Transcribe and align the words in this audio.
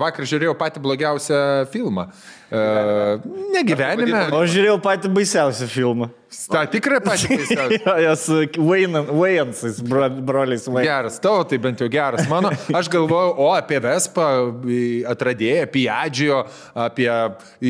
Vakar 0.00 0.24
žiūrėjau 0.24 0.54
patį 0.56 0.80
blogiausią 0.80 1.38
filmą. 1.68 2.06
Uh, 2.48 3.20
negyvenime. 3.52 4.22
O 4.32 4.38
žiūrėjau 4.48 4.78
patį 4.80 5.10
baisiausią 5.12 5.66
filmą. 5.68 6.06
Ta 6.48 6.62
tikrai 6.72 7.02
patį 7.04 7.36
baisiausią. 7.36 7.80
Jo, 7.84 7.96
Jos 8.00 8.22
Vajansais, 8.56 9.82
broliais 9.84 10.64
Vajansais. 10.64 10.88
Geras, 10.88 11.18
tavo 11.20 11.42
tai 11.44 11.58
bent 11.60 11.84
jau 11.84 11.90
geras. 11.92 12.24
Mano, 12.30 12.54
aš 12.72 12.88
galvojau, 12.88 13.34
o 13.44 13.50
apie 13.52 13.82
Vespą 13.84 14.30
atradėję, 15.12 15.66
apie 15.68 15.84
Adžio, 15.92 16.40
apie 16.88 17.10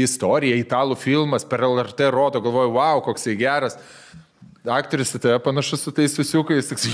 istoriją, 0.05 0.63
italų 0.63 1.01
filmas 1.03 1.43
per 1.43 1.67
LRT 1.67 2.07
rodo, 2.15 2.45
galvojau, 2.45 2.77
wow, 2.79 3.03
koks 3.03 3.33
jis 3.33 3.41
geras. 3.43 3.81
Aktorius 4.71 5.11
į 5.17 5.19
tave 5.25 5.39
panašus 5.43 5.81
su 5.83 5.91
tais 5.95 6.13
susiukais, 6.15 6.69
toks, 6.71 6.85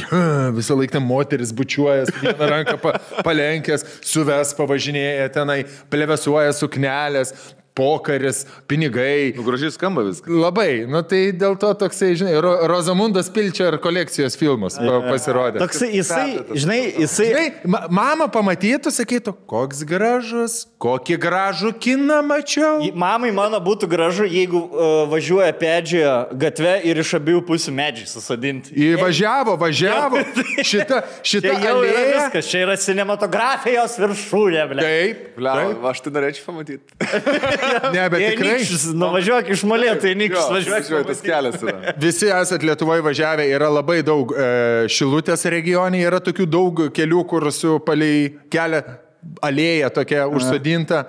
visą 0.57 0.77
laiką 0.79 0.95
ten 0.95 1.05
moteris 1.05 1.51
bučiuoja, 1.53 2.07
vieną 2.23 2.49
ranką 2.49 2.79
pa, 2.81 2.95
palenkęs, 3.27 3.85
suves 4.09 4.55
pavažinėja 4.57 5.27
tenai, 5.35 5.59
plevesuoja 5.93 6.55
suknelės, 6.57 7.35
pokaris, 7.79 8.43
pinigai. 8.71 9.33
Nu, 9.39 9.45
gražiai 9.47 9.71
skamba 9.75 10.03
viskas. 10.09 10.27
Labai, 10.35 10.83
nu 10.91 11.03
tai 11.07 11.29
dėl 11.39 11.55
to 11.63 11.71
toksai, 11.79 12.13
žinai, 12.19 12.35
Ro 12.43 12.53
Rozamundas 12.71 13.31
Pilčia 13.33 13.71
ir 13.71 13.79
kolekcijos 13.83 14.35
filmas 14.39 14.77
pa- 14.81 15.01
pasirodė. 15.07 15.63
Toksai, 15.63 15.93
jisai, 15.97 16.27
žinai, 16.59 16.81
jisai... 17.05 17.29
Žinai, 17.29 17.47
ma 17.71 17.85
mama 17.93 18.27
pamatytų, 18.33 18.91
sakytų, 18.95 19.35
koks 19.51 19.85
gražus, 19.89 20.59
kokį 20.83 21.19
gražų 21.23 21.73
kiną 21.83 22.19
mačiau. 22.27 22.83
Mamai 22.99 23.31
mano 23.37 23.61
būtų 23.63 23.89
gražu, 23.91 24.27
jeigu 24.29 24.61
uh, 24.67 25.05
važiuoja 25.13 25.53
pedžioje 25.59 26.13
gatve 26.41 26.75
ir 26.89 27.01
iš 27.03 27.15
abiejų 27.19 27.43
pusių 27.49 27.75
medžiai 27.79 28.09
susadinti. 28.11 28.75
Įvažiavo, 28.89 29.55
važiavo. 29.61 30.23
Šita, 30.69 31.03
šita 31.27 31.53
Tai 31.53 31.63
jau 31.63 31.77
yra 31.85 31.93
alėja. 32.03 32.15
viskas, 32.25 32.49
čia 32.51 32.65
yra 32.67 32.75
cinematografijos 32.81 33.95
viršūnė, 34.01 34.65
ble. 34.73 34.85
Taip, 34.89 35.25
Ble, 35.39 35.53
aš 35.93 36.01
tai 36.05 36.13
norėčiau 36.17 36.49
pamatyti. 36.49 36.83
Ne, 37.95 38.05
bet 38.13 38.25
tikrai. 38.25 38.57
Nikščius, 38.59 38.87
nuvažiuok 38.99 39.53
iš 39.55 39.65
molėtų, 39.69 40.15
nikščius 40.23 40.51
važiuok. 40.55 40.75
važiuoju, 40.79 41.09
tas 41.11 41.23
kelias 41.25 41.63
yra. 41.65 41.95
Visi 42.03 42.31
esat 42.33 42.67
Lietuvoje 42.67 43.05
važiavę, 43.07 43.47
yra 43.53 43.71
labai 43.73 44.01
daug 44.07 44.35
e, 44.35 44.49
šilutės 44.93 45.47
regione, 45.53 46.03
yra 46.07 46.21
tokių 46.25 46.49
daug 46.51 46.85
kelių, 46.97 47.23
kur 47.31 47.49
su 47.55 47.79
palei 47.87 48.29
kelią 48.53 48.83
alėja 49.45 49.91
tokia 49.95 50.27
užsodinta. 50.31 51.07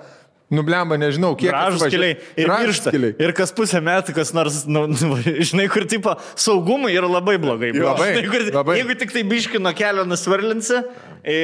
Nublemba, 0.50 0.96
nežinau, 0.98 1.36
kiek 1.38 1.52
Gražus 1.52 1.84
keliai 1.92 2.16
ir 2.34 2.48
miršta. 2.50 2.90
keliai. 2.90 3.14
Ir 3.22 3.30
kas 3.38 3.52
pusę 3.54 3.78
metų, 3.86 4.10
kas 4.16 4.32
nors, 4.34 4.64
nu, 4.66 4.88
nu, 4.90 5.18
žinai, 5.22 5.68
kur 5.70 5.84
tipo 5.86 6.16
saugumai 6.34 6.90
yra 6.90 7.06
labai 7.06 7.36
blogai. 7.38 7.70
Jo, 7.70 7.92
labai, 7.92 8.08
Žinai, 8.16 8.30
kur, 8.32 8.46
labai. 8.56 8.80
Jeigu 8.80 8.96
tik 8.98 9.14
tai 9.14 9.22
biškino 9.30 9.70
kelio 9.78 10.02
nusvarlinsi, 10.10 10.80
e, 11.22 11.36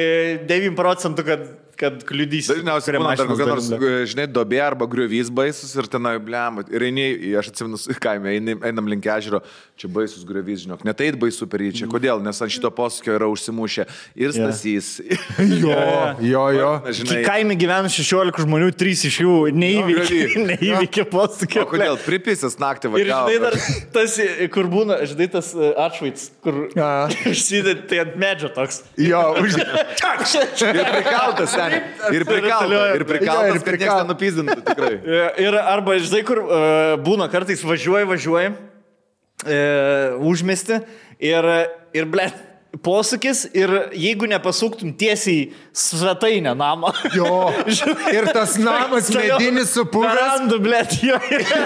9 0.49 0.75
procentų, 0.75 1.23
kad, 1.23 1.47
kad 1.77 2.01
kliudysi. 2.07 2.51
Dažniausiai 2.55 2.97
būna 2.97 3.13
dar 3.19 3.29
kokia 3.29 3.47
nors, 3.49 3.69
dalim. 3.71 4.05
žinai, 4.09 4.25
dobė 4.33 4.59
arba 4.65 4.87
griuvys 4.89 5.29
baisus 5.33 5.75
ir 5.77 5.87
tenai 5.91 6.15
blem. 6.23 6.61
Ir 6.73 6.85
eini, 6.89 7.05
aš 7.39 7.51
atsimenu, 7.53 7.79
kaime, 8.05 8.33
einam, 8.65 8.89
link 8.89 9.05
ežero, 9.17 9.41
čia 9.79 9.89
baisus 9.93 10.25
griuvys, 10.27 10.63
žinok, 10.65 10.83
net 10.87 11.01
eit 11.05 11.17
baisu 11.21 11.47
per 11.49 11.63
jį 11.65 11.71
čia. 11.81 11.89
Kodėl? 11.91 12.21
Nes 12.25 12.41
ant 12.43 12.53
šito 12.53 12.71
posūkio 12.73 13.15
yra 13.17 13.29
užsimušę 13.31 13.87
ir 14.17 14.35
stasys. 14.35 14.97
Jo, 15.57 15.73
jo, 16.21 16.43
jo. 16.53 16.69
Žinai, 16.97 17.19
kaime 17.25 17.55
gyvena 17.59 17.89
16 17.91 18.41
žmonių, 18.43 18.69
3 18.77 19.03
iš 19.09 19.17
jų 19.23 19.33
neįvykė, 19.55 20.19
neįvykė 20.49 21.05
posūkio. 21.11 21.63
o 21.63 21.69
kodėl? 21.69 21.97
Pripisas 22.03 22.57
naktį 22.61 22.89
Ir 22.89 22.93
važiavo. 22.95 23.31
žinai, 23.31 23.39
dar 23.43 23.57
tas, 23.95 24.17
kur 24.53 24.69
būna, 24.71 24.97
žinai, 25.09 25.27
tas 25.33 25.51
e, 25.55 25.69
atšvaits, 25.85 26.27
kur 26.45 26.59
A. 26.79 26.89
užsidėt 27.29 27.85
tai 27.91 28.01
ant 28.05 28.17
medžio 28.21 28.51
toks. 28.55 28.81
Jo, 29.01 29.21
už... 29.41 29.57
Ir 29.57 30.83
prikaltas, 30.93 31.55
seniai. 31.67 32.15
Ir 32.17 32.25
prikaltas. 32.27 32.71
Ir 32.95 33.03
Jo, 33.03 33.07
prikaltas, 33.11 33.55
ir 33.59 33.65
prikaltas. 33.67 34.03
nenupizdintų, 34.05 34.57
tikrai. 34.67 34.91
Ir 35.47 35.57
arba, 35.61 35.97
žinai, 36.01 36.23
kur 36.27 36.41
uh, 36.43 36.95
būna 37.03 37.27
kartais 37.31 37.63
važiuoji, 37.67 38.07
važiuoji, 38.09 38.51
uh, 39.45 40.27
užmesti 40.31 40.79
ir, 41.19 41.49
ir 41.97 42.09
ble, 42.11 42.27
posūkis 42.83 43.45
ir 43.57 43.71
jeigu 43.95 44.27
nepasuktum 44.29 44.91
tiesiai 44.97 45.51
svetainę 45.77 46.53
namą. 46.57 46.91
Jo. 47.15 47.49
Ir 48.15 48.27
tas 48.33 48.57
namas 48.61 49.09
medinis 49.13 49.71
supuvęs. 49.75 50.17
Randu, 50.17 50.59
ble, 50.63 50.81
jo. 51.05 51.17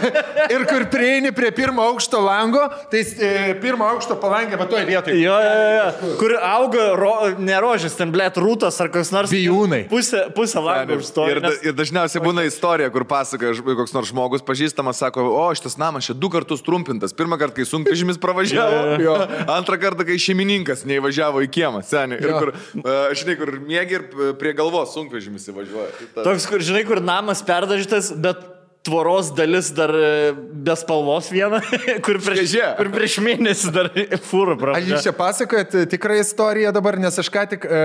Ir 0.54 0.66
kur 0.70 0.86
prieini 0.92 1.32
prie 1.36 1.52
pirmo 1.56 1.84
aukšto 1.92 2.22
lango, 2.24 2.64
tai 2.92 3.04
e, 3.04 3.32
pirmo 3.62 3.88
aukšto 3.94 4.18
palangė, 4.22 4.60
va 4.60 4.68
toje 4.70 4.86
vietoje. 4.90 5.18
Jo, 5.22 5.38
jo, 5.42 5.56
jo. 5.78 6.14
Kur 6.20 6.36
auga, 6.38 6.88
ro, 7.00 7.14
ne 7.40 7.58
rožės, 7.64 7.96
ten, 7.98 8.12
ble, 8.14 8.28
rūtos 8.42 8.80
ar 8.84 8.92
koks 8.94 9.14
nors. 9.16 9.34
Bijūnai. 9.34 9.84
Pusę, 9.92 10.26
pusę 10.36 10.64
lango 10.64 11.00
užstoja. 11.02 11.36
Ir, 11.36 11.44
da- 11.44 11.56
ir 11.72 11.78
dažniausiai 11.78 12.24
būna 12.24 12.46
istorija, 12.48 12.92
kur 12.94 13.08
pasakoja 13.10 13.58
koks 13.82 13.96
nors 13.96 14.12
žmogus 14.12 14.46
pažįstamas, 14.46 15.00
sako, 15.02 15.28
o 15.40 15.48
šitas 15.58 15.78
namas 15.82 16.08
čia 16.10 16.16
du 16.18 16.30
kartus 16.32 16.64
trumpintas. 16.66 17.16
Pirmą 17.16 17.40
kartą, 17.42 17.62
kai 17.62 17.68
sunkvežimis 17.70 18.20
pravažiavo, 18.22 19.18
antrą 19.52 19.80
kartą, 19.82 20.06
kai 20.08 20.20
šeimininkas 20.22 20.86
neįvažiavo 20.92 21.42
į 21.48 21.52
kiemą, 21.58 21.82
seniai. 21.88 22.22
Ir 22.22 22.30
Jo. 22.34 22.40
kur, 22.44 22.54
uh, 22.84 23.12
žinai, 23.18 23.38
kur 23.40 23.56
mėgi 23.66 23.98
ir 24.00 24.08
p- 24.14 24.32
prie 24.42 24.54
galvos 24.58 24.94
sunkvežimis 24.96 25.50
įvažiuoja. 25.52 25.92
Ta- 26.16 26.26
Toks, 26.30 26.46
kur, 26.52 26.60
žinai, 26.64 26.84
kur 26.88 27.02
namas 27.04 27.42
perdažytas, 27.48 28.12
bet 28.22 28.48
tvoros 28.82 29.28
dalis 29.38 29.68
dar 29.78 29.92
e, 29.94 30.32
be 30.34 30.74
spalvos 30.74 31.28
viena, 31.30 31.60
kur 32.06 32.18
prieš, 32.18 32.56
kur 32.80 32.88
prieš 32.90 33.20
mėnesį 33.22 33.70
dar 33.76 33.92
fūrų 34.26 34.56
Ar 34.56 34.62
prašė. 34.64 34.88
jūs 34.90 35.04
čia 35.06 35.14
pasakojat 35.14 35.76
tikrą 35.92 36.16
istoriją 36.24 36.72
dabar, 36.74 36.98
nes 36.98 37.20
aš 37.22 37.30
ką 37.30 37.44
tik 37.52 37.68
e, 37.70 37.82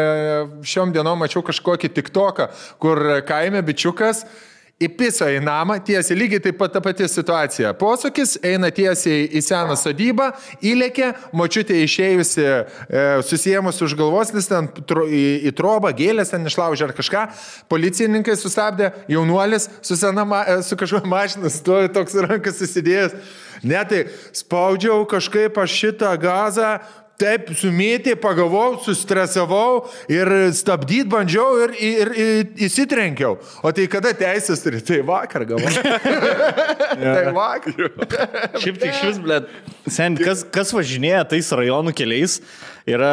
šiom 0.64 0.94
dienom 0.96 1.20
mačiau 1.20 1.44
kažkokį 1.44 1.90
tiktoką, 1.98 2.48
kur 2.80 3.02
kaime 3.28 3.60
bičiukas 3.68 4.24
įpiso 4.82 5.24
į 5.32 5.38
namą, 5.40 5.78
tiesiai 5.80 6.18
lygiai 6.18 6.40
taip 6.44 6.58
pat 6.60 6.74
ta 6.74 6.82
pati 6.84 7.06
situacija. 7.08 7.70
Posūkis 7.80 8.34
eina 8.44 8.68
tiesiai 8.74 9.24
į 9.38 9.40
seną 9.44 9.76
sodybą, 9.80 10.26
įlėkė, 10.60 11.12
močiutė 11.36 11.78
išėjusi, 11.86 12.44
e, 12.44 13.04
susijęmus 13.24 13.80
už 13.86 13.94
galvos, 13.96 14.34
nes 14.36 14.48
ten 14.50 14.68
tro, 14.84 15.06
į, 15.08 15.48
į 15.48 15.54
trobą, 15.56 15.94
gėlės 15.96 16.34
ten 16.34 16.44
išlaužė 16.44 16.90
ar 16.90 16.92
kažką, 16.98 17.24
policininkai 17.72 18.36
sustabdė, 18.36 18.92
jaunuolis 19.08 19.70
su, 19.80 19.96
sena, 19.96 20.26
ma- 20.28 20.44
e, 20.44 20.60
su 20.66 20.76
kažkuo 20.76 21.00
mašina, 21.08 21.48
stovi 21.52 21.88
toks 21.96 22.18
rankas 22.28 22.60
susidėjęs. 22.60 23.16
Ne, 23.64 23.80
tai 23.88 24.04
spaudžiau 24.36 25.06
kažkaip 25.08 25.56
aš 25.56 25.72
šitą 25.72 26.12
gazą, 26.20 26.76
taip 27.20 27.50
sumėtė, 27.56 28.14
pagavau, 28.20 28.76
sustresavau 28.84 29.86
ir 30.12 30.30
stabdyti 30.56 31.08
bandžiau 31.12 31.62
ir, 31.64 31.74
ir, 31.80 32.12
ir 32.12 32.66
įsitrenkiau. 32.68 33.38
O 33.64 33.72
tai 33.76 33.88
kada 33.92 34.12
teisės 34.16 34.64
turi? 34.64 34.82
Tai 34.84 35.00
vakar 35.08 35.46
gavau. 35.48 35.72
tai 37.02 37.26
vakar. 37.36 37.90
Šiaip 38.60 38.80
tik 38.82 38.96
šis, 39.00 39.20
ble, 39.24 39.42
sen, 39.88 40.18
kas, 40.20 40.44
kas 40.52 40.72
važinėja 40.76 41.24
tais 41.32 41.52
rajonų 41.56 41.96
keliais, 41.96 42.40
yra 42.88 43.12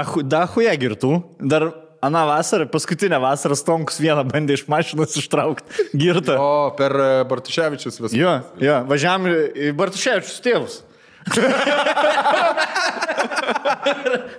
ahu, 0.00 0.24
dahuja 0.26 0.74
girtų. 0.80 1.14
Dar 1.40 1.70
Ana 2.00 2.22
vasara, 2.24 2.64
paskutinę 2.64 3.18
vasarą 3.20 3.52
Stonkus 3.60 3.98
vieną 4.00 4.22
bandė 4.24 4.54
iš 4.56 4.62
mašinos 4.72 5.18
ištraukti 5.20 5.84
girtą. 5.92 6.38
O 6.40 6.70
per 6.78 6.94
e, 6.96 7.08
Bartuševičius 7.28 8.00
visą. 8.00 8.16
Jo, 8.16 8.30
jo, 8.56 8.78
važiavam 8.88 9.28
į 9.28 9.74
Bartuševičius 9.76 10.40
tėvus. 10.40 10.78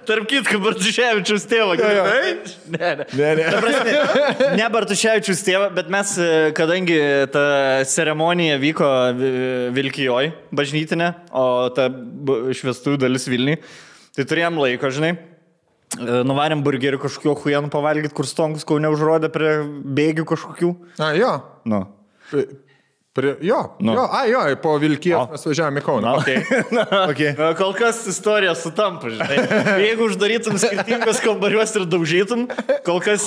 Tarp 0.08 0.26
kitko, 0.30 0.60
Bartuševičius 0.64 1.46
tėvą. 1.50 1.76
jo. 1.80 2.04
Ne, 2.74 2.78
ne. 2.78 3.06
Ne, 3.18 3.30
ne. 3.40 3.46
Prasme, 3.62 3.96
ne 4.60 4.68
Bartuševičius 4.74 5.44
tėvą, 5.48 5.70
bet 5.76 5.90
mes, 5.94 6.14
e, 6.22 6.30
kadangi 6.58 6.98
ta 7.34 7.44
ceremonija 7.88 8.58
vyko 8.62 8.90
Vi- 9.18 9.34
Vilkijoj, 9.78 10.32
bažnytinė, 10.56 11.12
o 11.32 11.46
ta 11.76 11.88
švestųjų 11.92 13.02
dalis 13.06 13.28
Vilniui, 13.32 13.60
tai 14.18 14.26
turėjom 14.28 14.60
laiko, 14.62 14.92
žinai. 14.94 15.14
E, 16.00 16.22
Nuvarėm 16.28 16.62
burgerį 16.64 17.00
kažkokio 17.04 17.36
huijanų 17.44 17.72
pavalgyti, 17.74 18.14
kur 18.16 18.26
stonkus 18.30 18.64
kaune 18.68 18.88
užrodė 18.94 19.28
prie 19.34 19.58
bėgių 20.00 20.24
kažkokių. 20.34 20.74
A, 21.04 21.12
jo. 21.20 21.34
Nu. 21.68 21.86
Pri- 23.14 23.36
Prie, 23.36 23.48
jo, 23.48 23.76
Nu. 23.80 23.94
jo, 23.94 24.08
a, 24.12 24.26
jo, 24.26 24.40
po 24.64 24.78
Vilkijos 24.80 25.28
O. 25.28 25.32
mes 25.32 25.44
važiavome 25.46 25.82
į 25.82 25.84
Kauną. 25.84 26.12
Okay. 26.22 26.44
Okay. 27.12 27.34
Kol 27.60 27.74
kas 27.76 28.06
istorija 28.08 28.54
sutampa, 28.56 29.10
žinai. 29.12 29.36
Jeigu 29.84 30.06
uždarytum 30.08 30.56
skirtingus 30.62 31.20
kambarius 31.20 31.74
ir 31.76 31.84
daužytum, 31.92 32.46
kol 32.86 33.02
kas... 33.04 33.26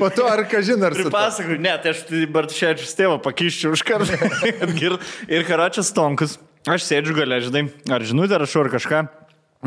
Po 0.00 0.08
to 0.10 0.26
ar 0.26 0.42
kažin 0.50 0.82
ar 0.82 0.96
su... 0.98 1.04
Pripasakau, 1.06 1.60
ne, 1.62 1.76
tai 1.78 1.92
aš 1.94 2.00
tai 2.08 2.24
Bartuševičius 2.34 2.96
tėvą 2.98 3.20
pakiščiau 3.22 3.76
už 3.76 3.84
kartą. 3.86 4.18
ir, 4.88 4.96
ir 5.30 5.44
Karačias 5.46 5.92
Tonkus. 5.94 6.40
Aš 6.66 6.88
sėdžiu 6.88 7.14
gale, 7.16 7.38
žinai, 7.44 7.68
ar 7.94 8.02
žinutę 8.02 8.40
rašau 8.42 8.64
ar 8.66 8.72
kažką. 8.72 9.04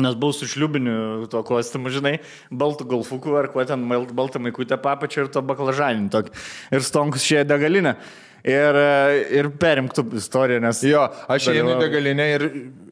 Nes 0.00 0.14
buvau 0.16 0.32
su 0.36 0.44
šliubiniu 0.48 1.24
to 1.32 1.40
kostiumu, 1.44 1.88
žinai, 1.92 2.18
baltų 2.52 2.84
golfuku 2.88 3.32
ar 3.36 3.48
kuo 3.52 3.64
ten 3.68 3.82
baltą 4.12 4.40
maikutę 4.40 4.76
papačią 4.80 5.24
ir 5.26 5.32
to 5.32 5.40
baklažaninį 5.44 6.12
tokį. 6.12 6.36
Ir 6.76 6.84
stonkus 6.84 7.24
šie 7.24 7.42
degalinę. 7.48 7.96
Ir, 8.42 8.74
e, 8.74 9.18
ir 9.38 9.48
perimk 9.54 9.92
tu 9.94 10.02
istoriją, 10.18 10.58
nes... 10.64 10.80
Jo, 10.82 11.04
aš 11.30 11.52
einu 11.52 11.76
į 11.76 11.78
degalinę 11.78 12.26
ir, 12.32 12.44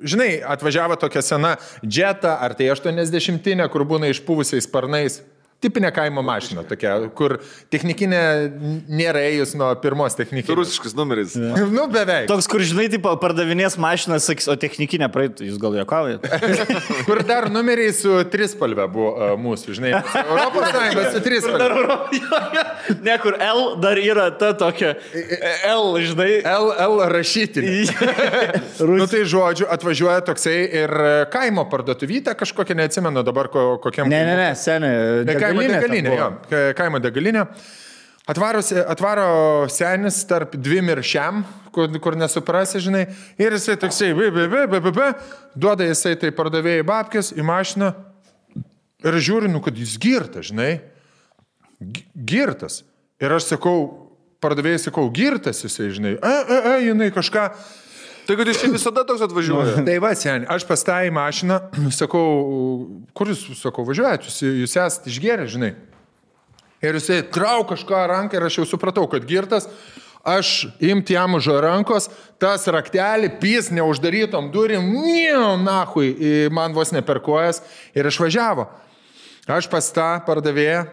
žinai, 0.06 0.29
atvažiavo 0.47 0.94
tokia 1.00 1.25
sena 1.26 1.56
džeta, 1.82 2.37
ar 2.38 2.55
tai 2.58 2.69
80-tinė, 2.70 3.67
kur 3.73 3.82
būna 3.88 4.12
išpuvusiais 4.12 4.69
sparnais. 4.69 5.19
Tipinė 5.61 5.91
kaimo 5.95 6.23
mašina 6.25 6.65
tokia, 6.69 6.95
kur 7.17 7.37
technikinė 7.73 8.21
nėra 8.89 9.23
ėjus 9.29 9.55
nuo 9.59 9.69
pirmos 9.83 10.17
technikinės. 10.19 10.57
Rusiškas 10.61 10.97
numeris. 10.99 11.37
Nu, 11.71 11.85
beveik. 11.93 12.27
Toks, 12.31 12.49
kur 12.51 12.62
žinai, 12.67 12.89
tipo, 12.93 13.12
pardavinės 13.21 13.77
mašinas, 13.81 14.25
sakys, 14.27 14.49
o 14.51 14.57
technikinė 14.59 15.07
praeitų, 15.12 15.47
jūs 15.47 15.59
gal 15.61 15.77
juokaujat. 15.79 16.25
Kur 17.07 17.21
dar 17.27 17.47
numeriai 17.53 17.93
su 17.95 18.17
trispalve 18.33 18.87
buvo 18.91 19.11
uh, 19.12 19.33
mūsų, 19.41 19.77
žinai. 19.77 19.93
Europos 20.23 20.67
Sąjungos 20.73 21.15
su 21.15 21.23
trispalve. 21.25 21.99
ne, 23.06 23.17
kur 23.23 23.37
L 23.45 23.63
dar 23.83 24.01
yra 24.03 24.27
ta 24.41 24.51
tokia. 24.59 24.95
L, 25.71 26.01
žinai. 26.05 26.29
L, 26.51 26.73
L 26.87 26.99
rašytinė. 27.15 27.77
Nu 28.91 29.06
tai 29.11 29.23
žodžiu, 29.29 29.69
atvažiuoja 29.71 30.25
toksai 30.27 30.56
ir 30.83 30.95
kaimo 31.33 31.67
parduotuvytė 31.71 32.35
kažkokia, 32.41 32.77
neatsimenu 32.83 33.25
dabar 33.27 33.51
ko, 33.53 33.67
kokiam. 33.85 34.11
Ne, 34.11 34.23
ne, 34.27 34.37
ne, 34.41 34.51
seniai. 34.59 35.25
Kaimo 35.50 35.62
degalinė, 35.82 36.17
jo, 36.19 36.29
ka- 36.50 36.64
kaimo 36.79 37.00
degalinė. 37.02 37.47
Atvaros, 38.31 38.69
atvaro 38.93 39.67
senis 39.73 40.20
tarp 40.29 40.52
dviem 40.55 40.87
ir 40.93 41.00
šiam, 41.02 41.41
kur, 41.75 41.88
kur 42.05 42.14
nesuprasi, 42.14 42.79
žinai. 42.85 43.06
Ir 43.41 43.56
jisai 43.56 43.75
toksai, 43.81 44.12
be, 44.14 44.29
be, 44.31 44.44
be, 44.52 44.67
be, 44.70 44.81
be, 44.85 44.93
be, 44.94 45.08
duoda 45.58 45.88
jisai 45.88 46.12
tai 46.20 46.31
pardavėjai 46.37 46.85
babkės 46.87 47.32
į 47.35 47.43
mašiną. 47.49 47.88
Ir 49.02 49.17
žiūrinu, 49.25 49.62
kad 49.64 49.75
jis 49.81 49.97
girtas, 49.99 50.50
žinai. 50.52 50.76
Gi- 51.81 52.05
Girtas. 52.29 52.82
Ir 53.20 53.32
aš 53.35 53.49
sakau, 53.55 53.76
pardavėjai 54.44 54.82
sakau, 54.87 55.08
girtas 55.12 55.64
jisai, 55.64 55.88
žinai. 55.96 56.14
E, 56.20 56.35
e, 56.37 56.58
e, 56.61 56.75
jinai 56.91 57.11
kažką. 57.17 57.49
Tai 58.31 58.37
kad 58.38 58.47
jis 58.47 58.61
čia 58.62 58.69
visada 58.71 59.03
toks 59.03 59.25
atvažiuoja. 59.27 59.81
Tai 59.82 59.94
va, 59.99 60.12
seniai, 60.15 60.47
aš 60.55 60.62
pas 60.69 60.85
tą 60.87 61.00
į 61.03 61.09
mašiną, 61.11 61.56
sakau, 61.99 62.27
kur 63.19 63.32
jūs, 63.32 63.41
sakau, 63.59 63.82
važiuojate, 63.88 64.29
jūs, 64.31 64.37
jūs 64.47 64.77
esate 64.79 65.11
išgerę, 65.11 65.49
žinai. 65.50 65.73
Ir 66.79 66.94
jisai 66.94 67.25
trau 67.27 67.65
kažką 67.67 68.05
ranką 68.12 68.38
ir 68.38 68.47
aš 68.47 68.61
jau 68.61 68.69
supratau, 68.71 69.09
kad 69.11 69.27
girtas, 69.27 69.67
aš 70.23 70.69
imti 70.79 71.17
jam 71.17 71.35
už 71.41 71.50
rankos, 71.67 72.06
tas 72.38 72.69
raktelį, 72.71 73.32
pys 73.43 73.73
neuždarytom 73.75 74.53
durim, 74.55 74.87
niau, 75.03 75.56
nahui, 75.59 76.15
man 76.55 76.71
vos 76.79 76.94
neperkojas 76.94 77.65
ir 77.99 78.06
išvažiavo. 78.06 78.69
Aš 79.50 79.67
pas 79.75 79.91
tą 79.91 80.12
pardavėją, 80.31 80.87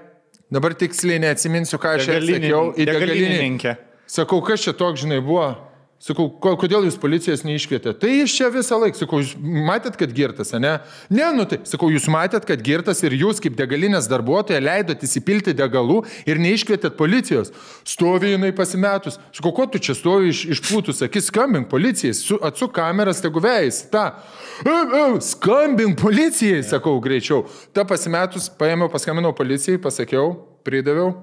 dabar 0.49 0.73
tiksliai 0.73 1.21
neatsiminsiu, 1.21 1.77
ką 1.77 1.99
aš 1.99 2.09
jai 2.15 2.19
sakiau, 2.25 2.73
į 2.73 2.89
degalinį. 2.89 3.31
degalinę. 3.37 3.77
Sakau, 4.09 4.41
kas 4.41 4.65
čia 4.65 4.73
toks, 4.73 5.05
žinai, 5.05 5.21
buvo? 5.21 5.51
Sakau, 5.97 6.27
ko- 6.29 6.53
kodėl 6.61 6.83
jūs 6.85 6.93
policijos 7.01 7.41
neiškvietėte? 7.41 7.95
Tai 7.97 8.09
jis 8.11 8.33
čia 8.37 8.51
visą 8.53 8.77
laiką, 8.77 8.99
sakau, 8.99 9.17
jūs 9.17 9.31
matėt, 9.41 9.95
kad 9.97 10.11
girtas, 10.13 10.51
ne? 10.53 10.75
Ne, 11.09 11.25
nu 11.33 11.45
tai, 11.49 11.57
sakau, 11.65 11.89
jūs 11.89 12.05
matėt, 12.13 12.45
kad 12.45 12.61
girtas 12.61 13.01
ir 13.01 13.15
jūs 13.17 13.41
kaip 13.41 13.55
degalinės 13.57 14.05
darbuotoja 14.11 14.61
leidot 14.61 15.01
įsipilti 15.01 15.55
degalų 15.57 16.03
ir 16.29 16.37
neiškvietėt 16.37 16.93
policijos. 16.99 17.49
Stovi 17.81 18.35
jinai 18.35 18.51
pasimetus. 18.53 19.17
Sakau, 19.33 19.51
ko 19.57 19.65
tu 19.73 19.81
čia 19.81 19.95
stovi 19.97 20.29
iš, 20.29 20.43
išpūtus, 20.59 21.01
akis, 21.07 21.31
skambink 21.31 21.65
policijai, 21.71 22.13
su, 22.13 22.37
atsuk 22.45 22.75
kameras, 22.77 23.23
tegu 23.25 23.41
vėjais. 23.41 23.79
Ta. 23.89 24.19
E, 24.61 24.69
e, 24.69 25.01
skambink 25.25 25.97
policijai, 25.97 26.61
sakau, 26.61 26.99
greičiau. 27.01 27.47
Ta 27.73 27.87
pasimetus, 27.89 28.51
paėmiau, 28.53 28.91
paskambinau 28.93 29.33
policijai, 29.33 29.81
pasakiau, 29.81 30.35
pridaviau. 30.67 31.15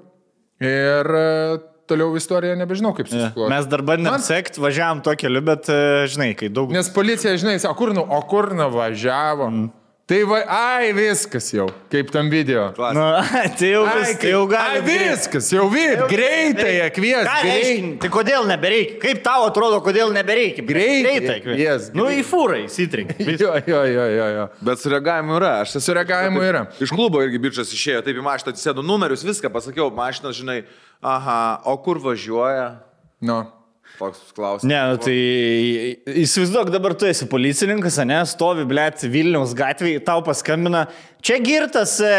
Ir 0.58 1.14
toliau 1.90 2.16
istorija 2.18 2.56
nebežinau, 2.58 2.94
kaip 2.96 3.08
susiklostė. 3.10 3.50
Mes 3.52 3.68
dar 3.70 3.82
bandėm 3.86 4.14
Man- 4.16 4.24
sekti, 4.24 4.62
važiavam 4.62 5.02
tokiu 5.04 5.28
keliu, 5.28 5.42
bet, 5.44 5.68
e, 5.72 6.06
žinai, 6.10 6.32
kai 6.38 6.50
daug... 6.52 6.72
Nes 6.74 6.88
policija, 6.92 7.36
žinai, 7.40 7.56
sako, 7.62 7.74
kur, 7.78 7.94
nu, 7.96 8.04
o 8.04 8.20
kur 8.28 8.52
nuvažiavo. 8.56 9.48
Mm. 9.50 9.70
Tai 10.04 10.18
va, 10.28 10.38
ai, 10.52 10.90
viskas 10.92 11.46
jau, 11.48 11.64
kaip 11.88 12.10
tam 12.12 12.26
video. 12.28 12.66
Nu, 12.92 13.04
tai 13.56 13.70
jau, 13.70 13.86
vis, 13.88 14.10
Ai, 14.10 14.16
tai 14.20 14.32
jau 14.34 14.42
gali. 14.50 14.82
Ai, 14.82 14.82
viskas, 14.84 15.46
jau 15.48 15.64
vid, 15.72 16.02
greitai, 16.10 16.74
kvies, 16.92 17.24
reiškia? 17.24 17.94
Tai 18.02 18.10
kodėl 18.12 18.44
nebereikia? 18.50 18.98
Kaip 19.00 19.22
tau 19.24 19.46
atrodo, 19.48 19.78
kodėl 19.86 20.12
nebereikia? 20.12 20.66
Greitai, 20.68 21.14
Greitai. 21.40 21.56
yes, 21.56 21.88
nu, 21.96 22.10
į 22.12 22.20
fūrą 22.28 22.60
įsitrink. 22.66 23.16
Jo, 23.44 23.56
jo, 23.64 23.80
jo, 23.88 24.04
jo, 24.12 24.28
jo. 24.36 24.44
Bet 24.68 24.84
sureagavimų 24.84 25.38
yra. 25.40 25.56
Aš 25.64 25.78
esu 25.78 25.86
Sureagavimų 25.88 26.44
yra. 26.50 26.62
Iš 26.84 26.92
klubo 26.92 27.24
irgi 27.24 27.40
bičias 27.40 27.72
išėjo, 27.72 28.04
taip 28.04 28.20
į 28.20 28.28
mašiną 28.28 28.52
atsisėdo 28.52 28.84
numerius, 28.84 29.24
viską 29.24 29.48
pasakiau, 29.56 29.88
mašinas, 29.92 30.36
žinai, 30.36 30.60
aha, 31.00 31.40
o 31.64 31.78
kur 31.80 31.96
važiuoja? 32.04 32.74
Nu. 33.24 33.40
Toks 33.94 34.18
klausimas. 34.34 34.66
Ne, 34.66 34.78
nu, 34.90 34.96
tai 34.98 35.14
įsivaizduok, 36.24 36.70
dabar 36.74 36.96
tu 36.98 37.06
esi 37.06 37.28
policininkas, 37.30 38.00
ne, 38.02 38.16
stovi, 38.26 38.64
blėt, 38.66 39.04
Vilniaus 39.06 39.52
gatvėje, 39.54 40.00
tau 40.02 40.18
paskambina, 40.26 40.88
čia 41.24 41.36
girtas, 41.38 41.92
e, 42.02 42.16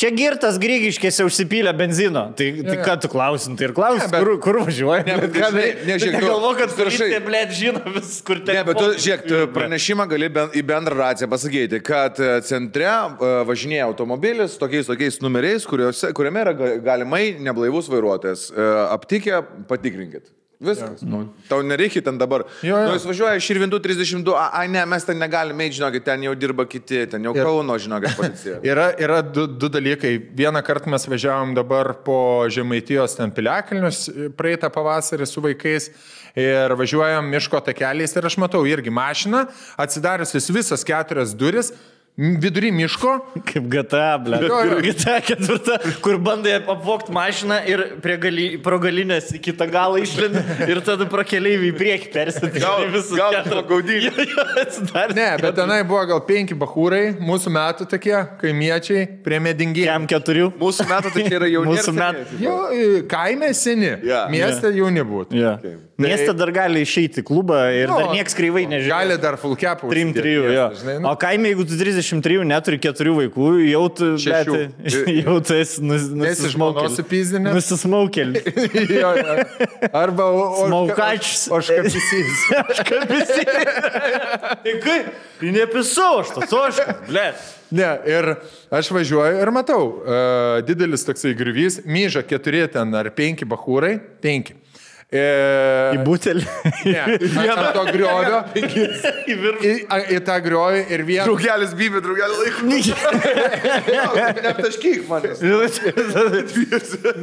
čia 0.00 0.08
girtas 0.16 0.56
Grygiškėse 0.62 1.26
užsipylė 1.28 1.74
benzino. 1.76 2.22
Tai, 2.38 2.46
tai 2.64 2.78
jo. 2.78 2.84
ką 2.86 2.94
tu 3.04 3.10
klausim, 3.12 3.58
tai 3.60 3.68
ir 3.68 3.74
klausim, 3.76 4.06
Ne, 4.08 4.14
bet- 4.14 4.24
kur, 4.24 4.38
kur 4.46 4.60
važiuoja. 4.64 5.02
Ne, 5.04 5.18
bet 5.26 5.36
ką 5.36 5.50
darai? 5.52 5.66
ne, 5.90 5.98
žiūrėk, 6.00 6.16
Tai 6.16 6.30
Galvo, 6.30 6.54
kad 6.62 6.72
rašai- 6.72 6.80
policija, 7.04 7.20
blėt, 7.28 7.52
žino 7.60 7.84
vis, 7.98 8.14
kur 8.24 8.40
ten. 8.40 8.54
Ne, 8.56 8.64
bet 8.70 8.80
tu, 8.80 8.88
žiūrėk, 8.96 9.26
tu 9.28 9.42
pranešimą 9.58 10.08
gali 10.14 10.32
ben, 10.38 10.48
į 10.56 10.64
bendrą 10.72 10.96
raciją 11.02 11.28
pasakyti, 11.34 11.82
kad 11.84 12.16
e, 12.24 12.32
centre 12.48 12.88
e, 12.88 13.34
važinėja 13.52 13.84
automobilis 13.90 14.56
tokiais 14.56 14.88
tokiais 14.88 15.20
numeriais, 15.20 15.68
kuriuose, 15.68 16.08
kuriame 16.16 16.40
yra 16.46 16.56
ga- 16.56 16.72
galimai 16.88 17.36
neblaivus 17.36 17.92
vairuotojas. 17.92 18.48
Aptikę, 18.96 19.44
patikrinkit. 19.68 20.32
Viskas. 20.58 21.04
Nu, 21.06 21.20
tau 21.46 21.60
nereikia 21.62 22.00
ten 22.02 22.16
dabar. 22.18 22.42
Jo, 22.66 22.74
jo. 22.74 22.86
Nu, 22.88 22.94
jis 22.96 23.04
važiuoja 23.06 23.38
iš 23.38 23.46
Irvintų 23.54 23.78
32, 23.84 24.32
a, 24.34 24.48
a 24.58 24.64
ne, 24.66 24.80
mes 24.90 25.04
ten 25.06 25.20
negalime 25.22 25.68
žinokit, 25.70 26.02
ten 26.02 26.24
jau 26.26 26.32
dirba 26.34 26.64
kiti, 26.66 27.04
ten 27.12 27.22
jau 27.28 27.30
Ir- 27.36 27.46
Kauno, 27.46 27.76
žinokit, 27.78 28.16
policija. 28.18 28.56
Yra, 28.70 28.88
yra 28.98 29.20
du, 29.22 29.46
du 29.46 29.70
dalykai. 29.70 30.16
Vieną 30.40 30.62
kartą 30.66 30.90
mes 30.90 31.06
važiavom 31.06 31.54
dabar 31.54 31.92
po 32.02 32.18
Žemaitijos 32.50 33.14
ten 33.20 33.30
piliakalnius 33.34 34.08
praeitą 34.38 34.66
pavasarį 34.74 35.28
su 35.30 35.44
vaikais 35.46 35.92
ir 36.38 36.74
važiuojam 36.78 37.30
miško 37.30 37.62
takeliais 37.70 38.18
ir 38.18 38.26
aš 38.26 38.38
matau 38.42 38.64
irgi 38.66 38.90
mašiną, 38.90 39.44
atsidariusios 39.78 40.50
visas 40.54 40.82
keturias 40.86 41.36
duris, 41.38 41.70
vidury 42.18 42.72
miško. 42.74 43.12
Kaip 43.46 43.68
GTA, 43.70 44.18
ble. 44.18 44.40
GTA 44.82 45.20
ketvirta, 45.22 45.76
kur 46.02 46.18
bandai 46.18 46.56
apvokti 46.58 47.12
mašiną 47.14 47.60
ir 47.70 47.82
gali, 48.20 48.48
pro 48.62 48.78
galinės 48.82 49.30
į 49.36 49.40
kitą 49.44 49.68
galą 49.70 50.00
išlindi 50.02 50.42
ir 50.66 50.80
tada 50.86 51.06
pro 51.10 51.22
keliaivį 51.26 51.70
į 51.70 51.76
priekį 51.78 52.10
persitikti. 52.14 52.62
Gal- 52.64 52.88
gal 53.18 53.38
po 53.46 53.62
gaudynės. 53.70 54.80
Ne, 55.14 55.28
bet 55.40 55.54
tenai 55.58 55.80
buvo 55.86 56.02
gal 56.10 56.22
penki 56.26 56.56
bahūrai, 56.58 57.04
mūsų 57.22 57.52
metų 57.54 57.86
tokie, 57.94 58.16
kaimiečiai, 58.42 59.06
prie 59.24 59.38
medingiai. 59.42 59.86
Jam 59.88 60.06
keturių. 60.10 60.50
Mūsų 60.60 60.88
metų 60.90 61.14
čia 61.16 61.28
yra 61.38 61.50
jauni. 61.54 61.76
Mūsų 61.76 61.94
metų. 61.96 62.26
e, 62.74 62.88
kaime 63.10 63.52
seni, 63.54 63.94
Jo. 64.08 64.24
mieste 64.32 64.74
jauni 64.74 65.06
būtų. 65.06 65.38
Ja. 65.38 65.54
Mieste 65.98 66.30
dar 66.38 66.52
gali 66.54 66.84
išeiti 66.86 67.24
klubą 67.26 67.56
ir 67.74 67.88
Nu, 67.90 67.96
dar 67.98 68.12
nieks 68.14 68.36
kreivai 68.38 68.68
nežino. 68.70 68.92
Gali 68.94 69.16
dar 69.18 69.34
fulkepų. 69.40 69.88
3-3, 69.90 70.34
jo. 70.54 70.66
Žinai, 70.78 70.92
nu, 71.02 71.08
O 71.10 71.16
kaime, 71.18 71.50
jeigu 71.50 71.64
tu 71.66 71.74
33 71.80 72.44
neturi 72.46 72.78
4 72.84 73.14
vaikų, 73.16 73.48
jau 73.66 73.80
tu, 73.90 74.12
bet, 74.22 74.46
jau 75.24 75.34
tu 75.42 75.56
esi. 75.58 75.82
Nusismaukelis. 77.42 78.46
jo. 79.00 79.10
Arba 79.92 80.24
o- 80.30 80.46
o- 80.62 80.66
Smaukačius. 80.68 81.48
Oškapysys. 81.58 82.46
Kažkaip 82.70 83.10
visi. 83.16 83.42
Tai 84.62 84.74
kaip? 84.86 85.10
Tai 85.40 85.52
nepisau 85.54 86.20
aš 86.22 86.30
tas 86.36 86.52
oškas, 86.62 86.94
ble. 87.10 87.26
Ne, 87.74 87.90
ir 88.08 88.30
aš 88.72 88.88
važiuoju 88.94 89.42
ir 89.42 89.50
matau, 89.52 89.82
uh, 90.00 90.62
didelis 90.64 91.02
toksai 91.04 91.34
grįvys, 91.36 91.82
myža 91.84 92.22
keturi 92.24 92.62
ten 92.72 92.94
ar 92.96 93.10
penki 93.12 93.44
bahūrai, 93.48 93.98
penki. 94.24 94.54
E, 95.08 95.20
Į 95.96 96.02
butelį. 96.04 96.42
ne, 96.84 97.44
ant 97.54 97.70
to 97.72 97.84
griovio, 97.88 98.42
Į 98.60 99.36
viršų. 99.40 99.70
į, 99.70 100.00
į 100.12 100.18
tą 100.26 100.34
griovį 100.44 100.82
ir 100.92 101.04
vieną. 101.08 101.24
Draugelis 101.30 101.72
bybė, 101.78 102.02
draugelis 102.04 102.36
laiko. 102.42 102.60
Neptaškyk 104.44 105.06
manęs. 105.08 105.40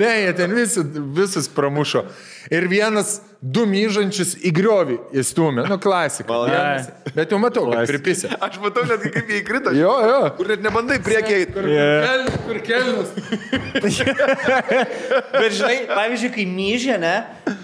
Ne, 0.01 0.12
jie 0.24 0.34
ten 0.42 0.56
visi, 0.58 0.82
visus 1.20 1.46
pramušo. 1.54 2.08
Ir 2.50 2.65
vienas 2.74 3.20
du 3.46 3.62
myžančius 3.70 4.32
į 4.42 4.50
griovį 4.58 4.96
įstumė. 5.22 5.68
Nu, 5.70 5.78
klasika. 5.82 6.34
Vienas- 6.50 6.88
Bet 7.16 7.30
jau 7.32 7.38
matau, 7.40 7.68
kad 7.72 7.86
pripisė. 7.88 8.32
Aš 8.42 8.58
matau 8.64 8.82
netgi 8.90 9.12
kaip 9.14 9.28
jie 9.30 9.42
įkrito. 9.44 9.74
Jo, 9.78 9.92
jo. 10.10 10.22
Kur 10.40 10.48
net 10.50 10.64
nebandai 10.66 10.98
priekiai. 11.06 11.46
Kur, 11.54 11.68
Yeah. 11.70 12.25
kur 12.48 12.58
kelnius. 12.66 13.12
Bet 15.36 15.52
žinai, 15.56 15.78
pavyzdžiui, 15.92 16.32
kai 16.36 16.46
myžė, 16.50 16.98
ne, 17.02 17.14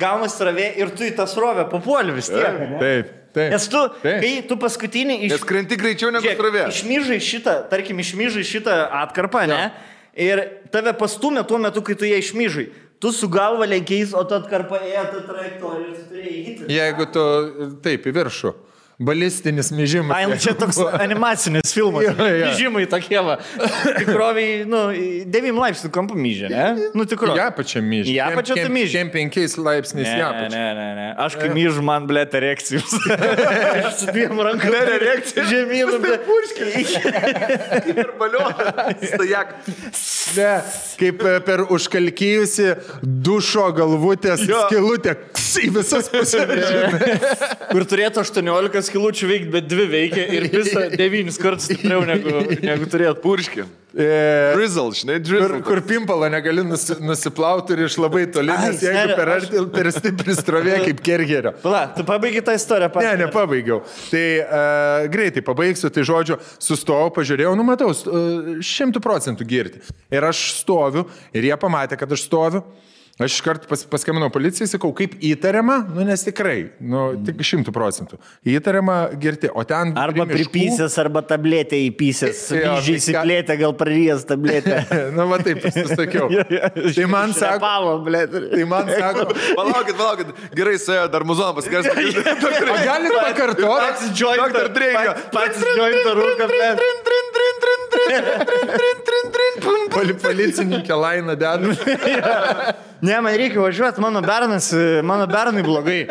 gaunas 0.01 0.37
ravė 0.43 0.69
ir 0.81 0.91
tu 0.95 1.05
į 1.07 1.15
tą 1.17 1.25
srovę 1.29 1.65
papuoli 1.71 2.13
vis 2.15 2.29
tiek. 2.31 2.59
ne? 2.61 2.77
Taip, 2.81 3.11
taip. 3.35 3.49
Nes 3.55 3.67
tu, 3.71 3.81
Taip. 4.03 4.19
kai 4.23 4.33
tu 4.49 4.57
paskutinį 4.61 5.17
iš... 5.25 5.31
Nes 5.35 5.47
krenti 5.47 5.77
greičiau 5.79 6.11
negu 6.13 6.29
srovė. 6.37 6.67
Išmyžai 6.71 7.19
šitą, 7.23 7.55
tarkim, 7.71 7.99
išmyžai 8.03 8.45
šitą 8.47 8.77
atkarpą, 9.03 9.47
ne? 9.49 9.63
Ir 10.19 10.41
tave 10.73 10.91
pastumė 10.99 11.45
tuo 11.47 11.57
metu, 11.63 11.81
kai 11.87 11.95
tu 11.95 12.05
ją 12.09 12.17
išmyžai. 12.19 12.69
Tu 13.01 13.09
su 13.11 13.29
galva 13.33 13.65
lenkiais, 13.65 14.11
o 14.13 14.21
ta 14.29 14.37
atkarpa 14.37 14.77
ėjo 14.85 15.05
tą 15.09 15.21
trajektoriją 15.25 15.87
ir 15.87 15.95
tu 15.95 16.03
turėjai 16.11 16.41
įti. 16.51 16.67
Jeigu 16.69 17.07
tu 17.15 17.23
taip 17.81 18.05
į 18.05 18.13
viršų. 18.19 18.51
Balistinis 19.01 19.71
myžimas. 19.75 20.13
Ai, 20.17 20.27
nu 20.29 20.37
čia 20.41 20.53
toks 20.57 20.77
animacinis 21.05 21.73
filmas. 21.73 22.05
Jo, 22.05 22.27
jo. 22.37 22.51
Žymai 22.59 22.85
tokie 22.91 23.21
va. 23.25 23.37
Tikroviai, 23.97 24.61
nu, 24.69 24.81
9 25.31 25.59
laipsnių 25.61 25.91
kampų 25.95 26.17
myžė, 26.21 26.51
ne? 26.53 26.67
Nu, 26.97 27.05
tikroviai. 27.09 27.41
Ja, 27.41 27.49
pačia 27.55 27.81
myžė. 27.85 28.13
Į 28.13 28.17
apačią 28.27 28.57
tu. 28.61 28.69
Kem 28.91 29.11
penkiais 29.13 29.57
laipsniais 29.57 30.07
Ne, 30.11 30.17
į 30.17 30.49
ne, 30.53 30.63
ne, 30.77 30.87
ne. 30.97 31.07
Aš 31.25 31.37
kai 31.41 31.49
myžu, 31.53 31.83
man 31.85 32.05
blėt 32.09 32.35
erekcijus. 32.37 32.93
Aš 33.87 34.01
su 34.03 34.09
dviem 34.11 34.39
rankom. 34.45 34.75
erekcija. 34.97 35.45
Žemynu, 35.49 35.99
blėt. 36.03 36.29
Ir 38.01 38.11
balionas. 38.19 39.01
Stajak. 39.11 39.55
Ne, 40.37 40.51
kaip 40.99 41.23
e, 41.27 41.33
per 41.43 41.63
užkalkyjusi 41.73 42.67
dušo 43.03 43.65
galvutės 43.75 44.43
Jo. 44.47 44.61
skilutę 44.69 45.15
ks, 45.33 45.47
į 45.65 45.71
visas 45.75 46.07
pusės. 46.11 46.47
Kur 47.71 47.85
turėtų 47.89 48.21
18 48.23 48.53
skilučių 48.91 49.31
veikti, 49.33 49.51
bet 49.57 49.69
dvi 49.71 49.89
veikia 49.97 50.27
ir 50.37 50.49
visą 50.53 50.85
9 51.01 51.37
kartus 51.41 51.71
stipriau 51.71 52.03
negu, 52.05 52.41
negu 52.61 52.91
turėtų. 52.91 53.21
Purški. 53.23 53.63
E, 53.91 54.05
Drizzle, 54.55 54.85
žinai, 54.95 55.17
Kur, 55.19 55.25
drizzle. 55.27 55.57
kur 55.67 55.81
pimpalą 55.83 56.29
negali 56.31 56.63
nusi, 56.63 56.95
nusiplauti 57.03 57.73
ir 57.75 57.81
iš 57.89 57.97
labai 57.99 58.21
toli, 58.31 58.53
Ai, 58.53 58.69
nes 58.69 58.83
jeigu 58.85 59.01
senė, 59.01 59.15
per 59.17 59.31
aš- 59.33 59.49
per 59.73 59.89
stipri 59.91 60.35
strovė 60.37 60.77
kaip 60.85 61.01
kergerio. 61.03 61.51
Pala, 61.65 61.81
tu 61.97 62.05
pabaigi 62.07 62.39
tą 62.47 62.55
istoriją 62.55 62.87
pats. 62.93 63.03
Ne, 63.09 63.25
nepabaigiau. 63.25 63.81
Tai 64.13 64.23
uh, 64.45 65.09
greitai 65.11 65.43
pabaigsiu, 65.43 65.91
tai 65.91 66.05
žodžiu, 66.07 66.37
sustojau, 66.63 67.09
pažiūrėjau, 67.17 67.51
nu 67.59 67.67
matau, 67.67 67.89
st- 67.91 68.07
e, 68.15 68.55
šimtų 68.63 69.03
procentų 69.03 69.49
girti. 69.51 69.83
Ir 70.07 70.23
aš 70.29 70.45
stoviu, 70.61 71.03
ir 71.35 71.49
jie 71.51 71.59
pamatė, 71.59 71.99
kad 71.99 72.15
aš 72.15 72.23
stoviu. 72.29 72.63
Aš 73.21 73.37
iškart 73.37 73.67
pas, 73.69 73.83
paskambinau 73.89 74.29
policijai, 74.33 74.67
sakau, 74.69 74.91
kaip 74.95 75.13
įtariama, 75.21 75.77
nu 75.95 76.05
nes 76.07 76.23
tikrai, 76.25 76.71
nu 76.79 77.03
tik 77.25 77.43
šimtų 77.45 77.73
procentų. 77.75 78.19
Įtariama 78.47 78.97
girti, 79.21 79.49
o 79.51 79.63
ten... 79.67 79.93
Arba 79.99 80.25
miškų... 80.25 80.37
pripysės, 80.49 80.97
arba 81.01 81.23
tabletė 81.27 81.79
įpysės. 81.87 82.43
Žysiklėtė, 82.87 83.57
gal 83.61 83.75
prarijęs 83.77 84.25
tabletę. 84.29 84.81
Na, 85.17 85.27
va 85.29 85.41
taip, 85.43 85.61
pasakiau. 85.65 86.29
tai 86.31 87.07
man 87.11 87.35
sako... 87.37 87.61
Palo, 87.63 87.93
blėt. 88.05 88.35
Tai 88.53 88.67
man 88.71 88.89
sako... 88.89 89.27
palaukit, 89.59 89.95
palaukit, 89.99 90.33
gerai, 90.57 90.77
suėjo 90.81 91.07
dar 91.13 91.27
muzoną 91.27 91.53
paskirstyti. 91.59 92.25
Galit 92.87 93.17
pakartoti? 93.17 93.65
Pats 93.67 94.11
joint 94.17 94.61
ar 94.63 94.71
dreigą. 94.75 95.15
Pats 95.35 95.65
joint 95.77 96.11
ar 96.13 96.21
rūką, 96.21 96.45
blėt. 96.51 96.77
Policininkė 100.21 100.95
Laina 100.97 101.35
dedama. 101.35 101.75
Ne, 103.11 103.17
man 103.19 103.33
reikia 103.35 103.59
važiuoti, 103.59 103.99
mano 104.01 104.21
bernas, 104.23 104.69
mano 105.03 105.25
bernai 105.27 105.63
blogai. 105.65 106.05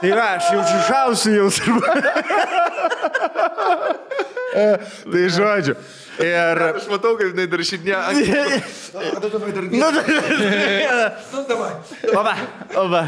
Tai 0.00 0.10
va, 0.16 0.24
aš 0.34 0.48
jau 0.50 0.64
šišausiu 0.72 1.34
jau 1.36 1.46
turbūt. 1.54 1.94
Tai 5.06 5.22
žodžiu. 5.36 5.76
Ir 6.26 6.62
Aš 6.72 6.86
matau, 6.88 7.12
kaip 7.20 7.34
jinai 7.34 7.46
dar 7.52 7.62
šiandien. 7.70 8.02
Nu, 9.76 9.88
Oba, 12.20 12.34
oba. 12.74 13.02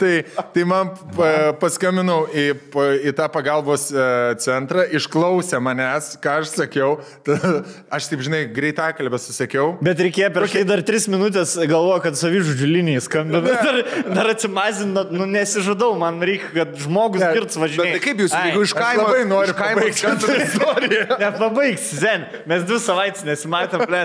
Tai, 0.00 0.12
tai 0.54 0.64
man 0.68 0.90
pa- 1.16 1.52
paskambinau 1.60 2.26
į, 2.30 2.44
į 3.08 3.12
tą 3.18 3.26
pagalbos 3.32 3.88
e, 3.92 4.04
centrą, 4.42 4.84
išklausė 4.94 5.60
manęs, 5.62 6.12
ką 6.22 6.38
aš 6.42 6.52
sakiau. 6.56 6.96
Aš 7.92 8.08
taip, 8.10 8.22
žinai, 8.24 8.42
greitą 8.54 8.88
kalbę 8.96 9.18
susakiau. 9.22 9.74
Bet 9.84 10.00
reikėjo 10.02 10.30
prieš 10.34 10.56
tai 10.56 10.64
dar 10.68 10.82
tris 10.86 11.08
minutės 11.12 11.54
galvoju, 11.58 12.02
kad 12.06 12.18
savižudžių 12.20 12.68
linijai 12.70 13.02
skambina. 13.04 13.42
Dar, 13.46 13.80
dar 14.16 14.30
atsimazinat, 14.32 15.12
nu 15.14 15.26
nesižadau, 15.30 15.92
man 16.00 16.20
reikia, 16.24 16.50
kad 16.56 16.76
žmogus 16.84 17.22
girts 17.34 17.58
važiuoja. 17.60 17.96
tai 17.96 18.02
kaip 18.04 18.22
jūs, 18.24 18.34
jeigu 18.36 18.64
iš 18.66 18.74
kaimo... 18.76 19.06
labai 19.08 19.24
noriu 19.28 19.56
kaimo 19.58 19.86
skambinat- 19.90 20.46
istoriją. 20.46 21.06
Nepabaigs, 21.22 21.88
Zen. 22.02 22.26
Mes 22.50 22.64
dvi 22.68 22.78
savaitės 22.82 23.26
nesimatėm, 23.28 23.84
ble. 23.88 24.02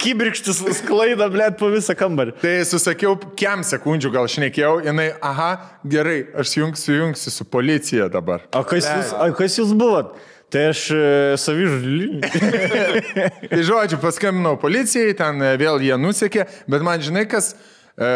Kybirkštis 0.00 0.60
sklaida, 0.80 1.28
ble, 1.32 1.50
po 1.58 1.70
visą 1.72 1.94
kambarį. 1.98 2.34
Tai 2.42 2.52
susakiau, 2.68 3.16
kem 3.38 3.64
sekundžių 3.66 4.12
gal 4.14 4.28
šnekėjau, 4.40 4.80
jinai, 4.88 5.12
aha, 5.20 5.52
gerai, 5.84 6.24
aš 6.40 6.56
jungsiu, 6.58 6.96
jungsiu 7.04 7.32
su 7.34 7.46
policija 7.48 8.08
dabar. 8.12 8.46
O 8.56 8.64
kas 8.64 8.88
jūs, 8.88 9.14
o 9.14 9.32
kas 9.36 9.58
jūs 9.60 9.74
buvot? 9.76 10.16
Tai 10.50 10.62
aš 10.72 10.86
e, 10.90 11.02
savižudžių 11.38 11.90
linijai. 11.94 13.26
Tai 13.52 13.60
žodžiu, 13.66 14.00
paskambinau 14.02 14.56
policijai, 14.58 15.12
ten 15.18 15.38
e, 15.46 15.52
vėl 15.60 15.78
jie 15.84 15.94
nusekė, 16.00 16.46
bet 16.70 16.82
man 16.86 17.02
žinai, 17.04 17.22
kas 17.30 17.52
e, 17.52 18.08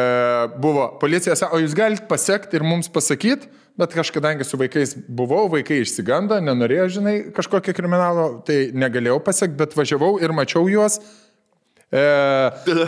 buvo, 0.58 0.88
policija 1.02 1.36
sako, 1.38 1.60
o 1.60 1.62
jūs 1.62 1.76
galite 1.78 2.08
pasiekti 2.10 2.58
ir 2.58 2.66
mums 2.66 2.90
pasakyti, 2.90 3.46
bet 3.78 3.94
kažkadangi 3.94 4.46
su 4.46 4.58
vaikais 4.58 4.96
buvau, 5.06 5.46
vaikai 5.52 5.80
išsigando, 5.84 6.40
nenorėjo, 6.42 6.88
žinai, 6.96 7.14
kažkokio 7.34 7.74
kriminalo, 7.76 8.26
tai 8.46 8.72
negalėjau 8.74 9.20
pasiekti, 9.22 9.58
bet 9.60 9.78
važiavau 9.78 10.16
ir 10.22 10.34
mačiau 10.34 10.66
juos. 10.70 10.98
E, 11.94 12.02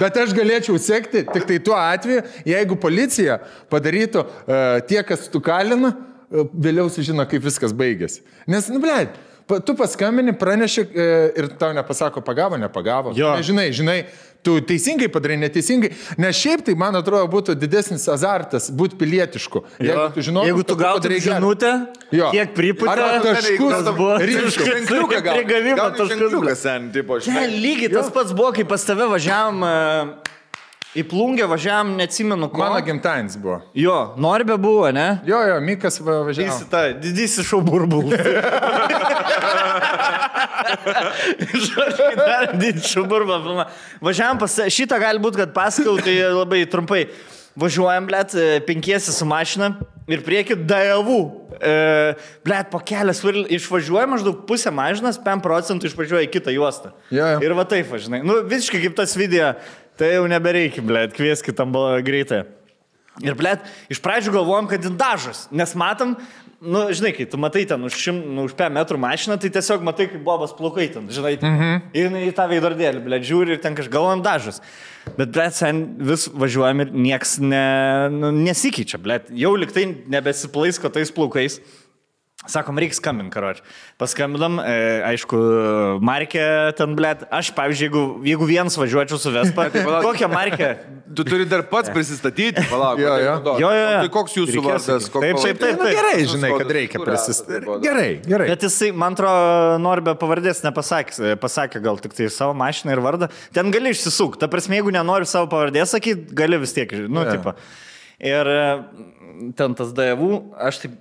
bet 0.00 0.18
aš 0.18 0.34
galėčiau 0.34 0.80
sekti 0.82 1.22
tik 1.28 1.46
tai 1.46 1.60
tuo 1.62 1.76
atveju, 1.78 2.24
jeigu 2.48 2.78
policija 2.82 3.38
padarytų 3.70 4.24
e, 4.26 4.58
tie, 4.90 4.98
kas 5.06 5.28
tu 5.30 5.38
kalina, 5.44 5.92
e, 6.26 6.42
vėliau 6.66 6.90
sužino, 6.90 7.26
kaip 7.30 7.44
viskas 7.44 7.74
baigėsi. 7.76 8.24
Nes, 8.50 8.66
nu, 8.72 8.80
blėt, 8.82 9.14
tu 9.46 9.74
paskambini, 9.78 10.32
praneši 10.38 10.80
e, 10.94 11.10
ir 11.38 11.48
tau 11.58 11.72
nepasako, 11.76 12.20
pagavo, 12.20 12.56
nepagavo. 12.58 13.12
Jo. 13.16 13.34
Nežinai, 13.38 13.68
žinai, 13.72 13.98
tu 14.46 14.56
teisingai 14.62 15.08
padarai, 15.10 15.36
neteisingai. 15.42 15.90
Nes 16.22 16.38
šiaip 16.38 16.64
tai, 16.66 16.74
man 16.78 16.94
atrodo, 16.98 17.26
būtų 17.30 17.54
didesnis 17.58 18.04
azartas 18.10 18.68
būti 18.70 18.98
pilietišku. 19.00 19.62
Jeigu 19.82 20.04
tu 20.14 20.22
žinotum, 20.26 20.50
Jeigu 20.50 20.66
tu 20.66 20.76
gautum 20.78 21.16
žinutę, 21.18 21.72
Jo. 22.14 22.30
kiek 22.34 22.54
pripūtė, 22.54 23.08
taškus 23.26 23.90
buvo. 23.96 24.12
Ženkliuką. 24.22 25.22
Prigavimo 25.26 25.76
Gauni 25.80 25.98
taškus. 25.98 26.14
ženkliuką 26.14 26.54
sen, 26.56 26.90
tipo, 26.94 27.18
žinai. 27.18 27.48
lygiai 27.58 27.90
tas 27.96 28.10
pats 28.14 28.34
buvo, 28.34 28.52
kai 28.54 28.64
pas 28.66 28.84
tave 28.86 29.08
važiavam 29.10 29.62
e, 29.66 29.74
į 30.96 31.04
plungę, 31.10 31.46
važiavam, 31.50 31.94
neatsimenu, 31.98 32.48
ko. 32.52 32.60
Mano 32.64 32.80
gimtadienis 32.86 33.36
buvo. 33.40 33.58
Jo, 33.76 34.14
Norbė 34.20 34.56
buvo, 34.60 34.88
ne? 34.94 35.20
Jo, 35.28 35.42
jo, 35.50 35.60
Mikas 35.64 36.00
va- 36.00 36.22
važiavo. 36.26 36.48
Didysis 36.48 36.70
ta, 36.72 36.82
didysis 37.04 37.46
šau 37.48 37.60
burbulas. 37.66 38.20
Žodžiu, 41.66 42.10
dar 42.18 42.52
didysis 42.56 42.92
šau 42.96 43.06
burbulas. 43.08 43.72
Važiavam 44.04 44.40
pas, 44.40 44.58
šitą 44.72 44.98
gali 45.02 45.22
būti, 45.22 45.40
kad 45.44 45.54
pasakau, 45.56 45.96
tai 46.02 46.18
labai 46.32 46.64
trumpai. 46.70 47.06
Važiuojam, 47.56 48.04
blėt, 48.04 48.34
penkiesi 48.68 49.14
su 49.16 49.24
mašina 49.24 49.70
ir 50.12 50.20
prieki 50.26 50.58
daevų. 50.68 51.20
E, 51.56 51.70
blėt, 52.44 52.68
po 52.68 52.82
kelias 52.84 53.22
varl 53.24 53.46
išvažiuoja 53.56 54.04
maždaug 54.12 54.42
pusę 54.48 54.68
mašinas, 54.76 55.16
5 55.24 55.40
procentų 55.40 55.88
išvažiuoja 55.88 56.26
į 56.26 56.32
kitą 56.34 56.52
juostą. 56.52 56.92
Jo, 57.08 57.30
jo. 57.32 57.38
Ir 57.46 57.54
va 57.56 57.64
taip, 57.64 57.88
va, 57.88 57.96
žinai. 58.02 58.20
Nu, 58.28 58.42
visiškai 58.44 58.82
kaip 58.84 58.98
tas 58.98 59.16
video, 59.16 59.54
tai 59.98 60.14
jau 60.16 60.26
nebereikia, 60.30 60.84
blėt, 60.84 61.16
kvieskit 61.16 61.56
tam 61.58 61.74
greitai. 62.06 62.44
Ir, 63.24 63.32
blėt, 63.36 63.62
iš 63.88 64.00
pradžių 64.04 64.34
galvojom, 64.34 64.66
kad 64.68 64.84
jin 64.84 64.96
dažas, 65.00 65.46
nes 65.48 65.70
matom, 65.78 66.12
nu, 66.60 66.82
žinai, 66.92 67.14
kai 67.16 67.24
tu 67.32 67.38
matai 67.40 67.62
ten 67.68 67.80
už, 67.88 67.96
šim, 67.96 68.18
nu, 68.36 68.44
už 68.44 68.52
5 68.58 68.74
metrų 68.76 69.00
mašiną, 69.00 69.38
tai 69.40 69.48
tiesiog 69.54 69.84
matai, 69.86 70.08
kaip 70.10 70.20
bobas 70.26 70.52
plaukai 70.56 70.90
ten, 70.92 71.08
žinai. 71.08 71.36
Mhm. 71.40 71.78
Ir 71.96 72.10
jinai 72.10 72.26
į 72.28 72.34
tą 72.36 72.44
veidrodėlį, 72.50 73.00
blėt, 73.06 73.24
žiūri 73.28 73.56
ir 73.56 73.62
ten 73.64 73.78
kažką 73.78 73.96
galvojam 73.96 74.24
dažas. 74.26 74.60
Bet, 75.16 75.32
blėt, 75.32 75.56
sen 75.56 75.82
vis 76.04 76.26
važiuojam 76.28 76.84
ir 76.84 76.92
nieks 76.92 77.38
ne, 77.40 77.64
nu, 78.12 78.34
nesikeičia, 78.36 79.00
blėt. 79.00 79.32
Jau 79.32 79.54
liktai 79.56 79.88
nebesiplaisko 80.12 80.92
tais 80.92 81.14
plaukais. 81.14 81.60
Sakom, 82.50 82.78
reikia 82.78 82.96
skambinti, 82.98 83.32
karoči. 83.34 83.62
Paskambinam, 84.00 84.58
e, 84.62 84.76
aišku, 85.10 85.38
markė 86.04 86.44
ten, 86.78 86.94
blėt. 86.98 87.24
Aš, 87.34 87.50
pavyzdžiui, 87.56 87.86
jeigu, 87.88 88.02
jeigu 88.28 88.48
vienas 88.48 88.76
važiuočiau 88.78 89.18
su 89.20 89.32
Vespa, 89.34 89.68
palauk. 89.74 90.04
kokią 90.06 90.28
markę? 90.32 90.70
Tu 91.16 91.24
turi 91.26 91.46
dar 91.48 91.62
pats 91.70 91.90
prisistatyti, 91.94 92.64
palauk. 92.70 92.98
Jo, 93.02 93.14
jo. 93.22 93.34
Jo, 93.46 93.70
jo, 93.70 93.70
jo. 93.72 94.00
Tai 94.04 94.10
koks 94.16 94.36
jūsų 94.38 94.56
Reikės 94.58 94.88
vardas? 94.90 95.08
koks 95.14 95.26
Taip, 95.26 95.40
taip, 95.42 95.60
taip. 95.62 95.78
Nu, 95.80 95.88
gerai, 95.94 96.12
taip. 96.18 96.30
žinai, 96.34 96.50
kad 96.60 96.74
reikia 96.78 97.02
prisistatyti. 97.04 97.78
Gerai, 97.86 98.08
gerai. 98.26 98.48
Bet 98.52 98.66
jisai, 98.66 98.90
man 98.96 99.14
atrodo, 99.16 99.78
nori 99.82 100.04
be 100.06 100.14
pavardės 100.18 100.62
nepasakė, 100.66 101.34
pasakė 101.42 101.82
gal 101.84 101.98
tik 102.02 102.14
tai 102.18 102.28
savo 102.32 102.54
mašiną 102.58 102.94
ir 102.96 103.02
vardą. 103.04 103.30
Ten 103.54 103.70
gali 103.74 103.94
išsisukti. 103.94 104.42
Ta 104.42 104.50
prasme, 104.52 104.78
jeigu 104.80 104.94
nenori 104.94 105.28
savo 105.30 105.48
pavardės 105.52 105.94
sakyti, 105.94 106.30
gali 106.36 106.58
vis 106.62 106.74
tiek, 106.76 106.92
nu, 107.06 107.22
Jo. 107.26 107.36
tipo. 107.38 107.56
Ir 108.16 108.48
e, 108.48 108.60
ten 109.56 109.74
tas 109.78 109.92
daevų, 109.96 110.30
aš 110.68 110.78
taip, 110.82 110.94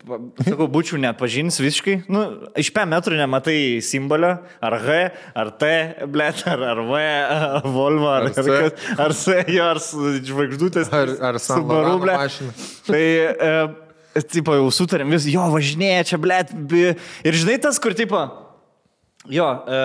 sakau, 0.46 0.68
būčiau 0.72 1.00
net 1.02 1.18
pažinęs 1.20 1.58
visiškai. 1.64 1.96
Nu, 2.12 2.24
iš 2.60 2.70
5 2.76 2.92
metrų 2.92 3.20
nematai 3.20 3.58
simbolio, 3.86 4.36
ar 4.64 4.78
H, 4.84 5.00
ar 5.38 5.52
T, 5.62 5.72
blėt, 6.12 6.44
ar, 6.52 6.64
ar 6.74 6.84
V, 6.88 7.02
ar 7.02 7.66
Volvo, 7.66 8.10
ar, 8.12 8.30
Ar 8.30 8.36
C. 8.36 8.46
kas, 8.46 8.88
ar 9.08 9.16
S, 9.16 9.26
jo, 9.56 9.66
ar 9.66 9.82
žvaigždutės. 10.30 10.94
Ar- 10.94 11.16
ar 11.32 11.42
Subaru, 11.42 11.98
mašina. 12.06 12.56
Tai, 12.88 13.04
e, 13.04 14.24
tipo, 14.32 14.56
jau 14.56 14.72
sutarėm 14.74 15.12
vis, 15.16 15.28
jo, 15.32 15.44
važinėja 15.54 16.06
čia, 16.14 16.22
blėt. 16.22 16.54
Ir 17.26 17.40
žinai 17.42 17.58
tas, 17.64 17.80
kur, 17.82 17.96
tipo, 17.98 18.22
Jo, 19.30 19.48
e, 19.66 19.78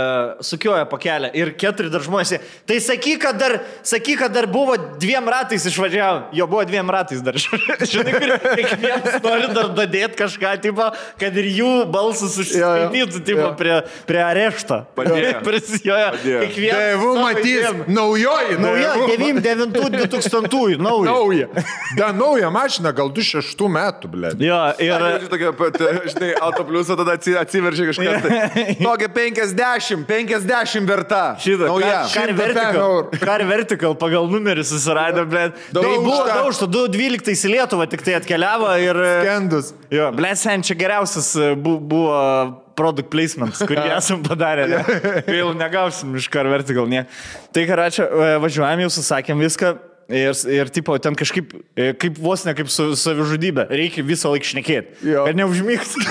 sukioja 0.44 0.84
pakelę 0.90 1.30
ir 1.34 1.52
keturi 1.56 1.88
dar 1.92 2.02
žmonės. 2.04 2.34
Tai 2.68 2.76
sakyk, 2.84 3.20
kad 3.22 3.38
dar, 3.40 3.54
sakyk, 3.86 4.18
kad 4.20 4.34
dar 4.34 4.46
buvo 4.50 4.74
dviem 5.00 5.24
ratais 5.32 5.64
išvažiavo. 5.70 6.26
Jo, 6.36 6.46
buvo 6.50 6.64
dviem 6.68 6.90
ratais 6.92 7.22
dar. 7.24 7.38
Žinai, 7.92 8.12
kur 8.16 8.34
kiekvienas 8.58 9.16
nori 9.24 9.48
dar 9.56 9.70
dadėti 9.78 10.18
kažką, 10.20 10.52
tipo, 10.66 10.90
kad 11.20 11.38
ir 11.40 11.48
jų 11.56 11.70
balsus 11.92 12.36
užsiskaitytų, 12.42 13.22
tipo, 13.24 13.48
prie, 13.60 13.78
prie 14.10 14.20
arešto. 14.24 14.82
Prisijoja. 15.46 16.12
Kiekvienas. 16.20 17.00
Savo 17.00 17.14
matys, 17.20 17.80
naujoji. 17.88 18.58
Nauja, 18.60 18.92
dievų. 19.08 19.40
99-2000, 19.40 20.78
nauja. 20.84 21.08
Nauja. 21.10 21.48
Da, 21.96 22.10
nauja 22.16 22.50
mašina, 22.52 22.92
gal 22.96 23.08
26 23.14 23.66
metų, 23.72 24.10
ble. 24.12 24.34
Jo, 24.44 24.60
ir... 24.82 25.06
Žinai, 26.10 26.30
autopliusą 26.44 26.96
tada 27.00 27.16
atsi- 27.16 27.36
atsiveržia 27.40 27.88
kažkas. 27.90 28.24
Tai. 28.24 28.64
Tokia 28.90 29.08
50, 29.34 30.06
50 30.08 30.86
verta. 30.88 31.20
Šitą. 31.40 31.66
Nauja. 31.70 32.02
100 32.08 32.34
Vertical. 32.38 32.94
Car 33.20 33.44
Vertical 33.48 33.94
pagal 33.98 34.28
numerį 34.30 34.64
susirado, 34.66 35.24
ble. 35.30 35.48
Tai 35.72 35.82
buvo 35.82 36.22
Daužta. 36.24 36.38
daužta, 36.40 36.68
212 36.70 37.34
į 37.48 37.52
Lietuvą 37.56 37.86
tik 37.90 38.04
tai 38.06 38.16
atkeliavo 38.20 38.70
ir... 38.82 39.00
Kendus. 39.26 39.72
Jo, 39.92 40.10
ble, 40.16 40.32
sen, 40.38 40.64
čia 40.66 40.76
geriausias 40.78 41.32
e, 41.38 41.52
bu, 41.58 41.76
buvo 41.82 42.14
product 42.78 43.10
placement, 43.12 43.54
kurį 43.68 43.90
esam 43.98 44.22
padarę. 44.24 44.66
ne? 44.70 44.80
Vėl 45.34 45.52
negausim 45.58 46.14
iš 46.16 46.30
Car 46.32 46.48
Vertical, 46.48 46.88
ne. 46.90 47.04
Tai 47.52 47.66
ką, 47.68 47.86
čia 47.92 48.08
važiuojam, 48.40 48.86
jau 48.86 48.92
susakėm 49.00 49.42
viską. 49.44 49.74
Ir, 50.10 50.32
ir 50.50 50.70
tipo, 50.74 50.96
ten 50.98 51.14
kažkaip, 51.14 51.52
e, 51.78 51.92
kaip 51.94 52.16
vos 52.18 52.42
ne 52.46 52.54
kaip 52.58 52.66
su 52.72 52.88
savižudybė, 52.98 53.68
reikia 53.70 54.02
visą 54.06 54.32
laiką 54.32 54.48
šnekėti. 54.48 55.04
Kad 55.06 55.38
neužmygti. 55.38 56.02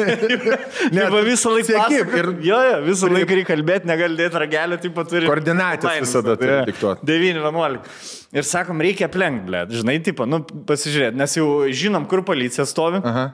ne, 0.96 1.04
va 1.12 1.20
visą 1.26 1.52
laiką 1.54 1.76
pasakot. 1.76 2.16
ir- 2.20 2.30
Jo, 2.50 2.60
jo, 2.70 2.78
visą 2.86 3.10
laiką 3.12 3.36
reikia 3.36 3.50
kalbėti, 3.52 3.88
negali 3.90 4.16
dėti 4.18 4.40
ragelio, 4.40 4.78
taip 4.80 4.94
pat 4.96 5.10
turi. 5.12 5.28
Koordinatės 5.28 6.00
visada 6.04 6.36
turi 6.40 6.54
jo. 6.54 6.62
diktuot. 6.70 7.04
9-11. 7.04 7.92
Ir 8.40 8.46
sakom, 8.46 8.80
reikia 8.80 9.08
aplenkti, 9.10 9.44
blė. 9.50 9.64
Žinai, 9.74 9.98
tipo, 10.06 10.26
nu, 10.28 10.40
pasižiūrėti, 10.68 11.18
nes 11.18 11.36
jau 11.36 11.46
žinom, 11.74 12.06
kur 12.10 12.22
policija 12.26 12.64
stovi. 12.68 13.02
Aha. 13.04 13.28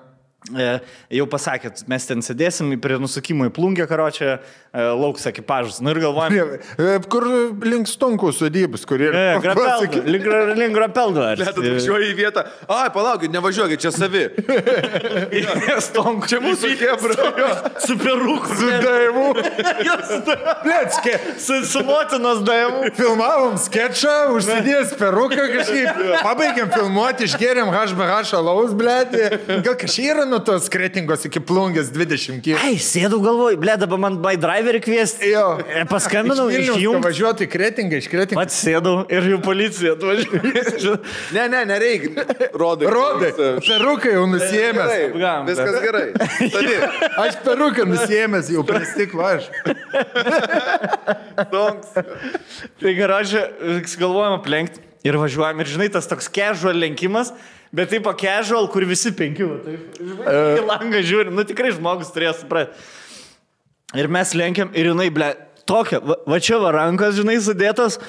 E, 0.55 0.67
jau 1.19 1.25
pasakėt, 1.26 1.81
mes 1.91 2.05
ten 2.07 2.21
sėdėsim 2.23 2.69
prie 2.79 3.00
nusukimo 3.03 3.49
į 3.49 3.53
plungę, 3.57 3.87
karo 3.91 4.05
čia 4.15 4.37
e, 4.37 4.85
lauks 4.95 5.26
ekipažas. 5.26 5.81
Nu 5.83 5.91
ir 5.91 5.99
galvojam, 6.05 6.53
E, 6.79 6.99
Kur 7.11 7.25
link 7.67 7.88
stonkų 7.91 8.31
sodybus, 8.37 8.85
kurie... 8.87 9.09
e, 9.11 9.25
grapeldo, 9.43 10.03
link, 10.07 10.29
link 10.61 10.76
grapeldo. 10.76 11.25
Net 11.41 11.50
atvažiuoji 11.50 12.12
į 12.12 12.17
vietą. 12.21 12.45
Ai, 12.71 12.87
palaukit, 12.95 13.33
nevažiuokit, 13.35 13.83
čia 13.83 13.91
savi. 13.95 14.23
Stonk, 15.87 16.29
Čia 16.31 16.38
mūsų 16.45 16.71
kebra. 16.79 17.26
Su 17.83 17.97
peruku. 18.00 18.55
Su 18.61 18.71
daivu. 18.85 19.26
Plėtskė. 20.62 21.15
Su, 21.43 21.59
su 21.69 21.83
motinos 21.87 22.43
daimu. 22.47 22.91
Filmavom 22.97 23.57
sketšą, 23.61 24.15
užsidėjęs 24.37 24.95
peruką 25.00 25.49
kažkaip. 25.57 26.00
Pabaigėm 26.25 26.71
filmuoti, 26.75 27.26
išgėrėm 27.29 27.71
HBH 27.75 28.35
alaus, 28.38 28.75
blėti. 28.79 29.26
Gal 29.67 29.75
kažkaip 29.81 30.12
yra 30.15 30.26
nuo 30.37 30.45
tos 30.45 30.69
kretingos 30.73 31.25
iki 31.28 31.40
plungės 31.45 31.88
20 31.95 32.43
km. 32.45 32.59
Ai, 32.61 32.76
sėdau 32.83 33.19
galvoj, 33.25 33.57
ble, 33.61 33.76
dabar 33.81 34.00
man 34.00 34.19
by 34.23 34.37
driverį 34.40 34.83
kviesti. 34.85 35.31
Jo. 35.33 35.57
E, 35.64 35.85
Paskambinau, 35.88 36.49
išjungti. 36.52 37.02
Važiuoti 37.07 37.47
į 37.47 37.50
kretingą, 37.52 38.00
iš 38.02 38.09
kretingos. 38.12 38.40
Pats 38.40 38.59
sėdau 38.66 38.95
ir 39.12 39.28
jau 39.33 39.40
policija 39.45 39.97
atvažiuoja. 39.97 40.97
Ne, 41.37 41.47
ne, 41.50 41.61
nereikia. 41.69 42.25
Rodai. 42.57 42.88
Rodai, 42.93 43.31
peruką 43.64 44.12
jau 44.12 44.25
nusėmęs. 44.31 44.93
Apgavom, 45.09 45.49
viskas 45.49 45.78
gerai. 45.85 46.05
Savi. 46.52 46.76
Aš 47.25 47.38
peruką 47.45 47.87
nusėmęs 47.88 48.50
jau 48.55 48.64
prie 48.66 48.83
stiklo 48.88 49.26
aš. 49.26 49.49
Tai 52.81 52.95
garažė, 53.00 53.45
galvojam 54.00 54.38
aplenkti 54.38 54.85
ir 55.07 55.19
važiuojam. 55.21 55.62
Ir 55.62 55.73
žinai, 55.75 55.88
tas 55.93 56.09
toks 56.11 56.31
casual 56.33 56.78
lenkimas, 56.83 57.33
bet 57.76 57.92
taip 57.92 58.09
casual, 58.21 58.68
kur 58.73 58.87
visi 58.88 59.12
penki, 59.16 59.47
taip. 59.64 59.99
Žinai, 60.00 60.37
į 60.56 60.66
langą 60.66 61.02
žiūri, 61.06 61.35
nu 61.35 61.45
tikrai 61.49 61.75
žmogus 61.76 62.12
turės 62.14 62.40
suprasti. 62.42 62.87
Ir 63.97 64.09
mes 64.11 64.33
lenkiam 64.35 64.73
ir 64.75 64.90
jinai, 64.90 65.09
ble, 65.14 65.30
tokia, 65.68 66.00
va, 66.02 66.18
va 66.26 66.40
čia 66.42 66.59
va 66.62 66.73
rankas, 66.75 67.14
žinai, 67.21 67.37
sudėtas, 67.42 68.00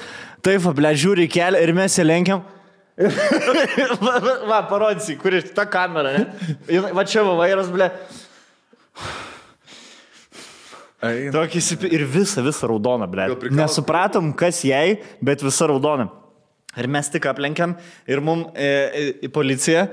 taip, 0.44 0.62
va, 0.64 0.74
ble, 0.76 0.92
žiūri 0.98 1.28
į 1.28 1.32
kelią 1.36 1.62
ir 1.64 1.74
mes 1.76 1.98
ją 2.00 2.06
lenkiam. 2.06 2.44
va, 4.02 4.14
va, 4.18 4.34
va 4.50 4.60
parodysi, 4.66 5.14
kur 5.20 5.36
iš 5.38 5.52
ta 5.54 5.68
kamera, 5.70 6.16
ne? 6.18 6.80
Va 6.96 7.06
čia 7.06 7.22
va 7.26 7.36
vairas, 7.38 7.70
ble. 7.70 7.86
Tokį 10.98 11.60
įsipi... 11.60 11.92
Ir 11.94 12.02
visa, 12.10 12.42
visa 12.42 12.66
raudona, 12.66 13.06
ble. 13.06 13.28
Nesupratom, 13.54 14.32
kas 14.38 14.64
jai, 14.66 14.98
bet 15.22 15.44
visa 15.46 15.68
raudona. 15.70 16.08
Ir 16.78 16.88
mes 16.90 17.10
tik 17.10 17.26
aplenkiam 17.30 17.76
ir 18.08 18.22
mum 18.24 18.46
e, 18.54 18.68
e, 18.68 19.04
į 19.26 19.32
policiją. 19.34 19.88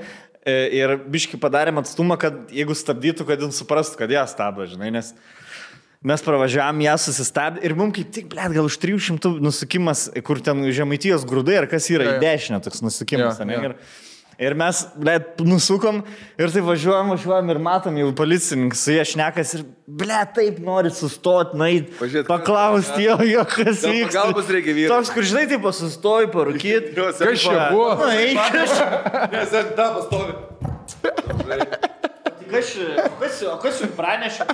E, 0.46 0.54
ir 0.78 0.94
biški 1.10 1.40
padarėm 1.42 1.80
atstumą, 1.82 2.14
kad 2.22 2.52
jeigu 2.54 2.76
stabdytų, 2.78 3.26
kad 3.26 3.40
jin 3.42 3.54
suprastų, 3.54 3.98
kad 4.04 4.12
ją 4.14 4.22
stabdo, 4.30 4.66
žinai, 4.70 4.92
nes 4.94 5.10
mes 6.06 6.22
pravažiavam, 6.22 6.84
ją 6.84 6.94
susistabdė 7.02 7.64
ir 7.66 7.74
mums 7.74 7.96
kaip 7.96 8.12
tik, 8.14 8.28
blėt, 8.30 8.54
gal 8.54 8.68
už 8.68 8.76
300 8.78 9.32
nusukimas, 9.42 10.06
kur 10.26 10.38
ten 10.44 10.62
žemaitijos 10.70 11.26
grūdai, 11.26 11.56
ar 11.64 11.66
kas 11.70 11.88
yra 11.90 12.06
Jo, 12.06 12.12
į 12.12 12.14
jo. 12.14 12.20
dešinę 12.22 12.60
toks 12.62 12.84
nusukimas, 12.86 13.40
ne? 13.42 13.56
jo. 13.56 13.72
Ir, 13.72 13.76
ir 14.42 14.54
mes, 14.58 14.82
blėt, 15.00 15.40
nusukom 15.44 16.02
ir 16.38 16.52
tai 16.52 16.62
važiuojam, 16.64 17.12
važiuojam 17.14 17.52
ir 17.54 17.60
matom 17.62 17.96
jau 18.00 18.10
policininkas 18.16 18.84
su 18.86 18.94
jie 18.94 19.04
šnekas 19.12 19.54
ir, 19.58 19.64
blėt, 19.86 20.34
taip 20.36 20.60
nori 20.64 20.92
sustoti, 20.94 21.56
nait, 21.60 21.90
paklausti 22.28 23.06
jo, 23.06 23.16
jo, 23.26 23.46
kas 23.48 23.82
Gal 23.84 23.96
vyksta. 23.96 24.12
pagalbos 24.12 24.52
reikia 24.58 24.76
vyro. 24.76 24.94
Toks, 24.94 25.14
kur 25.16 25.28
žinai, 25.32 25.46
taip 25.52 25.68
sustoji, 25.80 26.30
parūkyti. 26.34 26.94
Kas 26.96 27.42
čia 27.42 27.68
buvo? 27.72 27.90
Na, 28.02 28.12
eik, 28.20 28.40
aš. 28.64 28.72
Nes 29.34 29.58
da 29.78 29.90
pastovi. 29.98 30.32
Kas, 32.50 32.72
kas, 33.20 33.38
o 33.42 33.56
kas 33.62 33.80
jums 33.82 33.94
pranešė? 33.98 34.46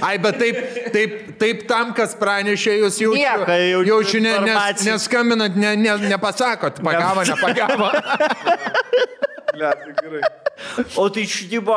Ai, 0.00 0.14
bet 0.22 0.38
taip, 0.40 0.60
taip, 0.94 1.16
taip 1.40 1.64
tam, 1.68 1.92
kas 1.96 2.14
pranešė, 2.18 2.78
jūs 2.84 3.00
jau 3.02 3.12
Nieko, 3.16 3.58
jau 3.68 3.82
jaučiu, 3.92 4.22
ne, 4.24 4.34
nes, 4.48 4.84
neskambinat, 4.88 5.58
ne, 5.60 5.74
ne, 5.76 5.96
nepasakot, 6.08 6.80
pagavo, 6.84 7.26
nepagavo. 7.28 7.92
Ne, 9.56 9.70
tikrai. 9.94 10.20
O 10.98 11.08
tai 11.08 11.22
štybo, 11.30 11.76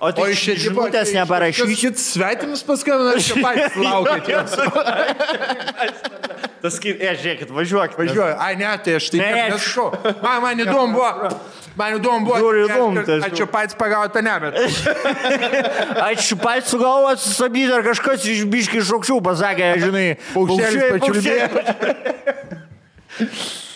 o 0.00 0.08
tai 0.16 0.32
žinutės 0.34 1.12
neparašysi. 1.14 1.76
Šit 1.76 1.96
svetimus 2.00 2.62
paskambina, 2.66 3.12
aš 3.18 3.28
čia 3.28 3.36
patys 3.44 3.76
laukit. 3.76 4.24
Tas, 6.62 6.78
kai, 6.80 6.92
e, 6.96 7.12
žiūrėkit, 7.18 7.50
važiuokit. 7.52 7.96
Važiuoju. 7.98 8.36
Ai, 8.40 8.54
ne, 8.58 8.70
tai 8.84 8.94
aš 8.98 9.08
tai 9.12 9.18
Ne, 9.20 9.28
ne, 9.34 9.42
aš- 9.50 9.66
nesakau. 9.66 9.88
Man, 10.22 10.42
man 10.46 10.56
įdomu 10.64 10.92
buvo. 10.94 11.10
Man 11.76 11.96
įdomu 11.98 12.20
buvo. 12.28 12.36
Žiūriu, 12.38 12.62
įdomu, 12.68 13.04
tai 13.06 13.14
aš- 13.18 13.24
Aš 13.28 13.32
čia 13.40 13.46
patys 13.50 13.74
pagauta, 13.78 14.22
ne, 14.22 14.34
bet. 14.40 14.54
Ačiū 16.08 16.38
pats 16.42 16.70
sugalvojot 16.72 17.18
sustabdyti, 17.22 17.72
ar 17.74 17.82
kažkas 17.86 18.24
iš 18.32 18.44
biški 18.52 18.78
šaukščių 18.88 19.18
pasakė, 19.28 19.66
žinai. 19.86 20.08
Paukščiai, 20.32 20.88
pačiulbėjo. 20.96 21.46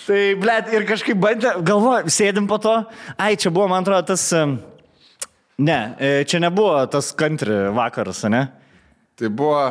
Tai, 0.06 0.20
blėt, 0.38 0.68
ir 0.70 0.84
kažkaip 0.86 1.18
bandė, 1.18 1.56
galvoju, 1.66 2.12
sėdim 2.14 2.46
po 2.46 2.60
to. 2.62 2.76
Ai, 3.18 3.34
čia 3.34 3.50
buvo, 3.50 3.66
man 3.72 3.82
atrodo, 3.82 4.14
tas... 4.14 4.28
Ne, 5.56 5.78
e, 5.98 6.10
čia 6.28 6.38
nebuvo 6.44 6.76
tas 6.92 7.08
country 7.16 7.64
vakaras, 7.74 8.20
ne? 8.30 8.42
Tai 9.16 9.30
buvo 9.32 9.62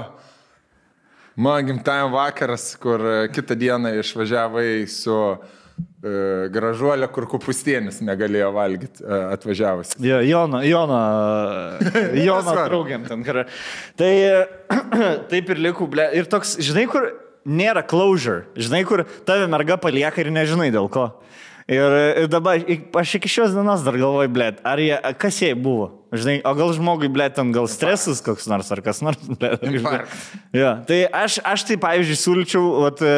mano 1.38 1.68
gimtajam 1.68 2.10
vakaras, 2.12 2.72
kur 2.82 3.00
e, 3.06 3.16
kitą 3.32 3.56
dieną 3.62 3.94
išvažiavai 4.02 4.88
su 4.92 5.14
uh, 5.16 5.54
gražuolė, 6.52 7.08
kur 7.14 7.28
kupustienis 7.30 8.02
negalėjo 8.06 8.50
valgyti 8.56 9.06
atvažiavus. 9.06 9.96
Jo, 10.04 10.20
Jono, 10.26 10.62
Jono, 10.66 11.00
Jono 12.28 12.56
draugiam 12.60 13.06
ten. 13.08 13.24
Tai 14.00 14.12
taip 15.32 15.54
ir 15.54 15.64
likau, 15.70 15.88
ble. 15.92 16.10
Ir 16.18 16.28
toks, 16.32 16.58
žinai, 16.64 16.86
kur 16.92 17.08
nėra 17.46 17.86
closure, 17.86 18.46
žinai, 18.58 18.84
kur 18.88 19.06
tave 19.28 19.48
merga 19.52 19.78
palieka 19.82 20.22
ir 20.24 20.32
nežinai 20.34 20.72
dėl 20.74 20.90
ko. 20.92 21.12
Ir, 21.66 21.96
ir 22.22 22.28
dabar, 22.30 22.62
aš 23.02 23.16
iki 23.18 23.30
šios 23.32 23.56
dienos 23.56 23.86
dar 23.86 23.98
galvoju, 23.98 24.30
ble, 24.34 24.52
ar 24.62 24.82
jie, 24.82 24.94
kas 25.22 25.40
jai 25.42 25.56
buvo? 25.58 26.05
Žinai, 26.22 26.38
o 26.46 26.54
gal 26.58 26.74
žmogui, 26.78 27.10
ble, 27.12 27.28
ten 27.34 27.52
gal 27.56 27.68
stresas 27.72 28.22
koks 28.26 28.48
nors 28.52 28.72
ar 28.74 28.82
kas 28.86 29.02
nors, 29.06 29.20
ble. 29.28 29.52
Jo, 30.56 30.72
tai 30.88 31.04
aš, 31.10 31.40
aš 31.44 31.68
tai, 31.70 31.80
pavyzdžiui, 31.82 32.20
siūlyčiau 32.22 32.66
vat, 32.86 33.04
e, 33.06 33.16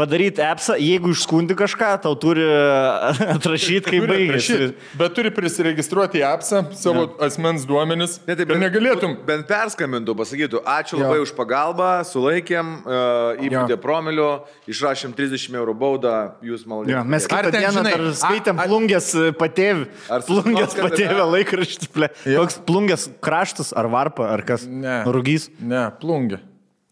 padaryti 0.00 0.42
appsą, 0.44 0.76
jeigu 0.80 1.12
išskundi 1.14 1.56
kažką, 1.58 1.90
tau 2.04 2.14
turi 2.18 2.44
atrašyti, 3.36 3.84
kaip 3.90 4.06
baigėsi. 4.08 4.70
Bet 4.98 5.14
turi 5.16 5.32
prisiregistruoti 5.34 6.22
į 6.22 6.26
apsą 6.30 6.62
savo 6.78 7.06
ja. 7.06 7.28
asmens 7.28 7.66
duomenis. 7.68 8.18
Ne, 8.28 8.36
tai 8.38 8.46
ir 8.46 8.60
negalėtum. 8.60 9.18
Bent 9.28 9.48
perskambintų, 9.50 10.16
pasakytų, 10.18 10.62
ačiū 10.76 11.00
labai 11.00 11.20
už 11.24 11.34
pagalbą, 11.38 11.90
sulaikėm, 12.08 12.72
uh, 12.84 13.42
įpūtė 13.48 13.76
Jo. 13.76 13.80
promilių, 13.82 14.28
išrašėm 14.70 15.14
30 15.18 15.58
eurų 15.60 15.76
baudą, 15.80 16.16
jūs 16.46 16.64
malonės. 16.68 16.94
Jo, 16.94 17.04
mes 17.04 17.28
Ar 17.28 17.32
kitą 17.34 17.52
ten, 17.52 17.66
dieną 17.66 17.76
žinai, 17.80 17.94
dar 17.96 18.16
skaitėm 18.22 18.62
plungės 18.64 19.10
patėvį. 19.40 19.86
Ar 20.10 20.26
Plungės 20.30 20.76
patėvį 20.78 21.28
laikraštį. 21.34 21.90
ple. 21.94 22.10
Koks 22.38 22.58
plungės 22.66 23.08
kraštas, 23.24 23.72
ar 23.76 23.88
varpa, 23.92 24.28
ar 24.34 24.42
kas? 24.46 24.66
Ne. 24.68 25.00
Rūgys. 25.06 25.48
Ne, 25.60 25.86
plungė. 26.00 26.38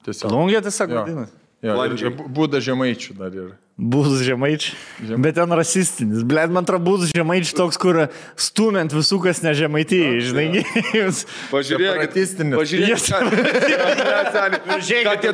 Tiesiog. 0.06 0.30
Plungė 0.32 0.62
tiesiog 0.64 0.90
Jo. 0.94 1.02
vadinasi. 1.04 1.32
Jo, 1.62 1.74
Landžiai. 1.78 2.10
ir 2.12 2.28
būda 2.38 2.60
žemaičių 2.62 3.16
dar 3.18 3.34
yra. 3.34 3.56
Bus 3.78 4.24
žemaičiai. 4.26 4.74
Bet 5.22 5.36
ten 5.38 5.52
rasistinis. 5.54 6.24
Blet, 6.26 6.50
man 6.50 6.66
atrodo, 6.66 6.82
bus 6.82 7.12
žemaičiai 7.14 7.54
toks, 7.60 7.78
kur 7.78 8.08
stumiant 8.34 8.90
visų, 8.90 9.20
kas 9.22 9.38
ne 9.44 9.52
žemaityje, 9.54 10.08
žinai. 10.26 10.46
Pažiūrėkit, 11.54 11.86
Separatistinis. 11.86 12.58
pažiūrėkit, 12.58 13.06
ką 15.06 15.14
tie 15.22 15.30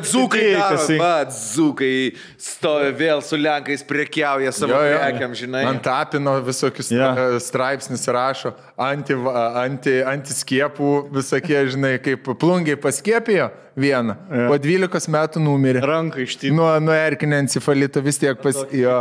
kas- 0.61 0.85
Va, 1.01 1.25
dzūkai 1.25 1.91
stovi 2.37 2.93
vėl 3.01 3.25
su 3.25 3.41
lenkais 3.41 3.81
prekiauja 3.89 4.53
savo 4.53 4.77
prekiam, 4.77 5.33
žinai. 5.33 5.65
Ant 5.71 5.81
tapino 5.85 6.37
visokius 6.45 6.93
Jo. 6.93 7.01
yeah. 7.01 7.35
straipsnius 7.41 8.05
rašo, 8.13 8.53
anti, 8.77 9.17
anti, 9.65 9.99
antiskiepų 10.05 10.95
visokie, 11.17 11.63
žinai, 11.73 11.97
kaip 12.03 12.29
plungiai 12.37 12.77
paskiepijo 12.77 13.49
vieną, 13.75 14.15
yeah. 14.31 14.47
po 14.47 14.55
12 14.61 15.09
metų 15.11 15.41
numirė. 15.43 15.81
Ranką 15.83 16.23
ištį. 16.23 16.51
Nuo, 16.55 16.69
nuo 16.83 16.95
erkinio 16.95 17.41
encefalito 17.43 17.99
vis 18.05 18.21
tiek 18.21 18.34
pas 18.41 18.59
jo 18.75 18.95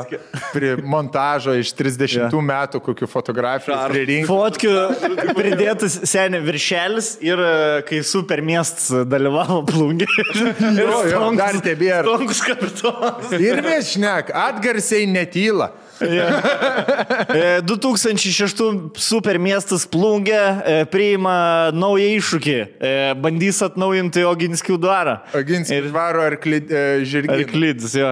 prie 0.53 0.75
montažo 0.83 1.55
iš 1.59 1.73
30 1.79 2.33
Jo. 2.33 2.41
metų 2.45 2.81
kokių 2.85 3.09
fotografijų 3.11 3.79
pririnkti. 3.91 4.29
Fotkių 4.29 5.33
pridėtas 5.37 5.99
seniai 6.11 6.43
viršelis 6.45 7.15
ir 7.25 7.41
e, 7.41 7.53
kai 7.89 8.03
super 8.07 8.43
miestas 8.45 8.91
dalyvavo 9.09 9.63
plungė. 9.71 10.09
Jo, 10.75 11.01
jo, 11.09 11.23
dar 11.39 11.57
tebėra. 11.63 12.03
Stonkus 12.07 12.41
kapitonas. 12.45 13.33
Ir 13.39 13.61
viešnek, 13.65 14.31
atgarsiai 14.35 15.07
netyla. 15.11 15.71
E, 17.35 17.61
2006 17.65 18.61
super 19.01 19.39
miestas 19.43 19.85
plungė 19.91 20.39
e, 20.39 20.75
priima 20.91 21.71
naują 21.75 22.09
iššūkį. 22.19 22.55
E, 22.79 22.91
Bandys 23.19 23.61
atnaujinti 23.65 24.25
Oginskių 24.29 24.77
dvarą. 24.83 25.17
Oginskis 25.39 25.75
ir 25.75 25.89
varo 25.95 26.23
arklį 26.27 26.61
e, 26.65 26.83
žirgį. 27.09 27.39
Arklydis, 27.39 27.97
jo. 27.99 28.11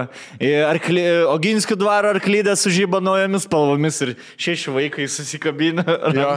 Arkli, 0.67 1.05
Oginskių 1.33 1.77
dvaro 1.79 2.11
arklydė 2.15 2.55
sužyba 2.59 3.01
naujomis 3.03 3.47
spalvomis 3.47 4.01
ir 4.05 4.15
šeši 4.41 4.73
vaikai 4.75 5.07
susikabina. 5.11 5.85
Jo, 6.13 6.33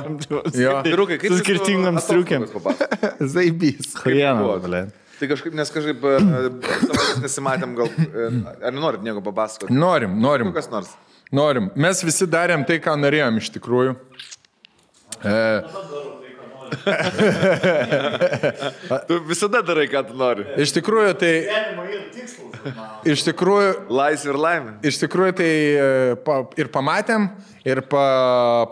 jo. 0.54 0.76
Vyrukai, 0.86 1.18
kaip 1.22 1.34
Su 1.34 1.40
striukėm. 1.42 2.46
papasakokit? 2.52 3.26
Zaibys. 3.34 3.96
Ble. 4.04 4.86
Tai 5.16 5.30
kažkaip, 5.30 5.54
nes 5.56 5.70
kažkaip 5.72 6.02
nesimatėm, 7.22 7.72
gal, 7.78 7.88
ar 8.60 8.74
nenorit 8.74 9.04
nieko 9.06 9.22
papasakoti? 9.24 9.72
Norim, 9.72 10.18
norim. 10.20 10.52
Kas 10.56 10.68
nors. 10.72 10.92
Norim. 11.34 11.70
Mes 11.74 12.02
visi 12.06 12.26
darėm 12.30 12.62
tai, 12.68 12.78
ką 12.82 12.94
norėjom 13.00 13.40
iš 13.42 13.50
tikrųjų. 13.56 13.96
E, 15.26 15.38
Tu 19.08 19.18
visada 19.28 19.60
darai, 19.62 19.86
ką 19.90 20.00
tu 20.08 20.14
nori. 20.18 20.44
iš 20.62 20.72
tikrųjų 20.76 21.12
tai... 21.20 21.32
Iš 23.06 23.22
tikrųjų, 23.28 23.68
Laisvė 23.94 24.32
ir 24.32 24.38
laimė. 24.42 24.72
iš 24.90 24.96
tikrųjų 25.04 25.34
tai 25.38 25.46
e, 25.46 26.16
pa, 26.26 26.40
ir 26.58 26.66
pamatėm, 26.74 27.28
ir 27.62 27.78
pa, 27.86 28.06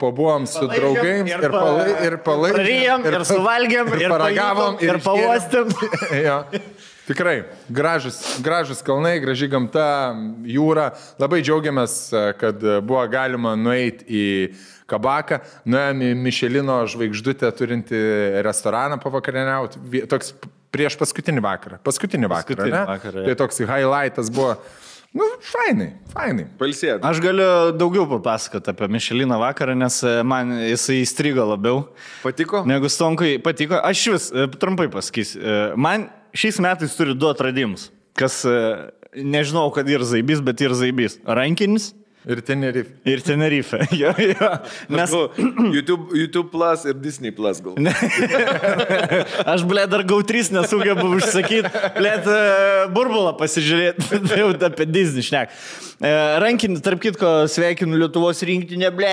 pabuvom 0.01 0.49
su 0.51 0.67
draugais, 0.67 1.23
ir 1.31 1.37
ir, 1.39 1.45
pa- 1.53 1.61
palai, 1.61 1.93
ir 2.09 2.17
palaikėm. 2.27 2.59
Prarijom, 2.59 3.07
ir 3.13 3.27
suvalgėm, 3.31 3.93
ir 3.95 4.11
paragavom, 4.11 4.75
pajutom, 4.75 4.83
ir 4.83 4.99
išgėrėm. 4.99 5.07
pauostėm. 5.07 6.67
Tikrai, 7.05 7.43
gražus, 7.69 8.17
gražus 8.41 8.79
kalnai, 8.85 9.19
graži 9.21 9.49
gamta, 9.53 10.15
jūra. 10.49 10.87
Labai 11.21 11.43
džiaugiamės, 11.45 11.97
e, 12.09 12.23
kad 12.41 12.65
buvo 12.81 13.03
galima 13.13 13.53
nueiti 13.61 14.07
į 14.09 14.25
kabaką, 14.89 15.43
nuėjom 15.69 16.01
į 16.07 16.11
Mišelino 16.25 16.79
žvaigždutę 16.89 17.51
turinti 17.59 18.01
restoraną 18.47 18.97
pavakarieniauti. 19.03 20.07
Toks 20.09 20.33
prieš 20.75 20.97
paskutinį 21.01 21.45
vakarą. 21.45 21.79
Paskutinį 21.87 22.31
vakarą. 22.33 22.57
Paskutinį 22.57 22.75
ne? 22.75 22.83
vakarą, 22.89 23.21
jo. 23.21 23.29
Tai 23.29 23.39
toks 23.45 23.63
highlightas 23.69 24.33
buvo. 24.35 24.57
Nu, 25.15 25.29
fainai, 25.47 25.93
fainai. 26.11 26.49
Palsėt. 26.59 27.05
Aš 27.07 27.21
galiu 27.23 27.47
daugiau 27.79 28.09
papasakoti 28.17 28.73
apie 28.73 28.89
Mišeliną 28.91 29.37
vakarą, 29.39 29.77
nes 29.79 30.01
e, 30.03 30.17
man 30.27 30.51
jisai 30.65 30.99
įstrigo 31.05 31.45
labiau. 31.53 31.85
Patiko? 32.25 32.65
Negu 32.67 32.91
Stonkui 32.91 33.37
patiko. 33.45 33.79
Aš 33.79 34.03
vis 34.11 34.27
e, 34.35 34.49
trumpai 34.59 34.89
pasakysiu. 34.91 35.39
E, 35.39 35.61
Man 35.79 36.09
šiais 36.35 36.61
metais 36.63 36.97
turi 36.99 37.15
du 37.17 37.31
atradimus. 37.31 37.89
Kas, 38.19 38.43
e, 38.47 38.59
nežinau, 39.17 39.69
kad 39.75 39.89
ir 39.91 40.05
zaibys, 40.07 40.43
bet 40.45 40.63
ir 40.63 40.75
zaibys. 40.77 41.19
Rankinis 41.27 41.93
Ir 42.25 42.41
Tenerife. 42.41 42.91
ir 43.05 43.21
Tenerife. 43.21 43.79
jo, 44.01 44.13
jo. 44.17 44.51
Nes 44.89 45.11
Nu, 45.13 45.75
YouTube, 45.75 46.19
YouTube 46.19 46.51
Plus 46.51 46.85
ir 46.85 46.95
Disney 46.95 47.31
Plus 47.31 47.61
gal. 47.61 47.77
aš, 49.53 49.65
ble, 49.69 49.85
dar 49.91 50.05
gau 50.09 50.23
3 50.25 50.55
nesugebu 50.57 51.05
užsakyti, 51.19 51.69
ble, 51.99 52.15
burbulą 52.97 53.35
pasižiūrėti, 53.37 54.09
tai 54.31 54.41
jau 54.41 54.49
apie 54.71 54.89
Disney 54.89 55.27
šnek. 55.27 55.53
E, 56.01 56.15
Rankinį, 56.43 56.81
tarp 56.85 57.05
kitko, 57.05 57.35
sveikinu 57.53 58.01
Lietuvos 58.01 58.41
rinktinę, 58.49 58.89
ble, 58.97 59.13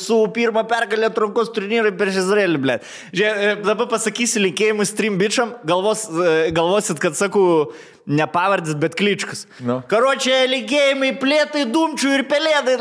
su 0.00 0.22
pirmą 0.32 0.64
pergalę 0.70 1.12
trunkos 1.14 1.52
turnyrui 1.52 1.92
prieš 2.00 2.22
Izraelį, 2.24 2.64
ble. 2.64 2.80
Žiūrėk, 3.12 3.64
dabar 3.68 3.92
pasakysiu 3.92 4.46
linkėjimus 4.48 4.96
trim 4.96 5.20
bičiam, 5.20 5.52
galvos, 5.68 6.08
e, 6.08 6.52
galvosit, 6.56 6.96
kad 7.02 7.18
sakau 7.18 7.72
ne 8.06 8.26
pavardis, 8.26 8.74
bet 8.78 8.96
kličkas. 8.98 9.44
Nu. 9.62 9.78
Karočią 9.90 10.42
linkėjimai 10.50 11.12
plėtai, 11.20 11.64
dumčių 11.70 12.12
ir 12.18 12.24
pelėdai. 12.30 12.76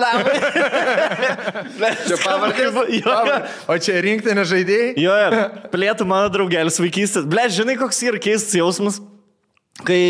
Čia 2.08 2.18
pavardės? 2.24 2.82
Jo, 3.02 3.16
jo. 3.30 3.38
O 3.70 3.78
čia 3.82 4.02
rinktinė 4.04 4.46
žaidėjai? 4.50 4.92
Jo, 5.02 5.16
jo. 5.22 5.46
plėtų 5.74 6.08
mano 6.10 6.32
draugelis 6.34 6.82
vaikystės. 6.82 7.30
Ble, 7.30 7.48
žinai, 7.54 7.78
koks 7.80 8.02
yra 8.10 8.22
keistas 8.22 8.58
jausmas. 8.58 9.02
Kai 9.86 10.02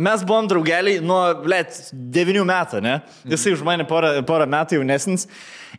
mes 0.00 0.22
buvom 0.26 0.48
draugeliai 0.50 1.02
nuo, 1.04 1.20
ble, 1.44 1.60
9 1.92 2.44
metų, 2.48 2.80
ne? 2.82 2.96
Jisai 3.28 3.52
už 3.54 3.62
mane 3.66 3.84
porą, 3.86 4.16
porą 4.26 4.46
metų 4.50 4.80
jaunesnis. 4.80 5.28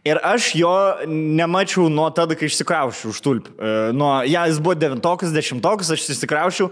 Ir 0.08 0.18
aš 0.26 0.54
jo 0.58 0.72
nemačiau 1.10 1.90
nuo 1.92 2.08
tada, 2.16 2.38
kai 2.38 2.48
išsikraušiau 2.50 3.12
už 3.12 3.20
tulpį. 3.22 3.52
E, 3.54 3.74
Nuo, 3.94 4.14
ja, 4.26 4.48
jis 4.50 4.62
buvo 4.64 4.74
devintokas, 4.78 5.34
dešimtokas, 5.36 5.92
aš 5.94 6.08
išsikraušiau. 6.14 6.72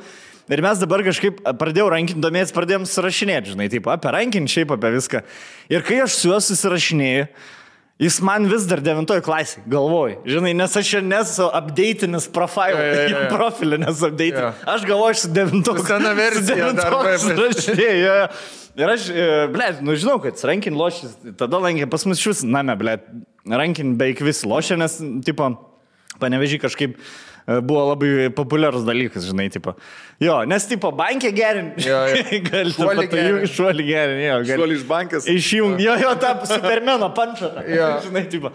Ir 0.50 0.64
mes 0.66 0.82
dabar 0.82 1.04
kažkaip 1.06 1.44
pradėjau 1.62 1.92
rankinti 1.94 2.24
domėtis, 2.24 2.56
pradėjom 2.56 2.88
susirašinėti, 2.90 3.54
žinai, 3.54 3.70
taip, 3.70 3.88
apie 3.94 4.14
rankinį, 4.16 4.50
šiaip 4.50 4.74
apie 4.74 4.94
viską. 4.96 5.24
Ir 5.70 5.86
kai 5.86 6.02
aš 6.08 6.18
su 6.18 6.32
juo 6.32 6.40
susirašinėjau, 6.42 7.30
Jis 8.00 8.22
man 8.24 8.46
vis 8.48 8.64
dar 8.64 8.80
devintoji 8.80 9.20
klasė, 9.26 9.62
galvoju. 9.68 10.22
Žinai, 10.24 10.54
nes 10.56 10.76
aš 10.80 10.88
čia 10.88 11.00
nesu 11.04 11.50
updateinis 11.52 12.30
profilą, 12.32 12.70
Jo, 12.80 12.94
jo, 12.96 13.02
jo. 13.12 13.24
profilį 13.34 13.80
nesu 13.82 14.06
updateinis. 14.08 14.40
Jo. 14.40 14.52
Aš 14.72 14.86
galvoju, 14.88 15.16
aš 15.18 15.24
su 15.26 15.32
devintoku. 15.36 15.84
Sena 15.84 16.14
versija 16.22 16.70
dar 16.78 16.96
rašėjo. 16.96 18.14
Ir 18.80 18.94
aš, 18.94 19.10
ble, 19.52 19.68
nu 19.84 19.98
žinau, 20.00 20.16
kad 20.24 20.40
rankin 20.48 20.80
lošis, 20.80 21.18
tada 21.42 21.60
lankė 21.60 21.90
pas 21.92 22.08
mus 22.08 22.24
šis 22.24 22.46
name, 22.48 22.78
ble, 22.80 22.96
rankin 23.52 23.98
beveik 24.00 24.24
visi 24.24 24.48
lošia, 24.48 24.80
nes, 24.80 24.96
tipo, 25.28 25.50
panevežį 26.24 26.62
kažkaip 26.64 26.96
e, 26.96 27.04
buvo 27.66 27.86
labai 27.90 28.30
populiarus 28.36 28.84
dalykas, 28.88 29.26
žinai, 29.30 29.48
tipo. 29.54 29.74
Jo, 30.22 30.42
nes, 30.50 30.66
tipo, 30.70 30.92
bankė 30.96 31.32
gerin. 31.36 31.72
Jo, 31.82 32.02
jo. 32.12 32.24
Galite 32.50 32.76
Šuolį 32.78 33.08
gerin. 33.14 33.40
Šuolį 33.56 33.88
gerin, 33.88 34.22
jo. 34.28 34.36
gali- 34.46 34.60
Šuolį 34.62 34.78
iš 34.82 34.86
bankės. 34.90 35.30
Išjung, 35.34 35.80
jo, 35.82 35.96
jo, 36.04 36.14
tą 36.22 36.36
supermeno 36.50 37.10
pančą. 37.18 37.54
Jo. 37.72 37.90
Žinai, 38.08 38.26
tipo. 38.32 38.54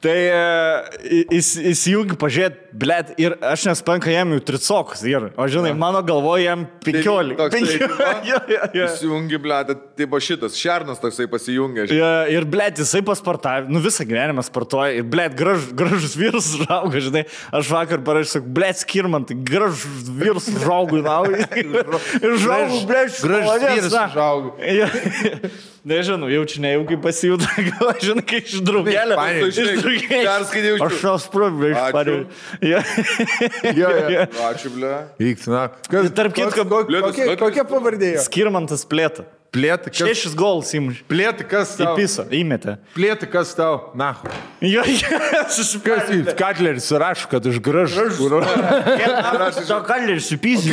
Tai 0.00 0.16
e, 0.16 1.24
jis, 1.28 1.48
įsijungi 1.74 2.16
pažiūrėti, 2.16 2.70
blėt, 2.80 3.10
ir 3.20 3.34
aš 3.44 3.66
nespanka 3.68 4.08
jam 4.08 4.30
jau 4.32 4.40
tricokas, 4.48 5.02
ir, 5.04 5.26
o 5.36 5.48
žinai, 5.52 5.74
mano 5.76 6.00
galvoje 6.06 6.46
jam 6.46 6.62
15. 6.86 7.34
toksai, 7.36 7.60
tipo? 7.68 7.98
jo, 8.30 8.38
jo, 8.48 8.60
jo. 8.78 8.86
Įsijungi, 8.86 9.40
ble, 9.44 9.58
tai 9.68 10.06
buvo 10.06 10.22
šitas, 10.24 10.56
šernas 10.56 11.02
toksai 11.02 11.26
pasijungė. 11.28 11.84
žinai. 11.90 11.98
Ja, 12.00 12.12
ir, 12.32 12.48
blėt, 12.48 12.80
jisai 12.80 13.02
pasportavo, 13.04 13.68
nu 13.68 13.82
visą 13.84 14.06
gyvenimą 14.08 14.40
sportuoja, 14.46 14.94
ir, 15.02 15.04
blėt, 15.04 15.36
graž, 15.36 15.66
gražus 15.76 16.16
vyras 16.16 16.48
užauga, 16.56 17.02
žinai, 17.04 17.26
aš 17.60 17.72
vakar 17.76 18.00
parašiau, 18.06 18.46
blėt, 18.56 18.80
skirmantai, 18.80 19.36
gražus 19.36 20.08
vyras 20.08 20.48
užauga, 20.54 21.02
na, 21.04 21.18
ir 21.60 22.38
užauga, 22.38 22.80
blėt, 22.88 23.20
Gražus 23.20 23.68
vyras 23.68 24.00
užaugo. 24.06 24.56
Ja. 24.64 24.88
Nežinau, 25.80 26.28
jaučiu 26.28 26.60
nejaukiai 26.60 26.98
pasijūta, 27.00 27.46
gal 27.70 27.94
žinai, 28.04 28.24
kai 28.28 28.42
iš 28.44 28.58
draugelio. 28.68 29.16
Perskaitai 29.98 30.72
už- 30.76 30.84
Aš 30.86 31.00
tos 31.02 31.26
problemų 31.32 31.74
Ačiū. 31.74 31.88
išpariau. 31.90 32.20
Ja. 32.62 32.80
Jo, 33.80 33.90
jo. 34.14 34.24
Ačiū, 34.50 34.72
ble. 34.76 34.92
Vyktų, 35.20 35.48
na. 35.54 35.64
Kas, 35.90 36.10
Tarp 36.16 36.34
kitko, 36.36 36.64
kokia, 36.68 37.36
kokia, 37.40 37.64
pavardė? 37.68 38.12
Skirmantas 38.24 38.84
plėta. 38.88 39.24
Plėti, 39.50 39.90
kas, 39.90 40.06
Šešis 40.06 40.34
gols 40.38 40.68
įmuš. 40.78 41.00
plėti, 41.10 41.42
kas 41.50 41.72
tau? 41.74 41.96
pisą, 41.98 42.22
įmetė. 42.30 42.76
Plėti, 42.94 43.26
kas 43.30 43.50
tau? 43.58 43.90
Na. 43.98 44.12
Jo, 44.62 44.84
Kas 44.84 45.58
jūs? 45.58 46.28
Katleris 46.38 46.86
surašo, 46.86 47.26
kad 47.32 47.46
už 47.50 47.58
gražų. 47.64 48.28
To 49.66 49.80
kalėris 49.88 50.28
supysi, 50.30 50.70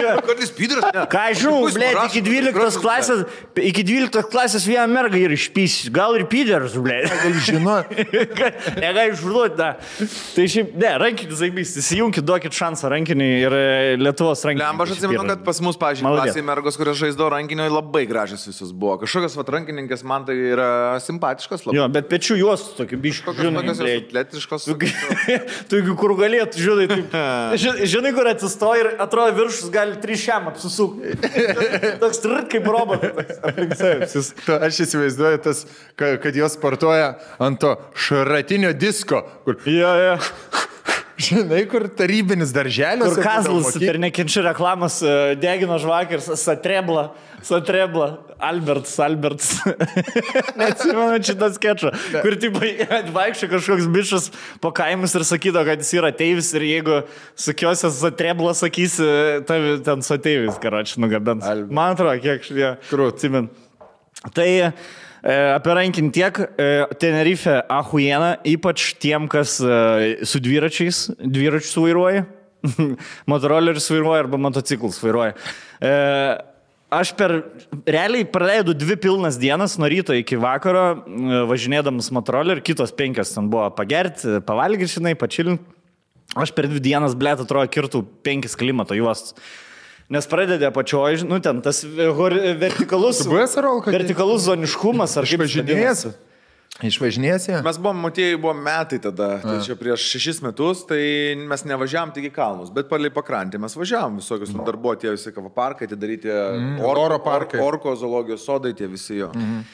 yra. 0.00 0.20
Kartais 0.26 0.50
pydaras, 0.52 0.84
ne. 0.92 1.04
Ką 1.10 1.22
aš 1.30 1.40
žinau, 1.42 1.60
blė, 1.72 1.90
iki 2.08 2.22
12 2.24 2.52
gražus, 2.54 2.78
klasės, 2.82 3.22
iki 3.70 3.84
12 3.86 4.28
klasės 4.32 4.66
vieną 4.68 4.86
mergą 4.92 5.20
ir 5.20 5.34
išpys, 5.36 5.78
gal 5.94 6.16
ir 6.18 6.26
pyderas, 6.30 6.74
blė. 6.76 7.00
Gal 7.08 7.38
žinot. 7.46 7.94
Negali 8.82 9.14
išduoti, 9.14 9.56
da. 9.58 9.70
Tai 10.34 10.46
šiaip, 10.54 10.74
ne, 10.80 10.92
rankinį 11.04 11.38
zaibys, 11.40 11.74
įsijunkit, 11.80 12.26
duokit 12.26 12.56
šansą 12.56 12.90
rankinį 12.92 13.30
ir 13.46 13.56
e, 13.56 13.64
Lietuvos 14.00 14.44
rankinį. 14.46 14.64
Lemba, 14.66 14.86
aš 14.88 14.96
atsimenu, 14.98 15.24
kad 15.30 15.44
pas 15.46 15.62
mus, 15.64 15.69
pažiūrėjau, 15.78 16.08
Maladėt. 16.10 16.32
klasėje 16.34 16.46
mergos, 16.46 16.76
kurios 16.80 16.98
žaisdavo 16.98 17.28
rankinio, 17.34 17.66
labai 17.70 18.02
gražios 18.10 18.46
visos 18.48 18.72
buvo. 18.72 18.96
Kažkokios 19.02 19.36
vat 19.38 19.52
rankininkės 19.54 20.02
man 20.06 20.24
tai 20.26 20.34
yra 20.54 20.68
simpatiškos 21.04 21.66
labai. 21.68 21.76
Jo, 21.78 21.88
bet 21.92 22.08
pečių 22.10 22.38
juos 22.40 22.64
tokiu 22.78 22.98
biškiu. 23.02 23.26
Kokios 23.30 23.54
tokios 23.54 23.82
jos 23.84 24.02
atletiškos. 24.06 24.68
Tu 25.70 25.82
kur 26.00 26.14
galėtų, 26.18 26.58
žinai, 26.64 26.88
taip. 26.90 27.14
ži- 27.62 27.86
Žinai, 27.90 28.14
kur 28.16 28.30
atsistoji 28.32 28.84
ir 28.84 28.90
atrodo 29.02 29.36
viršus 29.38 29.70
gali 29.74 29.98
trys 30.02 30.24
šiam 30.24 30.48
apsisukti. 30.50 31.14
Toks 32.02 32.22
trit 32.24 32.48
kaip 32.52 32.66
robotas. 32.70 33.40
Aš 34.60 34.82
įsivaizduoju 34.86 35.42
tas, 35.44 35.64
ka- 35.98 36.16
kad 36.22 36.36
jos 36.36 36.56
sportuoja 36.56 37.14
ant 37.42 37.60
to 37.60 37.74
šratinio 37.94 38.72
disko, 38.76 39.22
kur, 39.44 39.58
Jo, 39.68 39.92
jo. 40.00 40.16
Žinai, 41.20 41.62
kur 41.70 41.86
tarybinis 41.96 42.52
darželis. 42.54 43.14
Kur 43.14 43.24
Kazlas 43.24 43.76
per 43.80 43.98
nekenčių 44.02 44.44
reklamas 44.48 45.00
e, 45.04 45.14
degino 45.40 45.76
žvakę 45.80 46.16
ir 46.16 46.22
sa- 46.24 46.36
satrebla, 46.40 47.10
satrebla, 47.46 48.08
Alberts, 48.40 48.94
Alberts. 49.04 49.50
Neatsimenu 50.60 51.18
šitą 51.26 51.50
sketšą, 51.56 51.92
kur 52.24 52.36
tipo 52.40 52.62
vaikščia 53.18 53.50
kažkoks 53.52 53.88
bišas 53.92 54.30
po 54.62 54.72
kaimus 54.76 55.14
ir 55.18 55.26
sakydo, 55.28 55.64
kad 55.68 55.82
jis 55.84 55.92
yra 56.00 56.12
teivis 56.16 56.52
ir 56.56 56.66
jeigu 56.68 57.02
sukiosios 57.38 58.00
satrebla 58.00 58.54
sakysi, 58.56 59.10
tavi 59.48 59.76
ten 59.86 60.06
sateivis, 60.06 60.56
karoči, 60.62 60.98
nugabens. 61.02 61.46
Man 61.68 61.96
atrodo, 61.96 62.16
kiek 62.24 62.48
šie. 62.48 62.74
Krūt. 62.90 63.20
Atsimen. 63.20 63.50
Tai 64.36 64.50
e, 65.22 65.34
apie 65.54 65.76
rankinį 65.76 66.12
tiek. 66.14 66.40
E, 66.40 66.68
Tenerife 67.02 67.56
ahuiena, 67.70 68.34
ypač 68.48 68.90
tiem, 69.02 69.28
kas 69.30 69.58
e, 69.62 70.20
su 70.28 70.42
dviračiais, 70.42 71.06
dviračius 71.20 71.78
vairuoja, 71.80 72.26
motorolerius 73.32 73.90
vairuoja 73.92 74.26
arba 74.26 74.40
motociklus 74.40 75.00
vairuoja. 75.04 75.34
Aš 76.90 77.12
per 77.14 77.36
realiai 77.86 78.26
praleidau 78.26 78.74
dvi 78.74 78.96
pilnas 78.98 79.36
dienas 79.38 79.76
nuo 79.78 79.86
ryto 79.88 80.14
iki 80.18 80.34
vakaro, 80.40 81.04
važinėdamas 81.46 82.10
motoroleriu, 82.12 82.64
kitos 82.66 82.90
penkios 82.98 83.30
ten 83.36 83.46
buvo 83.52 83.68
pagerti, 83.78 84.40
pavalgyti, 84.42 84.96
žinai, 84.98 85.14
pačilinti. 85.18 85.62
Aš 86.38 86.52
per 86.54 86.68
dvi 86.70 86.82
dienas, 86.82 87.16
blėt, 87.18 87.42
atrodo, 87.42 87.66
kirtų 87.70 88.04
penkis 88.26 88.54
klimato 88.58 88.94
juostus. 88.94 89.34
Nes 90.10 90.26
pradedė 90.26 90.66
apačioje, 90.66 91.22
nu 91.22 91.38
ten 91.42 91.60
tas 91.62 91.84
vertikalus, 91.86 93.22
vertikalus 93.86 94.48
zoniškumas, 94.48 95.14
ar 95.20 95.28
kaip 95.30 95.44
vadinasi? 95.44 96.10
Išvažinėjęs? 96.86 97.46
Mes 97.66 97.78
buvom, 97.82 97.98
matėjai, 98.06 98.38
buvo 98.40 98.54
metai 98.56 99.00
tada, 99.02 99.34
tai 99.42 99.58
čia 99.66 99.74
prieš 99.76 100.06
šešis 100.14 100.38
metus, 100.46 100.84
tai 100.88 101.00
mes 101.36 101.64
nevažiavam 101.68 102.12
tik 102.14 102.30
į 102.30 102.32
kalnus, 102.32 102.70
bet 102.72 102.88
palei 102.88 103.10
pakrantį 103.12 103.60
mes 103.60 103.74
važiavam, 103.76 104.20
visokius 104.22 104.54
mm. 104.54 104.64
darbo 104.64 104.94
tie 104.96 105.12
visi 105.12 105.32
kavo 105.34 105.50
parkai, 105.52 105.90
atidaryti 105.90 106.30
mm. 106.30 106.78
oro 106.86 107.18
parkai. 107.24 107.60
orko 107.60 107.92
zoologijos 108.00 108.46
sodai, 108.48 108.72
tie 108.78 108.88
visi 108.88 109.18
jo. 109.18 109.28
Mm. 109.36 109.64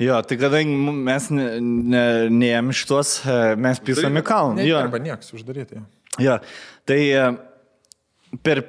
Jo, 0.00 0.20
tai 0.26 0.38
kadangi 0.40 0.94
mes 1.10 1.28
ne- 1.30 1.50
ne- 1.60 2.30
neėm 2.32 2.72
šitos, 2.74 3.18
e, 3.28 3.36
mes 3.60 3.82
pisame 3.84 4.24
kalną. 4.26 4.56
Ne, 4.58 4.70
Jo, 4.70 4.80
arba 4.82 4.98
nieks 5.02 5.34
uždaryti. 5.36 5.82
jo. 6.22 6.38
Tai 6.88 6.98
e, 7.02 7.28
per 8.42 8.64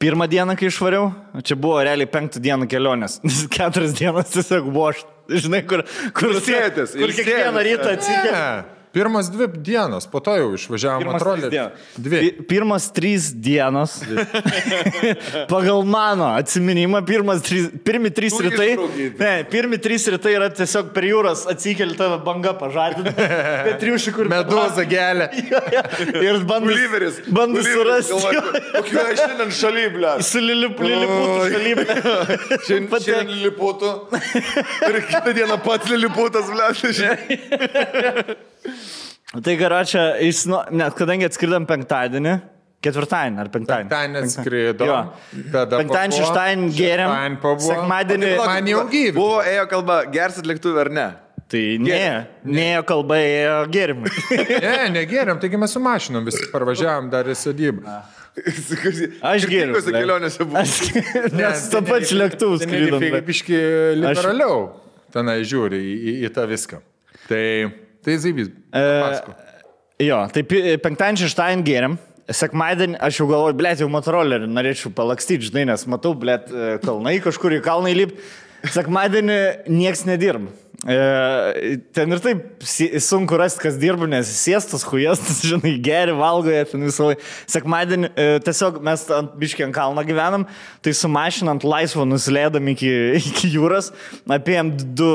pirmą 0.00 0.26
dieną, 0.30 0.56
kai 0.56 0.70
išvariau, 0.70 1.10
čia 1.44 1.56
buvo 1.60 1.80
realiai 1.84 2.08
penktą 2.08 2.40
dieną 2.42 2.68
kelionės, 2.70 3.18
keturias 3.54 3.94
dienas 3.98 4.32
tiesiog 4.32 4.70
buvo, 4.72 4.90
aš, 4.94 5.04
žinai, 5.44 5.62
kur, 5.68 5.84
kur, 6.16 6.32
Ilsėjotės, 6.36 6.96
kur 6.96 7.16
kiekvieną 7.18 7.64
rytą 7.68 7.96
atsikėlė. 7.98 8.44
Pirmas 8.92 9.28
dvi 9.30 9.46
dienos, 9.62 10.02
po 10.10 10.18
to 10.18 10.32
jau 10.34 10.48
išvažiavom 10.56 11.04
Pirmas 11.04 11.22
trys 11.22 11.26
atrolį. 11.30 11.50
dienos. 11.52 11.90
Dvi. 12.02 12.18
Pi- 12.24 12.42
Pirmas 12.50 12.88
trys 12.90 13.28
dienos. 13.38 13.92
Pagal 15.52 15.84
mano 15.86 16.26
atsiminimą, 16.34 16.98
pirmas 17.06 17.38
trys, 17.46 17.68
pirmi 17.86 18.10
trys 18.10 18.34
Tu 18.34 18.48
rytai. 18.48 18.68
Ne, 19.20 19.30
pirmi 19.52 19.78
trys 19.78 20.08
rytai 20.10 20.32
yra 20.34 20.48
tiesiog 20.50 20.90
per 20.96 21.06
jūras 21.06 21.44
atsikeli 21.52 21.94
tave 21.98 22.18
banga 22.26 22.50
pažadinti. 22.58 23.14
Petriušį, 23.68 24.14
kur 24.18 24.30
Meduza 24.32 24.82
gelė. 24.90 25.30
Ir 26.26 26.42
bandai, 26.50 26.74
Oliveris. 26.74 27.22
bandai 27.30 27.62
surasti. 27.70 28.18
Kokiu 28.74 29.02
aš 29.06 29.22
šiandien 29.22 29.54
šaly, 29.62 29.86
ble. 29.94 30.16
Su 30.26 30.42
lilipu, 30.42 30.82
liliputu 30.90 31.38
Oi. 31.38 31.50
šalybė. 31.54 31.84
Šiandien, 32.66 33.34
liliputų. 33.36 33.94
Ir 34.90 35.00
kitą 35.14 35.36
dieną 35.38 35.62
pats 35.62 35.94
liliputas, 35.94 36.50
ble. 36.50 36.72
Tai 39.46 39.54
garačia, 39.60 40.02
jis, 40.18 40.42
nu, 40.50 40.58
net 40.74 40.96
kadangi 40.98 41.28
atskridom 41.28 41.66
penktadienį, 41.70 42.32
ketvirtadienį 42.82 43.38
ar 43.38 43.50
penktadienį. 43.54 43.90
Ten 43.92 44.18
atskrido. 44.18 44.88
Jo. 44.88 45.00
Tada 45.52 45.78
Penktadienį, 45.78 46.16
šeštadienį 46.18 46.70
gėrėm. 46.74 47.36
Sekmadienį. 47.62 48.30
Man 48.42 48.70
jau 48.72 48.84
gyvi. 48.90 49.14
Buvo, 49.14 49.42
ėjo 49.46 49.66
kalba, 49.70 50.00
gersit 50.10 50.48
lėktuvę 50.50 50.82
ar 50.82 50.90
ne? 50.96 51.08
Tai 51.50 51.60
ne, 51.82 52.02
neėjo 52.46 52.82
kalba, 52.86 53.16
ėjo 53.26 53.54
gėrimai. 53.74 54.10
Ne, 54.64 54.74
negeriam, 54.94 55.38
taigi 55.42 55.58
mes 55.58 55.72
su 55.74 55.82
mašinom 55.82 56.26
visi 56.26 56.46
parvažiavam 56.52 57.08
dar 57.10 57.26
į 57.26 57.34
sodybą. 57.38 57.98
Aš 59.30 59.46
gėriau. 59.50 59.74
Skirtingose 59.74 59.94
kelionėse 59.94 60.46
buvo. 60.46 60.60
Aš, 60.62 60.76
nes 61.34 61.64
tą 61.72 61.82
pačią 61.86 62.20
lėktuvą 62.20 62.60
skrydom. 62.62 63.06
Biški 63.26 63.58
liberaliau 63.98 64.60
tenai 65.10 65.40
žiūri 65.42 65.80
į, 65.82 65.94
į, 65.98 66.14
į 66.28 66.32
tą 66.36 66.46
viską. 66.50 66.78
Tai, 67.26 67.42
tai 68.04 68.18
Zybys. 68.20 68.52
E, 68.72 68.84
Jo, 70.00 70.22
tai 70.32 70.44
penktadienį, 70.80 71.26
šeštadienį 71.26 71.66
gėrėm. 71.66 71.98
Sekmadienį 72.30 73.00
aš 73.04 73.18
jau 73.20 73.26
galvoju, 73.28 73.56
blėt, 73.58 73.82
jau 73.82 73.90
motorolerį 73.90 74.46
norėčiau 74.48 74.92
palakstyti, 74.96 75.50
žinai, 75.50 75.66
nes 75.72 75.82
matau, 75.90 76.14
blėt, 76.16 76.46
e, 76.48 76.76
kalnai 76.84 77.18
kažkur 77.20 77.58
į 77.58 77.60
kalną 77.64 77.90
įlip. 77.92 78.14
Sekmadienį 78.70 79.36
nieks 79.72 80.06
nedirb. 80.08 80.46
E, 80.88 81.76
ten 81.92 82.14
ir 82.14 82.22
taip 82.24 82.62
sunku 83.04 83.36
rasti, 83.36 83.60
kas 83.66 83.76
dirba, 83.82 84.08
nes 84.08 84.30
sėstas, 84.40 84.86
hujestas, 84.88 85.42
žinai, 85.50 85.74
geri, 85.84 86.14
valgo 86.16 86.54
jie 86.54 86.62
ten 86.70 86.86
visą 86.86 87.10
laiką. 87.10 87.26
Sekmadienį 87.56 88.12
e, 88.14 88.28
tiesiog 88.46 88.78
mes 88.86 89.04
ant 89.18 89.34
biškį 89.42 89.66
ant 89.66 89.76
kalno 89.76 90.06
gyvenam, 90.08 90.46
tai 90.80 90.94
su 90.96 91.10
mašina 91.12 91.52
ant 91.56 91.66
laisvo 91.66 92.08
nusileidam 92.08 92.72
iki, 92.72 92.94
iki 93.34 93.52
jūros, 93.52 93.92
apėjom 94.38 94.72
du 94.96 95.12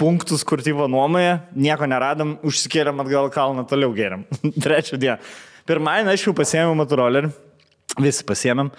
punktus, 0.00 0.44
kur 0.46 0.62
tipo 0.64 0.86
nuomoje, 0.90 1.38
nieko 1.56 1.88
neradom, 1.88 2.36
užsikėlėm 2.46 3.00
atgal 3.04 3.30
kalną, 3.34 3.64
toliau 3.68 3.94
geriam. 3.96 4.26
Trečią 4.64 5.00
dieną. 5.00 5.18
Pirmąjį 5.66 6.12
aš 6.12 6.28
jau 6.28 6.36
pasiėmiau 6.36 6.76
motorolerį, 6.78 7.32
visi 7.98 8.26
pasiėmėm. 8.26 8.70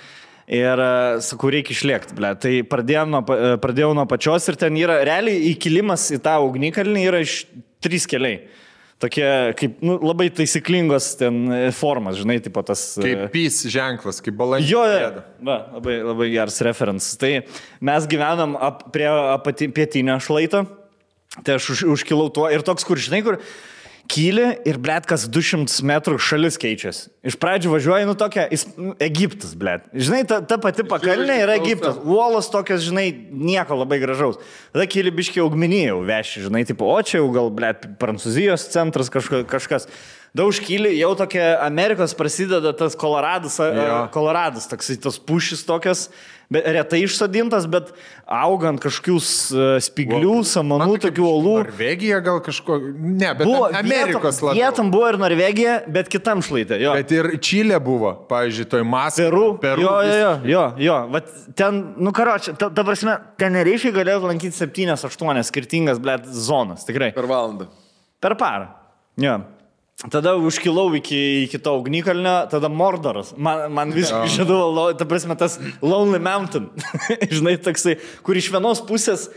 Ir 0.47 0.79
uh, 0.79 1.17
sakau, 1.19 1.49
reikia 1.51 1.73
išlėkti, 1.75 2.15
ble. 2.15 2.29
Tai 2.39 2.51
pradėjau 2.71 3.01
nuo, 3.11 3.19
e, 3.35 3.57
pradėjau 3.59 3.89
nuo 3.97 4.05
pačios 4.07 4.45
ir 4.47 4.55
ten 4.55 4.77
yra, 4.79 5.01
realiai 5.03 5.49
įkilimas 5.49 6.05
į 6.15 6.21
tą 6.23 6.37
ugnikalnį 6.45 7.03
yra 7.09 7.19
iš 7.25 7.41
trys 7.83 8.07
keliai. 8.07 8.45
Tokie 8.97 9.25
kaip 9.59 9.83
nu, 9.85 9.99
labai 10.01 10.29
taisyklingos 10.33 11.11
ten 11.19 11.43
e, 11.51 11.59
formas, 11.75 12.15
žinai, 12.17 12.39
tipo 12.41 12.63
tas... 12.65 12.95
e, 12.95 13.03
Kaip 13.03 13.35
pys 13.35 13.59
ženklas, 13.69 14.23
kaip 14.23 14.39
balandžio. 14.39 14.79
Jo, 14.87 15.03
jo. 15.03 15.25
Va, 15.51 15.59
labai, 15.75 15.99
labai 16.07 16.31
geras 16.31 16.63
referencas. 16.65 17.11
Tai 17.19 17.33
mes 17.91 18.07
gyvenam 18.09 18.55
ap, 18.55 18.87
prie 18.95 19.11
apati, 19.11 19.67
pietinio 19.75 20.15
šlaito. 20.23 20.63
Tai 21.45 21.57
aš 21.59 21.73
už, 21.75 21.83
užkilau 21.97 22.29
tuo 22.33 22.47
ir 22.49 22.65
toks, 22.65 22.85
kur 22.87 23.01
žinai, 23.01 23.21
kur 23.25 23.41
kyli 24.07 24.45
ir, 24.67 24.79
blėt, 24.81 25.05
kas 25.09 25.25
200 25.29 25.83
metrų 25.87 26.17
šalis 26.21 26.57
keičiasi. 26.61 27.09
Iš 27.27 27.37
pradžių 27.41 27.73
važiuoji, 27.73 28.07
nu 28.07 28.15
tokia, 28.19 28.45
is, 28.53 28.63
nu, 28.79 28.93
Egiptas, 29.03 29.53
blėt. 29.59 29.87
Žinai, 29.91 30.21
ta, 30.29 30.39
ta 30.47 30.57
pati 30.63 30.85
pakalnė 30.87 31.41
yra 31.43 31.57
Egiptas. 31.59 31.99
Uolos 32.07 32.49
tokios, 32.53 32.85
žinai, 32.87 33.09
nieko 33.31 33.77
labai 33.81 33.99
gražaus. 34.03 34.39
Tada 34.75 34.87
kyli 34.89 35.13
biškiai 35.17 35.43
augminėjau 35.43 35.99
veši, 36.07 36.45
žinai, 36.47 36.63
tipo, 36.69 36.87
o 36.87 36.97
čia 37.03 37.19
jau 37.19 37.27
gal, 37.35 37.51
blėt, 37.53 37.89
Prancūzijos 38.01 38.69
centras 38.73 39.11
kažka, 39.13 39.43
kažkas. 39.49 39.89
Daug 40.37 40.53
užkyli, 40.53 40.93
jau 41.01 41.11
tokia 41.17 41.55
Amerikos 41.65 42.13
prasideda 42.17 42.71
tas 42.77 42.95
Koloradas, 42.99 43.59
ja. 43.59 44.05
Koloradas, 44.13 44.69
toks 44.69 44.93
tos 45.03 45.17
pušis 45.19 45.63
tokias, 45.67 46.07
bet 46.53 46.63
retai 46.77 47.01
išsodintas, 47.03 47.65
bet 47.67 47.89
augant 48.23 48.79
kažkokius 48.79 49.29
spiglių, 49.83 50.35
samanų, 50.47 50.95
tokių 51.03 51.25
olų. 51.27 51.55
Norvegija 51.65 52.21
gal 52.23 52.37
kažko. 52.45 52.77
Ne, 52.95 53.33
bet 53.35 53.43
Buvo 53.49 53.65
Amerikos 53.75 54.39
labiau. 54.45 54.61
vietom 54.61 54.91
buvo 54.93 55.09
ir 55.11 55.17
Norvegija, 55.19 55.73
bet 55.91 56.07
kitam 56.13 56.43
šlaitė. 56.45 56.77
Jo. 56.85 56.93
Bet 56.95 57.11
ir 57.17 57.29
Čilė 57.43 57.81
buvo, 57.83 58.13
pavyzdžiui, 58.31 58.69
toj 58.71 58.85
Maskvoje. 58.87 59.27
Peru. 59.27 59.43
Peru. 59.65 59.83
Jo, 59.83 59.97
jo, 60.07 60.15
jo, 60.21 60.31
jo, 60.53 60.63
jo. 60.87 60.97
Vat 61.17 61.33
ten, 61.59 61.81
nu 61.99 62.15
karoči, 62.15 62.55
ta, 62.61 62.69
ta 62.71 62.87
prasme, 62.87 63.17
Tenerifei 63.41 63.91
galėjau 63.95 64.29
lankyti 64.29 64.55
7-8 64.55 65.43
skirtingas, 65.51 65.99
blėt, 65.99 66.31
zonas, 66.31 66.87
tikrai. 66.87 67.11
Per 67.17 67.27
valandą. 67.27 67.67
Per 68.23 68.37
parą. 68.39 68.71
Jo. 69.19 69.39
Tada 69.97 70.35
užkilau 70.37 70.91
iki, 70.93 71.17
iki 71.47 71.57
to 71.57 71.71
ugnikalnio, 71.79 72.45
tada 72.51 72.69
Mordoras. 72.69 73.31
Man, 73.33 73.63
man 73.73 73.89
visiškai 73.95 74.29
žadavo, 74.29 74.91
ta 74.93 75.07
prasme, 75.09 75.33
tas 75.33 75.55
Lonely 75.81 76.19
Mountain. 76.21 76.67
Žinai, 77.33 77.55
toksai, 77.65 77.95
kur 78.21 78.37
iš 78.37 78.51
vienos 78.53 78.83
pusės 78.85 79.25
e, 79.25 79.31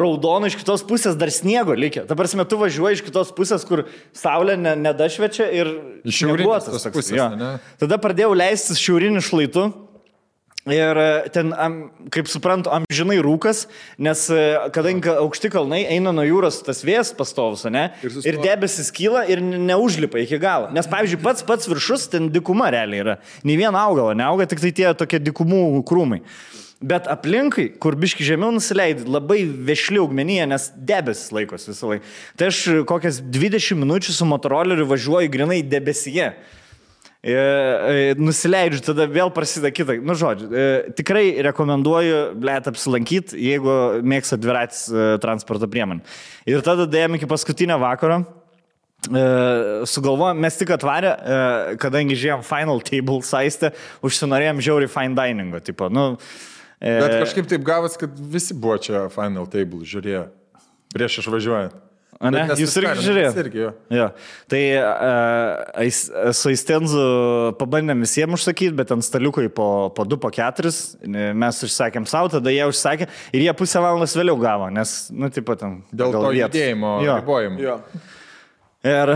raudona, 0.00 0.48
iš 0.48 0.56
kitos 0.56 0.86
pusės 0.88 1.20
dar 1.20 1.28
sniego 1.28 1.76
likia. 1.76 2.06
Ta 2.08 2.16
prasme, 2.16 2.48
tu 2.48 2.56
važiuoji 2.62 2.96
iš 2.96 3.04
kitos 3.10 3.34
pusės, 3.36 3.68
kur 3.68 3.84
saulė 4.16 4.56
ne, 4.56 4.72
nedašvečia 4.88 5.50
ir 5.52 5.74
tos 6.08 6.70
toksai, 6.70 6.94
pusės, 6.96 7.20
ane? 7.26 7.52
Tada 7.84 8.00
pradėjau 8.00 8.32
leistis 8.40 8.80
šiauriniu 8.80 9.20
šlaitu. 9.20 9.68
Ir 10.70 10.98
e, 11.00 11.08
ten, 11.34 11.50
kaip 12.14 12.28
suprantu, 12.30 12.70
amžinai 12.74 13.18
rūkas, 13.24 13.64
nes 13.98 14.22
e, 14.30 14.44
kadangi 14.74 15.10
aukšti 15.12 15.50
kalnai 15.52 15.82
eina 15.90 16.12
nuo 16.14 16.24
jūros 16.26 16.60
tas 16.66 16.84
vėjas 16.86 17.10
pastovus, 17.18 17.66
ne? 17.72 17.88
Ir 18.04 18.16
Ir, 18.30 18.38
debesis 18.44 18.92
kyla 18.94 19.24
ir 19.30 19.42
ne- 19.42 19.58
neužlipa 19.70 20.20
iki 20.22 20.38
galo. 20.42 20.70
Nes, 20.74 20.88
pavyzdžiui, 20.90 21.22
pats 21.26 21.44
pats 21.46 21.68
viršus 21.70 22.08
ten 22.12 22.30
dikuma 22.32 22.70
realiai 22.74 23.02
yra. 23.04 23.18
Nei 23.44 23.58
vieno 23.60 23.80
augalo 23.80 24.14
neauga, 24.16 24.46
tik 24.50 24.62
tai 24.62 24.72
tie 24.76 24.88
tokie 24.94 25.20
dikumų 25.22 25.82
krūmai. 25.88 26.22
Bet 26.80 27.04
aplinkai, 27.12 27.66
kur 27.76 27.92
biški 28.00 28.24
žemiau 28.24 28.54
nusileidai, 28.56 29.04
labai 29.04 29.42
vešli 29.44 30.00
augmenyje, 30.00 30.46
nes 30.48 30.70
debesis 30.88 31.28
laikosi 31.36 31.74
visą 31.74 31.90
laiką. 31.90 32.06
Tai 32.40 32.48
aš 32.48 32.60
kokias 32.88 33.18
20 33.20 33.76
minučių 33.82 34.14
su 34.16 34.28
motoroleriu 34.28 34.86
važiuoju 34.88 35.28
grinai 35.34 35.60
debesyje. 35.60 36.30
E, 37.20 37.32
e, 37.32 38.14
Nusileidžiu, 38.16 38.80
tada 38.80 39.04
vėl 39.04 39.28
prasideda 39.34 39.68
kita. 39.76 39.98
Nu, 40.00 40.14
žodžiu, 40.16 40.48
e, 40.48 40.92
tikrai 40.96 41.34
rekomenduoju, 41.44 42.20
blėt, 42.40 42.70
apsilankyti, 42.70 43.36
jeigu 43.44 43.74
mėgsta 44.00 44.38
dviratis 44.40 44.86
transporto 45.20 45.68
priemonę. 45.68 46.00
Ir 46.48 46.64
tada 46.64 46.88
dėjom 46.88 47.18
iki 47.18 47.28
paskutinio 47.28 47.76
vakaro. 47.82 48.22
Sugalvojom, 49.88 50.40
mes 50.44 50.58
tik 50.60 50.74
atvarę, 50.74 51.14
kadangi 51.80 52.18
žiūrėjom 52.20 52.42
Final 52.44 52.82
Table 52.84 53.22
saistę, 53.24 53.70
užsinorėjom 54.04 54.60
žiauri 54.60 54.90
fine 54.92 55.16
diningo. 55.16 55.60
Tipo, 55.64 55.88
nu, 55.88 56.10
Bet 56.80 57.16
kažkaip 57.20 57.48
taip 57.48 57.64
gavas, 57.64 57.96
kad 58.00 58.12
visi 58.12 58.56
buvo 58.56 58.76
čia 58.80 59.06
Final 59.12 59.48
Table 59.52 59.88
žiūrėjo. 59.88 60.26
Prieš 60.92 61.20
išvažiuojant. 61.22 61.89
Ne? 62.20 62.42
Jūs 62.52 62.58
irgi 62.60 62.66
susitarėm, 62.68 62.98
žiūrėjot? 63.00 63.32
mes 63.32 63.40
irgi 63.40 63.62
jo. 63.96 64.06
Tai 64.52 64.58
uh, 64.76 66.32
su 66.36 66.50
Aistenzu 66.50 67.04
pabandėm 67.56 68.04
visiems 68.04 68.36
užsakyti, 68.36 68.74
bet 68.76 68.92
ant 68.92 69.06
staliukai 69.06 69.46
po, 69.56 69.68
po 69.96 70.04
2, 70.04 70.18
po 70.20 70.28
4 70.36 70.72
mes 71.40 71.60
užsakėm 71.64 72.04
savo, 72.10 72.28
tada 72.34 72.52
jie 72.52 72.66
užsakė 72.68 73.08
ir 73.32 73.46
jie 73.46 73.54
pusę 73.56 73.80
valandos 73.80 74.12
vėliau 74.20 74.36
gavo, 74.42 74.68
nes, 74.74 74.92
nu, 75.16 75.32
taip 75.32 75.48
pat 75.48 75.62
ten. 75.64 75.78
Dėl 75.88 76.12
to 76.12 76.20
vietos. 76.26 76.44
judėjimo. 76.44 76.92
Jo. 77.64 77.78
Ir 78.90 79.14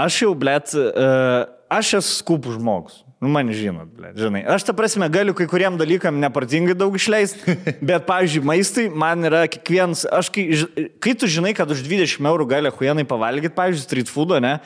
aš 0.00 0.22
jau, 0.24 0.32
blėt, 0.32 0.72
uh, 0.80 1.44
aš 1.68 1.98
esu 2.00 2.16
skupų 2.22 2.56
žmogus. 2.56 3.01
Nu, 3.22 3.30
man 3.30 3.52
žinot, 3.54 3.86
blėt, 3.94 4.16
žinai. 4.18 4.40
Aš 4.50 4.64
ta 4.66 4.74
prasme 4.74 5.06
galiu 5.12 5.30
kai 5.38 5.44
kuriem 5.46 5.76
dalykam 5.78 6.16
nepartingai 6.18 6.74
daug 6.74 6.96
išleisti, 6.98 7.54
bet, 7.88 8.02
pavyzdžiui, 8.08 8.42
maistui 8.50 8.86
man 8.90 9.28
yra 9.28 9.44
kiekvienas, 9.46 10.02
aš 10.10 10.30
kai, 10.34 10.48
kai 10.98 11.12
tu 11.14 11.30
žinai, 11.30 11.52
kad 11.54 11.70
už 11.70 11.84
20 11.86 12.18
eurų 12.18 12.48
gali 12.50 12.72
huienai 12.74 13.04
pavalgyti, 13.06 13.54
pavyzdžiui, 13.54 13.86
street 13.86 14.10
foodo, 14.10 14.40
ne? 14.42 14.56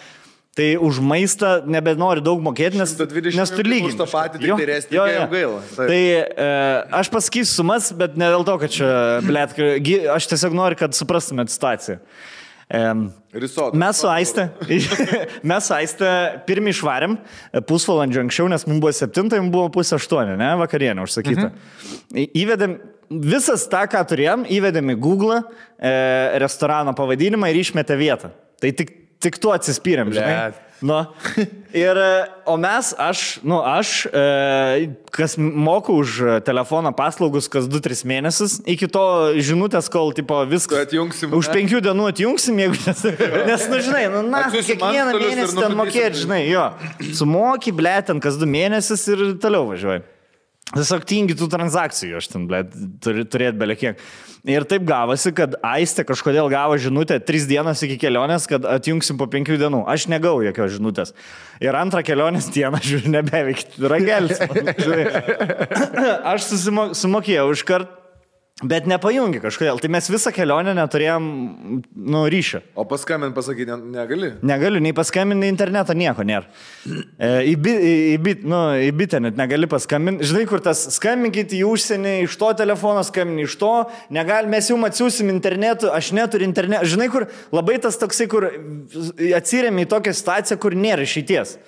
Tai 0.57 0.71
už 0.81 1.03
maistą 1.05 1.51
nebenori 1.69 2.23
daug 2.25 2.41
mokėti, 2.41 2.81
nes, 2.81 2.95
120 2.97 3.37
nes 3.37 3.51
tu 3.53 3.61
lygiai. 3.61 3.91
už 3.91 3.99
tą 3.99 4.07
patį, 4.09 4.41
tai 4.41 4.69
resti 4.71 4.97
jau 4.97 5.05
gaila. 5.05 5.59
Taip. 5.75 5.83
Tai 5.83 5.99
e, 6.01 6.47
aš 6.97 7.11
pasakysiu 7.13 7.59
sumas, 7.59 7.91
bet 7.93 8.17
ne 8.17 8.31
dėl 8.33 8.47
to, 8.49 8.55
kad 8.63 8.73
čia, 8.73 8.89
blėt, 9.27 9.53
aš 10.15 10.31
tiesiog 10.33 10.57
noriu, 10.57 10.81
kad 10.81 10.97
suprastumėt 10.97 11.53
situaciją. 11.53 12.01
Risotto. 12.67 13.77
Mes 13.79 13.97
su 13.97 14.09
Aiste, 14.11 14.49
mes 15.47 15.69
su 15.69 15.75
Aiste 15.77 16.09
pirmie 16.49 16.73
išvarėm 16.75 17.15
e, 17.15 17.63
pusvalandžio 17.63 18.25
anksčiau, 18.25 18.49
nes 18.51 18.67
mums 18.67 18.83
buvo 18.83 18.93
7, 18.97 19.31
mums 19.39 19.55
buvo 19.55 19.69
pusė 19.77 20.01
8, 20.01 20.35
ne, 20.41 20.51
vakarienė 20.65 21.05
užsakyta. 21.07 21.51
Mhm. 21.53 22.27
Įvedėm 22.43 22.77
visas 23.23 23.69
tą, 23.71 23.85
ką 23.91 24.03
turėjom, 24.11 24.47
įvedėm 24.51 24.97
į 24.97 24.99
Google 24.99 25.39
e, 25.39 25.93
restorano 26.43 26.97
pavadinimą 26.99 27.53
ir 27.53 27.61
išmetė 27.63 27.99
vietą. 28.01 28.33
Tai 28.59 28.73
tik, 28.75 28.93
tik 29.23 29.41
tuo 29.43 29.55
atsispyrėm, 29.57 30.13
žinai. 30.15 30.55
Nu. 30.85 31.07
Ir, 31.73 31.99
o 32.45 32.57
mes, 32.61 32.91
aš, 33.01 33.39
nu, 33.45 33.61
aš, 33.65 34.07
e, 34.13 34.91
kas 35.13 35.37
moku 35.39 35.97
už 35.97 36.43
telefono 36.45 36.93
paslaugus 36.97 37.49
kas 37.53 37.69
2-3 37.69 38.05
mėnesius, 38.09 38.59
iki 38.69 38.89
to 38.93 39.05
žinutės, 39.41 39.89
kol, 39.93 40.13
tipo, 40.17 40.43
viskas. 40.49 40.77
Tu 40.77 40.89
atjungsim, 40.91 41.33
Už 41.37 41.49
ne? 41.49 41.55
penkių 41.57 41.81
dienų 41.85 42.11
atjungsim, 42.13 42.61
jeigu 42.61 42.77
nes, 42.85 43.05
nes 43.49 43.67
nu, 43.73 43.81
žinai, 43.89 44.05
nu, 44.13 44.21
na, 44.29 44.47
Atsiųsim 44.51 44.77
kiekvieną 44.77 45.17
mėnesį 45.21 45.63
ten 45.63 45.79
mokėti, 45.81 46.25
žinai, 46.27 46.43
jo. 46.51 46.67
Sumoki, 47.17 47.73
ble, 47.77 47.97
ten 48.09 48.21
kas 48.25 48.37
du 48.41 48.49
mėnesius 48.49 49.09
ir 49.13 49.25
toliau 49.41 49.71
važiuoji. 49.73 50.05
Tiesiog 50.75 51.05
tingi 51.07 51.37
tų 51.39 51.47
transakcijų, 51.53 52.17
aš 52.19 52.27
ten, 52.33 52.47
ble, 52.51 52.65
turi 53.05 53.23
turėti 53.31 53.59
belekiek. 53.61 54.01
Ir 54.51 54.65
taip 54.67 54.83
gavosi, 54.87 55.31
kad 55.35 55.55
Aistė 55.67 56.03
kažkodėl 56.07 56.49
gavo 56.51 56.75
žinutę 56.79 57.21
tris 57.23 57.47
dienas 57.51 57.83
iki 57.87 57.97
kelionės, 58.03 58.49
kad 58.51 58.67
atjungsim 58.67 59.19
po 59.19 59.29
penkių 59.31 59.61
dienų. 59.63 59.85
Aš 59.91 60.09
negau 60.11 60.37
jokios 60.43 60.75
žinutės. 60.75 61.15
Ir 61.63 61.79
antrą 61.79 62.03
kelionės 62.07 62.51
dieną, 62.55 62.83
žiūriu, 62.89 63.13
nebeveikti. 63.15 63.79
Ragelis. 63.91 64.43
man. 64.43 64.75
Aš 66.35 66.51
susimo- 66.51 66.91
sumokėjau 66.99 67.47
iš 67.55 67.65
karto. 67.67 68.06
Bet 68.65 68.87
nepajungi 68.89 69.37
kažkodėl. 69.43 69.77
Tai 69.83 69.89
mes 69.93 70.07
visą 70.09 70.31
kelionę 70.33 70.73
neturėjom, 70.79 71.25
nu, 71.93 72.23
ryšio. 72.33 72.63
O 72.73 72.87
paskambint 72.89 73.35
pasakyti 73.37 73.69
ne- 73.69 73.91
negali. 73.99 74.31
Negaliu 74.41 74.81
nei 74.81 74.95
paskambinti, 74.97 75.43
nei 75.43 75.53
interneto 75.53 75.93
nieko 75.93 76.25
nėra. 76.25 76.49
E, 77.21 77.53
į, 77.53 77.55
bi, 77.61 77.75
į, 77.77 77.93
į, 78.15 78.17
bit, 78.25 78.49
nu, 78.49 78.63
į 78.81 78.89
bitę 78.97 79.21
net 79.21 79.37
negali 79.37 79.69
paskambinti. 79.69 80.25
Žinai, 80.25 80.47
kur 80.49 80.65
tas 80.65 80.87
skambinkit 80.97 81.53
į 81.53 81.67
užsienį, 81.69 82.17
iš 82.25 82.41
to 82.41 82.49
telefono 82.57 83.05
skambinti, 83.05 83.45
iš 83.45 83.59
to. 83.61 83.75
Negal, 84.17 84.49
mes 84.49 84.73
jums 84.73 84.89
atsiųsim 84.89 85.29
internetu, 85.29 85.93
aš 85.93 86.15
neturiu 86.17 86.49
interneto. 86.49 86.89
Žinai, 86.89 87.13
kur 87.13 87.29
labai 87.53 87.77
tas 87.85 88.01
toksai, 88.01 88.25
kur 88.25 88.49
atsiriam 89.37 89.85
į 89.85 89.91
tokią 89.93 90.17
situaciją, 90.17 90.57
kur 90.65 90.73
nėra 90.73 91.05
išeities. 91.05 91.59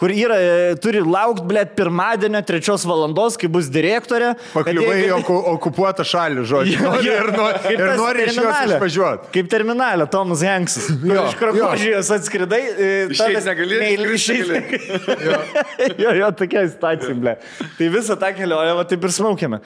Kur 0.00 0.08
yra, 0.16 0.36
e, 0.40 0.74
turi 0.80 1.02
laukti, 1.04 1.42
blėt, 1.44 1.74
pirmadienio, 1.76 2.40
trečios 2.48 2.86
valandos, 2.88 3.34
kai 3.36 3.50
bus 3.52 3.66
direktorė. 3.68 4.30
Pakliuvai 4.54 4.94
į 5.04 5.10
oku- 5.18 5.42
okupuotą 5.52 6.06
šalį, 6.08 6.44
žodžiu. 6.48 6.78
Jo, 6.80 6.94
jo. 7.04 7.16
Ir, 7.20 7.28
nori- 7.36 7.74
ir 7.74 7.82
nori 8.00 8.24
iš 8.30 8.38
jos 8.40 8.62
išvažiuoti. 8.70 9.28
Kaip 9.36 9.50
terminalė, 9.52 10.06
Tomas 10.10 10.40
Hanksas. 10.46 10.88
Jo, 11.04 11.18
Jo, 11.18 11.26
iš 11.28 11.36
Krokožijos 11.42 12.10
atskridai. 12.16 12.62
e, 12.72 12.90
tavęs 13.12 13.50
negali, 13.50 13.80
skrist 14.00 14.32
išeit- 14.32 14.90
jo, 16.06 16.16
jo, 16.22 16.30
tokia 16.40 16.64
situacija, 16.72 17.14
ble. 17.20 17.36
Tai 17.76 17.90
visą 17.92 18.16
tą 18.24 18.32
kelionę, 18.40 18.72
va, 18.80 18.84
taip 18.88 19.04
ir 19.04 19.12
smaukėme. 19.20 19.60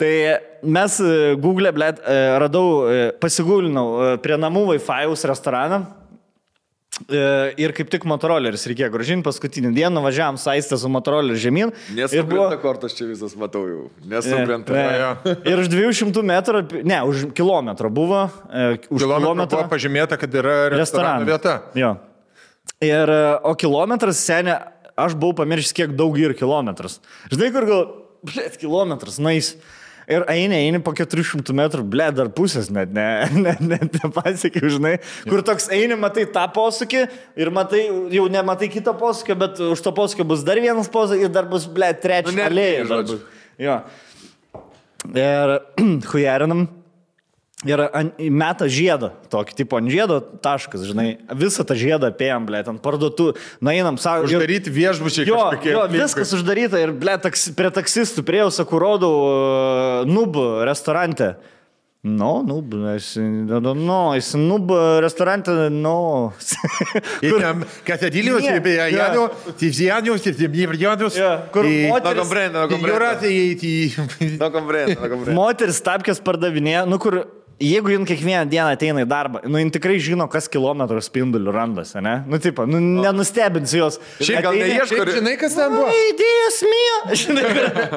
Tai 0.00 0.12
mes 0.70 1.00
e, 1.02 1.34
Google, 1.42 1.74
ble, 1.74 1.90
radau, 2.40 2.66
pasigūlinau 3.20 4.20
prie 4.22 4.38
namų 4.38 4.68
Wi-Fi'aus 4.76 5.26
restoraną. 5.34 5.82
E, 7.08 7.54
Ir 7.62 7.72
kaip 7.72 7.88
tik 7.92 8.02
motoroleris 8.08 8.64
reikėjo 8.68 8.90
gražinti 8.92 9.24
paskutinį 9.24 9.70
dieną, 9.76 10.02
važiavam 10.04 10.36
saistę 10.42 10.76
su 10.76 10.88
motoroleriu 10.90 11.38
žemyn. 11.38 11.70
ir 11.94 12.24
buvo- 12.26 12.50
Nesukrenta 12.50 12.58
kortas 12.60 12.96
čia 12.98 13.06
visas, 13.08 13.36
matau 13.38 13.62
jau. 13.68 13.84
Nesukrenta. 14.04 14.74
Ne, 14.74 14.82
ne. 15.24 15.36
Ir 15.52 15.62
už 15.62 15.70
200 15.72 16.22
metrų, 16.26 16.84
ne, 16.84 16.98
už 17.06 17.30
kilometro 17.32 17.88
buvo. 17.94 18.26
e, 18.52 18.76
Už 18.90 19.00
Kilometrą 19.00 19.22
kilometrą. 19.22 19.62
buvo 19.62 19.70
pažymėta, 19.70 20.18
kad 20.20 20.34
yra 20.34 20.68
restorano 20.74 21.24
vieta. 21.24 21.62
Jo. 21.78 21.94
Ir, 22.82 23.08
e, 23.08 23.38
o 23.48 23.54
kilometras, 23.54 24.20
senė, 24.20 24.58
aš 24.98 25.14
buvau 25.14 25.40
pamiršęs, 25.44 25.72
kiek 25.72 25.96
daug 25.96 26.18
yra 26.20 26.34
kilometras. 26.36 26.98
Žinai, 27.30 27.52
kur 27.54 27.64
gal, 27.70 27.86
blėt, 28.26 28.58
kilometras, 28.60 29.16
nais. 29.22 29.54
Ir 30.10 30.24
eini, 30.26 30.56
eini 30.58 30.80
po 30.82 30.90
400 30.96 31.54
metrų, 31.54 31.84
ble, 31.86 32.08
dar 32.16 32.32
pusės 32.34 32.66
net, 32.74 32.90
ne, 32.94 33.04
ne, 33.44 33.52
ne, 33.62 33.78
nepasiekiau, 33.94 34.72
žinai, 34.74 34.96
kur 35.28 35.44
toks 35.46 35.68
eini, 35.74 35.94
matai 36.00 36.24
tą 36.34 36.48
posūkį 36.56 37.04
ir 37.38 37.52
matai, 37.54 37.84
jau 38.16 38.24
nematai 38.32 38.70
kito 38.72 38.94
posūkio, 38.98 39.36
bet 39.38 39.62
už 39.70 39.84
to 39.86 39.92
posūkio 39.94 40.26
bus 40.26 40.42
dar 40.46 40.58
vienas 40.58 40.90
posūkis 40.90 41.28
ir 41.28 41.34
dar 41.34 41.46
bus, 41.50 41.68
ble, 41.70 41.92
trečia 42.02 42.32
Nu, 42.32 42.40
ne, 42.40 42.48
alėja. 42.50 42.82
dar 42.82 42.92
žodžiu. 43.04 43.20
Jo. 43.60 43.78
Ir 45.14 45.54
hujarinam. 46.10 46.66
Ir 47.68 47.80
an, 47.92 48.08
meta 48.32 48.64
žiedą, 48.72 49.10
tokį 49.28 49.52
tipo 49.58 49.76
ant 49.76 49.90
žiedo 49.92 50.16
taškas, 50.40 50.80
žinai, 50.88 51.18
visą 51.36 51.60
tą 51.68 51.74
žiedą 51.76 52.08
apėjom, 52.08 52.46
blė, 52.48 52.62
ant 52.72 52.80
parduotuvų, 52.80 53.34
nainam 53.60 53.98
savo. 54.00 54.24
Uždaryti 54.24 54.72
viešbučiai, 54.72 55.26
jo, 55.28 55.36
jo, 55.36 55.48
aplinkui. 55.50 56.00
viskas 56.00 56.32
uždaryta 56.38 56.80
ir, 56.80 56.94
blė, 56.96 57.18
taks, 57.20 57.50
prie 57.58 57.68
taksistų, 57.76 58.24
prie 58.24 58.40
jau 58.40 58.48
sakau, 58.62 58.80
rodau, 58.80 59.12
uh, 59.28 60.08
nub 60.08 60.40
restorante. 60.64 61.34
No, 62.00 62.38
nub, 62.40 62.72
aš, 62.94 63.10
no, 63.20 63.74
no, 63.76 63.98
jis 64.16 64.30
nub 64.40 64.72
restorante, 65.04 65.52
no. 65.68 66.32
Kur... 67.20 67.44
Katedilius 67.84 68.46
ir 68.48 68.62
Bejanio, 68.64 69.26
Tizianius 69.60 70.24
ir 70.30 70.38
Timjivrianius. 70.38 71.20
Kur 71.52 71.68
moteris. 71.68 72.24
Moteris 75.36 75.82
tapkės 75.84 76.24
pardavinė, 76.24 76.88
nu 76.88 76.96
kur 77.04 77.20
jeigu 77.60 77.92
jin 77.92 78.06
kiekvieną 78.08 78.48
dieną 78.48 78.72
ateina 78.74 79.04
į 79.04 79.08
darbą, 79.08 79.42
nu 79.44 79.60
jin 79.60 79.70
tikrai 79.74 79.98
žino, 80.02 80.26
kas 80.32 80.48
kilometrų 80.52 81.02
spindulių 81.04 81.52
randasi, 81.54 82.00
ne? 82.04 82.14
Nu, 82.30 82.40
tipo, 82.42 82.64
nu, 82.68 82.80
nenustebins 82.80 83.74
jos. 83.76 84.00
Šiaip 84.18 84.46
gal 84.46 84.56
Šiaip 84.88 85.12
žinai, 85.18 85.36
kas 85.40 85.56
ten 85.58 85.74
buvo? 85.74 85.88
Ai, 85.90 86.14
Dievas 86.18 86.60
mio. 86.66 86.98
Žinai, 87.20 87.44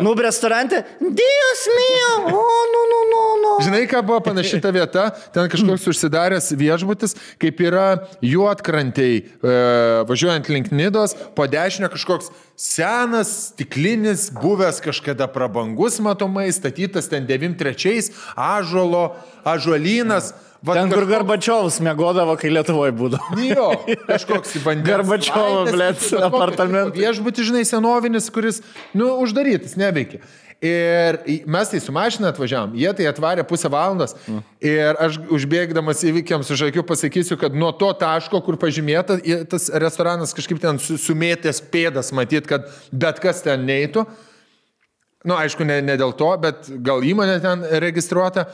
nu, 0.04 0.14
restorante. 0.20 0.84
Dievas 1.00 1.64
mio. 1.78 2.12
O, 2.36 2.44
nu, 2.76 2.84
nu, 2.92 3.02
nu, 3.12 3.24
nu. 3.44 3.54
Žinai, 3.64 3.84
ką 3.92 4.04
buvo 4.06 4.20
panaši 4.28 4.60
ta 4.64 4.74
vieta, 4.76 5.10
ten 5.36 5.48
kažkoks 5.52 5.88
užsidaręs 5.94 6.52
viešbutis, 6.60 7.16
kaip 7.42 7.64
yra 7.64 7.88
juotkrantėjai, 8.26 9.22
e, 9.24 9.60
važiuojant 10.10 10.52
link 10.52 10.74
Nidos, 10.76 11.16
po 11.38 11.48
dešinę 11.48 11.92
kažkoks 11.94 12.34
senas, 12.56 13.32
stiklinis, 13.54 14.30
buvęs 14.42 14.82
kažkada 14.84 15.28
prabangus 15.28 16.00
matomai, 16.00 16.52
statytas 16.54 17.10
ten 17.10 17.28
93-ais, 17.28 18.12
ažuolo, 18.36 19.16
ažuolynas. 19.44 20.34
Va, 20.64 20.78
Ten, 20.78 20.88
kur 20.88 21.02
kažkoks- 21.04 21.10
Garbačiovas 21.12 21.80
mėgodavo, 21.84 22.38
kai 22.40 22.48
Lietuvoje 22.54 22.94
būdavo. 22.96 23.36
Jo, 23.44 23.66
kažkoks 24.08 24.54
vandens. 24.64 25.10
Blet, 25.12 25.98
kažkokio 26.00 26.22
apartamentai. 26.30 27.02
Viešbutis, 27.04 27.50
žinai, 27.50 27.66
senovinis, 27.68 28.30
kuris, 28.32 28.62
nu, 28.96 29.10
uždarytas, 29.26 29.76
neveikia. 29.76 30.22
Ir 30.62 31.18
mes 31.50 31.70
tai 31.72 31.80
su 31.84 31.92
mašina 31.92 32.30
atvažiavam, 32.32 32.76
jie 32.78 32.92
tai 32.96 33.08
atvarė 33.10 33.44
pusę 33.48 33.72
valandos. 33.72 34.14
Ir 34.64 35.00
aš 35.02 35.18
užbėgdamas 35.34 36.04
įvykiams 36.08 36.52
už 36.56 36.68
akių 36.70 36.84
pasakysiu, 36.88 37.38
kad 37.40 37.56
nuo 37.56 37.72
to 37.76 37.90
taško, 38.00 38.40
kur 38.46 38.60
pažymėta, 38.62 39.18
tas 39.50 39.70
restoranas 39.70 40.36
kažkaip 40.36 40.62
ten 40.64 40.80
su- 40.80 41.00
sumėtęs 41.02 41.64
pėdas, 41.74 42.14
matyt, 42.16 42.48
kad 42.48 42.70
bet 42.92 43.20
kas 43.24 43.42
ten 43.44 43.66
neitų. 43.68 44.06
Na, 45.24 45.34
nu, 45.34 45.36
aišku, 45.40 45.64
ne, 45.68 45.82
ne 45.82 45.98
dėl 46.00 46.12
to, 46.20 46.30
bet 46.38 46.68
gal 46.84 47.04
įmonė 47.04 47.40
ten 47.44 47.64
registruota. 47.80 48.50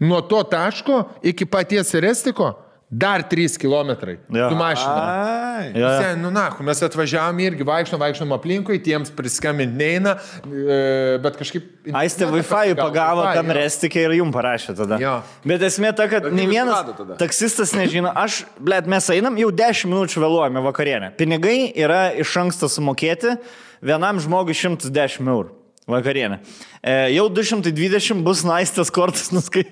Nuo 0.00 0.20
to 0.28 0.42
taško 0.44 1.06
iki 1.24 1.46
paties 1.48 1.94
restiko 2.04 2.65
dar 2.90 3.22
3 3.22 3.58
km. 3.58 3.90
Jo. 4.28 4.48
Tu 4.48 4.54
mašina. 4.54 5.72
Jo. 5.74 5.88
Sen, 6.02 6.20
nu, 6.22 6.30
na, 6.30 6.50
mes 6.60 6.82
atvažiavom 6.82 7.40
irgi, 7.42 7.66
vaikštom, 7.66 8.00
vaikštom 8.00 8.34
aplinkui, 8.36 8.78
tiems 8.82 9.10
priskambinti 9.16 9.74
neina, 9.74 10.16
e, 10.46 11.18
bet 11.22 11.38
kažkaip... 11.40 11.66
Aistė 11.96 12.28
Wi-Fi 12.30 12.76
pagavo 12.78 13.24
Wi-Fi, 13.24 13.40
tam 13.40 13.50
restikė 13.58 14.06
ir 14.06 14.16
jum 14.20 14.30
parašė 14.34 14.76
tada. 14.78 15.00
Jo. 15.02 15.16
Bet 15.46 15.66
esmė 15.66 15.92
ta, 15.98 16.06
kad 16.10 16.30
ne 16.30 16.46
vienas 16.50 16.94
taksistas 17.18 17.74
nežino, 17.74 18.12
aš, 18.14 18.44
blėt, 18.62 18.86
mes 18.90 19.10
einam, 19.16 19.38
jau 19.40 19.50
10 19.50 19.90
minučių 19.90 20.22
vėluojame 20.22 20.62
vakarienę. 20.68 21.12
Pinigai 21.18 21.58
yra 21.74 22.08
iš 22.14 22.38
anksto 22.44 22.70
sumokėti, 22.70 23.34
vienam 23.82 24.22
žmogui 24.22 24.54
110 24.54 25.26
eurų. 25.26 25.55
Vakarienė. 25.86 26.40
E, 26.82 26.94
jau 27.14 27.28
220 27.30 28.24
bus 28.26 28.40
naistas 28.46 28.90
kortas 28.90 29.30
nuskai, 29.36 29.68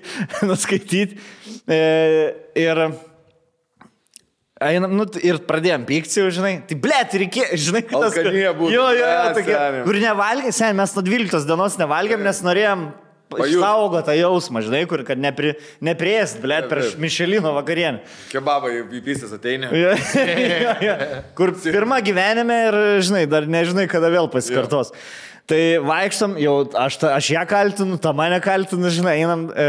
nuskaityti. 0.47 1.19
E, 1.67 1.81
ir 2.63 2.85
Einam, 4.65 4.93
nu, 4.97 5.03
t- 5.11 5.19
ir 5.27 5.41
pradėjom 5.45 5.83
pykti, 5.85 6.21
jau, 6.23 6.29
žinai. 6.33 6.53
Tai, 6.65 6.77
blėt, 6.81 7.17
reikėjo, 7.21 7.57
žinai, 7.59 7.81
kad 7.85 8.05
tas... 8.07 8.15
Būtų. 8.15 8.31
Jo, 8.39 8.53
jo, 8.71 8.85
jo, 8.97 9.09
Ne, 9.11 9.33
tokia. 9.37 9.57
seni. 9.59 9.81
Kur 9.85 9.99
nevalgė, 10.01 10.53
sen, 10.55 10.77
mes 10.79 10.95
nuo 10.95 11.03
12 11.05 11.49
dienos 11.51 11.77
nevalgėm, 11.81 12.23
nes 12.25 12.41
norėjom 12.47 12.85
išsaugo 13.35 14.01
tą 14.07 14.15
jausmą, 14.15 14.63
žinai, 14.65 14.85
kur, 14.89 15.03
kad 15.05 15.19
nepri, 15.21 15.57
nepriest, 15.85 16.39
per 16.41 16.55
Taip, 16.55 16.71
taip. 16.71 17.03
Mišelino 17.03 17.51
vakarienę. 17.59 18.05
Kebabai 18.31 18.77
į 18.95 19.03
pysės 19.05 19.35
ateini. 19.37 19.69
Jo, 19.75 19.93
jo, 20.65 20.75
jo. 20.87 20.97
Kur 21.37 21.53
pirmą 21.67 21.99
gyvenime 22.07 22.61
ir, 22.71 22.81
žinai, 23.05 23.25
dar 23.29 23.51
nežinai, 23.51 23.89
kada 23.91 24.13
vėl 24.15 24.31
pasikartos. 24.33 24.95
Tai 25.45 25.61
vaikštom, 25.85 26.39
jau 26.41 26.53
aš, 26.81 26.95
ta, 27.03 27.11
aš 27.19 27.27
ją 27.35 27.43
kaltinu, 27.45 27.99
tą 28.01 28.15
mane 28.17 28.39
kaltinu, 28.41 28.89
žinai, 28.89 29.19
einam, 29.21 29.43
e, 29.53 29.67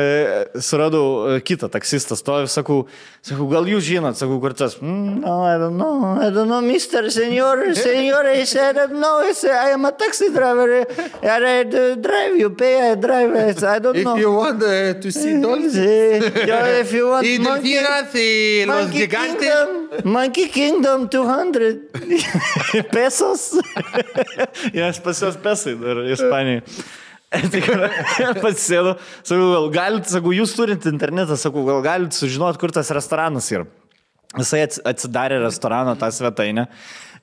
suradau 0.63 1.34
e, 1.36 1.41
kitą 1.43 1.67
taksistą, 1.67 2.15
stovi, 2.15 2.47
sakau, 2.47 2.86
sakau, 3.19 3.43
gal 3.51 3.67
jūs 3.67 3.84
žinot, 3.84 4.15
sakau, 4.15 4.38
kur 4.39 4.55
tas, 4.55 4.78
mm, 4.80 5.17
no, 5.26 5.34
I 5.43 5.57
don't 5.59 5.76
know, 5.76 6.15
I 6.15 6.30
don't 6.32 6.47
know, 6.47 6.61
Mr. 6.63 7.11
Senor, 7.11 7.76
Senor, 7.76 8.23
he 8.38 8.45
said, 8.47 8.78
I 8.80 8.88
don't 8.88 9.01
know, 9.03 9.19
he 9.28 9.34
said, 9.36 9.51
I 9.51 9.71
am 9.76 9.84
a 9.84 9.91
taxi 9.91 10.30
driver, 10.32 10.86
and 11.19 11.43
I 11.43 11.63
drive, 11.99 12.38
you 12.39 12.51
pay, 12.51 12.91
I 12.91 12.95
drive, 12.95 13.36
I 13.36 13.51
said, 13.51 13.67
I 13.76 13.80
don't 13.80 13.97
If 13.97 14.05
know. 14.05 14.15
you 14.15 14.32
want 14.32 14.63
uh, 14.63 14.93
to 14.93 15.11
see 15.11 15.36
Yo, 15.43 16.55
if 16.80 16.93
you 16.93 17.09
want 17.09 17.26
y 17.28 17.36
monkey- 17.38 17.76
delfinas 17.84 18.15
y 18.15 18.63
los 18.65 18.78
Monkey 18.86 18.99
gigantes. 19.01 19.43
Kingdom, 19.43 19.67
Monkey 20.13 20.47
Kingdom 20.47 21.09
200 21.09 21.91
pesos. 22.95 23.59
Jas 24.73 24.99
pas 24.99 25.19
jos 25.19 25.36
pesai 25.66 25.76
dar 25.82 26.05
Ispanijai. 26.13 26.61
Pasisėdu, 28.45 28.95
sakau, 29.26 29.47
gal 29.51 29.66
galite, 29.74 30.11
sakau, 30.13 30.32
jūs 30.36 30.53
turite 30.55 30.91
internetą, 30.91 31.36
sakau, 31.39 31.66
gal 31.68 31.82
galite 31.84 32.16
sužinoti, 32.16 32.61
kur 32.61 32.72
tas 32.76 32.91
restoranas 32.95 33.49
yra. 33.51 33.66
Jisai 34.36 34.61
ats- 34.66 34.82
atsidarė 34.88 35.39
restorano 35.43 35.95
tą 35.99 36.09
svetainę. 36.16 36.68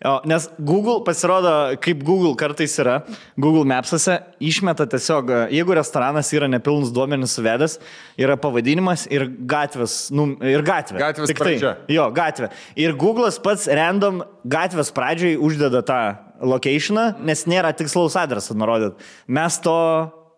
O, 0.02 0.16
nes 0.26 0.48
Google 0.58 1.04
pasirodo, 1.06 1.50
kaip 1.82 2.00
Google 2.02 2.34
kartais 2.38 2.74
yra, 2.82 2.96
Google 3.38 3.62
Maps'ose 3.70 4.16
išmeta 4.42 4.86
tiesiog, 4.90 5.30
jeigu 5.54 5.76
restoranas 5.78 6.32
yra 6.34 6.48
nepilnus 6.50 6.90
duomenis 6.94 7.36
suvedęs, 7.38 7.76
yra 8.18 8.34
pavadinimas 8.40 9.04
ir 9.14 9.28
gatvės, 9.30 10.08
nu, 10.14 10.32
ir 10.42 10.64
gatvė. 10.66 10.98
Gatvės 11.04 11.30
Tik 11.30 11.38
tai. 11.38 11.52
pradžia. 11.52 11.74
Jo, 11.92 12.08
gatvė. 12.14 12.50
Ir 12.82 12.96
Google'as 12.98 13.38
pats 13.42 13.68
random 13.70 14.24
gatvės 14.42 14.90
pradžiai 14.96 15.38
uždeda 15.38 15.84
tą 15.86 16.02
locationą, 16.42 17.12
nes 17.22 17.46
nėra 17.46 17.70
tikslaus 17.76 18.18
adreso 18.18 18.58
nurodyt. 18.58 18.98
Mes 19.30 19.62
to 19.62 19.78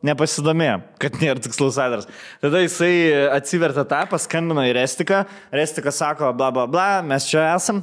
nepasidomėjom, 0.05 0.85
kad 1.01 1.17
nėra 1.23 1.41
tikslaus 1.41 1.81
adresas. 1.81 2.13
Tada 2.45 2.61
jisai 2.61 2.95
atsiverta 3.33 3.87
tą, 3.89 4.05
paskambino 4.13 4.65
į 4.69 4.77
Restiką, 4.77 5.25
Restika 5.57 5.95
sako, 5.95 6.35
bla 6.37 6.53
bla 6.53 6.69
bla, 6.69 6.89
mes 7.07 7.33
čia 7.33 7.49
esam. 7.55 7.81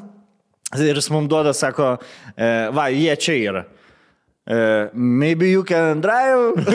Ir 0.79 0.95
jis 0.95 1.09
mums 1.11 1.27
duoda, 1.27 1.51
sako, 1.53 1.97
e, 2.35 2.69
va, 2.71 2.87
jie 2.93 3.15
čia 3.19 3.35
yra. 3.51 3.65
Uh, 4.47 4.89
maybe 4.93 5.51
you 5.51 5.63
can 5.63 6.01
drive. 6.01 6.55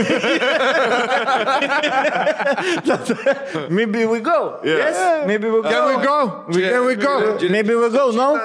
maybe 3.71 4.07
we 4.07 4.21
go. 4.21 4.61
Yes, 4.65 5.27
maybe 5.27 5.51
we 5.51 5.63
go. 5.63 5.69
Can 5.69 5.87
we 5.89 5.97
go? 6.05 6.45
Can 6.53 6.87
we 6.87 6.95
go? 6.95 7.39
Maybe 7.51 7.75
we 7.75 7.91
go, 7.91 8.13
no? 8.13 8.37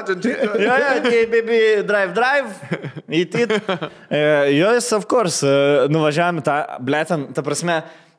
yeah, 0.59 1.03
yeah, 1.05 1.25
maybe 1.29 1.83
drive, 1.85 2.15
drive. 2.15 3.03
Eat 3.07 3.35
it. 3.35 3.51
Uh, 3.51 4.47
yes, 4.49 4.91
of 4.91 5.07
course. 5.07 5.43
Uh, 5.43 5.87
nuvažiavome 5.93 6.41
tą, 6.41 6.81
blėtam, 6.81 7.29
ta 7.31 7.45
prasme, 7.45 7.77
uh, 7.77 8.10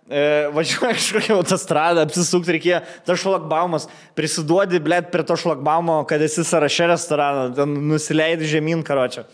važiuoju 0.53 0.99
kažkokią 0.99 1.39
autostradą, 1.39 2.05
apsisukti 2.07 2.57
reikėjo, 2.59 2.83
tas 3.07 3.23
šlakbaumas, 3.23 3.89
prisiduodi, 4.19 4.83
blėt, 4.83 5.09
prie 5.15 5.25
to 5.29 5.39
šlakbaumo, 5.41 6.03
kad 6.11 6.23
esi 6.25 6.45
sąraše 6.47 6.91
restorano, 6.93 7.49
ten 7.57 7.75
nusileidi 7.89 8.51
žemyn, 8.51 8.85
karočią. 8.87 9.25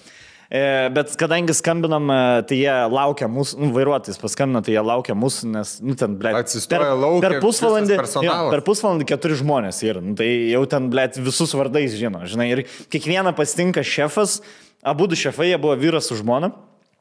E, 0.48 0.88
Bet 0.94 1.12
kadangi 1.20 1.52
skambinam, 1.52 2.08
e, 2.08 2.42
tai 2.48 2.56
jie 2.62 2.76
laukia 2.88 3.26
mūsų, 3.28 3.58
nu, 3.60 3.72
vairuotojas 3.74 4.20
paskambino, 4.20 4.62
tai 4.64 4.72
jie 4.78 4.84
laukia 4.84 5.16
mūsų, 5.18 5.50
nes, 5.52 5.74
nu, 5.84 5.96
ten, 5.98 6.14
ble, 6.20 6.32
Atsistoja 6.38 6.94
lauke 6.96 7.20
per 7.26 7.36
pusvalandį, 7.44 7.98
jo, 8.24 8.36
per 8.54 8.64
pusvalandį 8.64 9.08
keturi 9.10 9.36
žmonės 9.42 9.82
yra, 9.84 10.00
nu, 10.04 10.14
tai 10.16 10.30
jau 10.54 10.62
ten, 10.70 10.88
ble, 10.92 11.04
visus 11.26 11.52
vardais 11.58 11.98
žino, 12.00 12.24
žinai, 12.24 12.48
ir 12.54 12.64
kiekvieną 12.88 13.34
pasitinka 13.36 13.84
šefas, 13.84 14.38
abu 14.80 15.10
du 15.10 15.18
šefai, 15.20 15.50
jie 15.50 15.60
buvo 15.60 15.76
vyras 15.76 16.08
su 16.08 16.16
žmona. 16.16 16.54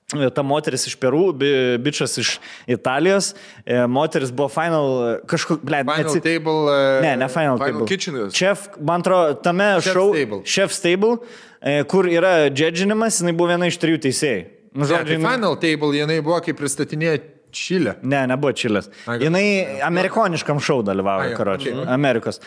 Ta 0.08 0.40
moteris 0.42 0.86
iš 0.88 0.94
Perų, 1.04 1.34
bi- 1.36 1.78
bičias 1.84 2.14
iš 2.22 2.30
Italijos, 2.72 3.34
e, 3.68 3.82
moteris 3.92 4.30
buvo 4.32 4.48
final, 4.48 5.18
kažkur, 5.28 5.58
ble, 5.60 5.82
Final 5.84 5.98
neatsi- 6.00 6.22
table. 6.24 6.54
uh, 6.72 7.02
Ne, 7.04 7.18
ne 7.18 7.28
Final, 7.28 7.58
Final 7.58 7.74
Table. 7.74 7.86
Kitchen 7.88 8.16
is. 8.28 8.34
Chef, 8.34 8.70
man 8.80 9.02
atrodo, 9.04 9.34
tame 9.44 9.82
Chef's 9.82 9.92
šou. 9.94 10.14
Table. 10.14 10.40
Chef's 10.46 10.80
Table, 10.80 11.18
e, 11.62 11.84
kur 11.84 12.06
yra 12.08 12.48
džedžinimas, 12.50 13.20
jinai 13.20 13.36
buvo 13.36 13.50
viena 13.52 13.68
iš 13.68 13.76
trijų 13.78 14.00
teisėjų. 14.08 14.46
Nu, 14.78 14.86
Ne, 14.86 14.88
tai 14.88 14.96
žodžiu, 14.96 15.18
jinai- 15.20 15.34
Final 15.34 15.56
table, 15.58 15.92
jinai 16.00 16.22
buvo, 16.24 16.40
kai 16.46 16.54
pristatinėjo 16.54 17.20
Čilę. 17.52 17.96
Ne, 18.04 18.28
nebuvo 18.28 18.52
čilės. 18.54 18.88
Jinai 19.08 19.82
amerikoniškam 19.82 20.60
šou 20.62 20.84
jo, 21.32 21.36
karočiui. 21.38 21.74
okei. 21.82 21.86
Amerikos. 21.88 22.40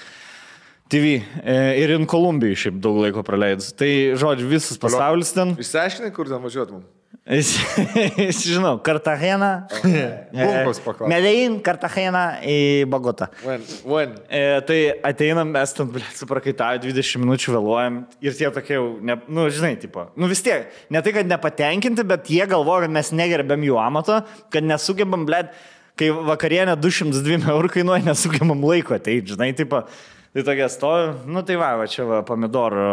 TV. 0.88 1.22
E, 1.44 1.82
Ir 1.82 1.90
in 1.90 2.06
Kolumbijai 2.06 2.56
šiaip 2.56 2.80
daug 2.80 2.96
laiko 3.04 3.22
praleidus. 3.22 3.72
Tai, 3.76 3.86
žodžiu, 4.16 4.48
visas 4.48 4.78
pasaulis 4.78 5.32
ten. 5.34 5.56
Išsiaiškinai, 5.56 6.12
kur 6.12 6.24
ten 6.26 6.40
važiuotum? 6.40 6.82
Jis, 7.30 7.50
jis 8.18 8.38
žinau, 8.48 8.78
Kartagena. 8.82 9.66
Bunkos 10.34 10.80
paklausė. 10.82 11.10
Medellin, 11.12 11.58
Kartagena 11.62 12.22
į 12.42 12.86
Bogotą. 12.90 13.28
When, 13.44 13.66
when? 13.86 14.14
E, 14.26 14.42
tai 14.66 14.78
ateinam, 15.06 15.52
mes 15.54 15.74
ten, 15.76 15.90
blė, 15.94 16.06
suprakaitavę 16.16 16.80
20 16.86 17.22
minučių 17.22 17.54
vėluojam 17.54 18.00
ir 18.24 18.38
tie 18.38 18.50
tokie 18.54 18.74
jau, 18.78 18.86
ne, 19.04 19.18
nu, 19.30 19.46
žinai, 19.52 19.74
tipo, 19.82 20.08
nu 20.18 20.30
vis 20.30 20.42
tiek, 20.46 20.70
ne 20.90 21.02
tai, 21.06 21.14
kad 21.18 21.30
nepatenkinti, 21.30 22.06
bet 22.08 22.30
jie 22.34 22.46
galvoja, 22.50 22.88
kad 22.88 22.96
mes 22.98 23.12
negerbėm 23.14 23.68
jų 23.68 23.78
amato, 23.82 24.22
kad 24.50 24.66
nesugebam, 24.66 25.26
blė, 25.28 25.44
kai 26.00 26.10
vakarienė 26.10 26.78
202 26.80 27.42
eurų 27.52 27.74
kainuoja, 27.76 28.08
nesugebam 28.10 28.64
laiko, 28.64 28.98
tai, 28.98 29.20
žinai, 29.28 29.52
tipo, 29.58 29.84
tai 29.84 30.19
tokia 30.46 30.68
stovi, 30.70 31.10
nu 31.26 31.42
tai 31.42 31.56
va, 31.58 31.72
va 31.80 31.86
čia 31.90 32.04
va, 32.06 32.20
pomidorų 32.26 32.84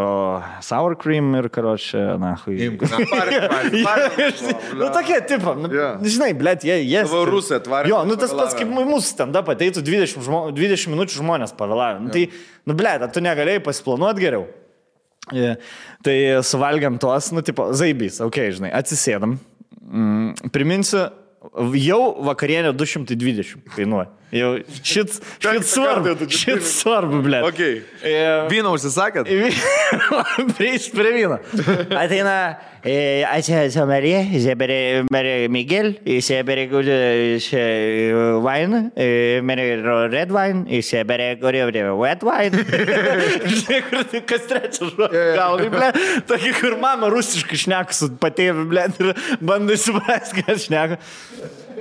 sour 0.65 0.95
cream 0.97 1.35
ir 1.37 1.47
karočią, 1.53 2.15
na, 2.17 2.31
hui. 2.41 2.55
Imk, 2.65 2.81
na. 2.89 2.97
Park, 3.11 3.35
park, 3.51 3.75
park. 3.85 4.71
Nu 4.79 4.87
tokie, 4.95 5.19
tipo, 5.29 5.53
nu, 5.59 5.69
Jo. 5.69 5.91
žinai, 6.01 6.31
blėt, 6.37 6.65
jie, 6.65 6.79
jie. 6.81 7.03
Tavo 7.05 7.27
rusai 7.29 7.59
atvarė. 7.59 7.91
Jo, 7.93 7.99
nu 8.09 8.17
tas 8.17 8.33
pats 8.33 8.57
kaip 8.57 8.71
mūsų 8.73 9.03
stand-up 9.05 9.51
ateitų 9.53 9.85
20, 9.85 10.25
žmo, 10.25 10.39
20 10.57 10.93
minučių 10.95 11.21
žmonės 11.21 11.53
pavėlavę. 11.59 12.01
Nu, 12.07 12.13
tai, 12.15 12.25
nu, 12.65 12.77
blėt, 12.79 13.05
tu 13.13 13.21
negalėjai 13.21 13.61
pasiplanuoti 13.69 14.25
geriau. 14.25 14.47
E, 15.29 15.53
Tai 16.07 16.17
suvalgiam 16.45 16.97
tuos, 17.01 17.29
nu, 17.35 17.41
tipo, 17.45 17.69
zaibys, 17.77 18.17
okei, 18.23 18.47
okay, 18.49 18.57
žinai, 18.57 18.73
atsisėdam. 18.81 19.37
Mm, 19.85 20.49
priminsiu, 20.53 21.05
jau 21.77 22.01
vakarienė 22.27 22.73
220 22.77 23.73
kainuoja. 23.75 24.09
Jau 24.35 24.49
šit, 24.83 25.13
šit 25.39 25.63
svarbu, 25.63 26.27
šit 26.27 26.65
svarbu, 26.67 27.21
blėt. 27.23 27.45
Okay. 27.47 27.77
Vyną 28.51 28.73
užsisakėt? 28.75 29.29
Prieis 30.57 30.89
prie 30.91 31.13
vyno. 31.15 31.37
Ateina, 31.95 32.35
eh, 32.87 33.85
María, 33.85 34.23
se 34.39 34.55
bere, 34.55 35.03
bere 35.11 35.49
Miguel, 35.49 35.99
se, 36.21 36.43
eh, 37.53 38.13
wine, 38.41 38.91
bere 38.95 40.07
red 40.09 40.31
wine, 40.31 40.81
bere 41.03 41.35
bere 41.35 41.91
wet 41.93 42.23
wine. 42.23 42.63
Kur 43.89 44.03
kas 44.25 44.47
trečias 44.47 44.91
žodis. 44.95 45.35
Gaudai, 45.37 45.69
ble. 45.73 45.91
Tokį, 46.29 46.53
kur 46.59 46.77
mama 46.81 47.09
rusiškai 47.13 47.59
šneka 47.63 47.95
su 47.95 48.09
patėvi, 48.21 48.67
ble, 48.71 48.87
ir 48.99 49.13
bandai 49.41 49.77
suprasti, 49.81 50.43
ką 50.43 50.57
šneka. 50.65 50.99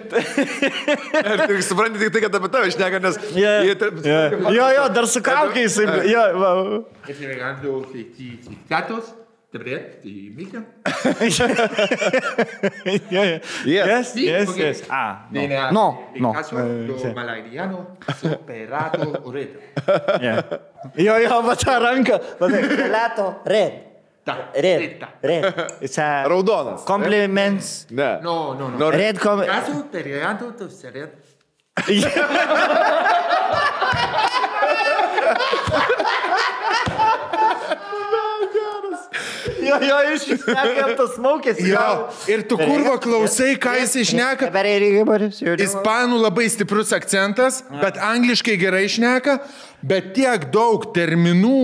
Ir 0.07 1.45
tik 1.51 1.63
supranti 1.67 1.99
tik 2.03 2.13
tai, 2.15 2.25
kad 2.27 2.39
apie 2.39 2.51
tave 2.53 2.73
šneka, 2.75 3.03
nes... 3.03 3.21
Jo, 3.35 3.55
jie 3.67 3.77
taip- 3.81 4.03
jo, 4.07 4.67
jo, 4.79 4.89
dar 4.95 5.09
su 5.11 5.23
kaukiais. 5.25 5.79
Jo, 6.11 6.27
va. 6.41 6.51
Estoy 7.07 7.31
regando 7.31 7.81
gatos 8.71 9.15
de 9.57 9.65
bread 9.65 10.05
y 10.05 10.31
mica. 10.37 10.63
Jo, 11.31 11.49
jo. 13.11 13.41
Yes, 13.65 14.09
Sí, 14.13 14.25
yes, 14.27 14.47
porque 14.47 14.63
yes. 14.63 14.85
Ah, 14.91 15.27
no. 15.31 15.39
viene 15.41 15.57
a- 15.57 15.71
No, 15.73 16.11
en 16.15 16.23
no. 16.23 16.33
caso 16.33 16.59
Eh, 16.61 16.85
lo 16.87 16.99
sí. 16.99 17.09
malaguiano, 17.15 17.97
superato 18.21 19.23
ureto. 19.25 19.59
Yeah. 20.21 20.43
Jo, 20.97 21.15
jo, 21.29 21.43
va 21.43 21.57
tą 21.57 21.79
ranką. 21.81 22.21
Va 22.41 22.49
tai, 22.49 22.63
Relato, 22.85 23.43
red. 23.45 23.73
Ta, 24.25 24.51
Red. 24.55 24.79
reta. 24.81 25.09
Red. 25.23 25.45
It's 25.81 25.99
a 25.99 26.25
Raudonas. 26.27 26.83
compliments. 26.85 27.87
Ne. 27.91 28.19
No, 28.23 28.55
no, 28.55 28.69
no. 28.71 28.77
No, 28.79 28.91
Red 28.91 29.19
com... 29.19 29.41
Caso 29.45 29.85
te 29.91 30.03
regando 30.03 30.53
tu 30.55 30.69
Jo, 39.67 39.79
jo, 39.83 39.99
iš 40.15 40.25
tikrųjų 40.31 40.87
tas 40.99 41.15
smokės. 41.17 41.61
Jo, 41.67 41.87
ir 42.31 42.45
tu 42.49 42.59
kurvo 42.61 42.97
klausai, 43.03 43.57
ką 43.61 43.75
jis 43.81 43.97
išneka. 44.05 44.51
Ispanų 45.67 46.21
labai 46.23 46.47
stiprus 46.53 46.93
akcentas, 46.97 47.63
bet 47.83 47.99
angliškai 47.99 48.57
gerai 48.61 48.85
išneka, 48.89 49.39
bet 49.83 50.13
tiek 50.17 50.49
daug 50.55 50.89
terminų 50.97 51.59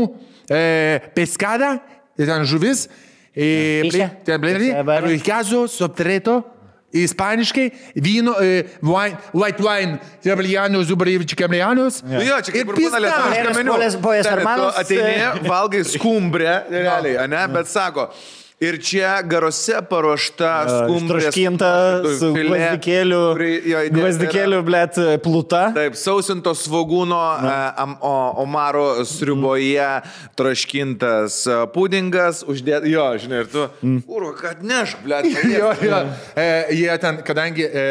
e, 0.51 1.01
pescada, 1.17 1.77
tai 2.17 2.29
ten 2.29 2.45
žuvis, 2.49 2.87
e, 3.33 3.87
ten 4.27 4.43
blerį, 4.43 4.73
ruikazo, 5.07 5.67
soptreto. 5.71 6.43
Ispaniškai 6.93 7.71
vyno, 7.97 8.35
e, 8.45 8.65
wine, 8.85 9.17
white 9.33 9.65
wine, 9.65 9.97
zeblianus, 10.25 10.87
zubrievičiai 10.91 11.39
kamlianus. 11.41 12.03
Nu 12.05 12.21
jo, 12.21 12.37
čia 12.45 12.53
kaip 12.53 12.69
ir 12.75 12.79
būna 12.83 13.01
lietuviška 13.01 13.39
Eres 13.41 13.57
meniu. 13.57 13.73
Ateini, 14.83 15.49
valgai 15.49 15.83
skumbrę, 15.89 16.55
realiai, 16.71 17.29
ne, 17.33 17.43
bet 17.55 17.71
sako, 17.73 18.11
ir 18.63 18.79
čia 18.83 19.15
garose 19.27 19.81
paruošta 19.91 20.53
skumbrė. 20.71 21.23
Ištraškinta 21.27 21.71
su 22.21 22.31
gvazdikėliu. 22.37 23.21
Gvazdikėliu, 23.97 24.63
blėt, 24.67 25.01
pluta. 25.25 25.65
Taip, 25.77 25.99
sausinto 25.99 26.55
svogūno 26.59 27.21
o, 27.99 28.15
omaro 28.45 28.87
sriuboje 29.09 29.89
traškintas 30.39 31.43
pudingas, 31.75 32.43
uždėt, 32.49 32.87
jo, 32.91 33.07
žinai, 33.23 33.43
ir 33.45 33.53
tu, 33.53 33.67
urva, 34.07 34.33
kad 34.39 34.65
nešk, 34.67 35.03
ble, 35.07 35.23
Jo, 35.53 35.73
jo. 35.83 36.01
E, 36.39 36.49
jie 36.77 36.97
ten, 37.03 37.21
kadangi 37.27 37.67
e, 37.67 37.85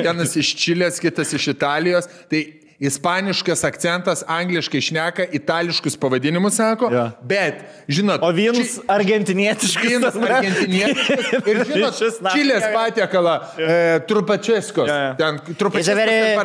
vienas 0.00 0.36
iš 0.38 0.52
Čilės, 0.58 1.00
kitas 1.02 1.32
iš 1.36 1.52
Italijos, 1.54 2.08
tai 2.30 2.42
ispaniškas 2.78 3.64
akcentas, 3.64 4.24
angliškai 4.28 4.80
šneka, 4.80 5.24
itališkus 5.32 5.96
pavadinimus 5.96 6.54
sako, 6.56 6.90
Jo. 6.92 7.10
bet, 7.22 7.54
žinot, 7.88 8.20
O 8.22 8.30
vynas 8.32 8.74
Či- 8.76 8.80
argentinietiškas. 8.88 9.84
Vynas 9.84 10.16
argentinietiškas 10.16 11.32
ir 11.50 11.62
žinot, 11.64 11.94
Čilės 12.34 12.66
patiekalą, 12.74 13.34
e, 13.58 14.00
trupačeskos, 14.08 14.88
Jo, 14.88 14.96
jo. 15.06 15.14
ten 15.18 15.40
trupačeskos 15.56 15.94
very, 15.96 16.36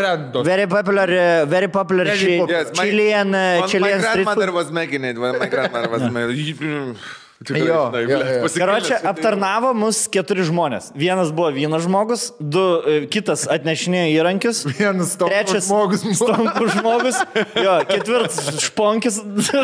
very 0.46 0.68
popular, 0.68 1.10
uh, 1.10 1.50
very 1.50 1.68
popular 1.68 2.06
Very. 2.06 2.38
Yes, 2.50 2.68
my- 2.78 2.84
Chilean, 2.86 3.28
uh, 3.28 3.62
My 3.62 3.68
Chilean 3.68 4.00
street 4.00 4.14
grandmother 4.26 4.48
food. 4.48 4.56
was 4.56 4.72
making 4.72 5.04
it, 5.06 5.18
when 5.18 5.38
my 5.40 5.48
grandmother 5.50 5.90
was 5.90 6.02
making 6.18 6.92
it. 6.92 6.98
Tikrai, 7.42 7.62
Jo, 7.66 7.78
žinai, 7.90 8.02
jo, 8.06 8.18
jo. 8.44 8.50
Karočią, 8.54 8.98
aptarnavo 9.10 9.72
mus 9.74 10.04
keturi 10.14 10.44
žmonės. 10.46 10.92
Vienas 10.94 11.32
buvo 11.34 11.50
vienas 11.56 11.88
žmogus, 11.88 12.28
du, 12.38 12.62
e, 12.86 12.98
kitas 13.10 13.48
atnešinėjo 13.50 14.12
įrankius. 14.20 14.60
Vienas 14.78 15.16
toks 15.18 15.34
Trečias 15.34 15.70
žmogus. 15.72 16.04
Stonkus 16.20 16.76
žmogus. 16.78 17.18
Jo, 17.58 17.80
ketvirtas 17.90 18.52
šponkis. 18.68 19.18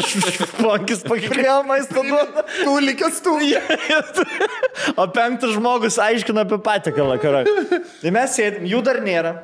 Šponkis 0.08 1.06
pakiklėjo 1.06 1.60
maisto 1.70 2.02
duoda. 2.02 2.48
Tūlikės 2.64 3.22
tų. 3.28 3.36
O 4.98 5.06
penktas 5.14 5.54
žmogus 5.54 6.00
aiškina 6.02 6.48
apie 6.48 6.58
patiekalą, 6.66 7.20
karai. 7.22 7.46
Tai 8.02 8.16
mes 8.18 8.34
sėdim, 8.40 8.66
jų 8.74 8.82
dar 8.90 9.04
nėra. 9.06 9.36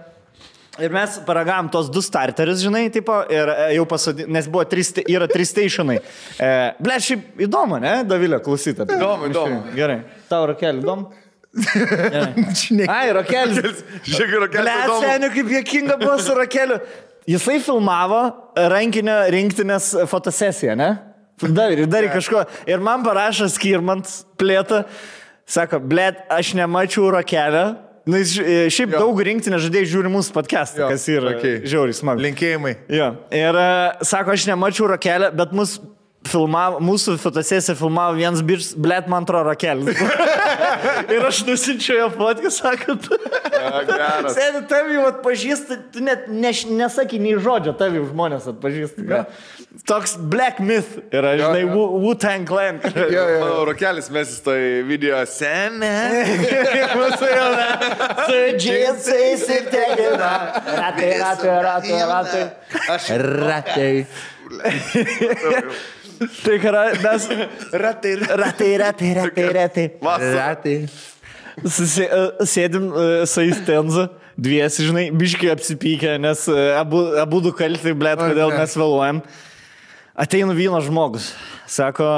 Ir 0.81 0.89
mes 0.89 1.19
paragavom 1.27 1.67
tos 1.69 1.89
du 1.93 2.01
starterius, 2.01 2.63
žinai, 2.65 2.87
tipo, 2.93 3.13
ir 3.29 3.49
e, 3.51 3.65
jau 3.75 3.83
pasadė, 3.85 4.25
nes 4.25 4.47
buvo 4.49 4.63
trys, 4.65 4.89
yra 5.05 5.27
trys 5.29 5.51
stationai. 5.53 5.99
E, 6.41 6.47
ble, 6.81 6.95
šiaip 7.05 7.43
įdomu, 7.45 7.77
ne, 7.83 7.99
Davilė, 8.09 8.39
klausyt 8.41 8.81
apie. 8.81 8.97
Įdomu, 8.97 9.29
įdomu. 9.29 9.59
Gerai. 9.77 9.99
Tau 10.31 10.47
rakelį 10.49 10.81
įdomu? 10.81 11.11
Ai, 12.95 13.13
rakelis. 13.13 13.83
Žiūrėk, 14.09 14.57
yra 14.57 14.65
Ble, 14.65 14.97
seniai, 15.05 15.31
kaip 15.35 15.53
jėkinga 15.59 15.99
buvo 16.01 16.17
su 16.17 16.33
rakeliu. 16.41 16.79
Jisai 17.29 17.59
filmavo 17.63 18.23
rankinio 18.73 19.19
rinktinės 19.31 19.93
fotosesiją, 20.09 20.73
ne? 20.79 20.89
Dar, 21.53 21.77
dar 21.85 22.09
kažko. 22.17 22.47
Ir 22.69 22.81
man 22.81 23.05
parašo 23.05 23.45
skirmant 23.51 24.09
plėtą. 24.41 24.83
Sako, 25.45 25.77
blėt, 25.85 26.25
aš 26.33 26.55
nemačiau 26.57 27.13
rakelio. 27.13 27.75
Na, 28.03 28.19
e, 28.19 28.67
šiaip 28.73 28.97
jo. 28.97 28.99
daug 28.99 29.19
rinktinės 29.23 29.63
žaidėjų 29.63 29.89
žiūri 29.93 30.09
mūsų 30.11 30.33
podcastą, 30.35 30.81
Jo, 30.83 30.91
kas 30.91 31.05
yra 31.07 31.37
okay. 31.37 31.61
žiauriai 31.71 31.95
smagu. 31.95 32.23
Linkėjimai. 32.25 32.73
Jo. 32.91 33.13
Ir 33.31 33.59
e, 33.61 33.67
sako, 34.09 34.33
aš 34.35 34.47
nemačiau 34.49 34.89
rakelio, 34.91 35.29
bet 35.39 35.53
mus 35.55 35.77
filmavo, 36.27 36.79
mūsų 36.83 37.15
fotosesiją 37.21 37.75
filmavo 37.77 38.15
vienas 38.17 38.43
birs, 38.45 38.71
blėt, 38.79 39.07
man 39.11 39.23
atrodo, 39.23 39.51
rakelis. 39.51 39.99
ir 41.13 41.25
aš 41.27 41.43
nusinčiau 41.47 41.99
jo 42.01 42.09
fotkę. 42.15 42.51
Geras. 43.87 44.35
Sėdi 44.35 44.63
jau 44.97 45.05
atpažįsti, 45.09 45.79
tu 45.93 46.03
net 46.03 46.27
neš, 46.31 46.65
nesakai 46.71 47.19
nei 47.23 47.35
žodžio, 47.39 47.75
jau 47.79 48.05
žmonės 48.11 48.47
atpažįsti. 48.51 49.07
Ja. 49.09 49.23
Toks 49.81 50.17
black 50.17 50.59
myth 50.59 50.99
yra, 51.09 51.31
Jo, 51.33 51.47
žinai, 51.49 51.63
Wu-Tang 51.73 52.45
Clan. 52.45 52.77
Jo, 52.95 53.07
jo, 53.09 53.23
jo. 53.29 53.39
Mano 53.41 53.63
rokelis 53.65 54.09
mesis 54.13 54.37
toj 54.45 54.83
video 54.85 55.17
sene. 55.25 55.89
Mūsų 56.93 57.29
jau, 57.31 57.47
ne? 57.57 57.69
Su 58.27 58.35
džinsais 58.61 59.47
ir 59.49 59.65
tegina. 59.73 60.29
Ratai, 60.77 61.09
ratai, 61.23 61.55
ratai, 61.65 61.97
ratai. 62.11 62.43
Aš 62.93 63.09
Ratai. 63.23 64.05
Tai 66.43 66.57
ką, 66.61 66.73
mes. 67.01 67.25
ratai 67.73 68.11
Ratai, 68.21 68.73
ratai, 68.77 69.13
ratai, 69.17 69.47
ratai. 69.57 69.87
Ratai. 70.37 70.75
Susi, 71.65 72.05
e, 72.05 72.21
sėdim 72.49 72.85
su 73.29 73.45
įstenzu, 73.45 74.05
dviesi, 74.37 74.85
žinai, 74.87 75.07
biškai 75.17 75.49
apsipykę, 75.53 76.15
nes 76.21 76.45
uh, 76.49 76.77
abu, 76.79 77.03
abu 77.21 77.41
du 77.45 77.51
kalti, 77.53 77.93
blėt, 77.97 78.21
kodėl 78.21 78.53
ne. 78.53 78.61
mes 78.61 78.77
vėluojam. 78.77 79.21
Ateina 80.13 80.53
vienas 80.53 80.89
žmogus, 80.89 81.33
sako, 81.67 82.09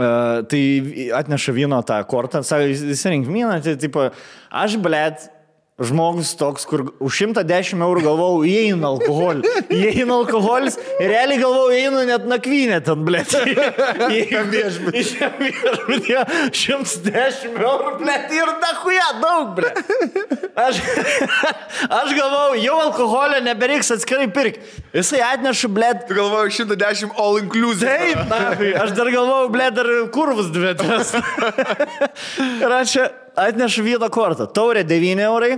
Uh, 0.00 0.46
tai 0.48 1.10
atneša 1.12 1.52
vyno 1.52 1.76
tą 1.84 1.98
kortą, 2.08 2.40
sako, 2.46 2.70
įsirink 2.72 3.26
vyną, 3.28 3.58
tai 3.60 3.74
tipo, 3.76 4.06
aš, 4.48 4.78
blėt, 4.80 5.26
žmogus 5.80 6.34
toks, 6.36 6.66
kur 6.68 6.90
už 7.00 7.22
110 7.24 7.80
eurų 7.80 8.02
galvojau, 8.04 8.42
įeina 8.44 8.90
alkoholis. 8.92 9.48
Įeina 9.72 10.18
alkoholis 10.18 10.76
ir 11.00 11.08
realiai 11.08 11.40
galvojau, 11.40 11.72
įeina 11.76 12.02
net 12.08 12.26
nakvynė 12.28 12.80
ten, 12.84 13.04
blė. 13.06 13.22
Įeina 14.10 14.42
viešbutį. 14.52 15.04
110 16.52 17.56
eurų, 17.64 17.94
blė, 18.02 18.18
ir 18.36 18.52
dahuja 18.64 19.08
daug, 19.22 19.54
blė. 19.56 19.72
Aš, 20.60 20.82
aš 22.00 22.12
galvojau, 22.12 22.60
jau 22.60 22.76
alkoholio 22.84 23.40
nebereiks 23.48 23.92
atskirai 23.96 24.28
pirkti. 24.34 24.60
Jisai 24.96 25.22
atneša, 25.30 25.72
blė. 25.72 25.94
Tu 26.04 26.18
galvoji 26.18 26.60
110 26.60 27.16
all 27.16 27.40
inclusive. 27.40 27.88
Taip, 27.88 28.20
na, 28.28 28.52
aš 28.84 28.92
dar 28.98 29.08
galvojau, 29.08 29.48
blė, 29.54 29.70
dar 29.74 29.90
kurvus 30.12 30.52
dvi 30.52 30.70
ir 32.60 32.72
aš 32.74 32.92
čia 32.92 33.08
atnešu 33.48 33.84
vyno 33.86 34.08
kortą. 34.12 34.46
Taurė 34.50 34.84
9 34.86 35.24
eurai. 35.24 35.54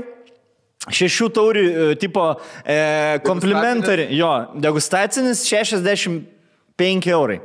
Šešių 0.90 1.28
taurių 1.30 1.62
e, 1.62 1.84
tipo 2.00 2.24
e, 2.66 3.20
komplimentari, 3.22 4.08
jo, 4.18 4.30
degustacinis 4.58 5.44
65 5.46 7.12
eurai. 7.12 7.38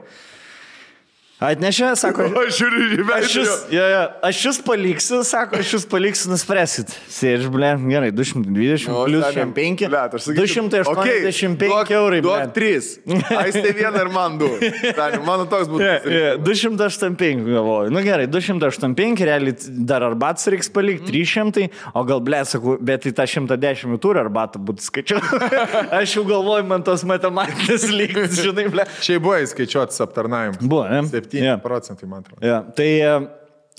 Atnešė, 1.38 1.92
sako, 2.02 2.24
Aš 2.42 2.56
žiūriu 2.58 3.04
aš 3.14 3.34
jūs, 3.38 3.50
jo, 3.70 3.82
jo, 3.92 3.98
aš 4.26 4.38
jūs 4.42 4.58
paliksiu, 4.66 5.20
sako, 5.22 5.60
aš 5.62 5.74
jūs 5.76 5.84
paliksiu, 5.90 6.32
nuspręsit. 6.32 6.90
Sėdž, 7.14 7.44
ble, 7.54 7.68
gerai, 7.92 8.08
220 8.10 8.88
O, 8.90 9.04
plus 9.06 9.22
Staniam, 9.22 9.52
5, 9.54 9.84
blet, 9.92 10.16
aš 10.18 10.24
sakyčiau- 10.32 10.66
285 10.74 11.62
duok- 11.62 11.92
eurai, 11.94 12.22
Duok 12.26 12.42
ble. 12.42 12.54
3. 12.58 12.90
Aistė 13.38 13.74
vieną 13.78 14.02
ir 14.02 14.10
man 14.16 14.40
du. 14.42 14.50
Staniam, 14.96 15.28
Mano 15.30 15.46
toks 15.52 15.70
būtų. 15.70 15.86
Yeah, 15.86 16.08
yeah, 16.10 16.40
285 16.42 17.46
galvoju. 17.46 17.94
Nu 17.94 18.02
gerai, 18.08 18.26
285, 18.34 19.22
realiai 19.30 19.54
dar 19.94 20.08
arbatas 20.10 20.50
reiks 20.50 20.72
palikti, 20.74 21.06
300, 21.14 21.68
o 21.94 22.04
gal 22.10 22.26
ble, 22.26 22.42
sakau, 22.50 22.80
bet 22.82 23.06
į 23.06 23.14
tą 23.22 23.28
110 23.30 24.02
turi 24.02 24.24
arbatą 24.26 24.58
būtų 24.72 24.88
skaičiau. 24.90 25.22
Aš 26.02 26.18
jau 26.18 26.26
galvoju, 26.34 26.66
man 26.74 26.82
tos 26.88 27.06
matematinės 27.06 27.86
lygtis, 27.94 28.42
žinai, 28.42 28.68
ble. 28.74 28.90
Šiaip 29.06 29.22
buvo 29.30 29.38
įskaičiuotas 29.46 30.02
aptarnavimas. 30.08 30.66
Buvo, 30.66 30.82
ne? 30.90 31.06
7 31.32 31.44
Jo. 31.46 31.58
procentai, 31.64 32.10
man 32.10 32.24
atrodo. 32.26 32.42
Ja, 32.46 32.62
tai 32.76 32.90
e, 33.02 33.12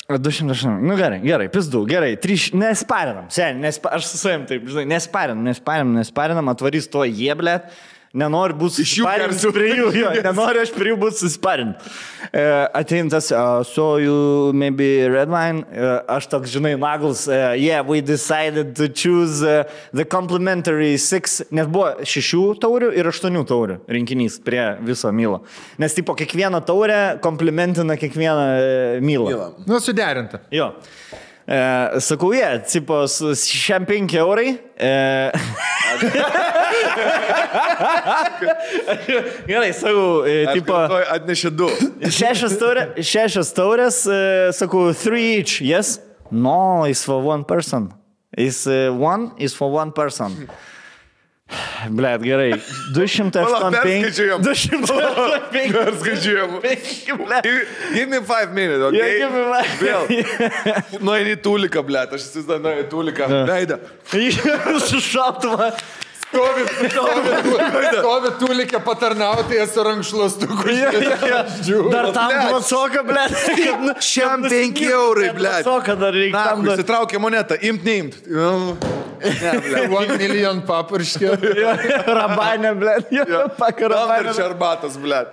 208. 0.09 0.79
Nu 0.89 0.97
gerai, 0.97 1.21
gerai, 1.25 1.49
pizdu, 1.53 1.83
gerai. 1.89 2.15
Trys, 2.21 2.49
nesparinam, 2.57 3.27
sen, 3.35 3.59
nespa, 3.61 3.93
aš 3.99 4.07
su 4.09 4.21
savim 4.21 4.47
taip, 4.49 4.65
žinai, 4.71 4.87
nesparinam, 4.95 5.43
nesparinam, 5.45 5.95
nesparinam, 6.01 6.49
atvarys 6.55 6.89
to 6.93 7.05
jėblėt. 7.05 7.69
Nenoriu 8.19 8.57
būti 8.59 8.83
susiparinęs 8.83 9.45
prie 9.55 9.69
jų, 9.79 9.91
jo, 9.95 10.13
nenoriu 10.25 10.63
aš 10.65 10.73
prie 10.75 10.93
jų 10.93 10.99
būti 11.01 11.23
susiparinęs. 11.23 11.99
Uh, 12.29 12.67
Ateintas, 12.77 13.31
uh, 13.33 13.63
so 13.65 13.97
you 14.03 14.53
maybe 14.53 15.07
red 15.09 15.31
wine, 15.33 15.63
uh, 15.71 16.03
aš 16.17 16.27
toks, 16.33 16.51
žinai, 16.53 16.75
naglas, 16.81 17.27
uh, 17.31 17.55
yeah, 17.57 17.81
we 17.81 18.03
decided 18.03 18.75
to 18.77 18.89
choose 18.89 19.43
uh, 19.43 19.65
the 19.93 20.05
complimentary 20.05 20.97
six, 20.99 21.41
nes 21.55 21.71
buvo 21.71 21.95
šešių 22.03 22.43
taurių 22.61 22.91
ir 22.99 23.09
aštuonių 23.09 23.45
taurių 23.49 23.79
rinkinys 23.97 24.41
prie 24.45 24.65
viso 24.85 25.13
mylo. 25.15 25.45
Nes, 25.81 25.95
tipo, 25.97 26.17
kiekvieną 26.19 26.61
taurę 26.69 27.01
komplimentina 27.25 27.97
kiekvieną 28.01 28.49
uh, 28.59 29.01
mylą. 29.05 29.31
Mylą. 29.31 29.51
Nu, 29.71 29.81
suderinta. 29.81 30.43
Jo. 30.53 30.75
E, 31.49 32.01
sakau, 32.05 32.33
jie, 32.35 32.43
yeah, 32.43 32.59
tipo, 32.61 33.07
su- 33.09 33.33
šiam 33.33 33.87
5 33.89 34.15
eurai. 34.21 34.59
E, 34.77 35.33
Gerai, 39.47 39.73
sakau, 39.73 40.27
e, 40.29 40.45
tipo, 40.53 40.75
Atnešė 41.15 41.51
du. 41.57 41.69
šešios, 42.13 42.59
taurė, 42.61 42.85
šešios 43.01 43.53
taurės, 43.57 44.03
e, 44.13 44.21
sakau, 44.57 44.91
three 44.95 45.39
each, 45.39 45.61
yes? 45.65 45.99
No, 46.31 46.85
it's 46.85 47.05
for 47.05 47.23
one 47.23 47.45
person. 47.45 47.95
It's 48.37 48.67
uh, 48.67 48.93
one 48.93 49.33
is 49.39 49.55
for 49.55 49.71
one 49.73 49.91
person. 49.91 50.49
Blet, 51.89 52.23
gerai. 52.23 52.51
285. 52.95 53.33
Pala, 53.33 53.71
perskaičiuojam. 53.71 54.43
285. 54.43 55.73
Perskaičiuojam. 55.73 56.51
Blet. 57.27 57.47
Give 57.95 58.09
me 58.11 58.21
five 58.21 58.53
minutes, 58.53 58.83
ok? 58.85 58.93
Yeah, 58.93 59.33
five. 59.33 59.71
Vėl. 59.81 61.01
Nueini 61.01 61.37
į 61.39 61.41
tuliką, 61.45 61.85
ble. 61.89 62.05
Aš 62.05 62.27
įsivaizduoju, 62.27 62.65
nueini 62.67 62.85
į 62.85 62.91
tuliką. 62.93 63.31
Leidą. 63.49 63.81
Su 64.89 65.01
šautuvą. 65.05 65.73
Stovi, 66.29 66.65
stovi, 66.91 67.87
stovi 67.99 68.31
tulikė 68.43 68.83
patarnauti, 68.85 69.57
esu 69.63 69.85
rankšluostukų. 69.87 70.77
Dar 71.93 72.11
tam 72.13 72.35
klacoką, 72.37 73.05
ble. 73.09 73.25
Šiam 74.05 74.45
penki 74.45 74.91
eurai, 74.93 75.33
ble. 75.37 75.57
Klacoką 75.63 75.97
dar 76.01 76.17
reikia. 76.17 76.45
Tam 76.53 76.69
įsitraukė 76.69 77.23
monetą, 77.23 77.57
imt, 77.71 77.87
neimt. 77.89 78.21
Nu, 78.29 78.77
Ne, 79.19 79.53
ble. 79.63 79.81
One 79.99 80.17
million 80.19 80.61
papurškė. 80.67 81.33
Rabanė, 82.07 82.73
ble. 82.79 82.97
Pakarabanė. 83.59 84.35
čia 84.37 84.45
arbatas, 84.49 84.99
ble. 85.01 85.25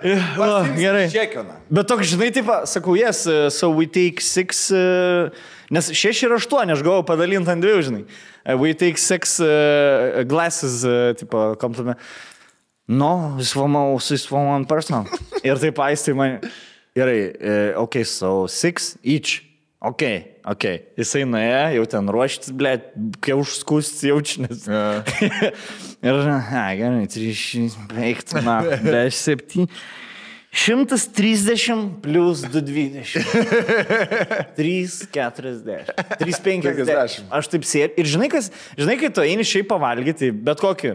Gerai. 0.78 1.06
Čekina. 1.12 1.60
Bet 1.70 1.90
toks, 1.90 2.10
žinai, 2.12 2.32
taip, 2.34 2.50
sakau, 2.70 2.96
yes, 2.98 3.24
uh, 3.30 3.46
so 3.52 3.70
we 3.70 3.86
take 3.86 4.24
six, 4.24 4.68
uh, 4.74 5.30
nes 5.70 5.92
šeši 5.94 6.28
ir 6.28 6.36
aštuoni, 6.38 6.74
aš 6.76 6.82
gavau 6.86 7.04
padalinti 7.06 7.52
ant 7.52 7.62
dviejų, 7.64 7.84
žinai. 7.90 8.02
Uh, 8.46 8.56
we 8.56 8.74
take 8.74 8.96
six 8.96 9.40
uh, 9.40 10.22
glasses, 10.26 10.84
uh, 10.84 11.12
tipo, 11.16 11.56
compliment. 11.56 11.98
No, 12.86 13.36
it's 13.38 13.52
for, 13.52 13.68
mo- 13.68 13.96
it's 13.96 14.24
for 14.24 14.46
one 14.46 14.64
person. 14.64 15.06
ir 15.44 15.58
taip 15.58 15.80
aistai 15.82 16.14
man, 16.14 16.38
gerai, 16.94 17.18
uh, 17.34 17.82
ok, 17.82 18.04
so 18.04 18.46
six 18.46 18.94
each. 19.02 19.42
Ok, 19.82 20.02
ok. 20.46 20.64
Jisai 20.98 21.24
nuėjo, 21.28 21.58
jau 21.76 21.88
ten 21.92 22.08
ruoštis, 22.14 22.54
ble, 22.56 22.76
kai 23.22 23.34
užskustis 23.36 24.06
jaučinis. 24.08 24.64
Ja. 24.70 25.02
ir, 26.06 26.22
na, 26.30 26.38
gerai, 26.78 27.04
305, 27.10 28.38
na, 28.46 28.60
be 28.86 29.04
7. 29.10 29.66
130 30.56 32.00
plus 32.00 32.40
220. 32.42 33.20
340. 34.56 35.84
350. 36.16 37.26
Aš 37.28 37.50
taip 37.52 37.66
sėdžiu. 37.68 37.92
Ir 38.00 38.08
žinai, 38.08 38.30
kas, 38.32 38.48
žinai, 38.78 38.96
kai 38.96 39.10
tu 39.12 39.20
eini 39.20 39.44
šiaip 39.44 39.68
pavalgyti, 39.68 40.30
bet 40.32 40.62
kokį 40.64 40.94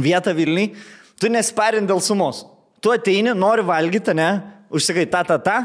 vietą 0.00 0.32
Vilniui, 0.32 0.72
tu 1.20 1.28
nesparin 1.28 1.84
dėl 1.84 2.00
sumos. 2.00 2.46
Tu 2.80 2.88
ateini, 2.94 3.36
nori 3.36 3.66
valgyti, 3.68 4.16
ne? 4.16 4.30
Užsikai 4.72 5.04
tą, 5.12 5.26
tą, 5.28 5.36
tą. 5.44 5.58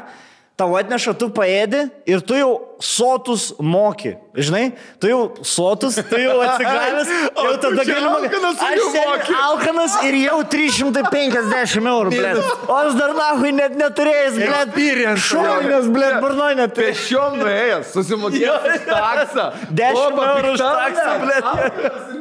Tau 0.59 0.75
atneša, 0.75 1.15
tu 1.15 1.31
paėdi 1.35 1.85
ir 2.07 2.19
tu 2.19 2.35
jau 2.35 2.51
sotus 2.79 3.53
moki. 3.59 4.15
Žinai, 4.35 4.73
tu 4.99 5.07
jau 5.07 5.19
sotus, 5.47 5.95
tu 6.09 6.17
jau 6.19 6.39
atsigavęs. 6.43 7.11
Jau 7.45 7.53
tada 7.61 7.83
gali 7.87 8.07
mokėti. 8.09 8.39
Aš 8.65 8.81
moki. 8.95 9.35
alkanas 9.39 9.95
ir 10.07 10.17
jau 10.25 10.39
350 10.51 11.89
eurų, 11.91 12.13
ble. 12.19 12.31
O 12.67 12.77
aš 12.81 12.97
dar 12.99 13.13
nahui 13.15 13.53
net 13.55 13.77
neturėjęs, 13.79 14.39
ble. 14.41 14.49
Experience. 14.65 15.23
Šonės, 15.29 15.87
ble, 15.93 16.09
burnoj 16.23 16.57
net. 16.59 16.75
Pešiom 16.75 17.39
nuėjęs, 17.39 17.93
susimokėjęs 17.95 18.89
taksą. 18.89 19.47
10 19.71 20.01
Boba 20.01 20.27
eurų 20.33 20.55
už 20.57 20.65
taksą, 20.65 21.07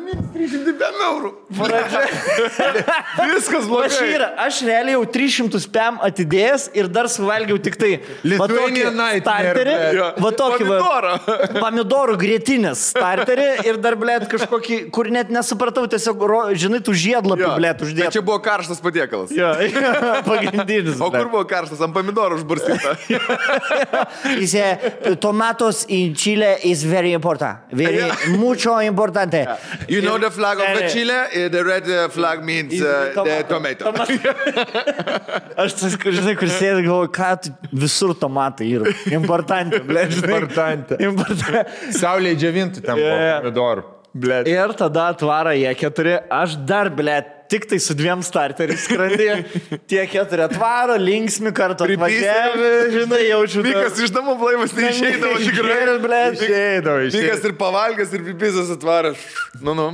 minus 0.05 0.31
305 0.35 1.03
eurų. 1.09 1.31
Viskas 3.31 3.63
Aš 3.65 3.69
blogai. 3.71 4.09
yra, 4.17 4.29
aš 4.45 4.61
realiai 4.67 4.97
jau 4.97 5.05
300 5.17 5.61
pem 5.75 5.99
atidėjęs 6.09 6.69
ir 6.77 6.89
dar 6.93 7.09
suvalgiau 7.13 7.59
tik 7.63 7.79
tai 7.81 7.93
va 8.39 8.49
nightmare, 8.51 9.21
starterį, 9.23 9.75
blet. 9.75 9.99
Jo. 9.99 10.09
Tokį 10.53 10.67
Pomidorą. 10.69 11.13
pomidorų 11.65 12.17
grėtinės 12.21 12.83
starterį 12.93 13.47
ir 13.69 13.79
dar, 13.83 13.97
blėt, 14.01 14.27
kažkokį, 14.33 14.79
kur 14.95 15.09
net 15.15 15.31
nesupratau, 15.35 15.87
tiesiog, 15.91 16.25
žinai, 16.61 16.81
tų 16.85 16.95
žiedlapių, 17.05 17.51
blėt, 17.59 17.79
Bet 17.81 17.87
uždėti. 17.89 18.11
čia 18.19 18.23
buvo 18.25 18.39
karštas 18.45 18.81
patiekalas. 18.85 19.33
Jo, 19.35 19.53
pagrindinis. 20.29 21.01
O 21.03 21.11
kur 21.15 21.29
buvo 21.33 21.45
karštas? 21.51 21.81
Ant 21.85 21.95
pomidorų 21.97 22.39
užbarstyta. 22.43 22.95
Dice, 24.39 24.65
tomatos 25.25 25.85
in 25.89 26.15
Chile 26.15 26.57
is 26.65 26.85
very 26.85 27.13
important. 27.13 27.59
Very, 27.73 28.05
mucho 28.39 28.79
importante. 28.85 29.47
You 29.89 30.03
know 30.03 30.19
the 30.19 30.31
flag 30.31 30.59
of 30.59 30.65
Eh, 30.83 30.89
Chile? 30.89 31.13
Uh, 31.15 31.49
The 31.55 31.63
red 31.65 31.89
uh, 31.89 32.09
flag 32.09 32.43
means 32.45 32.73
uh, 32.81 33.13
the 33.15 33.45
tomato. 33.49 33.93
Aš 35.61 35.75
žinai, 36.03 36.35
kur 36.39 36.49
sėdė, 36.51 36.83
galvoju, 36.87 37.11
ką 37.15 37.29
visur 37.79 38.15
tomatai 38.19 38.67
yra. 38.75 38.91
Importantė, 39.15 39.81
ble, 39.87 40.07
žinai. 40.11 40.34
Importantė. 40.43 41.01
Importantė. 41.11 41.65
Saulė 41.97 42.35
džiavintų 42.39 42.85
ten 42.85 43.01
jo. 43.01 43.13
pomidorų. 43.43 43.91
Blet. 44.15 44.47
Ir 44.47 44.71
tada 44.79 45.09
atvara 45.11 45.57
jie 45.59 45.73
keturi, 45.75 46.13
aš 46.31 46.53
dar, 46.63 46.87
ble, 46.95 47.17
tik 47.51 47.65
tai 47.67 47.81
su 47.83 47.97
dviem 47.99 48.21
starteriais 48.23 48.85
skrandė. 48.87 49.41
Tie 49.91 50.05
keturi 50.07 50.45
atvaro, 50.45 50.95
linksmi 51.03 51.51
kartu 51.57 51.89
atvažiavę, 51.89 52.71
žinai, 52.95 53.21
jaučiu. 53.33 53.65
Vykas 53.67 53.99
iš 54.07 54.15
namų 54.15 54.37
blaivas 54.39 54.77
neišeidavo 54.79 55.41
tikrai. 55.43 55.99
ble. 56.05 56.23
Išeidavo, 56.39 57.09
Vykas 57.17 57.43
ir 57.51 57.57
pavalgęs, 57.59 58.15
ir 58.15 58.23
pipizas 58.31 58.71
atvaras. 58.77 59.27
Nu, 59.59 59.75
nu. 59.75 59.89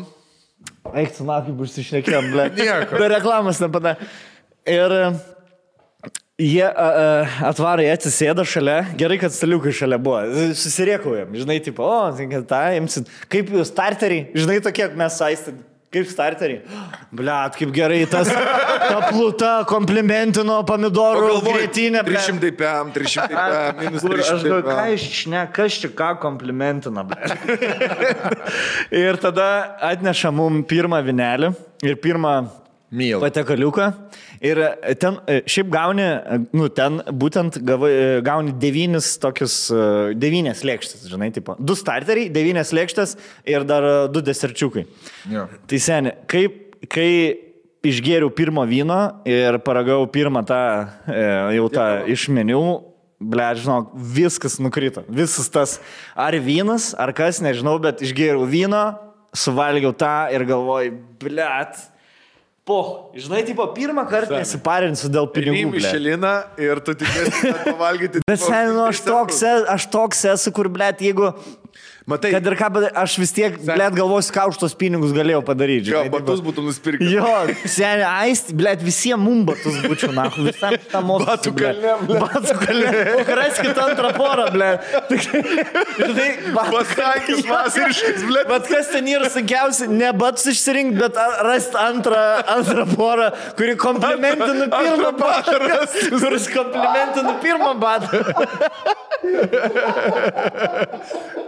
Eik, 0.93 1.17
tu 1.17 1.25
nakai, 1.25 1.57
bus 1.57 1.81
išnekėjom, 1.81 2.31
ble. 2.35 2.49
Nieko. 2.61 3.01
Be 3.01 3.09
reklamos 3.15 3.65
nepada. 3.65 3.97
Ir, 4.69 4.99
Jie 6.41 6.65
a, 6.65 6.73
a, 6.73 7.49
atvaro, 7.51 7.85
jie 7.85 7.91
atsisėda 7.93 8.45
šalia, 8.49 8.79
gerai, 8.97 9.19
kad 9.21 9.35
staliukai 9.35 9.75
šalia 9.77 9.99
buvo, 10.01 10.23
susiriekaujam, 10.57 11.35
žinai, 11.37 11.59
tipo, 11.61 11.85
o, 11.85 12.07
tai 12.17 12.29
tą 12.49 12.61
imsit, 12.79 13.11
kaip 13.33 13.51
jūs 13.53 13.69
starteriai, 13.69 14.31
žinai, 14.33 14.57
tokie, 14.65 14.87
mes 14.97 15.19
saistėm, 15.21 15.59
kaip 15.93 16.07
starteriai. 16.09 16.63
Bliat, 17.21 17.59
kaip 17.59 17.75
gerai 17.75 17.99
tas, 18.09 18.31
ta 18.31 19.03
pluta 19.11 19.51
komplimentino 19.69 20.61
pomidorų 20.69 21.43
grėtinę, 21.45 22.05
bliat. 22.07 22.31
300 22.31 22.53
PM, 22.57 22.95
300 22.95 23.27
PM, 23.35 23.83
minus 23.83 24.07
Kur 24.07 24.15
aš 24.17 24.31
300 24.31 24.47
galvoju, 24.47 24.67
ką 24.71 24.79
PM. 24.79 24.95
iš 24.97 25.21
ne, 25.35 25.43
kas 25.59 25.81
čia 25.83 25.93
ką 26.01 26.13
komplimentina, 26.23 27.05
ble. 27.11 27.37
ir 29.03 29.21
tada 29.21 29.51
atneša 29.91 30.33
mum 30.33 30.63
pirmą 30.65 31.03
vinelį 31.05 31.53
ir 31.85 32.01
pirmą 32.01 32.39
Myl. 32.91 33.21
patekaliuką. 33.23 33.87
Ir 34.43 34.59
ten 34.99 35.19
e, 35.31 35.41
šiaip 35.47 35.69
gauni, 35.71 36.03
e, 36.03 36.39
nu, 36.57 36.67
ten 36.75 36.99
būtent 37.23 37.61
gavai, 37.67 37.91
e, 37.93 38.09
gauni 38.27 38.55
devynis 38.59 39.13
tokius, 39.23 39.59
e, 39.71 39.85
devynės 40.19 40.65
lėkštės, 40.67 41.07
žinai, 41.11 41.31
tipo. 41.35 41.55
Du 41.59 41.77
starteriai, 41.79 42.31
devynės 42.35 42.75
lėkštės 42.75 43.15
ir 43.51 43.67
dar 43.69 43.87
e, 43.87 43.95
du 44.11 44.25
deserčiukai. 44.27 44.87
Jo. 45.31 45.47
Tai 45.71 45.81
seniai, 45.87 46.17
kaip, 46.31 46.59
kai 46.91 47.11
išgėriau 47.87 48.33
pirmo 48.35 48.65
vyno 48.69 48.99
ir 49.29 49.61
paragau 49.65 50.03
pirmą 50.11 50.43
tą, 50.49 50.63
e, 51.07 51.27
jau 51.57 51.69
tą 51.73 51.87
iš 52.11 52.27
meniu, 52.33 52.65
ble, 53.21 53.47
žinok, 53.61 53.95
viskas 54.17 54.59
nukrito. 54.61 55.05
Visas 55.09 55.49
tas, 55.53 55.79
ar 56.17 56.35
vynas, 56.43 56.91
ar 56.99 57.15
kas, 57.17 57.39
nežinau, 57.45 57.77
bet 57.83 58.03
išgėriau 58.05 58.49
vyno, 58.51 58.83
suvalgiau 59.37 59.95
tą 59.95 60.15
ir 60.35 60.49
galvoju, 60.49 60.99
ble. 61.23 61.49
Po, 62.71 63.11
žinai, 63.19 63.41
tipo, 63.43 63.65
pirmą 63.75 64.05
kartą 64.07 64.37
nesiparinsiu 64.39 65.09
dėl 65.11 65.27
Į 65.27 65.33
pinigų. 65.35 65.71
blet. 65.73 65.89
Mišeliną 65.89 66.35
ir 66.63 66.81
tu 66.87 66.95
tikėsi 67.01 67.41
kad 67.49 67.65
pavalgyti. 67.67 68.23
Bet 68.31 68.39
seniai, 68.45 68.69
nu, 68.77 68.85
aš 68.87 69.01
toks, 69.09 69.41
aš 69.75 69.87
toks 69.91 70.21
esu, 70.37 70.53
kur, 70.55 70.69
ble, 70.71 70.93
jeigu, 71.03 71.33
Matai, 72.11 72.33
kad 72.35 72.51
ir 72.51 72.57
ką, 72.59 72.71
bet 72.77 72.99
aš 73.05 73.17
vis 73.23 73.35
tiek, 73.37 73.59
ble, 73.65 73.89
galvosiu, 73.95 74.35
ką 74.35 74.47
už 74.51 74.61
tos 74.63 74.75
pinigus 74.79 75.15
galėjau 75.17 75.43
padaryti. 75.47 75.93
jo, 75.93 76.01
žinai, 76.01 76.11
tipo. 76.11 76.19
batus 76.19 76.43
būtum 76.45 76.67
nusipirkti. 76.71 77.11
Jo, 77.15 77.31
seniai, 77.65 78.27
aisti, 78.27 78.57
blėt, 78.57 78.83
visiems 78.85 79.23
mum 79.23 79.45
batus 79.49 79.79
būčiau, 79.85 80.13
na, 80.17 80.27
visam 80.35 80.75
šitam 80.77 81.07
mokslui. 81.07 81.29
Batų 81.31 81.55
kalne, 81.61 81.95
blet. 82.09 82.25
Batų 82.25 82.57
kalne. 82.65 83.05
Raskit 83.41 83.81
antrą 83.85 84.13
porą, 84.17 84.49
blėt. 84.55 84.91
Žinai, 86.01 86.31
Pasakys 86.57 87.45
vasariškas, 87.47 88.25
ble. 88.27 88.45
Bet 88.49 88.69
kas 88.71 88.91
ten 88.93 89.09
yra 89.11 89.31
sunkiausia, 89.33 89.89
ne 89.91 90.11
batus 90.17 90.49
išsirinkti, 90.55 90.99
bet 91.01 91.19
rasti 91.47 91.79
antrą, 91.81 92.23
antrą 92.57 92.87
porą, 92.95 93.31
kuri 93.59 93.77
komplimentina 93.81 94.69
pirmą 94.73 95.13
batą. 95.21 95.59
Kuris 96.21 96.49
komplimentina 96.53 97.37
pirmą 97.43 97.75
batą. 97.81 98.25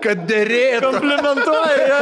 Kad 0.02 0.26
dėrėtų. 0.52 0.90
Komplimentuoja. 0.92 1.86
ja. 1.88 2.00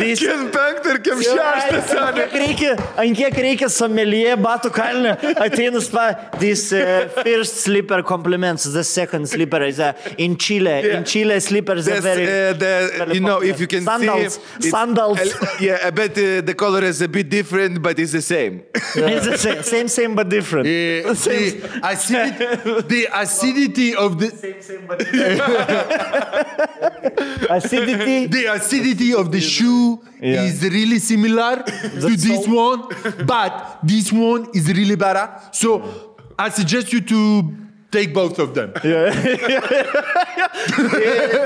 Vis- 0.00 0.22
Kim 0.24 0.48
penktą 0.54 0.94
ir 0.94 1.00
kim 1.04 1.18
šeštą. 1.22 2.04
Reikia, 2.34 2.74
ant 3.00 3.16
kiek 3.18 3.34
reikia 3.46 3.68
somelie 3.70 4.34
batų 4.40 4.70
kalnę, 4.74 5.16
ateina 5.44 5.80
spa, 5.84 6.06
this 6.40 6.72
uh, 6.72 7.08
first 7.22 7.60
slipper 7.64 8.02
compliments, 8.02 8.64
the 8.72 8.84
second 8.84 9.28
slipper 9.28 9.62
is 9.68 9.78
uh, 9.80 9.92
in 10.18 10.36
Chile, 10.36 10.80
in 10.90 11.04
Chile 11.04 11.38
slippers 11.40 11.88
are 11.88 12.00
very... 12.00 12.24
uh, 12.24 12.52
the, 12.54 13.10
you 13.14 13.20
know, 13.20 13.40
if 13.42 13.60
you 13.60 13.66
can 13.66 13.84
Sandals, 13.84 14.34
see, 14.34 14.40
it's- 14.58 14.70
sandals. 14.70 15.20
yeah, 15.60 15.78
I 15.84 15.90
bet 15.90 16.12
uh, 16.18 16.40
the 16.40 16.54
color 16.54 16.82
is 16.84 17.00
a 17.02 17.08
bit 17.08 17.28
different, 17.28 17.82
but 17.82 17.98
it's 17.98 18.12
the 18.12 18.22
same. 18.22 18.62
It's 18.96 19.26
the 19.26 19.38
same, 19.38 19.62
same, 19.62 19.88
same 19.88 20.14
but 20.14 20.28
different. 20.28 20.64
The, 20.64 21.14
Same- 21.24 21.60
the, 21.60 21.80
acidity, 21.82 22.88
the 22.94 23.06
acidity 23.12 23.94
of 23.94 24.18
the 24.18 24.30
Same, 24.30 24.60
same, 24.62 24.86
but 24.86 24.98
different. 24.98 25.34
Acidity. 27.78 28.26
the 28.36 28.44
acidity 28.52 29.14
of 29.14 29.30
the 29.30 29.40
shoe 29.40 30.00
Yeah. 30.20 30.42
is 30.44 30.62
really 30.62 30.98
similar 30.98 31.62
to 31.64 32.16
this 32.16 32.46
one, 32.48 32.80
but 33.26 33.78
this 33.82 34.10
one 34.12 34.48
is 34.54 34.68
really 34.68 34.96
better. 34.96 35.28
So 35.52 35.82
I 36.38 36.48
suggest 36.50 36.92
you 36.92 37.00
to 37.02 37.20
take 37.90 38.12
both 38.14 38.38
of 38.38 38.54
them. 38.54 38.72
Yeah. 38.84 39.10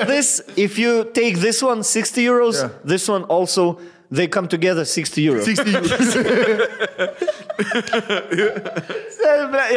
this, 0.06 0.40
if 0.56 0.78
you 0.78 1.10
take 1.12 1.38
this 1.38 1.62
one 1.62 1.82
60 1.82 2.24
euros, 2.24 2.54
Yeah. 2.62 2.68
this 2.84 3.08
one 3.08 3.24
also, 3.24 3.78
they 4.10 4.26
come 4.28 4.48
together 4.48 4.84
60 4.84 5.22
euros. 5.26 5.44
60 5.44 5.64
euros. 5.72 5.90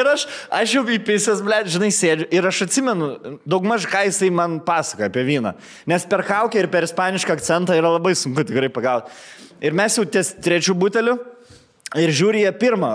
Ir 0.01 0.07
aš, 0.11 0.25
aš 0.53 0.75
jau 0.77 0.83
įpisęs, 0.95 1.41
ble, 1.45 1.61
žinai, 1.71 1.89
sėdžiu. 1.95 2.27
Ir 2.33 2.47
aš 2.47 2.63
atsimenu, 2.67 3.09
daugmaž 3.49 3.87
ką 3.89 4.05
jisai 4.07 4.29
man 4.33 4.59
pasakoja 4.65 5.09
apie 5.11 5.23
vyną. 5.27 5.53
Nes 5.89 6.05
per 6.09 6.23
kaukę 6.27 6.61
ir 6.61 6.69
per 6.71 6.85
ispanišką 6.87 7.35
akcentą 7.37 7.77
yra 7.77 7.93
labai 7.97 8.13
sunku 8.17 8.45
tikrai 8.47 8.69
pagauti. 8.73 9.11
Ir 9.61 9.75
mes 9.77 9.97
jau 9.97 10.05
ties 10.09 10.33
trečių 10.41 10.77
butelių. 10.77 11.17
Ir 11.99 12.13
žiūri 12.15 12.45
jie 12.45 12.51
pirmą 12.55 12.89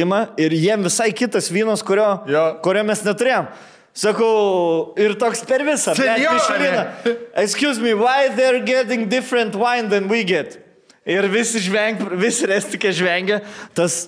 ima 0.00 0.22
ir 0.40 0.54
jiem 0.56 0.82
visai 0.86 1.10
kitas 1.12 1.50
vynas, 1.52 1.82
kurio, 1.84 2.22
Jo. 2.26 2.58
kurio 2.64 2.82
mes 2.84 3.02
neturėjom. 3.04 3.50
Sakau, 3.92 4.94
ir 4.96 5.12
toks 5.20 5.44
per 5.44 5.60
visą. 5.60 5.92
Excuse 7.36 7.78
me, 7.78 7.92
why 7.92 8.28
they're 8.34 8.64
getting 8.64 9.08
different 9.08 9.54
wine 9.54 9.90
than 9.90 10.08
we 10.08 10.24
get? 10.24 10.56
Ir 11.06 11.26
visi 11.32 11.58
žveng, 11.58 11.98
visi 12.20 12.46
restikė 12.46 12.92
žvengia, 12.94 13.40
tas 13.74 14.04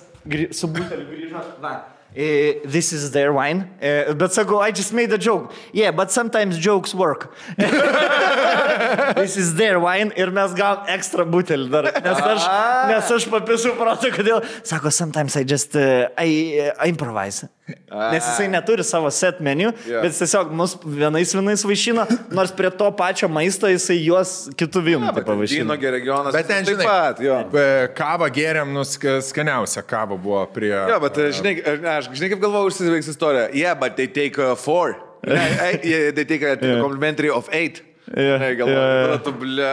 su 0.55 0.67
buteliu 0.71 1.05
grįžo. 1.09 1.41
Va. 1.61 1.73
eh, 2.15 2.61
This 2.63 2.93
is 2.93 3.11
their 3.11 3.33
wine. 3.35 3.67
Eh, 3.81 4.13
Bet 4.13 4.31
sakau, 4.31 4.61
I 4.63 4.71
just 4.71 4.93
made 4.93 5.11
a 5.11 5.17
joke. 5.17 5.51
Yeah, 5.73 5.91
but 5.91 6.11
sometimes 6.11 6.57
jokes 6.57 6.93
work. 6.95 7.33
This 9.15 9.35
is 9.37 9.55
their 9.55 9.79
wine 9.79 10.11
ir 10.15 10.31
mes 10.31 10.53
gavom 10.55 10.87
ekstra 10.91 11.25
butelį 11.27 11.67
dar. 11.71 11.87
Nes 12.05 12.19
aš, 12.31 12.47
nes 12.91 13.11
aš 13.17 13.27
papisau 13.31 13.73
protą, 13.77 14.11
kodėl. 14.15 14.41
Sako, 14.63 14.91
sometimes 14.91 15.35
I 15.35 15.43
just 15.43 15.75
uh, 15.75 16.07
I, 16.17 16.69
uh, 16.69 16.87
improvise. 16.87 17.47
Nes 17.89 18.21
jisai 18.21 18.45
neturi 18.51 18.83
savo 18.85 19.09
set 19.09 19.39
meniu, 19.41 19.71
Jo. 19.89 20.01
bet 20.03 20.11
jis 20.13 20.19
tiesiog 20.21 20.51
mus 20.53 20.75
vienais 20.85 21.31
vienais 21.33 21.63
vaišino, 21.65 22.03
nors 22.37 22.51
prie 22.53 22.69
to 22.69 22.91
pačio 22.93 23.25
maisto 23.31 23.65
jisai 23.71 23.97
juos 24.05 24.33
kitų 24.53 24.83
vynų 24.85 25.07
Vyno 25.09 25.23
pavaišino. 25.25 25.77
regionas. 25.95 26.33
Bet 26.35 26.45
ten, 26.47 26.65
žinai, 26.67 26.85
pat, 26.85 27.19
jo. 27.25 27.39
e, 27.57 27.87
kavą 27.97 28.29
geriam, 28.29 28.69
nu, 28.73 28.83
sk- 28.85 29.17
skaniausia 29.25 29.81
kava 29.81 30.13
buvo 30.17 30.45
prie... 30.53 30.69
Jo, 30.75 30.99
bet 31.01 31.17
e, 31.17 31.31
žinai, 31.33 31.55
e, 31.65 31.75
aš 31.97 32.11
žinai, 32.13 32.29
kaip 32.35 32.43
galvoju, 32.45 32.69
užsiveiks 32.69 33.09
istorija. 33.15 33.49
Yeah, 33.53 33.73
but 33.73 33.95
they 33.97 34.05
take 34.07 34.37
uh, 34.37 34.53
four. 34.55 34.95
Yeah, 35.25 36.11
they 36.13 36.23
take 36.25 36.43
a 36.43 36.55
complimentary 36.57 37.31
of 37.33 37.49
eight. 37.51 37.81
Jo, 38.07 38.37
Ne, 38.37 38.55
galvoju, 38.55 38.77
jo. 38.77 39.05
tada 39.07 39.17
tu, 39.23 39.31
ble. 39.33 39.69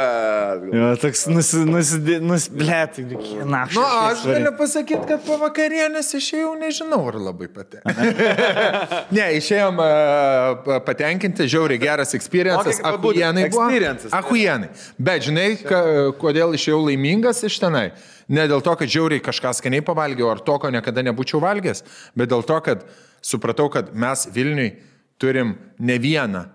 Jo, 0.73 0.87
toks 0.97 1.27
nusi, 1.29 1.59
nusi, 1.69 1.99
nusi, 2.25 2.49
blėt, 2.57 2.97
na, 3.45 3.67
Nu, 3.69 3.83
aš 3.85 4.25
galiu 4.25 4.55
pasakyti, 4.57 5.05
kad 5.11 5.21
po 5.27 5.37
vakarienės 5.43 6.09
išėjau, 6.17 6.55
nežinau, 6.63 7.03
ar 7.11 7.19
labai 7.21 7.51
pati. 7.53 7.83
ne, 9.19 9.27
išėjom 9.37 9.85
uh, 9.85 10.81
patenkinti, 10.87 11.45
žiauriai 11.53 11.83
geras 11.83 12.17
experiences. 12.17 12.81
Ahuienai 12.81 13.51
buvo. 13.53 13.69
Ahuienai. 14.23 14.73
Bet 14.97 15.29
žinai, 15.29 15.49
ka, 15.61 15.85
kodėl 16.17 16.57
išėjau 16.57 16.81
laimingas 16.89 17.45
iš 17.45 17.61
tenai? 17.61 17.91
Ne 18.33 18.49
dėl 18.49 18.65
to, 18.65 18.73
kad 18.81 18.89
žiauriai 18.89 19.21
kažką 19.21 19.53
skaniai 19.61 19.85
pavalgiau, 19.85 20.33
ar 20.33 20.41
to, 20.41 20.57
ko 20.57 20.73
niekada 20.73 21.05
nebūčiau 21.05 21.43
valgęs, 21.45 21.85
bet 22.17 22.33
dėl 22.33 22.49
to, 22.49 22.63
kad 22.65 22.89
supratau, 23.21 23.69
kad 23.69 23.93
mes 23.93 24.25
Vilniui 24.33 24.73
turim 25.21 25.59
ne 25.77 26.01
vieną 26.01 26.47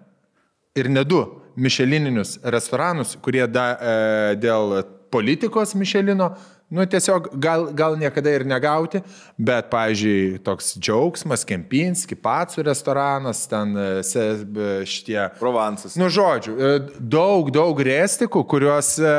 ir 0.77 0.89
ne 0.89 1.05
du 1.05 1.21
mišelininius 1.57 2.37
restoranus, 2.43 3.15
kurie 3.21 3.45
da, 3.49 3.71
e, 3.77 4.35
dėl 4.41 4.77
politikos 5.11 5.73
mišelino, 5.77 6.35
nu 6.67 6.83
tiesiog 6.85 7.29
gal, 7.39 7.69
gal 7.71 7.95
niekada 7.99 8.31
ir 8.35 8.43
negauti, 8.47 8.99
bet, 9.39 9.69
pavyzdžiui, 9.71 10.41
toks 10.43 10.73
džiaugsmas, 10.75 11.45
Kempinski, 11.47 12.17
Pacų 12.19 12.65
restoranas, 12.67 13.45
ten 13.47 13.71
e, 13.71 13.87
se, 14.03 14.25
šitie... 14.89 15.19
Provansas. 15.39 15.95
Nu, 15.99 16.09
žodžiu, 16.11 16.57
e, 16.59 16.73
daug, 16.99 17.53
daug 17.55 17.79
restikų, 17.87 18.43
kuriuos, 18.51 18.93
e, 18.99 19.15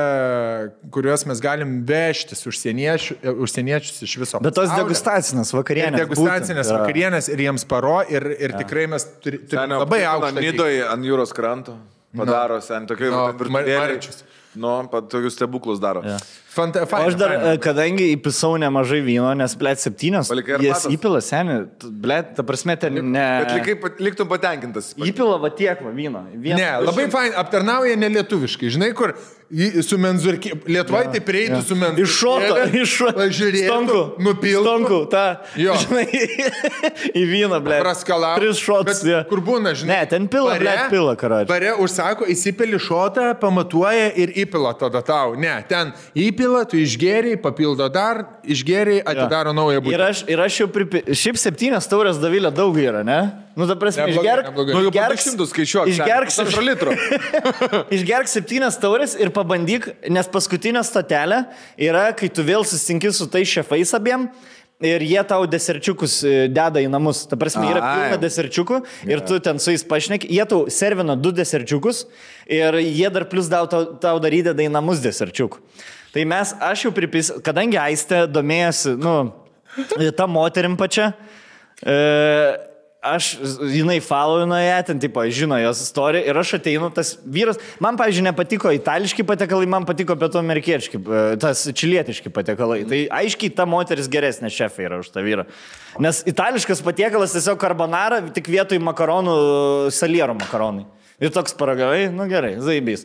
kuriuos 0.92 1.24
mes 1.30 1.42
galim 1.44 1.78
vežtis 1.88 2.44
užsieniečių, 2.52 3.20
užsieniečius 3.48 4.04
iš 4.04 4.18
viso. 4.20 4.44
Bet 4.44 4.58
tos 4.58 4.72
degustacinės 4.76 5.56
vakarienės. 5.56 6.04
Degustacinės 6.04 6.66
būtent, 6.68 6.82
vakarienės 6.82 7.32
ir 7.32 7.46
jiems 7.48 7.64
paro 7.68 8.02
ir, 8.12 8.28
ir 8.36 8.58
tikrai 8.60 8.90
mes 8.92 9.08
turime 9.24 9.48
Seniau, 9.48 9.86
labai 9.86 10.04
aukštą. 10.10 10.44
Nidoje 10.44 10.84
ant 10.84 11.08
jūros 11.08 11.32
kranto. 11.32 11.80
Padaro 12.16 12.60
sen 12.64 12.86
tokių 12.88 13.10
No, 13.12 13.24
virtuvėlių. 13.36 13.78
Maričius. 13.78 14.22
Nu, 14.56 14.70
tokius 15.12 15.34
stebuklus 15.36 15.80
daro. 15.82 16.00
Jo. 16.06 16.16
Fanta, 16.58 16.82
O 16.82 16.90
faina, 16.90 17.06
aš 17.12 17.16
dar, 17.20 17.34
faina. 17.36 17.54
e, 17.54 17.62
kadangi 17.62 18.08
įpisau 18.16 18.56
nemažai 18.58 18.98
vyno, 19.06 19.30
nes, 19.38 19.54
blėt, 19.60 19.78
septynios, 19.84 20.32
jis 20.34 20.88
įpila 20.90 21.22
seniai, 21.22 21.64
blėt, 21.86 22.34
ta 22.38 22.42
prasme, 22.46 22.74
ten 22.82 22.98
ne... 23.14 23.26
Bet 23.44 23.54
likai, 23.60 23.94
liktum 24.08 24.28
patenkintas. 24.30 24.92
Įpila 24.98 25.38
va 25.42 25.52
tiek 25.54 25.78
va 25.86 25.94
vyno. 25.94 26.26
Vien, 26.34 26.58
Ne, 26.58 26.70
labai 26.82 27.06
fain, 27.12 27.30
aptarnauja 27.38 27.94
nelietuviškai. 28.00 28.72
Žinai, 28.74 28.90
kur 28.98 29.14
su 29.86 29.96
menzurkė. 29.96 30.50
Lietuvoje 30.68 31.12
tai 31.14 31.20
prieitų 31.24 31.60
su 31.64 31.76
menzurkė. 31.78 32.02
Iš 32.04 32.16
šoto, 32.18 32.56
iš 32.82 32.96
šoto. 32.98 33.28
Stonku. 33.30 34.00
nupiltų. 34.26 34.64
Stonku, 34.66 34.98
ta. 35.12 35.22
Jo. 35.56 35.76
Žinai, 35.84 36.04
į 37.16 37.22
vyną, 37.30 37.60
blėt. 37.64 37.80
Praskalau. 37.84 38.34
Tris 38.40 38.60
šotus. 38.60 39.04
Jo. 39.06 39.22
Kur 39.30 39.40
būna, 39.46 39.72
žinai. 39.78 40.00
Ne, 40.02 40.08
ten 40.10 40.26
pila, 40.28 40.56
blėt, 40.60 40.82
pila, 40.92 41.14
karoči. 41.20 41.48
Bare 41.48 41.72
užsako, 41.80 42.26
įsipili 42.34 42.80
šotą, 42.82 43.30
pamatuoja 43.40 44.10
ir 44.20 44.34
įpila 44.44 44.74
tada 44.80 45.00
tau. 45.06 45.32
Ne, 45.38 45.54
ten 45.70 45.94
įpila, 46.18 46.47
tu 46.70 46.78
išgeriai, 46.80 47.36
papildo 47.40 47.86
dar, 47.92 48.20
išgeriai, 48.44 49.00
atidaro 49.06 49.52
naują 49.56 49.78
Ir 49.80 49.84
būdą. 49.86 50.08
aš, 50.12 50.22
ir 50.30 50.42
aš 50.44 50.58
jau 50.62 50.66
pripi... 50.74 51.02
Šiaip 51.16 51.38
septynias 51.40 51.88
taurės 51.90 52.20
davilė 52.22 52.50
daug 52.54 52.76
yra, 52.80 53.04
ne? 53.06 53.18
Nu, 53.58 53.66
ta 53.70 53.74
prasme, 53.80 54.06
išgerk. 54.12 54.50
Nu, 54.56 54.66
jau 54.86 54.90
išgerk- 54.90 55.14
patikšimtų 55.14 55.46
skaičiuok. 55.52 55.90
Išgerk 55.94 56.30
pusantro 56.32 56.62
litro. 56.66 56.94
Išgerk 57.98 58.30
septynias 58.30 58.78
taurės 58.80 59.16
ir 59.18 59.32
pabandyk, 59.34 59.90
nes 60.12 60.28
paskutinė 60.30 60.84
stotelė 60.86 61.44
yra, 61.88 62.08
kai 62.16 62.30
tu 62.30 62.44
vėl 62.46 62.64
susitinki 62.68 63.10
su 63.14 63.26
tais 63.32 63.48
šefais 63.58 63.94
abiem. 63.98 64.28
Ir 64.78 65.02
jie 65.02 65.18
tau 65.26 65.42
deserčiukus 65.50 66.12
e, 66.22 66.32
deda 66.54 66.78
į 66.78 66.86
namus. 66.86 67.24
Ta 67.26 67.34
prasme, 67.34 67.64
yra 67.66 67.80
pilna 67.82 68.18
deserčiukų 68.22 68.76
ir 69.10 69.24
tu 69.26 69.40
ten 69.42 69.58
su 69.58 69.72
jais 69.74 69.82
pašneki. 69.82 70.28
Jie 70.30 70.44
tau 70.46 70.68
servina 70.70 71.16
du 71.18 71.32
deserčiukus 71.34 72.04
ir 72.46 72.78
jie 72.84 73.10
dar 73.10 73.26
plus 73.26 73.50
tau, 73.50 73.66
tau, 73.66 73.88
tau 73.98 74.20
dar 74.22 74.36
įdeda 74.38 74.62
į 74.62 74.70
namus 74.70 75.02
deserčiukų. 75.02 75.58
Tai 76.14 76.24
mes, 76.28 76.54
aš 76.64 76.86
jau 76.86 76.94
pripis, 76.96 77.32
kadangi 77.44 77.76
Aistė 77.80 78.22
domėjosi, 78.30 78.94
nu, 79.00 79.16
tą 80.16 80.26
moterim 80.30 80.76
pačią, 80.80 81.10
e, 81.84 81.96
aš, 83.04 83.28
jinai 83.70 84.00
followina 84.02 84.58
ją, 84.62 84.78
ten, 84.88 84.98
tipo, 85.02 85.22
žino 85.30 85.58
jos 85.60 85.82
istoriją 85.84 86.24
ir 86.26 86.40
aš 86.40 86.54
ateinu, 86.58 86.88
tas 86.94 87.12
vyras, 87.22 87.60
man, 87.82 87.98
pavyzdžiui, 88.00 88.26
nepatiko 88.26 88.72
itališki 88.74 89.26
patekalai, 89.28 89.68
man 89.70 89.86
patiko 89.88 90.16
pietų 90.18 90.40
amerikiečiai, 90.40 91.00
tas 91.42 91.66
čilietiški 91.78 92.32
patekalai. 92.34 92.82
Tai 92.88 93.00
aiškiai 93.20 93.54
ta 93.54 93.68
moteris 93.68 94.10
geresnė 94.10 94.50
šefė 94.52 94.88
yra 94.88 95.00
už 95.04 95.12
tą 95.14 95.22
vyrą. 95.26 95.46
Nes 96.02 96.24
itališkas 96.28 96.82
patiekalas 96.86 97.36
tiesiog 97.36 97.60
carbonara, 97.62 98.22
tik 98.34 98.50
vietoj 98.50 98.80
makaronų 98.90 99.36
saliero 99.94 100.36
makaronai. 100.38 100.88
Ir 101.18 101.32
toks 101.34 101.50
paragavai, 101.58 102.04
nu 102.14 102.28
gerai, 102.30 102.52
zaibys. 102.62 103.00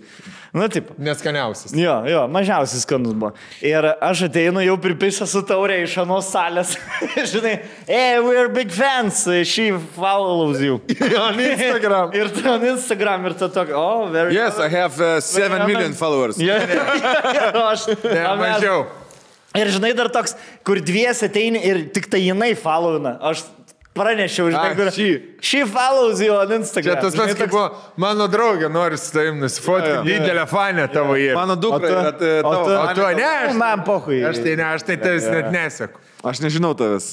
Nu, 0.54 0.68
taip. 0.70 0.92
Neskaniausias. 1.02 1.72
Jo, 1.74 1.96
jo, 2.06 2.20
mažiausias 2.30 2.84
skanus 2.86 3.16
buvo. 3.18 3.32
Ir 3.66 3.88
aš 3.90 4.28
ateinu 4.28 4.62
jau 4.62 4.76
pripisęs 4.84 5.34
su 5.34 5.42
taurė 5.50 5.80
iš 5.82 5.96
anos 6.04 6.30
salės. 6.30 6.76
Žinai, 7.32 7.56
hey, 7.88 8.20
we're 8.22 8.52
big 8.54 8.70
fans, 8.70 9.24
she 9.50 9.72
follows 9.96 10.62
you. 10.62 10.78
On 11.18 11.42
Instagram. 11.42 12.14
ir 12.14 12.30
on 12.54 12.68
Instagram 12.76 13.26
ir 13.32 13.38
tu 13.40 13.50
tokia, 13.50 13.80
oh, 13.82 14.06
very 14.14 14.38
Yes, 14.38 14.62
I 14.62 14.70
have 14.70 15.02
uh, 15.02 15.18
7 15.18 15.66
million 15.66 15.98
followers. 15.98 16.38
Ja, 16.38 16.60
ja, 16.70 17.50
aš, 17.72 17.88
Ne, 18.04 18.28
mažiau. 18.38 18.86
Ir 19.58 19.74
žinai, 19.74 19.96
dar 19.98 20.14
toks, 20.14 20.38
kur 20.66 20.78
dviesi 20.86 21.26
ateini 21.32 21.66
ir 21.66 21.82
tik 21.94 22.14
tai 22.14 22.22
jinai 22.28 22.54
followina. 22.58 23.18
Aš 23.26 23.42
pranešiau, 23.94 24.50
žinai, 24.54 24.76
kur... 24.78 24.92
she. 24.96 25.08
She 25.44 25.64
follows 25.70 26.22
you 26.24 26.34
on 26.36 26.50
Instagram. 26.60 26.96
Čia 26.96 27.02
tas 27.04 27.18
pats, 27.18 27.36
kaip 27.38 27.52
buvo, 27.54 27.66
mano 28.02 28.28
draugė 28.32 28.70
nori 28.74 28.98
su 28.98 29.12
tavim 29.14 29.38
nusifotkati, 29.44 30.06
didelę 30.08 30.48
fanę 30.50 30.88
tavo 30.94 31.18
jį. 31.20 31.34
Mano 31.38 31.58
O 31.58 31.62
dukra 31.62 31.84
tu- 31.84 31.92
yra 31.94 32.42
uh, 32.42 32.48
o 32.48 32.56
tu- 32.64 32.78
O 32.80 32.88
tu, 32.96 33.02
fanė. 33.04 33.20
ne, 33.22 33.30
aš, 33.50 33.60
Man 33.60 33.84
pohui. 33.88 34.24
aš 34.26 34.42
tai 34.46 34.56
ne, 34.60 34.66
aš 34.78 34.88
tai 34.88 34.98
tavęs 35.04 35.30
net 35.36 35.52
neseku. 35.54 36.02
Aš 36.24 36.42
nežinau 36.46 36.74
tavęs. 36.80 37.12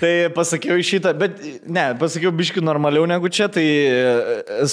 Tai 0.00 0.10
pasakiau 0.34 0.74
į 0.80 0.82
šitą, 0.82 1.12
bet 1.14 1.36
ne, 1.70 1.84
pasakiau 2.00 2.32
biški 2.34 2.58
normaliau 2.58 3.04
negu 3.06 3.28
čia, 3.30 3.46
tai 3.54 3.62
e, 3.62 4.66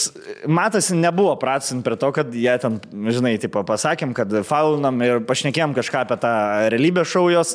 matosi, 0.50 0.96
nebuvo 0.98 1.36
pratsint 1.38 1.84
prie 1.86 1.96
to, 2.02 2.10
kad 2.16 2.34
jie 2.34 2.56
ten, 2.64 2.80
žinai, 3.14 3.36
tipo, 3.42 3.62
pasakėm, 3.68 4.16
kad 4.18 4.34
faulinam 4.48 4.98
ir 5.06 5.22
pašnekėjom 5.30 5.76
kažką 5.78 6.02
apie 6.02 6.18
tą 6.24 6.32
realybės 6.74 7.14
šou 7.14 7.28
jos. 7.30 7.54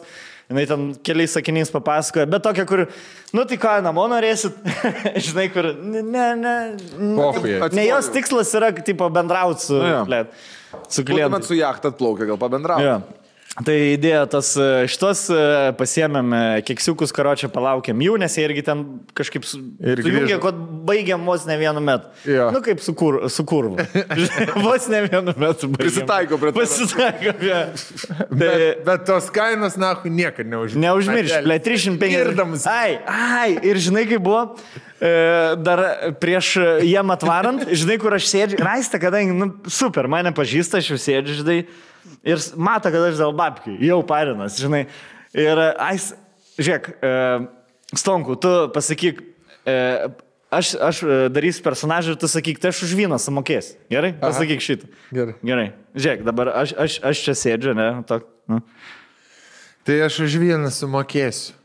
Jis 0.61 0.69
ten 0.69 0.85
keliais 1.07 1.33
sakiniais 1.37 1.71
papasakoja, 1.73 2.27
bet 2.29 2.43
tokia, 2.45 2.67
kur, 2.69 2.85
nu 3.33 3.45
tai 3.49 3.57
ką, 3.63 3.79
namo 3.87 4.05
norėsit, 4.13 4.59
žinai, 5.29 5.49
kur, 5.55 5.71
ne, 5.79 6.03
ne, 6.05 6.27
ne, 6.37 6.55
ne 7.73 7.87
jos 7.89 8.11
tikslas 8.13 8.53
yra, 8.59 8.73
tipo, 8.85 9.09
bendrauti 9.13 9.69
su, 9.71 9.81
Nu 9.81 10.05
blėt, 10.09 10.33
su 10.89 11.05
klientu. 11.09 11.43
su 11.49 11.59
jachta 11.59 11.93
atplaukę, 11.95 12.29
gal 12.29 12.41
pabendrauti. 12.41 12.89
Jo. 12.91 13.01
Tai 13.53 13.75
idėja 13.77 14.23
tas, 14.33 14.55
e, 14.57 14.87
šitos 14.89 15.27
e, 15.29 15.39
pasiemėm 15.77 16.31
e, 16.33 16.39
keksiukus, 16.65 17.11
karočią 17.13 17.51
palaukėm 17.53 18.01
jų, 18.01 18.15
nes 18.23 18.33
jie 18.39 18.47
irgi 18.47 18.63
ten 18.65 18.85
kažkaip 19.19 19.45
su, 19.45 19.61
Ir 19.77 20.01
sujungė, 20.01 20.39
kad 20.41 20.63
baigėm 20.89 21.27
vos 21.29 21.45
ne 21.45 21.59
vienu 21.61 21.83
metu. 21.85 22.09
Jo. 22.25 22.47
Nu 22.55 22.63
kaip 22.65 22.81
su, 22.81 22.95
kur, 22.97 23.19
su 23.29 23.45
kurvu. 23.45 23.77
vos 24.67 24.89
ne 24.89 25.03
vienu 25.05 25.37
metu. 25.37 25.69
baigėm. 25.69 25.77
Prisitaiko 25.83 26.41
prie 26.41 26.55
to. 26.55 26.63
Prisitaiko 26.63 27.37
prie. 27.43 27.61
Tai 28.17 28.41
Bet, 28.41 28.65
bet 28.89 29.07
tos 29.11 29.29
kainos, 29.37 29.77
na, 29.77 29.93
niekada 30.01 30.49
neužmirš. 30.49 30.81
neužmiršk, 30.87 31.45
ble, 31.45 31.61
350. 31.69 32.17
Girdamas. 32.17 32.67
Ai, 32.73 32.97
ai, 33.05 33.53
ir 33.69 33.85
žinai, 33.85 34.09
kaip 34.09 34.25
buvo. 34.25 34.47
Dar 35.03 35.81
prieš 36.23 36.55
jiem 36.87 37.11
atvarant, 37.11 37.69
žinai, 37.75 38.01
kur 38.01 38.15
aš 38.17 38.33
sėdžiu. 38.33 38.65
Raista, 38.65 39.01
kadangi, 39.03 39.35
nu, 39.37 39.53
super, 39.69 40.09
mane 40.09 40.31
pažįsta, 40.33 40.81
aš 40.81 40.95
jau 40.95 41.03
sėdžiu, 41.11 41.43
žinai. 41.43 41.63
Ir 42.27 42.43
mato, 42.57 42.91
kad 42.91 43.09
aš 43.09 43.19
dėl 43.21 43.35
babkių, 43.39 43.77
jau 43.87 44.01
parinas, 44.07 44.59
žinai. 44.61 44.85
Ir, 45.33 45.59
e, 45.59 45.69
ais, 45.81 46.13
žiūrėk, 46.59 46.89
e, 46.99 47.13
Stonku, 47.93 48.37
tu 48.41 48.49
pasakyk, 48.73 49.21
e, 49.69 49.77
aš, 50.53 50.75
aš 50.81 51.03
e, 51.05 51.17
darysiu 51.33 51.65
personažą 51.65 52.15
ir 52.15 52.21
tu 52.21 52.29
sakyk, 52.31 52.61
tai 52.61 52.73
aš 52.73 52.85
už 52.87 52.95
vyną 52.97 53.19
sumokės. 53.21 53.75
Gerai? 53.93 54.15
Pasakyk 54.21 54.65
šitą. 54.65 54.89
Gerai. 55.13 55.37
Gerai. 55.45 55.67
Žiūrėk, 55.93 56.25
dabar 56.25 56.55
aš, 56.63 56.73
aš, 56.81 56.99
aš 57.11 57.25
čia 57.27 57.35
sėdžiu, 57.37 57.75
ne? 57.77 57.89
Tok, 58.09 58.25
nu. 58.49 58.63
Tai 59.85 59.99
aš 60.07 60.23
už 60.25 60.39
vieną 60.41 60.71
sumokėsiu. 60.73 61.59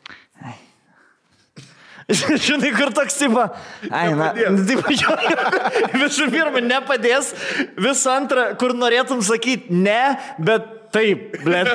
Žinai, 2.47 2.71
kur 2.71 2.93
toks 2.95 3.19
tipo. 3.19 3.43
Ai, 3.91 4.13
na, 4.15 4.31
taip, 4.67 4.87
jo, 4.95 5.17
visų 5.99 6.29
pirma, 6.31 6.63
nepadės. 6.63 7.33
Visų 7.75 8.11
antra, 8.13 8.49
kur 8.59 8.75
norėtum 8.77 9.19
sakyti 9.25 9.75
ne, 9.75 10.15
bet 10.39 10.69
taip, 10.95 11.35
blėt. 11.43 11.73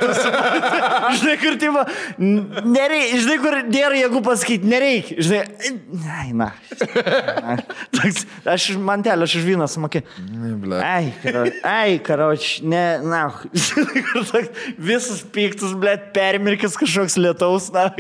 Žinai, 1.21 1.37
kur 1.43 1.59
tipo. 1.61 1.85
Nereikia, 2.17 3.21
žinai, 3.27 3.39
kur 3.45 3.59
nėra 3.69 4.01
jėgų 4.01 4.25
pasakyti, 4.25 4.73
nereikia. 4.73 5.19
Žinai, 5.21 5.77
ai, 6.17 6.27
na. 6.41 6.49
Toks, 7.93 8.25
aš 8.57 8.71
mantelę, 8.81 9.29
aš 9.29 9.37
už 9.43 9.47
vyną 9.53 9.69
sumokė. 9.69 10.07
Ai, 10.81 11.13
karo, 11.21 11.47
ai, 11.77 12.01
karoč, 12.09 12.55
ne, 12.65 12.87
na. 13.05 13.27
Žinai, 13.53 14.09
kur 14.09 14.29
toks, 14.33 14.67
visas 14.81 15.25
piktus, 15.37 15.77
blėt, 15.77 16.09
permirkis 16.17 16.81
kažkoks 16.81 17.21
lietaus, 17.21 17.69
na. 17.77 17.91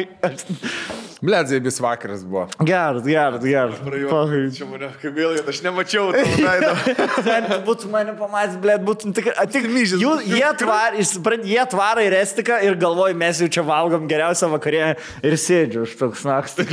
Bledzai 1.22 1.60
vis 1.62 1.78
vakaras 1.80 2.24
buvo. 2.26 2.48
Geras, 2.66 3.04
geras, 3.06 3.44
geras. 3.44 3.76
Pahai. 4.10 4.40
Čia 4.56 4.66
mane, 4.66 4.88
kaip 4.98 5.12
gaila, 5.14 5.36
kad 5.38 5.50
aš 5.52 5.60
nemačiau 5.62 6.08
tavo 6.16 6.38
veido. 6.42 7.58
Būtų 7.68 7.90
mane 7.92 8.14
pamatęs, 8.18 8.56
blėt, 8.64 8.82
būtum 8.88 9.14
tik... 9.14 9.28
a, 9.30 9.44
tik 9.46 9.68
Myžis. 9.70 10.02
jų, 10.02 10.16
jie, 10.26 10.48
tvar, 10.58 10.96
jie 10.98 11.66
tvara 11.70 12.02
į 12.02 12.10
restiką 12.16 12.58
ir 12.66 12.74
galvoju, 12.80 13.14
mes 13.22 13.42
jau 13.44 13.48
čia 13.54 13.62
valgom 13.68 14.08
geriausią 14.10 14.50
vakarę 14.56 14.96
ir 15.22 15.38
sėdžiu 15.44 15.84
už 15.86 15.94
toks 16.00 16.26
naktį. 16.26 16.66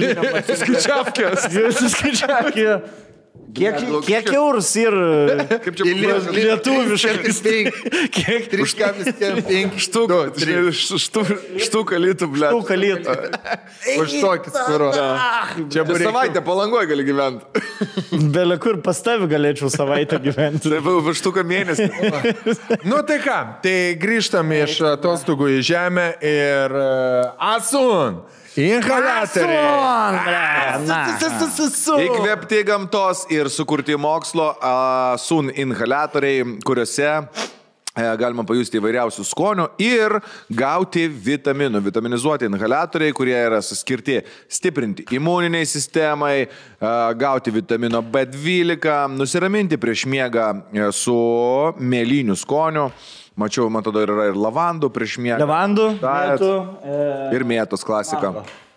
Skaičiavkės. 0.64 1.46
Suskaičiavkė. 1.84 2.74
Kiek, 3.56 3.78
kiek 4.06 4.28
eurus 4.34 4.70
ir 4.78 4.94
lietuviškai? 6.36 7.60
Kiek 8.14 8.50
3,5 8.52 9.80
Štuką. 9.86 10.20
Štuką 11.64 12.00
lytų, 12.04 12.30
ble. 12.34 12.52
tų 12.54 12.62
kalytų? 12.68 13.16
Už 14.04 14.16
tokį 14.22 14.54
skuro. 14.54 14.90
Čia 15.74 15.86
buvo 15.88 16.00
Savaitę 16.04 16.44
palangoje 16.46 16.90
gali 16.92 17.06
gyventi. 17.08 17.64
Belė 18.36 18.60
kur 18.62 18.82
pas 18.86 19.00
tavi 19.06 19.30
galėčiau 19.32 19.72
savaitę 19.74 20.20
gyventi. 20.24 20.70
Tai 20.70 20.82
buvo 20.86 21.14
štuką 21.18 21.46
mėnesį. 21.48 21.90
Nu 22.86 23.02
tai 23.08 23.20
ką, 23.24 23.40
tai 23.64 23.78
grįžtam 24.02 24.54
iš 24.60 24.82
atostogų 24.94 25.56
į 25.58 25.64
žemę 25.72 26.12
ir 26.26 26.76
uh, 26.76 27.56
Asun. 27.56 28.22
Inhalatoriai. 28.58 29.56
E, 37.26 37.59
Galima 38.20 38.46
pajusti 38.48 38.80
įvairiausių 38.80 39.26
skonių 39.28 39.68
ir 39.84 40.18
gauti 40.56 41.08
vitaminų. 41.10 41.82
Vitaminizuoti 41.90 42.50
inhalatoriai, 42.50 43.16
kurie 43.16 43.36
yra 43.38 43.62
skirti 43.66 44.20
stiprinti 44.52 45.06
imuniniai 45.16 45.68
sistemai, 45.70 46.36
e, 46.46 46.94
gauti 47.20 47.54
vitamino 47.56 48.02
B12, 48.02 49.18
nusiraminti 49.18 49.80
prieš 49.82 50.06
miegą 50.10 50.50
e, 50.74 50.90
su 50.96 51.18
mėlynių 51.80 52.38
skoniu. 52.40 52.90
Mačiau, 53.40 53.70
man 53.72 53.86
tada 53.86 54.02
yra 54.04 54.30
ir 54.34 54.40
lavandų 54.40 54.90
prieš 54.92 55.20
miegą. 55.24 55.40
Levandų, 55.46 55.92
Diet. 56.02 56.42
mėtų, 56.42 56.56
e, 56.84 57.36
Ir 57.38 57.48
mėtos 57.48 57.86
klasika. 57.88 58.34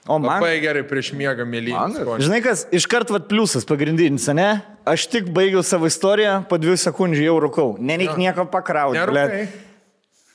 O 0.08 0.18
man, 0.18 0.40
Labai 0.42 0.56
gerai 0.60 0.82
prieš 0.82 1.12
miegą 1.14 1.44
mėlyną. 1.46 1.78
Man- 1.78 2.20
žinai 2.24 2.40
kas, 2.42 2.64
iškart 2.74 3.10
vat 3.14 3.28
pliusas 3.30 3.62
pagrindinis, 3.64 4.26
ne? 4.34 4.60
Aš 4.84 5.06
tik 5.06 5.28
baigiau 5.30 5.62
savo 5.62 5.86
istoriją, 5.86 6.40
po 6.50 6.58
dviejų 6.58 6.80
sekundžių 6.90 7.22
jau 7.28 7.36
rūkau. 7.44 7.68
Nereik 7.78 8.16
nieko 8.18 8.44
pakrauti. 8.50 8.98
Nerūkai. 8.98 9.46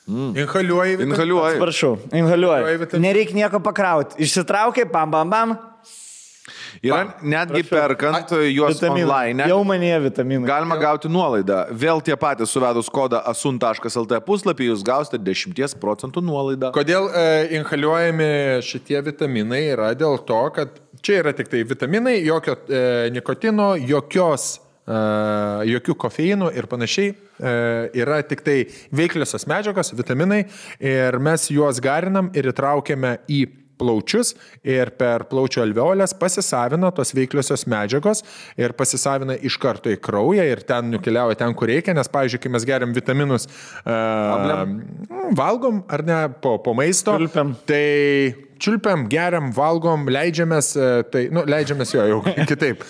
Inhaliuoji. 0.07 0.95
vitamin- 0.95 1.11
Inhaliuoji. 1.11 1.59
Inhaliuoji 2.13 2.20
inhaliuoji. 2.22 2.78
vitamin- 2.80 3.01
Nereik 3.03 3.34
nieko 3.36 3.59
pakrauti. 3.59 4.15
Išsitraukiai, 4.24 4.89
bam, 4.89 5.11
bam, 5.11 5.30
bam. 5.30 5.57
Yra 6.83 7.01
netgi 7.21 7.63
perkant 7.67 8.31
juos 8.51 8.77
Vitaminai. 8.77 9.03
online. 9.03 9.47
Jau 9.51 9.63
manie 9.67 9.93
vitaminai. 9.99 10.47
Galima 10.47 10.77
gauti 10.79 11.09
nuolaidą. 11.11 11.63
Vėl 11.71 12.01
tie 12.05 12.15
patys 12.19 12.53
suvedus 12.53 12.89
kodą 12.93 13.21
asun.lt 13.27 14.21
puslapį 14.27 14.71
jūs 14.71 14.85
gausite 14.87 15.19
10 15.19 15.77
procentų 15.81 16.23
nuolaidą. 16.23 16.71
Kodėl 16.75 17.09
e, 17.11 17.25
inhaliuojami 17.59 18.29
šitie 18.65 19.01
vitaminai 19.09 19.63
yra 19.73 19.91
dėl 19.97 20.19
to, 20.27 20.39
kad 20.55 20.79
čia 21.01 21.21
yra 21.23 21.33
tik 21.35 21.51
tai 21.51 21.63
vitaminai, 21.67 22.21
jokio 22.25 22.57
e, 22.69 22.81
nikotino, 23.15 23.73
jokios, 23.89 24.57
e, 24.87 25.03
jokių 25.73 25.97
kofeinų 26.05 26.51
ir 26.57 26.69
panašiai. 26.71 27.13
E, 27.37 27.53
yra 28.01 28.21
tik 28.25 28.41
tai 28.45 28.57
veikliosios 28.95 29.47
medžiagos, 29.49 29.93
vitaminai 29.97 30.45
ir 30.79 31.19
mes 31.21 31.49
juos 31.53 31.81
garinam 31.83 32.31
ir 32.37 32.49
įtraukiame 32.53 33.17
į 33.29 33.45
plaučius 33.78 34.34
ir 34.65 34.91
per 34.99 35.28
plaučių 35.30 35.63
alveolės 35.65 36.15
pasisavina 36.17 36.91
tos 36.95 37.13
veikliosios 37.17 37.67
medžiagos 37.69 38.23
ir 38.59 38.73
pasisavina 38.78 39.38
iš 39.38 39.59
karto 39.61 39.91
į 39.93 39.99
kraują 40.03 40.45
ir 40.47 40.63
ten 40.67 40.91
nukeliauja 40.93 41.39
ten, 41.39 41.55
kur 41.57 41.71
reikia, 41.71 41.95
nes, 41.97 42.09
pavyzdžiui, 42.11 42.41
kai 42.43 42.53
mes 42.55 42.67
geriam 42.67 42.95
vitaminus, 42.95 43.47
uh, 43.86 44.65
valgom 45.38 45.84
ar 45.91 46.03
ne 46.07 46.19
po, 46.41 46.57
po 46.63 46.75
maisto, 46.78 47.17
Čiulpiam. 47.17 47.55
tai 47.67 48.47
čiulpiam, 48.61 49.05
geriam, 49.11 49.51
valgom, 49.55 50.07
leidžiamės, 50.11 50.71
e, 50.78 50.89
tai, 51.13 51.28
nu, 51.34 51.43
leidžiamės 51.49 51.93
jo 51.93 52.05
jau 52.11 52.19
kitaip. 52.49 52.84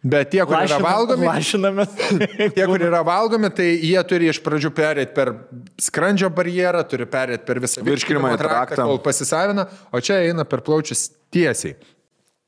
Bet 0.00 0.30
tie, 0.32 0.40
kur 0.48 0.56
yra 0.56 0.78
valgomi, 0.80 1.26
Lašinamės. 1.28 1.90
Tie, 2.56 2.64
kur 2.64 2.80
yra 2.80 3.02
valgomi, 3.04 3.50
tai 3.52 3.66
jie 3.84 4.00
turi 4.08 4.30
iš 4.32 4.38
pradžių 4.40 4.70
perėti 4.72 5.12
per 5.12 5.34
skrandžio 5.76 6.30
barjerą, 6.32 6.80
turi 6.88 7.04
perėti 7.10 7.44
per 7.44 7.60
visą 7.60 7.84
Virškinamąjį 7.84 8.38
traktą. 8.40 8.86
kol 8.88 9.02
pasisavina, 9.04 9.66
o 9.92 10.00
čia 10.00 10.22
eina 10.24 10.46
per 10.48 10.64
plaučius 10.64 11.10
tiesiai. 11.28 11.76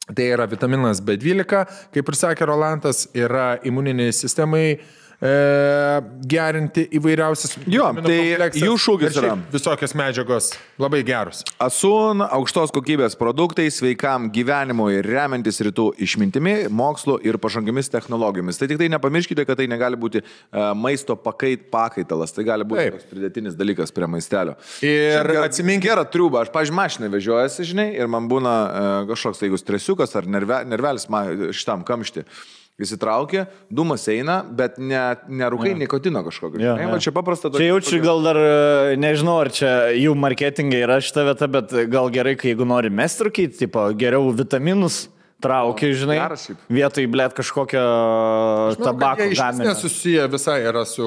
Tai 0.09 0.25
yra 0.33 0.49
vitaminas 0.49 1.03
B12, 1.05 1.61
kaip 1.93 2.09
ir 2.09 2.19
sakė 2.19 2.49
Rolandas, 2.49 3.05
yra 3.15 3.59
imuniniai 3.69 4.17
sistemai 4.17 4.65
e, 4.73 4.81
gerinti 5.23 6.83
įvairiausias. 6.99 7.55
Jo, 7.71 7.93
tai 8.03 8.51
jų 8.59 8.75
šūkis 8.81 9.19
yra. 9.21 9.37
Visokios 9.53 9.95
medžiagos 9.95 10.49
labai 10.83 11.03
geros. 11.07 11.45
Asun 11.63 12.25
aukštos 12.25 12.73
kokybės 12.75 13.15
produktai 13.21 13.69
sveikam 13.71 14.27
gyvenimui 14.35 14.99
remiantis 15.07 15.63
rytų 15.63 15.93
išmintimi, 16.03 16.55
mokslu 16.75 17.21
ir 17.23 17.39
pažangiamis 17.43 17.93
technologijomis. 17.93 18.59
Tai 18.59 18.69
tik 18.73 18.81
tai 18.81 18.89
nepamirškite, 18.97 19.45
kad 19.47 19.61
tai 19.61 19.69
negali 19.71 19.99
būti 20.01 20.25
uh, 20.25 20.73
maisto 20.79 21.15
pakait, 21.15 21.69
pakaitalas, 21.71 22.35
tai 22.35 22.47
gali 22.49 22.67
būti 22.67 22.89
Taip. 22.89 23.05
pridėtinis 23.13 23.59
dalykas 23.59 23.95
prie 23.95 24.09
maistelio. 24.11 24.57
Ir 24.87 25.31
atsimink 25.45 25.87
gerą 25.87 26.03
triubą, 26.11 26.43
aš, 26.43 26.51
pažiūrėjau, 26.55 26.79
mašiną 26.83 27.13
vežiojasi, 27.13 27.69
žinai, 27.69 27.89
ir 27.95 28.11
man 28.11 28.27
būna 28.33 28.57
uh, 28.57 28.91
kažkoks, 29.13 29.39
tai 29.39 29.51
jeigu 29.51 29.61
stresiukas 29.61 30.19
ar 30.19 30.27
nerve, 30.27 30.65
nervelis 30.67 31.07
šitam 31.55 31.87
kamšti. 31.87 32.27
Įsitraukia, 32.81 33.45
dūmas 33.69 34.07
eina, 34.09 34.39
bet 34.49 34.79
ne, 34.81 35.01
nerūkai 35.29 35.75
nikotino 35.77 36.23
kažkokio. 36.25 36.57
Žinai, 36.57 36.87
jo. 36.87 36.93
va 36.95 37.01
čia 37.05 37.13
paprasta 37.13 37.51
Čia 37.53 37.67
jaučiu 37.69 38.01
gal 38.01 38.23
dar, 38.25 38.39
e, 38.41 38.95
nežinau, 39.01 39.37
ar 39.45 39.53
čia 39.53 39.73
jų 39.93 40.15
marketingai 40.17 40.81
yra 40.87 40.97
šita 41.05 41.27
vieta, 41.29 41.51
bet 41.53 41.75
gal 41.93 42.09
gerai, 42.15 42.33
kai 42.41 42.55
jeigu 42.55 42.65
nori 42.67 42.89
mest 42.89 43.21
rūkyti, 43.23 43.61
tipo, 43.61 43.85
geriau 44.01 44.33
vitaminus 44.39 45.05
traukia, 45.43 45.91
žinai, 45.99 46.19
vietoj, 46.71 47.07
blėt, 47.13 47.35
kažkokio 47.37 47.83
tabako 48.83 49.29
gaminio. 49.37 49.69
nesusiję 49.73 50.29
visai 50.33 50.61
yra 50.71 50.85
su 50.87 51.03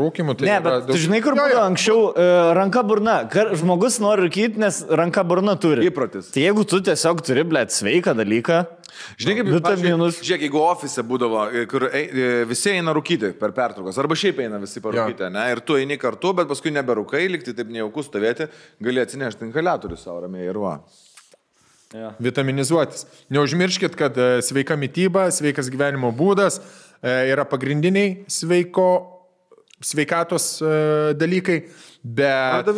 rūkimu. 0.00 0.36
Tai 0.38 0.46
Ne, 0.48 0.60
bet 0.60 0.86
tu 0.86 0.92
daug- 0.92 1.00
žinai, 1.04 1.22
kur 1.22 1.34
Jo, 1.36 1.46
jo. 1.46 1.54
buvo 1.54 1.64
anksčiau 1.70 2.00
e, 2.16 2.54
ranka 2.58 2.82
burna. 2.82 3.16
Kar, 3.30 3.54
žmogus 3.56 4.00
nori 4.02 4.26
rūkyti, 4.28 4.56
nes 4.58 4.82
ranka 4.90 5.24
burna 5.24 5.56
turi. 5.56 5.86
Įprotis. 5.90 6.32
Tai 6.34 6.42
jeigu 6.42 6.64
tu 6.66 6.80
tiesiog 6.80 7.22
turi, 7.26 7.44
blėt, 7.44 7.70
sveiką 7.74 8.14
dalyką, 8.18 8.66
Žinai, 9.20 9.34
kaip 9.36 9.48
Vitaminus. 9.52 10.22
Žiūrėk, 10.24 10.40
jeigu 10.46 10.60
ofise 10.64 11.02
būdavo, 11.04 11.42
e, 11.52 11.66
kur 11.68 11.84
ei- 11.92 12.08
e, 12.08 12.44
visi 12.48 12.70
eina 12.72 12.94
rūkyti 12.96 13.34
per 13.38 13.52
pertraukas, 13.52 13.98
arba 14.00 14.14
šiaip 14.16 14.38
eina 14.40 14.56
visi 14.58 14.80
parūkyti, 14.80 15.28
ne, 15.30 15.42
ir 15.52 15.60
tu 15.60 15.74
eini 15.76 15.98
kartu, 16.00 16.32
bet 16.34 16.48
paskui 16.48 16.72
neberūkai, 16.72 17.28
likti 17.28 17.52
taip 17.54 17.68
nejauku 17.68 18.00
stovėti, 18.02 18.48
gali 18.80 19.04
atsinešti 19.04 19.44
inhalatorių 19.52 19.98
savo 20.00 20.22
ramiai 20.24 20.48
ir 20.48 20.56
va. 20.58 20.78
Vitaminizuotis. 22.18 23.06
Neužmirškit, 23.28 23.94
kad 23.96 24.18
e, 24.18 24.42
sveika 24.42 24.76
mytyba, 24.76 25.28
sveikas 25.34 25.70
gyvenimo 25.72 26.10
būdas 26.14 26.58
e, 26.58 27.12
yra 27.32 27.46
pagrindiniai 27.48 28.26
sveiko, 28.30 28.88
sveikatos 29.84 30.48
e, 30.60 30.72
dalykai, 31.18 31.60
bet 32.02 32.70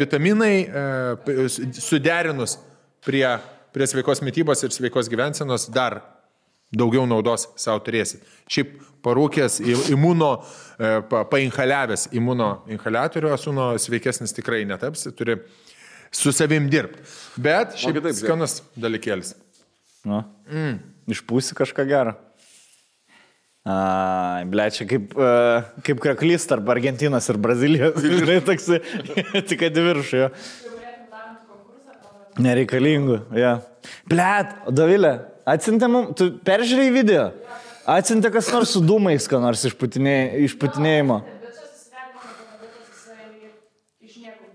vitaminai 0.00 0.54
suderinus 1.74 2.56
prie, 3.04 3.26
prie 3.74 3.88
sveikos 3.90 4.22
mytybos 4.22 4.62
ir 4.62 4.74
sveikos 4.74 5.10
gyvensenos 5.10 5.66
dar 5.74 6.00
daugiau 6.76 7.06
naudos 7.08 7.48
savo 7.58 7.80
turėsit. 7.86 8.22
Šiaip 8.50 8.76
parūkęs 9.06 9.60
imuno, 9.94 10.32
pa, 11.10 11.22
painhaliavęs 11.30 12.08
imuno 12.18 12.50
inhalatorių 12.74 13.32
asuno 13.34 13.68
sveikesnis 13.80 14.34
tikrai 14.36 14.64
netapsi, 14.68 15.12
turi 15.18 15.38
su 16.14 16.32
savim 16.34 16.68
dirbti. 16.72 17.02
Bet 17.40 17.74
šiaip 17.80 17.98
žiūrėk. 18.00 18.20
skanus 18.20 18.60
dalykėlis. 18.78 19.34
nu, 20.06 20.22
mm. 20.50 20.78
išpūsi 21.12 21.56
kažką 21.58 21.86
gerą. 21.88 22.16
Ai, 23.66 24.44
ble, 24.46 24.68
čia 24.70 24.84
kaip, 24.86 25.10
uh, 25.18 25.64
kaip 25.82 25.98
kreklys 25.98 26.44
tarp 26.46 26.68
Argentinos 26.70 27.26
ir 27.32 27.38
Brazilijos. 27.42 27.98
Žinai, 28.20 28.38
toks, 28.46 28.68
tik 29.50 29.64
jo. 30.14 30.28
Nereikalingų, 32.36 33.16
ja. 33.34 33.56
Blet, 34.06 34.52
Davilė, 34.76 35.14
atsintė 35.48 35.88
mums, 35.90 36.12
tu 36.18 36.28
peržiūrėjai 36.46 36.92
video? 36.94 37.24
Atsintė 37.90 38.30
kas 38.34 38.52
nors 38.52 38.74
su 38.76 38.82
dūmais, 38.84 39.26
ką 39.30 39.40
nors 39.42 39.64
išputinė, 39.66 40.14
išputinėjimo. 40.46 41.20
Bet 41.24 41.54
čia 41.56 41.66
susidarė 41.70 42.12
mano 42.12 42.34
panadukas, 42.36 42.90
jisai 42.92 43.16
iš 44.04 44.18
niekur 44.20 44.52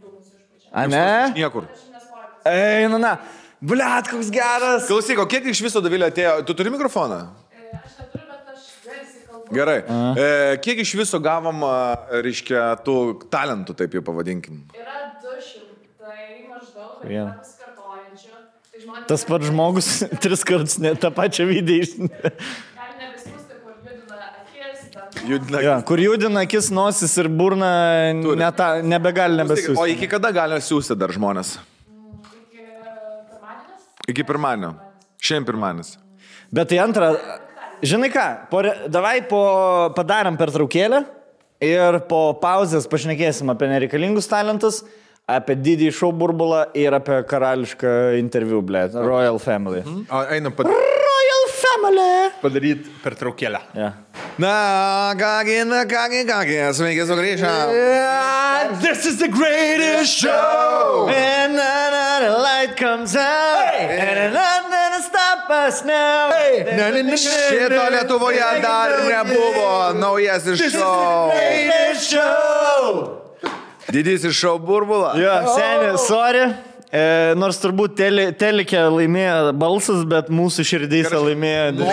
dūmus 0.71 0.87
išpučia. 0.87 0.87
A 0.87 0.87
ne? 0.87 1.33
Niekur. 1.35 1.67
Aš 1.67 1.85
nespoilu. 1.91 2.33
Ei, 2.47 2.87
na. 2.87 3.17
Blet, 3.61 4.07
koks 4.09 4.31
geras. 4.33 4.87
Klausyk, 4.89 5.19
o 5.21 5.27
kiek 5.29 5.45
iš 5.51 5.59
viso 5.61 5.81
Davilė 5.85 6.07
atėjo? 6.09 6.39
Tu 6.47 6.55
turi 6.57 6.71
mikrofoną? 6.73 7.19
Aš 7.77 7.97
neturiu, 7.99 8.25
bet 8.31 8.47
aš 8.55 8.63
garsiai 8.87 9.27
kalbu. 9.27 9.53
Gerai. 9.53 9.75
E, 10.17 10.29
kiek 10.65 10.81
iš 10.81 10.95
viso 10.97 11.19
gavom, 11.21 11.61
a, 11.67 11.75
reiškia, 12.25 12.63
tų 12.87 12.95
talentų, 13.29 13.75
taip 13.77 13.93
jau 13.99 14.01
pavadinkim? 14.07 14.63
Yra 14.73 15.11
du 15.21 15.35
šimtai 15.45 16.47
maždaug, 16.49 17.03
bet 17.03 17.13
Jo. 17.13 17.27
yra 17.27 17.37
pasikartojančių. 17.37 18.33
Tai 18.71 18.81
žmonės 18.87 19.07
Tas 19.11 19.27
pats 19.29 19.45
žmogus 19.51 19.91
tris 20.23 20.47
kartus 20.47 20.79
ne, 20.81 20.95
tą 20.97 21.13
pačią 21.13 21.45
video 21.51 21.85
iš... 21.85 21.93
gali 22.01 22.97
nebeskūsti, 22.97 23.61
kur 23.61 23.77
judina 23.85 24.17
akis, 25.21 25.29
Judina. 25.29 25.61
Ja, 25.63 25.81
kur 25.85 25.97
judina 26.01 26.41
akis, 26.45 26.69
nosis 26.73 27.17
ir 27.21 27.27
burna, 27.29 28.13
neta, 28.37 28.81
nebegali 28.83 29.39
O 29.39 29.43
nebesiūsti. 29.45 29.89
iki 29.95 30.07
kada 30.07 30.31
gali 30.31 30.59
siūsti 30.61 30.97
dar 30.97 31.09
žmonės? 31.09 31.57
iki 32.51 32.63
pirmadienis. 32.65 33.85
Iki 34.09 34.23
pirmadienio. 34.27 34.73
Šiandien 35.21 35.45
pirmadienis. 35.45 35.97
Bet 36.51 36.69
tai 36.69 36.79
antrą, 36.83 37.11
žinai 37.83 38.09
ką, 38.11 38.25
po, 38.49 38.61
davai 38.91 39.21
po, 39.29 39.41
padarom 39.95 40.37
per 40.37 40.51
traukėlę 40.51 41.03
ir 41.61 41.99
po 42.09 42.33
pauzės 42.41 42.87
pašnekėsim 42.89 43.51
apie 43.53 43.69
nereikalingus 43.71 44.27
talentus, 44.27 44.81
apie 45.29 45.55
didį 45.55 45.91
šou 45.95 46.09
burbulą 46.11 46.65
ir 46.75 46.91
apie 46.97 47.21
karališką 47.29 48.17
interviu, 48.19 48.61
ble, 48.65 48.87
Royal 48.97 49.37
Family. 49.39 49.83
A, 50.09 50.25
Einam 50.35 50.51
pad- 50.51 50.67
Family! 51.81 52.29
padaryti 52.41 52.89
per 53.03 53.15
traukėlę. 53.15 53.59
Yeah. 53.75 53.93
Na, 54.39 55.13
kągi, 55.19 55.65
na, 55.65 55.85
kągi, 55.85 56.25
kągi, 56.25 56.57
sveiki 56.73 57.05
sugrįžę. 57.07 57.51
Yeah, 57.73 58.81
this 58.81 59.05
is 59.05 59.17
the 59.17 59.27
greatest 59.27 60.13
show! 60.13 61.07
And 61.09 61.57
then 61.57 62.23
the 62.23 62.37
light 62.37 62.77
comes 62.77 63.15
out, 63.15 63.73
and 63.73 64.33
nothing 64.33 65.03
stop 65.03 65.49
us 65.49 65.83
now. 65.85 66.31
Šito 67.17 67.89
Lietuvoje 67.91 68.61
dar 68.61 68.91
nebuvo 69.09 69.93
naujasis 69.93 70.61
šou. 70.71 71.31
Greatest 71.33 72.13
show! 72.13 73.17
Didysis 73.91 74.35
šau 74.37 74.59
burbulą. 74.59 75.15
Jo, 75.17 75.33
seniai, 75.57 75.97
sorry. 75.97 76.70
E, 76.91 77.31
nors 77.39 77.55
turbūt 77.63 77.93
tele, 77.95 78.23
telikė 78.35 78.81
laimėjo 78.91 79.53
balsas, 79.55 80.01
bet 80.11 80.27
mūsų 80.27 80.65
širdys 80.67 81.07
laimėjo. 81.13 81.85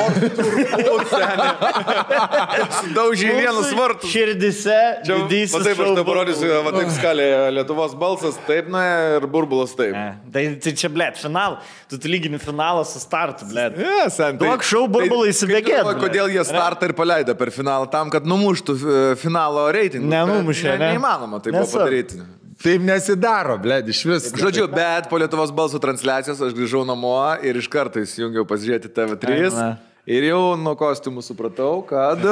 Daužiai 2.97 3.37
vienus 3.37 3.71
vartus. 3.79 4.11
Didysis 4.11 5.55
va 5.55 5.61
taip 5.63 5.83
aš 5.85 5.93
tau 6.01 6.05
parodysiu, 6.09 6.51
va 6.67 6.73
taip 6.75 6.91
skalė 6.97 7.29
Lietuvos 7.55 7.95
balsas, 8.01 8.41
taip, 8.49 8.67
na 8.75 8.83
ir 9.21 9.27
burbulas 9.31 9.77
taip. 9.79 9.95
Ne, 9.95 10.09
Tai, 10.35 10.43
tai 10.67 10.73
čia, 10.83 10.91
blėt, 10.91 11.21
final. 11.23 11.61
Tu 11.87 12.01
tu 12.03 12.11
lygini 12.11 12.41
finalą 12.43 12.83
su 12.89 12.99
startu, 12.99 13.47
blėt. 13.53 13.79
Yeah, 13.79 14.11
sen, 14.11 14.41
Duok 14.43 14.67
šou 14.67 14.83
burbulą 14.91 15.31
įsibėgėt, 15.31 15.63
kaip 15.63 15.79
tu 15.79 15.79
galvoji, 15.79 16.01
blet. 16.01 16.03
Kodėl 16.09 16.35
jie 16.35 16.47
startą 16.51 16.91
ir 16.91 16.97
paleido 16.99 17.39
per 17.39 17.55
finalą? 17.55 17.87
Tam, 17.95 18.11
kad 18.11 18.27
numuštų 18.27 18.77
e, 18.79 19.07
finalo 19.23 19.69
reitingą. 19.79 20.11
Nenumušė, 20.11 20.75
ne? 20.75 20.93
Neįmanoma 20.97 21.39
tai 21.45 21.55
Nesu. 21.55 21.79
padaryti. 21.79 22.19
Taip 22.63 22.83
nesidaro, 22.83 23.55
bled, 23.63 23.91
iš 23.93 24.01
vis. 24.09 24.31
Žodžiu, 24.35 24.67
bet 24.73 25.07
po 25.11 25.19
Lietuvos 25.21 25.53
balsų 25.55 25.79
transliacijos 25.83 26.41
aš 26.43 26.57
grįžau 26.57 26.83
namo 26.87 27.15
ir 27.47 27.59
iš 27.61 27.69
karto 27.71 28.03
įsijungiau 28.03 28.43
pasižiūrėti 28.51 28.91
TV3. 28.97 29.37
Ai, 29.37 29.53
na. 29.55 29.69
Ir 30.09 30.25
jau 30.25 30.55
nuo 30.57 30.73
kostiumų 30.81 31.21
supratau, 31.21 31.83
kad 31.85 32.23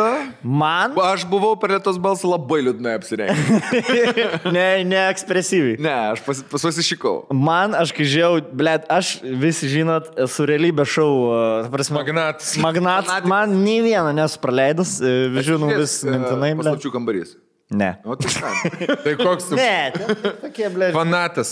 Man? 0.40 0.94
aš 1.04 1.26
buvau 1.28 1.52
per 1.60 1.74
Lietuvos 1.74 1.98
balsą 2.00 2.30
labai 2.32 2.62
liūdnai 2.64 2.94
apsirengęs. 2.96 3.70
ne, 4.56 4.66
ne 4.88 5.02
ekspresyviai. 5.12 5.76
Ne, 5.84 5.92
aš 6.16 6.24
pas, 6.24 6.40
pas 6.54 6.66
pasišykau. 6.70 7.26
Man, 7.36 7.76
aš 7.76 7.92
kai 7.94 8.08
žiau, 8.08 8.40
blėt, 8.40 8.88
aš 8.90 9.18
visi 9.44 9.68
žinot, 9.68 10.08
esu 10.24 10.48
realybės 10.48 10.88
šou, 10.96 11.10
uh, 11.28 11.42
ta 11.66 11.74
prasme, 11.76 12.00
Magnatas. 12.00 12.54
Magnat, 12.64 13.10
Magnatik. 13.12 13.28
man 13.30 13.58
nei 13.60 13.82
vieną 13.84 14.16
nesu 14.16 14.40
praleidus, 14.40 14.96
e, 15.04 15.44
žinau 15.44 15.68
vis 15.76 16.00
mintinai, 16.08 16.56
blėt. 16.56 16.72
Paslapčių 16.72 16.96
kambarys. 16.96 17.36
Ne. 17.70 17.96
O 18.06 18.14
tai 18.14 18.30
ką? 18.30 18.50
Tai 19.04 19.12
koks 19.18 19.48
tu 19.50 19.56
Ne, 19.58 19.90
tokie, 20.38 20.68
blėt. 20.70 20.92
fanatas. 20.94 21.48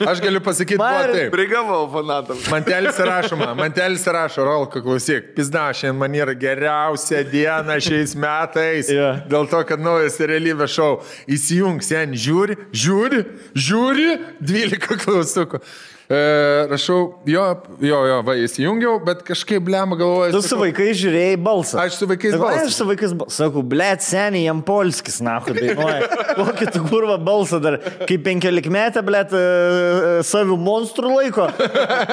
Aš 0.00 0.22
galiu 0.24 0.40
pasakyti, 0.40 0.78
Man- 0.80 1.10
taip. 1.12 1.28
Prigavau 1.34 1.82
fanatams. 1.92 2.46
Mantelis 2.48 2.96
rašoma, 3.04 3.50
mantelis 3.58 4.06
rašo, 4.08 4.46
Rolka, 4.48 4.80
klausyk, 4.80 5.34
pizda, 5.36 5.66
šiandien 5.76 6.00
man 6.00 6.16
yra 6.16 6.32
geriausia 6.40 7.20
diena 7.28 7.76
šiais 7.84 8.16
metais. 8.16 8.88
Jo. 8.88 9.10
Dėl 9.28 9.50
to, 9.52 9.60
kad 9.68 9.84
naujas 9.84 10.16
realybės 10.24 10.72
šou 10.78 11.02
įsijungs, 11.36 11.92
sen 11.92 12.16
žiūri, 12.16 12.56
žiūri, 12.72 13.20
žiūri, 13.52 14.08
12 14.40 14.98
klaustukų. 15.04 15.60
E, 16.08 16.66
rašau, 16.70 17.18
jo, 17.28 17.42
jo, 17.84 17.96
jo, 18.08 18.14
va, 18.24 18.34
įsijungiau, 18.40 18.94
bet 19.04 19.18
kažkaip 19.28 19.60
blem 19.66 19.90
galvoju. 19.92 20.32
Tu 20.32 20.40
su 20.46 20.56
vaikais 20.56 20.96
žiūrėjai 21.02 21.34
balsą. 21.44 21.82
Aš 21.82 21.98
su 22.00 22.08
vaikais 22.08 22.32
Sakau, 22.32 22.46
balsą. 22.46 22.62
Aš 22.64 22.78
su 22.78 22.86
vaikais 22.88 23.12
balsą. 23.20 23.34
Sakau, 23.36 23.64
blėt, 23.74 24.06
seniai, 24.06 24.46
jam 24.46 24.62
polskis, 24.64 25.18
na, 25.20 25.34
dainuoja. 25.44 26.08
Kokį 26.38 26.70
tu 26.72 26.80
kurvą 26.86 27.18
balsą 27.26 27.60
dar, 27.60 27.76
kaip 28.08 28.24
penkiolikmetė, 28.24 29.02
blėt, 29.04 29.36
e, 29.36 29.42
e, 29.42 30.16
savių 30.24 30.56
monstrų 30.64 31.12
laiko. 31.12 31.50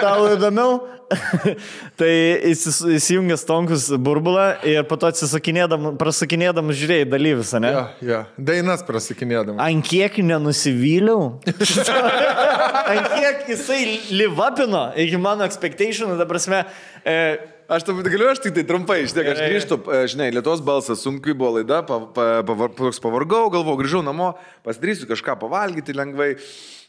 Tau 0.02 0.28
įdomiau. 0.34 0.76
tai 2.00 2.12
įsijungęs 2.52 3.46
tonkus 3.48 3.88
burbulą 4.02 4.46
ir 4.68 4.86
po 4.90 4.98
to 5.00 5.10
atsisakinėdam, 5.12 5.94
prasukinėdam 6.02 6.72
žiūrėjai 6.76 7.08
dalyvius, 7.10 7.54
ne? 7.62 7.72
Jo, 7.74 7.84
jo, 8.10 8.22
dainas 8.52 8.86
prasikinėdama. 8.88 9.60
Ant 9.64 9.86
kiek 9.88 10.20
nenusivyliau? 10.26 11.36
Ant 12.96 13.12
kiek 13.16 13.50
jisai 13.54 13.82
livapino 14.14 14.88
iki 15.02 15.20
mano 15.22 15.46
expectationų, 15.48 16.18
ta 16.22 16.30
prasme, 16.30 16.64
e, 17.06 17.20
Aš 17.66 17.82
tam 17.82 17.98
galiu, 18.06 18.28
aš 18.30 18.44
tik 18.44 18.54
tai 18.54 18.62
trumpai, 18.70 19.00
iš 19.02 19.16
tiek, 19.16 19.26
aš 19.26 19.40
Gerai. 19.40 19.50
grįžtu, 19.50 19.76
e, 19.90 20.02
žinai, 20.14 20.28
Lietuvos 20.36 20.60
balsas, 20.62 21.00
sunkiai 21.02 21.34
buvo 21.34 21.56
laida, 21.56 21.80
pa, 21.82 21.98
pa, 22.14 22.44
toks 22.78 23.02
pavargau, 23.02 23.48
galvoju, 23.50 23.80
grįžau 23.80 24.02
namo, 24.06 24.36
pasidarysiu 24.62 25.10
kažką 25.10 25.34
pavalgyti 25.42 25.96
lengvai 25.98 26.36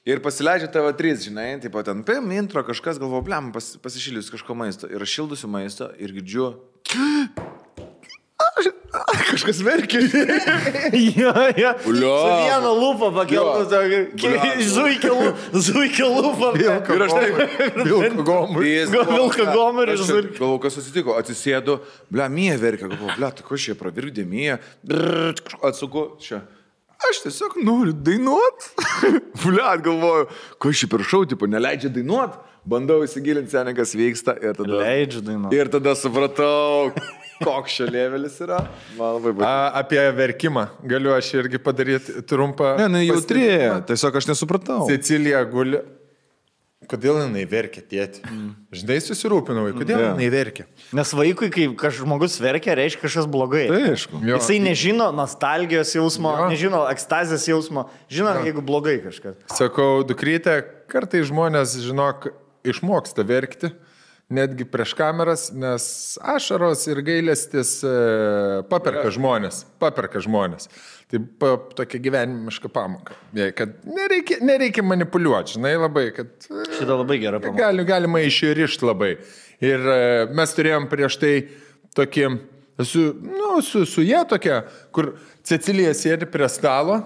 ir 0.06 0.20
pasileidžiu 0.24 0.70
TV3, 0.72 1.16
žinai, 1.28 1.48
taip 1.62 1.74
pat 1.74 1.88
ten, 1.90 2.02
pim, 2.06 2.30
intro, 2.36 2.62
kažkas, 2.66 3.00
galvoju, 3.02 3.24
blem, 3.26 3.50
pas, 3.54 3.72
pasišylius 3.82 4.30
kažko 4.34 4.54
maisto 4.58 4.88
ir 4.90 5.02
aš 5.02 5.16
šildusiu 5.18 5.50
maisto 5.50 5.90
ir 5.98 6.14
girdžiu. 6.16 6.52
Kažkas 9.30 9.58
verkia. 9.64 10.00
jo, 11.20 11.32
jo. 11.56 11.70
Ulio. 11.90 12.12
Su 12.16 12.28
Bля. 12.28 12.46
zuikio 14.72 15.12
lūpa, 15.18 15.60
zuikio 15.66 16.08
lūpa. 16.14 16.50
Ir 16.96 17.04
aš 17.04 17.14
taip. 17.16 17.40
Vilko 17.82 18.24
gomui. 18.28 18.68
Jis 18.70 18.92
Go- 18.94 19.02
buvo- 19.04 19.18
vilko 19.18 19.48
gomerį 19.52 19.96
ir 19.98 20.04
zuikį. 20.08 20.32
Galvoju, 20.38 20.60
kas 20.64 20.78
atsitiko, 20.80 21.16
atsisėdu, 21.20 21.78
ble, 22.12 22.28
mie 22.32 22.52
verkia, 22.60 22.88
galvoju, 22.92 23.16
ble, 23.18 23.32
tai 23.36 23.44
ko 23.48 23.58
šie 23.60 23.76
pravirkdė 23.80 24.24
mie, 24.28 24.54
atsuku 25.66 26.06
čia. 26.22 26.40
Aš 27.04 27.20
tiesiog 27.26 27.58
noriu 27.60 27.92
dainuot. 27.92 28.66
ble, 29.44 29.64
galvoju, 29.84 30.28
ko 30.62 30.72
šį 30.72 30.88
per 30.94 31.04
šau, 31.06 31.24
tipo, 31.28 31.48
neleidžia 31.50 31.90
dainuot. 31.92 32.38
Bandau 32.66 33.02
įsigilinti, 33.06 33.52
seniai, 33.52 33.76
kas 33.78 33.92
vyksta. 33.94 34.34
Ir 34.42 34.56
tada, 34.58 34.80
Leidžiu 34.80 35.20
dainuoti. 35.22 35.54
ir 35.54 35.68
tada 35.70 35.92
supratau, 35.94 36.88
koks 37.44 37.76
šio 37.76 37.86
levelis 37.92 38.40
yra. 38.42 38.58
Man 38.96 39.18
labai 39.20 39.34
patiko. 39.36 39.46
A, 39.46 39.68
apie 39.84 40.00
verkimą 40.16 40.64
galiu 40.90 41.12
aš 41.14 41.28
irgi 41.38 41.60
padaryti 41.62 42.24
trumpą. 42.26 42.72
Ne, 42.80 42.88
ne, 42.96 43.04
jautri. 43.06 43.44
Tiesiog 43.86 44.18
aš 44.18 44.32
nesupratau. 44.32 44.80
Cecilija 44.90 45.44
guli. 45.52 45.78
Kodėl 46.84 47.16
jinai 47.22 47.46
verkia, 47.48 47.80
tėti? 47.80 48.20
Žinai, 48.76 48.98
susirūpinau, 49.00 49.62
kodėl 49.74 49.96
Jo. 49.96 50.08
jinai 50.12 50.26
verkia? 50.30 50.66
Nes 50.94 51.08
vaikui, 51.16 51.48
kai 51.50 51.64
kažkas 51.72 52.02
žmogus 52.04 52.34
verkia, 52.36 52.74
reiškia 52.76 53.00
kažkas 53.00 53.26
blogai. 53.32 53.64
Tai 53.72 53.78
aišku. 53.94 54.20
Jo. 54.20 54.36
Jisai 54.36 54.58
nežino 54.60 55.06
nostalgijos 55.16 55.94
jausmo, 55.96 56.34
Jo. 56.36 56.50
nežino 56.52 56.82
ekstazės 56.92 57.48
jausmo, 57.48 57.86
žino, 58.12 58.36
jeigu 58.44 58.60
blogai 58.60 58.98
kažkas. 59.00 59.40
Sakau, 59.56 60.04
dukrytė, 60.04 60.60
kartai 60.92 61.24
žmonės, 61.24 61.78
žinok, 61.80 62.28
išmoksta 62.68 63.24
verkti, 63.24 63.72
netgi 64.28 64.64
prieš 64.66 64.94
kameras, 64.98 65.48
nes 65.54 65.84
ašaros 66.34 66.82
ir 66.90 67.00
gailestis 67.06 67.78
e, 67.86 67.92
paperka 68.70 69.10
žmonės, 69.14 69.62
paperka 69.82 70.22
žmonės. 70.24 70.66
Tai 71.06 71.20
pa, 71.38 71.52
tokia 71.78 72.00
gyvenimiška 72.02 72.70
pamoka. 72.74 73.14
Kad 73.54 73.76
nereikia, 73.86 74.40
nereikia 74.42 74.82
manipuliuoti, 74.82 75.54
žinai, 75.54 75.76
labai, 75.78 76.08
kad 76.16 76.48
e, 76.50 76.66
Šitą 76.74 76.98
labai 76.98 77.20
gerą 77.22 77.38
pamoką. 77.44 77.60
gali, 77.60 77.86
galima 77.86 78.24
išrišti 78.26 78.88
labai. 78.88 79.12
Ir 79.62 79.86
e, 79.94 80.00
mes 80.34 80.56
turėjom 80.58 80.90
prieš 80.90 81.20
tai 81.22 81.34
tokį, 81.96 82.26
su, 82.82 83.06
nu, 83.22 83.60
su, 83.62 83.84
su 83.86 84.02
jie 84.02 84.24
tokia, 84.28 84.64
kur 84.90 85.14
Cecilija 85.46 85.94
sėdi 85.94 86.26
prie 86.26 86.50
stalo 86.50 86.98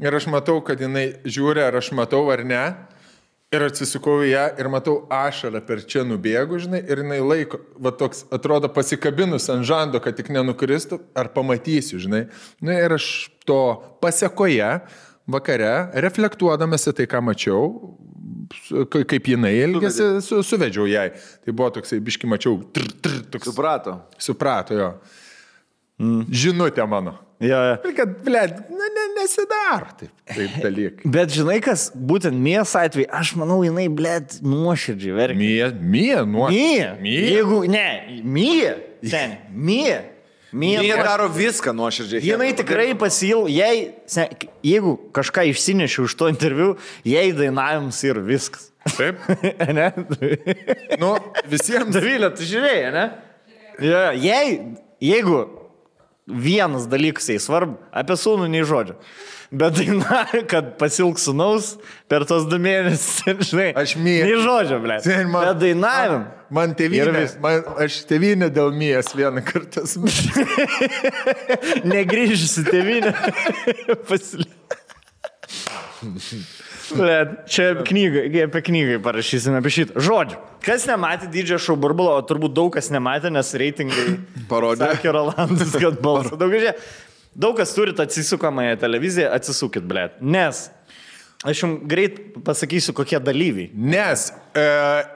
ir 0.00 0.16
aš 0.16 0.30
matau, 0.32 0.62
kad 0.64 0.80
jinai 0.80 1.10
žiūri, 1.28 1.60
ar 1.68 1.76
aš 1.82 1.92
matau 1.94 2.24
ar 2.32 2.40
ne. 2.48 2.64
Ir 3.54 3.62
atsisukau 3.68 4.18
į 4.24 4.32
ją 4.32 4.44
ir 4.58 4.68
matau 4.72 4.96
ašarą 5.12 5.60
per 5.66 5.84
čia 5.86 6.02
nubėgu, 6.06 6.58
žinai, 6.64 6.80
ir 6.90 7.04
jinai 7.04 7.20
laiko, 7.22 7.60
va 7.78 7.92
toks, 7.94 8.24
atrodo, 8.34 8.70
pasikabinus 8.72 9.46
ant 9.52 9.66
žando, 9.68 10.00
kad 10.02 10.16
tik 10.18 10.32
nenukristų, 10.34 10.98
ar 11.14 11.30
pamatysiu, 11.34 12.00
žinai. 12.02 12.24
Na 12.64 12.78
ir 12.82 12.96
aš 12.96 13.08
to 13.46 13.60
pasiekoje 14.02 14.72
vakare, 15.30 15.74
reflektuodamas 16.04 16.88
į 16.90 16.96
tai, 16.98 17.06
ką 17.10 17.22
mačiau, 17.24 17.68
kaip 18.92 19.30
jinai 19.30 19.52
elgėsi, 19.64 20.08
su, 20.24 20.40
suvedžiau 20.46 20.88
jai. 20.90 21.10
Tai 21.44 21.54
buvo 21.56 21.70
toksai, 21.78 22.00
biški 22.04 22.28
mačiau, 22.30 22.58
tr, 22.74 22.88
tr, 23.04 23.20
toks, 23.32 23.50
Suprato. 23.52 23.98
suprato 24.20 24.78
jo. 24.78 24.90
Žinutė 26.00 26.86
mano. 26.90 27.18
Jo, 27.44 27.58
jo. 27.68 27.74
Ir 27.90 27.92
kad, 27.98 28.12
ble, 28.24 28.40
na, 28.72 28.86
ne, 28.94 29.04
nesidaro 29.18 29.90
taip, 29.98 30.10
taip 30.30 30.54
dalykai. 30.64 31.10
Bet 31.12 31.32
žinai, 31.34 31.58
kas 31.62 31.88
būtent 31.94 32.38
Mijas 32.40 32.72
atveju, 32.78 33.08
aš 33.14 33.34
manau, 33.38 33.58
jinai, 33.66 33.88
blėt, 33.92 34.38
nuoširdžiai 34.46 35.14
verkia. 35.18 35.38
Mie, 35.38 35.68
mie, 35.82 36.16
nuo. 36.30 36.48
Mija. 36.54 36.94
Mija. 37.02 37.24
Jeigu, 37.34 37.60
ne. 37.70 37.86
Ten, 39.04 39.36
Mija. 39.68 39.98
Mija. 40.54 40.84
Jie 40.86 40.94
nuoširdžiai- 40.94 41.08
daro 41.10 41.26
viską 41.34 41.74
nuoširdžiai. 41.74 42.22
Jinai 42.30 42.52
tikrai 42.58 42.92
pasil, 42.98 43.44
jei, 43.50 43.88
se, 44.10 44.28
jeigu 44.64 44.94
kažką 45.14 45.44
išsinešiu 45.50 46.06
už 46.08 46.14
to 46.20 46.30
interviu, 46.30 46.76
jei 47.06 47.32
dainavimas 47.34 47.98
ir 48.06 48.22
viskas. 48.24 48.70
Taip. 48.94 49.18
ne? 49.78 49.90
Nu, 51.02 51.16
visiems. 51.50 51.90
Davilė, 51.94 52.30
tu 52.38 52.46
žiūrėjai, 52.46 52.90
ne? 52.94 53.04
Ja, 53.82 54.06
jei, 54.14 54.58
jeigu 55.02 55.42
vienas 56.26 56.86
dalykas 56.88 57.26
jai 57.28 57.38
svarbu, 57.42 57.76
apie 57.92 58.16
sūnų 58.16 58.46
nei 58.52 58.64
žodžio. 58.66 58.96
Bet 59.54 59.76
daina, 59.76 60.22
kad 60.50 60.72
pasilg 60.80 61.18
sunaus 61.22 61.74
per 62.10 62.24
tos 62.28 62.46
du 62.50 62.58
mėnesius, 62.62 63.44
žinai. 63.52 63.68
Aš 63.78 63.96
myliu. 64.00 64.24
Nei 64.30 64.40
žodžio, 64.46 64.80
ble. 64.82 64.96
Man- 65.30 65.50
Bet 65.50 65.60
dainavim. 65.62 66.24
Man 66.54 66.70
Ir 66.70 66.76
tėvynė, 66.78 67.22
man, 67.42 67.62
aš 67.82 68.00
tėvynė 68.06 68.48
dėl 68.54 68.70
mijas 68.76 69.08
vieną 69.16 69.40
kartą. 69.46 69.82
Negrįžusi 71.94 72.62
tėvynė. 72.68 73.14
Pasilik. 74.06 74.52
Blet, 76.92 77.32
čia 77.50 77.70
knygai, 77.86 78.26
apie 78.44 78.62
knygą 78.68 79.00
parašysime 79.04 79.60
apie 79.62 79.72
šitą. 79.72 80.02
Žodžiu, 80.04 80.38
kas 80.64 80.86
nematė 80.90 81.30
didžiojo 81.32 81.62
šou 81.70 81.78
burbulo, 81.80 82.12
o 82.18 82.22
turbūt 82.26 82.54
daug 82.56 82.70
kas 82.76 82.90
nematė, 82.94 83.32
nes 83.34 83.54
reitingai 83.60 84.06
Parodė. 84.50 84.90
Sakė 84.92 85.16
Rolandas, 85.16 85.74
kad 85.80 85.98
balsą 86.04 86.38
daug 86.40 86.54
žiūrė. 86.54 86.76
Daug 87.34 87.56
kas 87.58 87.72
turit 87.74 87.98
atsisukamąją 87.98 88.76
televiziją, 88.78 89.32
atsisukit, 89.34 89.86
blėt. 89.90 90.20
Nes 90.22 90.68
Aš 91.44 91.60
jums 91.60 91.82
greit 91.84 92.16
pasakysiu, 92.44 92.94
kokie 92.96 93.18
dalyviai. 93.20 93.68
Nes 93.76 94.30
e, 94.56 94.62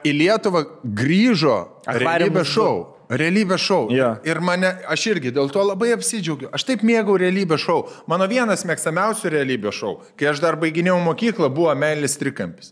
į 0.05 0.11
Lietuvą 0.13 0.61
grįžo 0.85 1.55
realybės 1.89 2.51
šou. 2.53 2.75
Realybės 3.09 3.63
šou. 3.65 3.87
Jo. 3.89 4.11
Ir 4.27 4.37
mane, 4.45 4.69
aš 4.87 5.07
irgi 5.15 5.31
dėl 5.33 5.49
to 5.49 5.63
labai 5.65 5.89
apsidžiaugiu. 5.95 6.51
Aš 6.53 6.67
taip 6.67 6.83
mėgau 6.85 7.15
realybės 7.17 7.63
šou. 7.63 7.79
Mano 8.11 8.27
vienas 8.29 8.61
mėgstamiausių 8.69 9.31
realybės 9.33 9.79
šou, 9.79 9.95
kai 10.19 10.29
aš 10.29 10.43
dar 10.43 10.57
baiginėjau 10.61 10.99
mokyklą, 11.07 11.49
buvo 11.49 11.73
Melis 11.75 12.17
Trikampis. 12.21 12.69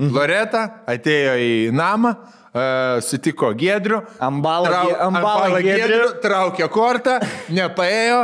Mhm. 0.00 0.10
Loreta 0.14 0.64
atėjo 0.86 1.32
į 1.42 1.52
namą, 1.74 2.12
e, 2.54 2.66
sutiko 3.06 3.52
Gedrių. 3.58 4.02
Ambalą 4.22 4.68
Gie- 4.88 4.98
ambalą 5.06 5.32
ambalą 5.46 5.62
Giedrių. 5.62 5.86
Giedrių, 5.86 6.10
traukė 6.26 6.68
kortą, 6.74 7.20
nepaėjo. 7.50 8.20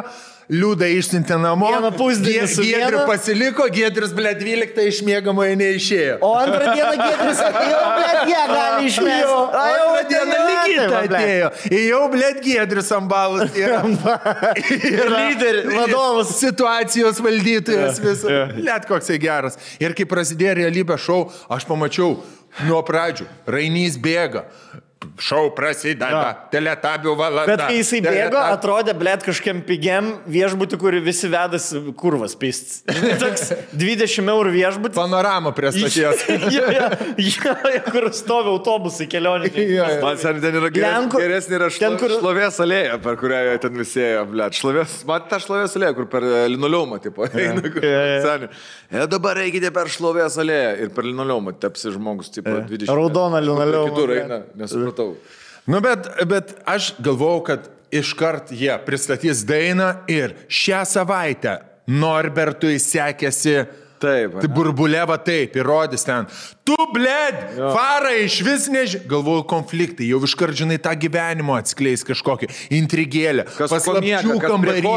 Liūdą 0.52 0.84
išsiuntė 0.98 1.38
namo. 1.40 1.70
Vieną 1.72 1.88
pusdienį 1.96 2.42
Gie- 2.44 2.48
su 2.52 2.62
Giedrių 2.66 2.98
vienu. 2.98 3.06
pasiliko, 3.08 3.64
Giedrius, 3.72 4.10
ble, 4.12 4.34
12 4.36 4.82
iš 4.90 4.98
mėgamojo 5.06 5.54
neišėjo. 5.56 6.18
O 6.20 6.32
antrą 6.36 6.74
dieną 6.76 6.90
Giedrius 7.00 7.40
atėjo, 7.46 7.78
bet 7.96 8.18
jie 8.28 8.42
gali 8.50 8.90
A, 9.54 9.64
jau 9.72 9.88
antrą 9.94 10.04
dieną 10.10 10.90
blet. 10.90 11.14
atėjo. 11.16 11.48
Jau, 11.88 12.02
blėt, 12.12 12.42
Giedrius 12.44 12.92
ambalas 12.92 13.56
yra. 13.64 13.80
Ir 14.68 15.08
lyderis, 15.16 15.70
vadovas. 15.72 16.34
Situacijos 16.42 17.22
valdytojas 17.24 18.02
visą. 18.04 18.36
Liet 18.60 18.84
koks 18.90 19.08
jis 19.14 19.22
geras. 19.24 19.56
Ir 19.80 19.96
kai 19.96 20.04
prasidėjo 20.04 20.58
realybės 20.60 21.00
šou, 21.08 21.22
aš 21.56 21.64
pamačiau 21.64 22.18
nuo 22.68 22.82
pradžių. 22.86 23.26
Rainys 23.48 23.96
bėga. 23.96 24.44
Šau 25.20 25.50
prasideda. 25.56 26.48
Teletabių 26.52 27.14
valanda. 27.18 27.46
Bet 27.54 27.62
kai 27.68 27.78
jisai 27.80 28.00
bėgo, 28.04 28.34
Teletab- 28.34 28.54
atrodė, 28.58 28.94
blėt, 28.98 29.24
kažkiam 29.26 29.60
pigiam 29.66 30.12
viešbutį, 30.30 30.78
kur 30.80 30.96
visi 31.04 31.28
vedasi 31.32 31.80
kurvas 31.98 32.34
pists. 32.38 32.82
Toks 33.20 33.52
20 33.84 34.30
eurų 34.34 34.52
viešbutis. 34.54 34.96
Panorama 34.98 35.52
prie 35.56 35.72
stoties. 35.74 36.24
Jo, 36.54 36.64
jo, 36.70 36.88
jo, 37.18 37.80
kur 37.90 38.06
stovi 38.14 38.50
autobusai 38.52 39.06
kelionė. 39.10 39.48
Jo, 39.54 39.86
jo. 39.88 39.98
Man 40.04 40.18
sen 40.20 40.40
ten 40.42 40.58
yra 40.60 40.70
Lenkų- 40.74 41.20
geresnė 41.22 41.58
yra 41.58 41.68
šlo, 41.72 41.80
ten, 41.86 41.96
kur- 42.00 42.14
šlovės 42.20 42.58
alėja, 42.64 42.98
per 43.02 43.16
kurią 43.20 43.40
ten 43.62 43.78
visi 43.80 44.02
ėjo, 44.04 44.24
ble. 44.30 44.48
Šlovės, 44.54 44.96
man 45.08 45.24
ta 45.30 45.38
šlovės 45.42 45.74
alėja, 45.78 45.94
kur 45.96 46.06
per 46.12 46.26
e, 46.26 46.42
linoleumą, 46.52 47.00
tipo, 47.04 47.26
eina. 47.30 47.62
kur- 47.64 47.84
Ja, 47.84 48.02
ja. 48.18 48.48
E, 48.94 49.06
dabar 49.10 49.38
eikite 49.42 49.70
per 49.74 49.90
šlovės 49.92 50.36
alėją 50.42 50.70
ir 50.84 50.92
per 50.94 51.06
linoleumą 51.08 51.54
tepsi 51.62 51.92
žmogus, 51.94 52.30
tipo, 52.34 52.50
20. 52.68 52.88
Raudoną 52.94 53.40
linoleumą, 53.44 53.90
Kitur 53.94 54.12
eina, 54.14 54.38
nesupratau. 54.94 55.16
Nu, 55.64 55.80
bet, 55.80 56.24
bet 56.26 56.54
aš 56.64 56.94
galvojau, 57.00 57.42
kad 57.44 57.70
iškart 57.90 58.52
jie 58.52 58.74
pristatys 58.84 59.44
dainą 59.44 60.04
ir 60.08 60.34
šią 60.48 60.84
savaitę 60.84 61.62
Norbertui 61.86 62.78
sekėsi. 62.78 63.64
Taip, 64.02 64.38
Tai 64.42 64.50
burbulėva 64.52 65.16
taip, 65.22 65.54
įrodys 65.60 66.04
ten. 66.06 66.26
Tu, 66.64 66.76
bled, 66.94 67.40
farai 67.74 68.24
iš 68.24 68.38
vis 68.44 68.66
nežinai. 68.72 69.04
Galvoju, 69.08 69.42
konfliktai, 69.48 70.06
jau 70.08 70.20
iškart 70.24 70.56
žinai 70.56 70.78
tą 70.80 70.94
gyvenimo 70.96 71.52
atskleis 71.58 72.00
kažkokį 72.08 72.48
intrigėlę. 72.78 73.44
Paslapčių 73.58 74.38
kambarys. 74.40 74.88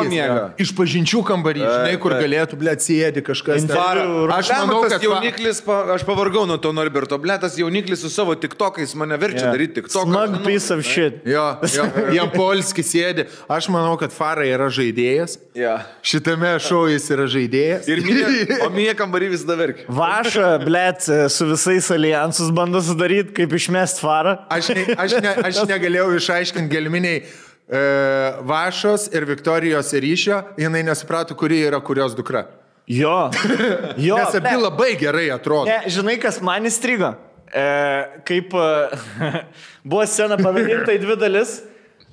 Iš 0.63 0.71
pažinčių 0.77 1.23
kambarys, 1.27 1.65
žinai, 1.67 1.97
kur 1.99 2.15
galėtų, 2.15 2.59
bled, 2.61 2.83
sėdi 2.83 3.23
kažkas. 3.27 3.65
Interviu. 3.65 4.29
Aš 4.31 4.51
manau, 4.53 4.79
tas 4.85 4.95
kad 4.95 5.05
jauniklis, 5.07 5.59
pa, 5.65 5.81
aš 5.97 6.05
pavargau 6.07 6.45
nuo 6.47 6.55
to 6.61 6.71
Norberto, 6.75 7.19
ble, 7.19 7.35
tas 7.41 7.59
jauniklis 7.59 7.99
su 8.05 8.11
savo 8.13 8.37
tiktokais 8.39 8.95
mane 8.95 9.19
verčia 9.19 9.49
yeah. 9.49 9.55
daryti 9.55 9.81
tiktoką. 9.81 10.07
Smug 10.07 10.39
piece 10.47 10.71
of 10.71 10.85
shit. 10.87 11.19
Jo, 11.27 11.45
jo, 11.73 11.89
jam 12.15 12.31
polski 12.31 12.85
sėdi. 12.85 13.27
Aš 13.51 13.67
manau, 13.75 13.97
kad 13.99 14.15
Farai 14.15 14.49
yra 14.55 14.71
žaidėjas. 14.71 15.35
Yeah. 15.57 15.83
Šitame 16.05 16.55
šou 16.63 16.85
jis 16.93 17.11
yra 17.11 17.27
žaidėjas. 17.31 17.91
Ir 17.91 18.03
mie, 18.07 18.23
o 18.65 18.71
mie 18.87 18.95
kambarį 18.97 19.31
vis 19.35 19.43
dar 19.47 19.59
verkia. 19.59 19.85
Vaša, 19.91 20.53
blėt, 20.63 21.07
su 21.33 21.47
visais 21.51 21.89
alijansus 21.93 22.53
bando 22.55 22.81
sudaryti, 22.83 23.35
kaip 23.41 23.55
išmest 23.59 23.99
farą. 24.03 24.37
Aš, 24.53 24.71
ne, 24.77 24.87
aš, 24.95 25.17
ne, 25.23 25.33
aš 25.49 25.61
negalėjau 25.67 26.07
išaiškinti 26.21 26.71
gelminiai 26.71 27.19
e, 27.21 27.81
Vašos 28.47 29.09
ir 29.11 29.27
Viktorijos 29.27 29.91
ryšio, 29.93 30.41
jinai 30.61 30.85
nesuprato, 30.87 31.35
kuri 31.35 31.65
yra 31.67 31.81
kurios 31.83 32.15
dukra. 32.17 32.47
Jo. 32.87 33.29
jo 33.99 34.17
Nes 34.17 34.35
abi 34.35 34.47
blet. 34.47 34.61
labai 34.63 34.91
gerai 34.99 35.29
atrodo. 35.35 35.67
Ne, 35.67 35.91
žinai, 35.91 36.15
kas 36.23 36.39
man 36.39 36.67
įstrigo? 36.69 37.11
E, 37.51 37.65
kaip 38.27 38.55
e, 38.55 38.69
buvo 39.89 40.05
scena 40.07 40.39
pavadinta 40.39 40.95
į 40.95 41.01
dvi 41.03 41.19
dalis. 41.19 41.59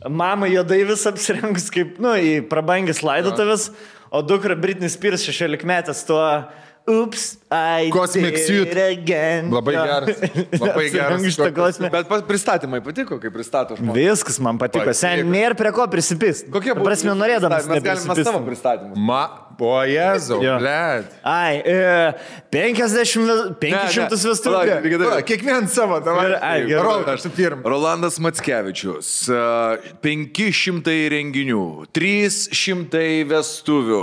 Mama 0.04 0.50
juodai 0.50 0.82
vis 0.84 1.06
apsirengus 1.08 1.70
kaip, 1.72 1.96
nu, 2.02 2.10
į 2.18 2.42
prabangis 2.50 3.00
laidotuvės, 3.06 3.70
o 4.12 4.20
dukra 4.20 4.56
Britney 4.58 4.90
Spears 4.92 5.24
16 5.24 5.64
metės 5.64 6.02
tuo 6.04 6.20
Ups, 6.86 7.38
I 7.43 7.43
Cosmic 7.94 8.34
did 8.34 8.46
Suit. 8.46 8.74
Labai 9.54 9.74
geras. 9.74 10.22
Labai 10.60 10.86
geras. 10.90 11.26
Šitą 11.34 11.50
kosminį. 11.56 11.90
Bet 11.94 12.26
pristatymai 12.28 12.80
patiko, 12.84 13.18
kaip 13.22 13.34
pristato 13.36 13.78
žmonės. 13.78 13.98
Viskas 14.00 14.40
man 14.42 14.58
patiko. 14.60 14.94
Sen, 14.96 15.24
nėra 15.30 15.56
prie 15.58 15.72
ko 15.76 15.86
prisipist. 15.92 16.50
Kokie 16.52 16.74
buvo? 16.74 16.88
Prasme, 16.90 17.14
norėdamas. 17.18 17.68
Mes 17.70 17.82
galime 17.84 18.18
savo 18.24 18.42
pristatymus. 18.46 18.98
Ma, 18.98 19.22
o 19.54 19.74
Jėzau, 19.86 20.40
bled. 20.58 21.12
Ai, 21.22 21.60
e, 21.62 22.14
50, 22.50 23.54
500 23.60 24.24
vestuvių. 24.26 25.20
Kiekvieną 25.28 25.68
savo, 25.70 26.00
davai. 26.02 26.24
Ir- 26.32 26.38
ai, 26.42 26.56
gerai. 26.66 26.82
Rolandas, 26.82 27.22
tu 27.22 27.30
pirmą. 27.30 27.62
Rolandas 27.70 28.18
Matskevičius, 28.18 29.12
a, 29.30 29.78
500 30.02 31.08
renginių, 31.14 31.86
300 31.94 33.24
vestuvių, 33.30 34.02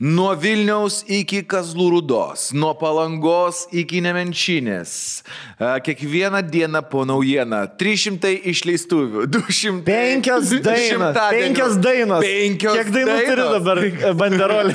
nuo 0.00 0.34
Vilniaus 0.34 1.04
iki 1.06 1.44
Kazlų 1.46 1.88
Rudos, 1.94 2.48
nuo 2.52 2.74
Palangos 2.88 3.66
iki 3.74 4.00
Nemenčinės, 4.00 5.22
A, 5.58 5.74
kiekvieną 5.84 6.40
dieną 6.48 6.80
po 6.88 7.02
naujieną, 7.04 7.58
300 7.80 8.30
išleistuvių, 8.48 9.26
200. 9.28 9.82
Penkios 9.84 10.52
dainos. 10.54 10.84
šimtadienių, 10.88 11.42
Penkios 11.48 11.74
dainos. 11.84 12.22
Penkios 12.24 12.78
Kiek 12.78 12.92
dainų 12.94 13.16
turi 13.18 13.26
dainos. 13.26 13.52
dabar 13.58 13.80
e, 13.84 14.12
banderolį? 14.22 14.74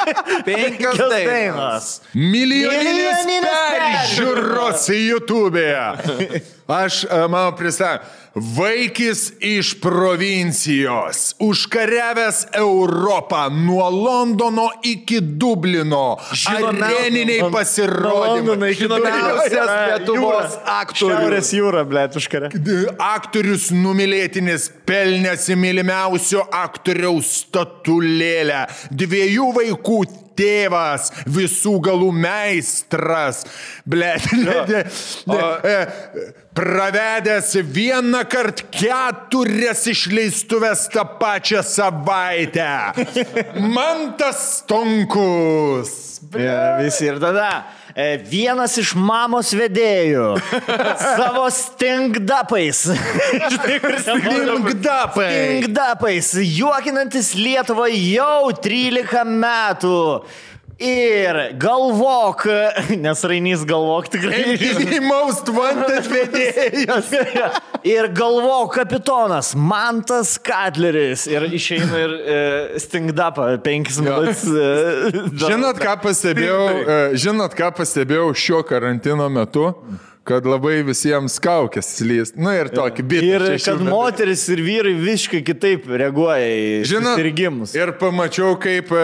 Penkios 0.48 0.98
dainos. 1.12 1.90
Milijoninis 2.16 3.22
Milijoninis 3.28 3.62
peržiūros 3.76 4.88
YouTube'e. 4.96 5.70
Aš, 6.66 7.04
e, 7.04 7.28
mano 7.28 7.56
pristatymą. 7.56 8.20
Vaikis 8.34 9.32
iš 9.40 9.74
provincijos, 9.80 11.34
užkariavęs 11.38 12.46
Europą 12.56 13.50
nuo 13.50 13.90
Londono 13.90 14.70
iki 14.82 15.20
Dublino. 15.20 16.16
Areniniai 16.48 17.50
pasirodymai. 17.52 18.72
Žinomiausias. 18.74 19.68
Lietuvos 19.90 20.56
aktorius. 20.64 21.18
Šiaurės 21.18 21.52
jūra, 21.58 21.84
blėt, 21.84 22.16
užkarė. 22.16 22.48
Aktorius 22.96 23.68
numylėtinis 23.76 24.70
pelnėsi 24.88 25.58
mylimiausio 25.58 26.46
aktoriaus 26.56 27.36
statulėlę. 27.42 28.64
Dviejų 28.96 29.52
vaikų 29.60 30.00
tėvas, 30.38 31.10
visų 31.26 31.76
galų 31.84 32.10
meistras. 32.14 33.42
Ble, 33.88 34.14
ne, 34.44 34.56
ne, 34.68 34.84
ne, 35.32 35.42
e, 35.72 36.26
pravedęs 36.56 37.54
vieną 37.74 38.24
kartą 38.30 38.68
keturias 38.72 39.84
išleistuvės 39.92 40.86
tą 40.92 41.04
pačią 41.20 41.62
savaitę. 41.66 42.70
Mantas 43.76 44.62
Tonkus. 44.68 45.94
Ja, 46.38 46.78
visi 46.80 47.08
ir 47.10 47.20
tada. 47.20 47.64
E, 47.96 48.16
Vienas 48.28 48.76
iš 48.80 48.94
mamos 48.98 49.52
vedėjų 49.56 50.28
savo 51.18 51.48
stingdapais. 51.52 52.84
Stingdapai. 54.04 55.32
Stingdapais, 55.32 56.32
juokinantis 56.58 57.34
Lietuvą 57.38 57.88
jau 57.92 58.52
13 58.64 59.24
metų. 59.28 60.00
Ir 60.82 61.36
galvok, 61.62 62.42
nes 63.04 63.24
Rainys 63.30 63.62
galvok 63.68 64.08
tikrai. 64.10 64.56
Most 65.06 65.46
Wanted 65.54 66.08
vedėjas. 66.10 67.12
Ir 67.86 68.08
galvok 68.16 68.74
kapitonas 68.80 69.52
Mantas 69.54 70.34
Katleris. 70.42 71.28
Ir 71.30 71.46
išeina 71.54 72.02
ir 72.02 72.14
e, 72.18 72.38
stingdapą 72.82 73.52
penkis 73.62 74.00
minutės. 74.02 74.42
E, 74.50 75.26
Žinot, 75.44 75.78
ką 75.82 75.98
pastebėjau, 76.02 76.62
e, 76.82 77.00
žinot, 77.22 77.54
ką 77.58 77.70
pastebėjau 77.78 78.32
šio 78.34 78.64
karantino 78.66 79.30
metu? 79.30 79.70
Kad 80.22 80.46
labai 80.46 80.84
visiems 80.86 81.34
kaukės 81.42 81.88
slys. 81.98 82.30
Na 82.38 82.52
ir 82.60 82.68
tokį 82.70 83.02
bitą. 83.10 83.26
Ir 83.26 83.44
šešių 83.56 83.64
kad 83.72 83.80
metų. 83.82 83.90
moteris 83.90 84.44
ir 84.54 84.60
vyrai 84.62 84.92
visiškai 84.94 85.40
kitaip 85.48 85.88
reaguoja 85.90 86.46
į 86.46 86.66
susirgymus. 86.86 87.72
ir 87.74 87.90
pamačiau, 87.98 88.52
kaip 88.62 88.92
e, 88.94 89.02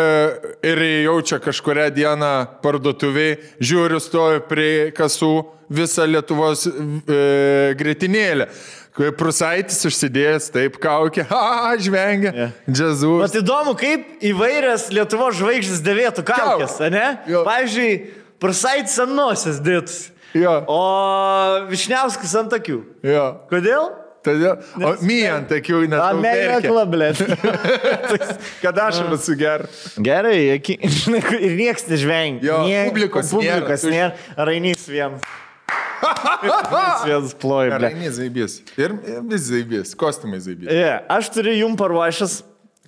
ir 0.70 0.82
jaučia 1.08 1.40
kažkuria 1.42 1.88
diena 1.90 2.30
parduotuviai, 2.62 3.38
žiūriu, 3.58 3.98
stovi 3.98 4.44
prie 4.46 4.74
kasų 4.94 5.32
visą 5.74 6.06
Lietuvos 6.06 6.68
e, 6.70 7.74
grėtinėlę. 7.80 8.46
Kai 8.98 9.10
Prusaitis 9.14 9.82
užsidėjęs 9.90 10.46
taip 10.54 10.78
kaukė, 10.82 11.24
ha, 11.34 11.74
žvengia, 11.82 12.30
Jo. 12.34 12.46
džiazu. 12.70 13.10
Vat 13.24 13.34
įdomu, 13.42 13.74
kaip 13.78 14.22
įvairias 14.26 14.88
Lietuvo 14.94 15.28
žvaigždės 15.34 15.82
dėvėtų 15.86 16.24
kaukės, 16.26 16.78
Kaukės. 16.78 16.94
ne? 16.94 17.04
Jo. 17.30 17.42
Pavyzdžiui, 17.46 17.90
Prasait 18.38 18.86
senosios 18.90 19.58
dėtus. 19.66 19.98
Jo. 20.36 20.52
O 20.68 20.82
Višniauskas 21.70 22.34
ant 22.40 22.52
akių. 22.58 22.82
Jo. 23.06 23.24
Kodėl? 23.50 23.88
Todėl, 24.26 24.56
o 24.82 24.90
myjant, 25.06 25.52
akiu, 25.54 25.78
net. 25.88 26.00
A, 26.02 26.08
meilė 26.18 26.56
klablė. 26.64 27.12
Kad 28.64 28.80
aš 28.82 28.98
esu 29.14 29.36
ger. 29.38 29.62
Gerai, 30.04 30.58
žinai, 30.58 31.20
ir 31.46 31.54
niekas 31.56 31.86
nežvengia. 31.88 32.42
Jo, 32.50 32.58
Niek- 32.66 32.90
publikos 32.90 33.30
publikos 33.32 33.86
nėra. 33.86 34.10
nėra. 34.10 34.48
Rainys 34.50 34.82
vienas. 34.90 35.22
Rainys 36.02 37.06
vienas 37.06 37.34
ploja. 37.40 37.78
Gerai, 37.78 38.10
zaibys. 38.18 38.58
Ir 38.76 38.96
ir 38.98 39.22
vis 39.30 39.46
zaibys. 39.48 39.94
Kostumai 39.98 40.42
zaibys. 40.44 40.68
Yeah, 40.70 41.06
aš 41.14 41.30
turiu 41.38 41.54
jum 41.62 41.78
paruošęs, 41.78 42.40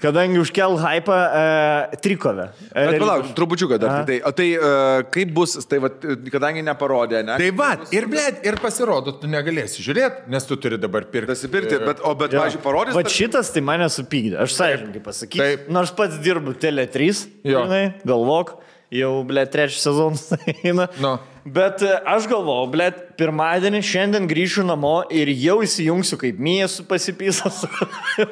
kadangi 0.03 0.41
užkel 0.41 0.77
hypą, 0.81 1.17
uh, 1.17 1.97
trikovę. 2.03 2.47
Bet 2.75 2.99
palauk, 3.03 3.31
trupučiuką 3.37 3.79
dar. 3.81 3.91
Aha. 3.91 4.07
Tai, 4.09 4.19
o 4.29 4.33
tai 4.37 4.49
uh, 4.57 5.03
kaip 5.13 5.35
bus, 5.37 5.57
tai 5.71 5.81
va, 5.83 5.91
kadangi 6.33 6.65
neparodė, 6.67 7.23
ne? 7.27 7.37
Tai 7.41 7.51
va, 7.59 7.71
ir 7.95 8.09
blėt, 8.11 8.41
ir 8.49 8.59
pasirodo, 8.63 9.15
tu 9.21 9.31
negalėsi 9.31 9.85
žiūrėti, 9.85 10.27
nes 10.33 10.49
tu 10.49 10.59
turi 10.61 10.81
dabar 10.81 11.07
pirkti. 11.11 11.33
Dasipirkti, 11.35 11.81
bet, 11.85 12.03
o 12.07 12.15
bet, 12.19 12.35
pavyzdžiui, 12.37 12.65
parodys. 12.65 12.97
Va 12.97 13.05
šitas 13.11 13.53
tai 13.55 13.65
mane 13.67 13.91
supykdė, 13.93 14.39
aš 14.45 14.57
sąžininkai 14.57 15.05
pasakysiu. 15.05 15.71
Nors 15.73 15.93
pats 15.97 16.19
dirbu 16.25 16.57
Tele 16.61 16.89
3, 16.91 17.25
Jo. 17.45 17.65
žinai, 17.67 17.85
galvok, 18.07 18.57
jau, 18.91 19.13
ble, 19.27 19.47
trečias 19.47 19.83
sezonas 19.87 20.31
eina. 20.65 20.89
Nu. 21.01 21.19
Bet 21.45 21.81
e, 21.83 21.89
aš 22.05 22.27
galvoju, 22.29 22.67
ble, 22.69 22.87
pirmadienį 23.17 23.79
šiandien 23.85 24.27
grįšiu 24.29 24.61
namo 24.69 24.99
ir 25.09 25.31
jau 25.33 25.57
įsijungsiu 25.65 26.19
kaip 26.21 26.37
Mija 26.43 26.67
su 26.69 26.85
pasipysas. 26.89 27.63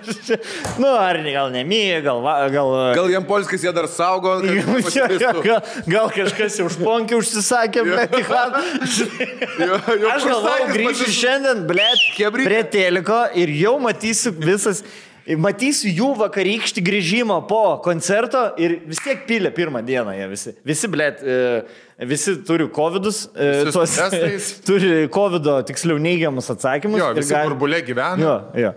nu, 0.82 0.90
ar 0.90 1.16
ne, 1.24 1.32
gal 1.32 1.48
ne 1.54 1.62
Mija, 1.64 2.02
gal... 2.04 2.20
gal 2.52 2.74
Gal 2.98 3.08
jam 3.14 3.24
polskis 3.28 3.64
jie 3.64 3.72
dar 3.72 3.88
saugo, 3.88 4.36
gal, 4.44 4.58
nepasipistų. 4.60 5.42
gal, 5.46 5.72
gal 5.88 6.12
kažkas 6.18 6.60
jau 6.60 6.68
užponkį 6.68 7.16
užsisakė, 7.22 7.86
bet 7.88 8.12
tik 8.12 8.28
jo 9.64 9.80
Aš 10.12 10.28
kursakas 10.28 10.76
grįšiu 10.76 11.10
šiandien, 11.16 11.64
ble, 11.70 11.88
prie 12.42 12.62
teliko 12.68 13.24
ir 13.40 13.56
jau 13.56 13.78
matysiu 13.82 14.36
visas, 14.36 14.84
matysiu 15.36 15.90
jų 15.92 16.06
vakarykštį 16.22 16.82
grįžimą 16.86 17.40
po 17.50 17.60
koncerto 17.84 18.46
ir 18.56 18.78
vis 18.88 19.00
tiek 19.04 19.26
pilė 19.28 19.50
pirmą 19.52 19.82
dieną 19.84 20.14
jie 20.16 20.28
visi. 20.30 20.54
Visi, 20.64 20.88
ble, 20.88 21.10
visi 22.08 22.36
turi 22.48 22.68
COVID, 22.72 23.08
Visi 23.10 23.74
su 23.74 23.82
testais. 23.82 24.48
turi 24.68 25.08
COVID, 25.12 25.50
tiksliau 25.68 26.00
neigiamus 26.00 26.48
atsakymus. 26.54 27.02
Jo, 27.02 27.10
visi 27.18 27.34
gali- 27.34 27.50
burbulė 27.50 27.82
gyvena. 27.84 28.16
Jo, 28.22 28.36
jo. 28.64 28.72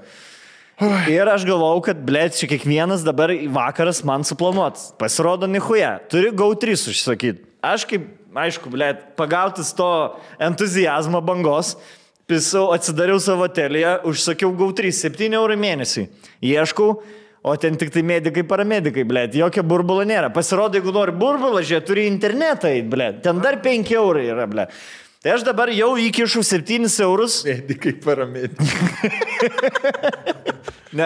Ir 1.13 1.29
aš 1.29 1.43
galvau, 1.45 1.77
kad, 1.85 1.99
ble, 2.01 2.23
čia 2.33 2.47
kiekvienas 2.49 3.03
dabar 3.05 3.29
vakaras 3.53 3.99
man 4.07 4.25
suplanuotas. 4.25 4.89
Pasirodo, 4.97 5.45
nihuja. 5.45 5.99
Turi 6.09 6.31
GAU3 6.33 6.73
užsakyti. 6.89 7.45
Aš 7.61 7.85
kaip, 7.85 8.07
aišku, 8.33 8.71
ble, 8.73 8.87
pagautis 9.19 9.69
to 9.77 9.87
entuzijazmo 10.41 11.21
bangos, 11.21 11.75
pisau, 12.31 12.69
atsidariau 12.75 13.19
savo 13.21 13.47
telėje, 13.51 13.97
užsakiau 14.07 14.53
GAU3 14.55 14.93
7 14.95 15.35
eurų 15.39 15.57
mėnesį. 15.59 16.07
Ieškau, 16.47 16.89
o 17.41 17.55
ten 17.59 17.77
tik 17.79 17.91
tai 17.93 18.03
medikai, 18.07 18.45
paramedikai, 18.47 19.05
ble, 19.07 19.25
jokio 19.35 19.63
burbulo 19.67 20.05
nėra. 20.07 20.31
Pasirodo, 20.33 20.79
jeigu 20.79 20.93
nori 20.95 21.15
burbulą, 21.17 21.63
žiūrėk, 21.65 21.87
turi 21.87 22.07
internetą, 22.09 22.73
ble, 22.91 23.11
ten 23.25 23.41
dar 23.43 23.59
5 23.63 23.95
eurai 23.97 24.27
yra, 24.31 24.47
ble. 24.49 24.67
Tai 25.21 25.35
aš 25.35 25.43
dabar 25.45 25.69
jau 25.69 25.91
įkišu 26.01 26.41
7 26.41 26.87
eurus 27.05 27.43
Medikai 27.49 27.93
paramėti. 28.01 28.57
Ne, 30.91 31.05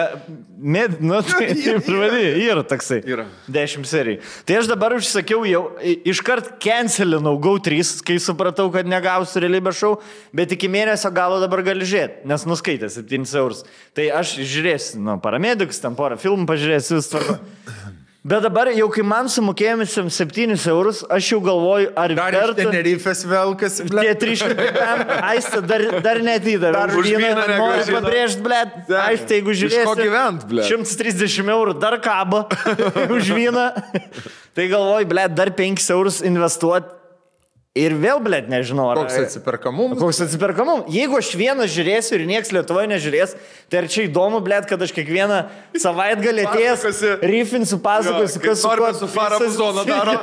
med, 0.58 0.96
nu, 1.00 1.20
tai 1.22 1.52
vadai, 2.00 2.24
yra 2.42 2.64
toksai. 2.66 2.98
Yra. 3.06 3.28
10 3.46 3.86
serijų. 3.86 4.18
Tai 4.42 4.56
aš 4.58 4.70
dabar 4.70 4.96
užsakiau 4.96 5.44
jau, 5.46 5.60
iškart 6.10 6.56
cancelinau 6.62 7.36
GO3, 7.38 7.78
kai 8.06 8.16
supratau, 8.22 8.66
kad 8.74 8.88
negausiu 8.90 9.44
realybės 9.44 9.78
šou, 9.78 9.92
bet 10.34 10.56
iki 10.56 10.70
mėnesio 10.72 11.12
galo 11.14 11.38
dabar 11.42 11.62
gali 11.68 11.86
žiūrėti, 11.86 12.26
nes 12.26 12.48
nuskaitė 12.50 12.90
7 12.96 13.30
eurus. 13.38 13.62
Tai 13.94 14.08
aš 14.24 14.34
žiūrėsiu, 14.42 15.04
nu, 15.06 15.20
paramedikus, 15.22 15.78
ten 15.82 15.94
porą 15.98 16.18
filmų 16.18 16.50
pažiūrėsiu, 16.50 16.98
vis 16.98 17.12
tvarko. 17.14 17.38
Bet 18.26 18.42
dabar 18.42 18.66
jau 18.74 18.88
kai 18.90 19.04
man 19.06 19.28
sumokėjome 19.30 19.84
7 19.86 20.56
eurus, 20.72 21.04
aš 21.14 21.28
jau 21.30 21.36
galvoju, 21.44 21.92
ar 21.94 22.14
Dar 22.18 22.34
iš 22.34 22.40
verta... 22.40 22.56
Tenerifės 22.64 23.20
velkas, 23.30 23.76
Tie 23.78 23.86
blėt. 23.86 24.18
300 24.24 24.56
pem, 24.74 25.02
aistė 25.28 25.60
dar, 25.62 25.84
dar 26.02 26.18
netidavė. 26.26 26.72
Dar 26.74 26.94
už 26.98 27.10
vyną 27.12 27.44
Noriu 27.52 28.00
pabrėžti. 28.00 28.42
Taip. 28.48 28.90
Aistė, 29.04 29.38
jeigu 29.38 29.54
Iš 29.54 29.60
žiūrėsi. 29.62 29.86
ko 29.86 29.94
gyvent, 30.00 30.48
blet? 30.50 30.66
130 30.72 31.54
eurų 31.54 31.76
dar 31.86 32.00
kabo 32.02 32.42
už 33.20 33.30
vyną. 33.36 33.68
tai 34.58 34.66
galvoju, 34.74 35.06
blėt, 35.14 35.38
dar 35.38 35.54
5 35.62 35.86
eurus 35.94 36.18
investuoti. 36.26 36.95
Ir 37.76 37.92
vėl, 38.00 38.22
blėt, 38.24 38.46
nežinau, 38.48 38.86
ar... 38.88 38.96
Koks 39.02 39.18
atsiperkamumas? 39.26 39.98
Koks 40.00 40.22
atsiperkamum? 40.24 40.86
Jeigu 40.92 41.18
aš 41.18 41.34
vienas 41.36 41.68
žiūrėsiu 41.74 42.14
ir 42.16 42.24
niekas 42.30 42.52
Lietuvoje 42.56 42.88
nežiūrės, 42.94 43.34
tai 43.68 43.82
ar 43.82 43.88
čia 43.92 44.06
įdomu, 44.06 44.40
blėt, 44.44 44.64
kad 44.70 44.80
aš 44.80 44.94
kiekvieną 44.96 45.42
savaitgalį 45.82 46.46
atėjęs, 46.48 47.02
ryfinsiu, 47.20 47.78
pasakosiu, 47.84 48.40
kas 48.46 48.62
su 48.64 49.10
Farah 49.12 49.36
visas- 49.36 49.58
Muzono 49.58 49.84
daro. 49.84 50.16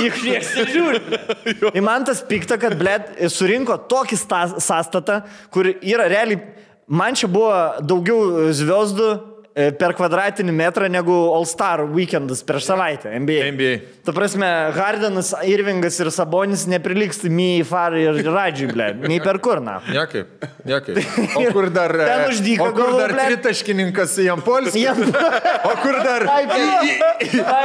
Juk 0.00 0.22
niekas 0.24 0.54
nežiūri. 0.56 1.02
Ir 1.76 1.84
man 1.84 2.08
tas 2.08 2.24
pikta, 2.24 2.56
kad, 2.60 2.78
blėt, 2.80 3.12
surinko 3.28 3.76
tokį 3.90 4.20
sta- 4.20 4.56
sąstatą, 4.56 5.20
kur 5.52 5.68
yra 5.76 6.08
realiai, 6.08 6.40
man 6.88 7.12
čia 7.18 7.28
buvo 7.30 7.52
daugiau 7.84 8.48
zviesdų 8.56 9.10
per 9.54 9.92
kvadratinį 9.98 10.52
metrą 10.54 10.86
negu 10.92 11.14
All 11.34 11.46
Star 11.48 11.80
weekendas 11.90 12.42
per 12.46 12.60
savaitę 12.62 13.10
NBA. 13.18 13.38
NBA. 13.56 13.72
Ta 14.06 14.12
prasme, 14.14 14.46
Hardenas, 14.76 15.32
Irvingas 15.44 15.98
ir 16.00 16.10
Sabonis 16.14 16.62
neprilyksta 16.70 17.28
Mijai, 17.32 17.64
Farai 17.66 18.04
ir 18.06 18.20
Radžiui, 18.30 18.68
ble. 18.72 18.86
Nei 19.10 19.18
per 19.20 19.40
kur, 19.42 19.58
na. 19.64 19.80
Niekaip, 19.94 20.46
niekaip. 20.70 21.00
O 21.34 21.44
kur 21.54 21.66
dar... 21.74 21.94
e, 21.98 22.06
Ten 22.12 22.24
už 22.30 22.42
dyką 22.46 22.68
O 22.68 22.74
kur 22.78 22.92
dar 23.00 23.14
tritaškininkas 23.18 24.16
Jampolskis? 24.24 24.78
Jam- 24.84 25.02
O 25.70 25.74
kur 25.82 25.98
dar... 26.04 26.26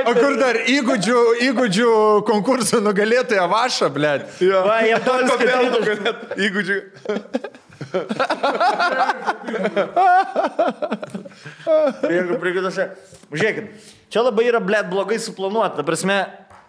O 0.09 0.15
kur 0.17 0.39
dar 0.41 0.59
įgūdžių, 0.65 1.19
įgūdžių 1.51 1.91
konkursų 2.31 2.81
nugalėtoja 2.85 3.45
Vaša? 3.51 3.91
Va, 3.95 4.17
polskį 5.05 5.37
Kodėl 5.37 5.69
tritaškį. 5.69 5.69
nugalėt 5.77 6.41
įgūdžių? 6.49 6.79
Jeigu 12.15 12.39
prigidose. 12.41 12.89
Žiūrėkit, 13.33 13.69
čia 14.13 14.23
labai 14.25 14.47
yra, 14.49 14.61
ble, 14.63 14.79
blogai 14.89 15.17
suplanuota. 15.21 15.75
Ta 15.79 15.83
prasme, 15.87 16.17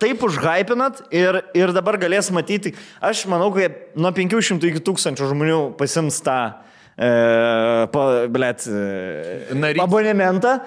taip 0.03 0.23
užhypinat 0.27 1.03
ir, 1.15 1.41
ir 1.57 1.73
dabar 1.77 1.99
galės 2.01 2.31
matyti. 2.35 2.75
Aš 3.05 3.27
manau, 3.31 3.51
kad 3.55 3.73
nuo 3.99 4.13
500 4.17 4.71
iki 4.71 4.81
1000 4.85 5.23
žmonių 5.33 5.61
pasims 5.81 6.21
tą, 6.25 6.41
e, 6.97 7.11
pa, 7.93 8.03
ble, 8.33 8.51
e, 8.53 9.75
abonementą. 9.85 10.59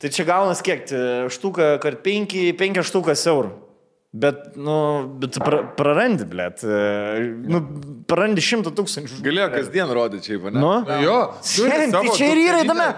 Tai 0.00 0.08
čia 0.08 0.24
gaunas 0.24 0.62
kiek? 0.64 0.88
Štuka, 1.28 1.74
kad 1.82 2.00
5, 2.04 2.56
5 2.56 2.84
štukas 2.88 3.26
eurų. 3.28 3.69
Bet, 4.10 4.56
nu, 4.58 5.06
bet 5.22 5.36
pra, 5.38 5.60
prarandi, 5.78 6.24
ble. 6.26 6.48
Nu, 7.46 7.60
prarandi 8.10 8.42
100 8.42 8.72
tūkstančių. 8.74 9.20
Galėjo 9.22 9.50
kasdien 9.52 9.92
rodyti 9.94 10.32
čia, 10.32 10.38
ne? 10.50 10.58
Nu? 10.58 10.72
Jo, 11.04 11.18
turi 11.46 11.70
Šiandien, 11.70 11.94
tai 11.94 12.16
čia 12.18 12.30
ir 12.32 12.40
yra 12.42 12.64
įdomu. 12.64 12.88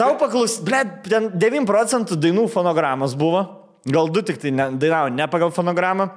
Tau 0.00 0.14
paklaus, 0.22 0.56
ble, 0.64 0.80
ten 1.04 1.28
9 1.36 1.68
procentų 1.68 2.16
dainų 2.16 2.46
fonogramos 2.54 3.12
buvo. 3.20 3.44
Gal 3.84 4.08
du 4.08 4.24
tik 4.24 4.40
tai 4.40 4.54
ne, 4.56 4.70
dainavo 4.80 5.12
ne 5.12 5.28
pagal 5.28 5.52
fonogramą. 5.52 6.08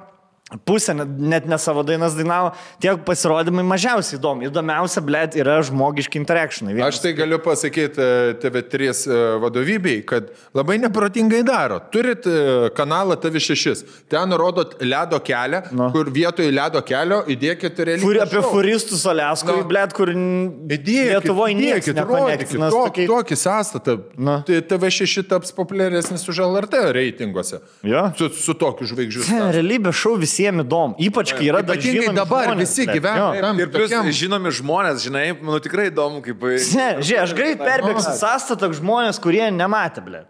Pusė 0.64 0.94
net, 0.96 1.44
ne 1.44 1.56
savo 1.60 1.82
dainas 1.84 2.14
dainavo. 2.16 2.54
Tiek 2.80 3.02
pasirodymai 3.04 3.60
mažiausiai 3.68 4.16
įdomi. 4.16 4.46
Įdomiausia, 4.48 5.02
ble, 5.04 5.20
yra 5.36 5.58
žmogiški 5.68 6.16
interaktionai. 6.22 6.72
Vienas 6.72 6.94
Aš 6.96 7.02
tai 7.04 7.12
galiu 7.18 7.36
pasakyti 7.44 8.00
e, 8.00 8.30
TV3 8.40 8.88
e, 8.88 9.18
vadovybei, 9.42 9.98
kad 10.08 10.30
labai 10.56 10.78
neprotingai 10.80 11.42
daro. 11.44 11.82
Turit 11.92 12.24
e, 12.24 12.70
kanalą 12.78 13.18
TV6, 13.20 13.82
ten 14.08 14.32
rodot 14.40 14.78
ledo 14.80 15.20
kelią, 15.20 15.60
Nu. 15.76 15.90
kur 15.92 16.08
vietoj 16.08 16.48
ledo 16.48 16.80
kelio 16.80 17.20
įdėkit 17.28 17.82
realiai. 17.84 18.06
Furi, 18.06 18.22
apie 18.24 18.40
furistus 18.48 19.04
Aleskui, 19.10 19.52
Nu. 19.52 19.68
ble, 19.68 19.84
kur 19.92 20.08
Įdėkit, 20.08 21.12
Lietuvoje 21.12 21.54
niekas 21.58 21.90
įdėkit, 21.90 22.00
rodykit 22.08 22.56
nekonektinas. 22.56 22.72
tok, 22.72 22.98
tokį 23.12 23.36
sąstatą. 23.36 23.98
Na. 24.16 24.38
Tai 24.48 24.62
TV6 24.72 25.28
taps 25.28 25.52
populiaresnis 25.52 26.24
už 26.28 26.40
LRT 26.48 26.80
reitinguose. 26.96 27.60
Jo. 27.84 28.08
Su, 28.18 28.28
su 28.32 28.56
tokiu 28.58 28.88
žvaigždžiu. 28.88 29.28
Realybė 29.58 29.92
šau 29.92 30.16
visiems 30.38 30.64
įdomu. 30.64 30.94
Ypač 30.98 31.32
kai 31.34 31.48
yra 31.50 31.62
dar 31.66 31.78
žinomi 31.82 32.14
dabar 32.16 32.46
žmonės, 32.46 32.62
visi 32.62 32.86
gyvena 32.86 33.54
Ir 33.58 33.70
plus 33.70 33.90
tokiam- 33.90 34.10
žinomi 34.12 34.50
žmonės, 34.54 35.02
žinai, 35.02 35.26
nu 35.42 35.58
tikrai 35.60 35.90
įdomu, 35.90 36.22
kaip... 36.22 36.40
Ne, 36.78 36.88
žiūrėk, 37.02 37.22
aš 37.22 37.34
greit 37.34 37.58
perbėgsiu 37.58 38.14
sąstatą 38.18 38.70
žmonės, 38.78 39.18
kurie 39.20 39.50
nematė, 39.50 40.04
ble. 40.04 40.24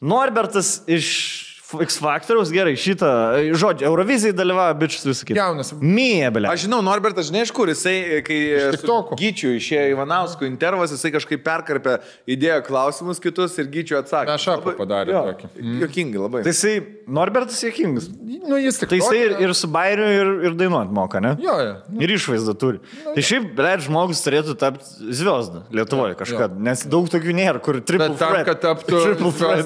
Norbertas 0.00 0.82
iš 0.86 1.37
X 1.68 1.98
Factoriaus, 2.00 2.48
gerai, 2.48 2.72
šitą, 2.80 3.08
žodžiu, 3.52 3.84
Eurovizijai 3.90 4.32
dalyvavo 4.32 4.72
bičius 4.80 5.04
visą 5.04 5.26
kitą. 5.28 5.36
Jaunas. 5.36 5.74
Mie, 5.76 6.24
ble. 6.32 6.48
Aš 6.48 6.62
žinau, 6.64 6.78
Norbertas, 6.84 7.28
žinai, 7.28 7.42
iš 7.44 7.52
kur 7.52 7.68
jisai, 7.68 8.22
kai 8.24 8.38
su 8.56 8.78
TikTokų. 8.78 9.18
Gyčiu 9.20 9.52
išėjo 9.58 9.90
Ivanauskų 9.92 10.48
intervas, 10.48 10.94
jisai 10.96 11.12
kažkaip 11.12 11.42
perkarpė, 11.44 11.98
įdėjo 12.24 12.62
klausimus 12.70 13.20
kitus 13.20 13.58
ir 13.60 13.68
Gyčiu 13.74 13.98
atsakė. 14.00 14.32
Mešapą 14.32 14.74
padarė 14.78 15.12
jo, 15.12 15.22
tokį. 15.28 15.50
Jokingai 15.82 16.22
labai. 16.22 16.42
Tai 16.46 16.54
jisai, 16.54 16.72
Norbertas 17.18 17.60
Jekingas. 17.66 18.08
Nu, 18.48 18.56
jis 18.56 18.80
tik 18.80 18.88
Tai 18.88 19.02
jisai 19.02 19.20
ir, 19.26 19.36
ir 19.44 19.52
su 19.56 19.68
bairiu, 19.68 20.08
ir, 20.08 20.32
ir 20.48 20.56
dainuot 20.56 20.88
moka, 20.94 21.20
ne? 21.20 21.34
Jo, 21.44 21.58
jo. 21.66 21.76
Ir 22.00 22.14
išvaizdą 22.16 22.56
turi. 22.56 22.80
Tai 23.04 23.26
šiaip, 23.28 23.52
blėt, 23.58 23.84
žmogus 23.84 24.24
turėtų 24.24 24.56
tapti 24.60 25.12
zviesdą 25.12 25.66
Lietuvoje 25.74 26.16
kažkada, 26.16 26.56
nes 26.64 26.86
daug 26.88 27.08
tokių 27.12 27.36
nėra, 27.36 27.60
kur 27.64 27.82
triple 27.82 28.14
Bet 28.14 28.20
tam, 28.22 28.36
kad 28.48 28.62
taptų 28.64 29.02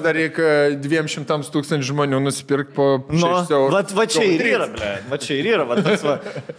dar 0.03 0.17
reikia 0.17 0.51
200 0.83 1.51
tūkstančių 1.53 1.92
žmonių 1.92 1.92
nusipirkti 1.93 2.73
po... 2.75 2.87
Nu, 3.09 3.21
6 3.21 3.51
eurų. 3.53 3.73
va, 3.73 3.83
va 3.97 4.05
čia 4.09 4.25
ir 4.27 4.45
yra, 4.53 4.69
ble, 4.71 4.93
va 5.11 5.19
čia 5.21 5.37
ir 5.39 5.51
yra, 5.53 5.67
va, 5.69 5.77
tas, 5.83 6.03
va, 6.05 6.17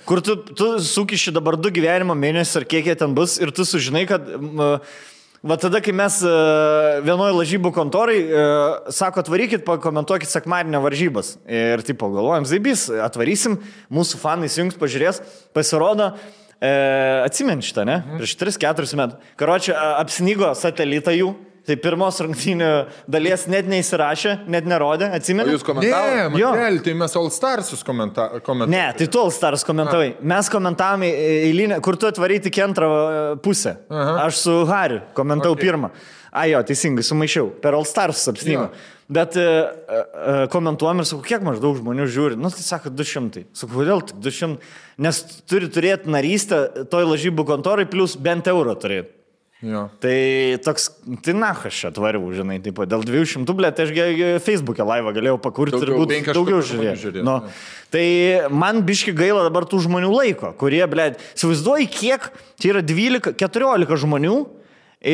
kur 0.08 0.22
tu, 0.24 0.36
tu 0.54 0.74
sukiši 0.82 1.34
dabar 1.34 1.58
du 1.60 1.72
gyvenimo 1.74 2.16
mėnesius 2.18 2.62
ar 2.62 2.68
kiek 2.70 2.86
jie 2.90 2.94
ten 3.00 3.16
bus 3.16 3.40
ir 3.42 3.54
tu 3.54 3.66
sužinai, 3.68 4.06
kad... 4.10 4.30
m, 4.38 4.78
Va 5.44 5.58
tada, 5.60 5.76
kai 5.84 5.92
mes 5.92 6.14
e, 6.24 6.30
vienoje 7.04 7.34
lažybų 7.36 7.68
kontorai, 7.76 8.14
e, 8.16 8.44
sako, 8.96 9.20
atvarykit, 9.20 9.60
pakomentuokit 9.66 10.30
sekmadienio 10.32 10.80
varžybas. 10.80 11.34
Ir 11.44 11.82
tipo, 11.84 12.08
galvojam, 12.14 12.46
zaibys, 12.48 12.86
atvarysim, 13.04 13.58
mūsų 13.92 14.22
fanai 14.22 14.48
įsijungs, 14.48 14.78
pažiūrės, 14.80 15.20
pasirodo, 15.52 16.14
e, 16.56 16.70
atsimeni 17.26 17.60
šitą, 17.68 17.84
ne? 17.84 17.98
Prieš 18.16 18.38
3-4 18.40 18.96
metų. 19.02 19.20
Karočią, 19.42 19.76
apsnygo 20.00 20.54
satelitą 20.56 21.12
jų, 21.12 21.34
tai 21.64 21.76
pirmos 21.80 22.18
rungtynių 22.20 22.70
dalies 23.10 23.46
net 23.48 23.68
neįsirašė, 23.70 24.34
net 24.52 24.66
nerodė, 24.68 25.08
O 25.12 25.16
atsimeni? 25.18 25.54
jūs 25.54 25.62
Ne, 25.64 25.68
komentavote? 25.70 26.40
Jo. 26.40 26.50
Matel, 26.54 26.80
tai 26.84 26.94
mes 27.00 27.16
All 27.16 27.30
Starsus 27.32 27.84
komentavome. 27.86 28.66
Ne, 28.68 28.82
tai 28.98 29.06
tu 29.08 29.20
All 29.22 29.32
Stars 29.32 29.64
komentavai. 29.64 30.10
Mes 30.20 30.50
komentavome 30.52 31.08
eilinę, 31.48 31.80
kur 31.84 31.96
tu 31.96 32.06
atvarai 32.10 32.40
tik 32.44 32.58
antrą 32.64 32.90
e, 32.90 33.22
pusę. 33.44 33.76
Aha. 33.88 34.18
Aš 34.26 34.42
su 34.44 34.58
Hariu 34.68 35.00
komentavau 35.16 35.54
Okay. 35.56 35.68
pirmą. 35.70 35.90
A 36.34 36.48
jo, 36.50 36.58
teisingai, 36.66 37.04
sumaišiau. 37.06 37.52
Per 37.62 37.74
All 37.78 37.84
Stars 37.86 38.24
apsnygą. 38.28 38.68
Bet 39.14 39.36
e, 39.36 39.42
e, 39.44 40.46
komentuojam 40.50 41.00
ir 41.02 41.06
sakau, 41.06 41.22
kiek 41.28 41.42
maždaug 41.46 41.76
žmonių 41.78 42.06
žiūri. 42.10 42.38
Nu, 42.40 42.48
tai 42.50 42.64
sako 42.64 42.90
200. 42.90 43.44
Sakau, 43.54 43.76
kodėl 43.82 44.00
tik 44.08 44.16
200? 44.24 44.56
Nes 45.04 45.20
turi 45.46 45.68
turėti 45.70 46.10
narystę 46.10 46.86
toj 46.90 47.04
lažybų 47.12 47.44
kontorai, 47.46 47.84
plus 47.86 48.16
bent 48.16 48.48
eurą 48.50 48.74
turėti. 48.80 49.12
Jo. 49.62 49.84
Tai 50.02 50.16
toks, 50.64 50.88
tai 51.24 51.32
na, 51.38 51.52
aš 51.54 51.76
čia 51.78 51.88
atvariau, 51.92 52.26
žinai, 52.36 52.58
taip, 52.60 52.80
dėl 52.90 53.04
200 53.06 53.54
blėt, 53.56 53.78
aš 53.80 53.92
gi 53.96 54.26
Facebook'e 54.44 54.84
laivą 54.84 55.12
galėjau 55.16 55.38
pakurti 55.40 55.78
ir 55.78 55.86
Daugiau, 55.86 56.00
būtų 56.02 56.10
penki 56.10 56.34
daugiau 56.36 56.58
žiūrėti. 56.60 57.00
žiūrėt, 57.00 57.24
Nu, 57.24 57.36
tai 57.94 58.04
man 58.52 58.82
biški 58.84 59.14
gaila 59.16 59.46
dabar 59.46 59.64
tų 59.70 59.80
žmonių 59.86 60.10
laiko, 60.12 60.50
kurie, 60.60 60.82
blėt, 60.90 61.22
įsivaizduoji, 61.38 61.86
kiek, 61.94 62.26
tai 62.60 62.72
yra 62.74 62.82
12-14 62.84 63.96
žmonių 64.04 64.34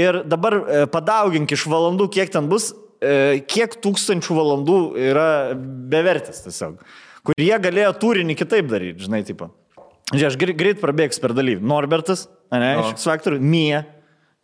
ir 0.01 0.23
dabar 0.27 0.57
e, 0.65 0.81
padaugink 0.91 1.55
iš 1.55 1.69
valandų, 1.71 2.09
kiek 2.19 2.33
ten 2.35 2.51
bus, 2.51 2.73
e, 2.99 3.45
kiek 3.47 3.79
tūkstančių 3.85 4.35
valandų 4.41 4.81
yra 5.13 5.29
bevertis 5.55 6.43
tiesiog. 6.49 6.83
Kurie 7.23 7.53
galėjo 7.61 7.93
turinį 8.03 8.35
kitaip 8.41 8.67
daryti, 8.73 9.05
žinai, 9.07 9.23
tipo. 9.29 9.53
Žiūrėk, 10.11 10.27
aš 10.33 10.59
greit, 10.59 10.83
prabėgs 10.83 11.21
per 11.23 11.37
dalyvį. 11.39 11.63
Norbertas, 11.63 12.27
ne, 12.51 12.75
Jo. 12.81 12.87
iš 12.89 12.97
X 12.97 13.07
Factor, 13.07 13.37
Mija, 13.39 13.85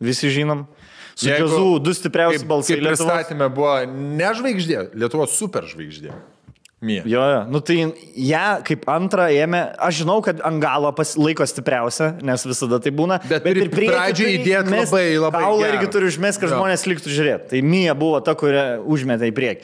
visi 0.01 0.31
žinom. 0.31 0.67
Su 1.17 1.27
Jeigu- 1.31 1.49
Džiazu 1.49 1.79
du 1.81 1.95
stipriausi 1.97 2.39
Kaip, 2.43 2.49
balsai 2.49 2.77
kaip 2.77 2.89
pristatymė 2.91 3.49
buvo 3.55 3.75
ne 3.89 4.33
žvaigždė, 4.37 4.91
Lietuvos 4.95 5.33
superžvaigždė. 5.41 6.13
Mie. 6.85 7.01
Jo, 7.09 7.23
jo, 7.25 7.39
nu 7.49 7.61
tai 7.65 7.79
ją 8.21 8.61
kaip 8.63 8.83
antrą 8.93 9.25
ėmė, 9.33 9.63
aš 9.81 10.03
žinau, 10.03 10.19
kad 10.23 10.43
ant 10.45 10.61
galo 10.61 10.91
laiko 11.17 11.47
stipriausia, 11.49 12.11
nes 12.23 12.45
visada 12.45 12.77
tai 12.85 12.93
būna. 12.93 13.17
Bet 13.27 13.43
turi 13.49 13.63
ir 13.65 13.71
priekį 13.73 13.95
pradžioj 13.95 14.29
turi 14.29 14.43
įdėt 14.45 14.69
mest- 14.69 14.93
labai, 14.93 15.17
labai 15.17 15.41
Kaulą 15.41 15.71
irgi 15.73 15.89
turi 15.91 16.05
užmest, 16.13 16.39
kad 16.39 16.51
Jo. 16.51 16.59
žmonės 16.61 16.85
liktų 16.85 17.09
žiūrėti. 17.17 17.49
Tai 17.49 17.63
Mija 17.63 17.95
buvo 17.97 18.21
ta, 18.23 18.35
kurią 18.35 18.85
užmetė 18.85 19.25
į 19.33 19.33
priekį. 19.33 19.63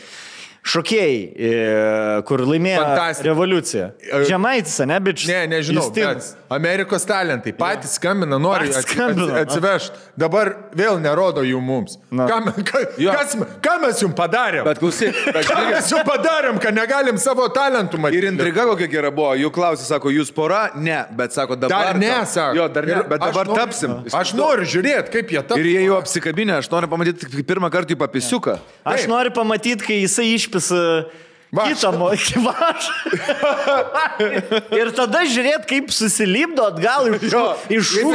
Šokėjai, 0.63 1.15
e, 1.35 2.23
kur 2.23 2.39
laimėjo 2.47 2.79
Fantastika. 2.85 3.27
revoliuciją. 3.27 3.87
E, 3.99 4.21
Žemaitis, 4.29 4.77
ne, 4.87 4.99
bičias? 5.03 5.27
Ne, 5.27 5.41
nežinau, 5.51 5.89
bet 5.91 6.29
Amerikos 6.55 7.03
talentai 7.09 7.51
patys 7.59 7.97
skambina, 7.99 8.39
nori 8.39 8.71
atsivežti. 8.71 9.99
Dabar 10.17 10.53
vėl 10.79 11.01
nerodo 11.03 11.43
jų 11.43 11.59
mums. 11.65 11.97
Na. 12.15 12.29
Ką, 12.31 12.53
ka, 12.69 12.83
kas, 12.95 13.35
me- 13.41 13.49
ką 13.65 13.75
mes 13.83 14.03
jums 14.05 14.15
padarėm? 14.15 14.63
Bet 14.69 14.79
klausyk, 14.79 15.19
bet 15.35 15.49
Ką 15.51 15.65
mes 15.71 15.91
jums 15.91 16.07
padarėm, 16.07 16.61
kad 16.63 16.77
negalim 16.79 17.19
savo 17.19 17.49
talentų 17.51 17.99
matyti? 17.99 18.21
Ir 18.23 18.29
intriga 18.31 18.69
kokia 18.71 18.87
gera 18.93 19.11
buvo, 19.11 19.33
jų 19.43 19.51
klausė, 19.55 19.89
sako, 19.91 20.13
jūs 20.15 20.31
pora, 20.37 20.69
ne, 20.79 21.01
bet 21.19 21.35
sako, 21.35 21.59
dabar. 21.59 21.91
Dar 21.91 21.99
ne, 21.99 22.13
sako. 22.29 22.55
Jo, 22.61 22.69
dar 22.71 22.87
ne, 22.87 23.01
Ir 23.01 23.09
bet 23.11 23.19
aš 23.27 23.35
dabar 23.35 23.51
noriu- 23.51 23.59
tapsim. 23.65 23.99
Aš 24.15 24.35
noriu 24.39 24.69
žiūrėti, 24.77 25.11
kaip 25.19 25.35
jie 25.35 25.43
taps. 25.43 25.59
Ir 25.59 25.71
jie 25.73 25.83
jau 25.89 25.99
apsikabinę, 25.99 26.61
aš 26.63 26.71
noriu 26.71 26.93
pamatyti 26.95 27.27
tik 27.35 27.43
pirmą 27.51 27.73
kartą 27.75 27.97
į 27.97 28.01
papisiuką. 28.05 28.59
Aš 28.87 29.05
Taip. 29.05 29.11
noriu 29.11 29.35
pamatyti, 29.35 29.83
kai 29.89 29.99
jisai 30.05 30.31
išpisa 30.53 31.05
Vaš. 31.53 31.69
kitą 31.69 31.91
mokyvą. 32.01 32.53
Ir 34.81 34.91
tada 34.97 35.21
žiūrėt, 35.29 35.67
kaip 35.69 35.91
susilipdo 35.93 36.65
atgal 36.71 37.11
iš 37.13 37.29
šūkio. 37.93 38.15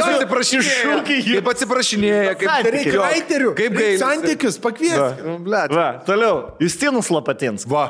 į- 1.06 1.36
Kaip 1.38 1.50
atsiprašinėja, 1.52 2.34
kaip. 2.40 2.66
Reikia 2.74 2.98
raiterių, 2.98 3.52
Kaip 3.54 3.72
reikia 3.72 3.78
gailisi. 3.78 4.02
santykius 4.02 4.58
pakviesti. 4.58 5.22
Nu, 5.22 5.38
toliau. 6.06 6.52
Justinas 6.58 7.10
Lapatins. 7.14 7.66
Va. 7.66 7.86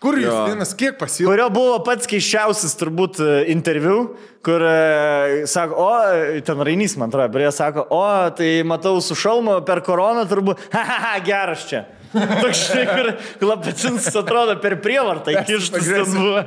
Kur 0.00 0.16
Jo. 0.16 0.46
Dinas, 0.48 0.72
kiek 0.72 0.96
pasilgo? 0.96 1.28
Kurio 1.28 1.50
buvo 1.52 1.74
pats 1.84 2.06
keiščiausias 2.08 2.72
turbūt 2.80 3.18
e, 3.20 3.50
interviu, 3.52 4.14
kur 4.42 4.62
e, 4.64 5.42
sako, 5.44 5.74
o, 5.76 6.40
ten 6.40 6.56
Rainys 6.64 6.94
man 6.96 7.10
atrodo, 7.12 7.28
prie 7.34 7.50
sako, 7.52 7.84
o, 7.92 8.30
tai 8.32 8.62
matau 8.64 8.96
su 9.04 9.12
šalmu 9.12 9.58
per 9.68 9.82
koroną 9.84 10.24
turbūt, 10.24 10.56
ha, 10.72 10.80
ha, 10.88 10.96
ha, 11.04 11.18
geras 11.20 11.66
čia. 11.68 11.84
Toks, 12.12 12.60
žinai, 12.72 12.86
kur 12.90 13.48
Lapatins 13.52 14.08
atrodo 14.18 14.56
per 14.62 14.74
prievartą 14.82 15.30
įkištas 15.38 15.86
ten 15.86 16.10
buvo. 16.10 16.42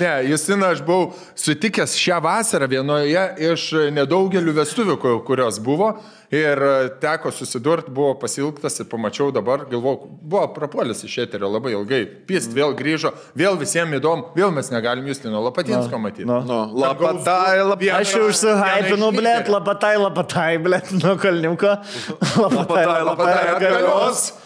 Ne, 0.00 0.12
Justina, 0.26 0.72
aš 0.74 0.82
buvau 0.86 1.12
sutikęs 1.38 1.94
šią 2.00 2.18
vasarą 2.24 2.66
vienoje 2.72 3.22
iš 3.52 3.68
nedaugelių 3.94 4.56
vestuvių, 4.58 4.96
ku- 4.98 5.20
kurios 5.28 5.60
buvo. 5.62 5.94
Ir 6.34 6.58
teko 6.98 7.30
susidurti, 7.30 7.92
buvo 7.94 8.16
pasilgtas 8.18 8.80
ir 8.82 8.88
pamačiau 8.90 9.28
dabar, 9.30 9.68
galvoju, 9.70 10.08
buvo 10.26 10.48
prapuolis 10.56 11.04
iš 11.06 11.18
eterio 11.28 11.46
labai 11.52 11.76
ilgai. 11.76 12.00
Pist 12.26 12.50
vėl 12.56 12.74
grįžo, 12.74 13.12
vėl 13.38 13.54
visiems 13.60 14.00
įdomu, 14.00 14.32
vėl 14.34 14.50
mes 14.56 14.72
negalim 14.74 15.06
Justino 15.06 15.38
Lapatinsko 15.44 16.00
matyti. 16.02 16.26
nu. 16.26 16.40
Nu, 16.48 16.58
lapatai, 16.74 17.60
lapatai. 17.62 17.92
Aš 18.00 18.16
jau 18.18 18.24
užsihypinu, 18.32 19.12
blėt, 19.14 19.46
lapatai, 19.52 19.94
lapatai, 20.02 20.56
blėt, 20.64 20.90
nuo 20.98 21.14
kalniuko. 21.22 21.76
Lapatai, 22.42 23.04
lapatai, 23.12 23.44
atgalios. 23.54 24.32
Ir 24.32 24.43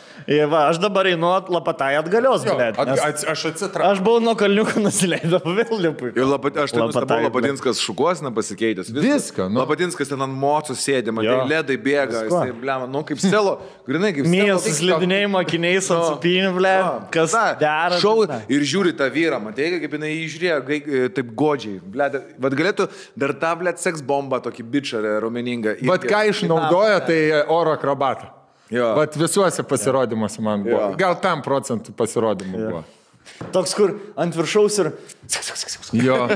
va, 0.53 0.67
aš 0.69 0.77
dabar 0.77 1.07
einu 1.09 1.31
at- 1.33 1.47
lapatai 1.49 1.95
atgalios, 1.97 2.43
blėt. 2.45 2.77
at, 2.77 2.89
nes 2.91 3.01
at, 3.01 3.23
aš 3.33 3.45
atsitraukiu. 3.49 3.93
Aš 3.95 4.01
buvau 4.05 4.21
nuo 4.21 4.35
kalniuko 4.37 4.77
nusileidau, 4.85 5.41
vėl 5.57 5.79
lipu. 5.87 6.11
Ir 6.13 6.27
lapat, 6.29 6.59
aš 6.67 6.75
tai 6.77 6.83
Lapatai, 6.83 7.01
nustebau, 7.01 7.23
Lapatinskas 7.31 7.81
šukuosina 7.81 8.33
pasikeitęs. 8.37 8.91
Viską, 8.93 9.47
nu. 9.49 9.63
Lapatinskas 9.63 10.13
ten 10.13 10.21
ant 10.21 10.37
mocų 10.37 10.77
sėdė, 10.77 11.15
Jo. 11.25 11.39
ledai 11.49 11.79
bėga, 11.81 12.27
Viskuo. 12.27 12.43
jisai, 12.45 12.53
blem, 12.61 12.85
nu 12.93 13.03
kaip 13.09 13.19
stelo, 13.25 13.57
grinai 13.89 14.13
kaip 14.13 14.29
Mijas 14.29 14.61
stelo. 14.69 14.77
suslidinėjimo 15.01 15.41
akiniais 15.41 15.89
ant 15.97 16.05
supinių, 16.13 16.53
blėt. 16.61 17.11
Kas 17.17 17.33
dera. 17.65 17.97
Šau 18.05 18.27
ir 18.29 18.69
žiūri 18.69 18.93
tą 19.01 19.09
vyrą, 19.17 19.41
matai, 19.49 19.71
kaip 19.81 19.97
jinai 19.97 20.13
jį 20.13 20.29
žiūrėjo, 20.37 20.61
gai- 20.69 20.85
e, 20.85 21.09
taip 21.09 21.33
godžiai. 21.41 21.81
Bled, 21.81 22.21
vad 22.39 22.53
galėtų 22.53 22.91
dar 23.17 23.33
tą, 23.33 23.55
blėt, 23.65 23.81
seks 23.81 24.05
bombą, 24.05 24.43
tokį 24.45 24.69
bičiarę, 24.77 25.17
raumeningą. 25.25 25.79
Bet 25.89 26.05
ką 26.05 26.27
išnaudoja, 26.35 27.01
tai 27.09 27.23
oro 27.49 27.73
akrobatą. 27.73 28.35
Jo. 28.71 28.93
Bet 28.99 29.17
visuose 29.17 29.63
pasirodymuose 29.65 30.43
man 30.45 30.63
buvo. 30.67 30.81
Jo. 30.81 30.95
Gal 31.01 31.17
tam 31.25 31.43
procentų 31.45 31.95
pasirodymų 31.97 32.65
buvo. 32.67 32.85
Toks, 33.55 33.73
kur 33.79 33.95
ant 34.19 34.35
viršaus 34.37 34.81
ir 34.83 34.93
Jo. 35.93 36.29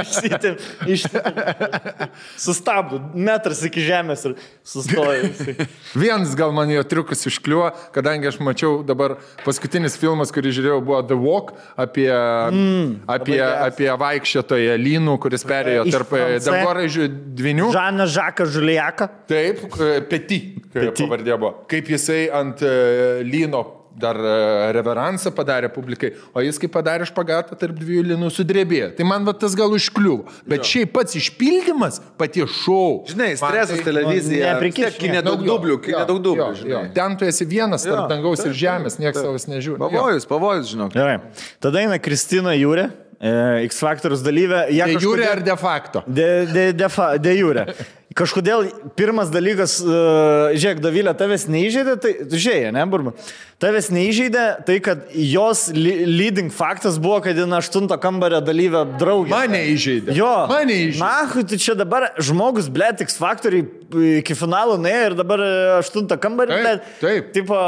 išsitėm, 0.00 0.54
išsitėm. 0.88 2.12
Sustabdo, 2.40 3.00
metras 3.12 3.60
iki 3.66 3.82
žemės 3.84 4.24
ir 4.28 4.36
sustoja. 4.66 5.26
jisai. 5.26 5.66
Vienas 5.98 6.32
gal 6.38 6.54
man 6.56 6.70
jo 6.72 6.82
triukas 6.88 7.26
iškliuo, 7.28 7.66
kadangi 7.94 8.30
aš 8.30 8.38
mačiau 8.44 8.80
dabar 8.86 9.18
paskutinis 9.44 9.98
filmas, 10.00 10.32
kurį 10.34 10.54
žiūrėjau, 10.58 10.80
buvo 10.84 11.02
The 11.08 11.18
Walk 11.20 11.52
apie, 11.76 12.08
mm, 12.08 13.04
apie, 13.16 13.38
apie 13.42 13.90
vaikščiotoją 14.04 14.78
lynų, 14.80 15.18
kuris 15.22 15.44
perėjo 15.48 15.86
tarp 15.92 16.16
dangoraižių 16.48 17.10
dvinių. 17.42 17.68
Žaną 17.76 18.08
Žaką 18.16 18.48
Žuliaką. 18.56 19.10
Taip, 19.30 19.62
e, 19.76 19.92
Peti, 20.08 20.40
Peti. 20.72 21.04
pavardė 21.04 21.38
buvo. 21.38 21.54
Kaip 21.70 21.92
jisai 21.92 22.24
ant 22.32 22.64
e, 22.64 23.20
lyno 23.28 23.81
dar 23.98 24.16
e, 24.16 24.72
reveransą 24.76 25.30
padarė 25.36 25.68
publikai, 25.72 26.12
o 26.34 26.40
jis 26.44 26.58
kai 26.58 26.68
padarė 26.72 27.06
špagatą 27.08 27.56
tarp 27.60 27.76
dviejų 27.78 28.04
linų 28.12 28.30
sudrebėjo. 28.32 28.90
Tai 28.96 29.04
man 29.08 29.24
va 29.28 29.34
tas 29.36 29.54
gal 29.58 29.72
užkliuvo. 29.76 30.24
Bet 30.48 30.64
šiaip 30.68 30.92
pats 30.96 31.16
išpildymas, 31.20 32.00
pati 32.18 32.44
šou. 32.48 33.04
Žinai, 33.10 33.32
stresas 33.36 33.78
tai- 33.78 33.84
televizija. 33.84 34.54
tiek 34.62 34.98
Nedaug 35.12 35.44
jo, 35.44 35.58
dublių, 35.58 35.76
jo, 35.86 35.98
nedaug 35.98 36.18
jo, 36.18 36.24
dublių, 36.24 36.48
jo. 36.48 36.54
žinai. 36.62 36.94
Ten 36.96 37.16
tu 37.20 37.24
esi 37.28 37.44
vienas 37.44 37.84
tarp 37.84 38.04
Jo, 38.04 38.08
dangaus 38.08 38.44
ir 38.46 38.52
žemės, 38.52 38.98
niekas 38.98 39.22
savas 39.22 39.46
nežiūri. 39.46 39.78
Jo. 39.78 39.88
Pavojus, 39.88 40.26
pavojus, 40.26 40.72
žinok. 40.72 40.92
Gerai. 40.96 41.20
Tada 41.60 41.78
eina 41.82 41.98
Kristina 42.02 42.54
Jūrė, 42.56 42.90
e, 43.20 43.64
X 43.68 43.78
Factorius 43.84 44.22
dalyvė. 44.24 44.66
De 44.72 44.96
jure 44.96 45.22
kažkodėl- 45.22 45.30
ar 45.32 45.40
de 45.42 45.56
facto? 45.56 46.02
De, 46.06 46.46
de, 46.46 46.72
de, 46.72 46.88
fa, 46.88 47.16
de 47.18 47.36
jūrė. 47.36 47.66
Kažkodėl 48.18 48.66
pirmas 48.98 49.30
dalykas, 49.32 49.78
uh, 49.84 50.52
žiūrėk, 50.56 50.82
Davilė, 50.82 51.14
tavęs 51.16 51.46
neįžeidė, 51.52 51.96
tai 52.02 52.12
žiūrėjai, 52.28 52.72
ne, 52.76 52.84
burba. 52.90 53.14
Tavęs 53.62 53.92
neįžeidė 53.94 54.46
tai, 54.66 54.78
kad 54.82 55.04
jos 55.14 55.68
leading 55.74 56.50
faktas 56.52 56.98
buvo, 57.02 57.20
kad 57.24 57.38
ji 57.38 57.46
aštunto 57.58 57.96
kambario 58.02 58.40
dalyvė 58.44 58.84
draugė. 59.00 59.30
Mane 59.32 59.62
įžeidė. 59.72 60.16
Jo. 60.18 60.32
Mane 60.50 60.78
įžeidė. 60.88 61.02
Na, 61.04 61.44
tai 61.52 61.60
čia 61.62 61.76
dabar 61.78 62.10
žmogus, 62.18 62.68
ble, 62.72 62.90
X 63.06 63.16
faktoriai 63.20 63.68
iki 64.00 64.34
finalo 64.38 64.78
nuėjo 64.80 65.10
ir 65.10 65.16
dabar 65.18 65.42
e, 65.44 65.50
aštuntą 65.78 66.16
kambarį, 66.22 66.52
Taip, 66.52 66.62
ble. 66.64 66.96
taip. 67.02 67.28
Tipo, 67.36 67.58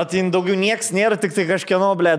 atin 0.00 0.30
daugiau 0.34 0.56
nieks 0.58 0.90
nėra, 0.96 1.18
tik 1.20 1.34
tai 1.36 1.44
kažkieno, 1.48 1.92
ble, 1.98 2.16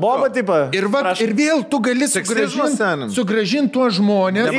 boba, 0.00 0.28
tipo. 0.34 0.56
Ir, 0.74 0.88
va, 0.92 1.04
prašom. 1.08 1.26
ir 1.28 1.34
vėl 1.38 1.64
tu 1.70 1.80
gali 1.84 2.08
sugražinti 2.10 3.14
sugražin 3.14 3.68
tuos 3.72 3.96
žmonės, 3.98 4.50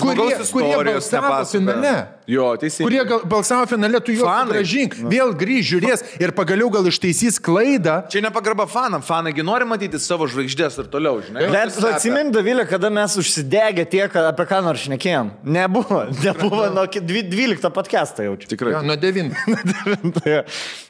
kurie, 0.00 0.38
kurie 0.52 0.76
balsavo 0.98 1.44
finale. 1.48 1.96
Jo, 2.28 2.50
teisingai. 2.60 2.84
Kurie 2.90 3.04
gal, 3.08 3.22
balsavo 3.24 3.64
finale, 3.70 4.00
tu 4.04 4.12
juos 4.12 4.28
sugražink, 4.28 4.98
vėl 5.08 5.30
grįž, 5.38 5.62
žiūrės 5.72 6.02
ir 6.20 6.34
pagaliau 6.36 6.68
gal 6.72 6.84
ištaisys 6.90 7.38
klaidą. 7.40 8.02
Čia 8.12 8.20
nepagarba 8.26 8.66
fanam, 8.68 9.00
fanagi 9.04 9.40
nori 9.46 9.64
matyti 9.68 9.96
savo 10.02 10.26
žvaigždės 10.28 10.76
ir 10.82 10.90
toliau, 10.92 11.22
žinai. 11.24 11.46
Bet 11.52 11.72
tu 11.78 11.86
atsimeni, 11.88 12.28
Davilė, 12.34 12.66
kada 12.68 12.90
mes 12.92 13.16
užsidegę 13.16 13.86
tiek, 13.88 14.12
apie 14.20 14.44
ką 14.50 14.60
nors 14.66 14.84
šnekėjom? 14.84 15.30
Nebuvo, 15.56 16.02
nebuvo 16.26 16.66
nuo 16.76 16.84
ki- 16.92 17.00
dvi- 17.08 17.24
12 17.32 17.72
podcast'ą 17.78 18.26
jaučiu. 18.26 18.50
Tikrai. 18.50 18.74
Jo, 18.76 18.82
nuo 18.82 18.96
9. 18.96 19.34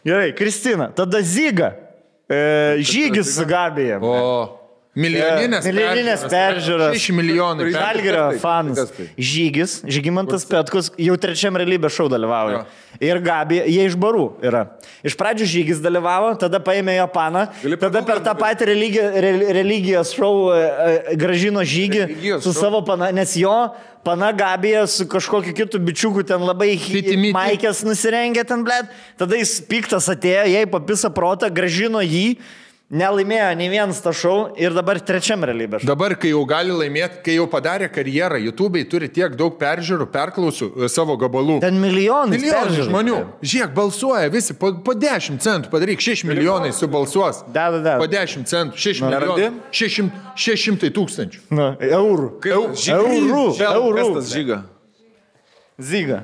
Gerai, 0.09 0.33
Kristina, 0.39 0.89
tada 0.97 1.23
Zyga. 1.23 1.75
E, 2.29 2.81
žygis 2.85 3.37
su 3.37 3.45
Gabija. 3.49 4.01
O 4.03 4.58
milijoninės. 4.99 5.69
Milijoninės 5.69 6.25
peržiūros. 6.33 6.97
6 6.99 7.15
milijonų. 7.17 7.69
Žalgerio 7.75 8.25
Kas 8.25 8.35
tai? 8.35 8.43
fanas. 8.43 8.93
Tai? 8.97 9.07
Žygis, 9.31 9.79
Žygimantas 9.87 10.47
Petkus 10.51 10.91
jau 10.99 11.17
trečiam 11.21 11.57
realybės 11.59 11.95
šou 11.97 12.09
dalyvauja. 12.13 12.65
Ir 13.05 13.21
Gabi, 13.23 13.61
jie 13.71 13.85
iš 13.87 13.95
barų 14.01 14.25
yra. 14.43 14.65
Iš 15.07 15.15
pradžių 15.21 15.47
Žygis 15.53 15.83
dalyvavo, 15.85 16.33
tada 16.41 16.59
paėmė 16.65 16.97
jo 16.99 17.07
paną, 17.15 17.45
tada 17.79 18.03
per 18.03 18.19
tą 18.27 18.35
patį 18.39 18.67
religi, 18.73 18.99
re, 19.23 19.31
religijos 19.61 20.11
šou 20.17 20.33
e, 20.51 20.63
e, 20.65 21.17
gražino 21.21 21.63
Žygį 21.63 22.01
Religijos 22.09 22.43
su 22.43 22.51
šou? 22.51 22.59
savo 22.65 22.81
pana, 22.89 23.13
nes 23.15 23.37
jo 23.39 23.55
pana 24.03 24.33
Gabija 24.35 24.87
su 24.91 25.07
kažkokiu 25.11 25.55
kitu 25.55 25.79
bičiuku 25.79 26.25
ten 26.27 26.43
labai 26.43 26.73
Fitimiti. 26.81 27.35
maikės 27.37 27.85
nusirengė 27.87 28.43
ten, 28.49 28.65
blėt. 28.67 28.91
Tada 29.21 29.39
jis 29.39 29.59
piktas 29.69 30.09
atėjo, 30.11 30.49
jai 30.51 30.65
papisa 30.71 31.11
protą, 31.15 31.53
gražino 31.55 32.03
jį. 32.03 32.39
Nelaimėjo 32.89 33.49
nei 33.61 33.67
vienas 33.69 33.99
to 34.01 34.15
šou 34.17 34.37
ir 34.57 34.73
dabar 34.73 34.97
trečiam 35.05 35.43
realybės. 35.45 35.83
Dabar, 35.85 36.15
kai 36.17 36.31
jau 36.31 36.41
gali 36.49 36.73
laimėti, 36.73 37.19
kai 37.27 37.35
jau 37.35 37.45
padarė 37.53 37.91
karjerą, 37.93 38.39
YouTube'ai 38.47 38.87
turi 38.89 39.11
tiek 39.13 39.35
daug 39.37 39.59
peržiūrų, 39.61 40.07
perklausų 40.15 40.69
e, 40.73 40.89
savo 40.89 41.19
gabalų. 41.21 41.59
Ten 41.61 41.77
milijonai. 41.83 42.39
Milijonai 42.41 42.87
žmonių. 42.87 43.19
Žiūrėk, 43.45 43.75
balsuoja 43.77 44.31
visi, 44.33 44.57
po, 44.57 44.71
po 44.87 44.95
10 44.97 45.37
centų 45.45 45.69
padaryk, 45.75 46.01
6 46.01 46.25
milijonai 46.31 46.73
subalsuos. 46.73 47.43
Da, 47.53 47.67
da, 47.77 47.83
da. 47.85 47.99
Po 48.01 48.09
10 48.09 48.49
centų, 48.49 48.81
6 48.81 49.05
Nerandi? 49.05 49.37
milijonų. 49.37 49.61
600, 49.83 50.25
600 50.49 50.93
tūkstančių. 50.97 51.45
Na, 51.61 51.69
eurų. 51.91 52.31
Kaip- 52.41 52.73
Eurų. 52.97 53.45
Eurų. 53.69 54.01
Kas 54.01 54.17
tas 54.17 54.33
žyga? 54.33 54.63
Zyga. 55.77 56.23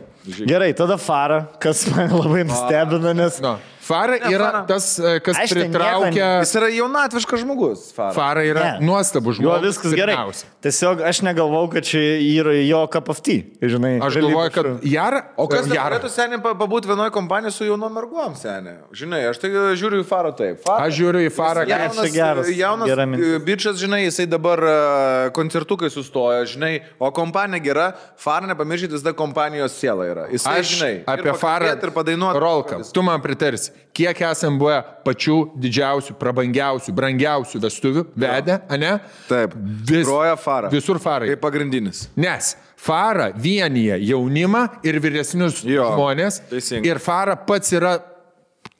Gerai, 0.48 0.72
tada 0.72 0.96
Fara, 0.96 1.42
kas 1.60 1.84
mane 1.92 2.08
labai 2.16 2.46
nustebino, 2.48 3.12
nes... 3.12 3.36
Na, 3.44 3.58
Fara 3.84 4.16
Ne, 4.16 4.30
yra 4.32 4.46
Fara. 4.50 4.62
tas, 4.66 4.98
e, 4.98 5.18
kas 5.20 5.36
Aš 5.44 5.50
pritraukia. 5.52 6.28
Jis 6.40 6.54
yra 6.56 6.68
jaunatviškas 6.72 7.40
žmogus. 7.44 7.82
Fara. 7.96 8.12
Fara 8.16 8.42
yra 8.48 8.62
Ne. 8.64 8.86
nuostabus 8.86 9.36
Jo, 9.36 9.42
žmogus. 9.58 9.66
viskas 9.68 9.92
gerai. 9.92 10.14
pirmiausia. 10.16 10.46
Tiesiog 10.64 11.02
aš 11.04 11.20
negalvau, 11.20 11.68
kad 11.72 11.84
čia 11.84 12.00
yra 12.16 12.54
jo 12.64 12.80
tea. 13.20 13.42
Žinai, 13.60 14.00
Aš 14.00 14.14
galvoju, 14.16 14.50
kad 14.54 14.66
Jara. 14.88 15.20
O 15.36 15.46
kas 15.48 15.66
Jara? 15.68 15.98
norėtų 15.98 16.08
seniai 16.08 16.40
pabūti 16.40 16.88
vienoje 16.88 17.10
kompanijoje 17.12 17.52
su 17.52 17.64
jaunom 17.68 17.92
merguom 17.92 18.32
seniai? 18.36 18.78
Žinai, 18.92 19.20
aš 19.28 19.38
tai 19.42 19.50
žiūriu 19.76 20.00
į 20.00 20.06
Farą 20.08 20.32
taip. 20.36 20.62
Fara, 20.64 20.86
Aš 20.88 20.96
žiūriu 21.00 21.26
į 21.28 21.32
Farą, 21.36 21.66
kad 21.68 21.74
Jaunas, 21.74 22.12
geras, 22.14 22.48
jaunas 22.56 22.88
gera 22.88 23.04
e, 23.04 23.38
bičias, 23.44 23.76
žinai, 23.76 24.04
jisai 24.08 24.26
dabar 24.26 24.58
e, 24.64 25.30
koncertukai 25.36 25.90
sustoja, 25.92 26.44
žinai, 26.48 26.80
o 26.98 27.10
kompanija 27.10 27.60
gera, 27.60 27.86
Fara 28.16 28.46
nepamirškit, 28.48 28.92
jis 28.96 29.02
da 29.04 29.12
kompanijos 29.12 29.76
siela 29.76 30.06
yra. 30.08 30.24
Jisai, 30.32 30.56
Aš 30.62 30.72
žinai, 30.78 30.94
apie 31.06 31.34
Farą 31.36 31.74
ir 31.76 31.90
padainuoti. 31.92 32.40
Rolka, 32.40 32.80
tu 32.94 33.02
man 33.04 33.20
pritarsi, 33.20 33.73
kiek 33.94 34.20
esam 34.26 34.56
buvę 34.58 34.80
pačių 35.06 35.36
didžiausių, 35.62 36.16
prabangiausių, 36.18 36.92
brangiausių 36.96 37.60
vestuvių 37.62 38.06
vedę, 38.18 38.60
ne? 38.78 38.96
Taip, 39.28 39.54
Vis, 39.86 40.06
groja 40.06 40.34
Fara. 40.36 40.68
Visur 40.72 40.98
farai. 40.98 41.28
Kaip 41.34 41.40
pagrindinis. 41.44 42.08
Nes 42.16 42.56
Fara 42.84 43.30
vienyje 43.32 44.00
jaunimą 44.10 44.66
ir 44.84 44.98
vyresnius 45.00 45.62
Jo, 45.64 45.92
žmonės. 45.94 46.42
teisingai. 46.50 46.90
Ir 46.90 46.98
Fara 47.00 47.36
pats 47.36 47.70
yra 47.72 47.94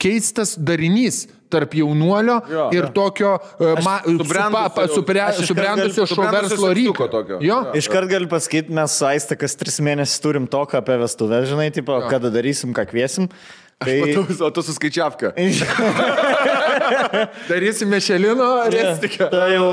keistas 0.01 0.55
darinys 0.59 1.23
tarp 1.49 1.71
jaunuolio 1.77 2.41
Jo. 2.51 2.65
ir 2.75 2.87
tokio 2.93 3.35
uh, 3.37 3.77
ma, 3.85 3.99
subrendusio- 5.39 6.07
šou 6.09 6.25
verslo 6.33 6.71
ryko. 6.75 7.07
tokio. 7.09 7.37
Jo. 7.39 7.61
Jo. 7.69 7.73
Iškart 7.79 8.09
galiu 8.11 8.27
pasakyti, 8.27 8.73
mes 8.75 8.91
su 8.97 9.05
Aiste 9.07 9.37
kas 9.39 9.55
tris 9.55 9.79
mėnesius 9.79 10.19
turim 10.21 10.47
toką 10.51 10.81
apie 10.81 10.97
vestuvę, 10.99 11.43
žinai, 11.47 11.69
tipo, 11.73 11.95
kada 12.09 12.29
darysim, 12.33 12.73
ką 12.75 12.85
kviesim. 12.89 13.29
Tai... 13.83 13.95
O 14.39 14.47
tu 14.55 14.63
suskaičiavka. 14.63 15.33
Darysim 17.49 17.89
Mešelino 17.91 18.47
restiką. 18.71 19.27
Tai 19.31 19.49
jau 19.51 19.67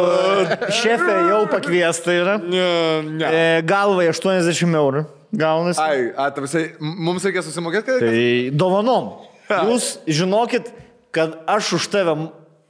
šefė 0.74 1.16
jau 1.30 1.40
pakviesta 1.50 2.14
yra. 2.16 2.34
Ne, 2.42 2.66
ne. 3.20 3.30
E, 3.30 3.62
galvai 3.66 4.08
80 4.10 4.74
eurų. 4.80 5.04
Gaunasi. 5.32 5.80
Ai, 5.80 6.10
a, 6.18 6.26
ta 6.34 6.42
visai, 6.44 6.64
m- 6.82 6.96
mums 7.08 7.24
reikia 7.24 7.42
susimokėti, 7.46 7.86
kad... 7.88 8.02
Tai 8.04 8.22
dovanom. 8.60 9.06
Jūs 9.52 9.94
žinokit, 10.10 10.68
kad 11.14 11.38
aš 11.48 11.72
už 11.78 11.86
tave 11.92 12.14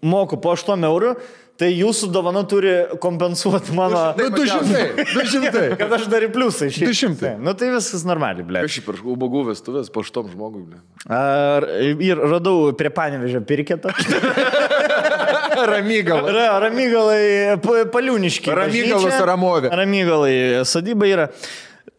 moku 0.02 0.38
po 0.42 0.52
8 0.54 0.84
eurų, 0.86 1.16
tai 1.62 1.70
jūsų 1.70 2.08
dovana 2.10 2.42
turi 2.50 2.72
kompensuoti 3.02 3.74
mano... 3.76 4.00
Nu, 4.18 4.28
200. 4.34 5.06
200. 5.14 5.62
Kad 5.80 5.94
aš 5.98 6.08
dar 6.10 6.26
į 6.26 6.30
pliusą 6.34 6.66
išėjau. 6.66 6.90
200. 6.90 7.32
Nu 7.42 7.54
tai 7.58 7.70
viskas 7.70 8.02
normaliai, 8.08 8.46
ble. 8.48 8.64
Aš 8.66 8.80
ir 8.82 9.02
ubagų 9.14 9.44
vestuvės 9.52 9.90
po 9.94 10.02
šitom 10.06 10.32
žmogui. 10.32 10.64
ble. 10.72 10.82
Ar, 11.06 11.66
ir 12.02 12.18
radau 12.18 12.72
prie 12.78 12.90
panevežio 12.94 13.44
pirketą. 13.46 13.94
Ramygal. 15.72 16.26
Ra, 16.34 16.46
ramygalai, 16.66 17.58
pa- 17.62 17.84
paliūniški. 17.92 18.50
Bažnyčia. 18.56 19.20
ramovė. 19.28 19.70
Ramygalai, 19.82 20.34
sodyba 20.68 21.08
yra. 21.10 21.28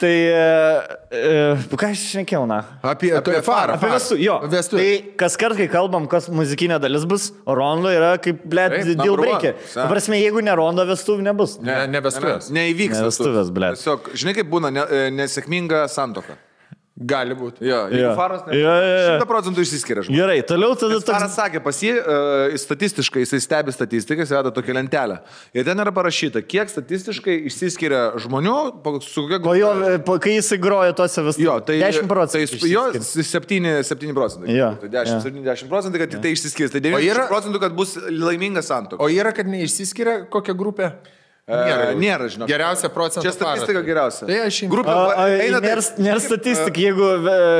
Tai, 0.04 0.12
e, 0.12 0.98
e, 1.16 1.76
ką 1.80 1.90
aš 1.94 2.02
šnekėjau, 2.10 2.44
na? 2.50 2.58
Apie, 2.84 3.14
apie 3.16 3.38
farą. 3.46 3.78
Apie 3.78 3.88
vestų, 3.94 4.18
jo. 4.20 4.36
Vestų. 4.52 4.80
Tai 4.82 5.14
kas 5.22 5.38
kart, 5.40 5.56
kai 5.56 5.70
kalbam, 5.72 6.10
kas 6.12 6.28
muzikinė 6.28 6.76
dalis 6.84 7.06
bus, 7.08 7.30
rondo 7.48 7.92
yra 7.94 8.18
kaip, 8.20 8.42
ble, 8.52 8.66
deal 8.90 9.16
breaker. 9.16 9.56
Ta 9.72 9.88
prasme, 9.88 10.20
jeigu 10.20 10.44
ne 10.44 10.58
rondo, 10.60 10.84
vestuvių 10.90 11.24
nebus. 11.30 11.56
Ne, 11.64 11.86
ne 11.88 12.04
vestuvės. 12.04 12.52
Ne, 12.52 12.66
neįvyks. 12.66 13.00
Ne 13.00 13.08
vestuvės, 13.08 13.54
blet. 13.56 13.80
Tiesiog, 13.80 14.12
žinai, 14.20 14.36
kaip 14.42 14.52
būna 14.52 14.74
ne, 14.76 14.84
e, 14.84 15.06
nesėkminga 15.16 15.86
santoka. 15.94 16.36
Gali 16.94 17.34
būti. 17.34 17.66
Jo, 17.66 17.88
jeigu 17.90 18.04
Jo. 18.06 18.10
faras 18.14 18.44
ne. 18.46 18.54
Jo, 18.54 18.70
jo, 18.70 18.90
jo. 18.94 19.06
Šimta 19.08 19.26
procentų 19.26 19.64
išsiskiria 19.66 20.04
žmogus. 20.06 20.20
Gerai, 20.20 20.36
toliau 20.46 20.76
tada 20.78 21.00
Faras 21.02 21.24
toks... 21.24 21.38
sakė, 21.40 21.62
pas 21.66 21.80
jį 21.82 21.94
uh, 21.98 22.54
statistiškai, 22.62 23.24
jisai 23.24 23.40
stebi 23.42 23.74
statistiką, 23.74 24.22
jis 24.22 24.34
veda 24.36 24.52
tokią 24.54 24.76
lentelę. 24.78 25.16
Ir 25.58 25.66
ten 25.66 25.82
yra 25.82 25.90
parašyta, 25.96 26.44
kiek 26.46 26.70
statistiškai 26.70 27.40
išsiskiria 27.50 28.04
žmonių, 28.22 28.54
su 29.02 29.24
kokia 29.26 29.40
Po 29.42 29.56
jo, 29.58 29.72
e, 29.90 29.98
po, 30.06 30.20
kai 30.22 30.36
jis 30.38 30.52
įgrojo 30.60 30.94
tose 31.02 31.26
vestuvėse. 31.26 31.48
Jo, 31.48 31.58
tai 31.66 31.80
10 31.82 32.06
procentų. 32.14 32.62
Tai 32.62 32.70
jo, 32.70 32.86
išsiskiria. 32.94 33.34
7, 33.42 33.74
7 33.90 34.14
procentai. 34.22 34.54
Jo, 34.60 34.70
Tai 34.86 34.92
10, 35.00 35.16
jo. 35.18 35.34
70 35.34 35.74
procentai, 35.74 36.04
kad 36.06 36.14
tik 36.14 36.22
tai 36.28 36.36
išsiskirs. 36.38 36.76
Tai 36.78 36.84
O 36.84 36.86
90 36.94 37.10
yra- 37.10 37.26
procentų, 37.34 37.64
kad 37.66 37.74
bus 37.82 37.98
laiminga 38.06 38.62
santoka. 38.62 39.02
O 39.02 39.10
yra, 39.10 39.34
kad 39.34 39.50
neišsiskiria 39.50 40.28
kokia 40.30 40.54
grupė? 40.54 40.94
Nėra, 41.44 41.88
nėra 42.00 42.28
žinok. 42.32 42.48
Geriausia 42.48 42.88
procentų. 42.94 43.26
Čia 43.28 43.34
statistika 43.36 43.74
Faras. 43.74 43.88
geriausia. 43.90 44.28
Tai 44.30 44.38
aš 44.46 44.60
jums. 44.64 44.72
Grupė 44.72 44.94
A, 44.94 45.00
a, 45.12 45.26
eina 45.44 45.60
nėra, 45.60 45.82
nėra 46.00 46.22
statistika, 46.24 46.80
jeigu 46.80 47.10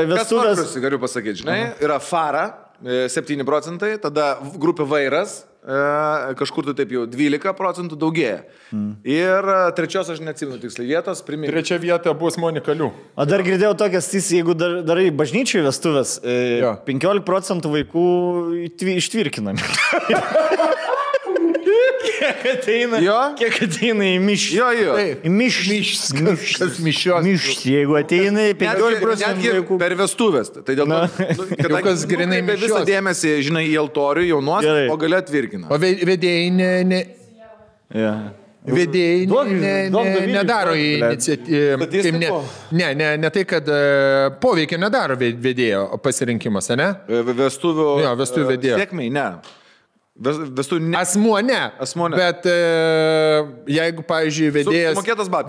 vestuvės... 0.08 0.54
vakarus, 0.56 0.76
galiu 0.80 1.00
pasakyti, 1.02 1.42
žinai, 1.42 1.58
yra 1.84 1.98
fara. 2.00 2.46
e, 2.80 3.04
7 3.12 3.44
procentai, 3.44 3.98
tada 4.00 4.38
grupė 4.60 4.86
vairas 4.88 5.42
e, 5.60 5.76
kažkur 6.40 6.64
tai 6.70 6.74
taip 6.80 6.90
jau 6.96 7.04
12 7.12 7.52
procentų 7.60 7.96
daugėja. 8.00 8.40
Ir 9.04 9.50
e, 9.52 9.58
trečios 9.76 10.08
aš 10.16 10.24
neatsimenu 10.24 10.58
tiksliai 10.64 10.88
vietos, 10.94 11.20
primink. 11.28 11.52
Trečia 11.52 11.76
vieta 11.80 12.16
bus 12.16 12.40
Monikalių. 12.40 12.88
O 13.20 13.28
dar 13.28 13.44
girdėjau 13.46 13.76
tokias, 13.84 14.08
jis, 14.16 14.32
jeigu 14.40 14.56
dar, 14.56 14.80
darai 14.80 15.10
bažnyčiai 15.12 15.60
vestuvės, 15.68 16.18
e, 16.24 16.40
Jo. 16.64 16.74
15 16.88 17.20
procentų 17.28 17.76
vaikų 17.76 18.08
ištvirkinami. 18.96 19.60
kiek 22.04 22.44
ateina, 22.54 23.00
Jo. 23.04 23.16
kiek 23.38 23.56
ateina 23.66 24.04
į 24.12 24.20
mišką. 24.24 24.54
Jo, 24.58 24.68
jo. 24.78 24.94
Į 25.24 25.32
mišką. 25.34 26.36
Kas 26.60 26.78
mišios? 26.84 27.24
Mišką, 27.26 27.66
jeigu 27.74 27.98
ateina 28.00 28.46
į 28.50 28.54
15 28.60 28.94
Netgi, 28.94 29.02
procentų 29.04 29.78
per 29.82 29.96
vestuvės. 29.98 30.52
Tai 30.54 30.76
dėl 30.78 30.86
to, 30.86 31.00
nu, 31.40 31.48
kadangi 31.56 31.82
kas 31.88 32.06
grynai 32.10 32.40
nukreipia 32.42 32.60
visą 32.66 32.84
dėmesį, 32.88 33.34
žinai, 33.48 33.64
į 33.72 33.76
altorių 33.84 34.24
jaunuos, 34.30 34.62
Gerai. 34.66 34.86
o 34.92 34.96
gali 35.00 35.18
atvirkina. 35.18 35.68
O 35.72 35.78
ve- 35.82 35.96
vedėjai 36.12 36.48
ne, 36.52 36.70
ne, 36.84 37.02
Ja. 37.94 38.14
vedėjai 38.64 39.26
Duok- 39.28 39.50
ne, 39.60 39.74
ne, 39.92 40.26
nedaro 40.32 40.72
iniciatyvą. 40.74 41.78
Ne, 42.72 42.78
ne, 42.78 42.94
ne, 42.94 43.10
ne 43.20 43.30
tai, 43.30 43.44
kad 43.44 43.68
e, 43.68 44.30
poveikio 44.40 44.78
nedaro 44.80 45.16
vedėjo 45.20 45.98
pasirinkimas, 46.02 46.70
ne? 46.76 46.88
Vestuvių. 47.08 47.88
Jo, 48.04 48.14
vestuvių 48.16 48.46
vedėjo. 48.54 48.78
Sėkmei, 48.80 49.10
ne. 49.12 49.26
Ves- 50.14 50.36
Vestuvių 50.54 50.78
ne. 50.92 50.98
Asmuo 51.00 51.40
ne. 51.42 51.56
Asmuo 51.82 52.06
ne. 52.06 52.14
Bet 52.20 52.44
e, 52.46 52.52
jeigu, 53.74 54.04
pavyzdžiui, 54.06 54.50
vedėjas, 54.54 55.00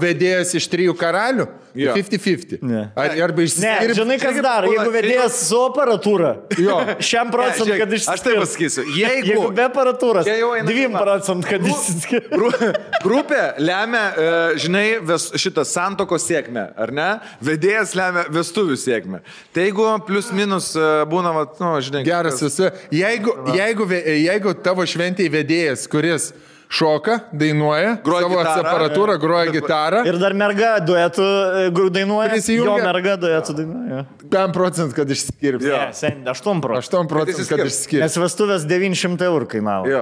vedėjas 0.02 0.54
iš 0.58 0.66
trijų 0.72 0.96
karalių, 0.98 1.46
Jo. 1.76 1.92
50-50. 1.94 2.62
Ne. 2.64 2.86
Ar, 2.96 3.12
arba 3.28 3.44
Ne, 3.44 3.46
išsiskirs. 3.50 3.98
žinai, 4.00 4.16
kas 4.22 4.38
daro, 4.42 4.70
jeigu 4.72 4.94
vedėjas 4.94 5.36
su 5.50 5.60
aparatūra. 5.68 6.30
Jo. 6.58 6.78
Šiam 7.10 7.30
procentui, 7.34 7.76
kad 7.78 7.94
aš 7.94 8.06
taip 8.08 8.16
išsiskirs. 8.16 8.40
pasakysiu. 8.42 8.86
Jeigu 9.04 9.28
Jeigu 9.36 9.50
be 9.58 9.66
aparatūros, 9.68 10.26
Čia 10.26 10.38
jau 10.40 10.54
eina 10.56 10.66
2 10.72 10.86
kalba. 10.88 11.04
procentų, 11.04 11.50
kad 11.52 11.68
išsiskirs. 11.70 12.32
Gru- 12.34 12.72
Grupė 13.06 13.42
lemia, 13.62 14.04
e, 14.18 14.32
žinai, 14.66 14.86
ves, 15.06 15.28
šitą 15.44 15.66
santokos 15.68 16.26
sėkmę, 16.26 16.64
ar 16.80 16.96
ne? 16.96 17.10
Vedėjas 17.44 17.94
lemia 18.00 18.24
vestuvių 18.34 18.80
sėkmę. 18.82 19.22
Tai 19.54 19.68
jeigu 19.68 19.86
plus 20.08 20.32
minus 20.34 20.72
e, 20.80 20.88
būna, 21.12 21.36
va, 21.38 21.46
nu, 21.62 21.76
žinai. 21.86 22.02
Geras 22.08 22.42
esi. 22.50 22.72
Jeigu, 22.96 23.36
jeigu, 23.60 23.90
ve- 23.92 24.02
jeigu 24.24 24.55
tavo 24.64 24.86
šventėje 24.88 25.32
vedėjas, 25.34 25.88
kuris 25.92 26.32
šoka, 26.76 27.20
dainuoja, 27.32 27.92
Groja 28.04 28.26
savo 28.26 28.40
gitarą. 28.40 28.62
aparatūrą, 28.66 29.16
groja 29.22 29.52
gitarą, 29.54 30.00
Ir 30.10 30.18
dar 30.20 30.34
merga 30.34 30.72
duetų 30.84 31.26
e, 31.70 31.90
dainuoja. 31.94 32.30
Prisijungia. 32.34 32.80
Jo 32.82 32.88
merga 32.88 33.14
duetų 33.22 33.56
dainuoja. 33.60 34.06
5 34.34 34.56
procentų, 34.56 34.96
kad 34.98 35.12
išskirps. 35.14 35.68
Jo. 35.70 35.78
Ne, 35.78 35.94
sen, 35.96 36.24
8 36.26 36.64
procentų. 36.64 37.04
8 37.06 37.12
procentų, 37.12 37.46
kad 37.52 37.62
išsiskirs. 37.68 38.02
Nes 38.02 38.18
vestuvės 38.24 38.66
900 38.68 39.28
eurų 39.30 39.50
kainavo. 39.54 39.92
Jo, 39.92 40.02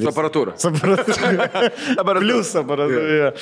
su 0.00 0.12
aparatūra. 0.12 0.54
Su 0.62 0.70
aparatūra. 0.70 1.48
Dabar 1.98 2.22
Plius 2.22 2.54
aparatūra. 2.62 3.32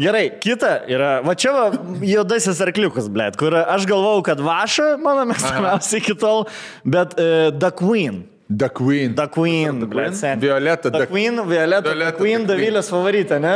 Gerai, 0.00 0.24
kita 0.42 0.74
yra, 0.90 1.12
va 1.26 1.34
čia 1.38 1.50
va, 1.54 1.64
juodasis 2.06 2.60
arkliukas, 2.62 3.08
blėt, 3.12 3.34
kur 3.38 3.54
aš 3.58 3.86
galvau, 3.90 4.20
kad 4.26 4.38
vaša, 4.42 4.92
mano 5.02 5.26
mėgstamiausia 5.30 5.98
iki 5.98 6.14
tol, 6.18 6.44
bet 6.86 7.16
uh, 7.18 7.50
The 7.54 7.72
Queen. 7.74 8.22
The 8.50 8.68
Queen. 8.68 9.14
The 9.14 9.28
Queen, 9.30 9.84
blėt, 9.86 10.16
sen. 10.18 10.40
Violeta 10.42 10.90
The 10.90 11.06
Queen, 11.06 11.36
Violeta, 11.46 11.92
The 11.94 12.10
Queen. 12.18 12.46
Davilės 12.48 12.88
favoritė, 12.90 13.38
ne? 13.38 13.52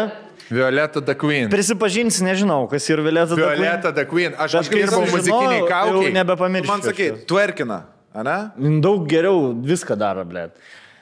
Violeta 0.46 1.00
The 1.02 1.16
Queen. 1.18 1.48
Prisipažinsiu, 1.50 2.22
nežinau, 2.28 2.68
kas 2.70 2.86
yra 2.92 3.02
Violeta 3.02 3.34
The 3.34 3.40
Queen. 3.40 3.58
Violeta 3.58 3.92
The 3.96 4.04
Queen. 4.06 4.36
Aš, 4.38 4.54
sužinojau, 4.68 5.08
muzikiniai 5.10 5.58
Jau 5.58 5.68
kaukiai. 5.72 6.12
nebepamiršau. 6.14 6.70
Man 6.70 6.86
sakai, 6.86 7.08
twerkina, 7.26 7.80
ne? 8.14 8.38
Daug 8.84 9.08
geriau 9.10 9.50
viską 9.66 9.98
daro, 9.98 10.22
blėt. 10.28 10.54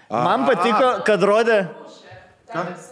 Man 0.09 0.49
patiko, 0.49 0.95
kad 1.05 1.29
rodė... 1.29 1.61
Aukštakulniais. 2.53 2.89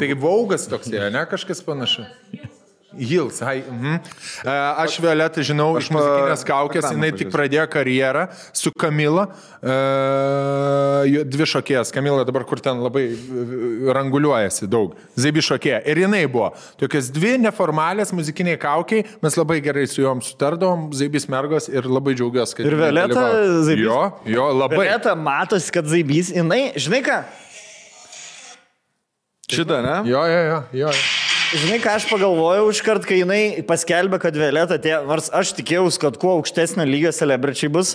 Taigi 0.00 0.16
Vaugas 0.18 0.64
toks 0.68 0.88
ne 0.90 1.26
kažkas 1.30 1.60
panašus. 1.64 2.08
Hils, 2.98 3.40
hai. 3.44 3.62
Mhm. 3.62 3.98
E, 4.44 4.54
Aš 4.84 4.98
Violetą 5.02 5.42
žinau 5.44 5.72
iš 5.80 5.88
pa- 5.88 5.96
muzikinės 5.98 6.44
kaukės, 6.48 6.88
jinai 6.92 7.10
tik 7.16 7.30
pradėjo 7.34 7.66
karjerą 7.72 8.28
su 8.52 8.70
Kamila, 8.78 9.26
e, 9.62 9.74
jo- 11.12 11.24
dvi 11.24 11.46
šokėjas, 11.52 11.92
Kamila 11.94 12.24
dabar 12.26 12.44
kur 12.48 12.60
ten 12.62 12.80
labai 12.84 13.04
e, 13.12 13.92
ranguliuojasi 13.96 14.68
daug, 14.70 14.94
Zaibi 15.16 15.42
šokėja. 15.44 15.82
Ir 15.86 16.02
jinai 16.04 16.24
buvo 16.30 16.52
tokios 16.80 17.10
dvi 17.14 17.36
neformalės 17.44 18.12
muzikiniai 18.16 18.58
kaukiai, 18.60 19.04
mes 19.22 19.36
labai 19.40 19.60
gerai 19.64 19.86
su 19.90 20.02
juom 20.02 20.22
sutardom, 20.24 20.90
Zaibis 20.94 21.28
mergos 21.28 21.68
ir 21.68 21.82
labai 21.88 22.14
džiaugiuosi, 22.14 22.54
kad... 22.60 22.66
Ir 22.66 22.76
Violeta. 22.80 23.24
Zaibys? 23.68 23.84
Jo, 23.88 24.02
jo, 24.26 24.50
labai. 24.52 24.78
Violeta 24.84 25.14
matosi, 25.18 25.72
kad 25.74 25.84
Zaibys, 25.90 26.30
jinai, 26.34 26.72
žinai 26.76 27.02
ką, 27.06 27.22
Šitą, 29.44 29.82
ne? 29.84 29.96
Jo, 30.08 30.22
jo, 30.24 30.38
jo, 30.48 30.58
jo. 30.72 30.90
Žinai, 31.54 31.76
ką 31.78 31.92
aš 31.94 32.08
pagalvojau 32.10 32.66
iš 32.72 32.80
kart, 32.82 33.04
kai 33.06 33.20
jinai 33.20 33.62
paskelbė, 33.68 34.18
kad 34.18 34.34
Violeta 34.34 34.74
atėjo, 34.74 35.04
nors 35.06 35.28
aš 35.30 35.52
tikėjausi, 35.54 36.00
kad 36.02 36.16
kuo 36.18 36.32
aukštesnio 36.40 36.82
lygio 36.88 37.12
celebričiai 37.14 37.70
bus, 37.70 37.92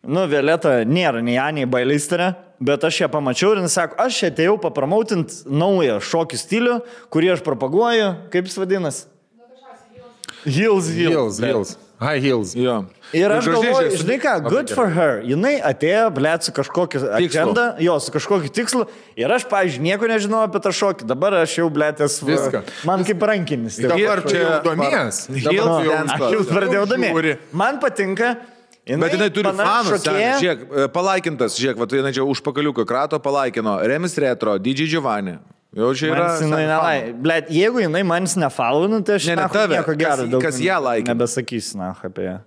nu, 0.00 0.22
Violeta 0.30 0.78
nėra 0.88 1.20
nei 1.20 1.34
Janė, 1.36 1.66
nei 1.66 1.68
Bailistarė, 1.74 2.30
bet 2.64 2.86
aš 2.88 3.02
ją 3.02 3.10
pamačiau 3.12 3.52
ir 3.52 3.60
jis 3.66 3.76
sako, 3.76 3.98
aš 4.00 4.22
atėjau 4.30 4.56
papromautinti 4.64 5.44
naują 5.52 5.98
šokių 6.08 6.40
stilių, 6.40 6.78
kurį 7.12 7.34
aš 7.34 7.44
propaguoju, 7.44 8.08
kaip 8.32 8.48
jis 8.48 8.56
vadinasi? 8.62 9.04
Hills, 10.46 10.88
Hills, 10.96 11.42
Hills. 11.44 11.76
High 12.02 12.20
Hills. 12.24 12.52
Jo. 12.58 12.84
Ir 13.14 13.30
aš 13.30 13.46
galvoju, 13.52 13.90
žinai 14.00 14.16
ką, 14.22 14.32
good 14.48 14.70
for 14.74 14.88
her. 14.90 15.20
Jinai 15.22 15.54
atėjo, 15.62 16.06
blėt, 16.16 16.42
su 16.48 16.52
kažkokiu 16.56 17.02
agenda, 17.18 17.66
jo, 17.78 17.94
su 18.00 18.10
kažkokiu 18.14 18.50
tikslu. 18.56 18.86
Ir 19.20 19.30
aš, 19.36 19.44
pavyzdžiui, 19.50 19.84
nieko 19.86 20.08
nežinau 20.10 20.40
apie 20.46 20.60
tą 20.64 20.72
šokį. 20.74 21.06
Dabar 21.06 21.36
aš 21.42 21.58
jau, 21.60 21.68
blėt, 21.70 22.00
esu. 22.00 22.26
Viską. 22.26 22.62
Man 22.88 23.04
kaip 23.04 23.20
rankinis. 23.22 23.76
taip. 23.76 23.92
Dabar 23.94 24.22
čia- 24.26 24.40
jau 24.42 24.62
domies. 24.64 25.22
Dabar 25.28 25.84
jau- 25.86 26.00
Aš 26.16 26.26
jau 26.32 26.42
pradėjau 26.50 26.86
domėtis. 26.94 27.38
Man 27.52 27.78
patinka. 27.78 28.36
Bet 28.82 29.12
jinai 29.14 29.30
turi 29.30 29.46
fanų, 29.46 29.94
žiūrėk, 30.42 30.88
palaikintas, 30.90 31.54
žiūrėk, 31.54 31.76
va, 31.78 31.86
tai 31.86 31.98
jinai 32.00 32.10
čia 32.16 32.24
užpakaliuką 32.26 32.82
krato 32.84 33.20
palaikino, 33.22 33.76
Remis 33.86 34.16
Retro, 34.18 34.58
DJ 34.58 34.88
Giovanni. 34.90 35.38
Jau 35.72 35.90
čia 35.96 36.10
yra. 36.12 36.26
Jinai 36.40 36.64
nelai. 36.68 36.96
Blet, 37.16 37.48
jeigu 37.48 37.80
jinai 37.80 38.02
manis 38.04 38.34
nefalovina, 38.36 38.98
tai 39.04 39.14
aš 39.16 39.26
Ne, 39.30 39.36
ne 39.40 39.46
tave. 39.48 39.76
nieko 39.78 39.94
Kas- 39.94 40.00
gero 40.02 40.26
daug 40.34 40.42
kas 40.44 40.58
ją 40.60 40.76
laikina? 40.84 41.14
Nebesakysiu, 41.14 41.78
na, 41.80 41.94
apie 42.04 42.26
ją. 42.28 42.38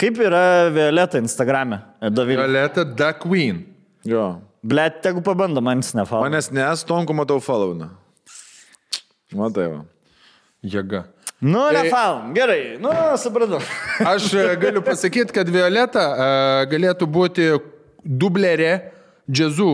Kaip 0.00 0.18
yra 0.26 0.42
Violeta 0.74 1.18
Instagrame? 1.22 1.80
Dovilė. 2.02 2.42
Violeta 2.46 2.84
The 2.96 3.12
Queen. 3.22 3.64
Jo. 4.04 4.40
Blet, 4.66 5.02
tegu 5.02 5.22
pabando 5.22 5.62
manis 5.62 5.92
nefalovina. 5.94 6.26
Manęs 6.30 6.50
nes, 6.50 6.82
Tonku 6.84 7.14
matau 7.14 7.38
followina. 7.42 7.90
Matai, 9.34 9.68
va. 9.70 9.84
Jėga. 10.66 11.04
Nu, 11.40 11.62
nefalovina. 11.70 12.34
Gerai, 12.34 12.60
nu, 12.82 12.90
supratau. 13.22 13.60
Aš 14.12 14.32
e, 14.34 14.44
galiu 14.62 14.82
pasakyti, 14.82 15.30
kad 15.34 15.46
Violeta 15.52 16.04
e, 16.10 16.28
galėtų 16.72 17.06
būti 17.06 17.48
dublerė 18.02 18.72
džiazų 19.30 19.70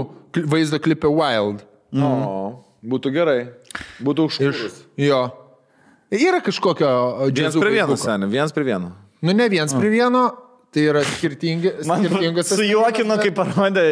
vaizdo 0.52 0.80
klipė 0.82 1.08
Wild. 1.12 1.62
O, 1.92 2.64
būtų 2.88 3.12
gerai. 3.12 3.38
Būtų 4.02 4.28
Iš, 4.30 4.38
užkūrus. 4.40 4.78
jo. 4.96 5.22
Yra 6.12 6.40
kažkokio 6.44 6.88
e, 7.28 7.30
Vienas 7.32 7.56
prie 7.56 7.72
vieno, 7.72 7.96
seniai, 7.96 8.28
vienas 8.32 8.52
prie 8.52 8.64
vieno. 8.68 8.92
Nu, 9.22 9.32
ne 9.36 9.46
viens 9.48 9.72
prie 9.72 9.88
vieno, 9.92 10.24
tai 10.72 10.86
yra 10.90 11.02
skirtingi, 11.04 11.70
Man 11.88 12.02
skirtingos. 12.04 12.50
sujuokino, 12.56 13.16
kai 13.20 13.30
parodė 13.36 13.84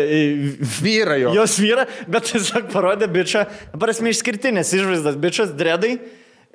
Vyra 0.81 1.17
jo. 1.21 1.33
jos 1.39 1.59
vyrą, 1.61 1.85
bet 2.11 2.29
tiesiog 2.33 2.69
parodė 2.73 3.09
bičią, 3.13 3.45
prasme 3.81 4.13
išskirtinės 4.13 4.73
išvaizdas, 4.77 5.17
bičias 5.21 5.53
dredai, 5.57 5.99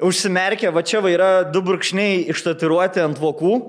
užsimerkė, 0.06 0.74
va 0.76 0.84
čia 0.86 1.02
va 1.06 1.14
yra 1.14 1.30
du 1.50 1.62
brūkšniai 1.66 2.26
ištatiruoti 2.34 3.02
ant 3.06 3.22
vokų. 3.22 3.60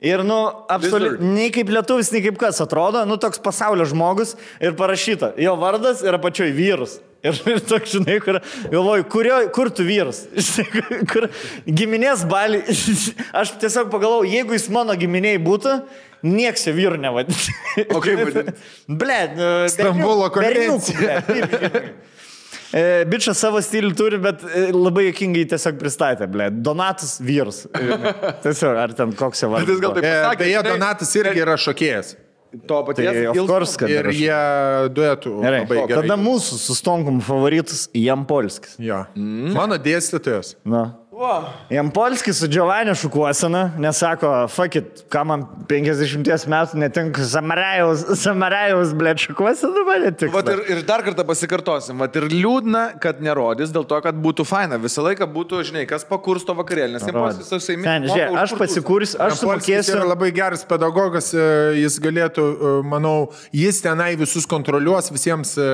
Ir, 0.00 0.22
nu, 0.24 0.38
absoliučiai, 0.72 1.20
nei 1.36 1.50
kaip 1.52 1.68
lietuvis, 1.68 2.08
nei 2.14 2.22
kaip 2.24 2.38
kas 2.40 2.56
atrodo, 2.64 3.02
nu, 3.04 3.18
toks 3.20 3.36
pasaulio 3.44 3.84
žmogus 3.84 4.32
ir 4.64 4.72
parašyta, 4.78 5.34
jo 5.36 5.52
vardas 5.60 6.00
yra 6.00 6.16
pačioj 6.20 6.54
vyrus. 6.56 6.94
Ir, 7.20 7.36
ir 7.52 7.58
toks, 7.68 7.94
žinai, 7.96 8.18
kur, 8.24 8.38
galvoju, 8.72 9.06
kurio, 9.12 9.38
kur 9.54 9.70
tu? 9.74 9.84
Žinai, 9.90 11.00
Kur 11.10 11.26
giminės 11.66 12.24
balį. 12.30 12.62
Aš 13.40 13.56
tiesiog 13.60 13.90
pagalvojau, 13.92 14.28
jeigu 14.30 14.56
jis 14.56 14.68
mano 14.72 14.96
giminiai 14.98 15.40
būtų, 15.42 15.80
nieks 16.26 16.68
jo 16.68 16.76
vyrų 16.76 17.00
nevadintų. 17.00 17.56
O 17.96 18.00
kaip 18.04 18.22
vadinti? 18.24 18.54
Ble, 18.88 19.18
nu, 19.36 19.50
Stambulo 19.72 20.30
konvencija. 20.32 21.20
E, 22.70 22.82
Bičias 23.10 23.40
savo 23.42 23.58
stilių 23.64 23.90
turi, 23.98 24.18
bet 24.22 24.44
e, 24.46 24.68
labai 24.70 25.08
jokingai 25.08 25.42
tiesiog 25.50 25.78
pristatė, 25.80 26.28
ble. 26.30 26.46
Donatas 26.54 27.16
vyrus. 27.18 27.64
E, 27.74 27.98
Tiesiog, 28.44 28.76
ar 28.78 28.94
ten 28.94 29.10
koks 29.18 29.42
jo 29.42 29.48
Bet 29.50 29.56
vardas. 29.56 29.72
jis 29.74 29.82
gal 29.82 29.96
taip 29.96 30.06
E, 30.06 30.12
pasakė, 30.14 30.44
Beje, 30.44 30.54
žinai, 30.60 30.74
Donatas 30.76 31.14
irgi 31.18 31.42
yra 31.42 31.56
šokėjas. 31.58 32.12
To 32.66 32.80
paties. 32.86 33.06
Tai, 33.06 33.46
kad 33.78 33.92
Ir 33.92 34.08
jie 34.10 34.38
duetų. 34.96 35.34
Gerai, 35.44 35.60
gerai. 35.70 36.02
tada 36.02 36.16
mūsų 36.18 36.58
su 36.58 36.74
Stonkum 36.74 37.20
favoritas 37.22 37.84
Jam 37.94 38.24
Polskis. 38.26 38.74
Jo. 38.82 39.04
Mano 39.14 39.78
dėstytojas. 39.78 40.56
Na. 40.66 40.99
Jampolskis 41.70 42.38
su 42.40 42.48
Giovanni 42.48 42.94
šukuosena, 42.96 43.70
nesako, 43.78 44.30
fakit, 44.48 45.02
ką 45.12 45.24
man 45.28 45.42
50 45.68 46.46
metų 46.48 46.78
netinka 46.80 47.24
Samarajaus, 47.28 48.06
Samarajaus, 48.22 48.94
ble, 48.96 49.12
šukuosena 49.20 49.82
man 49.84 50.06
netinka. 50.06 50.32
Vat 50.32 50.48
ir, 50.48 50.62
ir 50.72 50.80
dar 50.88 51.04
kartą 51.04 51.26
pasikartosim. 51.28 52.00
Vat 52.00 52.16
ir 52.16 52.24
liūdna, 52.32 52.84
kad 53.02 53.20
nerodys, 53.20 53.72
dėl 53.74 53.84
to, 53.90 53.98
kad 54.00 54.16
būtų 54.16 54.46
faina. 54.48 54.78
Visą 54.80 55.04
laiką 55.04 55.28
būtų, 55.34 55.60
žinai, 55.68 55.84
kas 55.90 56.06
pakursto 56.08 56.56
vakarėlį. 56.56 56.96
Nes 56.96 57.04
jiems 57.04 57.42
visai 57.42 57.60
Sen, 57.68 58.08
žiūrėk, 58.08 58.40
aš 58.40 58.56
pasikursiu, 58.62 59.20
aš 59.20 59.36
sumokėsiu. 59.42 59.98
yra 59.98 60.08
labai 60.08 60.32
geras 60.34 60.64
pedagogas, 60.72 61.30
e, 61.36 61.44
jis 61.82 62.00
galėtų, 62.00 62.46
e, 62.48 62.72
manau, 62.94 63.14
jis 63.52 63.82
tenai 63.84 64.14
visus 64.20 64.48
kontroliuos, 64.48 65.12
visiems 65.12 65.52
e, 65.60 65.68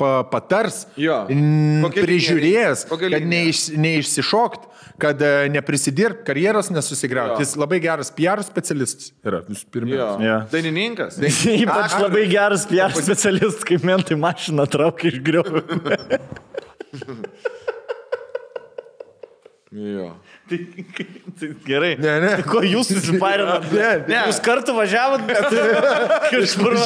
pa, 0.00 0.14
patars, 0.32 0.86
Jo. 0.96 1.22
prižiūrės, 1.28 2.86
kad 2.88 3.28
neiš, 3.28 3.66
neišsišokt, 3.76 4.61
kad 5.00 5.22
e, 5.22 5.48
neprisidirbt, 5.52 6.24
karjeros 6.26 6.70
nesusigriauti. 6.74 7.42
Jis 7.44 7.54
labai 7.60 7.80
geras 7.84 8.12
PR 8.14 8.42
specialistas 8.46 9.12
yra 9.24 9.42
pirma. 9.72 9.94
Jo. 9.96 10.38
Dainininkas. 10.52 11.18
Ypač 11.62 11.96
labai 12.00 12.26
geras 12.32 12.66
PR 12.70 12.94
specialistas, 12.96 13.64
kaip 13.68 13.86
mentai 13.86 14.18
mašiną 14.20 14.68
traukia 14.70 15.12
iš 15.12 15.18
griovų. 15.24 15.64
Jo. 19.72 20.10
Tai, 20.52 20.84
tai 21.40 21.48
gerai. 21.64 21.96
Ne, 22.00 22.14
ne. 22.20 22.32
Tai 22.40 22.46
ko 22.48 22.62
jūs 22.66 22.92
susiparinat? 22.92 23.68
Ne, 23.72 23.90
ne. 24.04 24.18
Jūs 24.28 24.38
kartu 24.44 24.74
važiavot, 24.76 25.22
bet 25.26 25.38
kažkur 26.32 26.76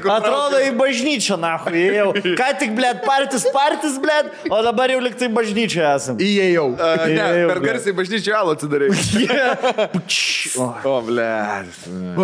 kur 0.00 0.12
Atrodo 0.14 0.60
į 0.64 0.70
bažnyčią, 0.78 1.36
na, 1.40 1.56
jau. 1.74 2.08
Ką 2.38 2.48
tik, 2.60 2.72
blėt, 2.78 3.02
partis, 3.04 3.44
partis, 3.54 3.98
blėt, 4.02 4.30
o 4.48 4.60
dabar 4.64 4.92
jau 4.94 5.02
liktai 5.04 5.28
bažnyčioje 5.32 5.90
esam. 5.92 6.20
Įėjau. 6.22 6.66
A, 6.80 6.94
Ne, 7.06 7.26
Jau, 7.40 7.50
per 7.50 7.60
garsiai 7.62 7.94
bažnyčią 7.96 8.34
alų 8.40 8.54
atsidarai. 8.56 8.88
O. 10.60 10.66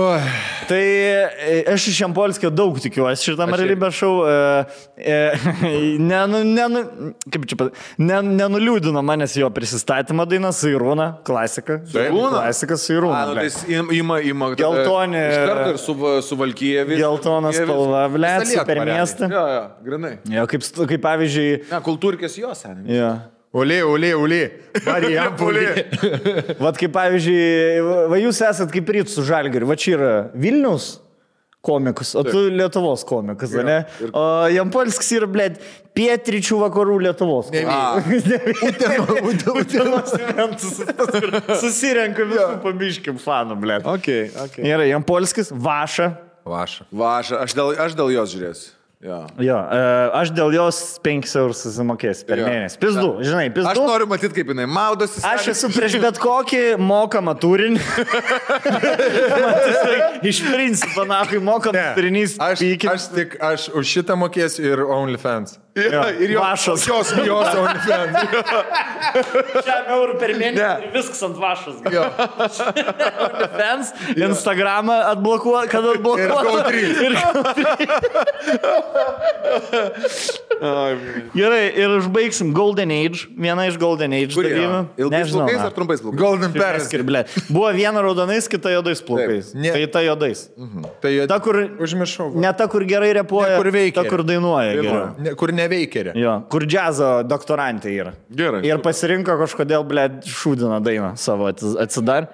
Oi. 0.02 0.20
Tai 0.69 0.81
e, 0.81 1.59
aš 1.73 1.89
iš 1.93 2.01
Jampolskio 2.05 2.51
daug 2.52 2.78
tikiuosi 2.82 3.31
šitam 3.31 3.52
realybės 3.56 3.98
šou. 3.98 4.12
E, 4.27 4.35
e, 4.97 5.19
ne, 8.01 8.20
nenuliūdino 8.43 9.02
manęs 9.05 9.36
jo 9.40 9.51
prisistatymo 9.87 10.25
daina 10.27 10.53
su 10.53 10.69
Irūna, 10.71 11.09
klasika. 11.27 11.81
Irūna? 11.93 12.31
Klasika 12.31 12.77
su 12.79 12.93
A, 12.93 12.97
Irūna. 12.97 13.27
nu, 13.27 13.35
ble. 13.35 13.49
tai 13.51 13.97
ima, 13.99 14.21
ima. 14.21 14.47
tada 14.55 14.63
Geltoni- 14.63 15.31
Iš 15.31 15.37
karto 15.49 15.71
ir 15.71 15.79
su, 15.79 15.95
su 16.23 16.37
Valkyjevi. 16.37 16.97
Geltona 16.99 17.53
spalva, 17.53 18.07
Lietuvą 18.09 18.65
per 18.67 18.79
miestą. 18.87 19.29
Jo, 19.31 19.45
jo, 19.55 19.63
grinai. 19.85 20.19
Jo, 20.31 20.47
kaip, 20.47 20.63
kaip 20.89 21.03
pavyzdžiui, 21.03 21.71
Ne, 21.71 21.81
kultūrkės 21.81 22.39
jos, 22.39 22.63
seniai. 22.63 22.97
jo. 22.97 23.13
Olė, 23.53 23.83
olė, 23.85 24.15
olė. 24.17 24.43
Marijampolė. 24.87 25.67
Vat 26.65 26.79
kaip 26.81 26.93
pavyzdžiui, 26.95 27.83
va 27.85 27.97
va 28.09 28.17
jūs 28.23 28.39
esat 28.49 28.71
kaip 28.73 28.89
ryt 28.89 29.09
su 29.13 29.23
Žalgiriu, 29.29 29.67
va 29.69 29.77
čia 29.77 29.97
yra 29.99 30.13
Vilnius 30.35 31.01
komikas, 31.63 32.15
o 32.17 32.25
tu 32.25 32.47
Lietuvos 32.51 33.05
komikas, 33.07 33.53
ne? 33.63 33.83
O 34.17 34.23
Jampolskis 34.51 35.13
yra, 35.19 35.29
blėt, 35.31 35.61
pietryčių 35.97 36.59
vakarų 36.64 36.98
Lietuvos. 37.06 37.51
Utenos 39.60 40.12
Susirenka 41.62 42.27
visų 42.28 42.59
pabiškim 42.64 43.19
fanų, 43.23 43.59
blėt. 43.62 43.86
Ok, 43.89 44.09
ok. 44.47 44.60
Yra 44.66 44.86
Jampolskis, 44.90 45.52
Vaša. 45.52 46.12
Vaša. 46.48 46.89
Vaša, 46.90 47.43
aš 47.44 47.51
dėl, 47.55 47.74
aš 47.86 47.93
dėl 47.98 48.09
jos 48.16 48.32
žiūrėsiu. 48.35 48.70
Jo. 49.02 49.16
Jo, 49.43 49.56
e, 49.66 49.78
aš 50.14 50.31
dėl 50.31 50.52
jos 50.55 50.77
5 51.02 51.27
eurus 51.40 51.64
susimokėsiu 51.64 52.27
per 52.28 52.39
Jo. 52.39 52.44
mėnesį. 52.47 52.77
Pizdu, 52.78 53.09
žinai, 53.27 53.48
Aš 53.51 53.55
pizdu. 53.56 53.82
noriu 53.89 54.06
matyti, 54.06 54.36
kaip 54.36 54.52
jinai 54.52 54.66
maudosi. 54.70 55.19
Aš 55.27 55.48
esu 55.51 55.70
prieš 55.74 55.97
bet 56.05 56.20
kokį 56.23 56.60
mokamą 56.78 57.35
turinį. 57.43 57.82
Iš 60.23 60.39
principo, 60.47 61.02
na, 61.10 61.24
kai 61.27 61.40
mokamas 61.43 61.97
turinys, 61.98 62.36
Aš, 62.39 62.62
aš 62.93 63.09
tik, 63.10 63.35
aš 63.43 63.66
už 63.74 63.90
šitą 63.90 64.14
mokėsiu 64.23 64.70
ir 64.70 64.85
OnlyFans. 64.86 65.59
Ja, 65.74 66.03
ir 66.20 66.31
jos. 66.35 66.43
Vašas. 66.43 66.82
Jos, 66.89 67.12
jos. 67.27 67.49
OnlyFans. 67.57 68.16
Šiam 69.65 69.86
eurų 69.94 70.19
per 70.20 70.31
mėnesį 70.36 70.61
Ne. 70.61 70.90
viskas 70.93 71.23
ant 71.24 71.39
vašas. 71.40 71.78
Fans, 73.57 73.93
Instagramą 74.28 74.99
atblokuoja, 75.15 75.65
kad 75.73 75.85
atblokuoja. 75.94 76.69
Ir 76.77 77.12
Gerai, 81.35 81.62
ir 81.74 81.90
užbaigsim 81.99 82.53
Golden 82.55 82.90
Age. 82.94 83.27
Viena 83.36 83.65
iš 83.66 83.77
Golden 83.81 84.12
Age 84.15 84.31
dalyvių. 84.36 84.82
Ilgais 85.03 85.32
plaukais 85.35 85.62
ar 85.65 85.73
trumpais 85.74 86.03
plaukais? 86.05 86.20
Golden 86.20 86.53
Paris. 86.55 86.86
Perskirblė. 86.86 87.24
Buvo 87.49 87.70
viena 87.74 88.03
raudonais, 88.05 88.47
kita 88.51 88.70
juodais 88.77 89.03
plaukais. 89.05 89.51
Ne. 89.59 89.73
Tai 89.74 89.86
ta 89.97 90.05
juodais. 90.07 90.44
Tai 91.03 91.12
Ta, 91.32 91.39
kur, 91.43 91.59
užmiršau. 91.82 92.28
ne 92.39 92.53
ta, 92.57 92.69
kur 92.70 92.85
gerai 92.89 93.12
repuoja, 93.19 93.57
Ne, 93.57 93.59
kur 93.62 93.70
veikia. 93.74 94.03
ta, 94.03 94.09
kur 94.12 94.23
dainuoja. 94.27 95.15
Ne, 95.23 95.35
kur 95.39 95.53
neveikia. 95.63 96.13
Jo, 96.19 96.37
kur 96.53 96.67
džiazo 96.69 97.11
doktorantė 97.27 97.95
yra. 97.95 98.13
Gerai. 98.29 98.63
Ir 98.69 98.83
pasirinko 98.85 99.39
kažkodėl, 99.41 99.87
ble, 99.89 100.09
šūdiną 100.29 100.83
dainą 100.85 101.15
savo 101.21 101.49
atsi- 101.51 101.77
atsidar. 101.83 102.29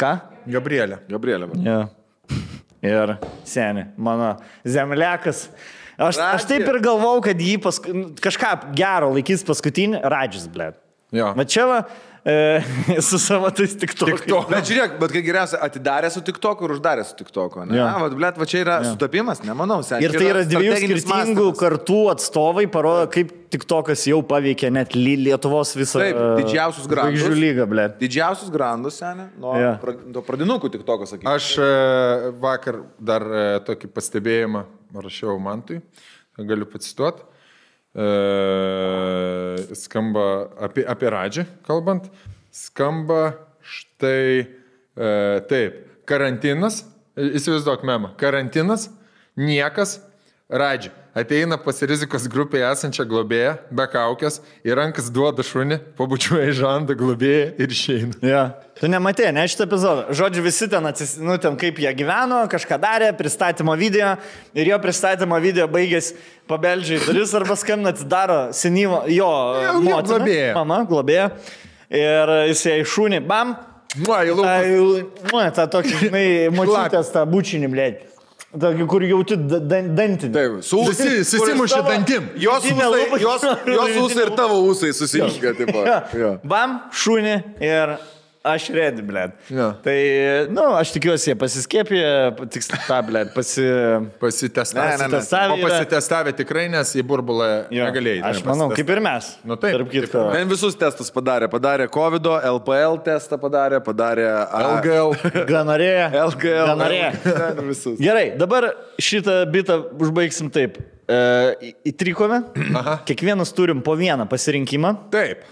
Ką? 0.00 0.12
Gabrielė. 0.52 1.00
Gabrielė. 1.10 1.48
va. 1.50 1.62
Jo. 1.64 1.78
Ir 2.86 3.16
seniai, 3.48 3.88
mano 3.96 4.34
zemliakas. 4.68 5.46
Aš, 5.96 6.18
aš 6.20 6.44
taip 6.44 6.66
ir 6.68 6.76
galvau, 6.84 7.16
kad 7.24 7.40
jį 7.40 7.56
pask... 7.64 7.86
kažką 8.20 8.50
gero 8.76 9.08
laikys 9.16 9.42
paskutinį, 9.48 10.02
Radžis, 10.12 10.44
ble. 10.52 10.74
Jo. 11.16 11.30
Va 11.38 11.46
čia 11.48 11.64
va, 11.70 11.78
e, 12.26 13.00
su 13.08 13.18
savo 13.22 13.48
tais 13.54 13.76
tik 13.78 13.92
to. 13.98 14.08
Bet 14.50 14.66
žiūrėk, 14.66 14.96
bet 15.00 15.12
kai 15.14 15.22
geriausia, 15.22 15.60
atidarė 15.62 16.10
su 16.10 16.20
TikToku 16.26 16.66
ir 16.66 16.74
uždarė 16.76 17.04
su 17.06 17.14
TikToku. 17.20 17.62
Ne, 17.68 17.76
Jo. 17.78 17.84
ja. 17.86 17.92
va, 18.02 18.08
blėt, 18.18 18.40
va 18.42 18.46
čia 18.50 18.62
yra 18.64 18.78
ja. 18.82 18.90
sutapimas, 18.92 19.44
nemanau, 19.46 19.78
seniai. 19.86 20.08
Ir 20.08 20.16
tai 20.18 20.26
yra 20.32 20.42
dviejų 20.48 20.76
skirtingų 20.82 21.46
mąstymas. 21.46 21.60
kartų 21.62 21.98
atstovai, 22.16 22.66
parodo, 22.74 23.06
kaip 23.14 23.30
TikTokas 23.54 24.02
jau 24.10 24.18
paveikė 24.26 24.72
net 24.74 24.96
Li- 24.98 25.14
Lietuvos 25.28 25.70
visą 25.78 26.02
Taip, 26.02 26.18
didžiausius 26.42 26.88
grandus. 26.90 27.20
žvaigždžių 27.22 27.38
lygą, 27.44 27.68
ble. 27.70 27.84
Didžiausius 28.02 28.50
grandus, 28.52 28.98
seniai, 29.00 29.28
nuo, 29.38 29.54
nuo 30.16 30.24
pradinukų 30.26 30.72
TikTokas, 30.74 31.14
sakyčiau. 31.14 31.30
Aš 31.38 31.52
e, 31.62 31.70
vakar 32.42 32.82
dar 32.98 33.22
e, 33.22 33.46
tokį 33.70 33.92
pastebėjimą 33.94 34.64
rašiau 35.06 35.38
Mantui, 35.42 35.78
galiu 36.42 36.66
pacituoti. 36.74 37.22
E, 37.96 38.06
skamba 39.72 40.24
apie, 40.60 40.84
apie 40.84 41.12
Radžį, 41.12 41.46
kalbant, 41.64 42.10
skamba 42.52 43.22
štai 43.64 44.44
e, 44.44 45.08
taip. 45.48 45.78
Karantinas, 46.06 46.84
įsivaizduok 47.16 47.86
memą, 47.88 48.12
karantinas, 48.20 48.90
niekas, 49.40 49.96
Radži. 50.52 50.92
Ateina 51.16 51.56
pas 51.56 51.78
rizikos 51.88 52.26
grupėje 52.28 52.66
esančią 52.68 53.06
globėją, 53.08 53.54
be 53.72 53.84
kaukės, 53.88 54.34
į 54.68 54.74
rankas 54.76 55.06
duoda 55.08 55.40
šunį, 55.46 55.78
pabučiuoja 55.96 56.50
žandą 56.58 56.92
globėją 57.00 57.46
ir 57.56 57.72
išeina. 57.72 58.18
Ja. 58.20 58.42
Tu 58.76 58.90
nematė, 58.92 59.30
ne 59.32 59.46
šitą 59.48 59.64
epizodą. 59.64 60.02
Žodžiu, 60.12 60.42
visi 60.44 60.66
ten, 60.68 60.84
atsis, 60.84 61.14
nu, 61.16 61.38
ten 61.40 61.56
kaip 61.56 61.78
jie 61.80 61.88
gyveno, 61.96 62.42
kažką 62.52 62.76
darė, 62.82 63.08
pristatymo 63.16 63.72
video 63.80 64.10
ir 64.52 64.68
jo 64.68 64.76
pristatymo 64.82 65.38
video 65.40 65.64
baigės 65.72 66.10
pabeldžiai 66.52 67.00
duris 67.06 67.32
arba 67.40 67.56
skambina, 67.56 67.94
atidaro 67.96 68.36
senyvo, 68.52 68.98
jo, 69.08 69.30
Jo, 69.64 69.72
motina, 69.80 70.02
globėja. 70.18 70.50
mama, 70.58 70.82
globėja. 70.92 71.30
Ir 71.96 72.34
jis 72.50 72.66
jai 72.68 72.76
šūnį, 72.84 73.22
bam, 73.24 73.56
Mua, 74.04 74.20
į 74.28 74.36
lūpas. 74.36 74.68
nu, 75.32 75.40
tą 75.56 75.64
tokį, 75.72 75.96
žinai, 76.02 76.26
močiutės 76.52 77.08
tą 77.16 77.24
bučinį, 77.32 77.72
blė. 77.72 77.88
Tokį, 78.56 78.86
kur 78.88 79.02
jauti 79.04 79.36
da- 79.36 79.58
dan- 79.60 79.90
dantinį. 79.98 80.32
Taip, 80.32 80.52
su 80.64 80.78
Susi- 80.86 81.24
susimušė 81.28 81.76
Tavo- 81.80 81.90
dantim. 81.92 82.28
Jos 82.40 82.64
ūsai, 82.64 83.20
jos, 83.20 83.42
jos 83.76 83.96
ūsai 84.04 84.22
ir 84.26 84.30
tavo 84.38 84.60
ūsai. 84.70 84.92
Jo. 86.16 86.30
Bam, 86.44 86.78
šūnį 86.92 87.34
ir 87.60 87.96
aš 88.46 88.68
redi, 88.74 89.02
blė. 89.06 89.26
Jo. 89.52 89.68
Tai, 89.84 89.96
nu, 90.52 90.64
aš 90.78 90.92
tikiuosi, 90.94 91.30
jie 91.30 91.36
pasiskėpė, 91.38 92.00
tiksliai 92.54 92.82
tą, 92.86 93.00
blė, 93.08 93.22
pasi... 93.34 93.66
Pasitestavę. 94.22 94.96
Ne, 95.02 95.08
ne, 95.10 95.20
ne. 95.20 95.42
O 95.52 95.58
pasitestavę 95.62 96.34
tikrai, 96.38 96.66
nes 96.72 96.92
į 96.96 97.04
burbulą 97.06 97.48
Jo, 97.74 97.88
negalėjai. 97.88 98.22
Aš 98.30 98.42
manau, 98.46 98.68
kaip 98.76 98.90
ir 98.94 99.02
mes. 99.04 99.30
Nu, 99.46 99.58
taip, 99.60 99.76
Tarp 99.78 99.92
kitko. 99.92 100.24
Ten 100.34 100.50
visus 100.50 100.78
testus 100.78 101.12
padarė. 101.14 101.50
Padarė 101.52 101.88
COVID, 101.92 102.30
LPL 102.52 103.00
testą 103.06 103.38
padarė, 103.42 103.80
padarė 103.84 104.28
LGL. 104.62 105.16
Ganarė. 105.52 105.92
LGL. 106.24 106.72
Ganarė. 106.72 107.02
Visus. 107.66 107.98
Gerai, 108.02 108.28
dabar 108.38 108.70
šitą 109.02 109.40
bitą 109.52 109.80
užbaigsim 110.02 110.50
taip. 110.54 110.78
E, 111.06 111.72
Įtrikome. 111.86 112.42
Kiekvienas 113.08 113.52
turim 113.56 113.82
po 113.84 113.96
vieną 113.98 114.26
pasirinkimą. 114.30 114.94
Taip. 115.14 115.44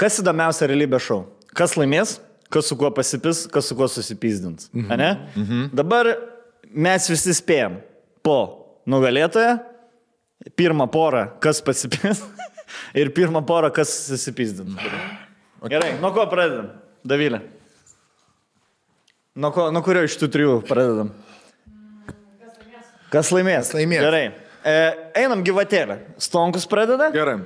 Kas 0.00 0.20
įdomiausia 0.22 0.68
realybės 0.70 1.04
šou? 1.04 1.24
Kas 1.56 1.76
laimės, 1.78 2.18
kas 2.52 2.68
su 2.70 2.76
kuo 2.78 2.90
pasipis, 2.94 3.44
kas 3.50 3.70
su 3.70 3.76
kuo 3.78 3.88
susipizdins. 3.90 4.70
Mhm. 4.74 5.00
Ne? 5.00 5.10
Mhm. 5.36 5.64
Dabar 5.76 6.14
mes 6.70 7.08
visi 7.10 7.34
spėjom 7.38 7.80
po 8.26 8.38
nugalėtoją, 8.90 9.58
pirmą 10.56 10.86
porą, 10.90 11.26
kas 11.42 11.60
pasipis, 11.64 12.22
Ir 12.94 13.12
pirmą 13.14 13.42
porą, 13.46 13.70
kas 13.74 13.92
susipizdins. 14.08 14.78
Gerai, 15.70 15.94
nuo 16.00 16.12
ko 16.16 16.26
pradedam? 16.30 16.70
Davilė. 17.06 17.42
Nuo, 19.40 19.52
ko, 19.54 19.68
nuo 19.72 19.82
kurio 19.86 20.02
iš 20.06 20.16
tų 20.20 20.28
trijų 20.34 20.56
pradedam? 20.68 21.12
Kas 23.10 23.30
laimės? 23.34 23.70
Kas 23.70 23.74
laimės? 23.76 24.04
Gerai. 24.06 24.24
E, 24.66 24.74
einam 25.22 25.44
gyvatėlę. 25.46 26.00
Stonkus 26.20 26.66
pradeda? 26.70 27.10
Gerai. 27.14 27.38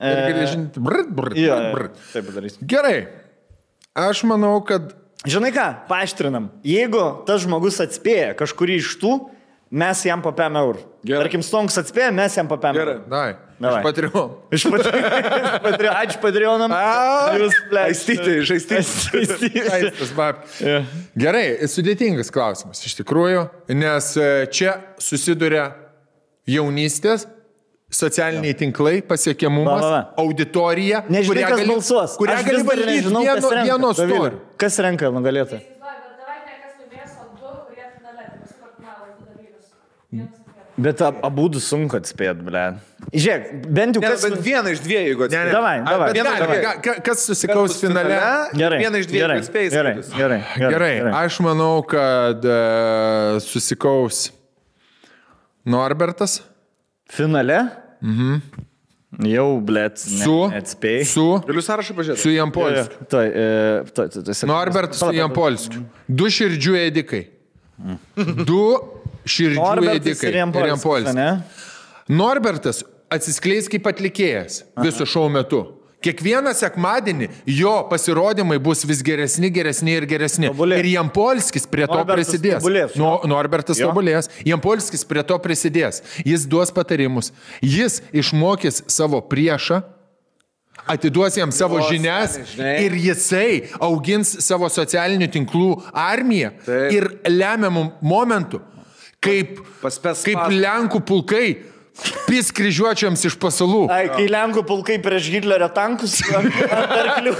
Ir 0.00 0.22
geležinti. 0.30 0.80
Brr, 0.82 1.04
brr, 1.08 1.32
brr, 1.34 1.38
jo, 1.40 1.58
brr. 1.74 1.90
taip 2.12 2.28
padarysim. 2.30 2.64
Gerai. 2.68 2.96
Aš 3.96 4.22
manau, 4.28 4.58
kad 4.66 4.92
Žinai 5.26 5.50
ką, 5.50 5.64
paaštrinam. 5.88 6.50
Jeigu 6.62 7.00
tas 7.26 7.42
žmogus 7.42 7.80
atspėja 7.82 8.36
kažkurį 8.38 8.76
iš 8.78 8.92
tų, 9.00 9.14
mes 9.74 10.02
jam 10.06 10.20
5 10.22 10.60
eurų. 10.60 10.84
Gerai. 11.06 11.24
Tarkim, 11.24 11.42
Stonks 11.42 11.78
atspėja, 11.80 12.12
mes 12.14 12.36
jam 12.38 12.46
po 12.46 12.58
5 12.62 12.76
Gerai. 12.78 12.94
eurų. 13.00 13.08
Dai. 13.10 13.32
Davai. 13.56 13.80
Aš 13.80 13.86
patriu. 13.88 14.22
Iš 14.52 14.66
pat- 14.68 15.88
Ačiū 16.02 16.20
Patreonam. 16.20 16.74
Jūs 17.40 17.56
Aistyti, 17.80 18.34
žaisti. 18.44 18.76
Aistas, 19.64 20.12
bab. 20.14 20.44
Gerai, 21.16 21.46
sudėtingas 21.72 22.30
klausimas 22.34 22.84
iš 22.84 22.98
tikrųjų, 23.00 23.46
nes 23.80 24.10
e, 24.20 24.28
čia 24.52 24.76
susiduria 25.00 25.70
jaunystės, 26.46 27.24
socialiniai 27.90 28.54
tinklai, 28.58 29.00
pasiekiamumas, 29.02 29.82
Va, 29.82 29.90
va, 29.90 29.90
va. 29.90 30.14
auditorija, 30.24 31.04
Nežinai, 31.08 31.42
kas 31.46 31.58
gali, 31.60 31.68
balsuos. 31.70 32.16
kurią 32.18 32.34
Aš 32.40 32.44
gali 32.48 32.62
valdyti 32.66 32.90
nežinau, 32.90 33.22
vieno, 33.22 33.34
kas 33.40 33.50
renka. 33.52 33.64
vieno 33.70 33.92
storių. 33.94 34.30
Kas 34.58 34.78
renka 34.82 35.10
nugalėtą? 35.14 35.60
Bet. 40.12 40.30
Bet 40.78 41.00
abu 41.00 41.46
du 41.48 41.56
sunku 41.62 41.96
atspėti, 41.96 42.42
ble. 42.44 42.62
Žiūrėk, 43.16 43.44
bent 43.72 43.96
jau 43.96 44.02
Ne, 44.02 44.08
kas... 44.12 44.24
bent 44.26 44.42
vieną 44.44 44.72
iš 44.74 44.82
dviejų, 44.84 45.06
jeigu 45.08 45.28
ne. 45.32 45.40
Davai, 45.48 45.72
davai. 45.86 46.08
Vieną 46.12 46.32
davai. 46.36 46.58
ka- 46.84 46.96
Kas 47.06 47.22
susikaus 47.24 47.78
finale? 47.80 48.18
Gerai. 48.52 48.82
Vieną 48.82 49.00
iš 49.00 49.08
dviejų 49.08 49.22
gerai, 49.24 49.38
atspėjai 49.40 49.70
gerai, 49.72 49.94
gerai, 50.18 50.38
gerai, 50.58 50.90
Gerai, 51.00 51.12
aš 51.24 51.38
manau, 51.46 51.80
kad 51.88 52.44
uh, 52.44 53.38
susikaus 53.40 54.26
Norbertas 55.64 56.42
Finale? 57.08 57.70
Mhm. 58.02 58.40
Jau, 59.30 59.60
ble, 59.64 59.86
su, 59.96 60.34
atspėjai. 60.52 61.04
su, 61.08 61.24
Galiu 61.46 61.62
sąrašą 61.64 61.94
pažiūrėti. 61.96 62.20
su 62.20 62.32
Jampolskiu. 62.34 63.06
Tai, 63.08 63.22
e, 63.24 63.84
tai, 63.94 64.08
tai, 64.12 64.22
tai, 64.26 64.34
Norbertas 64.50 65.00
su 65.00 65.12
Jampolskiu. 65.16 65.84
Du 66.08 66.28
širdžių 66.28 66.74
ėdikai. 66.82 67.22
Du 68.44 68.60
širdžių 69.24 69.62
Norbertas 69.62 70.20
ėdikai. 70.20 70.34
ir 70.34 70.68
Jampolskis, 70.74 71.16
ne? 71.16 71.30
Norbertas 72.12 72.82
atsiskleis 73.10 73.70
kaip 73.72 73.86
atlikėjas 73.88 74.64
viso 74.82 75.06
šou 75.08 75.30
metu. 75.32 75.62
Kiekvieną 76.06 76.52
sekmadienį 76.54 77.26
jo 77.50 77.72
pasirodymai 77.90 78.60
bus 78.62 78.84
vis 78.86 79.00
geresni, 79.06 79.50
geresni 79.50 79.96
ir 79.98 80.06
geresni. 80.06 80.50
Tobulės. 80.52 80.78
Ir 80.84 80.90
Jampolskis 80.92 81.66
prie 81.66 81.86
to 81.88 81.96
Norbertas 81.98 82.30
prisidės. 82.30 82.60
tobulės. 82.62 82.94
No, 83.00 83.10
Norbertas 83.26 83.80
Jo. 83.80 83.90
tobulės. 83.90 84.30
Jampolskis 84.46 85.02
prie 85.08 85.24
to 85.26 85.38
prisidės. 85.42 86.02
Jis 86.24 86.46
duos 86.46 86.70
patarimus. 86.70 87.32
Jis 87.60 88.00
išmokys 88.14 88.84
savo 88.86 89.20
priešą. 89.20 89.82
Atiduos 90.86 91.34
jam 91.34 91.50
savo 91.50 91.80
žinias 91.90 92.36
ir 92.60 92.92
jisai 92.94 93.64
augins 93.82 94.36
savo 94.44 94.68
socialinių 94.70 95.26
tinklų 95.34 95.70
armiją 95.90 96.52
Taip. 96.66 96.92
ir 96.94 97.08
lemiamų 97.26 97.86
momentų, 98.06 98.60
kaip, 99.24 99.56
kaip. 99.82 100.44
Lenkų 100.52 101.00
pulkai 101.08 101.56
pis 102.26 102.50
kryžiuočiams 102.54 103.24
iš 103.28 103.36
pasalų. 103.40 103.86
Ai, 103.92 104.06
kai 104.12 104.26
Lenkų 104.30 104.62
pulkai 104.68 104.98
prieš 105.02 105.30
Hitlerio 105.34 105.68
tankus, 105.74 106.18
nu, 107.24 107.34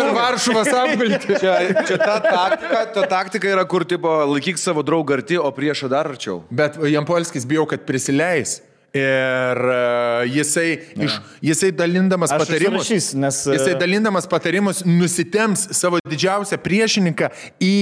Per 0.00 0.12
Varšuvas 0.16 0.70
apgulti. 0.82 1.36
Čia, 1.40 1.56
čia 1.88 1.98
ta, 2.00 2.16
taktika, 2.24 2.82
ta 2.94 3.06
taktika 3.10 3.52
yra, 3.52 3.66
kur 3.68 3.86
tipo 3.88 4.12
laikyk 4.34 4.60
savo 4.60 4.84
draugą 4.86 5.18
arti, 5.18 5.38
o 5.40 5.50
priešą 5.54 5.90
dar 5.92 6.10
arčiau. 6.12 6.42
Bet 6.50 6.78
Jampolskis 6.90 7.48
bijau, 7.48 7.66
kad 7.70 7.86
prisileis. 7.88 8.60
Ir 8.90 9.58
uh, 9.70 10.24
jisai, 10.26 10.72
iš, 10.98 11.20
jisai 11.46 11.68
dalindamas 11.78 12.32
Aš 12.34 12.40
patarimus, 12.42 12.80
užsirašysiu, 12.82 13.20
nes, 13.22 13.36
e, 13.46 13.54
jisai 13.54 13.76
dalindamas 13.78 14.26
patarimus 14.26 14.80
nusitemps 14.82 15.68
savo 15.78 16.00
didžiausią 16.10 16.58
priešininką 16.58 17.28
į 17.62 17.76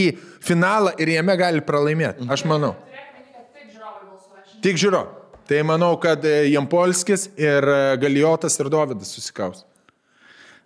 finalą 0.45 0.93
ir 1.01 1.15
jame 1.15 1.39
gali 1.41 1.65
pralaimėti. 1.65 2.29
Aš 2.29 2.45
manau. 2.51 2.75
Tik 4.61 4.77
žiūrovai 4.77 5.18
Tai 5.49 5.63
manau, 5.65 5.95
kad 5.97 6.25
e, 6.29 6.51
Jampolskis 6.53 7.31
ir 7.41 7.65
e, 7.65 7.79
Galijotas 8.03 8.59
ir 8.61 8.69
Dovydas 8.73 9.15
susikaus. 9.17 9.63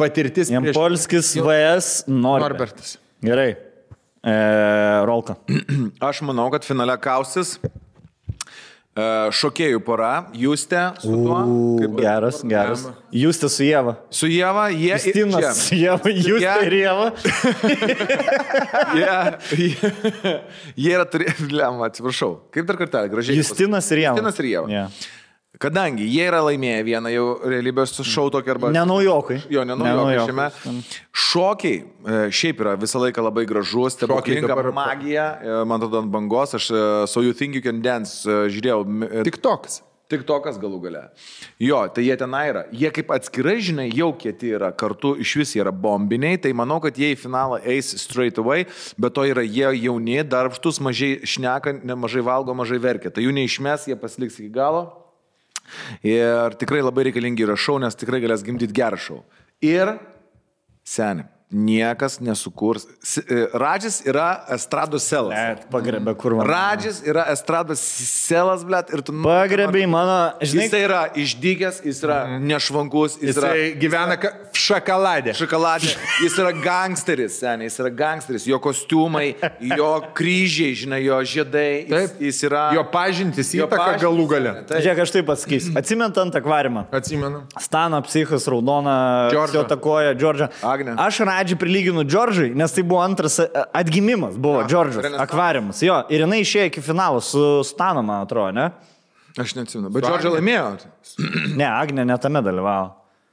Patirtis 0.01 0.49
prieš 0.51 0.57
Jampolskis 0.57 1.35
VS 1.39 1.91
Norbertas. 2.09 2.17
Norbertas. 2.43 2.97
Gerai. 3.23 3.53
E, 4.27 4.35
Rolka. 5.07 5.37
Aš 6.11 6.25
manau, 6.27 6.49
kad 6.51 6.67
finale 6.67 6.97
kausis 6.99 7.61
šokėjų 8.93 9.78
pora, 9.86 10.27
Justė 10.36 10.82
su 11.01 11.14
tuo. 11.14 11.39
Kaip, 11.81 11.94
Geras, 11.97 12.43
geras. 12.44 12.82
Jūs 13.16 13.40
te 13.40 13.48
su 13.48 13.64
Jėva. 13.64 13.94
su 14.12 14.28
Jėva, 14.28 14.66
jie... 14.74 14.93
Justinas 14.98 15.62
su 15.69 15.78
Jėva. 15.81 16.12
Jūs 16.12 16.44
Jie- 16.44 16.59
ir 16.66 16.77
Jėva. 16.82 17.06
Jie, 18.93 19.16
jie, 19.62 20.36
jie 20.77 20.93
yra 20.93 21.06
turėję... 21.09 21.32
Atsiprašau. 21.89 22.35
Kaip 22.52 22.69
dar 22.69 22.77
kartelį, 22.81 23.12
gražiai. 23.16 23.40
Justinas 23.40 23.89
ir 23.97 24.05
Jėva. 24.05 24.14
Justinas 24.20 24.43
ir 24.44 24.51
Jėva. 24.52 24.73
Yeah. 24.73 25.02
Kadangi 25.62 26.09
jie 26.10 26.24
yra 26.26 26.40
laimėję 26.43 26.80
vieną 26.89 27.12
jau 27.12 27.26
realybės 27.47 27.94
šou 28.02 28.26
tokį 28.34 28.55
arba... 28.56 28.72
Nenaujokai. 28.74 29.39
Jo, 29.52 29.62
nenaujokai. 29.68 30.48
Šokiai 31.14 31.76
e, 31.78 32.18
šiaip 32.34 32.64
yra 32.64 32.74
visą 32.80 33.02
laiką 33.05 33.22
labai 33.22 33.47
gražus, 33.47 33.94
stebuklinga 33.94 34.51
dabar- 34.51 34.72
magija, 34.74 35.28
e, 35.39 35.62
man 35.68 35.78
atrodo, 35.78 36.02
ant 36.02 36.10
bangos. 36.10 36.56
Aš 36.59 36.72
e, 36.72 36.82
So 37.06 37.22
You 37.22 37.36
Think 37.36 37.55
You 37.59 37.62
Can 37.62 37.78
Dance 37.84 38.26
žiūrėjau. 38.26 38.82
Tik 39.28 39.39
toks. 39.44 39.82
Tik 40.12 40.26
tokas 40.28 40.59
galų 40.60 40.78
gale. 40.82 41.02
Jo, 41.62 41.86
tai 41.89 42.02
jie 42.05 42.16
ten 42.20 42.34
yra. 42.36 42.66
Jie 42.76 42.90
kaip 42.93 43.14
atskirai, 43.14 43.55
žinai, 43.64 43.86
jau 43.97 44.10
kieti 44.12 44.51
yra, 44.59 44.68
kartu 44.76 45.14
iš 45.22 45.36
vis 45.40 45.55
yra 45.56 45.72
bombiniai, 45.72 46.36
tai 46.43 46.52
manau, 46.52 46.82
kad 46.84 46.98
jie 47.01 47.14
į 47.14 47.20
finalą 47.22 47.62
eis 47.64 47.94
straight 48.02 48.36
away, 48.43 48.66
bet 49.01 49.14
to 49.16 49.24
yra 49.24 49.47
jie 49.47 49.70
jauni, 49.86 50.18
darbštus, 50.20 50.82
mažai 50.84 51.14
šneka, 51.24 51.78
nemažai 51.80 52.26
valgo, 52.26 52.52
mažai 52.52 52.82
verkia. 52.82 53.14
Tai 53.14 53.24
jų 53.24 53.32
neišmes, 53.39 53.89
jie 53.89 53.97
pasiliks 53.97 54.36
iki 54.43 54.52
galo. 54.52 55.02
Ir 56.06 56.56
tikrai 56.60 56.82
labai 56.84 57.09
reikalingi 57.09 57.47
yra 57.47 57.56
šau, 57.59 57.78
nes 57.82 57.97
tikrai 57.98 58.20
galės 58.24 58.44
gimdyti 58.47 58.76
gerą 58.76 59.01
šau. 59.01 59.20
Ir 59.64 59.97
seniai. 60.84 61.32
Niekas 61.53 62.19
nesukurs. 62.24 62.87
E, 63.29 63.47
Radžis 63.53 64.01
yra 64.09 64.45
estrados 64.55 65.05
selas. 65.05 65.37
Net, 65.37 65.66
pagrebė 65.73 66.15
kur 66.16 66.39
man. 66.39 66.47
Radžis 66.49 67.03
yra 67.05 67.27
estrados 67.33 67.83
selas, 67.83 68.65
blėt, 68.65 68.93
ir 68.95 69.03
tu... 69.05 69.12
Pagrebė 69.23 69.85
mano, 69.91 70.33
žinai, 70.41 70.65
Jis 70.70 70.77
yra 70.81 71.03
išdykęs, 71.23 71.83
jis 71.85 72.01
yra 72.07 72.19
nešvankus, 72.41 73.19
jis 73.20 73.37
yra 73.37 73.51
Jisai 73.53 73.74
gyvena 73.83 74.16
ka- 74.20 74.33
šokoladė. 74.57 75.35
šokoladė, 75.37 75.93
jis 76.24 76.39
yra 76.41 76.53
gangsteris, 76.65 77.37
seniai, 77.43 77.69
jis 77.69 77.79
yra 77.85 77.93
gangsteris, 78.01 78.47
jo 78.49 78.59
kostiumai, 78.62 79.35
jo 79.77 79.91
kryžiai, 80.16 80.73
žinai, 80.85 81.03
jo 81.05 81.20
žiedai, 81.35 81.85
jis, 81.85 81.93
Taip. 81.93 82.23
jis 82.29 82.43
yra... 82.49 82.65
Jo 82.77 82.87
pažintis 82.93 83.53
jo 83.57 83.66
įtaka 83.69 83.83
pažintys, 83.83 84.07
galų 84.07 84.27
gale. 84.33 84.55
Taip. 84.70 84.81
žiūrėk, 84.87 85.03
aš 85.05 85.15
taip 85.19 85.29
pasakysiu. 85.29 85.77
Atsimint 85.79 86.23
ant 86.24 86.41
akvariumą. 86.41 86.87
Atsimenu. 86.97 87.45
Stano 87.61 88.01
psichas, 88.09 88.49
raudona, 88.49 88.97
jo 89.33 89.65
takoja, 89.69 90.16
Džordžą. 90.16 90.49
Agne. 90.65 90.97
Aš 91.03 91.23
Radžį 91.43 91.56
prilyginu 91.59 92.05
Džordžui, 92.06 92.52
nes 92.55 92.70
tai 92.70 92.85
buvo 92.86 93.01
antras 93.02 93.40
e, 93.43 93.48
atgimimas, 93.74 94.36
buvo 94.39 94.62
Džordžas, 94.69 95.16
akvariumas. 95.24 95.81
Jo, 95.82 95.97
ir 96.12 96.23
jinai 96.23 96.39
išėjo 96.44 96.69
iki 96.70 96.82
finalo 96.86 97.19
su 97.24 97.43
Stano, 97.66 98.05
man 98.06 98.23
atrodo, 98.23 98.52
ne? 98.55 98.69
Aš 99.43 99.56
neatsimenu, 99.59 99.90
bet 99.90 100.06
Džordžą 100.06 100.36
laimėjo. 100.36 100.66
Ne, 101.59 101.66
Agne 101.66 102.05
netame 102.06 102.44
dalyvavo. 102.47 102.93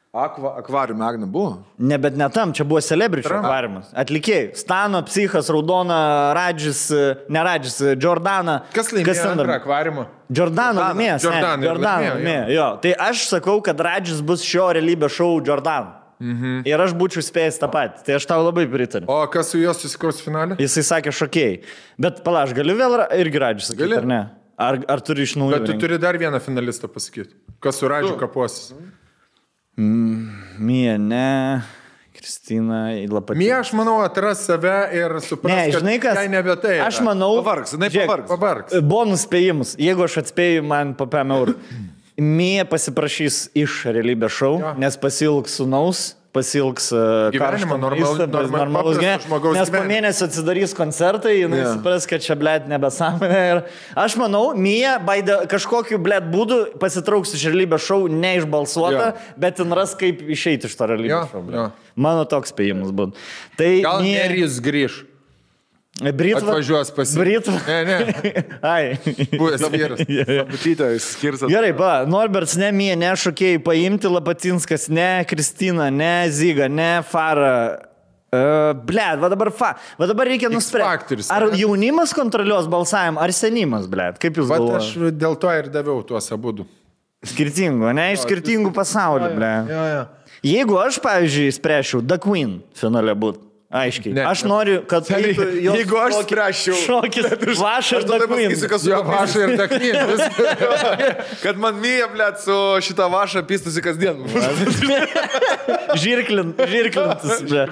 Akva, 0.09 0.55
akvariume 0.57 1.05
Agne 1.05 1.27
buvo. 1.29 1.59
Ne, 1.77 1.99
bet 2.01 2.17
ne 2.17 2.25
tam, 2.33 2.49
čia 2.57 2.65
buvo 2.65 2.81
celebričių 2.81 3.29
akvariumas. 3.43 3.91
Atlikėjai. 3.93 4.47
Stano, 4.57 5.03
psichas, 5.05 5.51
raudona, 5.53 5.99
Radžis, 6.33 6.81
e, 6.89 7.03
ne 7.29 7.45
Radžis, 7.45 7.77
e, 7.85 7.93
Jordana. 7.93 8.63
Kas 8.73 8.89
laimėjo 8.95 9.19
dar? 9.19 9.35
antrą 9.35 9.59
akvariumą? 9.59 10.07
Jordano 10.33 10.81
laimėjo. 10.87 11.21
Jordano 11.61 12.09
laimėjo. 12.15 12.49
Jo. 12.57 12.67
Tai 12.81 12.97
aš 13.11 13.27
sakau, 13.35 13.59
kad 13.61 13.85
Radžis 13.85 14.25
bus 14.25 14.41
šio 14.49 14.71
realybės 14.79 15.13
šou 15.13 15.35
Jordan. 15.45 15.98
Mhm. 16.19 16.65
Ir 16.67 16.81
aš 16.83 16.91
būčiau 16.99 17.23
spėjęs 17.23 17.59
tą 17.61 17.69
patį. 17.71 18.01
Tai 18.03 18.17
aš 18.19 18.25
tau 18.27 18.41
labai 18.43 18.65
pritariu. 18.67 19.07
O 19.07 19.21
kas 19.31 19.53
su 19.53 19.61
juo 19.61 19.71
susikaus 19.73 20.19
finale? 20.19 20.57
Jisai 20.59 20.83
sakė 20.83 21.13
šokėjai. 21.15 21.61
Bet 21.97 22.19
palaš, 22.25 22.51
galiu 22.57 22.75
vėl 22.75 22.97
irgi 23.15 23.39
Radžis 23.39 23.69
sakyti, 23.71 23.85
Gali. 23.85 23.97
ar 24.01 24.07
ne? 24.09 24.19
Ar, 24.59 24.75
ar 24.91 24.99
turi 24.99 25.23
iš 25.23 25.37
naujo? 25.39 25.55
Bet 25.55 25.69
tu 25.71 25.77
turi 25.79 25.95
dar 25.97 26.17
vieną 26.19 26.41
finalistą 26.43 26.89
pasakyti. 26.91 27.31
Kas 27.63 27.79
su 27.79 27.87
Radžiu 27.87 28.17
kapuosis? 28.19 28.73
Mija, 29.79 30.97
ne. 30.99 31.61
Kristina, 32.19 32.89
Lapatė. 33.07 33.37
Mie, 33.39 33.53
aš 33.55 33.69
manau, 33.77 34.01
atras 34.03 34.41
save 34.43 34.73
ir 34.91 35.13
supras, 35.23 35.53
Ne, 35.55 35.71
žinai 35.71 35.93
kad 36.03 36.17
kas? 36.17 36.17
tai 36.19 36.27
nebe 36.27 36.55
tai. 36.59 36.73
yra. 36.81 36.87
Aš 36.91 36.99
manau. 37.05 37.29
Pavargs, 37.39 37.71
jinai 37.77 37.87
pavargs. 37.93 38.27
Pavargs. 38.27 38.75
Bonus 38.83 39.23
spėjimus. 39.23 39.71
Jeigu 39.79 40.03
aš 40.03 40.17
atspėju, 40.25 40.65
man 40.67 40.91
po 40.99 41.07
5 41.07 41.31
eurų. 41.37 41.55
Mie 42.19 42.63
pasiprašys 42.67 43.49
iš 43.57 43.83
realybės 43.89 44.33
šou, 44.35 44.55
Jo. 44.61 44.73
nes 44.77 44.97
pasilgs 44.99 45.55
sunaus, 45.59 46.15
pasilgs 46.35 46.91
uh, 46.93 47.31
Gyvenimo, 47.33 47.73
normal- 47.81 48.19
normal- 48.29 48.51
normalus 48.53 48.99
žmogaus 49.25 49.55
Nes 49.57 49.71
po 49.73 49.79
mėnesio 49.81 50.27
atsidarys 50.27 50.75
koncertai, 50.77 51.39
jinai 51.41 51.57
yeah. 51.63 51.71
supras, 51.73 52.05
kad 52.05 52.21
čia, 52.21 52.35
blėt, 52.37 52.67
nebesąmonė. 52.69 53.39
Ir 53.55 53.61
aš 53.97 54.13
manau, 54.21 54.51
Mie 54.53 54.91
baidė 55.07 55.39
kažkokiu, 55.49 55.97
blėt, 55.97 56.29
būdu 56.29 56.77
pasitrauks 56.79 57.33
iš 57.33 57.47
realybės 57.49 57.81
šou 57.87 58.03
neišbalsuota, 58.13 59.07
Jo. 59.09 59.33
bet 59.41 59.57
jin 59.63 59.73
ras, 59.73 59.95
kaip 59.97 60.21
išeiti 60.21 60.69
iš 60.69 60.77
to 60.77 60.85
realybės 60.91 61.31
šou. 61.33 61.41
jo. 61.41 61.45
blet. 61.49 61.85
Mano 61.99 62.25
toks 62.29 62.53
spėjimas 62.53 62.93
būtų. 62.95 63.17
Tai 63.57 63.71
Gal 63.83 64.03
Mie- 64.05 64.19
Nerijus 64.21 64.61
grįž. 64.61 65.05
Britva. 65.99 66.39
Atvažiuos 66.39 66.91
pas 66.95 67.11
Britva. 67.17 67.59
Ne, 67.67 67.79
ne. 67.85 68.43
Ai. 68.63 68.95
Buvęs 69.35 69.65
vyras. 69.73 70.03
Butytė, 70.47 70.93
skirsas. 71.03 71.51
Gerai, 71.51 71.73
va, 71.75 72.05
Norberts, 72.07 72.55
ne 72.59 72.71
Mie, 72.75 72.93
ne 72.99 73.11
šokėjai 73.19 73.59
paimti, 73.65 74.07
Lapatinskas, 74.11 74.87
ne 74.93 75.25
Kristina, 75.27 75.89
ne 75.91 76.13
Zyga, 76.31 76.69
ne 76.71 76.91
Fara. 77.07 77.53
Uh, 78.29 78.75
ble, 78.85 79.07
va 79.17 79.27
dabar 79.31 79.49
fa. 79.49 79.71
Va 79.97 80.05
dabar 80.05 80.29
reikia 80.29 80.51
nuspręsti. 80.53 81.17
Ar 81.33 81.47
jaunimas 81.57 82.13
kontroliuos 82.13 82.69
balsavimą, 82.69 83.17
ar 83.25 83.33
senimas, 83.33 83.87
ble? 83.89 84.11
Kaip 84.21 84.37
jūs 84.37 84.51
Vat 84.51 84.61
aš 84.61 84.91
galvojate? 84.93 85.17
dėl 85.17 85.37
to 85.41 85.55
ir 85.57 85.71
daviau 85.73 86.03
tuos 86.05 86.29
abu. 86.35 86.53
Skirtingų, 87.25 87.89
ne 87.97 88.11
iš 88.13 88.21
skirtingų 88.27 88.69
pasaulių, 88.75 89.33
ble. 89.33 89.51
Jo, 89.67 89.83
jo. 89.95 90.03
Jeigu 90.45 90.77
aš, 90.79 91.01
pavyzdžiui, 91.03 91.51
spręšiau, 91.57 92.05
The 92.05 92.19
Queen 92.21 92.59
finale 92.77 93.17
būtų. 93.17 93.48
Aiškiai. 93.69 94.15
Ne, 94.17 94.23
aš 94.25 94.41
noriu, 94.49 94.79
kad 94.89 95.05
eitų 95.13 95.43
jos 95.61 95.75
jeigu 95.77 95.97
aš 96.01 96.13
šokis- 96.15 96.25
spręsčiau. 96.25 96.77
Šokis, 96.87 97.27
pasakysiu, 98.25 98.69
kas 98.71 98.81
su 98.81 98.89
Jo, 98.89 98.95
juo 98.97 99.03
vaša 99.05 99.43
ir 99.43 99.51
taknys. 99.59 100.23
Kad 101.43 101.59
man 101.61 101.77
myja, 101.77 102.07
blėt, 102.09 102.39
su 102.41 102.55
šitą 102.87 103.05
vašą 103.13 103.43
pistusi 103.45 103.83
kasdien. 103.85 104.23
Žirklint, 106.01 106.57
žirklintis, 106.71 107.43
ble. 107.45 107.67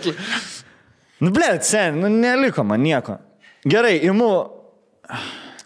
Nu, 1.18 1.32
ble, 1.34 1.50
sen, 1.66 1.98
nu, 2.04 2.14
neliko 2.14 2.62
man 2.64 2.86
nieko. 2.86 3.18
Gerai, 3.66 3.96
imu. 4.06 4.30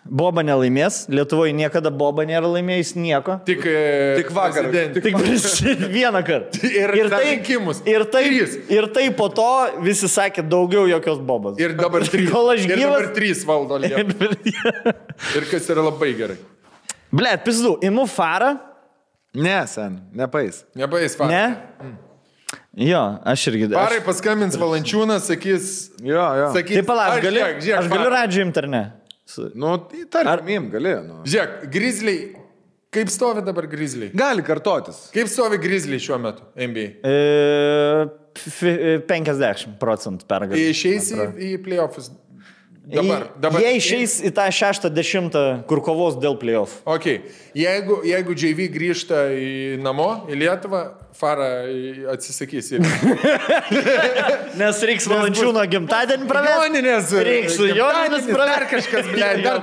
Boba 0.02 0.42
nelaimės, 0.42 1.04
Lietuvoje 1.14 1.54
niekada 1.54 1.92
Boba 1.94 2.24
nėra 2.26 2.50
laimėjęs 2.50 2.96
nieko. 2.98 3.36
Tik, 3.46 3.60
e, 3.70 4.16
Tik 4.18 4.32
vakar. 4.34 4.66
prezidentė. 4.66 5.04
Tik 5.06 5.14
prieš 5.14 5.44
vieną 5.94 6.24
kartą. 6.26 6.58
Ir 6.74 7.10
dar 7.12 7.22
rinkimus. 7.22 7.84
Ir 7.86 8.04
tai, 8.10 8.24
Trys. 8.26 8.56
ir 8.74 8.88
tai 8.96 9.06
po 9.14 9.28
to 9.30 9.46
visi 9.86 10.10
sakė 10.10 10.42
daugiau 10.50 10.88
jokios 10.90 11.22
Bobos. 11.22 11.60
Ir 11.62 11.76
dabar 11.78 12.02
trys. 12.02 12.32
Kol 12.34 12.50
aš 12.56 12.66
Ir 12.66 12.74
gyvas. 12.74 12.82
dabar 12.82 13.14
trys 13.14 13.44
valdo 13.46 13.78
Lietuvą. 13.78 14.32
Ir 15.38 15.46
kas 15.52 15.70
yra 15.70 15.86
labai 15.86 16.10
gerai. 16.18 16.38
Ble, 17.14 17.36
pizdu, 17.46 17.76
imu 17.86 18.08
farą. 18.10 18.56
Ne, 19.38 19.60
sen, 19.68 20.00
nepais. 20.18 20.64
Nebais 20.76 21.14
farai. 21.16 21.30
Ne? 21.30 22.00
Jo, 22.90 23.20
aš 23.28 23.46
irgi. 23.52 23.68
Parai 23.72 24.00
Aš, 24.00 24.06
paskambins 24.08 24.58
Valančiūnas, 24.60 25.28
sakys. 25.30 25.92
Jo, 26.04 26.24
jo. 26.40 26.50
sakys 26.56 26.80
tai 26.80 26.84
palauk, 26.88 27.12
"Ai, 27.14 27.20
aš 27.20 27.24
galiu, 27.24 27.42
žiūrėk, 27.62 27.78
aš 27.84 27.88
galiu 27.92 28.10
Farai." 28.10 28.18
radžiu 28.18 28.42
imti 28.48 28.58
ar 28.64 28.68
ne? 28.68 28.84
Nu, 29.56 29.76
tai 29.92 30.06
tarkim, 30.12 30.70
gali. 30.74 30.96
Nu. 31.08 31.22
Žiūrėk, 31.28 31.68
grizliai. 31.74 32.22
Kaip 32.92 33.08
stovi 33.08 33.40
dabar 33.48 33.70
grizliai? 33.72 34.10
Gali 34.20 34.44
kartotis. 34.44 35.06
Kaip 35.16 35.30
stovi 35.32 35.56
grizliai 35.64 36.02
šiuo 36.04 36.18
metu 36.20 36.44
NBA? 36.60 36.88
E, 37.08 38.10
fi- 38.36 38.74
e, 38.76 38.98
50 39.08 39.78
procentų 39.80 40.28
pergalė. 40.28 40.66
Išeis 40.74 41.14
į, 41.16 41.30
į 41.40 41.54
playoffs. 41.64 42.12
Dabar. 42.92 43.28
dabar. 43.40 43.62
Jie 43.62 43.76
išeis 43.78 44.18
į 44.26 44.32
tą 44.36 44.48
šeštą 44.52 44.90
dešimtą, 44.92 45.42
kur 45.70 45.80
kovos 45.86 46.18
dėl 46.20 46.34
playoff. 46.42 46.80
Ok, 46.90 47.06
jeigu, 47.56 48.00
jeigu 48.10 48.34
JV 48.36 48.66
grįžta 48.74 49.22
į 49.38 49.78
namo, 49.86 50.26
į 50.28 50.40
Lietuvą, 50.42 50.82
Fara 51.18 51.48
į- 51.68 52.06
atsisakys. 52.14 52.70
Ir... 52.74 52.86
Nes 54.62 54.80
reiks 54.88 55.06
valančiūno 55.12 55.62
gimtadienį 55.70 56.28
pravesti. 56.30 56.62
Joninės. 56.72 57.12
Reiks 57.28 57.58
su 57.60 57.68
Joninės 57.68 58.26
Dar 58.30 58.36
pravesti. 58.38 58.70
kažkas, 58.72 59.10
ble, 59.12 59.30
dar 59.46 59.62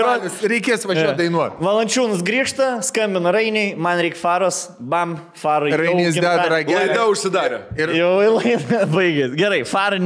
valis. 0.00 0.40
Reikės 0.50 0.86
važiuoti 0.88 1.16
dainuoti. 1.22 1.60
Valančiūnas 1.64 2.24
grįžta, 2.26 2.68
skambina 2.86 3.32
Rainiai, 3.34 3.72
man 3.78 4.02
reikia 4.02 4.20
faros, 4.20 4.60
bam, 4.80 5.16
farai. 5.40 5.70
jau 5.72 5.80
Rainis 5.84 6.18
deda 6.18 6.48
ragelį. 6.50 6.78
Laida 6.80 7.06
užsidarė. 7.12 7.62
Ir 7.78 7.94
Jau 8.00 8.12
laida 8.40 8.82
baigės. 8.96 9.34
Gerai, 9.38 9.62
farą 9.70 10.00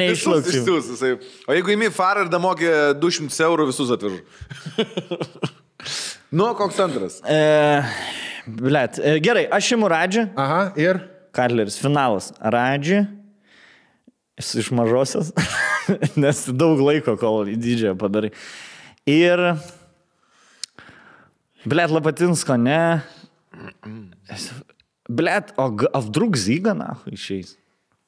jisai. 0.92 1.14
O 1.48 1.56
jeigu 1.56 1.74
įmi 1.78 1.90
farą 1.94 2.26
ir 2.26 2.32
damokė 2.32 2.72
200 3.02 3.44
eurų, 3.48 3.70
visus 3.72 3.92
atvežu. 3.96 4.22
Nu, 6.34 6.50
koks 6.58 6.80
antras? 6.82 7.20
E, 7.24 7.38
blet, 8.46 8.98
e, 8.98 9.16
gerai, 9.24 9.46
aš 9.54 9.72
imu 9.76 9.88
Radžią. 9.92 10.26
Aha, 10.38 10.62
ir. 10.80 10.98
Karleris, 11.34 11.78
finalas. 11.82 12.32
Radži. 12.42 13.04
Esu 14.38 14.58
iš 14.64 14.72
mažosios, 14.74 15.28
nes 16.18 16.40
daug 16.58 16.80
laiko, 16.82 17.14
kol 17.20 17.46
į 17.52 17.54
didžiąją 17.62 17.94
padarai. 18.00 18.32
Ir... 19.06 19.42
Blet, 21.64 21.88
Lapatinsko, 21.94 22.56
ne. 22.60 22.80
Blet, 25.08 25.52
o 25.56 25.68
g- 25.70 25.88
a 25.94 26.00
vdrug 26.04 26.34
Zyga, 26.36 26.74
na, 26.76 26.96
išeis. 27.08 27.54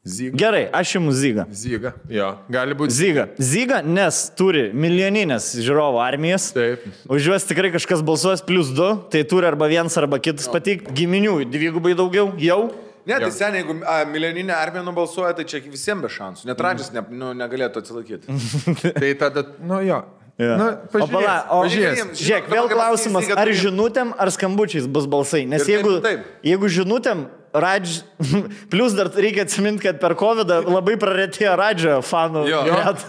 Zyga. 0.06 0.38
Gerai, 0.38 0.68
aš 0.70 0.94
imu 1.00 1.10
Zygą. 1.10 1.44
Zyga. 1.50 1.90
Jo, 2.06 2.28
gali 2.52 2.76
būti. 2.78 2.94
Zyga. 2.94 3.24
Zyga, 3.42 3.80
nes 3.82 4.20
turi 4.38 4.68
milijoninės 4.70 5.48
žiūrovų 5.58 5.98
armijas. 6.04 6.52
Taip. 6.54 6.84
Už 7.10 7.26
juos 7.32 7.46
tikrai 7.48 7.72
kažkas 7.74 8.04
balsuos 8.06 8.44
plus 8.46 8.70
du, 8.70 8.86
tai 9.10 9.24
turi 9.26 9.48
arba 9.50 9.66
vienas, 9.66 9.96
arba 9.98 10.20
kitas 10.22 10.46
pateikti. 10.52 10.94
Giminių 10.94 11.40
dvigubai 11.50 11.96
daugiau, 11.98 12.30
jau. 12.38 12.60
Ne, 13.06 13.18
tai 13.22 13.32
seniai, 13.34 13.64
jeigu 13.64 13.80
a, 13.82 13.96
milijoninė 14.10 14.54
armija 14.54 14.84
nubalsuoja, 14.86 15.32
tai 15.38 15.46
čia 15.50 15.58
visiems 15.62 16.06
be 16.06 16.10
šansų. 16.10 16.46
Net 16.50 16.62
Radžis 16.62 16.92
ne, 16.94 17.02
nu, 17.10 17.32
negalėtų 17.38 17.82
atsilaikyti. 17.82 18.38
Tai 19.02 19.10
tada, 19.20 19.44
nu 19.62 19.78
jo. 19.86 20.00
Ja. 20.36 20.56
Nu, 20.60 20.66
o 21.00 21.06
pala, 21.08 21.36
o 21.48 21.62
pažiūrės. 21.64 22.18
žiūrėk, 22.18 22.50
vėl 22.52 22.66
klausimas, 22.68 23.30
ar 23.32 23.48
žinutėm, 23.56 24.10
ar 24.20 24.28
skambučiais 24.34 24.84
bus 24.84 25.06
balsai. 25.08 25.46
Nes 25.48 25.62
taip, 25.64 25.78
jeigu, 25.78 25.94
ir 25.96 26.02
taip. 26.04 26.26
jeigu 26.44 26.68
žinutėm, 26.76 27.22
Radž, 27.62 28.00
plus 28.72 28.94
dar 28.96 29.10
reikia 29.14 29.44
atsiminti, 29.46 29.84
kad 29.86 29.98
per 30.02 30.14
COVID 30.18 30.50
labai 30.66 30.96
praretėjo 31.00 31.54
Radžio 31.58 31.96
fanų. 32.06 32.44
Jo. 32.50 32.62
gret. 32.66 33.04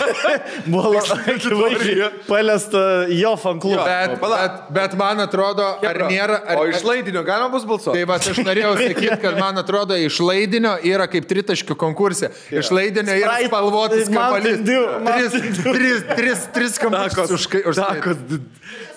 Buvo 0.72 0.92
labai 0.96 1.34
akivaizdžiai 1.36 2.10
paliesta 2.28 2.82
jo 3.14 3.34
fan 3.40 3.60
klubą. 3.62 3.84
Bet, 3.86 4.16
bet, 4.22 4.60
bet 4.78 4.96
man 5.00 5.24
atrodo, 5.26 5.66
ar 5.86 6.02
nėra. 6.10 6.40
Ar, 6.44 6.60
O 6.60 6.66
iš 6.70 6.84
laidinio 6.86 7.22
galima 7.26 7.50
bus 7.52 7.62
Tai 7.64 7.70
balsuoti? 7.72 8.04
va, 8.08 8.18
aš 8.20 8.42
norėjau 8.46 8.72
sakyti, 8.80 9.20
kad 9.22 9.38
man 9.40 9.60
atrodo, 9.60 9.96
iš 9.98 10.20
laidinio 10.24 10.76
yra 10.86 11.06
kaip 11.10 11.28
tritaškių 11.30 11.76
konkursė. 11.80 12.32
Iš 12.52 12.72
laidinio 12.74 13.16
yra 13.20 13.38
spalvotas. 13.46 14.08
Dew, 14.10 14.82
Tris, 15.10 15.32
tris, 15.64 16.02
tris, 16.16 16.46
tris 16.54 16.78
kampučius 16.80 17.30
už 17.36 17.46
už 17.70 17.76
Takos. 17.80 18.18
Tai 18.20 18.38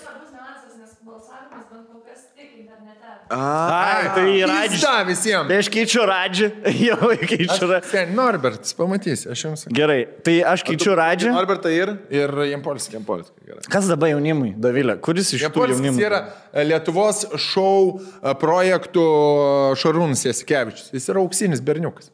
svarbus 0.02 0.30
niuansas, 0.34 0.74
nes 0.80 0.92
balsavimas 1.08 1.66
bent 1.72 1.86
kol 1.90 2.02
kas 2.08 2.22
tik 2.36 2.50
internete. 3.30 3.74
Ai, 3.74 4.10
tai 4.16 4.44
Radž. 4.50 4.82
Da, 4.84 4.94
visiems. 5.08 5.48
Tai 5.50 5.58
aš 5.64 5.70
keičiu 5.74 6.06
Radžį. 6.10 6.50
Jau 6.88 7.10
keičiu 7.24 7.70
Radžį. 7.70 7.90
Sen, 7.92 8.14
Norbertas, 8.18 8.76
pamatysi, 8.78 9.30
aš 9.34 9.44
jums. 9.46 9.66
Gerai, 9.74 10.02
tai 10.26 10.36
aš 10.54 10.66
keičiu 10.68 10.96
Radžį. 11.00 11.32
Norbertą 11.36 11.72
ir 11.74 11.94
Ir. 12.14 12.34
Jampolskį. 12.52 13.02
Gerai. 13.48 13.64
Kas 13.72 13.88
dabar 13.92 14.12
jaunimui, 14.14 14.54
Davilė? 14.62 14.98
Kuris 15.04 15.34
iš 15.34 15.42
tų 15.42 15.48
Jampolskis 15.48 15.80
jaunimų? 15.82 16.04
yra 16.04 16.22
e, 16.52 16.66
Lietuvos 16.68 17.24
šou 17.42 18.00
e, 18.00 18.36
projektų 18.42 19.06
Šarūnas 19.80 20.26
Jasikevičius. 20.28 20.92
Jis 20.96 21.10
yra 21.14 21.24
auksinis 21.24 21.64
berniukas. 21.66 22.12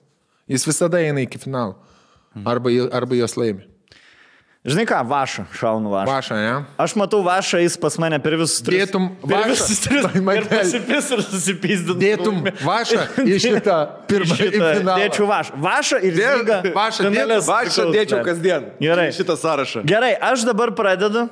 Jis 0.50 0.66
visada 0.68 1.02
eina 1.04 1.26
iki 1.26 1.42
finalo. 1.42 1.78
Arba, 2.48 2.72
arba 2.96 3.18
jos 3.18 3.36
laimi. 3.40 3.66
Žinai 4.68 4.84
ką, 4.84 4.98
Vaša, 5.08 5.46
šaunu 5.56 5.88
Vaša. 5.94 6.12
Vaša, 6.12 6.36
ne? 6.36 6.66
Aš 6.78 6.94
matau 7.00 7.22
Vašą, 7.24 7.62
jis 7.64 7.78
pas 7.80 7.96
mane 7.98 8.18
per 8.20 8.36
visus 8.36 8.60
tris. 8.60 8.82
Dėtum 8.84 9.06
per 9.22 9.38
Vašą. 9.38 9.52
visus 9.54 9.80
tris. 9.86 10.08
Ir 10.20 10.48
pasipis 10.52 11.08
ir 11.16 11.22
susipizdintum. 11.24 12.02
Dėtum 12.02 12.42
Vašą 12.68 13.06
į 13.24 13.38
šitą 13.40 13.78
pirmą 14.12 14.36
finalą. 14.36 14.98
Dėčiau 15.00 15.30
Vašą. 15.32 15.62
Vašą 15.64 16.02
ir 16.04 16.18
Dė- 16.20 16.34
Zyga. 16.42 16.58
Vašą 16.76 17.08
Vaikščiau 17.08 17.40
susikaus, 17.40 17.96
dėčiau 17.96 18.20
kasdien. 18.28 18.68
Gerai. 18.84 19.08
Šitą 19.16 19.38
sąrašą. 19.40 19.86
Gerai, 19.88 20.12
aš 20.20 20.44
dabar 20.52 20.76
pradedu. 20.76 21.30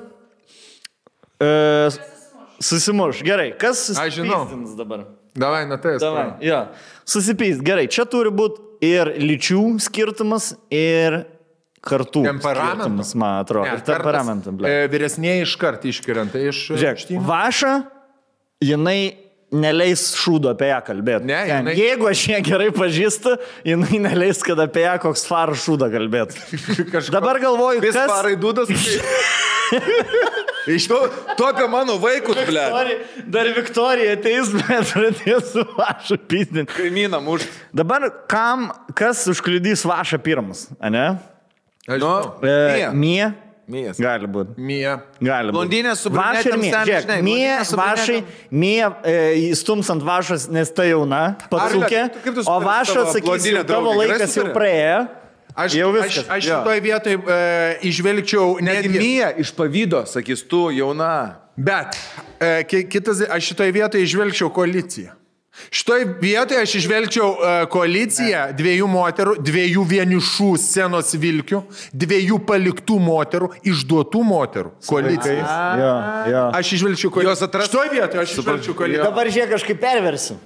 Uh, 1.38 1.92
susimuš. 2.64 3.20
Gerai, 3.28 3.52
kas 3.60 3.90
susipizdins 3.92 4.72
dabar? 4.80 5.04
Davai, 5.38 5.66
na 5.70 5.76
tai. 5.78 5.98
Davai, 6.00 6.30
jo. 6.42 6.64
Susipyst. 7.06 7.60
Gerai, 7.62 7.90
čia 7.92 8.08
turi 8.10 8.32
būti 8.32 8.64
ir 8.88 9.12
lyčių 9.20 9.66
skirtumas, 9.84 10.54
ir 10.72 11.26
kartų 11.86 12.24
skirtumas, 12.42 13.14
man 13.16 13.42
atrodo. 13.44 13.70
ir 13.78 13.84
temperamentą. 13.86 14.52
ble. 14.58 14.68
E, 14.70 14.90
vyresnėje 14.92 15.46
iškart 15.46 15.86
iškrenta 15.88 16.42
iš... 16.50 16.64
Žiūrėk, 16.74 17.04
štynių. 17.06 17.24
Vaša, 17.28 17.74
jinai 18.66 19.00
neleis 19.54 20.10
šūdo 20.20 20.50
apie 20.52 20.68
ją 20.74 20.82
kalbėti. 20.84 21.30
Ne, 21.30 21.38
jinai- 21.48 21.76
Jeigu 21.78 22.10
aš 22.10 22.26
ją 22.34 22.42
gerai 22.44 22.68
pažįstu, 22.76 23.38
jinai 23.68 24.02
neleis, 24.04 24.42
kad 24.44 24.60
apie 24.60 24.84
ją 24.84 24.98
koks 25.06 25.24
faras 25.30 25.64
šūdą 25.64 25.88
kalbėti. 25.94 26.42
Kažko- 26.94 27.16
Dabar 27.16 27.40
galvoju, 27.40 27.80
kas... 27.86 28.02
parai 28.12 28.36
dudas. 28.40 28.68
Iš 30.68 30.88
to, 30.92 30.98
tu 31.40 31.46
apie 31.48 31.64
mano 31.72 31.96
vaikus, 32.00 32.36
ble. 32.48 32.64
Dar 33.32 33.48
Viktorija 33.56 34.18
ateis, 34.18 34.50
bet 34.52 34.90
pradės 34.92 35.54
su 35.54 35.64
vašu 35.78 36.18
pizdinti. 36.28 36.72
Kaimynam 36.76 37.28
už. 37.32 37.46
Dabar 37.76 38.10
kam, 38.28 38.68
kas 38.96 39.24
užkliudys 39.32 39.86
vašą 39.88 40.20
pirmas, 40.24 40.66
ne? 40.92 41.06
Aš 41.88 42.00
Nu, 42.02 42.08
žinau. 42.08 42.34
Mija. 42.44 42.92
Mie? 42.92 43.28
Mijas. 43.68 43.98
Gali 44.00 44.28
būti. 44.32 44.54
Mija. 44.64 44.94
Gali 45.20 45.52
būti. 45.52 45.56
Blondinė 45.58 45.94
su 46.00 46.10
Vašai 46.12 46.54
Mija. 46.60 46.84
Mija, 47.24 47.56
vašai. 47.76 48.22
Mija 48.52 48.90
e, 49.04 49.16
įstums 49.52 49.90
ant 49.92 50.06
vašos, 50.08 50.46
nes 50.56 50.72
tai 50.72 50.86
jauna, 50.94 51.36
tu 51.52 51.60
O 52.48 52.60
vašas, 52.64 53.18
blondine 53.24 53.64
tavo 53.68 53.92
laikas 54.00 54.38
jau 54.40 54.46
praėjo. 54.56 55.02
Aš, 55.58 55.74
Jau 55.74 55.90
aš, 55.90 55.98
viskas. 56.06 56.28
aš 56.30 56.46
Jo. 56.46 56.58
šitoj 56.62 56.80
vietoj 56.86 57.16
e, 57.18 57.38
išvelgčiau 57.90 58.60
Netgi 58.62 58.92
netgi... 58.92 59.00
Mija 59.02 59.32
iš 59.42 59.52
pavydo, 59.58 60.04
sakys 60.06 60.44
tu, 60.48 60.68
jauna. 60.72 61.10
Bet 61.58 61.98
e, 62.38 62.62
ki- 62.70 62.84
kitas, 62.94 63.24
aš 63.26 63.52
šitoj 63.52 63.74
vietoj 63.74 64.04
išvelgčiau 64.06 64.52
koaliciją. 64.54 65.17
Šitoj 65.74 66.04
vietoje 66.22 66.62
aš 66.64 66.76
išvelgčiau 66.80 67.28
e, 67.34 67.54
koaliciją 67.74 68.44
dviejų 68.58 68.88
moterų, 68.92 69.34
dviejų 69.44 69.84
vienišų 69.90 70.50
scenos 70.62 71.12
vilkių, 71.20 71.62
dviejų 71.92 72.38
paliktų 72.48 73.00
moterų, 73.04 73.50
išduotų 73.68 74.22
moterų. 74.30 74.72
Koalicija. 74.88 75.58
Jo, 75.82 75.92
jo. 76.32 76.44
Aš 76.62 76.74
išvelgčiau 76.80 77.12
koaliciją. 77.18 77.50
Atras- 77.50 77.68
Šitoj 77.72 77.92
vietoje 77.96 78.24
aš 78.24 78.38
išvelgčiau 78.38 78.78
koaliciją. 78.78 79.10
Dabar 79.10 79.28
žiūrėk, 79.34 79.54
kažkaip 79.58 79.82
perversiu. 79.82 80.38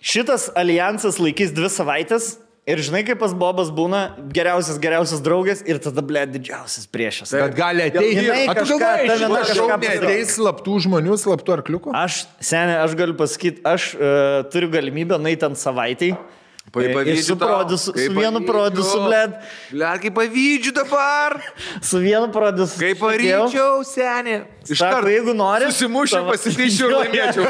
Šitas 0.00 0.48
alijansas 0.56 1.18
laikys 1.20 1.52
dvi 1.56 1.68
savaitės 1.72 2.34
ir 2.68 2.82
žinai, 2.84 3.02
kaip 3.06 3.20
pas 3.20 3.32
Bobas 3.36 3.70
būna 3.72 4.00
geriausias, 4.32 4.78
geriausias 4.82 5.22
draugas 5.24 5.62
ir 5.66 5.80
tada, 5.82 6.02
ble, 6.04 6.26
didžiausias 6.28 6.86
priešas. 6.90 7.32
Bet 7.36 7.54
gali 7.56 7.86
ateiti. 7.88 8.18
Jinai 8.20 8.48
A, 8.48 8.54
tu 8.54 8.60
kažką- 8.60 8.80
galvoji, 8.82 9.06
ta 9.08 9.16
viena 9.22 9.40
šitą 9.44 9.54
šou 9.56 9.68
kažką 9.70 9.80
neateis 9.86 10.34
slaptų 10.36 10.74
žmonių, 10.86 11.16
slaptų 11.24 11.56
arkliukų? 11.58 11.94
Aš, 11.96 12.24
senė, 12.40 12.76
aš 12.84 12.94
galiu 12.98 13.16
pasakyti, 13.18 13.64
aš 13.64 13.94
uh, 13.96 14.42
turiu 14.52 14.70
galimybę 14.72 15.18
nueiti 15.20 15.48
ant 15.48 15.58
savaitai. 15.60 16.12
Ir 16.78 17.22
su, 17.22 17.36
produsu, 17.36 17.92
su 17.92 18.12
vienu 18.14 18.46
produsu, 18.46 19.00
bled, 19.02 19.32
Ble, 19.72 19.88
kaip 20.04 20.14
pavydžiu 20.14 20.72
dabar. 20.72 21.40
su 21.88 21.98
vienu 21.98 22.30
produsu. 22.30 22.78
Kaip 22.78 23.00
paryčiau, 23.02 23.82
senė. 23.82 24.44
Iš 24.70 24.78
karto 24.78 25.10
jeigu 25.10 25.34
nori. 25.34 25.66
Susimušiu, 25.72 26.22
pasitaišiu 26.28 26.86
ir 26.86 26.94
laimėčiau. 26.94 27.44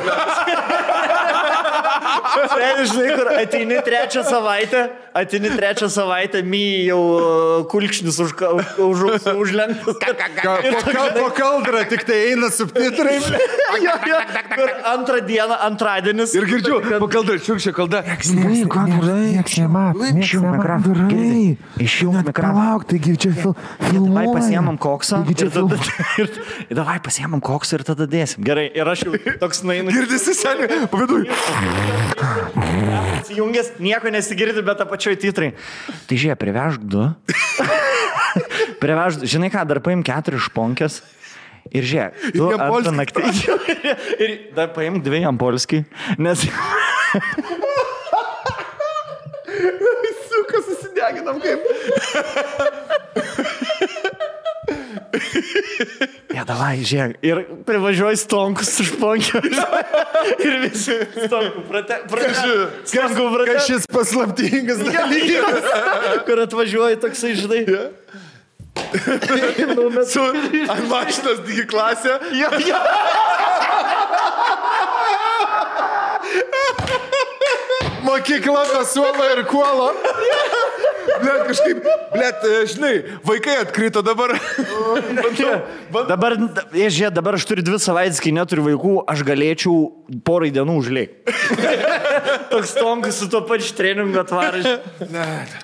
Ten, 2.55 2.81
žinai, 2.91 3.11
kur 3.19 3.31
ateini 3.35 3.81
trečią 3.85 4.23
savaitę, 4.25 4.83
ateini 5.21 5.51
trečią 5.53 5.91
savaitę, 5.93 6.43
my 6.47 6.63
jau 6.87 7.01
uh, 7.01 7.67
kulkšnis 7.71 8.21
už, 8.25 8.35
už, 8.87 9.05
už, 9.11 9.29
užlenktas. 9.43 10.01
Po, 10.01 10.15
kal, 10.95 11.13
po 11.19 11.29
kaldrą 11.37 11.85
tik 11.91 12.07
tai 12.09 12.23
eina 12.33 12.49
subtitrai. 12.55 13.19
Jo, 13.81 13.93
jo, 14.05 14.17
antrą 14.91 15.21
dieną, 15.25 15.55
antradienis. 15.63 16.33
Ir 16.35 16.45
girdžiu, 16.49 16.81
pakaldai, 17.01 17.37
šiukščia 17.41 17.73
kalda. 17.77 18.03
Nieko 18.35 18.83
gerai, 19.11 19.31
nieks 19.35 19.57
nemato. 19.61 20.07
Išjung 20.23 20.47
mikrofoną. 20.55 21.07
Gerai. 21.11 21.45
Išjung 21.83 22.17
mikrofoną. 22.23 22.55
Palauk, 22.55 22.87
taigi 22.91 23.15
čia 23.21 23.33
fil 23.35 23.53
Davai 23.55 23.91
filmuojam. 23.91 24.33
pasiemam 24.39 24.79
koksą. 24.81 25.21
Taigi 25.25 25.37
čia 25.43 25.49
tada, 25.55 25.79
ir, 26.23 26.33
ir 26.71 26.79
davai 26.79 26.99
pasiemam 27.05 27.43
koksą 27.45 27.81
ir 27.81 27.87
tada 27.91 28.07
dėsim. 28.11 28.45
Gerai, 28.47 28.69
ir 28.75 28.89
aš 28.89 29.05
jau 29.07 29.15
toks 29.43 29.63
nainu. 29.67 29.93
Girdisi, 29.95 30.35
senė, 30.39 30.69
pavidu. 30.93 31.23
Įjungęs, 33.31 33.75
nieko 33.83 34.13
nesigirdi, 34.15 34.65
bet 34.67 34.83
apačioj 34.87 35.19
titrai. 35.21 35.53
Tai 36.09 36.19
žiūrėk, 36.19 36.41
privežk 36.41 36.85
du. 36.85 37.07
privežk, 38.83 39.27
žinai 39.29 39.51
ką, 39.53 39.67
dar 39.69 39.83
paim 39.85 40.05
keturis 40.07 40.47
šponkės. 40.49 41.03
Ir 41.71 41.85
žiūrėk, 41.87 42.33
tu 42.35 42.95
naktį. 42.97 43.23
ir 44.25 44.37
dar 44.57 44.73
paim 44.75 44.99
dvi 45.05 45.25
jampolskį, 45.27 45.85
nes... 46.19 46.47
Suka, 50.31 50.63
susideginam 50.69 51.41
kaip. 51.43 51.61
Ja, 56.31 56.45
davai, 56.47 56.79
žiūrėk. 56.87 57.17
Ir 57.27 57.41
privažiuoji 57.67 58.21
stonkus 58.23 58.71
su 58.77 58.87
šponkiu. 58.87 59.41
ir 60.47 60.57
visi 60.63 60.97
stonkų 61.27 61.65
prate... 61.69 61.99
Stonkų 62.07 62.87
Kas 62.93 63.17
prate... 63.35 63.57
šis 63.67 63.89
paslaptingas 63.91 64.85
dalykas? 64.87 65.69
Kur 66.29 66.45
atvažiuoji 66.47 67.01
toksai, 67.03 67.35
žinai. 67.41 67.65
Su 70.11 70.23
ant 70.31 70.87
mašinos 70.91 71.43
digi 71.49 71.67
klasė. 71.71 72.17
Jo, 72.39 72.55
jo. 72.71 72.81
Mokykla 78.11 78.63
be 78.75 78.85
suolo 78.87 79.27
ir 79.37 79.45
kuolo. 79.47 79.91
Blet, 81.21 81.43
kažkaip, 81.49 81.81
blet, 82.13 82.45
e, 82.45 82.61
žinai, 82.71 82.93
vaikai 83.27 83.57
atkrito 83.65 84.03
dabar. 84.05 84.33
Dabar, 86.09 86.37
jie, 86.75 86.87
žiūrėk, 86.87 87.15
dabar 87.17 87.37
aš 87.39 87.47
turiu 87.49 87.65
dvi 87.67 87.81
savaitės, 87.83 88.21
kai 88.23 88.33
neturiu 88.35 88.65
vaikų, 88.69 88.93
aš 89.11 89.25
galėčiau 89.27 89.75
porai 90.27 90.53
dienų 90.55 90.77
užlėkti. 90.81 91.35
Toks 92.53 92.73
tonkus 92.79 93.21
su 93.23 93.29
to 93.33 93.43
pačiu 93.49 93.75
treningu 93.79 94.23
atvarai. 94.23 94.77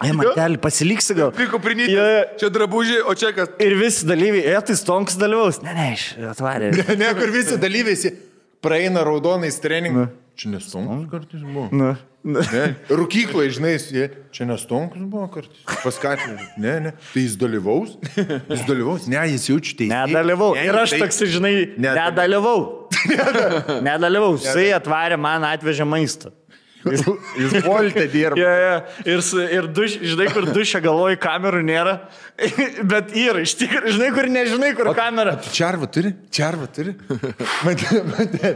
Ei, 0.05 0.13
matelį, 0.17 0.61
pasiliksi 0.63 1.17
gal. 1.19 1.33
Piko 1.37 1.61
prinytė. 1.63 1.95
Jo, 1.95 2.05
jo. 2.13 2.21
Čia 2.43 2.53
drabužiai, 2.59 3.01
o 3.07 3.17
čia 3.19 3.33
kas? 3.37 3.55
Ir 3.63 3.79
visi 3.81 4.07
dalyviai, 4.09 4.45
e, 4.53 4.61
tai 4.69 4.79
stonkus 4.79 5.19
dalyvaus. 5.21 5.63
Ne, 5.67 5.75
ne, 5.77 5.89
iš 5.97 6.13
atvarė. 6.35 6.73
Ne, 7.01 7.11
kur 7.19 7.35
visi 7.35 7.59
dalyviai 7.61 8.15
praeina 8.65 9.05
raudonais 9.07 9.61
treningais. 9.63 10.15
Čia 10.37 10.51
nestonkus 10.53 11.07
kartais 11.09 11.41
buvo. 11.41 11.71
Nu, 11.73 11.95
nu. 12.21 12.43
Ne, 12.53 12.65
rūkyklai, 12.99 13.47
žinai, 13.57 13.77
jie, 13.81 14.11
čia 14.37 14.45
nestonkus 14.45 15.01
buvo 15.09 15.25
kartais. 15.33 15.63
Paskatinai. 15.81 16.49
Ne, 16.61 16.75
ne. 16.85 16.93
Tai 16.99 17.23
jis 17.23 17.39
dalyvaus. 17.41 17.95
Jis 18.19 18.67
dalyvaus. 18.69 19.07
Ne, 19.09 19.23
jis 19.33 19.49
jaučia 19.49 19.79
teisę. 19.81 19.93
Nedalyvau. 19.95 20.51
Ir 20.61 20.77
aš 20.77 20.99
toks, 21.01 21.23
žinai, 21.33 21.55
nedalyvau. 21.81 22.59
Nedalyvau. 23.89 24.35
Jisai 24.37 24.69
atvarė, 24.77 25.17
man 25.21 25.47
atvežė 25.49 25.89
maistą. 25.89 26.35
Jis 26.87 27.57
volte 27.65 28.07
dirba. 28.13 28.39
Ja, 28.41 28.53
ja. 28.61 28.77
Ir, 29.09 29.23
ir 29.57 29.69
duš, 29.75 29.97
žinai, 30.13 30.29
kur 30.33 30.47
dušia 30.51 30.81
galvoji, 30.85 31.19
kamerų 31.23 31.63
nėra. 31.67 31.95
Bet 32.93 33.15
yra, 33.17 33.43
iš 33.47 33.57
tikrųjų, 33.61 33.95
žinai, 33.97 34.11
kur 34.15 34.29
nežinai, 34.31 34.73
kur 34.79 34.91
kamera. 34.97 35.37
Čarva 35.57 35.89
turi? 35.91 36.13
Čarva 36.35 36.69
turi? 36.71 36.97
Matė, 37.67 38.03
matė. 38.11 38.53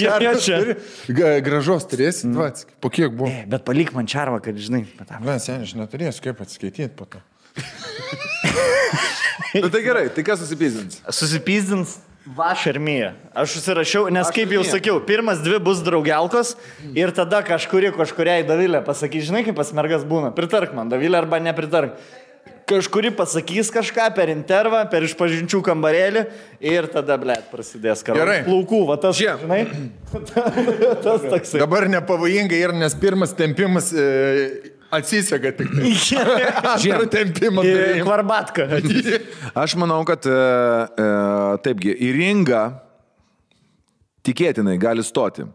Jo, 0.00 0.16
jo, 0.26 0.34
čia. 0.42 0.60
turi? 0.62 1.28
Gražos 1.46 1.88
turėsi? 1.90 2.28
Mm. 2.30 2.64
Po 2.82 2.92
kiek 2.92 3.14
buvo? 3.14 3.30
E, 3.30 3.44
Bet 3.50 3.66
palik 3.68 3.94
man 3.96 4.08
čarvą, 4.10 4.40
kad 4.44 4.58
žinai. 4.58 4.84
Na, 5.24 5.38
seniai, 5.42 5.68
aš 5.68 5.76
neturėsiu 5.78 6.28
kaip 6.28 6.42
atskaityti 6.44 6.90
po 6.98 7.08
to. 7.08 7.22
Nu 9.54 9.68
tai 9.70 9.82
gerai, 9.82 10.08
tai 10.10 10.22
kas 10.26 10.40
susipizdins? 10.42 10.98
Susipizdins 11.14 11.98
vašarmėje. 12.24 13.12
Aš 13.36 13.58
susirašiau, 13.58 14.08
nes 14.12 14.30
kaip 14.32 14.52
jau 14.56 14.64
sakiau, 14.64 14.98
pirmas 15.04 15.42
dvi 15.44 15.58
bus 15.62 15.82
draugelkos 15.84 16.54
ir 16.96 17.12
tada 17.16 17.42
kažkuri 17.44 17.92
kažkuriai 17.96 18.46
Davilė 18.48 18.80
pasakys, 18.86 19.28
žinai, 19.28 19.44
kaip 19.44 19.58
pas 19.58 19.72
mergas 19.76 20.06
būna. 20.08 20.32
Pritark 20.36 20.72
man, 20.76 20.88
Davilė 20.92 21.20
arba 21.20 21.42
nepritark. 21.44 21.98
Kažkuri 22.64 23.10
pasakys 23.12 23.68
kažką 23.68 24.06
per 24.16 24.30
intervą, 24.32 24.86
per 24.88 25.04
išpažinčių 25.04 25.58
kambarėlį 25.66 26.22
ir 26.64 26.86
tada, 26.88 27.18
ble, 27.20 27.36
prasidės 27.50 28.00
karas. 28.06 28.22
Gerai. 28.22 28.38
Plaukų, 28.46 28.78
va 28.88 28.96
tas, 29.02 29.18
Žiūrėk. 29.20 29.42
žinai. 29.44 29.60
tas 31.04 31.26
toksai. 31.28 31.60
Dabar 31.60 31.84
nepavojingai 31.92 32.62
ir 32.64 32.72
nes 32.72 32.96
pirmas 32.96 33.36
tempimas 33.36 33.90
e, 33.92 34.72
atsisega 34.98 35.52
tik. 35.56 35.70
tai. 35.74 35.92
Žiūrėjau, 36.82 37.08
tempimą. 37.12 37.64
Kvarbatka. 38.04 38.66
Aš 39.64 39.76
manau, 39.80 40.00
kad 40.08 40.26
e, 40.28 40.34
e, 40.34 41.06
taipgi, 41.64 41.94
į 41.94 42.10
ringą 42.18 42.64
tikėtinai 44.24 44.76
gali 44.80 45.04
stoti. 45.04 45.46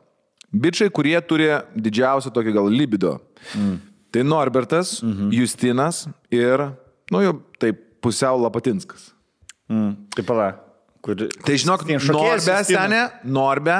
Bičiai, 0.49 0.89
kurie 0.93 1.17
turi 1.29 1.51
didžiausią 1.77 2.31
tokį 2.33 2.55
gal 2.55 2.71
libido. 2.73 3.17
Mm. 3.53 3.77
Tai 4.09 4.23
Norbertas, 4.25 4.95
mhm. 5.05 5.29
Justinas 5.37 6.07
ir, 6.33 6.65
nu 7.13 7.21
jau 7.21 7.35
taip, 7.61 7.83
pusiau 8.01 8.39
Lapatinskas. 8.41 9.11
Mm. 9.69 9.93
Taip, 10.15 10.25
pala. 10.25 10.49
Kur... 11.05 11.15
Tai 11.45 11.55
žinok, 11.61 11.85
Justinas. 11.93 12.67
senė, 12.67 13.03
Norbė, 13.23 13.77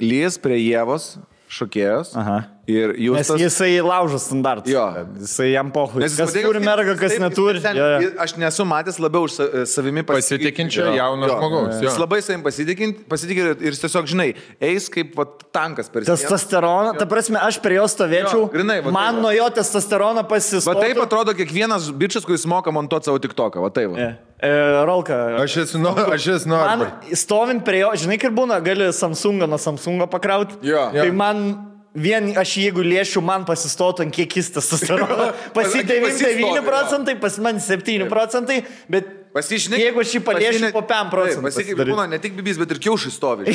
lys 0.00 0.38
prie 0.40 0.60
Jėvos 0.62 1.16
šokėjos. 1.52 2.14
Aha. 2.18 2.38
Ir 2.70 2.92
jūs 2.94 3.16
Nes 3.18 3.30
jisai 3.42 3.80
laužo 3.82 4.20
standartus. 4.22 4.70
Jo. 4.70 4.84
Jisai 5.18 5.48
jam 5.50 5.72
pohui. 5.74 5.98
Nes 6.04 6.14
Kas 6.14 6.30
padėjo 6.30 6.46
turi 6.52 6.60
mergą, 6.62 6.92
kas 6.96 7.10
taip, 7.16 7.20
neturi. 7.24 7.60
ten- 7.60 7.74
Jo, 7.74 7.86
jo. 7.98 8.10
Aš 8.22 8.36
nesu 8.38 8.62
matęs 8.64 9.00
labiau 9.02 9.24
už 9.26 9.32
sa- 9.34 9.66
savimi 9.66 10.04
Pasitikinčio 10.06 10.94
jauno 10.94 11.26
žmogaus. 11.26 11.80
Jis 11.82 11.98
labai 11.98 12.20
savim 12.22 12.40
pasitikint, 12.44 13.02
pasitikė 13.10 13.58
ir 13.60 13.72
jis 13.74 13.80
tiesiog, 13.82 14.06
žinai, 14.06 14.28
eis 14.60 14.88
kaip 14.88 15.10
va, 15.18 15.24
tankas 15.52 15.90
per 15.90 16.02
sieną. 16.02 16.14
Testosteroną, 16.14 16.96
ta 16.96 17.04
prasme, 17.04 17.34
aš 17.42 17.58
prie 17.60 17.74
jo 17.80 17.84
stovėčiau, 17.90 18.46
Jo, 18.46 18.50
grynai, 18.54 18.78
va 18.84 18.92
man 18.92 19.14
taip 19.14 19.16
va. 19.16 19.22
nuo 19.22 19.30
jo 19.34 19.50
testosteroną 19.58 20.22
Va 20.22 20.28
pasistotų. 20.30 20.80
taip 20.86 20.96
atrodo 21.02 21.34
kiekvienas 21.34 21.90
bičias, 21.90 22.22
kuris 22.24 22.46
moka 22.46 22.70
montuoti 22.70 23.06
savo 23.10 23.18
tik 23.18 23.34
toką. 23.34 23.60
Va 23.60 23.70
taip. 23.70 23.90
Va. 23.90 23.98
E, 23.98 24.16
e, 24.38 24.84
Rolka, 24.86 25.34
Aš 25.42 25.56
esu, 25.66 25.78
nu, 25.82 25.88
aš 25.90 26.26
esu 26.38 26.46
man 26.46 26.78
nori. 26.78 27.10
stovint 27.16 27.64
prie 27.64 27.80
jo, 27.80 27.90
žinai, 27.90 28.20
kaip 28.20 28.32
būna, 28.32 28.62
gali 28.62 28.86
Samsungą 28.94 29.48
nuo 29.50 29.58
Samsungo 29.58 30.06
pakrauti. 30.08 30.54
Jo. 30.62 30.92
Tai 30.92 31.10
man 31.10 31.71
vien 31.94 32.30
aš 32.40 32.56
jeigu 32.62 32.84
lėšiu, 32.86 33.22
man 33.24 33.46
pasistotų 33.48 34.06
ant 34.06 34.14
kiek 34.14 34.38
jis 34.40 34.52
testosterono. 34.56 35.32
Pas 35.56 35.72
jį 35.72 35.82
Ant 35.82 35.90
kiek 35.90 36.04
pas 36.04 36.20
jį 36.20 36.30
9 36.38 36.46
stovi, 36.46 36.62
procentai, 36.68 37.18
pas 37.20 37.42
man 37.42 37.60
7 37.60 38.08
procentai, 38.10 38.62
bet 38.92 39.18
Pasižinai, 39.32 39.78
jeigu 39.80 40.00
aš 40.02 40.10
jį 40.12 40.20
paliešiu 40.26 40.68
po 40.74 40.82
5 40.84 41.08
procentų. 41.08 41.42
Pasidaryt. 41.46 41.88
būna 41.88 42.04
ne 42.12 42.18
tik 42.20 42.34
bibis, 42.36 42.58
bet 42.60 42.74
ir 42.74 42.80
kiaušai 42.84 43.12
stovi. 43.14 43.48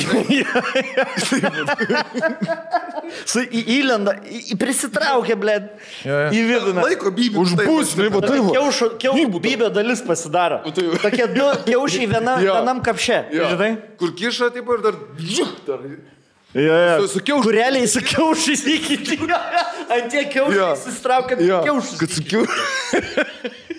Su 3.30 3.44
įlenda, 3.46 4.16
prisitraukia, 4.58 5.38
ble, 5.38 5.54
į 6.02 6.42
vidų. 6.50 6.74
Laiko 6.80 7.14
bibis. 7.14 7.38
Užbūs, 7.44 7.94
va 7.94 8.24
tai 8.26 8.40
va. 8.42 8.56
Kiaušų, 8.58 8.90
kiaušų 9.06 9.42
bybio 9.46 9.70
dalis 9.70 10.02
pasidaro. 10.02 10.64
Tokie 10.66 11.30
du 11.30 11.46
kiaušiai 11.70 12.10
viena, 12.10 12.40
vienam 12.42 12.82
kapše. 12.82 13.22
Žinai? 13.38 13.72
Kur 14.02 14.18
kiša, 14.18 14.50
taip 14.58 14.74
ir 14.74 14.82
dar... 14.82 14.98
Jo, 16.54 16.62
jo. 16.74 17.06
Su- 17.06 17.08
su 17.18 17.20
kiaušu- 17.20 17.44
Kureliai 17.44 17.88
su 17.88 18.00
kiaušais 18.00 18.62
įkyti. 18.76 19.18
Ant 19.94 20.08
tie 20.12 20.24
kiaušai 20.32 20.56
Jo. 20.56 20.70
susitraukia 20.80 21.36
Jo, 21.44 21.58
kiaušus. 21.66 21.98
Kad 22.00 22.10
su 22.16 22.22
kiaušai. 22.24 22.62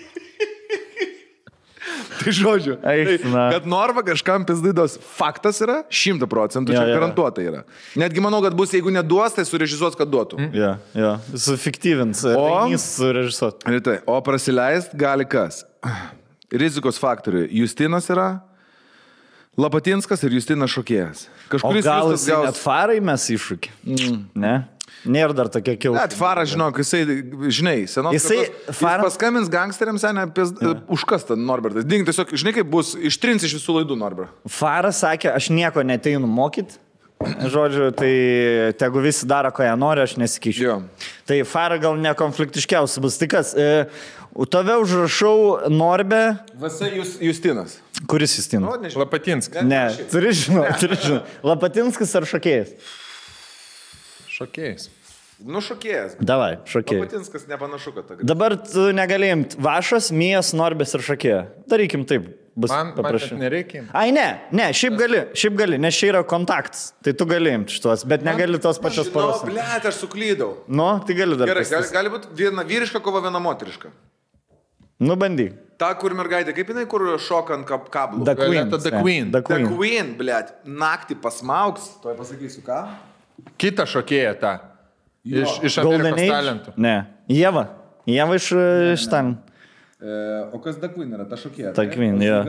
tai 2.20 2.32
žodžiu, 2.36 2.74
Eik, 2.84 3.22
tai, 3.24 3.32
kad 3.54 3.66
Norva 3.66 4.02
kažkam 4.04 4.44
pizdaidos 4.46 4.98
faktas 5.16 5.58
yra, 5.64 5.78
šimta 5.88 6.28
procentų, 6.30 6.74
čia 6.76 6.82
Jo, 6.84 6.90
jo. 6.92 6.96
garantuota 6.98 7.42
yra. 7.42 7.62
Netgi 7.98 8.20
manau, 8.22 8.42
kad 8.44 8.54
bus, 8.58 8.74
jeigu 8.76 8.92
neduos, 8.92 9.32
tai 9.34 9.44
surežizuos, 9.48 9.96
kad 9.98 10.10
duotų. 10.12 10.50
Jo, 10.54 10.74
jo. 10.94 11.12
Sufiktyvins. 11.40 12.22
O? 12.36 12.68
Surežisuot. 12.84 13.64
Rytai, 13.72 13.98
o 14.06 14.18
prasileist 14.26 14.92
gali 15.00 15.24
kas? 15.28 15.64
Rizikos 16.62 16.98
faktoriai. 17.00 17.48
Justinas 17.62 18.06
yra, 18.12 18.28
Lapatinskas 19.60 20.22
ir 20.24 20.36
Justinas 20.38 20.72
šokėjas. 20.72 21.26
Kažkuris 21.52 21.84
gal 21.86 22.12
jis 22.14 22.26
net 22.30 22.50
gaus. 22.50 22.60
farai 22.64 23.00
mes 23.04 23.26
iššūkį? 23.36 23.72
Mm. 23.84 24.20
Ne? 24.40 24.54
Nėra 25.00 25.32
dar 25.32 25.48
tokia 25.48 25.72
Net 25.72 25.80
kiaušai. 25.80 26.16
Faras, 26.18 26.50
žinok, 26.52 26.76
jisai, 26.82 27.00
žinai, 27.48 27.76
senos. 27.88 28.12
Jisai- 28.12 28.42
kartos, 28.50 28.76
Farą- 28.76 29.04
jis 29.06 29.06
paskambins 29.08 29.48
gangsteriams, 29.48 30.04
ne, 30.12 30.26
apie 30.28 30.44
užkastą 30.92 31.38
Norbertas. 31.40 31.86
Ding, 31.88 32.04
tiesiog, 32.04 32.34
žinai, 32.36 32.52
kaip 32.58 32.68
bus, 32.68 32.92
ištrins 32.94 33.46
iš 33.48 33.56
visų 33.56 33.78
laidų 33.80 33.96
Norbert. 33.96 34.28
Faras 34.48 35.00
sakė, 35.00 35.32
aš 35.32 35.48
nieko 35.48 35.80
neteinu 35.84 36.28
mokyti. 36.28 36.76
Žodžiu, 37.20 37.90
tai 37.92 38.72
tegu 38.80 39.00
visi 39.04 39.26
daro, 39.28 39.50
ko 39.52 39.62
jie 39.62 39.72
nori, 39.76 40.00
aš 40.00 40.14
nesikišiu. 40.16 40.62
Jo. 40.64 40.76
Tai 41.28 41.36
Fara 41.44 41.76
gal 41.76 41.98
nekonfliktiškiausias 42.00 43.00
bus. 43.04 43.18
Tai 43.20 43.28
kas, 43.28 43.54
e, 43.54 43.88
tave 44.48 44.76
užrašau 44.80 45.68
Norbe, 45.72 46.36
Vasa 46.60 46.88
Jūs, 46.88 47.16
Justinas. 47.20 47.78
kuris 48.08 48.36
jis 48.38 48.48
tin? 48.48 48.62
Nu. 48.64 48.72
Lapatinskas. 49.02 49.64
Ne, 49.66 49.82
turi 50.12 50.32
žinoti, 50.32 50.78
turi 50.80 50.96
žinoti. 51.02 51.36
Lapatinskas 51.44 52.14
ar 52.16 52.24
šokėjas? 52.30 52.72
Šokėjais. 54.30 54.88
Nu, 55.40 55.60
šokėjas. 55.64 56.18
Davai, 56.20 56.58
šokėjas. 56.68 57.06
Lapatinskas 57.06 57.46
nepanašu, 57.48 57.94
kad 57.96 58.08
ta. 58.10 58.16
Dabar 58.28 58.54
tu 58.60 58.90
negalėjim 58.96 59.46
Vašas, 59.64 60.10
Mijas, 60.12 60.52
Norbės 60.56 60.92
ir 60.98 61.04
šokėja. 61.06 61.38
Darykim 61.72 62.04
taip, 62.08 62.26
bus 62.60 62.68
Man, 62.72 62.90
man 62.90 62.96
paprasčiau. 62.98 63.38
nereikia. 63.40 63.86
Ai 63.96 64.10
ne, 64.12 64.26
ne, 64.52 64.66
šiaip 64.76 64.98
gali, 65.00 65.22
šiaip 65.40 65.56
gali, 65.56 65.78
nes 65.80 65.96
čia 65.96 66.10
yra 66.12 66.20
kontaktas. 66.28 66.90
Tai 67.04 67.14
tu 67.16 67.24
gali 67.30 67.54
imti 67.56 67.72
šitos, 67.78 68.04
bet 68.08 68.24
negali 68.26 68.60
tos 68.60 68.80
pačios 68.84 69.08
poros. 69.12 69.40
Ble, 69.48 69.64
aš 69.80 70.02
suklydau. 70.02 70.58
Nu, 70.68 70.90
tai 71.08 71.16
gali 71.16 71.40
dar. 71.40 71.48
Gerai, 71.54 71.64
gali, 71.72 71.88
gali 71.96 72.12
būti 72.18 72.32
viena 72.36 72.64
vyriška 72.68 73.00
kova, 73.04 73.24
viena 73.24 73.40
moteriška. 73.40 73.88
Nu, 75.00 75.16
bandyk. 75.16 75.54
Ta, 75.80 75.94
kur 75.96 76.12
mergaitė, 76.12 76.52
kaip 76.52 76.68
jinai, 76.74 76.84
kur 76.90 77.06
šoka 77.18 77.54
ant 77.56 77.64
kab 77.68 77.86
kablų. 77.92 78.24
The 78.28 78.34
Queen. 78.36 78.52
Violeta 78.52 78.78
The 78.84 78.90
ne, 78.92 79.00
Queen. 79.02 79.30
The 79.32 79.40
The 79.40 79.46
Queen. 79.48 79.68
Queen, 79.76 80.10
blėt, 80.18 80.50
naktį 80.68 81.16
pasmauks. 81.22 81.86
Tuoj 82.02 82.18
pasakysiu 82.18 82.60
ką. 82.66 82.80
Kitą 83.56 83.86
šokėją 83.88 84.34
tą. 84.42 84.58
Iš, 85.24 85.54
iš 85.64 85.78
Golden 85.80 86.10
Amerikos 86.10 86.20
Age? 86.20 86.34
talentų. 86.36 86.74
Ne. 86.76 86.94
Jėva. 87.32 87.64
Jėva 88.08 88.36
iš, 88.36 88.50
iš 88.96 89.06
ten. 89.12 89.38
E, 90.00 90.18
o 90.52 90.60
kas 90.64 90.76
The 90.80 90.88
Queen 90.92 91.10
yra? 91.16 91.24
Ta 91.28 91.36
šokėja. 91.40 91.72
The 91.76 91.86
Queen, 91.92 92.20
jo. 92.24 92.42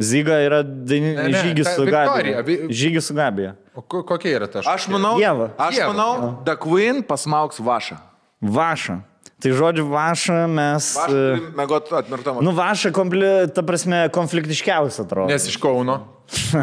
Zyga 0.00 0.36
yra 0.46 0.62
daini, 0.62 1.12
Ne, 1.16 1.28
ne, 1.28 1.38
žygis 1.44 1.64
ta 1.68 1.74
su 1.76 1.84
Gabija. 1.88 2.40
vi- 2.46 2.68
Žygis 2.72 3.08
su 3.10 3.14
Gabija. 3.16 3.54
O 3.74 3.80
ko- 3.82 4.04
kokia 4.06 4.36
yra 4.38 4.46
ta 4.48 4.60
Aš 4.60 4.86
šokėja? 4.86 4.92
manau, 4.96 5.18
Ieva. 5.20 5.50
aš 5.58 5.76
manau, 5.88 6.44
The 6.44 6.56
Queen 6.56 7.02
pasmauks 7.02 7.58
vašą. 7.60 7.96
Vaša. 8.40 9.00
Tai 9.38 9.52
žodžiu, 9.54 9.86
vaša 9.86 10.48
mes. 10.50 10.90
Vašą 10.98 11.14
e, 11.14 11.40
mėgot 11.54 11.92
atmirtam. 11.94 12.40
Nu, 12.42 12.50
vaša, 12.56 12.90
kompli, 12.94 13.28
ta 13.54 13.62
prasme, 13.66 14.08
konfliktiškiausia 14.14 15.04
atrodo. 15.06 15.30
Nes 15.30 15.46
iš 15.46 15.60
Kauno. 15.62 16.00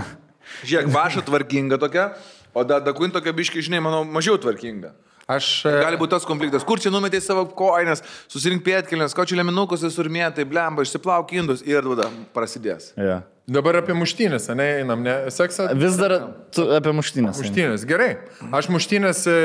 Žiūrėk, 0.67 0.89
vaša 0.91 1.23
tvarkinga 1.27 1.79
tokia, 1.79 2.09
o 2.55 2.63
da, 2.67 2.81
The 2.83 2.91
Queen 2.97 3.13
tokia 3.15 3.31
biški, 3.35 3.63
žinai, 3.63 3.79
manau, 3.83 4.03
mažiau 4.07 4.35
tvarkinga. 4.41 4.91
Aš. 5.25 5.63
Gali 5.65 5.97
būti 5.97 6.13
tas 6.13 6.27
konfliktas, 6.27 6.65
kur 6.67 6.81
čia 6.81 6.91
numetė 6.93 7.17
savo 7.23 7.47
koinės, 7.57 8.03
susirink 8.29 8.61
pėtkelnes, 8.65 9.15
ko 9.17 9.25
čia 9.25 9.39
leminukus 9.39 9.87
surmėtai, 9.95 10.45
blemba, 10.45 10.85
išsiplauk 10.85 11.31
indus 11.33 11.63
ir 11.65 11.87
tada 11.87 12.11
prasidės. 12.35 12.91
Ja. 12.99 13.23
Dabar 13.45 13.77
apie 13.77 13.93
muštynės, 13.93 14.47
ne, 14.57 14.65
einam, 14.81 15.03
ne, 15.05 15.13
seksą. 15.29 15.67
Vis 15.77 15.99
dar 15.99 16.15
tu 16.55 16.63
apie 16.73 16.89
muštynės. 16.97 17.37
Muštynės, 17.43 17.83
gerai. 17.85 18.15
Aš 18.49 18.71
muštynės, 18.73 19.19
e, 19.29 19.35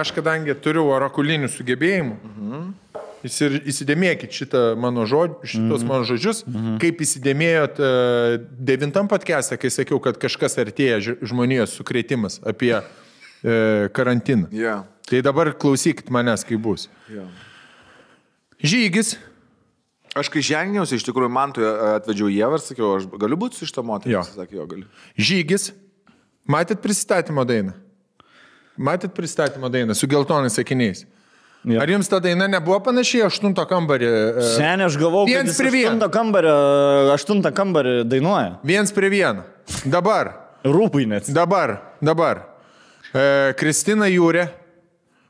aš 0.00 0.12
kadangi 0.16 0.54
turiu 0.56 0.86
orakulinių 0.88 1.50
sugebėjimų, 1.52 2.16
įsir- 3.28 3.60
įsidėmėkit 3.68 4.32
šitą 4.32 4.62
mano 4.80 5.04
žodžius, 5.04 5.52
šitos 5.52 5.84
mano 5.84 6.08
žodžius, 6.08 6.40
kaip 6.80 7.04
įsidėmėjot 7.04 7.82
e, 7.84 7.90
devintam 8.72 9.12
podcast'e, 9.12 9.60
kai 9.60 9.68
sakiau, 9.68 10.00
kad 10.00 10.16
kažkas 10.16 10.56
artėja 10.64 11.02
žmonijos 11.20 11.76
sukretimas 11.76 12.40
apie 12.48 12.78
e, 12.80 13.88
karantiną. 13.92 14.48
Yeah. 14.56 14.86
Tai 15.04 15.20
dabar 15.26 15.52
klausykit 15.52 16.08
manęs, 16.08 16.48
kaip 16.48 16.64
bus. 16.64 16.88
Yeah. 17.12 17.28
Žygis. 18.64 19.18
Aš 20.18 20.26
kai 20.32 20.42
žengniausi, 20.42 20.96
iš 20.98 21.04
tikrųjų, 21.06 21.30
man 21.30 21.52
tu 21.54 21.62
atvedžiau 21.62 22.26
Jėvą 22.32 22.56
ir 22.58 22.64
sakiau, 22.64 22.88
aš 22.98 23.04
galiu 23.20 23.36
būti 23.38 23.60
su 23.60 23.68
šitą 23.68 23.84
moterį. 23.86 24.16
Jis 24.16 24.32
Sakė, 24.34 24.56
jo, 24.58 24.66
galiu. 24.66 24.88
Žygis. 25.14 25.68
Matėt 26.50 26.80
pristatymo 26.82 27.44
dainą? 27.46 27.76
Matėt 28.80 29.12
pristatymo 29.14 29.68
dainą 29.70 29.94
su 29.94 30.08
geltonais 30.10 30.56
sakiniais? 30.58 31.04
Jo. 31.68 31.76
Ar 31.82 31.90
jums 31.92 32.08
ta 32.08 32.16
daina 32.24 32.46
nebuvo 32.48 32.78
panašiai 32.80 33.26
aštunto 33.26 33.62
kambarį? 33.68 34.06
e, 34.40 34.44
Seniai 34.56 34.86
aš 34.88 34.96
galvau, 34.98 35.26
kad 35.28 35.50
prie 35.58 35.70
vieno. 35.74 35.90
aštuntą 35.92 36.08
kambarį, 36.14 36.52
aštuntą 37.14 37.52
kambarį 37.52 37.92
dainuoja. 38.08 38.54
Viens 38.64 38.90
prie 38.96 39.10
vieno. 39.12 39.44
Dabar, 39.84 40.32
Rūpai 40.64 41.04
net. 41.06 41.28
dabar, 41.28 41.76
dabar. 42.00 42.46
E, 43.12 43.52
Kristina 43.60 44.08
Jūrė 44.08 44.48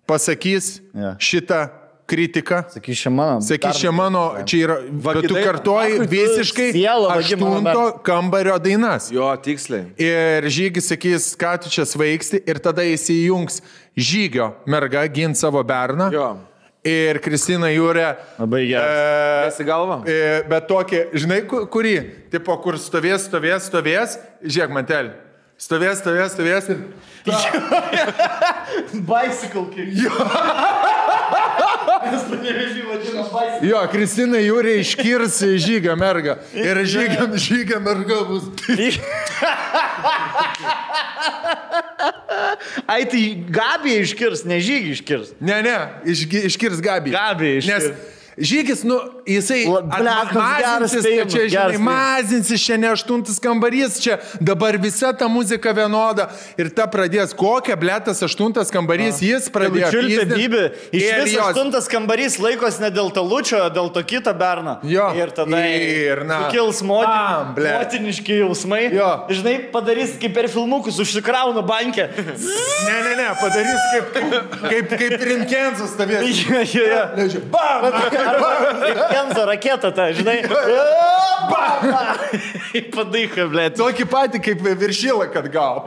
pasakys 0.07 0.81
Jo. 0.95 1.17
šitą 1.19 1.69
kritiką. 2.11 2.65
Sakys, 2.75 2.99
čia 3.05 3.13
mano. 3.15 3.39
Sakys, 3.47 3.79
čia 3.79 3.93
mano, 3.95 4.25
čia 4.49 4.65
yra, 4.67 4.77
bet 4.91 5.23
tu 5.23 5.35
tu 5.63 5.77
visiškai 6.11 6.69
aštunto 7.15 7.87
kambario 8.07 8.59
dainas. 8.59 9.11
Jo, 9.15 9.31
tiksliai. 9.39 9.93
Ir 10.01 10.51
žygis 10.51 10.91
sakys, 10.91 11.31
ką 11.39 11.55
tu 11.63 11.71
čia 11.71 11.87
svaigsti, 11.87 12.43
ir 12.43 12.59
tada 12.63 12.83
įsijungs 12.91 13.63
žygio 13.95 14.53
merga 14.67 15.07
gint 15.07 15.39
savo 15.39 15.63
berną. 15.67 16.11
Jo. 16.15 16.31
Ir 16.81 17.19
Kristina 17.21 17.69
Jūrė. 17.69 18.15
Labai 18.41 18.63
geras. 18.71 19.53
Esi 19.53 19.67
galva? 19.69 19.99
E, 20.09 20.41
bet 20.49 20.65
tokį, 20.71 21.03
žinai, 21.13 21.43
ku- 21.45 21.67
kurį, 21.69 21.97
tipo, 22.33 22.57
kur 22.65 22.79
stovės, 22.81 23.27
stovės, 23.29 23.69
stovės, 23.69 24.17
žiūrėk, 24.41 24.73
mantel. 24.73 25.13
Stovės, 25.61 26.01
stovės, 26.01 26.33
stovės 26.33 26.71
ir... 26.73 26.81
Bicycle 29.11 29.67
kick. 29.75 29.93
Bicycle. 29.93 30.25
Jo, 33.69 33.81
Kristina 33.93 34.39
Jūrė 34.41 34.77
iškirs 34.83 35.41
žygio 35.65 35.95
mergą. 36.01 36.37
Ir 36.57 36.81
žygio, 36.89 37.27
žygio 37.37 37.81
merga 37.85 38.21
bus. 38.29 38.49
Ai, 42.91 43.05
tai 43.11 43.23
Gabija 43.53 44.01
iškirs, 44.07 44.45
ne 44.49 44.59
žygį 44.65 44.95
iškirs. 44.97 45.35
Ne, 45.41 45.61
ne, 45.67 45.77
išgi- 46.11 46.45
iškirs 46.51 46.81
Gabį. 46.85 47.13
Gabija 47.15 47.61
iškirs. 47.61 47.91
Nes 47.91 48.19
Žygis, 48.41 48.83
nu, 48.89 48.97
jisai 49.29 49.67
mazinsis, 50.33 51.05
čia, 51.29 51.43
žinai, 51.53 51.79
mazinsis, 51.79 52.63
čia 52.65 52.79
ne 52.81 52.89
aštuntas 52.89 53.37
kambarys, 53.43 53.99
čia 54.01 54.17
dabar 54.41 54.79
visa 54.81 55.13
ta 55.13 55.29
muzika 55.29 55.75
vienoda 55.77 56.31
ir 56.57 56.71
ta 56.73 56.87
pradės, 56.89 57.35
kokia 57.37 57.77
blėtas 57.77 58.23
aštuntas 58.25 58.73
kambarys, 58.73 59.21
jis 59.21 59.51
pradėjo. 59.53 59.91
Čiulpė 59.93 60.25
bybį. 60.31 60.63
Iš 60.97 61.05
viso 61.27 61.43
aštuntas 61.51 61.91
kambarys 61.93 62.39
laikos 62.41 62.81
ne 62.81 62.89
dėl 62.95 63.13
talučio, 63.13 63.61
dėl 63.77 63.93
to 63.93 64.05
kito 64.09 64.33
berno. 64.33 64.79
Jo. 64.89 65.11
Ir 65.21 65.35
tada 65.37 65.61
Ir, 65.61 66.25
na. 66.25 66.41
sukils 66.47 66.81
motin, 66.87 67.53
motiniški 67.61 68.41
jausmai. 68.41 68.87
Jo. 68.97 69.11
Žinai, 69.29 69.57
padarys 69.75 70.17
kaip 70.21 70.33
per 70.37 70.49
filmukus, 70.49 70.97
užsikrauna 71.03 71.61
bankę. 71.67 72.09
Ne, 72.17 72.97
ne, 73.05 73.13
ne, 73.21 73.29
padarys 73.43 73.85
kaip, 73.93 74.19
kaip, 74.65 74.97
kaip 74.97 75.29
Rinkensas 75.29 75.93
tavęs. 76.01 76.25
Jo, 76.41 76.65
jo, 76.65 76.89
jo. 76.89 77.45
Bam! 77.53 78.30
Kenzo 79.11 79.47
raketa, 79.49 79.91
ta, 79.95 80.11
žinai. 80.17 80.39
Padaika, 82.95 83.47
blė. 83.51 83.67
Tokį 83.75 84.07
patį 84.11 84.41
kaip 84.45 84.63
viršylą, 84.81 85.27
kad 85.35 85.49
gavo. 85.53 85.85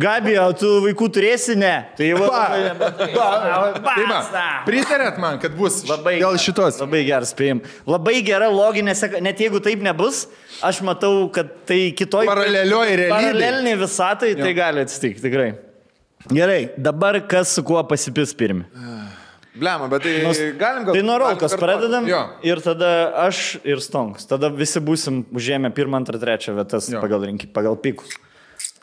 Gabija, 0.00 0.46
tu 0.58 0.70
vaikų 0.84 1.08
turėsi, 1.16 1.56
ne? 1.58 1.72
Tai 1.98 2.10
jau 2.10 2.20
pritarėt 4.68 5.18
man, 5.22 5.40
kad 5.42 5.56
bus 5.58 5.82
Labai 5.88 6.16
dėl 6.22 6.38
šitos. 6.40 6.78
Labai 6.82 7.02
geras 7.08 7.34
spėjim. 7.34 7.62
Labai 7.88 8.18
gera 8.26 8.50
loginė. 8.52 8.94
Net 9.24 9.42
jeigu 9.42 9.60
taip 9.64 9.82
nebus, 9.84 10.24
aš 10.64 10.82
matau, 10.86 11.26
kad 11.34 11.50
tai 11.68 11.86
kitoj... 11.96 12.26
Paralelioj 12.30 12.96
realybėj. 13.04 13.14
Paraleliniai 13.14 13.80
visatai 13.82 14.34
tai 14.38 14.52
gali 14.56 14.84
atsitikti, 14.84 15.24
tikrai. 15.26 15.50
Gerai, 16.32 16.70
dabar 16.80 17.18
kas 17.28 17.50
su 17.52 17.64
kuo 17.66 17.82
pasipis 17.84 18.32
pirmi. 18.36 18.64
Blema, 19.54 19.86
bet 19.88 20.02
tai 20.02 20.12
Nus- 20.24 20.40
galim 20.58 20.84
gal... 20.84 20.94
Tai 20.96 21.02
nuo 21.06 21.18
Rolkos 21.22 21.52
pradedam 21.60 22.06
Jo. 22.10 22.22
ir 22.42 22.58
tada 22.64 22.88
aš 23.26 23.56
ir 23.62 23.78
Stonks. 23.84 24.26
Tada 24.26 24.48
visi 24.50 24.80
būsim 24.82 25.22
užėmę 25.30 25.70
pirmą, 25.76 26.00
antrą, 26.02 26.18
trečią 26.18 26.56
vietas 26.58 26.88
Jo. 26.90 26.98
pagal, 27.04 27.22
rinki, 27.28 27.46
pagal 27.54 27.76
pikus. 27.78 28.16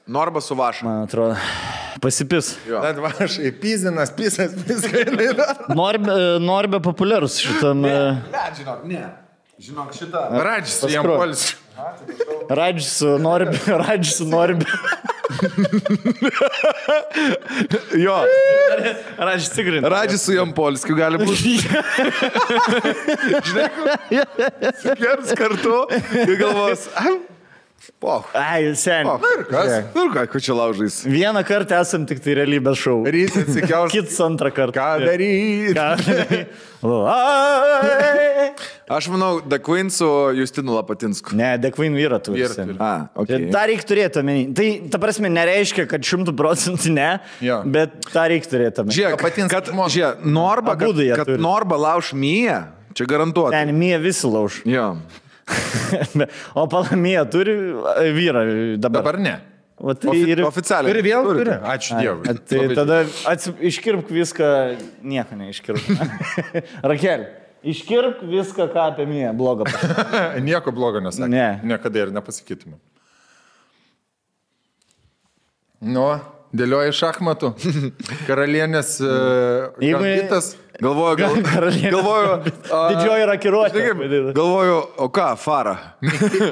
Norba 0.07 0.39
su 0.41 0.55
vaša. 0.55 0.85
Man 0.87 1.03
atrodo, 1.05 1.35
pasipis. 2.01 2.53
Jo. 2.67 2.79
Net 2.83 2.97
va, 3.03 3.11
aš 3.23 3.35
įpizinas, 3.51 4.13
pisas, 4.15 4.55
viską 4.67 5.03
daro. 5.11 5.75
Norbė, 5.75 6.15
norbė 6.41 6.79
populiarus 6.83 7.35
šitam. 7.43 7.83
e, 7.85 7.97
Ne, 8.31 8.45
žinok, 8.57 8.85
ne. 8.87 9.03
Žinok, 9.61 9.91
šitą. 9.93 10.23
Radžis, 10.41 10.79
jam 10.89 11.05
polis. 11.05 11.43
Radžis 12.49 12.87
su 12.97 13.11
Norbė. 13.21 13.59
Radžis 13.85 14.17
su 14.23 14.25
Norbė. 14.25 14.65
Jo. 18.05 18.15
Radžis 19.17 19.49
tikrai. 19.53 19.81
Radžis 19.93 20.21
su 20.25 20.33
jam 20.35 20.53
polskiu 20.55 20.95
gali 20.97 21.17
būti. 21.21 21.57
Gers 25.01 25.35
kartu 25.37 25.77
ir 26.23 26.35
galvos. 26.41 26.87
Po. 28.01 28.19
Ai, 28.37 28.75
seniai. 28.77 29.17
Ir 29.37 29.43
kas? 29.49 29.71
Ir 29.97 30.09
ką, 30.13 30.25
ko 30.29 30.39
čia 30.43 30.53
laužais? 30.57 30.99
Vieną 31.09 31.41
kartą 31.47 31.79
esam 31.81 32.03
tik 32.09 32.19
tai 32.21 32.35
realybės 32.37 32.77
šou. 32.77 32.99
Ryte 33.09 33.41
atsikels. 33.41 33.89
Kits 33.95 34.19
antrą 34.21 34.51
kartą. 34.53 34.75
Ką 34.77 35.05
daryti? 35.05 35.73
Ką 35.73 35.87
daryti? 36.05 36.41
Ai. 37.09 38.51
Aš 38.97 39.07
manau, 39.13 39.39
The 39.47 39.57
Queen 39.63 39.89
su 39.93 40.05
Justinu 40.35 40.75
Lapatinsku. 40.75 41.33
Ne, 41.37 41.53
The 41.61 41.71
Queen 41.71 41.95
vyra 41.95 42.19
turi. 42.21 42.41
Vyra 42.41 42.53
seniai. 42.53 42.75
turi. 42.75 42.83
A, 42.83 43.07
Tai 43.15 43.23
okay. 43.23 43.47
tą 43.53 43.63
reikia 43.71 43.87
turėti 43.93 44.21
omeny. 44.21 44.43
Tai, 44.57 44.67
ta 44.91 44.99
prasme, 45.01 45.31
nereiškia, 45.31 45.85
kad 45.89 46.05
šimtų 46.05 46.35
procentų 46.37 46.91
ne, 46.97 47.09
Jo. 47.45 47.61
bet 47.65 47.95
tą 48.11 48.25
reikia 48.33 48.51
turėti 48.51 48.83
omeny. 48.83 48.97
Žiūrėk, 48.97 49.15
Lapatinskas 49.17 49.55
kad, 49.71 49.73
žiūrėk, 49.95 50.25
Norba, 50.35 50.75
kad, 50.81 51.01
kad. 51.23 51.33
Norba 51.41 51.79
lauž 51.79 52.11
myją, 52.17 52.59
čia 52.97 53.07
garantuota. 53.09 53.55
Ten 53.55 53.71
mie 53.77 53.95
visi 54.03 54.27
lauž. 54.27 54.59
Jo. 54.67 54.89
O 56.55 56.67
palamija 56.71 57.25
turi 57.31 57.55
e, 57.97 58.11
vyrą 58.15 58.43
dabar. 58.81 59.01
Dabar 59.01 59.19
ne. 59.23 59.37
O 59.81 59.95
tai 59.97 60.11
Ofi 60.11 60.29
ir... 60.29 60.43
oficialiai. 60.45 60.93
Turi 60.93 61.01
vėl? 61.07 61.25
Turi. 61.25 61.41
Turi. 61.41 61.55
Ačiū 61.73 61.95
Dievui. 61.97 62.27
A, 62.29 62.35
Tai 62.37 62.57
Labai 62.61 62.75
tada 62.77 62.97
atsi... 63.31 63.53
iškirpk 63.71 64.11
viską, 64.13 64.49
nieko 65.09 65.37
neiškirpk. 65.39 65.87
Rakel, 66.91 67.23
iškirpk 67.73 68.21
viską, 68.29 68.67
ką 68.75 68.83
apie 68.91 69.07
mane 69.09 69.31
blogo. 69.39 69.65
Nieko 70.49 70.73
blogo 70.75 71.01
nesakė. 71.01 71.31
Ne. 71.33 71.47
Niekada 71.73 72.05
ir 72.05 72.13
nepasakytume. 72.13 72.77
Nu, 75.81 76.05
dėlioji 76.53 76.93
šachmatų. 77.01 77.55
Karalienės 78.29 78.99
uh, 79.01 79.71
Jeigu- 79.81 80.05
kitas. 80.21 80.53
Galvoju, 80.81 81.15
gal, 81.15 81.35
galvoju. 81.91 82.29
a, 82.73 82.77
Didžioji 82.89 83.25
rakiruotė. 83.29 83.83
Galvoju, 84.33 84.77
o 85.03 85.07
ką, 85.13 85.27
Fara? 85.37 85.75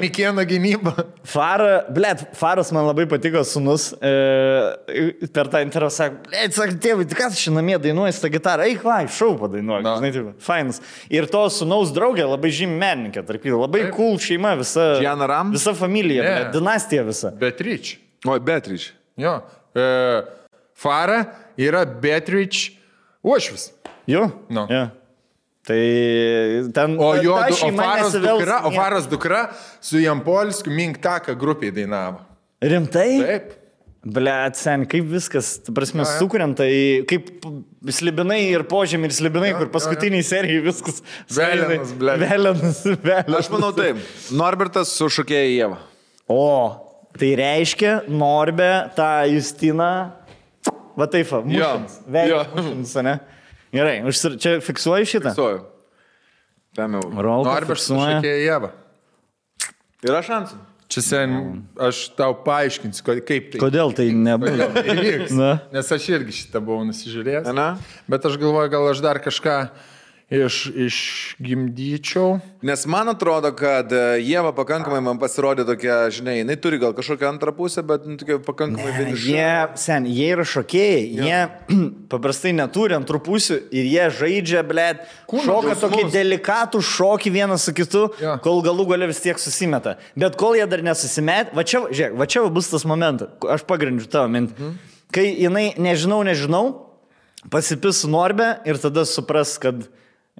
Mikieno 0.02 0.44
gynyba. 0.46 0.92
Fara, 1.26 1.80
blėt, 1.90 2.22
Faras 2.38 2.70
man 2.74 2.86
labai 2.86 3.08
patiko 3.10 3.42
sunus. 3.46 3.88
E, 3.98 5.26
per 5.34 5.50
tą 5.50 5.64
intervą 5.64 5.90
sako, 5.94 6.22
blėt, 6.28 6.54
sako, 6.54 6.78
tėvai, 6.86 7.08
tai 7.10 7.18
kas 7.18 7.40
šiandien 7.40 7.58
namie 7.58 7.80
dainuoja 7.82 8.14
tą 8.22 8.30
gitarą, 8.30 8.70
eik, 8.70 8.86
vai, 8.86 9.02
šau 9.10 9.34
padainuoja. 9.40 9.82
Na. 9.88 9.96
Žinai, 9.98 10.12
taip, 10.14 10.30
fainas. 10.46 10.78
Ir 11.10 11.26
to 11.32 11.42
sunaus 11.50 11.90
draugė 11.96 12.28
labai 12.30 12.54
žymi 12.54 12.78
menininkė, 12.78 13.26
tarp 13.26 13.50
jų, 13.50 13.58
labai 13.64 13.88
cool 13.96 14.14
šeima, 14.22 14.54
visa. 14.62 14.92
Gianna 15.02 15.26
Ram? 15.32 15.50
Visa 15.58 15.74
familija, 15.74 16.22
yeah. 16.22 16.50
dinastija 16.54 17.02
visa. 17.08 17.34
Beatrič. 17.40 17.96
Oi, 18.30 18.38
Beatrič. 18.38 18.92
Jo. 19.18 19.40
E, 19.74 19.88
Fara 20.78 21.24
yra 21.58 21.82
Beatrič 21.82 22.68
Uošvis. 23.26 23.72
Jo. 24.10 24.26
Nu. 24.50 24.66
Ja. 24.70 24.88
Tai 25.66 25.80
ten. 26.74 26.96
O 26.98 27.12
jo, 27.20 27.36
ta 27.36 27.46
du, 27.52 27.56
o 27.66 27.70
nesivels 27.76 28.16
dukra, 28.24 28.58
o. 28.66 28.74
Faras 28.74 29.06
dukra 29.06 29.40
su 29.80 30.00
Jampolskiu 30.00 30.72
Minktaka 30.74 31.36
grupiai 31.38 31.72
dainavo. 31.74 32.24
Rimtai? 32.64 33.10
Taip. 33.24 33.56
Blet, 34.00 34.56
sen, 34.56 34.86
kaip 34.88 35.04
viskas, 35.12 35.58
prasme, 35.76 36.06
sukuriant, 36.08 36.56
tai 36.56 37.04
kaip 37.08 37.26
slibinai 37.92 38.38
ir 38.46 38.62
požemį 38.64 39.10
ir 39.10 39.12
slibinai, 39.12 39.50
kur 39.58 39.68
paskutiniai 39.74 40.24
serijai 40.24 40.62
viskas. 40.64 41.02
Velenas, 41.36 41.92
blet. 42.00 42.22
Velenas, 42.22 42.80
velenas. 42.88 43.36
Aš 43.42 43.50
manau 43.52 43.68
taip. 43.76 44.00
Norbertas 44.32 44.94
su 44.96 45.10
šokėja 45.12 45.50
Jėva. 45.52 45.76
O, 46.32 46.46
tai 47.20 47.34
reiškia, 47.42 47.92
Norbė 48.08 48.70
tą 48.96 49.10
Justiną, 49.34 49.90
va 50.96 51.10
taip, 51.12 51.36
jo. 51.52 51.74
mušins, 52.56 52.96
ne? 53.04 53.18
Gerai, 53.74 54.00
užsir... 54.08 54.34
čia 54.40 54.56
fiksuoju 54.64 55.06
šitą. 55.06 55.34
Suoju. 55.36 55.60
Tam 56.76 56.96
jau. 56.98 57.04
Rolka 57.14 57.54
Norbert 57.54 57.78
fiksuoja. 57.78 58.18
šakė 58.18 58.34
Jėva. 58.44 58.72
Yra 60.06 60.20
šansų. 60.26 60.58
Čia 60.90 61.02
sen, 61.06 61.34
aš 61.78 62.00
tau 62.18 62.32
paaiškinsiu, 62.42 63.04
kaip 63.06 63.52
tai. 63.52 63.60
Kodėl 63.62 63.92
tai 63.94 64.08
nebuvo? 64.10 64.66
Na. 65.38 65.52
Nes 65.70 65.90
aš 65.94 66.08
irgi 66.16 66.34
šitą 66.34 66.58
buvau 66.66 66.82
nusižiūrėjęs. 66.88 67.46
Na? 67.54 67.76
Bet 68.10 68.26
aš 68.26 68.34
galvoju, 68.42 68.72
gal 68.72 68.88
aš 68.90 69.02
dar 69.04 69.20
kažką 69.22 69.54
iš, 70.30 70.70
išgimdyčiau. 70.70 72.38
Nes 72.62 72.84
man 72.86 73.10
atrodo, 73.10 73.50
kad 73.56 73.90
e, 73.92 74.20
Jėva 74.22 74.52
pakankamai 74.54 75.00
man 75.02 75.18
pasirodė 75.18 75.64
tokia, 75.66 76.04
žinai, 76.14 76.36
jinai 76.40 76.56
turi 76.62 76.78
gal 76.78 76.94
kažkokią 76.94 77.32
antrą 77.32 77.52
pusę, 77.56 77.82
bet 77.86 78.06
nu, 78.06 78.14
tokia 78.20 78.38
pakankamai 78.46 78.92
vieniša. 78.94 79.26
Jie, 79.26 79.50
sen, 79.82 80.06
jie 80.06 80.28
yra 80.36 80.46
šokėjai, 80.46 81.02
jie 81.18 81.40
paprastai 82.12 82.54
neturi 82.54 82.94
antrų 83.00 83.22
pusių 83.26 83.58
ir 83.74 83.90
jie 83.90 84.06
žaidžia, 84.20 84.62
blėt, 84.70 85.02
šoka 85.26 85.74
tokį 85.82 86.06
delikatų 86.14 86.82
šokį 86.92 87.34
vienas 87.40 87.66
su 87.66 87.74
kitu, 87.76 88.06
Jo. 88.22 88.38
kol 88.44 88.62
galų 88.66 88.86
gale 88.94 89.10
vis 89.10 89.22
tiek 89.24 89.40
susimeta. 89.42 89.98
Bet 90.14 90.38
kol 90.40 90.54
jie 90.58 90.68
dar 90.70 90.84
nesusimet, 90.86 91.54
va 91.56 91.66
čia, 91.66 91.82
žiūrėk, 91.90 92.18
va 92.20 92.30
čia 92.30 92.46
bus 92.54 92.70
tas 92.70 92.86
momentas, 92.86 93.34
aš 93.50 93.66
pagrindžiu 93.66 94.10
tavo 94.12 94.30
mintį. 94.30 94.54
Mhm. 94.58 94.78
Kai 95.10 95.26
jinai 95.26 95.72
nežinau, 95.74 96.20
nežinau, 96.22 96.66
pasipis 97.50 98.04
Norbe 98.06 98.60
ir 98.68 98.78
tada 98.78 99.02
supras, 99.02 99.58
kad... 99.58 99.88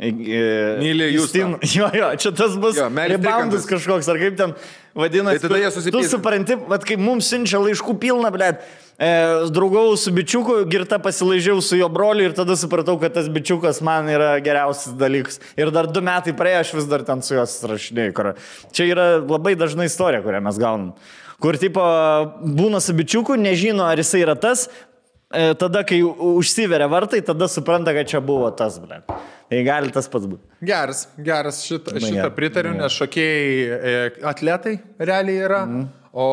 Myli 0.00 1.12
Justą. 1.14 1.58
Jo, 1.76 1.90
jo, 1.92 2.10
čia 2.16 2.32
tas 2.32 2.56
bus 2.56 2.76
trikampas. 2.76 3.66
kažkoks, 3.68 4.08
ar 4.08 4.20
kaip 4.20 4.36
ten 4.38 4.54
vadinasi. 4.96 5.42
Tai 5.42 5.48
tada 5.48 5.60
jie 5.60 5.72
susipyks. 5.74 6.06
Tu 6.06 6.12
supranti, 6.14 6.56
vad 6.70 6.86
kaip 6.88 7.02
mums 7.02 7.28
siunčia 7.28 7.60
laiškų 7.60 7.96
pilna, 8.00 8.32
blėt. 8.32 8.64
E, 9.00 9.10
draugau 9.52 9.92
su 10.00 10.12
bičiuku, 10.12 10.58
girta 10.72 10.98
pasilaižiau 11.00 11.60
su 11.64 11.76
jo 11.76 11.88
broliu 11.92 12.30
ir 12.30 12.36
tada 12.36 12.56
supratau, 12.56 12.96
kad 13.00 13.14
tas 13.16 13.28
bičiukas 13.32 13.80
man 13.84 14.08
yra 14.12 14.34
geriausias 14.44 14.96
dalykas. 15.00 15.40
Ir 15.60 15.72
dar 15.72 15.88
du 15.88 16.02
metai 16.04 16.34
praėjo, 16.36 16.64
aš 16.64 16.74
vis 16.80 16.88
dar 16.88 17.04
ten 17.04 17.24
su 17.24 17.36
juos 17.36 17.60
rašinėjau. 17.68 18.34
Čia 18.76 18.88
yra 18.88 19.08
labai 19.20 19.56
dažna 19.60 19.88
istorija, 19.88 20.24
kurią 20.24 20.44
mes 20.48 20.60
gaunam. 20.60 20.94
Kur 21.40 21.56
tipo 21.56 21.80
būna 22.44 22.82
su 22.84 22.92
bičiuku, 22.96 23.38
nežino, 23.40 23.86
ar 23.88 24.00
jisai 24.00 24.20
yra 24.26 24.34
tas, 24.36 24.66
tada, 25.30 25.84
kai 25.86 26.00
užsiveria 26.02 26.88
vartai, 26.90 27.20
tada 27.22 27.46
supranta, 27.48 27.92
kad 27.94 28.08
čia 28.10 28.20
buvo 28.20 28.50
tas, 28.50 28.80
blėt. 28.82 29.06
Tai 29.50 29.60
gali 29.66 29.90
tas 29.94 30.06
pats 30.10 30.26
būti. 30.30 30.42
Geras, 30.66 31.04
geras, 31.18 31.62
šitą, 31.66 31.94
Na, 31.94 32.00
šitą 32.02 32.16
gerai. 32.20 32.34
pritariu, 32.34 32.72
nes 32.78 32.92
šokėjai 32.94 33.78
e, 33.78 33.94
atletai 34.30 34.76
realiai 34.98 35.44
yra. 35.46 35.64
Mhm. 35.66 35.88
O 36.12 36.24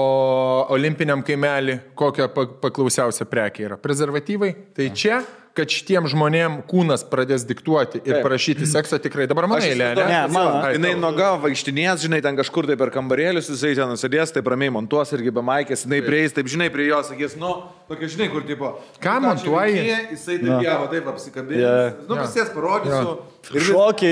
olimpiniam 0.74 1.22
kaimelį 1.22 1.76
kokia 1.98 2.26
pa- 2.34 2.48
paklausiausia 2.64 3.28
prekė 3.30 3.68
yra? 3.68 3.76
Prezervatyvai. 3.78 4.49
Tai 4.74 4.88
čia 4.98 5.19
kad 5.57 5.71
šitiem 5.73 6.05
žmonėm 6.11 6.59
kūnas 6.69 7.03
pradės 7.09 7.45
diktuoti 7.49 8.01
ir 8.05 8.19
prašyti 8.25 8.67
sekso 8.69 8.99
tikrai. 9.01 9.25
Dabar 9.29 9.47
mano 9.49 9.65
eilė, 9.65 9.91
ne? 9.97 10.05
Ne, 10.07 10.19
mano. 10.34 10.61
Ai, 10.61 10.75
Jinai 10.77 10.93
noga 10.99 11.31
vaikštinės, 11.43 12.03
žinai, 12.05 12.21
ten 12.25 12.38
kažkur 12.38 12.69
tai 12.69 12.77
per 12.79 12.91
kambarėlius, 12.93 13.49
jisai 13.53 13.73
ten 13.77 13.95
sėdės, 13.99 14.34
taip 14.35 14.49
ramiai 14.53 14.73
montuos 14.73 15.13
irgi 15.17 15.34
be 15.34 15.43
maikės, 15.45 15.88
jinai 15.88 16.03
prieis, 16.05 16.35
taip 16.35 16.51
žinai, 16.51 16.69
prie 16.73 16.89
jos 16.91 17.09
sakys, 17.11 17.38
nu, 17.41 17.55
tokia 17.89 18.11
žinai, 18.13 18.29
kur 18.34 18.45
tipo. 18.47 18.75
Ką 19.03 19.17
nu, 19.21 19.31
montuoji? 19.31 19.88
Jisai 20.13 20.38
taip, 20.43 20.53
ja, 20.67 20.77
va, 20.84 20.91
taip 20.93 21.09
apsikabinės. 21.13 21.65
Jo. 21.65 22.05
Nu, 22.09 22.19
visiems 22.21 22.53
parodysiu. 22.55 23.17
Vis- 23.47 23.63
Šokį, 23.69 24.09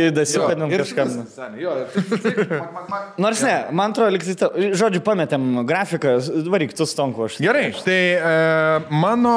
ir 0.72 0.84
kažkam. 0.86 1.10
taip, 1.36 2.14
taip. 2.24 3.18
Nors 3.20 3.42
ne, 3.44 3.56
man 3.76 3.92
atrodo, 3.92 4.14
liktai, 4.16 4.36
ta- 4.40 4.52
žodžiu, 4.56 5.02
pametėm 5.04 5.66
grafiką, 5.68 6.16
varyk, 6.48 6.72
tu 6.78 6.88
stonku 6.88 7.28
aš. 7.28 7.42
Gerai, 7.44 7.68
tai 7.84 8.00
e, 8.16 8.36
mano 8.96 9.36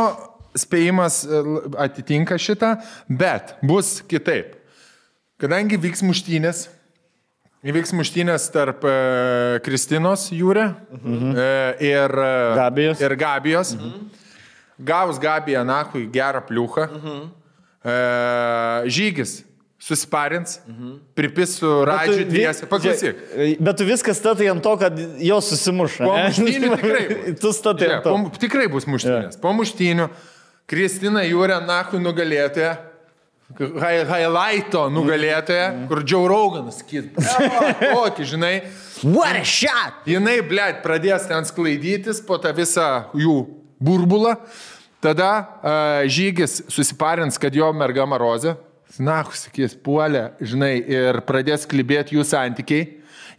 spėjimas 0.58 1.22
e, 1.24 1.42
atitinka 1.84 2.38
šitą, 2.40 2.74
bet 3.08 3.56
bus 3.62 3.98
kitaip. 4.08 4.56
Kadangi 5.38 5.78
vyks 5.78 6.02
muštynės, 6.02 6.66
įvyks 7.66 7.94
muštynės 7.94 8.48
tarp 8.54 8.86
e, 8.88 8.94
Kristinos 9.66 10.28
jūrė 10.34 10.68
mhm. 10.98 11.34
e, 11.34 11.50
ir, 11.90 12.16
e, 12.24 12.32
Gabijos. 12.58 13.02
ir 13.04 13.18
Gabijos. 13.20 13.74
Mhm. 13.78 14.08
Gaus 14.88 15.18
Gabiją 15.18 15.64
Nakui 15.66 16.06
gerą 16.14 16.44
pliuchą. 16.46 16.86
Mhm. 16.86 17.28
E, 17.88 17.94
žygis 18.90 19.42
susiparins, 19.78 20.60
mhm. 20.66 20.98
pripis 21.14 21.58
su 21.58 21.84
Radžiu 21.84 22.24
dviese. 22.26 22.66
Paklausyk. 22.66 23.16
Bet 23.60 23.78
tu 23.78 23.86
viskas 23.86 24.18
statai 24.18 24.50
ant 24.50 24.62
to, 24.62 24.72
kad 24.80 24.98
jos 25.22 25.52
susimuša. 25.52 26.02
Po 26.02 26.16
muštynių 26.18 26.70
tikrai 26.80 27.34
tu 27.38 27.52
statai 27.54 27.92
ant 27.94 28.08
to. 28.08 28.16
po, 28.26 28.40
tikrai 28.42 28.66
bus 28.72 28.88
muštynės. 28.90 29.38
Po 29.38 29.54
muštynių 29.54 30.08
Kristina 30.68 31.22
Jūrė 31.24 31.62
Nakui 31.64 32.00
nugalėtoja. 32.02 32.76
Highlighto 33.56 34.82
nugalėtoja, 34.92 35.68
kur 35.88 36.02
Joe 36.04 36.26
Roganas 36.28 36.82
sakys, 36.82 37.06
kokį, 37.80 38.26
žinai, 38.28 38.50
What 39.00 39.38
a 39.38 39.44
shot! 39.48 40.02
jinai, 40.04 40.42
blėt, 40.44 40.82
pradės 40.84 41.24
ten 41.30 41.48
sklaidytis 41.48 42.20
po 42.26 42.36
tą 42.42 42.52
visą 42.52 43.06
jų 43.16 43.38
burbulą, 43.80 44.34
tada 45.00 45.30
uh, 45.38 46.04
žygis 46.04 46.58
susiparins, 46.68 47.40
kad 47.40 47.56
jo 47.56 47.70
merga 47.72 48.04
Marozė, 48.04 48.58
na, 49.00 49.22
sakys, 49.32 49.72
puolė, 49.72 50.26
žinai, 50.44 50.74
ir 50.84 51.22
pradės 51.24 51.64
klibėti 51.70 52.18
jų 52.18 52.28
santykiai, 52.28 52.90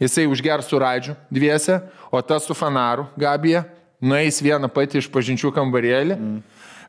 jisai 0.02 0.26
užgers 0.32 0.74
su 0.74 0.82
Raidžiu 0.82 1.14
dviese, 1.30 1.84
o 2.10 2.26
tas 2.26 2.50
su 2.50 2.58
Fanaru, 2.58 3.06
Gabija, 3.14 3.68
nueis 4.02 4.42
vieną 4.42 4.74
patį 4.74 5.04
iš 5.04 5.14
pažinčių 5.14 5.54
kambarėlį. 5.54 6.18
Mm. 6.18 6.40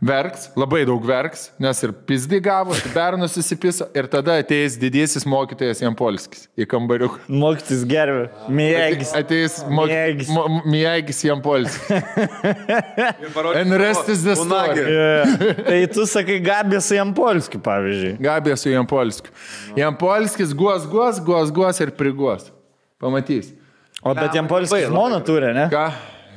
Verks, 0.00 0.46
labai 0.56 0.86
daug 0.88 1.02
verks, 1.04 1.50
nes 1.60 1.82
ir 1.84 1.90
pizdį 2.08 2.38
gavo, 2.40 2.72
ir 2.72 2.86
bernus 2.94 3.34
susipiso, 3.36 3.84
ir 3.92 4.06
tada 4.08 4.38
ateis 4.40 4.78
didysis 4.80 5.26
mokytojas 5.28 5.82
Jampolskis 5.82 6.46
į 6.56 6.64
kambariuką. 6.72 7.18
Mokytis 7.28 7.82
gerbė. 7.88 8.30
Mėgis. 8.48 9.10
Ateis 9.18 9.58
Miegis. 9.68 10.30
Miegis 10.64 11.20
Jampolskis. 11.26 11.90
And 13.60 13.76
rest 13.76 14.08
is 14.08 14.24
the 14.24 14.38
story. 14.40 14.86
Tai 15.68 15.80
tu 15.92 16.06
sakai 16.08 16.38
Gabės 16.48 16.88
Jampolskiu, 16.96 17.60
pavyzdžiui. 17.66 18.14
Gabė 18.24 18.56
su 18.56 18.72
Jampolskiu. 18.72 19.34
Jampolskis 19.76 20.54
guos, 20.56 20.86
guos, 20.88 21.20
guos, 21.20 21.52
guos 21.52 21.82
ir 21.84 21.92
priguos. 21.98 22.48
Pamatys. 22.96 23.52
O 24.00 24.16
bet 24.16 24.32
Jampolskis 24.32 24.88
žmoną 24.88 25.20
turi, 25.28 25.52
ne? 25.52 25.68
Ką? 25.68 25.84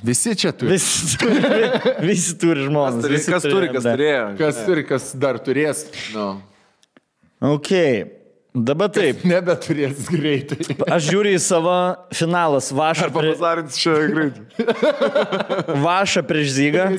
Visi 0.04 0.36
čia 0.36 0.52
turi. 0.52 0.72
Visi 0.76 1.18
turi, 1.18 1.70
visi 2.10 2.34
turi 2.40 2.66
žmonas. 2.68 3.04
Turi- 3.06 3.16
visi 3.16 3.32
Kas 3.32 3.46
turi, 3.48 3.70
kas 3.72 3.86
turėjo. 3.88 4.26
Kas 4.42 4.60
turi, 4.68 4.84
kas 4.88 5.06
dar 5.16 5.40
turės. 5.44 5.86
Nu. 6.12 6.26
Ok, 7.44 7.70
dabar 8.56 8.92
taip. 8.92 9.24
Nebeturės 9.28 10.04
greitai. 10.12 10.76
Aš 10.92 11.08
žiūriu 11.08 11.34
į 11.38 11.40
savo 11.44 11.76
finalas. 12.16 12.68
Vaša, 12.76 13.08
prie, 13.16 13.32
Pavasarins 13.32 13.80
čia 13.80 13.96
greitai. 14.12 14.44
vaša 15.88 16.26
prieš 16.28 16.52
Zygą. 16.58 16.90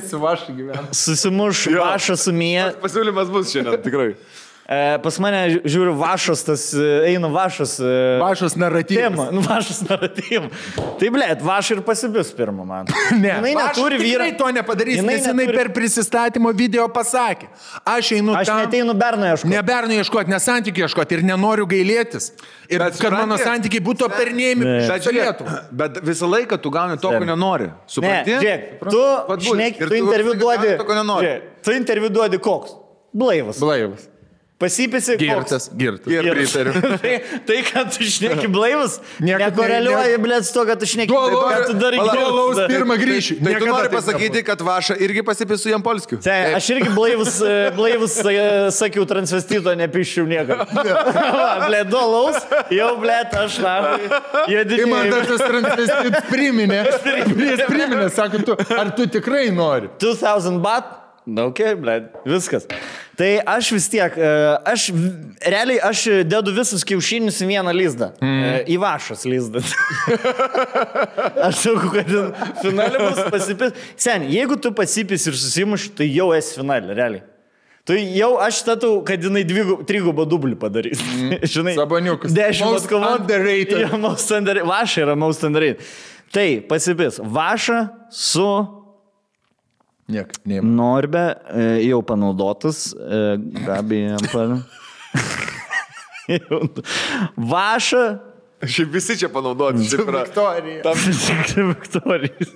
Susimuš 0.89 1.67
Vaša 1.77 2.17
su 2.25 2.33
Mija. 2.33 2.71
Pasiūlymas 2.81 3.29
bus 3.33 3.53
šiandien, 3.53 3.81
tikrai. 3.85 4.09
E, 4.65 4.97
pas 4.97 5.13
mane 5.21 5.59
žiūriu 5.61 5.91
Vašas, 5.93 6.41
tas 6.41 6.61
e, 6.73 6.85
eina 7.11 7.27
Vašas. 7.29 7.75
E, 7.85 7.89
Vašas 8.17 8.55
naratyvas. 8.57 9.11
Tema, 9.13 9.25
nu 9.29 9.43
Vašas 9.45 9.83
naratyv. 9.85 10.47
Tai 10.97 11.09
blėt, 11.13 11.43
Vaša 11.45 11.75
ir 11.75 11.81
pasibis 11.85 12.31
pirmą 12.33 12.65
man. 12.65 12.89
Ne, 13.21 13.29
jinai 13.35 13.51
neturi 13.59 13.99
vyro. 14.01 14.25
tikrai 14.25 14.31
to 14.39 14.47
nepadarys, 14.57 14.97
Jinai 15.03 15.19
nes 15.19 15.27
jinai 15.29 15.45
neturi- 15.45 15.59
per 15.59 15.69
prisistatymo 15.75 16.49
video 16.57 16.87
pasakė. 16.89 17.51
Aš 17.85 18.09
einu 18.17 18.33
Aš 18.39 18.49
tam. 18.49 18.63
neteinu 18.63 18.95
berną 18.97 19.29
ieškoti. 19.35 19.51
Ne 19.53 19.61
bernų 19.69 19.99
ieškoti, 20.01 20.33
ne 20.33 20.39
santykių 20.41 20.87
ieškoti 20.87 21.19
ir 21.19 21.21
nenoriu 21.29 21.67
gailėtis. 21.69 22.31
Ir 22.65 22.81
Bet 22.81 22.97
kad 22.97 23.13
mano 23.13 23.37
santykiai 23.37 23.83
būtų 23.85 24.09
aptarnėjami 24.09 24.65
Bet, 24.65 25.05
Lietuvą. 25.13 25.59
bet 25.83 26.01
visą 26.09 26.25
laiką 26.31 26.57
tu 26.57 26.73
gauni 26.73 26.97
to, 26.97 27.13
ko 27.13 27.21
nenori. 27.29 27.69
Ne, 27.69 27.77
Supranti? 27.85 28.33
žiūrėk, 28.41 28.65
tu, 28.89 29.05
šneki, 29.45 29.85
Ir 29.85 29.93
tu 29.93 30.01
interviu 30.01 30.33
duodi. 30.41 30.73
tu 31.61 31.71
interviu 31.77 32.09
duodi 32.09 32.41
koks? 32.41 32.73
Blaivas. 33.13 33.61
Blaivas. 33.61 34.09
Pasipisi. 34.55 35.17
Girtas, 35.19 35.69
girtas. 35.75 36.07
Ir 36.13 36.29
pritariu. 36.31 36.73
tai, 37.03 37.15
tai, 37.43 37.57
kad 37.67 37.89
tu 37.91 38.05
šneki 38.07 38.47
Niekad 39.19 39.51
nekoreliuoja, 39.51 40.13
ne- 40.13 40.21
blėt, 40.23 40.47
su 40.47 40.55
to, 40.55 40.63
kad 40.69 40.79
tu 40.79 40.87
šneki. 40.87 41.11
Tuo 41.11 41.41
tai, 41.43 41.57
tu 41.67 41.75
darai 41.75 41.99
Pala- 41.99 42.13
girtas. 42.15 42.29
Alaus 42.31 42.71
pirmą 42.71 42.97
grįšiu. 43.01 43.37
Tai 43.43 43.55
tu 43.59 43.67
nori 43.67 43.91
pasakyti, 43.91 44.45
kad 44.47 44.63
Vaša 44.63 44.95
irgi 45.03 45.25
pasipis 45.27 45.59
su 45.59 45.73
Jampolskiu? 45.73 46.21
Tai, 46.23 46.55
aš 46.55 46.71
irgi 46.71 46.95
blaivus, 46.95 47.41
e, 47.43 47.57
blaivus 47.75 48.15
e, 48.23 48.47
sakiau 48.71 49.03
transvestito, 49.09 49.75
nepiščiau 49.75 50.23
nieko. 50.31 50.61
Ble, 51.67 51.83
dolaus, 51.91 52.39
jau 52.71 52.93
ble, 53.03 53.21
aš 53.43 53.59
na. 53.59 53.77
Ir 54.47 54.87
man 54.87 55.11
dar 55.11 55.27
tas 55.27 55.43
transvestitas 55.43 56.29
priminė. 56.33 56.85
Jis 56.87 57.65
priminė, 57.67 58.07
sako, 58.15 58.45
tu, 58.47 58.55
ar 58.71 58.95
tu 58.95 59.11
tikrai 59.19 59.49
nori? 59.51 59.91
2000 59.99 60.63
bat. 60.63 61.01
Na, 61.25 61.47
ok, 61.49 61.59
ble, 61.81 61.95
viskas. 62.29 62.67
Tai 63.17 63.29
aš 63.49 63.71
vis 63.73 63.87
tiek, 63.89 64.13
e, 64.13 64.31
aš 64.69 64.91
realiai 65.41 65.79
aš 65.87 66.03
dedu 66.29 66.53
visus 66.53 66.83
kiaušinius 66.85 67.39
į 67.41 67.47
vieną 67.49 67.73
lizdą. 67.73 68.11
Mm. 68.21 68.67
Į 68.69 68.75
vašas 68.83 69.25
lizdą. 69.25 69.63
aš 71.47 71.63
sakau, 71.63 71.89
kad 71.95 72.11
finalė 72.61 73.07
bus 73.07 73.23
pasipis. 73.33 73.87
Sen, 73.97 74.27
jeigu 74.29 74.59
tu 74.61 74.69
pasipis 74.75 75.25
ir 75.31 75.39
susimuši, 75.39 75.95
tai 75.97 76.11
jau 76.11 76.29
esi 76.37 76.59
finalė, 76.59 76.93
realiai. 76.93 77.25
Tai 77.85 77.97
jau 78.01 78.31
aš 78.41 78.61
statau, 78.63 78.95
kad 79.05 79.21
jinai 79.21 79.43
dvigub, 79.45 79.83
trigubą 79.89 80.29
dublį 80.29 80.57
padarys. 80.61 81.01
Mm. 81.01 81.41
Žinai, 81.55 81.75
Saboniukas. 81.77 82.33
Dešimt 82.37 82.69
most 82.69 82.93
underrated. 83.01 84.65
Vaša 84.73 85.05
yra 85.07 85.17
most 85.17 85.45
underrated. 85.45 85.81
Tai 86.33 86.49
pasipis. 86.69 87.21
Vaša 87.21 87.87
su 88.13 88.49
Niek, 90.07 90.35
ne. 90.45 90.61
Norbe 90.61 91.23
e, 91.49 91.63
jau 91.87 92.01
panaudotas, 92.05 92.91
e, 92.93 93.37
Gabija 93.65 94.19
Ampar. 94.19 94.57
Vaša. 97.51 98.05
Šiaip 98.65 98.93
visi 98.93 99.17
čia 99.19 99.29
panaudoti. 99.33 99.87
Yra. 99.97 100.23
Viktorija. 100.23 100.93
Viktorijas. 101.71 102.53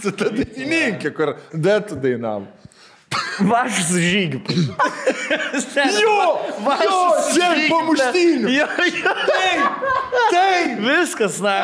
Su 0.00 0.14
ta 0.16 0.30
dainininkė, 0.32 1.10
kur 1.12 1.34
detų 1.52 1.98
dainavo. 2.00 2.46
Vašas 3.40 3.88
su 3.88 3.98
žygiu. 4.02 4.40
Jo! 6.00 6.16
Vašas 6.66 7.36
Jo, 7.36 7.48
ble. 7.56 7.78
muštynių. 7.88 8.52
Jo, 8.52 8.66
jo. 8.86 9.14
Taip! 9.30 9.86
Taip! 10.34 10.74
Viskas, 10.84 11.40
na. 11.42 11.54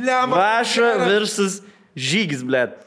Lemba. 0.00 0.36
Vaša 0.40 0.94
versus 1.04 1.60
žygis, 1.94 2.42
blėt. 2.46 2.80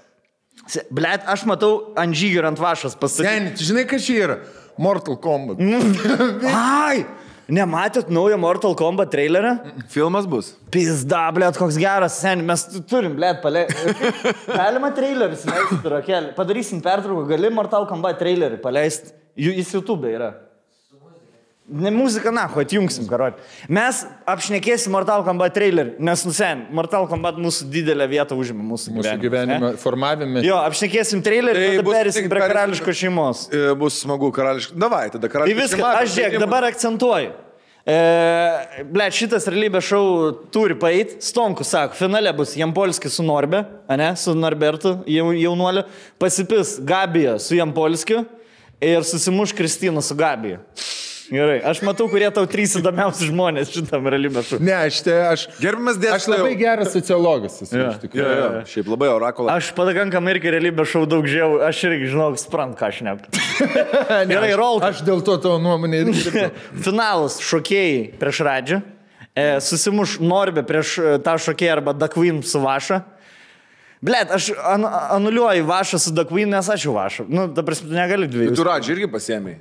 Blėt, 0.91 1.23
aš 1.31 1.45
matau 1.47 1.93
ant 1.99 2.15
žygio 2.17 2.41
ir 2.41 2.49
ant 2.49 2.59
vašas 2.59 2.97
pastatyti. 2.99 3.29
Seni, 3.31 3.53
tu 3.55 3.63
žinai, 3.69 3.85
kas 3.87 4.03
čia 4.03 4.17
yra? 4.25 4.37
Mortal 4.77 5.15
Kombat. 5.21 5.61
Ai! 6.51 7.05
Nematėt 7.47 8.09
naujo 8.11 8.35
Mortal 8.41 8.73
Kombat 8.75 9.07
trailerą? 9.13 9.53
Filmas 9.93 10.25
bus. 10.27 10.49
Pizda, 10.73 11.21
blėt, 11.31 11.55
koks 11.55 11.77
geras, 11.79 12.17
sen, 12.19 12.41
mes 12.47 12.65
tu- 12.67 12.81
turim, 12.83 13.13
blėt, 13.15 13.39
palė. 13.43 13.65
Galima 14.59 14.89
trailerį 14.95 15.37
įsileisti, 15.37 15.79
rokelį. 15.93 16.33
Padarysim 16.35 16.81
pertrauką, 16.83 17.23
gali 17.29 17.51
Mortal 17.55 17.87
Kombat 17.87 18.19
trailerį 18.19 18.59
paleisti. 18.63 19.13
Jis 19.39 19.71
YouTube 19.77 20.09
yra. 20.11 20.33
Ne 21.67 21.91
muzika, 21.91 22.31
na, 22.31 22.45
ho, 22.47 22.61
atjungsim, 22.63 23.03
karot. 23.11 23.41
Mes 23.67 23.97
apšnekėsim 24.31 24.93
Mortal 24.95 25.25
Kombat 25.25 25.51
trailerį, 25.57 25.97
nes, 25.99 26.21
nu, 26.23 26.31
sen, 26.31 26.61
Mortal 26.71 27.09
Kombat 27.11 27.35
mūsų 27.43 27.65
didelę 27.73 28.05
vietą 28.07 28.37
užima 28.39 28.63
mūsų, 28.63 28.93
Mūsų 28.95 29.15
gyvenime. 29.19 29.57
gyvenime 29.57 29.71
formavime. 29.81 30.43
Jo, 30.47 30.61
apšnekėsim 30.63 31.19
trailerį, 31.25 31.59
Tai 31.59 31.65
tai 31.73 31.81
tada 31.81 31.95
perėsim 31.97 32.29
prie 32.31 32.45
karališkos 32.45 33.01
šeimos. 33.01 33.41
E, 33.51 33.65
Bus 33.81 33.97
smagu 33.99 34.29
karališkai. 34.31 34.77
Davai, 34.79 35.01
tada 35.11 35.25
Tai 35.27 35.33
karališkai. 35.33 35.59
viskas, 35.59 35.99
aš 36.05 36.15
žiūrėk, 36.15 36.39
dabar 36.45 36.69
akcentuoju. 36.69 37.33
E, 37.87 37.97
ble, 38.87 39.09
šitas 39.19 39.49
realybės 39.51 39.85
šou 39.91 40.07
turi 40.55 40.75
paeit. 40.79 41.17
Stonkus 41.23 41.69
sako, 41.75 41.99
finale 41.99 42.31
bus 42.35 42.55
Jampolskis 42.59 43.19
su 43.19 43.23
Norbe, 43.27 43.65
ne, 43.91 44.13
su 44.19 44.31
Norbertu 44.35 45.01
jau, 45.07 45.29
jaunuoliu. 45.35 45.83
Pasipis 46.19 46.77
Gabija 46.79 47.35
su 47.43 47.59
Jampolskiu 47.59 48.23
ir 48.83 49.03
susimuš 49.07 49.51
Kristina 49.55 49.99
su 50.03 50.15
Gabija. 50.15 50.59
Gerai, 51.27 51.57
aš 51.67 51.81
matau, 51.83 52.05
kurie 52.07 52.27
tau 52.31 52.45
trys 52.47 52.77
įdomiausi 52.79 53.27
žmonės 53.27 53.71
šitam 53.73 54.05
realybės 54.07 54.47
šou. 54.51 54.59
Ne, 54.63 54.73
aš, 54.87 54.99
te, 55.03 55.15
aš, 55.27 55.43
Gerbiamas 55.59 55.97
aš 55.97 56.03
dėstytojas. 56.05 56.29
labai 56.31 56.53
geras 56.59 56.93
sociologas 56.95 57.57
esu. 57.65 57.73
Jo. 57.75 57.89
iš 57.91 57.97
tikrųjų. 58.05 58.27
jo, 58.27 58.45
jo. 58.55 58.61
Šiaip 58.71 58.91
labai 58.93 59.09
orakulas. 59.11 59.57
Aš 59.59 59.71
pakankamai 59.75 60.37
irgi 60.37 60.53
realybės 60.55 60.93
šou 60.93 61.03
daug 61.09 61.27
žiau, 61.27 61.57
aš 61.67 61.81
irgi 61.89 62.13
žinau, 62.13 62.29
sprant, 62.39 62.77
ką 62.79 62.87
aš 62.93 63.01
ne. 63.09 63.17
Gerai, 64.31 64.53
rol. 64.59 64.79
Aš 64.87 65.03
dėl 65.07 65.19
to 65.27 65.35
tavo 65.43 65.59
nuomonė 65.59 66.05
irgi. 66.05 66.47
Finalas 66.87 67.41
šokėjai 67.43 67.99
prieš 68.21 68.41
Radžią. 68.47 68.81
E, 69.37 69.45
susimuš 69.61 70.17
Norbė 70.23 70.63
prieš 70.65 70.95
e, 70.97 71.15
tą 71.27 71.35
šokėją 71.43 71.75
arba 71.77 71.93
Dakvin 71.93 72.39
su 72.47 72.63
Vaša. 72.63 73.03
Blet, 74.01 74.31
aš 74.31 74.51
an, 74.61 74.85
anuliuoju 75.17 75.65
Vašą 75.67 75.99
su 76.01 76.13
Dakvin, 76.15 76.49
nes 76.53 76.69
aš 76.69 76.87
jau 76.87 76.95
Vašą. 76.95 77.27
Nu, 77.29 77.49
dabar 77.51 77.75
negali 77.89 78.29
dviejų. 78.29 78.55
Tu 78.57 78.65
radžiai 78.65 78.95
irgi 78.95 79.09
pasėmė. 79.13 79.57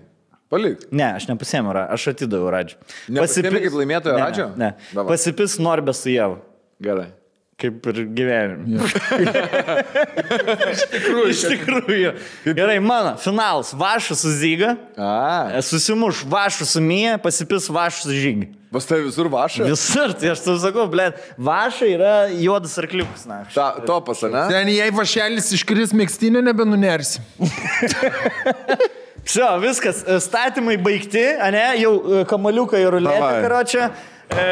Palik. 0.52 0.86
Ne, 0.94 1.08
aš 1.18 1.26
nepasėmiau, 1.26 1.74
aš 1.90 2.08
atidaviau 2.12 2.52
Radžią. 2.54 2.76
Nepasiėmei 3.10 3.64
kaip 3.64 3.78
laimėtojo 3.80 4.14
Ne, 4.14 4.22
Radžio? 4.22 4.48
Ne. 4.54 4.72
ne. 4.76 4.90
Davai. 4.94 5.16
Pasipis 5.16 5.56
Norbė 5.58 5.94
su 5.96 6.12
Jėvu. 6.12 6.38
Gerai. 6.86 7.08
Kaip 7.56 7.86
ir 7.88 8.02
gyvenime. 8.12 8.84
Iš 10.74 10.82
tikrųjų. 10.92 11.30
Iš 11.32 11.40
tikrųjų. 11.54 12.10
Gerai, 12.52 12.76
mano 12.84 13.14
finalas. 13.16 13.70
Vašas 13.72 14.20
su 14.26 14.32
Zyga. 14.36 14.74
A, 15.00 15.62
Susimuš 15.64 16.20
Vašas 16.28 16.74
su 16.76 16.82
Mija, 16.84 17.16
pasipis 17.22 17.70
Vašas 17.72 18.04
su 18.04 18.12
Žygi. 18.12 18.50
pas 18.76 18.84
tai 18.84 18.98
visur 19.00 19.30
vaša. 19.32 19.64
Visur, 19.64 20.12
tai 20.20 20.34
aš 20.34 20.42
tau 20.44 20.58
sakau, 20.60 20.84
blė, 20.92 21.08
Vaša 21.40 21.88
yra 21.88 22.12
juodas 22.28 22.76
arkliukas, 22.82 23.24
na. 23.24 23.40
Ta, 23.54 23.70
topas, 23.88 24.20
ne? 24.28 24.44
Ten 24.52 24.68
jei 24.68 24.92
vašelis 24.92 25.48
iškris 25.56 25.96
mėgstinę, 25.96 26.44
nebenunersi. 26.44 27.24
Šio, 29.26 29.46
viskas, 29.62 30.04
e, 30.06 30.20
statymai 30.22 30.76
baigti, 30.78 31.24
ne, 31.52 31.64
jau 31.82 31.96
e, 31.98 32.20
kamaliukai 32.30 32.84
ir 32.84 32.94
ruletė, 32.94 33.32
karočią. 33.42 33.88
E, 34.26 34.44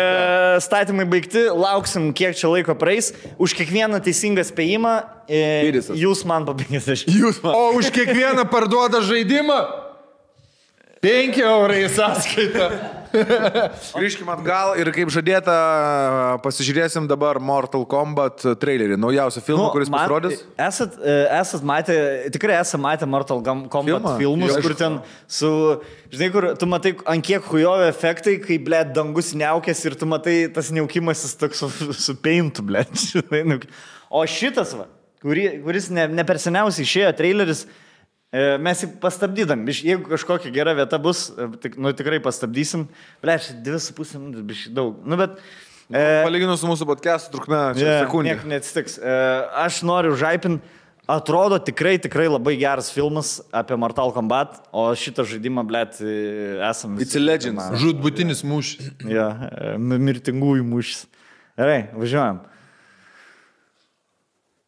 statymai 0.62 1.06
baigti, 1.10 1.46
lauksim, 1.50 2.12
kiek 2.14 2.36
čia 2.38 2.50
laiko 2.50 2.76
praeis. 2.78 3.12
Už 3.42 3.54
kiekvieną 3.58 3.98
teisingą 4.04 4.44
spėjimą 4.46 4.94
e, 5.26 5.72
jūs 5.98 6.22
man 6.30 6.46
po 6.46 6.54
50. 6.58 7.08
Jūs 7.10 7.40
man. 7.42 7.54
O 7.54 7.72
už 7.80 7.90
kiekvieną 7.94 8.46
parduotą 8.50 9.02
žaidimą 9.06 9.58
5 11.04 11.40
eurai 11.44 11.82
į 11.84 11.88
sąskaitą. 11.92 12.68
Grįžkime 14.00 14.32
atgal 14.32 14.72
ir 14.80 14.88
kaip 14.94 15.10
žadėta, 15.12 15.52
pasižiūrėsim 16.42 17.04
dabar 17.10 17.38
Mortal 17.44 17.84
Kombat 17.86 18.42
trailerį, 18.58 18.96
naujausią 18.98 19.42
filmą, 19.44 19.68
kuris 19.74 19.90
man- 19.92 20.00
pasirodys. 20.02 20.40
Esat, 20.58 20.96
e, 20.98 21.18
esat 21.36 21.62
matę, 21.68 21.98
tikrai 22.34 22.56
esate 22.62 22.80
matę 22.82 23.06
Mortal 23.06 23.44
Kombat 23.44 23.86
Filmą? 23.86 24.16
filmus, 24.18 24.56
Jo. 24.56 24.62
kur 24.64 24.74
ten 24.80 24.98
su, 25.28 25.52
žinai, 26.10 26.30
kur 26.34 26.48
tu 26.58 26.66
matai, 26.66 26.94
ant 27.06 27.28
kiek 27.28 27.44
hujojo 27.52 27.86
efektai, 27.92 28.38
kai, 28.42 28.58
ble, 28.58 28.80
dangus 28.96 29.30
neaukės 29.36 29.84
ir 29.86 29.94
tu 30.00 30.08
matai 30.10 30.48
tas 30.56 30.72
neukimasis 30.74 31.36
toks 31.38 31.62
su, 31.62 31.70
su 31.92 32.16
peintu, 32.16 32.64
ble. 32.66 32.82
nu. 33.52 33.60
O 34.10 34.24
šitas, 34.26 34.74
va, 34.80 34.88
kuri, 35.22 35.50
kuris 35.62 35.92
ne, 35.92 36.08
ne 36.08 36.24
per 36.26 36.40
seniausiai 36.42 36.88
išėjo 36.88 37.14
traileris, 37.20 37.66
e, 37.68 37.83
mes 38.58 38.80
jį 38.84 38.88
pastabdydam. 39.02 39.60
Biš- 39.68 39.82
Jeigu 39.86 40.08
kažkokia 40.10 40.50
gera 40.54 40.72
vieta 40.74 40.98
bus, 40.98 41.28
e, 41.34 41.46
tik, 41.62 41.76
nu, 41.78 41.92
tikrai 41.94 42.18
pastabdysim. 42.24 42.86
Ble, 43.22 43.36
čia 43.38 43.54
dvi 43.62 43.78
su 43.80 43.94
pusė 43.94 44.18
minutės, 44.22 44.46
biškai 44.48 44.72
daug. 44.74 45.02
Nu, 45.06 45.18
bet... 45.20 45.36
E, 45.92 46.22
Palyginus 46.24 46.62
su 46.64 46.66
mūsų 46.70 46.86
podcast 46.88 47.28
trukme, 47.30 47.58
čia 47.76 47.84
Yeah, 47.84 48.00
sekundė. 48.06 48.32
Nieko 48.32 48.48
neatsitiks. 48.48 48.96
E, 48.98 49.18
Aš 49.66 49.82
noriu 49.86 50.16
žaipin. 50.16 50.60
Atrodo 51.04 51.58
tikrai, 51.60 51.98
tikrai 52.00 52.30
labai 52.32 52.54
geras 52.56 52.86
filmas 52.88 53.34
apie 53.52 53.76
Mortal 53.76 54.08
Kombat, 54.16 54.54
o 54.72 54.86
šitą 54.96 55.20
žaidimą, 55.28 55.60
blėt, 55.68 55.98
esam. 56.64 56.94
It's 56.96 57.12
a 57.14 57.20
legend. 57.20 57.60
Žudbutinis 57.76 58.40
mūšis. 58.40 58.88
Ja, 59.12 59.26
e, 59.52 59.74
mi- 59.76 60.00
mirtingųjų 60.00 60.64
mūšis. 60.64 61.04
Gerai, 61.60 61.82
važiuojam. 61.92 62.40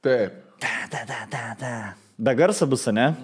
Taip. 0.04 0.36
Ta, 0.60 0.74
ta, 0.92 1.00
ta, 1.08 1.22
ta, 1.32 1.44
ta. 1.58 1.72
Be 2.18 2.34
garso 2.34 2.66
bus, 2.66 2.86
ne? 2.88 3.14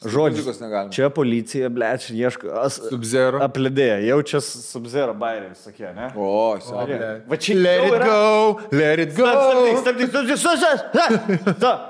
Žodžiu. 0.00 0.32
Muzikos 0.32 0.60
negalim. 0.62 0.88
Čia 0.96 1.10
policija, 1.12 1.68
čia 2.00 2.14
ieško. 2.16 2.48
as- 2.56 2.80
Subzero. 2.88 3.40
Aplidėja, 3.44 3.98
jaučias 4.08 4.46
Subzero 4.72 5.12
bairiai, 5.12 5.52
sakė, 5.52 5.92
ne? 5.94 6.06
O, 6.16 6.56
seniai. 6.56 7.20
Va 7.28 7.36
čia 7.36 7.54
Let 7.54 7.84
jau 7.84 7.94
it 7.94 8.02
go, 8.08 8.60
let 8.72 8.98
it 8.98 9.14
go. 9.14 9.28
Stabdyk, 9.28 9.78
stabdyk, 9.82 10.08
stabdyk, 10.08 10.38
stabdyk. 10.40 11.86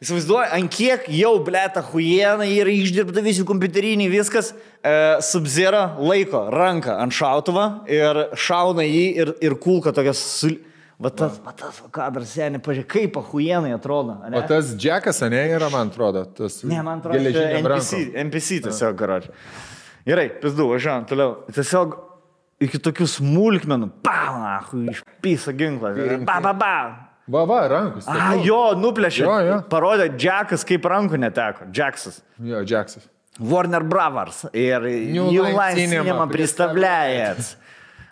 Įsivaizduoju, 0.00 0.46
ant 0.56 0.70
kiek 0.72 1.10
jau, 1.12 1.34
blėta, 1.44 1.82
huiena 1.90 2.46
yra 2.48 2.72
išdirbta 2.72 3.20
visi 3.20 3.42
kompiuteriniai, 3.44 4.08
viskas. 4.08 4.54
E, 4.80 4.94
Subzera 5.20 5.82
laiko 6.00 6.46
ranką 6.54 6.94
ant 7.02 7.12
šautuvo 7.12 7.66
ir 7.90 8.22
šauna 8.32 8.86
jį 8.86 9.02
ir, 9.20 9.34
ir 9.44 9.58
kulka 9.60 9.92
tokias 9.92 10.22
su 10.38 10.54
Va 10.99 11.09
tas, 11.11 11.35
va 11.43 11.51
tas 11.51 11.81
va 11.83 11.89
kadras, 11.91 12.29
seniai, 12.31 12.61
pažiūrėk, 12.63 12.87
kaip 12.87 13.17
huienai 13.33 13.73
atrodo. 13.75 14.13
ane? 14.23 14.37
O 14.39 14.43
tas 14.47 14.69
Džekas, 14.79 15.19
ne, 15.27 15.41
yra, 15.51 15.67
man 15.73 15.89
atrodo. 15.91 16.21
Tas 16.37 16.61
Ne, 16.63 16.79
man 16.79 17.01
atrodo, 17.01 17.19
čia 17.19 17.25
geležinėm 17.25 17.65
NPC, 17.65 17.97
rankom. 17.99 18.19
NPC 18.29 18.59
tiesiog, 18.63 18.95
karoči. 19.01 19.33
Gerai, 20.07 20.29
pizdu, 20.39 20.69
važiuojam 20.71 21.07
toliau. 21.09 21.33
Tiesiog 21.51 21.97
iki 22.63 22.79
tokių 22.79 23.09
smulkmenų, 23.11 23.89
pauna, 24.05 24.53
išpysa 24.93 25.51
ginklą. 25.59 25.91
Ba, 26.23 26.39
ba, 26.45 26.53
ba. 26.55 26.71
Va, 27.27 27.41
va, 27.49 27.59
rankus. 27.67 28.07
A, 28.07 28.35
jo, 28.45 28.61
nuplėšė. 28.77 29.23
Jo, 29.25 29.35
jo. 29.49 29.59
Parodė 29.67 30.07
Džekas, 30.13 30.63
kaip 30.69 30.85
rankų 30.85 31.19
neteko. 31.19 31.67
Džeksas. 31.73 32.21
Jo, 32.39 32.61
Džeksas. 32.63 33.09
Warner 33.41 33.83
Brothers 33.83 34.45
ir 34.55 34.79
New 34.85 35.25
New 35.33 35.43
Line 35.43 35.57
Line 35.57 35.75
Cinema 35.75 36.03
Cinema 36.05 36.27
pristavляет. 36.31 37.57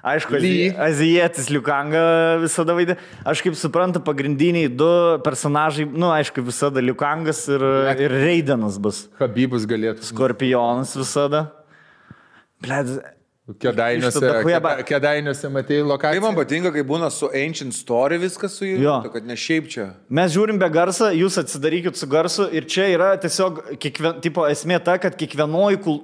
Aišku, 0.05 0.39
Lee. 0.39 0.71
azi- 0.71 0.77
azijietis 0.79 1.49
Liukanga 1.51 2.39
visada 2.41 2.73
vaidė. 2.79 2.95
Aš 3.27 3.43
kaip 3.43 3.57
suprantu, 3.59 3.99
pagrindiniai 4.07 4.69
du 4.71 4.87
personažai, 5.27 5.85
nu, 5.91 6.07
aišku, 6.15 6.43
visada 6.47 6.79
Liukangas 6.81 7.49
ir, 7.51 7.61
ir 7.99 8.11
Reidenas 8.15 8.79
bus. 8.79 9.09
Habibus 9.19 9.67
galėtų. 9.67 10.07
Skorpionas 10.07 10.95
visada. 10.97 11.49
Bled, 12.63 13.01
Kedainiuose, 13.59 14.21
keda- 14.45 14.83
kedainiuose 14.85 15.49
matėjai 15.49 15.81
Kaip 15.81 15.89
lokaciją. 15.91 16.21
man 16.21 16.35
patinka, 16.37 16.71
kai 16.71 16.83
būna 16.85 17.09
su 17.11 17.31
Ancient 17.33 17.73
Story 17.73 18.19
viskas 18.21 18.59
su 18.59 18.67
juo, 18.67 18.99
kad 19.11 19.25
ne 19.25 19.33
šiaip 19.35 19.67
čia. 19.73 19.87
Mes 20.11 20.35
žiūrim 20.35 20.59
be 20.61 20.69
garso, 20.69 21.09
jūs 21.17 21.39
atsidarykit 21.41 21.97
su 21.97 22.07
garsu 22.07 22.45
ir 22.53 22.67
čia 22.69 22.91
yra 22.93 23.17
tiesiog 23.17 23.79
kiekvien, 23.81 24.21
tipo, 24.21 24.43
esmė 24.45 24.83
ta, 24.85 24.99
kad 24.99 25.17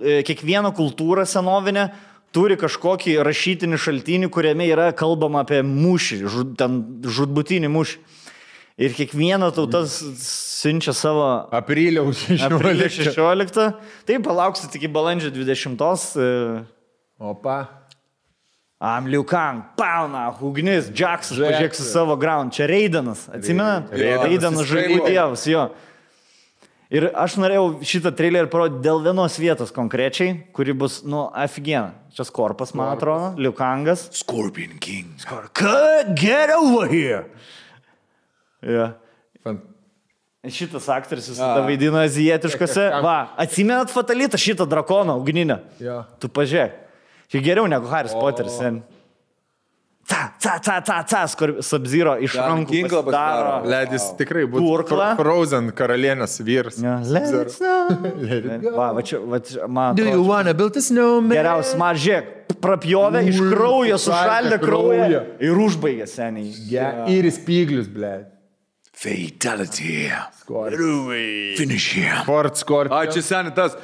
e, 0.00 0.22
kiekviena 0.24 0.72
kultūra 0.74 1.26
senovinė 1.28 1.90
turi 2.34 2.56
kažkokį 2.60 3.16
rašytinį 3.24 3.78
šaltinį, 3.80 4.30
kuriame 4.34 4.66
yra 4.68 4.90
kalbama 4.96 5.44
apie 5.44 5.62
mūšį, 5.66 6.20
žud, 6.30 6.52
ten 6.60 6.80
žudbutinį 7.06 7.70
mūšį. 7.72 8.02
Ir 8.84 8.90
kiekviena 8.96 9.52
tauta 9.54 9.84
siunčia 9.86 10.90
savo 10.98 11.22
Apriliaus 11.54 12.24
aprilio 12.42 12.88
16. 12.90 13.14
16. 13.14 13.68
Tai 14.08 14.16
palauksit 14.26 14.74
iki 14.74 14.90
balandžio 14.90 15.30
20. 15.30 15.78
e, 16.18 16.64
Opa. 17.22 17.58
Amliukang, 18.84 19.62
Pauna, 19.78 20.26
Ugnis, 20.42 20.90
Džaksas, 20.90 21.38
pažiūrėk 21.38 21.76
su 21.78 21.86
savo 21.86 22.18
ground. 22.20 22.52
Čia 22.52 22.66
Reidanas, 22.68 23.28
atsimenat? 23.32 23.94
Reidanas, 23.94 24.26
Reidanas 24.26 24.66
trailerio. 24.68 25.06
dievas, 25.06 25.46
jo. 25.48 25.68
Ir 26.94 27.08
aš 27.18 27.34
norėjau 27.42 27.66
šitą 27.82 28.12
trailerį 28.14 28.50
parodyti 28.52 28.84
dėl 28.84 29.00
vienos 29.02 29.36
vietos 29.42 29.74
konkrečiai, 29.74 30.36
kuri 30.54 30.76
bus, 30.78 31.00
nu, 31.02 31.26
aфиgiena. 31.34 31.96
Čia 32.14 32.28
Skorpas, 32.28 32.70
man 32.78 32.92
atrodo, 32.94 33.32
Liukangas. 33.40 34.06
Scorpion 34.14 34.78
King. 34.78 35.16
Skor... 35.18 35.48
Get 36.14 36.54
over 36.54 36.86
here! 36.86 37.24
Yeah. 38.62 38.94
Fant 39.42 39.74
Šitas 40.44 40.88
aktorius 40.92 41.30
visada 41.32 41.62
vaidino 41.64 41.96
azijietiškose. 42.04 42.82
Va, 43.06 43.30
atsimenat 43.40 43.92
fatalitą 43.92 44.36
šitą 44.40 44.66
drakoną 44.68 45.16
ugninę? 45.22 45.56
Ja. 45.80 46.02
Tu 46.20 46.28
pažiūrėk. 46.28 46.74
Čia 47.32 47.40
geriau 47.44 47.68
negu 47.70 47.88
Haris 47.88 48.12
Poteris. 48.12 48.58
Ta, 50.06 50.34
ta, 50.38 50.58
ta, 50.60 50.80
ta, 50.84 51.02
ta, 51.02 51.20
Sabzyro 51.64 52.18
iš 52.20 52.32
Ten 52.36 52.42
rankų. 52.44 52.70
ginklą 52.74 53.00
pasidaro. 53.06 53.54
Ledis 53.72 54.04
tikrai 54.18 54.42
būtų. 54.44 54.84
Fro- 54.90 55.06
Frozen 55.16 55.70
karalienės 55.72 56.34
vyras. 56.44 56.76
Ja, 56.82 56.98
let's 57.00 57.56
go. 57.58 58.74
Va, 58.76 58.90
va 58.92 59.00
čia, 59.02 59.18
va 59.24 59.40
čia, 59.40 59.66
man. 59.66 59.94
Do 59.96 60.04
you 60.04 60.20
wanna 60.22 60.52
build 60.52 60.76
a 60.76 60.80
snowman? 60.84 61.32
Geriausias, 61.32 61.78
man 61.80 61.96
žiūrėk, 61.96 62.52
prapjovė 62.60 63.24
iš 63.32 63.40
kraujo, 63.54 63.96
sušaldė 64.04 64.60
kraują 64.60 65.22
ir 65.40 65.64
užbaigė 65.64 66.06
seniai. 66.08 66.52
Ja, 66.68 66.90
ir 67.08 67.24
spyglius, 67.32 67.88
ble. 67.88 68.26
Fatality. 68.94 70.10
Skor. 70.40 70.70
Finish 71.56 71.94
here. 71.94 72.22
Ford 72.24 72.56
Scorpio. 72.56 72.94
A, 72.96 73.06
čia 73.10 73.22
seniai 73.24 73.54
tas. 73.56 73.74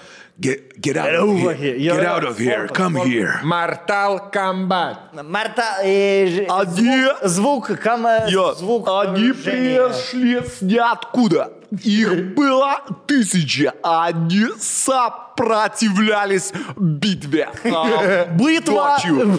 Get, 0.40 0.80
get 0.80 0.96
out 0.96 1.04
Get 1.10 1.14
of 1.16 1.28
over 1.28 1.52
here. 1.52 1.76
here. 1.76 1.94
Get 1.96 2.06
out 2.06 2.24
of 2.24 2.38
here. 2.38 2.66
Come 2.68 2.96
here. 2.96 3.40
Martal 3.42 4.30
Kambat. 4.32 4.96
Марта, 5.22 5.82
э, 5.84 6.46
Они- 6.48 7.06
звук, 7.28 7.68
звук, 7.68 7.78
кам, 7.82 8.06
э, 8.06 8.26
Йо, 8.30 8.54
звук. 8.54 8.88
они 8.88 9.32
пришли 9.32 10.40
с 10.42 10.62
ниоткуда. 10.62 11.52
Их 11.84 12.34
было 12.34 12.80
тысяча. 13.06 13.74
Они 13.82 14.46
сопротивлялись 14.58 16.52
битве. 16.76 17.48
А, 17.64 18.24
Битва. 18.38 18.96
ночью. 18.98 19.38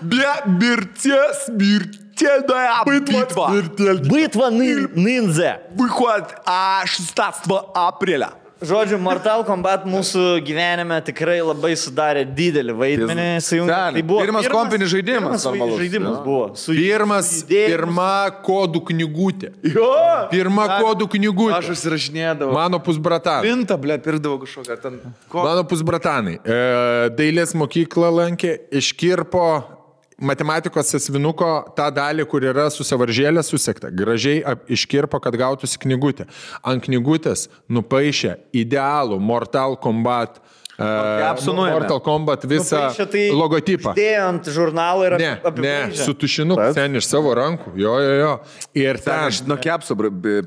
Бе- 0.00 0.44
Смертельная 1.46 2.84
битва. 2.84 3.50
Битва 4.04 4.50
нин- 4.50 4.90
ниндзя. 4.94 5.60
Выходит 5.74 6.34
а, 6.46 6.82
16 6.86 7.70
апреля. 7.74 8.30
Žodžiu, 8.60 8.98
Mortal 9.00 9.40
Kombat 9.48 9.86
mūsų 9.88 10.42
gyvenime 10.44 10.98
tikrai 11.04 11.38
labai 11.40 11.70
sudarė 11.80 12.26
didelį 12.28 12.74
vaidmenį. 12.76 13.24
Sujungė- 13.40 13.78
Seniai. 13.96 14.02
Pirmas 14.04 14.48
kompinis 14.52 14.90
žaidimas 14.92 15.46
Pirmas 15.48 15.78
žaidimas 15.80 16.16
Jo. 16.18 16.24
buvo. 16.24 16.56
Su 16.56 16.72
Pirmas, 16.76 17.30
idėjomis. 17.44 17.72
pirma 17.72 18.30
kodų 18.44 18.82
knygutė. 18.90 19.52
Jo. 19.64 20.28
Pirma 20.30 20.66
kodų 20.76 21.08
Aš 21.08 21.12
knygutė. 21.16 21.70
užsirašinėdavau. 21.72 22.52
Mano 22.52 22.78
pusbratan. 22.80 23.42
Pintą, 23.42 23.80
ble, 23.80 23.96
pirdavau 23.98 24.38
kažkokią 24.44 24.76
ten. 24.82 25.00
Ko? 25.30 25.42
Mano 25.42 25.64
pusbratanai. 25.64 26.36
E, 26.44 27.08
dailės 27.16 27.54
mokyklą 27.56 28.12
lankė, 28.12 28.58
iškirpo 28.70 29.64
matematikos 30.20 30.90
sesvinuko 30.92 31.48
tą 31.76 31.88
dalį, 31.96 32.26
kur 32.28 32.44
yra 32.44 32.68
susivaržėlė 32.72 33.42
susekta. 33.46 33.90
Gražiai 33.90 34.42
iškirpo, 34.68 35.20
kad 35.24 35.34
gautųsi 35.40 35.78
knygutė. 35.82 36.26
Ant 36.62 36.84
knygutės 36.84 37.48
nupaišė 37.68 38.36
idealų 38.52 39.18
Mortal 39.20 39.76
Kombat. 39.80 40.40
e, 40.80 40.82
Capsų 40.84 41.52
nuėmė. 41.56 41.72
Mortal 41.76 42.00
Kombat 42.00 42.44
visą 42.48 42.78
Nupaišė 42.86 43.06
tai 43.12 43.24
logotipą. 43.36 43.92
Dėjo 43.96 44.28
ant 44.28 44.44
žurnalo 44.48 45.04
ir 45.08 45.18
Ne, 45.20 45.32
ap- 45.44 45.58
ne, 45.58 45.90
su 45.92 46.14
tušinuku, 46.14 46.72
ten 46.74 46.96
iš 46.96 47.04
savo 47.10 47.34
rankų. 47.36 47.74
Jo, 47.76 47.98
jo, 48.00 48.14
jo. 48.22 48.40
Ir 48.74 48.94
Ten 48.96 49.04
ten 49.04 49.28
aš 49.28 49.42
nuo 49.46 49.56
kepsų 49.60 49.96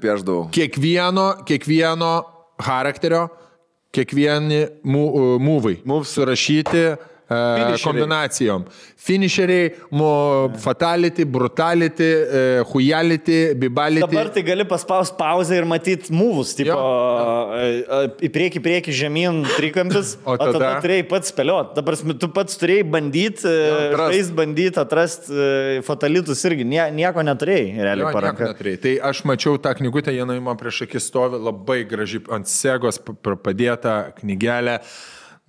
pieždavau. 0.02 0.50
kiekvieno, 0.52 1.46
kiekvieno 1.46 2.26
charakterio, 2.60 3.30
kiekvieni 3.94 4.70
mū- 4.86 5.38
mūvai 5.40 5.76
Moves. 5.86 6.14
surašyti 6.16 6.98
e, 7.34 7.78
kombinacijom. 7.84 8.66
Finisheriai, 9.04 9.74
mo, 9.92 10.50
fatality, 10.64 11.26
brutality, 11.28 12.04
e, 12.40 12.44
hujality, 12.72 13.40
bibality. 13.60 14.06
Dabar 14.06 14.30
tai 14.32 14.44
gali 14.48 14.64
paspausti 14.70 15.18
pauzę 15.20 15.58
ir 15.60 15.66
matyti 15.68 16.14
mūvus, 16.16 16.54
tipo, 16.56 16.78
Jo. 16.78 17.58
e, 17.60 18.04
į 18.24 18.30
priekį, 18.32 18.62
priekį, 18.64 18.96
žemyn, 19.02 19.42
trikampis, 19.58 20.14
O 20.24 20.36
o 20.36 20.38
tada, 20.40 20.54
tada- 20.56 20.82
turėjai 20.86 21.08
pats 21.12 21.34
spėlioti. 21.34 21.76
Dabar 21.82 22.00
tu 22.24 22.30
pats 22.38 22.60
turėjai 22.62 22.86
bandyti, 22.96 23.54
žais 24.00 24.32
bandyti 24.40 24.80
atrasti 24.80 25.82
fatalitus 25.84 26.46
irgi, 26.48 26.64
Nie, 26.74 26.86
nieko 26.96 27.22
neturėjai, 27.28 27.74
realiai 27.84 28.14
paranka. 28.16 28.54
Tai 28.84 28.94
aš 29.12 29.24
mačiau 29.28 29.60
tą 29.62 29.76
knygutę, 29.78 30.14
jinai 30.16 30.40
man 30.42 30.56
prieš 30.58 30.86
akis 30.88 31.10
stovi, 31.12 31.38
labai 31.44 31.82
graži 31.86 32.24
ant 32.34 32.48
segos 32.50 32.98
pa- 33.04 33.14
pa- 33.20 33.36
padėta 33.36 34.14
knygelė. 34.22 34.80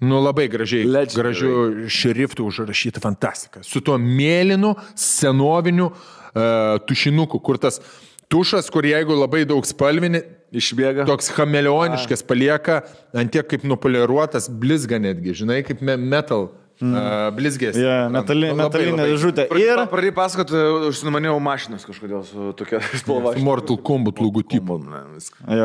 Nu 0.05 0.21
labai 0.23 0.47
gražiai, 0.53 0.85
Legendary. 0.85 1.21
gražių 1.21 1.53
šriftų 1.99 2.47
užrašyta 2.51 3.03
fantastika. 3.05 3.63
Su 3.67 3.81
tuo 3.85 3.97
mėlynu, 4.01 4.75
senoviniu 4.99 5.91
uh, 5.91 6.77
tušinuku, 6.89 7.41
kur 7.45 7.61
tas 7.63 7.81
tušas, 8.33 8.71
kur 8.73 8.87
jeigu 8.89 9.17
labai 9.17 9.45
daug 9.49 9.65
spalvini, 9.69 10.23
Išbėga. 10.55 11.07
toks 11.09 11.33
chameleoniškas 11.35 12.23
palieka, 12.27 12.83
ant 13.15 13.33
tiek 13.35 13.47
kaip 13.51 13.65
nupoliruotas, 13.67 14.47
blizga 14.49 15.01
netgi, 15.03 15.35
žinai, 15.43 15.63
kaip 15.67 15.83
me 15.83 15.97
metal. 15.99 16.53
Mm. 16.83 16.95
Uh, 16.99 17.29
blizgės. 17.37 17.77
Ja, 17.79 18.09
metali, 18.11 18.49
Labai, 18.51 18.65
metalinė 18.65 18.97
labai. 18.97 19.11
dėžutė. 19.13 19.45
Ir 19.63 19.83
pradėjai 19.93 20.15
pasakoti, 20.17 20.63
užsimanėjau 20.89 21.37
mašinas 21.47 21.85
kažkodėl 21.87 22.25
su 22.27 22.49
tokia 22.59 22.81
spalva. 23.01 23.37
Su 23.37 23.45
Mortal 23.47 23.79
Kombat 23.79 24.19
logotipu. 24.19 24.81
E, 25.47 25.61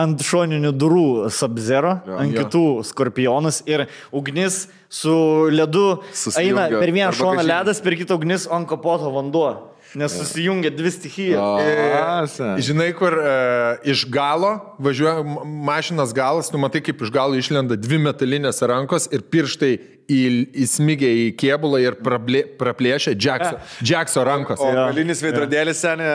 ant 0.00 0.24
šoninių 0.24 0.72
durų 0.80 1.04
Sub-Zero, 1.36 1.98
ant 2.16 2.32
Jo. 2.32 2.46
kitų 2.46 2.64
skorpionus 2.88 3.60
ir 3.68 3.84
ugnis 4.08 4.62
su 4.88 5.12
ledu 5.52 6.00
Susijungia 6.16 6.64
eina 6.70 6.80
per 6.80 6.94
vieną 6.96 7.12
šoną 7.20 7.44
ledas, 7.44 7.84
per 7.84 7.98
kitą 8.00 8.16
ugnis, 8.16 8.48
ant 8.48 8.68
kapoto 8.70 9.12
vanduo. 9.12 9.73
Nes 9.94 10.14
susijungia 10.18 10.72
dvi 10.74 10.90
stichijas. 10.90 12.36
Žinai, 12.66 12.88
kur 12.98 13.14
uh, 13.14 13.78
iš 13.86 14.04
galo 14.10 14.56
važiuoja 14.82 15.22
ma- 15.22 15.44
mašinas 15.70 16.10
galas, 16.16 16.50
tu 16.50 16.58
matai, 16.58 16.82
kaip 16.82 17.02
iš 17.06 17.12
galo 17.14 17.38
išlenda 17.38 17.76
dvi 17.78 18.00
metalinės 18.02 18.58
rankos 18.66 19.06
ir 19.14 19.22
pirštai 19.30 19.72
į, 20.10 20.20
įsmigė 20.64 21.10
į 21.22 21.26
kėbulą 21.40 21.80
ir 21.84 21.98
praplė, 22.02 22.42
praplėšė 22.60 23.14
Jackso, 23.14 23.60
Jackso 23.86 24.24
rankos. 24.26 24.60
O 24.60 24.72
galinis 24.74 25.22
veidrodėlis 25.24 25.80
senė, 25.84 26.08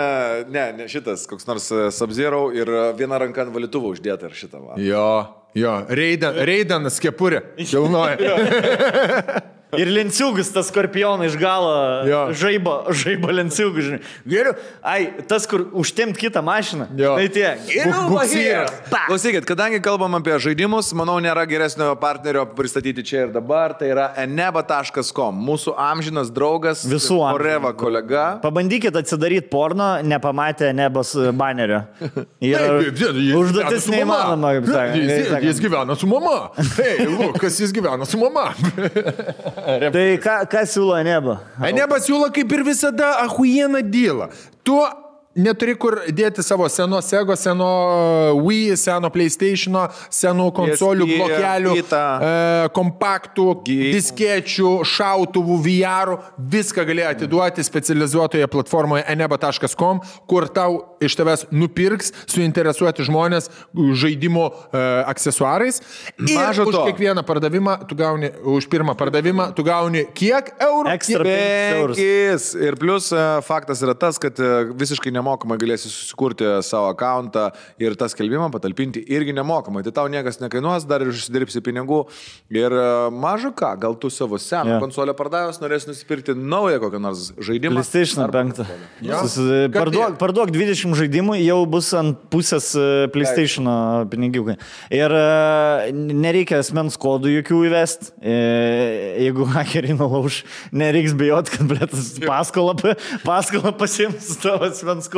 ne, 0.51 0.65
ne 0.81 0.89
šitas, 0.91 1.23
koks 1.29 1.47
nors 1.49 1.69
Sabzirau 1.95 2.49
ir 2.55 2.69
e, 2.69 2.83
viena 2.99 3.17
ranka 3.21 3.45
ant 3.45 3.55
valytuvo 3.55 3.93
uždėta 3.95 4.29
ir 4.29 4.35
šitą. 4.37 4.61
Va. 4.61 4.75
Jo, 4.83 5.07
jo, 5.57 5.77
Reidan, 5.89 6.37
Reidanas 6.51 6.99
kepurė. 7.01 7.45
Kilnoja. 7.71 8.19
Ir 9.77 9.85
lenciugas, 9.93 10.47
tas 10.49 10.65
skorpionas 10.71 11.29
iš 11.29 11.35
galo, 11.37 11.69
Jo. 12.09 12.19
žaibo, 12.33 12.71
žaibo 12.89 13.29
lenciugas, 13.29 13.83
žinai. 13.85 13.99
Geriau, 14.25 14.55
ai, 14.81 15.11
tas, 15.29 15.45
kur 15.45 15.67
užtempt 15.77 16.17
kitą 16.17 16.41
mašiną. 16.41 16.87
Jo. 16.97 17.11
Tai 17.19 17.27
tie. 17.29 17.51
Geriau, 17.67 18.07
Buk- 18.09 18.17
va 18.17 18.23
here. 18.25 18.63
buksyras. 18.65 18.89
Pa. 18.89 19.03
Klausykit, 19.05 19.45
kadangi 19.45 19.77
kalbam 19.85 20.15
apie 20.17 20.33
žaidimus, 20.41 20.89
manau, 20.97 21.19
nėra 21.21 21.43
geresnio 21.45 21.91
partnerio 22.01 22.47
pristatyti 22.57 23.03
čia 23.05 23.27
ir 23.27 23.29
dabar. 23.35 23.75
Tai 23.77 23.91
yra 23.93 24.07
eneba.com, 24.17 25.37
mūsų 25.37 25.75
amžinas 25.77 26.31
draugas, 26.33 26.81
Visų 26.89 27.19
amžinas 27.21 27.37
Oreva 27.37 27.73
kolega. 27.77 28.25
Pabandykit 28.41 28.97
atsidaryti 28.97 29.49
porno, 29.53 29.99
nepamatę 30.01 30.73
nebos 30.73 31.13
banerio. 31.37 31.83
Ir 32.41 32.57
užduotis 33.37 33.85
neįmanoma, 33.93 34.55
kaip 34.57 34.73
sakant. 34.73 35.45
Jis, 35.45 35.61
gyvena 35.61 35.93
su 35.95 36.09
mama. 36.09 36.49
Hei, 36.81 37.05
Lukas, 37.05 37.61
jis 37.61 37.69
gyvena 37.77 38.09
su 38.09 38.17
mama. 38.17 38.49
Tai 39.93 40.07
ką, 40.23 40.35
ką 40.51 40.63
siūlo 40.69 40.97
neba? 41.05 41.39
Anebas 41.59 42.07
siūlo 42.07 42.29
kaip 42.33 42.51
ir 42.55 42.63
visada 42.67 43.13
ahujieną 43.25 43.81
dylą. 43.91 44.29
Tu 44.63 44.77
neturi 45.39 45.75
kur 45.79 45.95
dėti 46.11 46.43
savo 46.45 46.67
seno 46.69 46.99
Sego, 47.05 47.35
seno 47.39 47.67
Wii, 48.43 48.75
seno 48.79 49.09
PlayStation, 49.13 49.77
senų 50.13 50.49
konsolių, 50.57 51.07
PSP, 51.07 51.19
blokelių, 51.21 51.73
Vita. 51.79 52.01
e, 52.19 52.69
kompaktų, 52.75 53.45
Gi- 53.63 53.91
diskečių, 53.95 54.71
šautuvų, 54.83 55.57
VR, 55.63 56.11
viską 56.51 56.85
gali 56.89 57.05
atiduoti 57.07 57.63
specializuotoje 57.63 58.47
platformoje 58.51 59.05
eneba.com, 59.07 60.01
kur 60.27 60.47
tau 60.51 60.81
iš 60.99 61.15
tavęs 61.15 61.45
nupirks 61.55 62.11
suinteresuoti 62.27 63.05
žmonės 63.07 63.47
žaidimo 63.95 64.49
e, 64.73 64.83
aksesuarais. 65.07 65.79
Ir 66.19 66.35
Maža 66.35 66.65
už 66.67 66.75
to. 66.75 66.83
kiekvieną 66.89 67.23
pardavimą, 67.23 67.77
tu 67.87 67.95
gauni, 67.95 68.31
už 68.43 68.67
pirmą 68.69 68.95
pardavimą, 68.99 69.53
tu 69.55 69.63
gauni 69.63 70.03
kiek 70.13 70.51
eurų? 70.59 70.91
Ekstra 70.97 71.23
penkis 71.23 71.79
eurus. 71.79 71.97
Penkis. 71.97 72.49
Ir 72.59 72.75
plus 72.79 73.09
faktas 73.47 73.81
yra 73.85 73.95
tas, 73.95 74.19
kad 74.19 74.35
visiškai 74.75 75.11
nemokamai 75.15 75.28
galėsi 75.37 75.89
susikurti 75.91 76.47
savo 76.65 76.89
akantą 76.93 77.49
ir 77.81 77.95
tą 77.99 78.07
skelbimą 78.09 78.49
patalpinti 78.53 79.03
irgi 79.11 79.33
nemokamai. 79.37 79.83
Tai 79.83 79.93
tau 79.95 80.07
niekas 80.11 80.39
nekainuos, 80.41 80.87
dar 80.89 81.03
ir 81.03 81.11
užsidirbsi 81.11 81.61
pinigų. 81.65 82.05
Ir 82.53 82.73
e, 82.73 82.85
maža 83.13 83.51
ką, 83.55 83.73
gal 83.81 83.97
tu 83.99 84.09
savo 84.13 84.39
seną 84.41 84.75
yeah. 84.75 84.83
konsolę 84.83 85.13
pardavęs 85.17 85.59
norėsi 85.61 85.91
nusipirkti 85.91 86.35
naują 86.37 86.79
kokią 86.83 87.01
nors 87.03 87.29
žaidimą. 87.37 87.79
PlayStation 87.79 88.23
Arba 88.23 88.43
5. 88.43 88.63
Jo. 89.05 89.21
Susi- 89.25 89.67
Kad 89.69 89.79
Parduok, 89.83 90.17
parduok 90.21 90.53
20 90.55 90.95
žaidimų, 90.97 91.37
jau 91.43 91.59
bus 91.69 91.91
ant 91.97 92.17
pusės 92.31 92.71
e, 92.77 93.07
PlayStation 93.13 93.69
pinigiukai. 94.09 94.57
Ir 94.95 95.15
e, 95.15 95.91
nereikia 95.93 96.61
asmens 96.63 96.97
kodų 96.99 97.33
jokių 97.39 97.61
įvesti. 97.69 98.11
Jeigu 99.19 99.45
hakeriai 99.53 99.95
nulauž, 99.97 100.43
nereiks 100.75 101.15
bijot, 101.17 101.51
kad 101.53 101.67
blėtas 101.69 102.11
paskolą, 102.23 102.75
paskolą 103.25 103.73
pasiims 103.79 104.31
tavo 104.43 104.69
asmens 104.69 105.08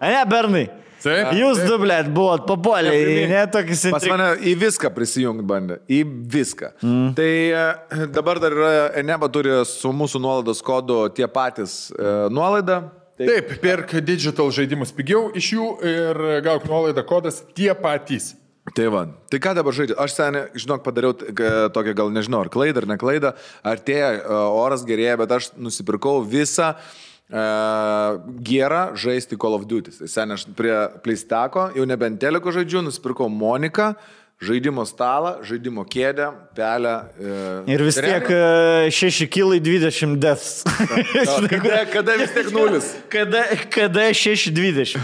A 0.00 0.12
ne, 0.12 0.22
Bernai? 0.30 0.66
Taip, 1.00 1.30
Jūs 1.32 1.62
du, 1.64 1.78
blėt, 1.80 2.10
buvot 2.12 2.42
papuolę 2.48 2.92
į 2.92 3.24
netokį 3.30 3.72
Pas 3.72 3.82
sentrinį. 3.86 4.10
mane 4.12 4.26
į 4.50 4.52
viską 4.60 4.90
prisijungti 4.92 5.46
bandė. 5.48 5.78
Į 5.88 6.00
viską. 6.34 6.72
Mm. 6.84 7.06
Tai 7.16 7.30
e, 7.30 8.08
dabar 8.12 8.40
dar 8.42 8.56
yra, 8.56 8.72
Eneba 9.00 9.30
turi 9.32 9.54
su 9.68 9.94
mūsų 9.96 10.20
nuolaidos 10.20 10.60
kodu 10.64 11.06
tie 11.16 11.28
patys 11.30 11.86
e, 11.94 12.12
nuolaidą. 12.32 12.82
Taip, 13.20 13.50
pirk 13.60 13.96
digital 14.04 14.48
žaidimus 14.54 14.94
pigiau 14.96 15.26
iš 15.36 15.50
jų 15.52 15.64
ir 15.88 16.20
gauk 16.44 16.64
nuolaidą 16.68 17.04
kodas 17.08 17.42
tie 17.56 17.72
patys. 17.76 18.34
Tai 18.76 18.86
va, 18.92 19.02
tai 19.32 19.40
ką 19.42 19.52
dabar 19.56 19.74
žaidži? 19.74 19.96
Aš 19.98 20.14
seniai, 20.14 20.48
žinok, 20.56 20.82
padariau 20.84 21.14
k- 21.16 21.68
tokią 21.74 21.94
gal 21.96 22.12
nežinau, 22.14 22.44
ar 22.44 22.50
klaidą, 22.52 22.84
ar 22.84 22.88
ne 22.92 22.96
klaidą, 23.00 23.32
artėja 23.66 24.10
e, 24.20 24.40
oras 24.60 24.84
gerėja, 24.88 25.16
bet 25.20 25.32
aš 25.36 25.48
nusipirkau 25.58 26.20
visą 26.28 26.74
uh, 26.76 26.98
gerą 27.30 28.94
žaisti 28.96 29.36
Call 29.38 29.54
of 29.58 29.66
Duty. 29.70 29.90
Tai 29.98 30.08
seniai 30.10 30.38
aš 30.38 30.46
prie 30.56 30.74
Pleisteko, 31.04 31.68
jau 31.76 31.86
nebe 31.86 32.06
ant 32.08 32.18
teliko 32.20 32.52
žaidžiu, 32.54 32.82
nusipirkau 32.86 33.28
Moniką, 33.30 33.92
žaidimo 34.40 34.86
stalą, 34.88 35.34
žaidimo 35.44 35.84
kėdę, 35.84 36.30
pelę. 36.56 36.94
E, 37.20 37.74
Ir 37.74 37.82
vis 37.84 37.98
tiek 38.00 38.24
realiai- 38.24 38.90
6 38.90 39.26
kilai 39.28 39.60
20 39.60 40.16
deaths. 40.16 40.64
Kada, 41.50 41.84
kada 41.92 42.16
vis 42.16 42.32
tiek 42.32 42.48
nulis? 42.54 42.88
Kada, 43.12 43.42
kada 43.70 44.08
6-20? 44.16 44.96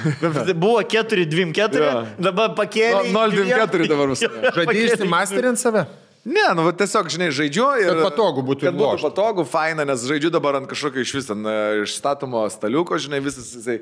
Buvo 0.57 0.81
4-2-4, 0.81 1.53
Jo. 1.85 2.07
dabar 2.19 2.55
pakėlė. 2.57 3.13
No- 3.13 3.27
0,24 3.29 3.89
dabar 3.93 4.09
bus. 4.15 4.25
Žadėjusi 4.25 5.05
masterint 5.09 5.61
save? 5.61 5.85
Ne, 6.27 6.43
nu 6.59 6.65
tiesiog, 6.75 7.07
žinai, 7.13 7.29
žaidžiu 7.31 7.65
ir... 7.79 7.93
Kad 7.93 8.01
patogu 8.09 8.43
būtų 8.43 8.67
Kad 8.67 8.75
būtų 8.75 8.97
lošt. 8.97 9.05
patogu, 9.07 9.45
faina, 9.47 9.85
nes 9.87 10.03
žaidžiu 10.11 10.33
dabar 10.35 10.59
ant 10.59 10.67
kažkokio 10.67 11.05
iš 11.07 11.13
vis 11.15 11.29
ten 11.29 11.47
e, 11.47 11.55
išstatomo 11.85 12.41
staliuko, 12.51 12.99
žinai, 12.99 13.21
visas 13.23 13.53
jisai 13.55 13.77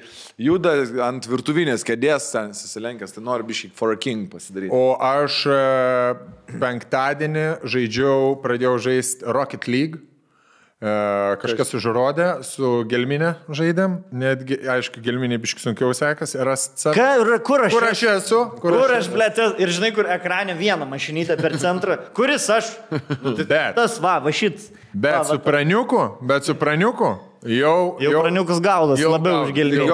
juda 0.45 0.75
ant 1.07 1.25
virtuvinės 1.25 1.87
kėdės, 1.89 2.29
ten 2.35 2.53
susilenkęs, 2.53 3.17
tai 3.17 3.25
noriu 3.25 3.49
biškai 3.49 3.73
for 3.79 3.97
a 3.97 3.97
king 3.97 4.29
pasidaryti. 4.29 4.69
O 4.77 4.93
aš 5.01 5.39
e, 5.49 5.61
penktadienį 6.61 7.47
žaidžiau, 7.65 8.35
pradėjau 8.45 8.77
žaisti 8.91 9.25
Rocket 9.25 9.65
League. 9.65 10.05
E, 10.83 10.93
Kažkas 11.41 11.71
užrodė, 11.79 12.27
su 12.45 12.83
gelminė 12.91 13.35
žaidėm, 13.47 14.01
netgi, 14.21 14.59
aišku, 14.75 14.99
gelminė 15.05 15.39
biškai 15.41 15.63
sunkiau 15.69 15.93
sekasi, 15.95 16.41
save. 16.59 16.97
Ka, 16.99 17.39
kur 17.47 17.63
aš? 17.69 17.77
Kur 17.77 17.87
aš 17.87 18.03
esu? 18.17 18.41
Kur 18.61 18.97
aš, 18.97 19.09
blėt, 19.13 19.39
ir 19.63 19.71
žinai, 19.73 19.93
kur 19.95 20.11
ekrane 20.11 20.57
vieną 20.59 20.89
mašinytę 20.91 21.39
per 21.41 21.55
centrą. 21.63 22.01
Kuris 22.17 22.49
aš? 22.53 22.73
Bet. 23.39 23.79
Tas, 23.79 24.01
va, 24.03 24.19
va 24.25 24.35
šit. 24.35 24.67
Bet 24.93 25.21
va, 25.21 25.23
su 25.29 25.39
va, 25.39 25.45
praniuku, 25.47 26.03
bet 26.27 26.47
su 26.47 26.55
praniuku 26.59 27.15
jau... 27.51 27.79
Jau 28.03 28.19
praniukus 28.21 28.61
gaudas, 28.63 29.01
jau 29.03 29.15
labiau 29.15 29.47
už 29.47 29.55
gelminę. 29.57 29.89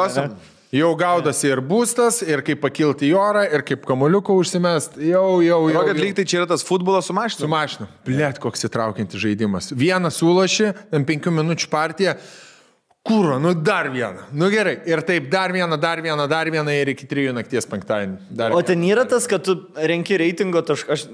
Jau 0.71 0.93
gaudosi 0.95 1.49
ir 1.51 1.59
būstas, 1.67 2.21
ir 2.23 2.45
kaip 2.47 2.61
pakilti 2.63 3.09
į 3.09 3.15
orą, 3.19 3.41
ir 3.51 3.65
kaip 3.67 3.83
kamuliuko 3.89 4.37
užsimest. 4.39 5.01
Jau, 5.03 5.41
jau, 5.43 5.65
jau. 5.67 5.81
Jau. 5.89 5.97
League 5.99 6.15
tai 6.15 6.23
čia 6.31 6.45
yra 6.45 6.47
tas 6.53 6.63
futbolas 6.63 7.09
su 7.09 7.11
Su 7.11 7.17
mašina. 7.19 7.49
mašina. 7.51 7.89
Plėt, 8.07 8.39
koks 8.39 8.69
įtraukiantis 8.69 9.19
žaidimas. 9.19 9.73
Vieną 9.75 10.13
sulaši, 10.15 10.71
ten 10.93 11.05
penkių 11.09 11.33
minučių 11.41 11.71
partija. 11.73 12.15
Kūro, 13.03 13.41
nu 13.43 13.55
dar 13.57 13.89
vieną. 13.91 14.29
Nu 14.37 14.47
gerai. 14.53 14.77
Ir 14.87 15.03
taip 15.09 15.27
dar 15.33 15.51
vieną, 15.51 15.75
dar 15.81 16.03
vieną, 16.05 16.29
dar 16.31 16.47
vieną 16.53 16.71
ir 16.83 16.93
iki 16.93 17.09
trijų 17.09 17.33
nakties 17.35 17.67
penktadienį. 17.67 18.19
Dar 18.31 18.53
O 18.55 18.61
ten 18.63 18.85
yra 18.87 19.07
tas, 19.09 19.27
kad 19.27 19.43
tu 19.43 19.57
renki 19.75 20.19
reitingo 20.21 20.63
tašką. 20.63 20.93
Aš 20.95 21.09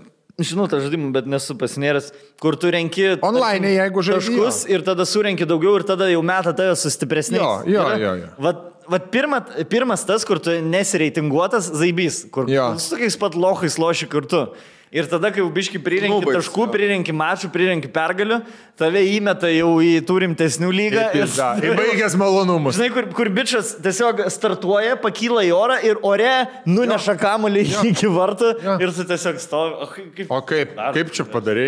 žinau 0.50 0.66
tą 0.68 0.82
žaidimą, 0.84 1.14
bet 1.14 1.24
nesu 1.32 1.54
pasinėręs, 1.56 2.10
kur 2.42 2.58
tu 2.60 2.68
renki 2.68 3.14
Online, 3.24 3.70
jeigu 3.78 4.02
žaidi, 4.04 4.34
taškus 4.34 4.58
ir 4.68 4.82
tada 4.84 5.06
surenki 5.08 5.46
daugiau 5.48 5.78
ir 5.78 5.86
tada 5.88 6.10
jau 6.12 6.20
meta 6.20 6.52
tave 6.52 6.74
su 6.76 6.90
stipresniais. 6.92 7.40
Jo, 7.40 7.62
jo, 7.64 7.86
jo, 8.02 8.10
jo. 8.20 8.28
Vat, 8.44 8.58
vat 8.88 9.10
pirma, 9.12 9.40
pirmas 9.70 10.04
tas, 10.06 10.24
kur 10.24 10.38
tu 10.42 10.50
nesireitinguotas 10.62 11.70
zaibys, 11.74 12.24
kur 12.32 12.48
Jo. 12.50 12.72
su 12.78 12.94
tokiais 12.94 13.16
pat 13.20 13.34
lochais 13.34 13.78
loši 13.78 14.08
kartu. 14.10 14.46
Ir 14.94 15.08
tada, 15.10 15.32
kai 15.34 15.42
jau 15.42 15.48
biški 15.52 15.80
prirenki 15.82 16.12
Nubaigs, 16.14 16.44
taškų, 16.46 16.62
jo. 16.68 16.72
prirenki 16.72 17.12
mačų, 17.16 17.48
prirenki 17.52 17.88
pergalių, 17.92 18.36
tave 18.78 19.00
įmeta 19.16 19.48
jau 19.50 19.72
į 19.82 19.96
turimtesnių 20.06 20.68
lygą. 20.72 21.06
Ir. 21.18 21.32
Ir 21.66 21.74
baigęs 21.76 22.14
malonumus. 22.20 22.76
Žinai, 22.78 22.88
kur, 22.94 23.08
kur 23.16 23.30
bičias 23.34 23.72
tiesiog 23.82 24.22
startuoja, 24.30 24.94
pakyla 25.02 25.42
į 25.48 25.50
orą 25.56 25.78
ir 25.84 25.98
ore 26.06 26.30
nuneša 26.70 27.16
kamuolį 27.18 27.64
iki 27.90 28.06
vartų 28.14 28.52
Jo. 28.62 28.76
ir 28.86 28.92
tu 28.94 29.06
tiesiog 29.10 29.40
stovi. 29.42 29.74
O 29.82 29.88
kaip, 29.90 30.30
O 30.30 30.40
kaip, 30.46 30.76
kaip 30.96 31.10
čia 31.18 31.26
padarai? 31.34 31.66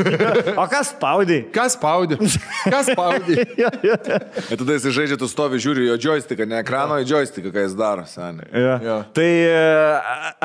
o 0.62 0.66
kas 0.74 0.90
spaudai? 0.96 1.40
Kas 1.54 1.78
spaudė? 1.78 2.18
Kas 2.66 2.90
spaudė? 2.90 3.46
Ir 4.48 4.56
tada 4.58 4.74
jis 4.76 4.88
žaidžia, 4.94 5.16
tu 5.20 5.28
stovi, 5.30 5.58
žiūri 5.62 5.86
jo 5.88 5.96
joystiką, 6.08 6.46
ne 6.48 6.58
ekrano, 6.62 6.98
į 7.02 7.06
joystiką, 7.10 7.52
ką 7.54 7.64
jis 7.66 7.74
daro, 7.78 8.04
seniai. 8.08 8.48
Ja. 8.52 8.76
Jo. 8.82 8.96
Tai 9.16 9.26
e, 9.28 9.62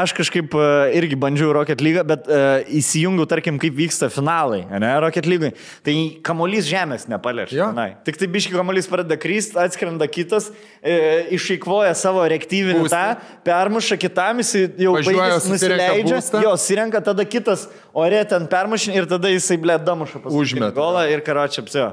aš 0.04 0.14
kažkaip 0.18 0.54
e, 0.58 0.66
irgi 1.00 1.18
bandžiau 1.20 1.54
Rocket 1.56 1.82
League, 1.84 2.03
bet 2.08 2.28
uh, 2.30 2.62
įsijungiau, 2.80 3.26
tarkim, 3.30 3.58
kaip 3.62 3.76
vyksta 3.78 4.10
finalai, 4.14 4.64
ne, 4.80 4.92
Rocket 5.04 5.26
League. 5.30 5.54
Tai 5.86 5.96
kamuolys 6.26 6.68
žemės 6.70 7.08
nepaliečia. 7.12 7.70
Tik 8.08 8.20
tai 8.22 8.28
biški 8.34 8.54
kamuolys 8.56 8.88
pradeda 8.92 9.18
krysti, 9.20 9.58
atskrenda 9.64 10.08
kitas, 10.12 10.50
e, 10.84 10.98
išeikvoja 11.38 11.94
savo 11.98 12.24
reaktyvinį 12.30 12.84
Būstą. 12.84 13.02
tą, 13.18 13.40
permuša 13.48 13.98
kitam, 14.02 14.42
jis 14.44 14.54
jau 14.84 14.94
baigęs, 15.00 15.48
nusileidžia, 15.52 16.22
jo, 16.44 16.54
sirenka 16.60 17.02
tada 17.04 17.26
kitas, 17.26 17.68
ore 17.94 18.24
ten 18.30 18.48
permušin 18.50 18.96
ir 18.98 19.08
tada 19.10 19.32
jisai 19.32 19.58
blėt 19.62 19.84
damuša 19.88 20.22
Užmeta. 20.34 20.72
Golą 20.76 21.04
ir 21.12 21.22
karočią 21.26 21.64
psio, 21.68 21.88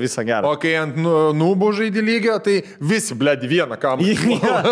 visą 0.00 0.24
gerą. 0.26 0.50
O 0.52 0.56
kai 0.60 0.74
ant 0.80 0.96
nu- 0.96 1.32
nubų 1.36 1.70
žaidži 1.78 2.02
lygio, 2.04 2.36
tai 2.44 2.62
visi, 2.80 3.14
blėd, 3.18 3.44
vieną 3.48 3.78
kamuolį. 3.80 4.16
Ja, 4.48 4.62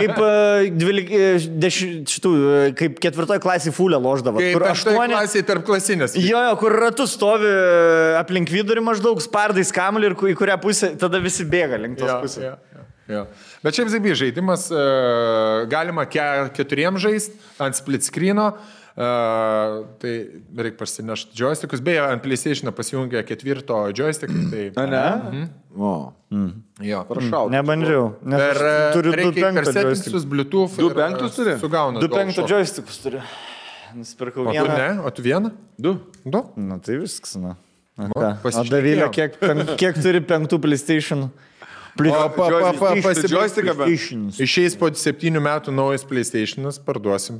kaip, 0.00 0.18
e, 0.22 0.70
dvylik- 0.70 1.10
e, 1.10 1.26
deši, 1.60 1.86
šitų, 2.08 2.30
e, 2.36 2.72
kaip 2.78 3.00
ketvirtoje 3.02 3.40
klasėje 3.42 3.72
fulę 3.74 3.98
loždavo. 4.00 4.35
Kaip 4.40 4.56
Kur 4.58 4.66
aštuoni 4.70 5.16
klasiai 5.16 5.46
tarp 5.48 5.64
klasinės. 5.68 6.14
Jo, 6.20 6.40
jo, 6.48 6.54
kur 6.60 6.76
ratu 6.86 7.06
stovi 7.10 7.48
e, 7.50 8.14
aplink 8.20 8.52
vidurį 8.52 8.84
maždaug, 8.86 9.20
spardai 9.24 9.64
skamulį 9.66 10.12
ir 10.12 10.16
į 10.32 10.36
kurią 10.38 10.56
pusę, 10.62 10.92
tada 11.00 11.20
visi 11.22 11.44
bėga 11.48 11.80
link 11.82 11.98
tos 12.00 12.10
Jo, 12.10 12.18
pusės. 12.24 12.44
jo, 12.44 12.54
jo, 12.76 12.86
jo. 13.16 13.26
Bet 13.66 13.78
šiaip 13.80 13.92
zaibi 13.92 14.16
žaidimas, 14.18 14.68
e, 14.70 14.86
galima 15.72 16.06
ke, 16.10 16.26
keturiem 16.56 16.98
žaisti 17.02 17.36
ant 17.62 17.78
split 17.78 18.06
screeno. 18.06 18.52
Uh, 18.96 19.82
tai 20.00 20.12
reikia 20.56 20.78
parsinešti 20.80 21.36
joystickus. 21.36 21.82
Beje, 21.84 21.98
ant 22.00 22.22
PlayStation 22.24 22.70
pasijungia 22.72 23.20
ketvirto 23.28 23.76
joystick. 23.92 24.32
Tai, 24.48 24.86
Ne? 24.88 25.42
O, 25.76 25.90
jo. 26.80 27.02
prašau. 27.04 27.50
Nebandžiau, 27.52 28.06
nes 28.24 28.40
Per, 28.40 28.60
turiu 28.96 29.12
du 29.12 29.34
penktus 29.36 29.76
joystickus. 29.76 30.24
Bluetooth. 30.24 30.78
Du 30.80 30.88
penktus 30.96 31.36
turi? 31.36 31.58
Sugauna. 31.60 32.00
Du 32.00 32.08
penktų 32.08 32.46
joystickus 32.48 33.02
turiu. 33.04 33.20
Nusipirkau 33.96 34.44
O 34.46 34.52
vieną. 34.52 34.76
ne? 34.76 34.88
O 35.04 35.10
tu 35.10 35.22
vieną? 35.22 35.50
Du. 35.78 35.96
Du? 36.24 36.42
Na 36.56 36.78
tai 36.78 36.98
viskas, 37.00 37.36
na. 37.40 37.56
Na 37.96 38.10
O, 38.12 38.20
ką, 38.20 38.30
O 38.30 38.42
pasišnekėjom. 38.44 38.70
Davilė, 38.74 39.10
kiek, 39.14 39.38
kiek 39.80 39.94
turi 40.04 40.20
penktų 40.20 40.58
PlayStation? 40.60 41.30
Pli- 41.96 42.10
O, 42.12 42.12
pa, 42.12 42.28
pa, 42.28 42.36
pa, 42.36 42.50
Joystick- 42.52 42.78
pasi- 42.78 43.00
joystick- 43.00 43.32
joysticką, 43.32 43.72
bet- 43.72 43.86
PlayStations. 43.88 44.36
Išeis 44.44 44.74
po 44.76 44.90
septynių 44.92 45.40
metų 45.40 45.72
naujas 45.72 46.04
PlayStation'as, 46.04 46.76
parduosim. 46.84 47.38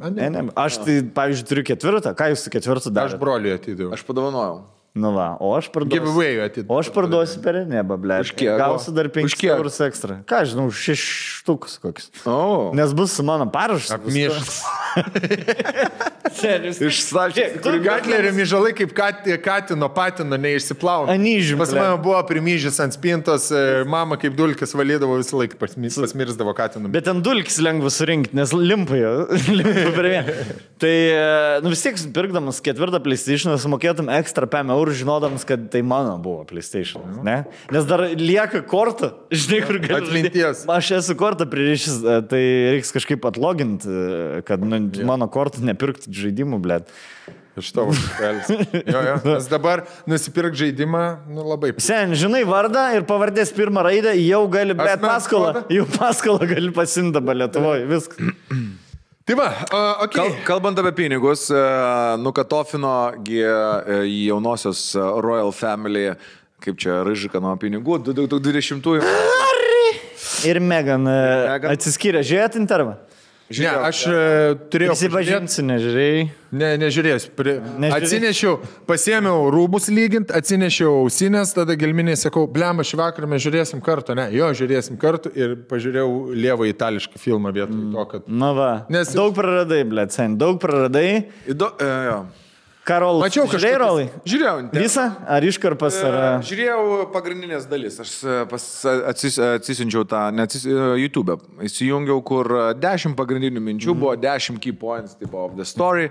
Ne, 0.00 0.30
ne, 0.32 0.46
aš 0.56 0.78
tai, 0.80 1.02
pavyzdžiui, 1.02 1.44
turiu 1.50 1.64
ketvirtą. 1.68 2.14
Ką 2.16 2.30
jūs 2.32 2.46
su 2.46 2.50
ketvirtu 2.54 2.88
Aš 2.88 2.94
darote? 2.96 3.18
broliui 3.20 3.52
atidaviau. 3.58 3.92
Aš 3.92 4.02
padovanojau. 4.08 4.62
Nu 4.96 5.12
va, 5.12 5.36
o 5.40 5.52
aš 5.54 5.68
parduosiu. 5.70 6.64
O 6.66 6.78
aš 6.80 6.88
parduosiu 6.94 7.42
per 7.44 7.60
nebą, 7.68 7.98
ble. 8.00 8.20
Už 8.24 8.32
kiek? 8.34 8.56
Gausiu 8.58 8.94
dar 8.96 9.10
5 9.12 9.28
Už 9.28 9.34
kiek? 9.38 9.52
eurus 9.54 9.78
ekstra. 9.84 10.20
Ką 10.26 10.40
žinau, 10.48 10.70
6 10.72 10.96
štukus 11.44 11.76
kokius. 11.82 12.08
O. 12.26 12.72
Nes 12.74 12.92
bus 12.96 13.14
mano 13.22 13.46
parašas. 13.52 13.94
Apmišęs. 13.98 14.62
Iš 16.88 17.00
stalčių. 17.02 17.44
Kur 17.62 17.78
Gatlerio 17.82 18.30
myžalai 18.36 18.72
kaip 18.76 18.92
kat, 18.96 19.24
katino 19.42 19.88
patino 19.92 20.36
neišsiplauna. 20.40 21.14
Anyžium, 21.14 21.58
Pas 21.62 21.72
mane 21.74 21.96
buvo 22.02 22.18
primyžęs 22.28 22.78
ant 22.84 22.94
spintos, 22.94 23.48
e, 23.54 23.84
mama 23.88 24.18
kaip 24.20 24.36
dulkis 24.38 24.74
valydavo 24.76 25.18
visą 25.20 25.40
laiką, 25.40 25.58
pasmi- 25.60 25.90
pasmirsdavo 25.94 26.54
katinu. 26.58 26.90
Bet 26.92 27.04
ten 27.08 27.22
dulkis 27.24 27.58
lengva 27.64 27.90
surinkti, 27.92 28.36
nes 28.38 28.52
limpa 28.54 28.98
jo. 28.98 29.12
limpa 29.58 29.90
per 29.96 30.10
vieną. 30.12 30.36
Tai, 30.82 30.94
e, 30.94 31.60
nu 31.64 31.72
vis 31.74 31.82
tiek, 31.82 31.98
pirkdamas 32.14 32.60
ketvirtą 32.62 33.00
PlayStation, 33.02 33.56
sumokėtum 33.58 34.06
ekstra 34.20 34.46
5 34.50 34.70
eurų, 34.76 34.77
žinodamas, 34.94 35.44
kad 35.48 35.66
tai 35.72 35.82
mano 35.82 36.14
buvo 36.22 36.44
PlayStation. 36.48 37.02
Ne? 37.26 37.42
Nes 37.74 37.88
dar 37.88 38.04
lieka 38.14 38.62
kortą, 38.62 39.10
žinai, 39.34 39.60
kur 39.66 39.80
gali. 39.82 39.98
Atminties. 40.06 40.62
Aš 40.70 40.92
esu 41.00 41.18
kortą 41.18 41.48
pririšęs, 41.50 41.98
e, 41.98 42.16
tai 42.30 42.42
reiks 42.76 42.94
kažkaip 42.94 43.26
atloginti, 43.28 43.90
e, 43.90 44.40
kad 44.46 44.62
nu, 44.62 44.80
mano 45.08 45.26
kortą 45.32 45.64
nepirkti 45.66 46.14
žaidimų, 46.14 46.62
blėt. 46.62 46.94
Iš 47.58 47.72
tavo 47.74 47.90
šukelis. 47.90 48.50
Jo, 48.86 49.00
jo. 49.02 49.14
Nes 49.26 49.48
dabar 49.50 49.82
nusipirk 50.06 50.54
žaidimą, 50.58 51.04
nu 51.34 51.42
labai. 51.42 51.72
Sen, 51.82 52.14
žinai 52.18 52.44
vardą 52.46 52.84
ir 52.94 53.06
pavardės 53.08 53.50
pirmą 53.56 53.82
raidę, 53.88 54.14
jau 54.22 54.44
gali, 54.52 54.76
Asmens 54.78 55.02
paskolą. 55.02 55.64
Jau 55.74 55.88
paskolą 55.98 56.46
gali 56.54 56.70
pasimti 56.76 57.18
dabar 57.18 57.42
Lietuvoje, 57.42 57.88
viskas. 57.90 58.36
Tai 59.28 59.34
va, 59.36 59.48
uh, 59.52 60.04
okay. 60.06 60.16
Kal, 60.16 60.30
kalbant 60.40 60.78
apie 60.80 60.94
pinigus, 60.96 61.50
e, 61.52 61.64
nukatofino 62.16 62.92
į 63.28 63.42
jaunosios 64.30 64.80
Royal 64.96 65.52
Family, 65.52 66.06
kaip 66.64 66.78
čia, 66.80 67.02
Ryžika 67.04 67.36
nuo 67.44 67.52
pinigų, 67.60 67.98
2020-ųjų. 68.06 69.02
Ir. 70.48 70.62
Megan. 70.64 71.04
atsiskyrė, 71.74 72.24
žiūrėt 72.24 72.56
intervą. 72.56 72.96
Ne, 73.48 73.68
aš 73.88 74.02
uh, 74.04 74.14
turėjau... 74.68 74.92
pažiūrėt- 74.92 75.14
Prisipažinsiu, 75.14 75.62
nežiūrėjai. 75.64 76.24
Ne, 76.60 76.68
nežiūrėsiu. 76.82 77.30
Pri... 77.36 77.54
Atsinešiau, 77.96 78.58
pasėmiau 78.88 79.46
rūbus 79.54 79.88
lygint, 79.92 80.32
atsinešiau 80.36 80.98
ausinės, 81.06 81.54
tada 81.56 81.76
gelminiai 81.80 82.18
sakau, 82.20 82.44
blem, 82.44 82.82
šį 82.84 82.98
vakarą 83.00 83.30
mes 83.32 83.40
žiūrėsim 83.44 83.80
kartu, 83.84 84.16
ne, 84.18 84.26
jo, 84.36 84.50
žiūrėsim 84.58 85.00
kartu 85.00 85.32
ir 85.32 85.56
pažiūrėjau 85.70 86.10
lievą 86.36 86.68
itališką 86.74 87.20
filmą 87.22 87.54
vietoj 87.56 87.86
to, 87.96 88.04
kad... 88.12 88.28
Na 88.28 88.52
va. 88.56 88.68
Nes-. 88.92 89.14
Daug 89.16 89.32
praradai, 89.36 89.80
blėt, 89.88 90.12
sen, 90.16 90.36
daug 90.40 90.60
praradai. 90.60 91.08
Įdo, 91.48 91.72
e, 91.80 91.88
jo. 92.10 92.20
Karol, 92.88 93.18
Mačiau 93.20 93.44
Rolai? 93.44 94.06
Žiūrėjau, 94.24 94.54
interviu. 94.62 94.86
Visą? 94.86 95.02
Ar 95.28 95.44
iškarpas? 95.44 95.98
Ar... 96.08 96.14
E, 96.16 96.28
Žiūrėjau 96.48 96.78
pagrindinės 97.12 97.66
dalis. 97.68 97.98
Aš 98.00 98.12
e, 98.24 98.36
pas, 98.48 98.64
atsis, 99.10 99.36
atsisinčiau 99.44 100.06
tą, 100.08 100.22
neatsis, 100.32 100.64
e, 100.64 100.86
YouTube. 101.02 101.36
Įsijungiau, 101.68 102.22
kur 102.24 102.48
e, 102.48 102.62
10 102.80 103.12
pagrindinių 103.18 103.60
minčių 103.66 103.92
buvo 103.92 104.14
10 104.16 104.56
key 104.64 104.72
points 104.72 105.18
tipo, 105.20 105.44
of 105.44 105.58
the 105.60 105.68
story. 105.68 106.08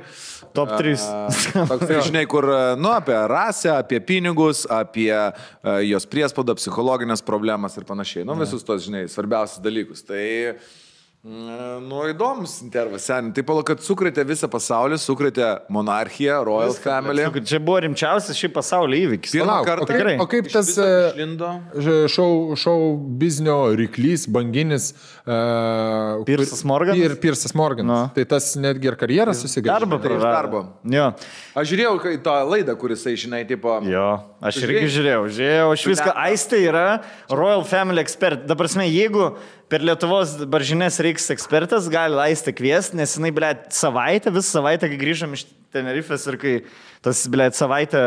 Top 0.54 0.76
3. 0.78 0.94
A, 1.02 1.66
Toks, 1.74 1.96
žinai, 2.12 2.28
kur, 2.30 2.46
nu, 2.78 2.94
apie 2.94 3.18
rasę, 3.32 3.74
apie 3.74 3.98
pinigus, 4.06 4.68
apie 4.70 5.10
uh, 5.10 5.80
jos 5.82 6.06
priespaudą, 6.06 6.54
psichologinės 6.62 7.26
problemas 7.26 7.78
ir 7.82 7.90
panašiai. 7.90 8.28
Nu, 8.28 8.38
visus 8.38 8.66
tos, 8.68 8.86
žinai, 8.86 9.08
svarbiausius 9.10 9.66
dalykus. 9.66 10.06
Tai, 10.06 10.22
mm, 10.54 10.87
nu, 11.28 12.00
įdomus 12.08 12.54
intervas, 12.64 13.04
seniai. 13.08 13.34
Tai 13.36 13.44
pala, 13.48 13.64
kad 13.68 13.82
sukrėtė 13.84 14.24
visą 14.28 14.48
pasaulį, 14.52 15.00
sukrėtė 15.02 15.48
monarchiją, 15.74 16.38
Royal 16.48 16.76
Family. 16.80 17.26
Čia 17.48 17.60
buvo 17.64 17.82
rimčiausias 17.84 18.38
šį 18.40 18.50
pasaulio 18.56 19.00
įvykis. 19.08 19.34
Pirmą 19.36 19.58
Palauk, 19.58 19.68
kartą 19.68 19.84
o 19.84 19.90
Tikrai. 19.92 20.16
o 20.24 20.28
kaip 20.32 20.48
tas 20.54 20.72
e, 20.80 21.98
šou, 22.14 22.30
šou 22.60 22.78
biznio 23.20 23.58
ryklys, 23.78 24.28
banginis. 24.32 24.94
Uh, 25.28 26.24
Pirsas 26.28 26.64
Morganas? 26.68 27.02
Ir 27.04 27.18
Pirsas 27.20 27.56
Morganas. 27.58 27.88
Nu. 27.88 28.00
Tai 28.16 28.24
tas 28.32 28.48
netgi 28.60 28.88
ir 28.88 28.96
karjerą 29.00 29.36
susigadino. 29.36 29.84
Darbą 29.84 30.00
Tai 30.00 30.08
prarado. 30.08 30.32
darbo. 30.32 30.64
Jo. 30.96 31.10
Aš 31.58 31.74
žiūrėjau 31.74 31.94
kai 32.06 32.16
tą 32.24 32.38
laidą, 32.48 32.78
kuris, 32.80 33.04
žinai, 33.20 33.44
tipo... 33.50 33.76
Jo, 33.88 34.08
aš 34.40 34.62
irgi 34.64 34.88
žiūrėjau, 34.96 35.28
žiūrėjau, 35.36 35.68
aš 35.76 35.86
viską. 35.92 36.16
Aistė 36.28 36.64
yra 36.70 36.88
Royal 37.28 37.68
Family 37.68 38.04
expert. 38.04 38.48
Dabar, 38.48 38.68
prasme, 38.68 38.88
jeigu 38.88 39.34
per 39.72 39.84
Lietuvos 39.84 40.34
baržinės 40.50 41.00
reiks 41.04 41.28
ekspertas, 41.34 41.90
gali 41.92 42.18
Aistė 42.24 42.54
kviesti, 42.56 42.98
nes 43.00 43.16
jinai, 43.18 43.32
ble, 43.36 43.52
savaitę, 43.74 44.32
visą 44.34 44.60
savaitę, 44.60 44.90
kai 44.92 45.00
grįžom 45.02 45.36
iš 45.38 45.48
Tenerifės 45.76 46.24
ir 46.32 46.38
kai 46.40 46.52
tas, 47.04 47.26
ble, 47.28 47.50
savaitę 47.54 48.00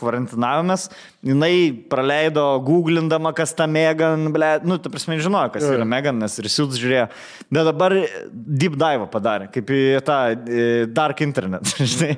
karantinavomės, 0.00 0.88
jinai 1.24 1.70
praleido 1.90 2.42
googlindama, 2.66 3.30
kas 3.36 3.54
ta 3.56 3.68
Megan, 3.70 4.26
ble, 4.34 4.48
nu, 4.66 4.78
ta 4.82 4.90
prasme, 4.90 5.20
žinojo, 5.22 5.52
kas 5.54 5.68
yra 5.70 5.86
Megan, 5.86 6.18
nes 6.18 6.34
ir 6.42 6.48
siūts 6.50 6.80
žiūrėjo. 6.82 7.04
Bet 7.46 7.68
dabar 7.70 7.94
deep 8.34 8.74
dive 8.80 9.06
padarė, 9.12 9.46
kaip 9.54 9.70
į 9.70 9.84
tą 10.06 10.18
e, 10.34 10.66
dark 10.90 11.22
internet, 11.24 11.70
žinai. 11.92 12.16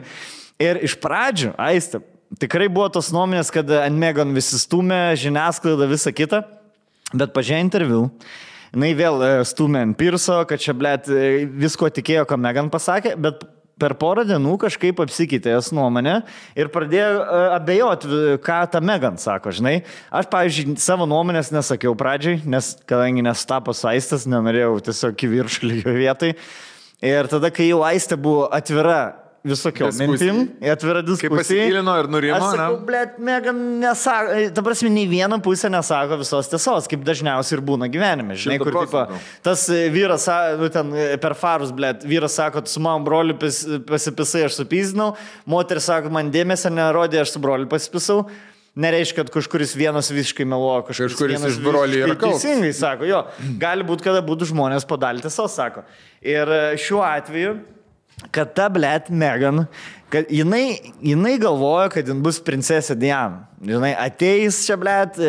Ir 0.63 0.81
iš 0.89 0.97
pradžių, 1.03 1.53
Aistė, 1.61 2.01
tikrai 2.41 2.71
buvo 2.73 2.89
tos 2.97 3.13
nuomonės, 3.13 3.53
kad 3.53 3.69
ant 3.83 4.01
Megan 4.01 4.33
visi 4.33 4.61
stumė, 4.61 5.13
žiniasklaida, 5.21 5.91
visa 5.91 6.15
kita, 6.17 6.47
bet 7.13 7.37
pažiūrėjau 7.37 7.67
interviu. 7.67 8.03
Jis 8.73 8.97
vėl 8.97 9.21
e, 9.21 9.33
stumė 9.45 9.83
ant 9.85 9.97
Pirso, 10.01 10.39
kad 10.49 10.61
čia, 10.61 10.73
blėt, 10.73 11.09
e, 11.13 11.45
visko 11.45 11.91
tikėjo, 11.93 12.25
ką 12.29 12.39
Megan 12.41 12.71
pasakė, 12.73 13.15
bet 13.21 13.45
per 13.83 13.95
porą 14.01 14.25
dienų 14.25 14.55
kažkaip 14.63 15.01
apsikeitė 15.03 15.53
jos 15.57 15.73
nuomonė 15.77 16.21
ir 16.57 16.71
pradėjo 16.73 17.21
e, 17.21 17.43
abejoti, 17.59 18.21
ką 18.45 18.59
ta 18.73 18.81
Megan 18.81 19.19
sako, 19.21 19.53
žinai. 19.53 19.83
Aš, 20.09 20.31
pavyzdžiui, 20.33 20.77
savo 20.81 21.05
nuomonės 21.11 21.53
nesakiau 21.53 21.93
pradžiai, 21.99 22.41
nes 22.49 22.73
kadangi 22.89 23.25
nestapo 23.27 23.77
aistas, 23.93 24.25
nenorėjau 24.31 24.79
tiesiog 24.89 25.27
į 25.27 25.33
viršų 25.37 25.69
lygio 25.69 25.97
vietai. 25.99 26.33
Ir 27.03 27.29
tada, 27.29 27.51
kai 27.53 27.67
jau 27.67 27.83
aistė 27.85 28.17
buvo 28.17 28.47
atvira 28.55 29.22
Diskusijai. 29.43 30.07
mintim, 30.07 30.37
atvira 30.71 31.01
diskusija. 31.03 31.31
pasigilino 31.35 31.97
ir 31.99 32.07
nurimo, 32.07 32.37
Aš 32.39 32.53
sakau, 32.55 32.77
blėt, 32.87 33.17
Megan 33.19 33.57
nesako, 33.83 34.37
ta 34.55 34.63
prasme, 34.63 34.91
nei 34.95 35.09
viena 35.11 35.39
pusė 35.43 35.67
nesako 35.73 36.21
visos 36.21 36.47
tiesos, 36.53 36.87
kaip 36.87 37.03
dažniausiai 37.09 37.57
ir 37.59 37.65
būna 37.67 37.89
gyvenime. 37.91 38.37
Žinai, 38.39 38.61
kur 38.63 38.71
tipo, 38.77 39.03
tas 39.43 39.65
e, 39.75 39.89
vyras, 39.91 40.29
nu, 40.61 40.69
ten 40.71 40.95
e, 40.95 41.09
per 41.19 41.35
farus, 41.35 41.75
blėt, 41.75 42.07
vyras 42.07 42.39
sako, 42.39 42.63
tu 42.63 42.71
su 42.71 42.85
mano 42.87 43.03
broliu 43.03 43.35
pis- 43.43 43.65
pasipisai, 43.91 44.45
aš 44.47 44.61
supizdinau, 44.61 45.17
moteris 45.51 45.91
sako, 45.91 46.15
man 46.15 46.31
dėmesio 46.31 46.71
nerodė, 46.71 47.25
aš 47.27 47.35
su 47.35 47.43
broliu 47.43 47.67
pasipisau. 47.67 48.23
Nereiškia, 48.79 49.25
kad 49.27 49.35
kažkuris 49.35 49.75
vienas 49.77 50.07
visiškai 50.15 50.47
meluoja, 50.49 50.87
kažkuris, 50.87 51.19
Kažkuris 51.19 51.43
iš 51.51 51.59
brolių 51.61 51.99
yra 52.07 52.15
kaltas. 52.15 52.41
Teisingai 52.47 52.71
sako, 52.73 53.05
jo, 53.11 53.19
gali 53.61 53.85
būti, 53.85 54.07
kada 54.07 54.23
būtų 54.25 54.49
žmonės 54.55 54.87
padalti 54.89 55.29
savo, 55.35 55.51
sako. 55.53 55.83
Ir 56.25 56.49
e, 56.49 56.63
šiuo 56.81 57.03
atveju, 57.05 57.59
kad 58.31 58.55
ta, 58.55 58.69
blėt, 58.73 59.09
Megan, 59.11 59.67
kad 60.13 60.29
jinai, 60.31 60.79
jinai 61.03 61.39
galvoja, 61.41 61.89
kad 61.93 62.07
jin 62.09 62.21
bus 62.23 62.39
princesė 62.45 62.95
Diana. 62.99 63.49
Žinai, 63.63 63.93
ateis 63.95 64.57
čia, 64.67 64.75
blėt. 64.77 65.19
e. 65.23 65.29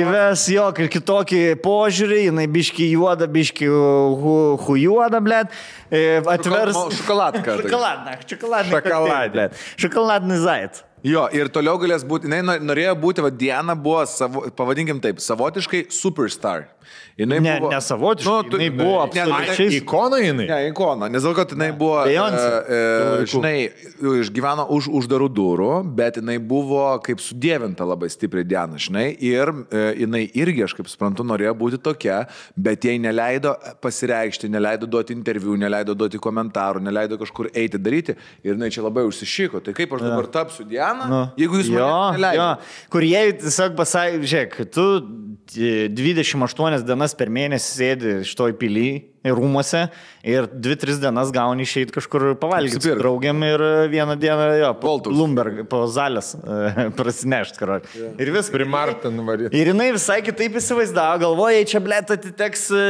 Įves 0.00 0.46
jo, 0.48 0.64
kitokį 0.72 1.40
požiūrį, 1.60 2.20
jinai 2.30 2.46
biški 2.48 2.86
juoda, 2.94 3.28
biški 3.28 3.68
hu, 3.68 4.36
hu 4.56 4.76
juoda, 4.80 5.20
blėt. 5.20 5.52
e, 5.90 6.22
Atvers. 6.24 6.72
Šokol- 6.74 6.96
šokoladka. 6.96 7.56
Šokoladna, 7.60 8.16
šokoladna. 8.24 8.80
Šokoladė. 8.80 9.48
Šokoladnis 9.76 10.40
zait. 10.48 10.82
Jo, 11.06 11.26
ir 11.30 11.46
toliau 11.54 11.76
galės 11.78 12.02
būti, 12.08 12.26
jinai 12.26 12.40
nor- 12.42 12.62
norėjo 12.66 12.94
būti, 12.98 13.22
va, 13.22 13.30
Diana 13.30 13.76
buvo, 13.78 14.00
savo, 14.10 14.46
pavadinkim 14.58 14.98
taip, 15.04 15.20
savotiškai 15.22 15.84
superstar. 15.94 16.64
Jinai 17.18 17.38
Ne, 17.42 17.52
buvo, 17.60 17.70
ne 17.72 17.78
savotiškai, 17.82 18.30
Nu, 18.30 18.50
tu- 18.50 18.58
jinai 18.58 18.70
buvo 18.78 18.98
ne, 18.98 19.06
absoliučiai- 19.06 19.70
ne, 19.70 19.76
Ikona 19.80 20.18
jinai. 20.22 20.46
Ne, 20.50 20.58
ikona, 20.70 21.08
nes 21.10 21.22
dėl 21.24 21.32
to, 21.34 21.38
kad 21.40 21.50
jinai 21.54 21.70
buvo, 21.78 21.96
Beyoncé. 22.06 22.50
e, 22.68 22.80
Tų 23.02 23.06
laikų. 23.16 23.30
žinai, 23.32 23.56
išgyveno 24.22 24.66
už 24.76 24.88
uždarų 24.98 25.28
durų, 25.38 25.70
bet 25.96 26.16
jinai 26.20 26.36
buvo 26.38 26.82
kaip 27.02 27.18
sudėvinta 27.18 27.82
labai 27.86 28.08
stipriai 28.12 28.46
Diana, 28.46 28.76
žinai, 28.78 29.16
ir 29.20 29.48
e, 29.70 29.94
jinai 30.02 30.24
irgi, 30.32 30.62
aš 30.66 30.74
kaip 30.78 30.86
suprantu, 30.86 31.24
norėjo 31.26 31.54
būti 31.58 31.78
tokia, 31.82 32.28
bet 32.56 32.80
jai 32.86 32.98
neleido 33.02 33.56
pasireikšti, 33.82 34.48
neleido 34.50 34.86
duoti 34.86 35.12
interviu, 35.16 35.56
neleido 35.58 35.94
duoti 35.94 36.18
komentarų, 36.22 36.80
neleido 36.86 37.18
kažkur 37.18 37.50
eiti 37.52 37.78
daryti 37.78 38.14
ir 38.44 38.54
jinai 38.54 38.70
čia 38.70 38.82
labai 38.86 39.04
užsišyko. 39.10 39.62
Tai 39.64 39.72
kaip 39.72 39.90
aš 39.92 40.00
dabar 40.06 40.26
tapsiu 40.30 40.64
Diana, 40.68 40.95
Nu, 41.10 41.20
jeigu 41.38 41.60
jūs 41.60 41.70
jo, 41.72 41.88
jo, 42.38 42.48
kur 42.92 43.06
jie 43.06 43.22
tiesiog 43.42 43.76
pasakė, 43.78 44.20
žiūrėk, 44.22 44.56
tu 44.74 44.86
e, 45.56 45.88
28 45.92 46.86
dienas 46.86 47.16
per 47.18 47.32
mėnesį 47.32 47.72
sėdi 47.80 48.14
šitoj 48.28 48.56
pily 48.60 48.88
rūmose 49.34 49.86
ir 50.26 50.46
2-3 50.50 51.00
dienas 51.02 51.30
gauni 51.34 51.64
išeiti 51.66 51.94
kažkur 51.94 52.28
pavalgyti 52.42 52.82
su 52.82 52.94
draugiam 52.98 53.40
ir 53.46 53.62
e, 53.62 53.70
vieną 53.92 54.16
dieną 54.20 54.46
jo, 54.60 54.70
po 54.80 54.86
Boltus. 54.92 55.14
Lumberg, 55.16 55.62
po 55.70 55.84
Zalės 55.90 56.32
e, 56.38 56.88
prasinešti, 56.98 57.58
karo. 57.60 57.80
Ir 58.18 58.30
viskas. 58.34 58.52
Primartin 58.54 59.18
varyti. 59.26 59.52
Ir 59.58 59.72
jinai 59.72 59.88
visai 59.96 60.18
kitaip 60.26 60.56
įsivaizdavo, 60.60 61.18
galvoja, 61.24 61.64
čia 61.68 61.82
blėt 61.84 62.12
atiteks 62.16 62.66
e, 62.74 62.84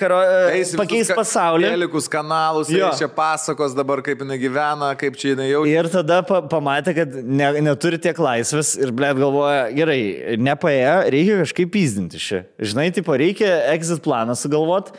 karo, 0.00 0.20
e, 0.26 0.40
Eis 0.60 0.74
į 0.74 0.80
pakeis 0.82 1.10
ka- 1.12 1.18
pasaulį. 1.20 1.70
Telikus 1.74 2.08
kanalus, 2.12 2.70
Jo. 2.72 2.90
čia 2.98 3.08
pasakos 3.12 3.74
dabar, 3.78 4.02
kaip 4.06 4.22
jinai 4.24 4.38
gyvena, 4.42 4.92
kaip 5.00 5.18
čia 5.20 5.34
jinai 5.34 5.50
jau. 5.52 5.62
Ir 5.70 5.88
tada 5.92 6.20
pa, 6.26 6.40
pamatė, 6.50 6.94
kad 7.02 7.14
ne, 7.24 7.52
neturi 7.66 7.98
tiek 8.02 8.18
laisvės 8.20 8.74
ir, 8.80 8.92
blėt, 8.96 9.18
galvoja, 9.20 9.66
gerai, 9.76 10.00
nepaėjo, 10.40 10.94
reikia 11.14 11.40
kažkaip 11.44 11.78
įzdinti 11.82 12.20
šį. 12.22 12.42
Žinai, 12.70 12.88
tipo, 12.96 13.16
reikia 13.20 13.50
exit 13.74 14.02
planą 14.04 14.36
sugalvoti. 14.38 14.94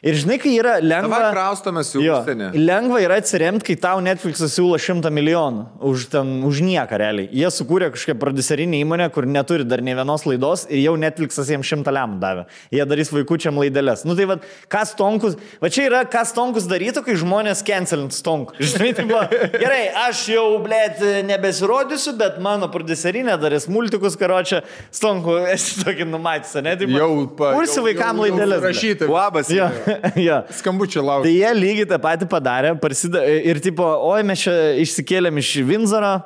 Ir 0.00 0.14
žinai, 0.16 0.38
kai 0.40 0.54
yra 0.56 0.78
lengva... 0.80 1.10
Dabar 1.18 1.34
kraustomės 1.34 1.90
į 1.92 2.00
užsienį. 2.06 2.46
lengva 2.56 3.02
yra 3.04 3.18
atsiremti, 3.20 3.66
kai 3.68 3.74
tau 3.82 3.98
Netflix'as 4.00 4.54
siūlo 4.56 4.78
šimtą 4.80 5.10
milijonų 5.12 5.66
už, 5.90 6.06
ten, 6.14 6.30
už 6.48 6.62
nieką 6.64 6.96
realiai. 7.02 7.28
Jie 7.36 7.50
sukūrė 7.52 7.90
kažkokią 7.92 8.14
produserinį 8.22 8.80
įmonę, 8.86 9.10
kur 9.12 9.26
neturi 9.28 9.66
dar 9.68 9.82
ne 9.84 9.92
vienos 9.98 10.24
laidos 10.24 10.62
ir 10.72 10.80
jau 10.86 10.94
Netflix'as 11.00 11.50
jiems 11.52 11.68
šimtą 11.68 11.92
lemų 11.92 12.16
davė. 12.22 12.46
Jie 12.72 12.86
darys 12.88 13.12
vaikučiam 13.12 13.60
laidelės. 13.60 14.06
Nu 14.08 14.16
tai 14.16 14.24
vad, 14.30 14.46
kas 14.72 14.94
tonkus, 14.96 15.36
va 15.60 15.68
čia 15.68 15.84
yra, 15.90 16.00
kas 16.08 16.32
tonkus 16.36 16.64
darytų, 16.70 17.04
kai 17.04 17.18
žmonės 17.20 17.60
cancelint 17.68 18.16
stonk. 18.16 18.54
Žinai, 18.70 18.94
tai 18.96 19.04
va, 19.10 19.26
gerai, 19.60 19.82
aš 20.06 20.24
jau, 20.32 20.46
blėt, 20.64 21.04
nebesirodysiu, 21.28 22.16
bet 22.20 22.40
mano 22.40 22.70
produserinė 22.72 23.36
darys 23.42 23.68
multikus, 23.68 24.16
karočią, 24.20 24.62
stonku, 24.96 25.36
esi 25.54 25.84
tokį 25.84 26.08
numatęs, 26.08 26.56
ne? 26.64 26.76
Tai 26.80 26.90
Jau 26.96 27.12
pa- 27.36 27.52
Kursi 27.56 27.84
vaikam 27.84 28.24
laidelės. 28.24 28.64
rašyta. 28.64 29.08
Labas. 29.10 29.52
Jo, 29.52 29.68
jo. 30.28 30.40
Skambučių 30.60 31.00
Tai 31.00 31.06
laukia. 31.06 31.32
jie 31.36 31.54
lygiai 31.58 31.88
tą 31.90 32.00
patį 32.02 32.28
padarė, 32.30 32.74
prasideda 32.82 33.24
ir 33.26 33.62
tipo, 33.64 33.86
oi 34.10 34.20
mes 34.26 34.46
čia 34.46 34.58
išsikėlėm 34.84 35.40
iš 35.42 35.56
Windsoro. 35.68 36.18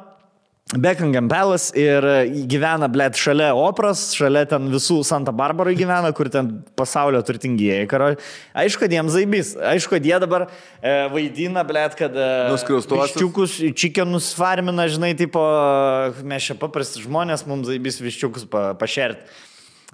Beckingham 0.72 1.28
Palace 1.28 1.74
ir 1.76 2.02
gyvena, 2.48 2.88
blėt, 2.90 3.18
šalia 3.20 3.50
operos, 3.52 4.06
šalia 4.16 4.46
ten 4.48 4.70
visų 4.72 5.02
Santa 5.04 5.30
Barbarai 5.36 5.74
gyvena, 5.76 6.08
kur 6.16 6.30
ten 6.32 6.48
pasaulio 6.74 7.20
turtingieji. 7.22 7.84
Karo. 7.90 8.14
Aišku, 8.56 8.86
kad 8.86 8.94
jiems 8.96 9.12
zaibys. 9.12 9.52
Aišku, 9.60 9.92
kad 9.98 10.08
jie 10.08 10.16
dabar 10.24 10.46
e, 10.48 10.94
vaidina, 11.12 11.62
blėt, 11.68 11.98
kad... 12.00 12.16
E, 12.16 12.30
Nuskriaustuosius. 12.48 13.12
Viščiukus, 13.12 13.58
čikenus 13.76 14.32
farmina, 14.38 14.88
žinai, 14.90 15.12
tipo, 15.20 15.44
mes 16.24 16.48
čia 16.48 16.56
paprasti 16.58 17.04
žmonės, 17.04 17.44
mums 17.50 17.68
zaibys 17.68 18.00
viščiukus 18.00 18.48
pa, 18.48 18.70
pašerti. 18.80 19.28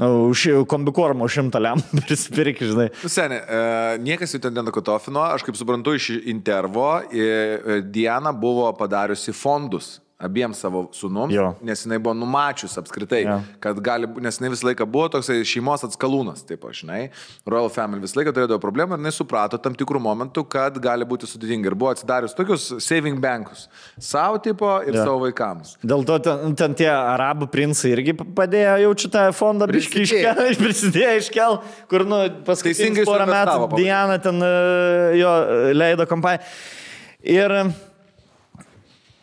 Už 0.00 0.46
kombikormą 0.64 1.26
už 1.28 1.34
šimtą 1.36 1.60
lem 1.60 1.82
prisipirki, 2.06 2.70
žinai. 2.72 2.88
Nu, 3.02 3.10
Seniai, 3.12 3.40
e, 3.40 3.98
niekas 4.00 4.32
jų 4.32 4.40
ten 4.46 4.56
nenakotofino, 4.56 5.20
aš 5.36 5.44
kaip 5.44 5.58
suprantu 5.58 5.92
iš 5.98 6.12
intervo, 6.32 7.02
e, 7.12 7.80
Diana 7.84 8.32
buvo 8.32 8.70
padariusi 8.78 9.36
fondus 9.36 9.98
abiems 10.20 10.58
savo 10.60 10.82
sunums, 10.92 11.32
Jo. 11.34 11.54
nes 11.64 11.82
jinai 11.86 11.98
buvo 12.02 12.12
numačius 12.14 12.76
apskritai, 12.80 13.22
Jo. 13.24 13.38
kad 13.64 13.78
gali, 13.80 14.06
nes 14.20 14.36
jinai 14.40 14.50
visą 14.52 14.68
laiką 14.68 14.84
buvo 14.86 15.08
toksai 15.14 15.38
šeimos 15.48 15.84
atskalūnas, 15.88 16.42
taip 16.48 16.64
aš, 16.68 16.82
žinai, 16.82 17.00
Royal 17.48 17.70
Family 17.72 18.02
visą 18.04 18.20
laiką 18.20 18.34
turėjo 18.36 18.58
problemų 18.60 18.98
ir 18.98 19.02
jinai 19.04 19.12
suprato 19.16 19.58
tam 19.58 19.74
tikrų 19.80 20.02
momentų, 20.04 20.44
kad 20.52 20.76
gali 20.84 21.08
būti 21.08 21.28
sudėtinga 21.30 21.72
ir 21.72 21.78
buvo 21.80 21.94
atsidarius 21.94 22.36
tokius 22.36 22.68
saving 22.84 23.16
bankus 23.22 23.66
savo 23.98 24.38
tipo 24.44 24.68
ir 24.84 24.94
Jo. 24.98 25.04
savo 25.08 25.22
vaikams. 25.24 25.74
Dėl 25.82 26.04
to 26.08 26.18
ten, 26.28 26.54
ten 26.54 26.74
tie 26.76 26.90
arabų 26.92 27.48
princai 27.50 27.94
irgi 27.96 28.14
padėjo 28.20 28.76
jaučiu 28.86 29.10
tą 29.16 29.26
fondą 29.32 29.66
biškai 29.70 30.02
Prisidėjo. 30.04 30.34
iškel, 30.36 30.58
prisidėjo 30.64 31.14
iškel, 31.24 31.58
kur, 31.90 32.04
nu, 32.08 32.20
paskutinius 32.46 33.08
porą 33.08 33.26
metų. 33.30 33.70
Diana 33.80 34.18
ten 34.20 34.36
e, 34.44 34.50
jo 35.20 35.30
e, 35.40 35.72
leido 35.76 36.06
kompaniją. 36.10 36.44
Ir, 37.20 37.52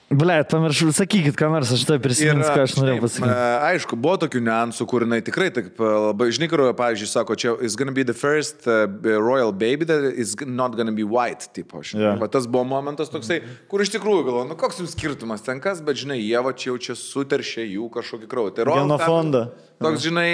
ble, 0.10 0.36
pamiršau, 0.48 0.94
sakykit, 0.95 1.36
ką 1.36 1.50
nors, 1.52 1.72
aš 1.76 1.84
tai 1.88 1.98
prisiminsiu, 2.00 2.48
ką 2.56 2.64
aš 2.64 2.76
norėjau 2.80 3.02
pasakyti. 3.03 3.27
e, 3.27 3.50
Aišku, 3.68 3.98
buvo 4.00 4.16
tokių 4.24 4.42
niuansų, 4.45 4.88
kur 4.88 5.03
jinai 5.03 5.19
tikrai 5.26 5.50
taip 5.52 5.82
e, 5.84 5.92
labai, 6.08 6.30
žinai, 6.36 6.50
kur, 6.52 6.64
pavyzdžiui, 6.80 7.10
sako, 7.11 7.38
čia 7.40 7.53
is 7.66 7.76
gonna 7.80 7.92
be 7.95 8.06
the 8.08 8.16
first 8.16 8.68
uh, 8.72 8.88
royal 9.19 9.52
baby 9.52 9.88
that 9.90 10.08
is 10.16 10.36
not 10.45 10.77
gonna 10.80 10.95
be 10.95 11.03
white, 11.03 11.50
tipo, 11.53 11.84
žinai. 11.84 12.16
Yeah. 12.16 12.27
Tas 12.32 12.48
buvo 12.48 12.64
momentas 12.68 13.11
toksai, 13.11 13.42
kur 13.68 13.84
iš 13.84 13.92
tikrųjų 13.98 14.27
galvoju, 14.30 14.50
nu 14.52 14.60
koks 14.60 14.80
jums 14.84 14.95
skirtumas 14.95 15.44
ten 15.45 15.60
kas, 15.64 15.84
bet 15.84 16.00
žinai, 16.00 16.22
jie 16.24 16.40
va 16.44 16.56
čia 16.56 16.72
jau 16.72 16.77
čia 16.90 16.98
suteršė 17.00 17.68
jų 17.68 17.92
kažkokį 17.98 18.32
kraują. 18.32 18.56
Tai 18.56 18.69
Royal 18.72 18.88
Genofondą. 18.88 19.48
Toks, 19.84 20.02
žinai, 20.08 20.30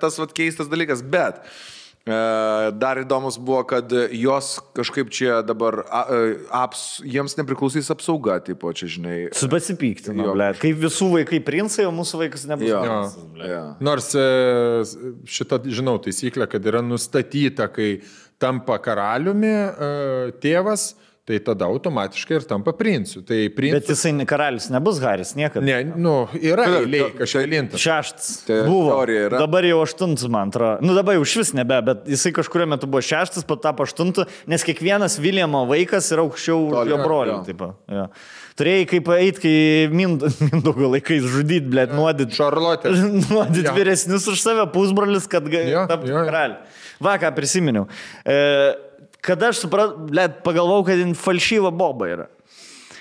tas 0.00 0.16
vat 0.18 0.32
keistas 0.34 0.72
dalykas, 0.72 1.04
bet 1.04 1.44
e, 1.44 1.77
dar 2.80 3.00
įdomus 3.02 3.36
buvo, 3.40 3.62
kad 3.68 3.92
jos 4.14 4.58
kažkaip 4.76 5.10
čia 5.14 5.40
dabar 5.46 5.80
a, 5.86 6.02
e, 6.08 6.36
aps, 6.54 6.84
jiems 7.04 7.36
nepriklausys 7.38 7.90
apsauga, 7.94 8.38
tipo, 8.44 8.72
čia, 8.72 8.88
žinai. 8.94 9.16
Su 9.36 9.48
pasipyktinu, 9.52 10.24
Jo. 10.28 10.36
ble. 10.36 10.50
Kaip 10.62 10.78
visų 10.82 11.10
vaikai 11.16 11.40
princai, 11.44 11.86
o 11.88 11.92
mūsų 11.94 12.22
vaikas 12.24 12.46
nebus. 12.50 12.70
Jo. 12.70 12.80
princas. 12.84 13.18
Jo. 13.48 13.62
Nors 13.84 14.10
e, 14.18 14.26
šitą 15.28 15.60
žinau 15.68 15.98
taisyklę, 16.02 16.48
kad 16.50 16.64
yra 16.66 16.82
nustatyta, 16.84 17.68
kai 17.72 18.00
tampa 18.38 18.78
karaliumi 18.82 19.52
e, 19.52 19.92
tėvas, 20.42 20.92
tai 21.28 21.36
tada 21.44 21.66
automatiškai 21.68 22.38
ir 22.40 22.44
tampa 22.48 22.72
princiu. 22.72 23.20
Tai 23.28 23.36
Bet 23.44 23.54
princis... 23.58 23.90
jisai 23.92 24.14
ne 24.16 24.24
karalius, 24.28 24.70
nebus 24.72 24.96
Haris, 25.04 25.34
niekada. 25.36 25.60
Ne, 25.66 25.92
nu, 26.00 26.14
yra 26.40 26.64
eilė 26.78 27.02
tai- 27.04 27.18
kažkelintas. 27.20 27.82
Šeštas. 27.84 28.30
Tai 28.48 28.62
buvo. 28.64 28.96
yra. 29.04 29.42
Dabar 29.44 29.66
jau 29.68 29.82
aštuntas, 29.84 30.24
man 30.32 30.48
atrodo. 30.48 30.80
Nu 30.88 30.96
dabar 30.96 31.18
jau 31.18 31.26
iš 31.28 31.36
vis 31.42 31.52
nebe, 31.58 31.76
bet 31.84 32.08
jisai 32.08 32.32
kažkurio 32.40 32.64
metu 32.72 32.88
buvo 32.88 33.04
šeštas, 33.04 33.44
po 33.48 33.58
tapo 33.60 33.84
aštuntu, 33.84 34.24
nes 34.48 34.64
kiekvienas 34.64 35.18
Viljamo 35.20 35.66
vaikas 35.68 36.08
yra 36.16 36.24
aukščiau 36.24 36.58
už 36.70 36.74
Toli, 36.78 36.94
jo 36.96 37.00
brolį. 37.04 37.34
jo. 37.36 37.40
tipo, 37.52 37.70
jo. 37.92 38.08
Turėjai 38.58 38.88
kaip 38.90 39.12
eiti, 39.20 39.44
kai 39.44 39.54
Mind- 39.94 40.24
Mindaugo 40.48 40.88
laikais 40.96 41.28
žudyti, 41.28 41.68
blėt, 41.70 41.92
nuodit. 41.94 42.32
Šarlotė. 42.34 42.90
Nuodit 43.28 43.68
Jo. 43.68 43.76
vyresnius 43.76 44.24
už 44.32 44.40
save 44.42 44.64
pusbrolius, 44.74 45.28
kad 45.30 45.44
Jo, 45.46 45.60
ga- 45.68 45.86
taptų 45.92 46.10
jo, 46.10 46.16
jo. 46.18 46.24
karaliu. 46.26 46.56
Va, 47.04 47.12
ką 47.22 47.30
prisiminiau. 47.36 47.84
E, 48.26 48.38
kada 49.24 49.50
aš 49.52 49.64
supratau, 49.64 50.06
blėt, 50.08 50.40
pagalvojau, 50.46 50.86
kad 50.90 51.00
jin 51.02 51.14
falšyva 51.18 51.72
boba 51.74 52.08
yra. 52.14 52.26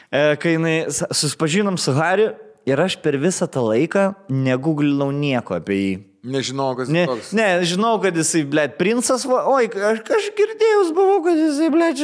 E, 0.08 0.36
kai 0.42 0.56
jinai 0.56 0.76
susipažinom 0.92 1.78
su 1.82 1.92
Hariu 1.98 2.32
ir 2.68 2.80
aš 2.84 2.98
per 3.04 3.18
visą 3.20 3.48
tą 3.52 3.64
laiką 3.68 4.10
neguglinau 4.32 5.12
nieko 5.16 5.58
apie 5.60 5.80
jį. 5.82 5.96
Nežinau, 6.28 6.74
kas 6.76 6.90
Ne, 6.92 7.06
toks. 7.08 7.30
ne, 7.32 7.46
žinau, 7.64 7.94
kad 8.04 8.16
jisai, 8.18 8.42
blėt, 8.44 8.74
princas, 8.76 9.24
va, 9.30 9.46
oi, 9.48 9.70
aš, 9.72 10.02
aš 10.12 10.26
girdėjus 10.36 10.90
buvau, 10.98 11.22
kad 11.24 11.38
jisai, 11.40 11.70
blėt, 11.72 12.02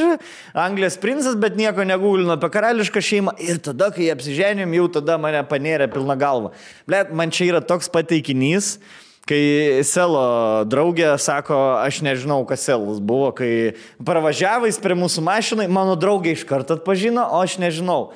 Anglijos 0.56 0.96
princas, 1.02 1.34
bet 1.36 1.58
nieko 1.60 1.84
negūlino 1.84 2.32
apie 2.38 2.48
karališką 2.54 3.02
šeimą. 3.04 3.34
Ir 3.44 3.60
tada, 3.60 3.90
kai 3.92 4.08
apsiženėm, 4.14 4.72
jau 4.78 4.86
tada 4.96 5.18
mane 5.20 5.42
panėrė 5.50 5.90
pilna 5.92 6.16
galva. 6.16 6.54
Blėt, 6.88 7.12
man 7.12 7.34
čia 7.34 7.50
yra 7.50 7.60
toks 7.60 7.90
pateikinys. 7.92 8.78
Kai 9.24 9.80
Selo 9.88 10.64
draugė 10.68 11.14
sako, 11.16 11.56
aš 11.80 12.02
nežinau, 12.04 12.42
kas 12.44 12.66
Selas 12.68 13.00
buvo, 13.00 13.30
kai 13.32 13.72
pravažiavais 14.04 14.76
prie 14.82 14.96
mūsų 15.00 15.24
mašinai, 15.24 15.68
mano 15.72 15.96
draugė 15.96 16.34
iš 16.36 16.44
karto 16.48 16.76
atpažino, 16.76 17.24
o 17.32 17.40
aš 17.40 17.56
nežinau. 17.62 18.12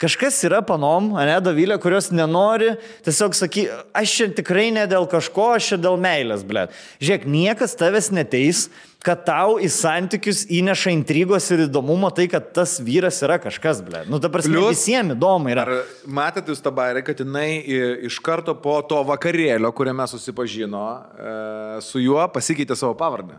Kažkas 0.00 0.38
yra 0.44 0.62
panom, 0.64 1.14
ne, 1.24 1.36
Davilė, 1.40 1.76
kurios 1.80 2.10
nenori, 2.12 2.74
tiesiog 3.04 3.36
saky, 3.36 3.66
aš 3.96 4.16
čia 4.16 4.26
tikrai 4.40 4.66
ne 4.72 4.84
dėl 4.88 5.08
kažko, 5.08 5.54
aš 5.56 5.70
čia 5.70 5.78
dėl 5.80 5.96
meilės, 6.00 6.44
ble. 6.44 6.66
Žiūrėk, 7.00 7.28
niekas 7.32 7.76
tavęs 7.80 8.10
neteis, 8.12 8.66
kad 9.04 9.24
tau 9.26 9.56
į 9.62 9.68
santykius 9.70 10.44
įneša 10.50 10.92
intrigos 10.94 11.50
ir 11.54 11.66
įdomumo 11.66 12.10
tai, 12.14 12.28
kad 12.30 12.52
tas 12.56 12.76
vyras 12.82 13.20
yra 13.22 13.36
kažkas, 13.42 13.82
ble. 13.86 14.04
Nu, 14.10 14.18
Plius- 14.18 14.48
visiems 14.72 15.14
įdomu 15.14 15.52
yra. 15.52 15.66
Ar 15.66 16.06
matėte 16.06 16.54
jūs 16.54 16.62
tą 16.64 16.72
bairį, 16.74 17.04
kad 17.06 17.20
jinai 17.22 17.48
iš 18.08 18.18
karto 18.24 18.54
po 18.54 18.78
to 18.82 19.02
vakarėlio, 19.06 19.70
kuriame 19.76 20.06
susipažino, 20.10 20.86
e, 21.18 21.36
su 21.86 22.02
juo 22.02 22.24
pasikeitė 22.32 22.76
savo 22.78 22.94
pavardę? 22.98 23.38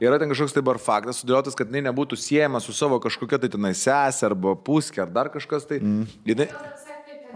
Yra 0.00 0.16
ten 0.18 0.30
kažkoks 0.32 0.54
tai 0.56 0.62
bar 0.64 0.78
faktas 0.80 1.18
sudėliotas, 1.20 1.52
kad 1.56 1.68
jinai 1.68 1.82
nebūtų 1.90 2.16
siejama 2.16 2.60
su 2.64 2.72
savo 2.72 2.96
kažkokia 3.04 3.36
tai 3.42 3.50
tenai 3.52 3.74
sesė 3.76 4.30
arba 4.30 4.54
puskė 4.56 5.02
ar 5.04 5.10
dar 5.12 5.28
kažkas 5.28 5.68
tai. 5.68 5.76
Mm. 5.84 6.06
Jinai... 6.24 6.48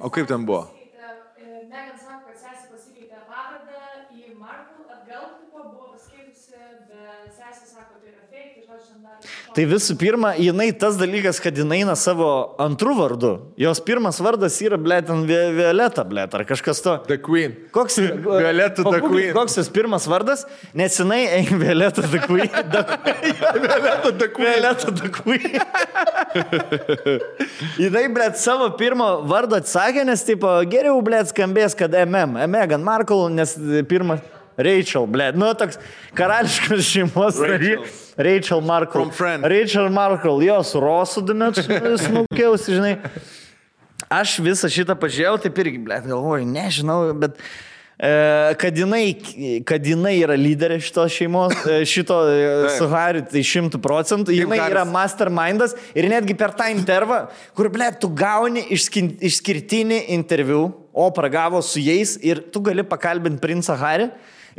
O 0.00 0.08
kaip 0.14 0.28
ten 0.30 0.46
buvo? 0.48 0.62
Megan 1.68 1.98
sako, 2.00 2.30
kad 2.30 2.38
sesė 2.40 2.70
pasikeitė 2.72 3.20
pavardę 3.28 3.82
į 4.16 4.32
Markle, 4.40 4.86
atgal 4.94 5.26
tipo, 5.42 5.60
buvo 5.74 5.90
pasikeitusi, 5.92 6.56
bet 6.88 7.28
sesė 7.36 7.68
sako, 7.74 8.00
tai 8.00 8.14
yra 8.14 8.24
fake, 8.30 8.54
tai 8.54 8.64
žodžiu, 8.64 8.94
ten 8.94 9.04
dar. 9.04 9.38
Tai 9.58 9.64
visų 9.66 9.96
pirma, 9.98 10.28
jinai 10.38 10.68
tas 10.78 10.94
dalykas, 10.94 11.40
kad 11.42 11.56
jinai 11.58 11.80
eina 11.80 11.96
savo 11.98 12.28
antrų 12.62 12.92
vardu. 12.94 13.30
Jos 13.58 13.80
pirmas 13.82 14.20
vardas 14.22 14.54
yra, 14.62 14.76
ble, 14.78 15.00
ten 15.02 15.24
Vi- 15.26 15.50
Violeta, 15.56 16.04
ble, 16.06 16.28
ar 16.30 16.44
kažkas 16.46 16.78
to. 16.84 16.92
The 17.08 17.16
Queen. 17.18 17.56
Koks, 17.74 17.96
Violeta 17.98 18.76
the 18.76 18.84
Pagūglink, 18.84 19.10
Queen. 19.10 19.32
Koks 19.34 19.58
jos 19.58 19.68
pirmas 19.74 20.06
vardas? 20.06 20.44
Nes 20.78 20.94
jinai 20.94 21.24
eina 21.40 21.58
Violeta 21.58 22.06
the 22.06 22.20
Queen. 22.22 22.46
The 22.70 22.84
Queen. 23.02 23.34
Violeta 23.66 24.14
the 24.20 24.28
Queen. 24.28 24.46
Violeta 24.46 24.94
the 24.94 25.08
Queen. 25.18 25.58
jinai, 27.82 28.06
ble, 28.14 28.30
savo 28.38 28.70
pirmą 28.78 29.10
vardą 29.26 29.58
atsakė, 29.58 30.06
nes, 30.06 30.22
tipo, 30.22 30.54
geriau, 30.70 31.02
ble, 31.02 31.18
skambės, 31.34 31.74
kad 31.74 31.98
MM. 32.06 32.44
Megan 32.46 32.86
Markle, 32.86 33.26
nes 33.34 33.58
pirmas. 33.90 34.22
Rachel, 34.58 35.06
ble, 35.06 35.30
nu 35.38 35.52
toks 35.54 35.78
karališkas 36.18 36.82
šeimos 36.82 37.38
narys. 37.38 38.04
Rachel 38.18 38.60
Markle. 38.66 39.06
Rachel 39.46 39.88
Markle, 39.94 40.44
jos 40.48 40.74
Rosu 40.74 41.22
dumet 41.22 41.60
smūkiausi, 41.62 42.74
žinai. 42.74 42.96
Aš 44.10 44.38
visą 44.42 44.70
šitą 44.72 44.96
pažiūrėjau, 44.98 45.36
taip 45.44 45.58
irgi, 45.62 45.78
ble, 45.84 45.98
galvoju, 46.02 46.46
nežinau, 46.48 46.96
bet 47.20 47.36
e, 48.00 48.10
kad 48.58 48.78
jinai, 48.80 49.02
kad 49.68 49.84
jinai 49.86 50.14
yra 50.22 50.34
lyderė 50.38 50.78
šitos 50.82 51.12
šeimos, 51.12 51.54
e, 51.68 51.76
šito 51.86 52.16
e, 52.32 52.46
su 52.78 52.88
Hariu, 52.90 53.22
tai 53.30 53.42
šimtų 53.46 53.78
procentų, 53.84 54.34
jinai 54.34 54.58
yra 54.64 54.82
mastermindas 54.88 55.76
ir 55.92 56.08
netgi 56.10 56.34
per 56.38 56.56
tą 56.56 56.70
intervą, 56.72 57.26
kur, 57.58 57.68
ble, 57.74 57.90
tu 58.00 58.10
gauni 58.10 58.64
išskirtinį 58.72 60.00
interviu, 60.16 60.64
o 60.90 61.06
pragavo 61.14 61.60
su 61.62 61.78
jais 61.84 62.16
ir 62.26 62.40
tu 62.50 62.64
gali 62.64 62.82
pakalbinti 62.82 63.44
princą 63.44 63.76
Harį. 63.78 64.08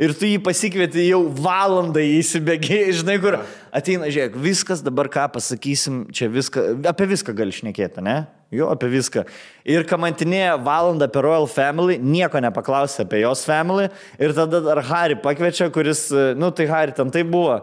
Ir 0.00 0.14
tu 0.16 0.24
jį 0.24 0.38
pasikvieti 0.40 1.10
jau 1.10 1.26
valandą 1.36 2.00
įsibėgiai, 2.00 2.94
žinai, 2.96 3.18
kur 3.20 3.36
ateina, 3.68 4.08
žiūrėk, 4.08 4.38
viskas 4.40 4.80
dabar 4.84 5.10
ką 5.12 5.26
pasakysim, 5.34 6.06
čia 6.16 6.30
viską, 6.32 6.70
apie 6.88 7.08
viską 7.10 7.34
gali 7.36 7.52
šnekėti, 7.52 8.00
ne? 8.06 8.22
Jo, 8.50 8.66
apie 8.74 8.88
viską. 8.90 9.22
Ir 9.70 9.84
kamantinėje 9.86 10.56
valandą 10.66 11.06
apie 11.06 11.20
Royal 11.22 11.44
Family, 11.46 12.00
nieko 12.02 12.40
nepaklausė 12.42 13.04
apie 13.04 13.20
jos 13.22 13.44
family. 13.46 13.84
Ir 14.18 14.34
tada 14.34 14.58
dar 14.64 14.80
Harry 14.88 15.14
pakviečia, 15.22 15.68
kuris, 15.70 16.08
nu 16.34 16.50
tai 16.50 16.66
Harry 16.66 16.96
ten 16.96 17.12
tai 17.14 17.22
buvo. 17.22 17.60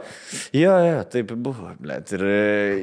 Jo, 0.56 0.78
jo, 0.86 1.04
taip 1.12 1.36
buvo, 1.36 1.74
blėt. 1.84 2.16
Ir... 2.16 2.24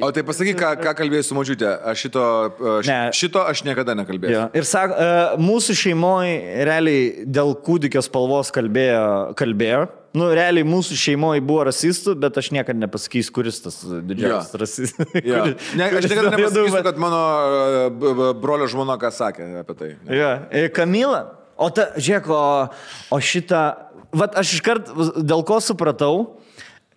O 0.04 0.12
tai 0.12 0.26
pasakyk, 0.28 0.60
ką, 0.60 0.74
ką 0.84 0.94
kalbėjai 1.00 1.24
su 1.30 1.38
mačiute. 1.38 1.72
Aš 1.80 2.04
šito, 2.04 2.28
aš, 2.76 2.92
Ne. 2.92 3.00
šito 3.16 3.40
aš 3.40 3.64
niekada 3.64 3.96
nekalbėjau. 3.96 4.36
Jo. 4.36 4.46
Ir 4.52 4.68
sako, 4.68 5.00
e, 5.00 5.42
mūsų 5.48 5.80
šeimoje 5.86 6.38
realiai 6.68 7.10
dėl 7.24 7.56
kūdikio 7.64 8.04
spalvos 8.04 8.52
kalbėjo, 8.52 9.32
kalbėjo. 9.40 9.86
Nu, 10.14 10.28
realiai 10.30 10.62
mūsų 10.62 10.94
šeimoje 10.94 11.42
buvo 11.42 11.64
rasistų, 11.66 12.12
bet 12.22 12.36
aš 12.38 12.52
niekada 12.54 12.78
nepasakysiu, 12.84 13.32
kuris 13.34 13.56
tas 13.64 13.80
didžiausias 13.82 14.52
Jo. 14.54 14.60
rasistas. 14.62 15.08
Ja. 15.26 15.40
Ne, 15.78 15.88
aš 15.90 16.06
niekada 16.06 16.30
nepasakysiu, 16.36 16.82
kad 16.86 17.00
mano 17.02 17.22
b- 17.90 18.28
brolio 18.38 18.68
žmona 18.70 18.94
ką 19.02 19.10
sakė 19.10 19.48
apie 19.64 19.74
tai. 19.80 19.88
Ne. 20.06 20.14
Jo, 20.20 20.28
e, 20.54 20.68
Kamila, 20.70 21.24
o 21.58 21.66
ta, 21.74 21.88
žiūrėk, 21.98 22.30
o, 22.30 22.42
o 23.10 23.18
šitą, 23.18 23.64
vat 24.14 24.38
aš 24.38 24.54
iškart 24.60 24.92
dėl 25.26 25.42
ko 25.50 25.58
supratau, 25.58 26.14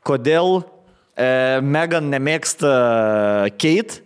kodėl 0.05 0.59
e, 1.17 1.57
Megan 1.65 2.13
nemėgsta 2.13 2.75
Kate. 3.57 4.03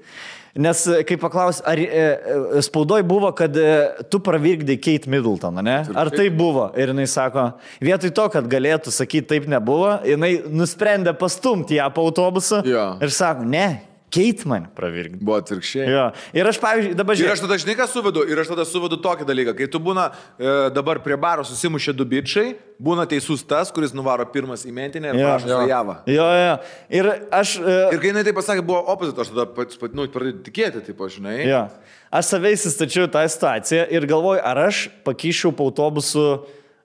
Nes, 0.59 0.81
e, 0.87 1.03
kai 1.07 1.15
paklaus, 1.19 1.61
ar 1.67 1.79
e, 1.79 1.85
e, 1.87 2.61
spaudoj 2.65 3.03
buvo, 3.07 3.29
kad 3.35 3.55
e, 3.55 3.67
tu 4.11 4.19
pravirkdai 4.23 4.75
Kate 4.83 5.11
Middleton, 5.11 5.61
ne? 5.63 5.77
Ar 5.95 6.11
tai 6.11 6.27
buvo? 6.33 6.69
Ir 6.75 6.91
jinai 6.91 7.07
sako, 7.07 7.45
vietoj 7.83 8.11
to, 8.17 8.25
kad 8.33 8.49
galėtų 8.51 8.91
sakyti 8.91 9.29
taip 9.31 9.47
nebuvo, 9.51 9.93
jinai 10.07 10.33
nusprendė 10.51 11.13
pastumti 11.19 11.79
ją 11.79 11.87
po 11.95 12.03
autobusą 12.09 12.63
Jo. 12.67 12.89
ir 13.01 13.15
sako, 13.15 13.47
ne, 13.47 13.67
keit 14.11 14.41
mane 14.49 14.67
pravirkdė. 14.75 15.21
Buvo 15.23 15.37
atvirkščiai. 15.39 15.85
Jo. 15.87 16.05
Ir 16.35 16.49
aš, 16.49 16.57
pavyzdžiui, 16.59 16.95
dabar 16.99 17.15
Ir 17.15 17.21
žiūrėjau. 17.21 17.35
aš 17.37 17.43
tada 17.45 17.57
žinai, 17.63 17.75
ką 17.79 17.87
suvedu, 17.87 18.23
ir 18.27 18.41
aš 18.43 18.49
tada 18.51 18.65
suvedu 18.67 18.97
tokį 18.99 19.27
dalyką, 19.29 19.53
kai 19.55 19.67
tu 19.71 19.79
būna 19.79 20.09
e, 20.11 20.53
dabar 20.75 20.99
prie 21.05 21.15
baro 21.15 21.45
susimušė 21.47 21.93
du 21.95 22.03
bičiai, 22.11 22.53
būna 22.81 23.05
teisus 23.07 23.43
tas, 23.47 23.71
kuris 23.71 23.93
nuvaro 23.95 24.25
pirmas 24.33 24.65
į 24.67 24.73
mentinę 24.75 25.13
ir 25.13 25.21
prašo 25.21 25.47
Jo. 25.47 25.59
su 25.61 25.69
javą. 25.71 25.95
Jo, 26.11 26.27
jo. 26.41 26.53
Ir 26.99 27.11
aš... 27.39 27.55
e, 27.63 27.77
Ir 27.95 28.01
kai 28.03 28.11
jinai 28.11 28.23
tai 28.27 28.33
pasakė, 28.35 28.65
buvo 28.67 28.83
opposite, 28.91 29.21
aš 29.23 29.31
tada 29.31 29.45
pats, 29.55 29.79
pat, 29.79 29.95
nu, 29.95 30.07
pradėjau 30.11 30.43
tikėti, 30.49 30.83
taip, 30.89 31.03
žinai. 31.15 31.37
Jo. 31.47 31.63
Aš 32.11 32.33
savai 32.33 32.51
įsistačiau 32.57 33.07
tą 33.07 33.21
situaciją 33.31 33.85
ir 33.95 34.09
galvoju, 34.11 34.41
ar 34.43 34.65
aš 34.67 34.89
pakyšiau 35.07 35.53
po 35.55 35.69
autobusu 35.71 36.25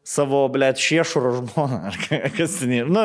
savo, 0.07 0.45
blėt, 0.55 0.79
šiešuro 0.79 1.33
žmoną. 1.41 1.81
Ar 1.91 1.97
ka- 2.05 2.31
kas 2.39 2.61
ten 2.61 2.77
yra. 2.79 2.87
Nu, 2.87 3.03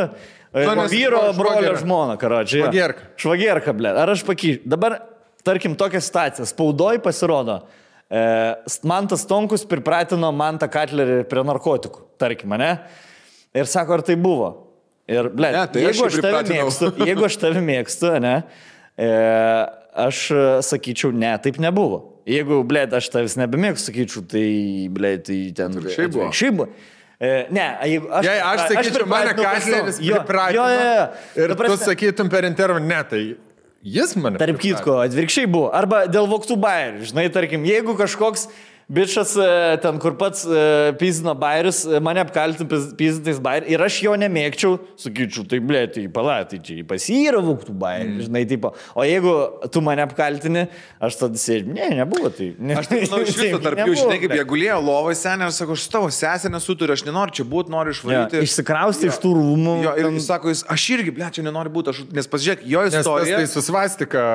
Nu, 0.52 0.74
nes 0.76 0.92
vyro 0.92 1.22
brolio 1.38 1.76
žmona, 1.80 2.18
karočiui. 2.20 2.66
Švagierka. 2.66 3.06
Švagierka, 3.20 3.74
blėt. 3.76 4.00
Ar 4.02 4.12
aš 4.12 4.26
pakyšiau? 4.28 4.66
Dabar, 4.74 4.98
tarkim, 5.48 5.78
tokia 5.80 6.02
situacija. 6.04 6.48
Spaudoj 6.50 7.00
pasirodo. 7.04 7.62
E, 8.12 8.24
Mantas 8.84 9.24
Tonkus 9.30 9.64
pripratino 9.68 10.34
Mantą 10.36 10.68
Katlerį 10.72 11.22
prie 11.32 11.46
narkotikų, 11.48 12.04
tarkim, 12.20 12.52
ne? 12.60 12.74
Ir 13.56 13.70
sako, 13.72 14.00
ar 14.00 14.04
tai 14.08 14.18
buvo? 14.20 14.52
Ir, 15.12 15.32
ble, 15.32 15.54
Ne, 15.56 15.64
tai 15.72 15.86
aš 15.88 15.96
jeigu, 15.96 16.08
aš 16.10 16.18
pripratinau. 16.20 16.58
mėgstu, 16.68 16.92
jeigu 17.10 17.28
aš 17.28 17.38
tave 17.40 17.64
mėgstu, 17.64 18.12
ne, 18.24 18.36
e, 19.00 19.10
aš 20.04 20.20
e, 20.36 20.44
sakyčiau, 20.68 21.16
ne, 21.16 21.32
taip 21.44 21.60
nebuvo. 21.64 22.04
Jeigu, 22.28 22.60
ble, 22.68 22.84
aš 23.00 23.08
tavęs 23.16 23.40
nebemėgstu, 23.40 23.88
sakyčiau, 23.90 24.28
tai, 24.36 24.48
ble, 24.94 25.16
tai 25.24 25.40
ten... 25.58 25.72
Atvirkščiai 25.80 26.12
buvo. 26.12 26.28
Šiaip 26.36 26.60
buvo. 26.60 26.70
E, 27.22 27.46
ne, 27.54 27.66
jeigu 27.86 28.08
aš... 28.18 28.26
Jei 28.26 28.40
aš 28.42 28.62
sakyčiau, 28.72 29.06
mane 29.06 29.34
Kasleris 29.38 30.00
savo- 30.00 30.06
Jo, 30.08 30.16
pripratino. 30.26 30.64
Jo, 30.66 30.70
jo, 30.74 30.88
jo. 30.98 31.04
Ir 31.44 31.52
Ta 31.52 31.54
tu 31.54 31.60
prasme- 31.64 31.86
sakytum 31.92 32.30
per 32.34 32.48
intervą, 32.50 32.80
ne, 32.82 33.02
tai 33.12 33.22
jis 33.86 34.16
mane. 34.18 34.40
Tarp 34.42 34.58
pripratino. 34.58 34.80
kitko, 34.82 34.96
atvirkščiai 35.06 35.46
buvo. 35.54 35.70
Arba 35.70 36.08
dėl 36.10 36.26
voktų 36.32 36.58
bairių. 36.64 37.06
Žinai, 37.12 37.28
tarkim, 37.34 37.62
jeigu 37.70 37.94
kažkoks 38.00 38.48
bičias 38.92 39.32
e, 39.40 39.48
ten, 39.82 39.96
kur 40.04 40.14
pats 40.20 40.44
e, 40.46 40.92
pizino 41.00 41.32
bairius, 41.40 41.84
e, 41.88 42.00
mane 42.04 42.20
apkaltintų 42.26 42.68
pizintais 43.00 43.40
bairius 43.44 43.72
ir 43.72 43.84
aš 43.86 44.00
jo 44.04 44.16
nemėgčiau, 44.20 44.74
sakyčiau, 45.00 45.46
tai 45.48 45.60
blė, 45.64 45.86
tai 45.96 46.04
pala, 46.12 46.42
tai 46.50 46.60
čia 46.60 46.84
pas 46.88 47.06
jį 47.08 47.20
yra 47.32 47.40
voktų 47.46 47.76
bairių, 47.80 48.10
Mm. 48.12 48.22
žinai, 48.26 48.42
tipo. 48.50 48.74
O 48.98 49.06
jeigu 49.08 49.32
tu 49.72 49.80
mane 49.86 50.02
apkaltini, 50.04 50.66
aš 51.00 51.16
tada 51.22 51.40
sėdžiu, 51.40 51.72
ne, 51.78 51.88
nebuvo 52.02 52.32
tai. 52.36 52.50
Ne, 52.60 52.76
Aš 52.82 52.90
tai 52.92 53.00
manau, 53.06 53.22
iš 53.24 53.38
viso 53.42 53.60
tarp 53.64 53.80
jų, 53.86 53.96
žinai, 54.02 54.18
kaip 54.26 54.36
jie 54.36 54.46
gulėjo 54.50 54.80
lovai 54.84 55.14
senė 55.16 55.48
ir 55.48 55.56
sako, 55.56 55.78
aš 55.80 55.86
tavo 55.94 56.10
sesė 56.12 56.52
nesuturiu, 56.52 56.98
aš 56.98 57.06
nenoriu 57.08 57.38
čia 57.40 57.46
būti, 57.48 57.72
noriu 57.72 57.94
Jo, 57.94 57.98
išvaryti. 58.00 58.42
Išsikrausti 58.48 59.08
iš 59.12 59.20
tų 59.24 59.32
rūmų. 59.38 59.76
Jo, 59.86 59.94
ir 60.02 60.10
jis 60.18 60.28
sako, 60.28 60.52
jis, 60.52 60.66
aš 60.76 60.88
irgi, 60.98 61.14
ble, 61.16 61.30
čia 61.32 61.46
nenoriu 61.48 61.72
būti, 61.78 61.94
aš, 61.96 62.04
nes 62.12 62.28
pasižiūrėk, 62.34 62.66
jo 62.74 62.84
Nes 62.90 63.00
istorija. 63.00 63.40
tai 63.40 63.48
su 63.54 63.64
svastika 63.66 64.26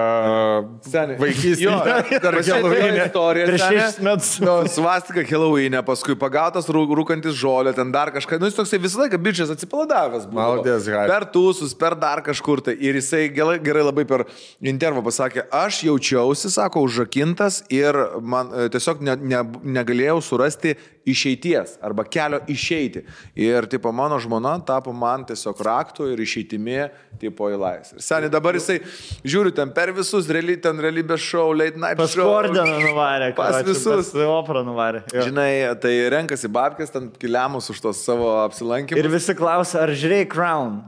Seniai. 0.87 1.19
vaikystėje. 1.21 1.67
Jo, 1.67 1.77
dar 2.23 2.39
Helovine. 2.41 3.05
istorija, 3.07 3.47
Prieš 3.51 3.67
šešis 3.69 4.01
metus. 4.07 4.33
Nu, 4.47 4.69
svastika 4.71 5.25
Helovine, 5.31 5.81
paskui 5.87 6.15
pagautas 6.19 6.69
rū- 6.71 6.87
rūkantis 6.95 7.35
žolę, 7.35 7.73
ten 7.75 7.91
dar 7.95 8.13
kažką. 8.15 8.39
Nu, 8.39 8.47
jis 8.47 8.59
toksai 8.59 8.79
visą 8.83 9.03
laiką 9.03 9.19
bičias 9.23 9.51
atsipalaidavęs 9.55 10.29
buvo. 10.31 10.39
Maldės, 10.39 10.87
Hai. 10.93 11.07
Per 11.11 11.27
tūsus, 11.35 11.75
per 11.79 11.97
dar 11.99 12.23
kažkur 12.27 12.63
tai. 12.69 12.77
Ir 12.79 13.01
jisai 13.01 13.25
gerai, 13.35 13.59
gerai 13.65 13.83
labai 13.89 14.07
per 14.09 14.27
intervą 14.63 15.03
pasakė, 15.07 15.49
aš 15.51 15.83
jaučiausi, 15.89 16.53
sako, 16.55 16.85
užrakintas 16.87 17.65
ir 17.75 17.99
man 18.23 18.53
e, 18.55 18.69
tiesiog 18.73 19.03
ne, 19.03 19.19
ne, 19.35 19.43
negalėjau 19.81 20.21
surasti 20.23 20.77
išeities 21.07 21.77
arba 21.87 22.03
kelio 22.05 22.41
išeiti. 22.51 23.05
Ir, 23.39 23.67
tipo, 23.71 23.93
mano 23.95 24.19
žmona 24.23 24.57
tapo 24.67 24.93
man 24.93 25.25
tiesiog 25.29 25.61
raktų 25.67 26.09
ir 26.13 26.23
išeitimi, 26.25 26.81
tipo, 27.23 27.47
į 27.53 27.61
laisvę. 27.63 28.03
Seniai 28.03 28.31
dabar 28.33 28.59
jisai, 28.59 28.81
žiūriu, 29.23 29.55
ten 29.55 29.71
per 29.77 29.93
visus, 29.97 30.27
reali, 30.35 30.57
ten 30.61 30.83
realybės 30.83 31.23
šou, 31.23 31.47
late 31.57 31.79
night 31.79 32.01
Pas 32.01 32.11
show. 32.13 32.27
Kordeną 32.27 32.81
nuvarė. 32.83 33.31
Pas 33.39 33.55
karoči, 33.61 33.71
visus. 33.73 34.11
Pas 34.13 34.27
operą 34.35 34.65
nuvarė. 34.67 35.05
Jo. 35.15 35.29
Žinai, 35.31 35.49
tai 35.83 35.95
renkasi 36.13 36.51
babkės, 36.53 36.91
ten 36.95 37.09
kiliamus 37.23 37.71
už 37.73 37.81
tos 37.87 38.03
savo 38.05 38.35
apsilankimus. 38.43 38.99
Ir 39.01 39.11
visi 39.15 39.35
klausia, 39.39 39.85
ar 39.87 39.95
žiūrėjai 39.95 40.29
Crown? 40.35 40.81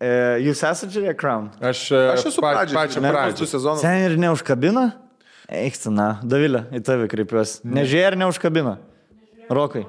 E, 0.00 0.08
jūs 0.44 0.60
esate 0.60 0.92
žiūrėję 0.92 1.14
Crown? 1.16 1.46
Aš, 1.60 1.86
Aš 2.16 2.26
esu 2.32 2.42
pa- 2.44 2.66
pačią 2.68 3.00
ne, 3.00 3.12
pradžią. 3.12 3.38
du 3.40 3.46
sezonus. 3.48 3.80
Sen 3.84 4.02
ir 4.10 4.16
neužkabina? 4.20 4.90
Eiktina, 5.46 6.18
Davilė, 6.26 6.64
į 6.74 6.80
tave 6.84 7.06
kreipiuosi. 7.08 7.60
Nežiūrėjai 7.64 8.10
ir 8.10 8.16
neužkabina? 8.18 8.72
Rokai. 9.50 9.84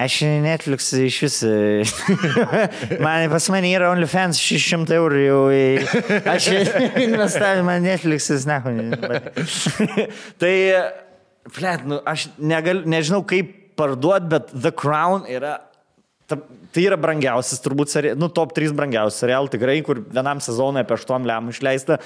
Aš 0.00 0.20
Netflix 0.44 0.90
iš 0.96 1.16
vis. 1.24 1.38
man, 3.04 3.26
pas 3.32 3.48
mane 3.52 3.72
yra 3.74 3.90
OnlyFans 3.92 4.38
600 4.40 4.96
eurų 4.96 5.22
jau. 5.24 5.40
į- 5.52 6.20
Aš 6.30 6.48
investavau, 7.04 7.64
man 7.66 7.84
Netflix'as, 7.84 8.46
ne. 8.48 8.60
tai, 10.40 10.54
flet, 11.52 11.84
nu, 11.90 12.00
aš 12.08 12.28
negal, 12.38 12.84
nežinau 12.88 13.22
kaip 13.28 13.56
parduoti, 13.80 14.30
bet 14.32 14.54
The 14.54 14.72
Crown 14.76 15.26
yra 15.28 15.58
Ta, 16.30 16.36
tai 16.74 16.84
yra 16.86 16.96
brangiausias, 17.00 17.60
turbūt, 17.64 17.90
seri... 17.92 18.12
nu, 18.18 18.28
top 18.32 18.52
3 18.56 18.74
brangiausias 18.76 19.20
serial, 19.24 19.48
tikrai, 19.52 19.78
kur 19.86 20.02
vienam 20.12 20.40
sezonui 20.42 20.82
apie 20.84 20.96
8 20.98 21.26
lemų 21.30 21.54
išleista. 21.56 21.98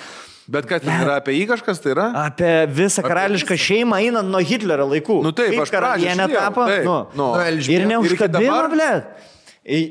Bet 0.50 0.66
kad 0.68 0.82
ten 0.84 1.04
yra 1.06 1.18
apie 1.22 1.32
jį 1.38 1.46
kažkas, 1.54 1.78
tai 1.80 1.94
yra? 1.94 2.06
Apie 2.26 2.52
visą 2.68 3.00
karališką 3.04 3.56
šeimą 3.56 3.96
einant 4.04 4.28
nuo 4.28 4.42
Hitlerio 4.44 4.84
laikų. 4.90 5.22
Nu 5.24 5.32
taip, 5.32 5.54
Kaip 5.54 5.62
aš 5.64 5.72
karalienė 5.72 6.26
tapo. 6.34 6.66
taip, 6.68 6.84
Nu, 6.84 6.96
nu. 7.16 7.28
Nu, 7.32 7.70
ir 7.72 7.86
neužkabino, 7.88 8.44
dabar? 8.44 8.68
ble. 8.74 8.90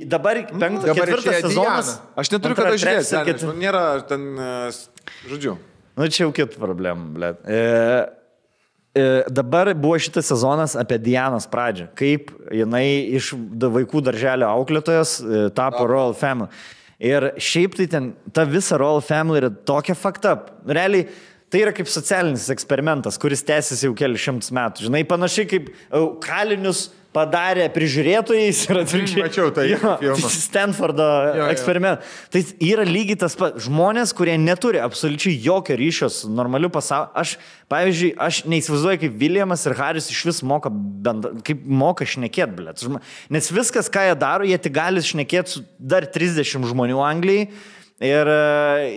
Dabar 0.06 0.38
penktas, 0.46 0.84
dabar 0.86 1.10
ketvirtas 1.10 1.40
sezonas. 1.42 1.88
Diana. 1.96 2.18
Aš 2.22 2.30
neturiu 2.36 2.58
kada 2.60 2.76
žiūrėti, 2.78 3.24
ketvirta- 3.32 3.48
nu, 3.50 3.54
nėra 3.58 3.82
ten, 4.06 4.28
e, 4.38 5.30
žodžiu. 5.32 5.56
Nu, 5.98 6.06
čia 6.14 6.28
jau 6.28 6.32
kita 6.34 6.62
problema, 6.62 7.08
ble. 7.18 7.32
E, 7.50 8.23
dabar 9.34 9.72
buvo 9.74 9.98
šitas 9.98 10.28
sezonas 10.30 10.76
apie 10.78 11.00
Dianos 11.02 11.48
pradžią. 11.50 11.88
Kaip 11.98 12.30
jinai 12.54 13.10
iš 13.18 13.32
vaikų 13.34 14.04
darželio 14.06 14.46
auklėtojos 14.52 15.14
e, 15.18 15.44
tapo 15.58 15.88
Royal 15.90 16.14
Family. 16.18 16.52
Ir 17.04 17.32
šiaip 17.42 17.74
tai 17.80 17.88
ten, 17.90 18.12
ta 18.32 18.46
visa 18.46 18.78
Royal 18.78 19.02
Family 19.02 19.42
yra 19.42 19.50
tokia 19.50 19.98
up. 20.30 20.52
Realiai, 20.70 21.08
tai 21.50 21.64
yra 21.66 21.74
kaip 21.74 21.90
socialinis 21.90 22.52
eksperimentas, 22.54 23.18
kuris 23.18 23.42
tęsiasi 23.44 23.88
jau 23.90 23.96
kelius 23.98 24.22
šimtus 24.22 24.54
metų. 24.54 24.86
Žinai, 24.86 25.04
panašiai 25.10 25.50
kaip 25.50 25.74
e, 25.74 26.04
kalinius 26.22 26.92
padarė 27.14 27.68
prižiūrėtojais 27.74 28.62
ir 28.68 28.80
atvirkščiai. 28.82 29.24
Mačiau 29.28 29.52
tą 29.54 29.66
Jo. 29.70 30.16
Stanfordo 30.34 31.06
jo. 31.38 31.48
eksperimentas. 31.54 32.18
Tai 32.34 32.42
yra 32.66 32.86
lygiai 32.88 33.20
tas 33.24 33.38
pats. 33.40 33.64
Žmonės, 33.68 34.14
kurie 34.18 34.36
neturi 34.42 34.82
absoliučiai 34.84 35.36
jokio 35.46 35.78
ryšio 35.80 36.10
su 36.14 36.32
normaliu 36.34 36.72
pasauliu. 36.74 37.12
Aš, 37.20 37.36
pavyzdžiui, 37.72 38.12
aš 38.22 38.42
neįsivaizduoju, 38.50 39.02
kaip 39.06 39.18
Viljamas 39.22 39.66
ir 39.70 39.78
Haris 39.78 40.10
iš 40.14 40.24
vis 40.30 40.42
moka, 40.46 40.72
bendra, 40.74 41.36
kaip 41.46 41.64
moka 41.64 42.08
šnekėti, 42.10 42.58
blėt. 42.58 42.84
Nes 43.34 43.52
viskas, 43.54 43.92
ką 43.94 44.10
jie 44.10 44.18
daro, 44.20 44.48
jie 44.50 44.60
tik 44.62 44.76
gali 44.76 45.04
šnekėti 45.06 45.58
su 45.58 45.66
dar 45.80 46.10
30 46.10 46.70
žmonių 46.74 47.02
Anglijai. 47.06 47.50
Ir, 48.04 48.30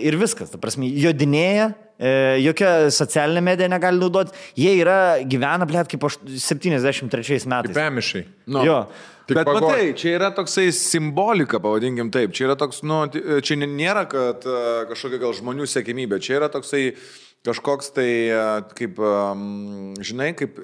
ir 0.03 0.17
viskas, 0.19 0.49
ta 0.51 0.59
prasme, 0.59 0.89
jodinėja, 0.99 1.69
jokia 1.97 2.71
socialinė 2.93 3.41
medija 3.41 3.67
negali 3.71 3.97
naudoti. 4.01 4.35
Jie 4.59 4.75
yra, 4.81 4.97
gyvena, 5.25 5.65
blėt, 5.69 5.89
kaip 5.89 6.03
aš 6.05 6.19
73 6.29 7.47
metais. 7.49 7.73
Pemišai. 7.77 8.25
Nu. 8.53 8.65
Jo. 8.67 8.81
Tik 9.27 9.35
Bet 9.35 9.47
pagoj. 9.49 9.63
matai, 9.65 9.87
čia 9.99 10.13
yra 10.15 10.29
toksai 10.31 10.69
simbolika, 10.71 11.59
pavadinkim 11.59 12.07
taip. 12.15 12.31
Čia 12.37 12.45
yra 12.47 12.55
toks, 12.55 12.79
nu, 12.87 13.01
ti- 13.11 13.19
čia 13.43 13.57
nėra, 13.59 14.05
kad 14.07 14.45
e, 14.47 14.59
kažkokia 14.87 15.19
gal 15.19 15.33
žmonių 15.35 15.65
sėkmybė. 15.67 16.21
Čia 16.23 16.37
yra 16.39 16.47
toksai 16.53 16.93
kažkoks 17.43 17.91
tai, 17.97 18.07
e, 18.31 18.45
kaip, 18.77 19.01
žinai, 20.07 20.29
kaip 20.39 20.61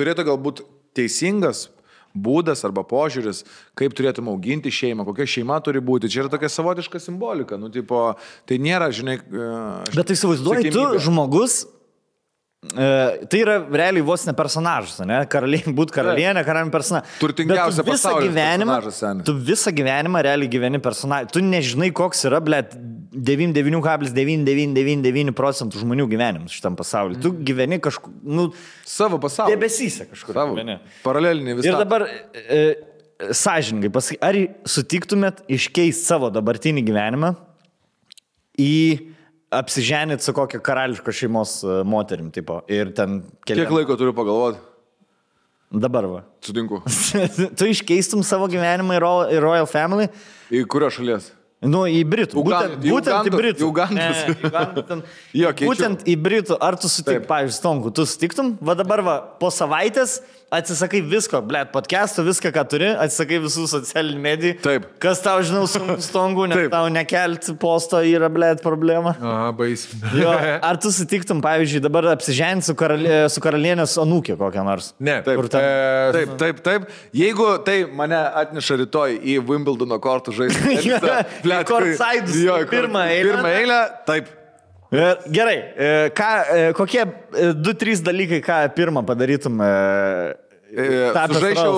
turėtų 0.00 0.26
galbūt 0.26 0.64
teisingas 0.98 1.68
būdas 2.14 2.64
arba 2.66 2.82
požiūris, 2.86 3.44
kaip 3.78 3.94
turėtum 3.96 4.30
auginti 4.32 4.72
šeimą, 4.74 5.06
kokia 5.08 5.28
šeima 5.28 5.60
turi 5.64 5.82
būti. 5.84 6.10
Čia 6.10 6.24
yra 6.24 6.32
tokia 6.32 6.50
savotiška 6.50 7.00
simbolika. 7.02 7.58
Nu, 7.60 7.70
tipo, 7.72 8.14
tai 8.48 8.58
nėra, 8.62 8.90
žinai. 8.94 9.20
e, 9.20 9.50
Bet 9.94 10.10
tai 10.10 10.18
įsivaizduoji, 10.18 10.72
tu 10.74 10.86
žmogus. 11.06 11.62
E, 12.60 13.24
tai 13.24 13.40
yra 13.40 13.54
realiai 13.72 14.04
vos 14.04 14.20
ne 14.28 14.34
personažas, 14.36 14.98
ne? 15.08 15.22
Karalienė, 15.32 15.72
būt 15.78 15.94
karalienė, 15.96 16.42
karalienė 16.44 16.68
personažas. 16.74 17.08
Turtingiausia 17.22 17.80
visą 17.80 17.88
pasaulyje 17.88 18.28
gyvenimą, 18.28 18.76
tu 19.24 19.32
visą 19.48 19.72
gyvenimą 19.72 20.20
realiai 20.26 20.44
gyveni 20.52 20.76
personažas. 20.84 21.32
Tu 21.32 21.40
nežinai, 21.40 21.88
koks 21.96 22.20
yra, 22.28 22.36
blėt, 22.44 22.76
99,999 23.16 25.32
procentų 25.36 25.80
žmonių 25.80 26.04
gyvenimas 26.12 26.52
šitam 26.52 26.76
pasauliu. 26.76 27.16
Tu 27.24 27.32
gyveni 27.48 27.80
kažkur, 27.82 28.12
nu, 28.28 28.52
Savo 28.84 29.16
pasaulį. 29.22 29.56
debesyse 29.56 30.04
kažkur. 30.12 30.34
Savo. 30.36 30.52
gyveni. 30.54 30.76
Paralelinį 31.02 31.54
visą. 31.62 31.72
Ir 31.72 31.76
dabar, 31.80 32.00
e, 32.04 32.06
sąžininkai 33.40 33.90
pasakyk, 33.96 34.20
ar 34.20 34.34
sutiktumėt 34.68 35.36
iškeisti 35.48 36.04
savo 36.12 36.28
dabartinį 36.32 36.84
gyvenimą 36.86 37.32
į 38.60 39.09
apsiženyti 39.50 40.24
su 40.24 40.32
kokia 40.32 40.60
karališko 40.62 41.12
šeimos 41.12 41.60
e, 41.64 41.80
moterim, 41.84 42.30
tipo, 42.30 42.60
ir 42.70 42.92
ten 42.94 43.20
keli. 43.46 43.64
Kiek 43.64 43.72
laiko 43.74 43.96
turiu 43.98 44.14
pagalvoti? 44.16 44.62
Dabar 45.70 46.06
va. 46.10 46.22
Sutinku. 46.42 46.80
tu 47.58 47.68
iškeistum 47.70 48.24
savo 48.26 48.48
gyvenimą 48.50 48.96
į 48.98 49.42
Royal, 49.42 49.68
Family? 49.70 50.08
Į 50.50 50.64
kurio 50.70 50.88
šalies? 50.94 51.30
Nu, 51.60 51.84
į 51.84 52.00
Britų. 52.08 52.38
Ugan- 52.40 52.72
Būtent, 52.80 52.84
į 52.88 52.92
būtent 52.94 53.28
į 53.28 53.32
Britų. 53.34 53.60
į 53.60 53.68
Ugandus 53.68 54.84
ten. 54.88 55.02
Jo, 55.36 55.50
būtent 55.60 56.06
į 56.08 56.14
Britų. 56.16 56.56
Ar 56.56 56.78
tu 56.80 56.88
sutik, 56.88 57.20
Taip. 57.20 57.26
pavyzdžiui, 57.28 57.58
Stonku, 57.58 57.92
tu 57.94 58.06
sutiktum, 58.08 58.54
va 58.64 58.74
dabar 58.78 59.02
va, 59.04 59.16
po 59.38 59.50
savaitės 59.52 60.22
atsisakai 60.50 61.00
visko, 61.06 61.38
blėt, 61.46 61.68
podcast'o, 61.74 62.24
viską, 62.26 62.50
ką 62.54 62.64
turi, 62.72 62.88
atsisakai 62.98 63.38
visų 63.44 63.66
socialinių 63.70 64.22
medijų. 64.24 64.54
Taip. 64.64 64.88
Kas 65.02 65.20
tau, 65.22 65.36
žinau, 65.46 65.62
Stonku, 66.08 66.48
nes 66.50 66.58
Taip. 66.58 66.72
tau 66.74 66.88
nekelti 66.90 67.54
posto 67.62 68.00
yra, 68.02 68.26
blėt, 68.32 68.62
problema. 68.64 69.12
A, 69.22 69.52
bais. 69.56 69.86
Jo, 70.16 70.32
ar 70.70 70.80
tu 70.82 70.90
sutiktum, 70.94 71.38
pavyzdžiui, 71.44 71.82
dabar 71.86 72.10
apsižengti 72.16 72.66
su, 72.70 72.74
karali, 72.78 73.12
su 73.30 73.42
karalienės 73.44 73.94
anūkė 74.02 74.34
kokią 74.40 74.66
nors? 74.66 74.90
Ne, 74.98 75.20
Taip, 75.26 75.44
ten- 75.52 75.60
E, 75.70 76.10
Taip, 76.16 76.34
taip, 76.40 76.60
taip. 76.66 76.88
Jeigu 77.14 77.46
tai 77.66 77.84
mane 77.86 78.16
atneša 78.42 78.80
rytoj 78.82 79.18
į 79.22 79.38
Wimbledono 79.46 80.00
kortų 80.02 80.34
žaisti. 80.40 80.78
Jo, 80.90 80.98
į 81.46 81.62
courtside'us, 81.68 82.42
į 82.42 82.68
pirmą 82.70 83.06
eilę. 83.12 83.30
Pirmą 83.30 83.50
eilę, 83.60 83.80
taip. 84.08 84.28
E, 84.92 85.18
Gerai, 85.30 85.56
e, 85.76 86.10
ką, 86.10 86.24
e, 86.24 86.72
kokie 86.72 87.02
e, 87.02 87.52
du, 87.54 87.74
trys 87.74 88.00
dalykai, 88.02 88.40
ką 88.42 88.58
pirmą 88.74 89.04
padarytum? 89.06 89.62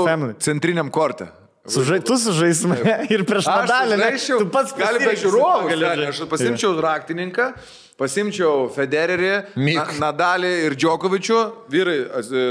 Family? 0.07 0.34
centriniam 0.41 0.91
kortę. 0.91 1.26
Sužai, 1.68 2.00
tu 2.00 2.16
sužaistum 2.18 2.73
ir 3.15 3.24
prieš 3.28 3.47
Nadalį. 3.47 3.99
Tu 4.26 4.49
pats 4.50 4.73
gali 4.74 4.99
be 4.99 5.12
pasirinksi, 5.12 5.26
žiūrovų. 5.26 6.08
Aš 6.08 6.23
pasimčiau 6.31 6.73
raktininką, 6.82 7.52
pasimčiau 8.00 8.66
Federerį. 8.73 9.34
Na, 9.60 9.84
Nadalį 10.08 10.52
ir 10.70 10.76
Džokovičių. 10.81 11.42
Vyrai, 11.73 11.99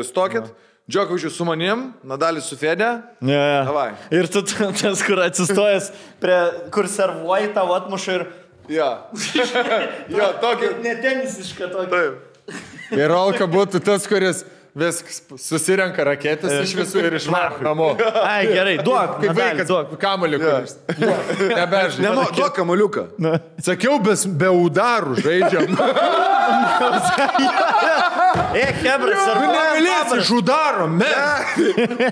stokit. 0.08 0.54
Džokovičius 0.92 1.36
su 1.38 1.46
manim, 1.46 1.94
Nadalis 2.04 2.44
su 2.50 2.58
Fede. 2.58 2.88
Ne. 3.22 3.38
Davai. 3.66 3.92
Ir 4.12 4.28
tu 4.28 4.42
tas, 4.44 5.04
kur 5.06 5.22
atsistojęs, 5.24 5.92
prie, 6.20 6.40
kur 6.74 6.90
servuoji 6.90 7.54
tavo 7.56 7.78
atmuša 7.78 8.16
ir... 8.20 8.26
Jo. 8.70 8.90
jo, 10.18 10.28
tokį. 10.44 10.74
Netenisiška 10.84 11.72
tokia. 11.72 11.90
Taip. 11.94 12.28
Ir 12.92 13.14
Olka 13.16 13.48
būtų 13.48 13.80
tas, 13.86 14.06
kuris 14.10 14.44
viskas 14.78 15.20
susirenka 15.42 16.04
raketės 16.08 16.54
iš 16.64 16.74
visų 16.80 17.02
ir 17.10 17.16
išvaro 17.20 17.60
namo. 17.66 17.90
Ai, 18.24 18.46
gerai, 18.48 18.78
duok. 18.80 19.18
Kaip 19.20 19.34
Nadali, 19.34 19.42
vaikas, 19.42 19.68
duok. 19.68 19.96
kamuolį, 20.00 20.40
kuris. 20.42 20.76
Nebežinai. 21.42 22.06
Nemo, 22.06 22.24
duok 22.38 22.56
kamuoliuką. 22.56 23.04
Sakiau, 23.66 23.98
be, 24.04 24.16
be 24.40 24.54
udarų 24.62 25.18
žaidžiam. 25.20 25.76
E, 28.56 28.64
Hebra, 28.82 29.16
servuoji. 29.26 29.82
Negalėsi 29.82 30.22
iš 30.22 30.32
udaro, 30.40 30.88
me. 30.92 31.12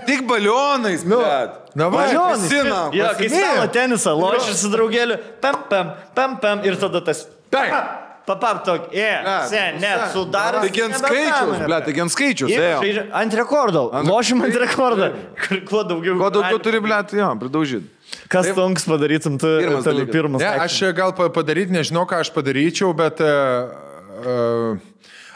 Tik 0.08 0.26
balionais, 0.28 1.04
bet. 1.08 1.56
Davai. 1.72 2.10
Balionais. 2.10 2.44
Pisinam. 2.44 2.94
Jo, 2.96 3.10
kai 3.16 3.30
stalo 3.32 3.66
tenisą, 3.72 4.14
loši 4.18 4.54
su 4.58 4.70
draugeliu, 4.72 5.16
pam, 5.40 5.64
pam, 5.70 5.92
pam, 6.16 6.38
pam, 6.42 6.64
ir 6.68 6.76
tada 6.80 7.02
tas... 7.08 7.24
Taip. 7.50 8.08
Papap 8.26 8.64
tok, 8.64 8.88
e, 8.94 9.06
sen, 9.50 9.78
net, 9.80 10.10
sudaras. 10.12 10.62
Taigi 10.66 10.82
ant 10.84 10.94
skaičiaus, 11.00 11.62
ble, 11.66 11.78
taigi 11.86 12.02
ant 12.04 12.12
skaičiaus. 12.14 12.52
Ir 12.86 12.98
Ant 13.16 13.34
rekordo. 13.34 13.86
Lošim 14.06 14.44
ant 14.46 14.58
rekordo. 14.60 15.08
Kuo 15.70 15.82
daugiau. 15.88 16.18
Kuo 16.20 16.28
daugiau 16.30 16.60
turi, 16.62 16.82
ble, 16.84 16.98
jo, 17.16 17.30
pridaužyti. 17.40 17.88
Kas 18.30 18.50
tonks 18.54 18.84
padarytum, 18.90 19.38
tu 19.40 19.46
Pirmas 19.62 19.86
pirmas. 20.10 20.42
Ne, 20.42 20.50
aš 20.66 20.78
gal 20.98 21.12
pa- 21.16 21.30
padaryt, 21.32 21.70
nežinau, 21.74 22.04
ką 22.10 22.20
aš 22.24 22.30
padaryčiau, 22.34 22.92
bet 22.98 23.20
uh, 23.22 24.78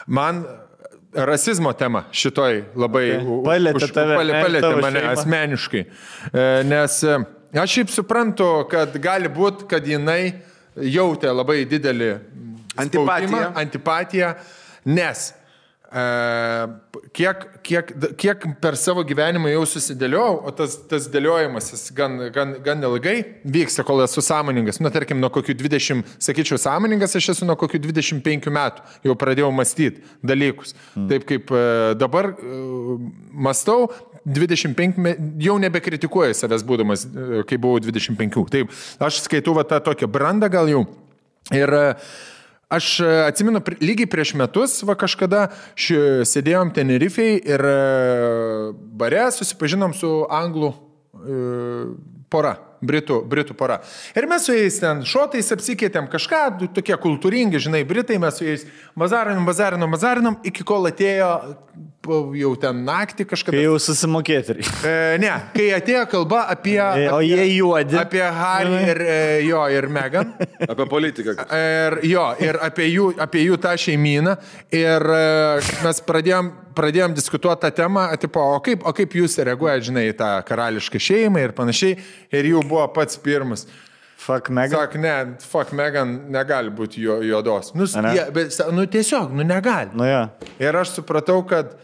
man 0.07 0.43
rasizmo 1.15 1.71
tema 1.73 2.03
šitoj 2.11 2.63
labai 2.75 3.05
Okay. 3.15 3.43
Palietė 3.45 3.87
tave, 3.95 4.17
palė- 4.19 4.33
ne, 4.35 4.41
palietė 4.43 4.65
tavo 4.67 4.81
mane 4.83 4.99
šeimą. 4.99 5.13
asmeniškai. 5.15 5.83
E, 6.33 6.43
Nes 6.67 6.97
aš 7.55 7.71
šiaip 7.77 7.89
suprantu, 7.93 8.49
kad 8.69 8.91
gali 8.99 9.29
būti, 9.31 9.67
kad 9.71 9.87
jinai 9.87 10.33
jautė 10.75 11.31
labai 11.31 11.61
didelį 11.71 12.09
Antipatiją. 12.77 13.29
spaudimą, 13.29 13.55
antipatiją, 13.61 14.33
nes 14.85 15.33
e, 15.91 16.03
kiek, 17.13 17.43
kiek, 17.63 17.91
kiek 18.19 18.45
per 18.61 18.75
savo 18.79 19.03
gyvenimą 19.07 19.51
jau 19.53 19.63
susidėliojau, 19.69 20.39
o 20.49 20.51
tas, 20.55 20.75
tas 20.89 21.07
dėliojimas 21.13 21.69
jis 21.73 21.85
gan, 21.95 22.17
gan, 22.35 22.55
gan 22.65 22.83
ilgai 22.87 23.15
vyksta, 23.45 23.85
kol 23.87 24.03
esu 24.05 24.23
sąmoningas. 24.25 24.81
Na, 24.83 24.91
tarkim, 24.93 25.21
nuo 25.23 25.29
kokių 25.33 25.55
20, 25.59 26.03
sakyčiau, 26.21 26.59
sąmoningas 26.61 27.15
aš 27.19 27.31
esu 27.35 27.47
nuo 27.47 27.55
kokių 27.59 27.79
25 27.87 28.49
metų, 28.55 28.83
jau 29.07 29.15
pradėjau 29.21 29.53
mąstyti 29.55 30.03
dalykus. 30.25 30.75
Mm. 30.95 31.07
Taip 31.13 31.29
kaip 31.31 31.55
e, 31.55 31.63
dabar 32.01 32.33
e, 32.33 32.59
mąstau, 33.47 33.87
25, 34.25 34.95
me- 34.97 35.15
jau 35.37 35.53
nebekritikuoju 35.61 36.33
savęs 36.33 36.63
būdamas, 36.65 37.03
kai 37.45 37.59
buvau 37.61 37.77
25. 37.85 38.39
Taip, 38.49 38.71
aš 39.05 39.19
skaitau 39.27 39.53
va 39.53 39.61
tą 39.69 39.77
tokią 39.85 40.09
brandą 40.09 40.49
gal 40.49 40.65
jau. 40.71 40.81
Ir 41.53 41.69
e, 41.77 41.83
aš 42.75 42.99
e, 42.99 43.09
atsimenu, 43.25 43.61
lygiai 43.81 44.09
prieš 44.09 44.35
metus, 44.39 44.77
va 44.87 44.97
kažkada 44.99 45.47
ši, 45.79 45.97
sėdėjom 46.27 46.73
Tenerifei 46.75 47.37
ir 47.39 47.63
e, 47.69 47.75
bare 48.99 49.27
susipažinom 49.35 49.95
su 49.97 50.11
anglų 50.31 50.71
e, 50.71 51.39
pora. 52.31 52.55
Britų, 52.81 53.21
Britų 53.29 53.55
pora. 53.57 53.79
Ir 54.17 54.27
mes 54.29 54.45
su 54.47 54.55
jais 54.55 54.79
ten 54.81 55.03
šotais 55.07 55.51
apsikeitėm 55.55 56.09
kažką, 56.11 56.41
tokie 56.75 56.97
kultūringi, 57.01 57.61
žinai, 57.61 57.85
Britai, 57.87 58.19
mes 58.21 58.39
su 58.39 58.47
jais 58.47 58.65
bazarinom, 58.99 59.45
bazarinom, 59.47 59.95
bazarinom, 59.95 60.39
iki 60.47 60.65
kol 60.67 60.89
atėjo 60.91 61.31
jau 62.35 62.51
ten 62.59 62.83
naktį 62.85 63.25
kažkada. 63.29 63.55
Kai 63.55 63.63
jau 63.65 63.77
susimokėti. 63.81 64.57
E, 64.85 64.93
ne, 65.21 65.31
kai 65.55 65.69
atėjo 65.75 66.03
kalba 66.11 66.45
apie... 66.51 66.77
O 66.79 67.19
apie, 67.19 67.29
jie 67.29 67.47
juodi. 67.55 67.97
Apie 67.99 68.23
Harry 68.23 68.81
ir 68.91 69.01
e, 69.01 69.17
jo 69.47 69.63
ir 69.73 69.87
Megan. 69.91 70.35
Apie 70.71 70.87
politiką. 70.89 71.35
Ir 71.55 71.97
jo, 72.07 72.25
ir 72.41 72.59
apie 72.63 72.87
jų, 72.89 73.09
apie 73.21 73.45
jų 73.45 73.57
tą 73.61 73.73
šeimyną. 73.79 74.35
Ir 74.75 75.05
e, 75.15 75.23
mes 75.85 76.01
pradėjom, 76.05 76.51
pradėjom 76.77 77.15
diskutuoti 77.17 77.65
tą 77.65 77.71
temą, 77.83 78.05
tipo, 78.21 78.43
o 78.55 78.59
kaip, 78.63 78.85
o 78.85 78.93
kaip 78.95 79.15
jūs 79.19 79.37
reaguojate, 79.47 79.89
žinai, 79.89 80.07
į 80.11 80.17
tą 80.19 80.31
karališką 80.47 81.01
šeimą 81.01 81.45
ir 81.45 81.55
panašiai. 81.57 81.97
Ir 82.35 82.51
jų 82.53 82.64
buvo 82.69 82.85
pats 82.93 83.17
pirmas. 83.21 83.65
Fuck, 84.25 84.49
mega. 84.49 84.79
Sak, 84.79 84.95
ne, 84.95 85.13
fuck, 85.43 85.73
Megan 85.75 86.15
negali 86.33 86.71
būti 86.73 87.03
jo, 87.03 87.19
juodos. 87.21 87.73
Nu, 87.75 87.85
jie, 87.85 88.23
bet, 88.33 88.55
nu 88.73 88.85
tiesiog, 88.89 89.33
nu 89.35 89.45
negali. 89.45 89.91
Nu 89.93 90.07
jo. 90.07 90.21
Ir 90.63 90.77
aš 90.79 90.95
supratau, 90.97 91.41
kad 91.47 91.75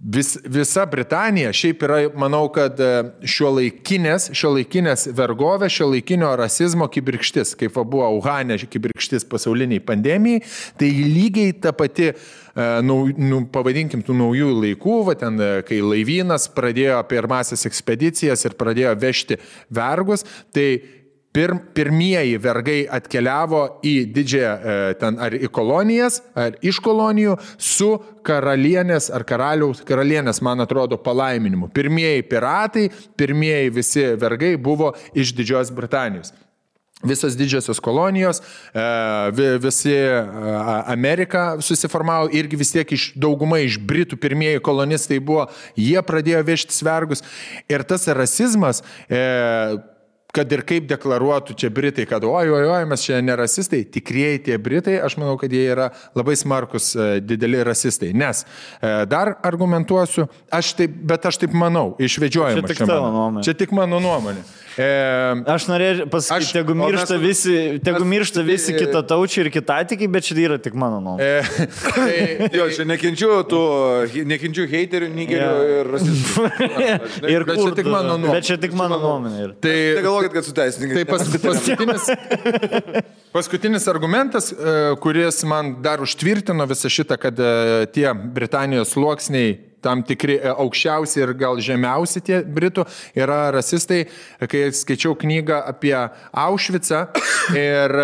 vis, 0.00 0.38
visa 0.44 0.86
Britanija 0.86 1.52
šiaip 1.52 1.82
yra, 1.82 1.98
manau, 2.18 2.46
kad 2.54 2.78
šio 3.26 3.50
laikinės, 3.56 4.30
šio 4.36 4.52
laikinės 4.54 5.08
vergovės, 5.16 5.74
šio 5.74 5.90
laikinio 5.92 6.30
rasizmo 6.38 6.88
kibirkštis, 6.92 7.54
kaip 7.58 7.78
buvo 7.82 8.08
Uhane 8.18 8.58
kibirkštis 8.58 9.26
pasauliniai 9.28 9.82
pandemijai, 9.84 10.44
tai 10.78 10.90
lygiai 10.92 11.54
ta 11.62 11.72
pati, 11.76 12.12
e, 12.12 12.68
nau, 12.86 13.00
nu, 13.18 13.42
pavadinkim, 13.52 14.04
tų 14.06 14.16
naujų 14.20 14.52
laikų, 14.62 14.98
va 15.08 15.16
ten, 15.18 15.40
e, 15.40 15.50
kai 15.66 15.80
laivynas 15.82 16.48
pradėjo 16.54 17.00
pirmasis 17.10 17.66
ekspedicijas 17.68 18.46
ir 18.46 18.56
pradėjo 18.58 18.94
vežti 19.02 19.40
vergus, 19.74 20.26
tai 20.54 20.68
Pir, 21.38 21.52
pirmieji 21.70 22.34
vergai 22.42 22.80
atkeliavo 22.90 23.60
į 23.86 23.92
didžiąją 24.10 24.54
e, 24.58 24.94
ten 24.98 25.20
ar 25.22 25.36
į 25.38 25.46
kolonijas, 25.54 26.16
ar 26.34 26.56
iš 26.66 26.80
kolonijų 26.82 27.36
su 27.62 27.92
karalienės 28.26 29.06
ar 29.14 29.22
karaliaus, 29.28 29.84
karalienės, 29.86 30.42
man 30.42 30.64
atrodo, 30.66 30.98
palaiminimu. 30.98 31.70
Pirmieji 31.70 32.24
piratai, 32.26 32.88
pirmieji 33.14 33.70
visi 33.78 34.02
vergai 34.18 34.56
buvo 34.58 34.96
iš 35.14 35.30
Didžiosios 35.38 35.70
Britanijos. 35.78 36.34
Visos 37.06 37.36
didžiosios 37.38 37.78
kolonijos, 37.78 38.40
e, 38.74 38.82
vi- 39.38 39.58
visi 39.62 39.94
e, 39.94 40.18
Amerika 40.90 41.54
susiformavo 41.62 42.32
irgi 42.34 42.58
vis 42.58 42.74
tiek 42.74 42.90
iš 42.98 43.12
dauguma 43.14 43.60
iš 43.62 43.78
Britų 43.78 44.18
pirmieji 44.18 44.58
kolonistai 44.58 45.20
buvo, 45.22 45.46
jie 45.78 46.02
pradėjo 46.02 46.42
vežti 46.50 46.74
svergus. 46.74 47.22
Ir 47.70 47.86
tas 47.86 48.10
rasizmas, 48.10 48.82
kad 50.38 50.52
ir 50.54 50.62
kaip 50.68 50.86
deklaruotų 50.90 51.56
čia 51.58 51.70
Britai, 51.74 52.06
kad 52.08 52.22
oi, 52.28 52.46
oi, 52.46 52.62
oi, 52.70 52.84
mes 52.88 53.02
čia 53.04 53.18
nerasistai, 53.24 53.82
tikrieji 53.98 54.44
tie 54.48 54.58
Britai, 54.62 54.94
aš 55.02 55.18
manau, 55.18 55.34
kad 55.40 55.50
jie 55.52 55.64
yra 55.74 55.90
labai 56.18 56.36
smarkus, 56.38 56.92
e, 56.94 57.08
dideli 57.20 57.58
rasistai. 57.66 58.12
Nes 58.14 58.44
e, 58.46 58.92
dar 59.10 59.34
argumentuosiu, 59.42 60.28
aš 60.54 60.72
taip, 60.78 60.94
bet 61.10 61.26
aš 61.28 61.42
taip 61.42 61.56
manau, 61.58 61.90
išvedžiojama. 61.98 62.62
Čia 62.62 62.72
tik 62.74 62.86
tavo 62.86 63.10
nuomonė. 63.14 63.44
Čia 63.48 63.56
tik 63.64 63.74
mano 63.76 63.98
nuomonė. 64.04 64.46
E, 64.78 64.86
Aš 65.50 65.64
norėjau 65.66 66.04
pasakyti, 66.12 66.52
tegu 66.54 66.70
o 66.70 66.76
mes- 66.78 66.92
miršta 66.94 67.16
visi, 67.18 67.54
tegu 67.82 68.04
mes- 68.04 68.12
miršta 68.12 68.44
visi 68.46 68.76
e- 68.76 68.78
kita 68.78 69.00
taučiai 69.10 69.46
ir 69.46 69.50
kitatikiai, 69.56 70.06
bet 70.14 70.22
čia 70.28 70.36
yra 70.44 70.58
tik 70.62 70.76
mano 70.78 71.00
nuomonė. 71.02 71.26
e, 71.26 71.66
tai, 71.96 72.50
Jo, 72.54 72.68
čia 72.70 72.86
nekenčiu 72.86 73.40
tų, 73.50 73.62
nekenčiu 74.30 74.68
heiterių, 74.70 75.08
nigerių 75.16 75.48
Jo. 75.48 75.64
ir 75.80 75.90
rasistų. 75.96 76.46
Ir 77.34 77.44
bet 77.48 77.56
čia 77.58 77.64
kur 77.64 77.74
tik 77.74 77.90
mano 77.90 78.14
nuomonė. 78.20 78.36
Bet 78.38 78.46
čia 78.46 78.56
tik 78.62 78.76
mano 78.78 79.00
nuomonė. 79.02 79.40
yra. 79.48 79.56
tai, 79.66 79.74
Negalvokit, 80.28 80.34
kad 80.34 80.44
su 80.44 80.52
teisininkais. 80.52 80.96
Tai 80.96 81.04
pas, 81.04 81.22
paskutinis, 81.46 82.02
paskutinis 83.32 83.88
argumentas, 83.88 84.52
e, 84.52 84.56
kuris 85.00 85.42
man 85.44 85.76
dar 85.82 86.02
užtvirtino 86.02 86.66
visą 86.68 86.90
šitą, 86.92 87.18
kad 87.20 87.38
e, 87.40 87.86
tie 87.92 88.12
Britanijos 88.14 88.92
sluoksniai 88.94 89.58
tam 89.84 90.02
tikri 90.02 90.38
e, 90.38 90.50
aukščiausi 90.50 91.20
ir 91.22 91.34
gal 91.38 91.60
žemiausi 91.62 92.22
tie 92.24 92.42
Britų 92.42 92.86
yra 93.16 93.48
rasistai. 93.54 94.06
Kai 94.38 94.68
skaičiau 94.74 95.16
knygą 95.18 95.62
apie 95.72 95.96
Aušvicą 96.32 97.06
ir 97.56 97.94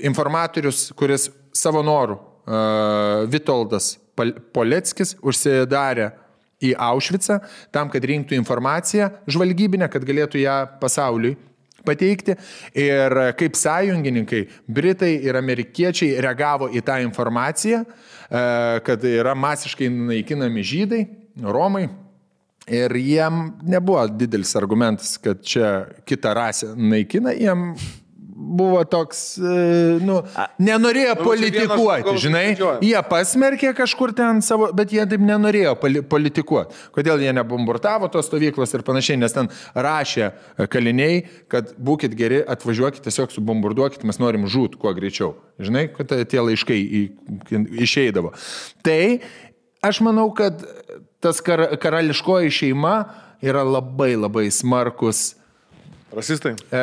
informatorius, 0.00 0.90
kuris 0.96 1.30
savo 1.52 1.82
norų, 1.86 2.18
Vitoldas 3.30 3.94
Poleckis, 4.52 5.14
užsidarė 5.22 6.10
į 6.60 6.74
Aušvicą 6.76 7.38
tam, 7.72 7.90
kad 7.92 8.04
rinktų 8.04 8.36
informaciją 8.38 9.10
žvalgybinę, 9.30 9.88
kad 9.92 10.04
galėtų 10.06 10.42
ją 10.42 10.56
pasauliui 10.80 11.36
pateikti. 11.86 12.36
Ir 12.76 13.16
kaip 13.40 13.56
sąjungininkai, 13.58 14.44
Britai 14.68 15.14
ir 15.24 15.38
amerikiečiai 15.40 16.20
reagavo 16.22 16.70
į 16.72 16.84
tą 16.86 17.00
informaciją, 17.04 17.82
e, 17.84 18.44
kad 18.86 19.04
yra 19.08 19.34
masiškai 19.34 19.88
naikinami 19.88 20.64
žydai, 20.66 21.02
Romai. 21.40 21.88
Ir 22.70 22.92
jiem 22.94 23.54
nebuvo 23.66 24.02
didelis 24.12 24.52
argumentas, 24.58 25.16
kad 25.18 25.40
čia 25.42 25.88
kita 26.06 26.34
rasė 26.36 26.74
naikina, 26.76 27.32
jiem 27.34 27.72
buvo 28.40 28.80
toks, 28.88 29.20
e, 29.38 29.54
nu, 30.04 30.20
nenorėjo 30.62 31.16
Nu, 31.18 31.24
politikuoti, 31.26 32.14
žinai, 32.22 32.44
jie 32.84 33.00
pasmerkė 33.10 33.72
kažkur 33.76 34.14
ten 34.16 34.40
savo, 34.44 34.70
bet 34.76 34.94
jie 34.94 35.04
taip 35.10 35.22
nenorėjo 35.26 35.74
politikuoti. 36.08 36.78
Kodėl 36.94 37.20
jie 37.24 37.34
nebombartavo 37.36 38.08
tos 38.12 38.30
stovyklos 38.30 38.72
ir 38.76 38.84
panašiai, 38.86 39.18
nes 39.20 39.36
ten 39.36 39.50
rašė 39.74 40.24
e, 40.30 40.68
kaliniai, 40.72 41.24
kad 41.52 41.74
būkite 41.76 42.16
geri, 42.18 42.40
atvažiuokite, 42.54 43.04
tiesiog 43.08 43.34
subombarduokite, 43.34 44.08
mes 44.08 44.20
norim 44.22 44.48
žūt 44.50 44.78
kuo 44.80 44.94
greičiau. 44.96 45.34
Žinai, 45.60 45.88
kad 45.96 46.14
tie 46.30 46.40
laiškai 46.40 46.78
į, 46.80 47.02
išeidavo. 47.84 48.32
Tai 48.86 49.02
aš 49.84 50.00
manau, 50.06 50.30
kad 50.36 50.64
tas 51.20 51.42
kar, 51.44 51.66
karališkoji 51.80 52.54
šeima 52.62 52.94
yra 53.44 53.64
labai 53.66 54.14
labai 54.16 54.48
smarkus. 54.54 55.34
Rasistai. 56.10 56.54
E, 56.74 56.78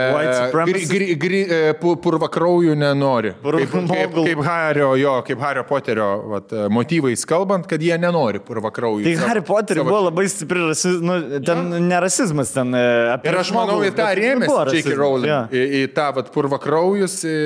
e, 0.88 1.74
pu- 1.82 1.96
purvakraujų 2.00 2.76
nenori. 2.80 3.34
Kaip, 3.44 3.74
kaip, 3.90 4.14
kaip 4.16 4.42
Hario, 4.46 4.94
jo, 5.00 5.16
kaip 5.28 5.42
Hario 5.44 5.64
Poterio 5.68 6.08
vat, 6.32 6.54
e, 6.56 6.68
motyvais 6.72 7.26
kalbant, 7.28 7.68
kad 7.68 7.82
jie 7.84 7.98
nenori 8.00 8.40
purvakraujų. 8.40 9.04
Tai 9.04 9.28
Harry 9.28 9.44
Potterį 9.44 9.82
savo- 9.82 9.90
buvo 9.92 10.02
labai 10.08 10.26
stipri 10.32 10.64
rasizmas, 10.64 11.02
nu, 11.04 11.42
ten 11.44 11.68
ne 11.90 12.00
rasizmas, 12.04 12.54
ten 12.56 12.72
e, 12.74 12.84
apie 13.18 13.32
Ir 13.34 13.40
aš 13.42 13.52
manau, 13.56 13.82
į 13.84 13.92
tą 13.98 14.08
rėmėsi 14.16 14.78
J.K. 14.78 14.96
Rowling. 14.96 15.28
Ja. 15.28 15.42
Į, 15.52 15.66
į 15.82 15.94
tą 15.98 16.08
vat, 16.16 16.32
purvakraujus, 16.32 17.18
į 17.28 17.38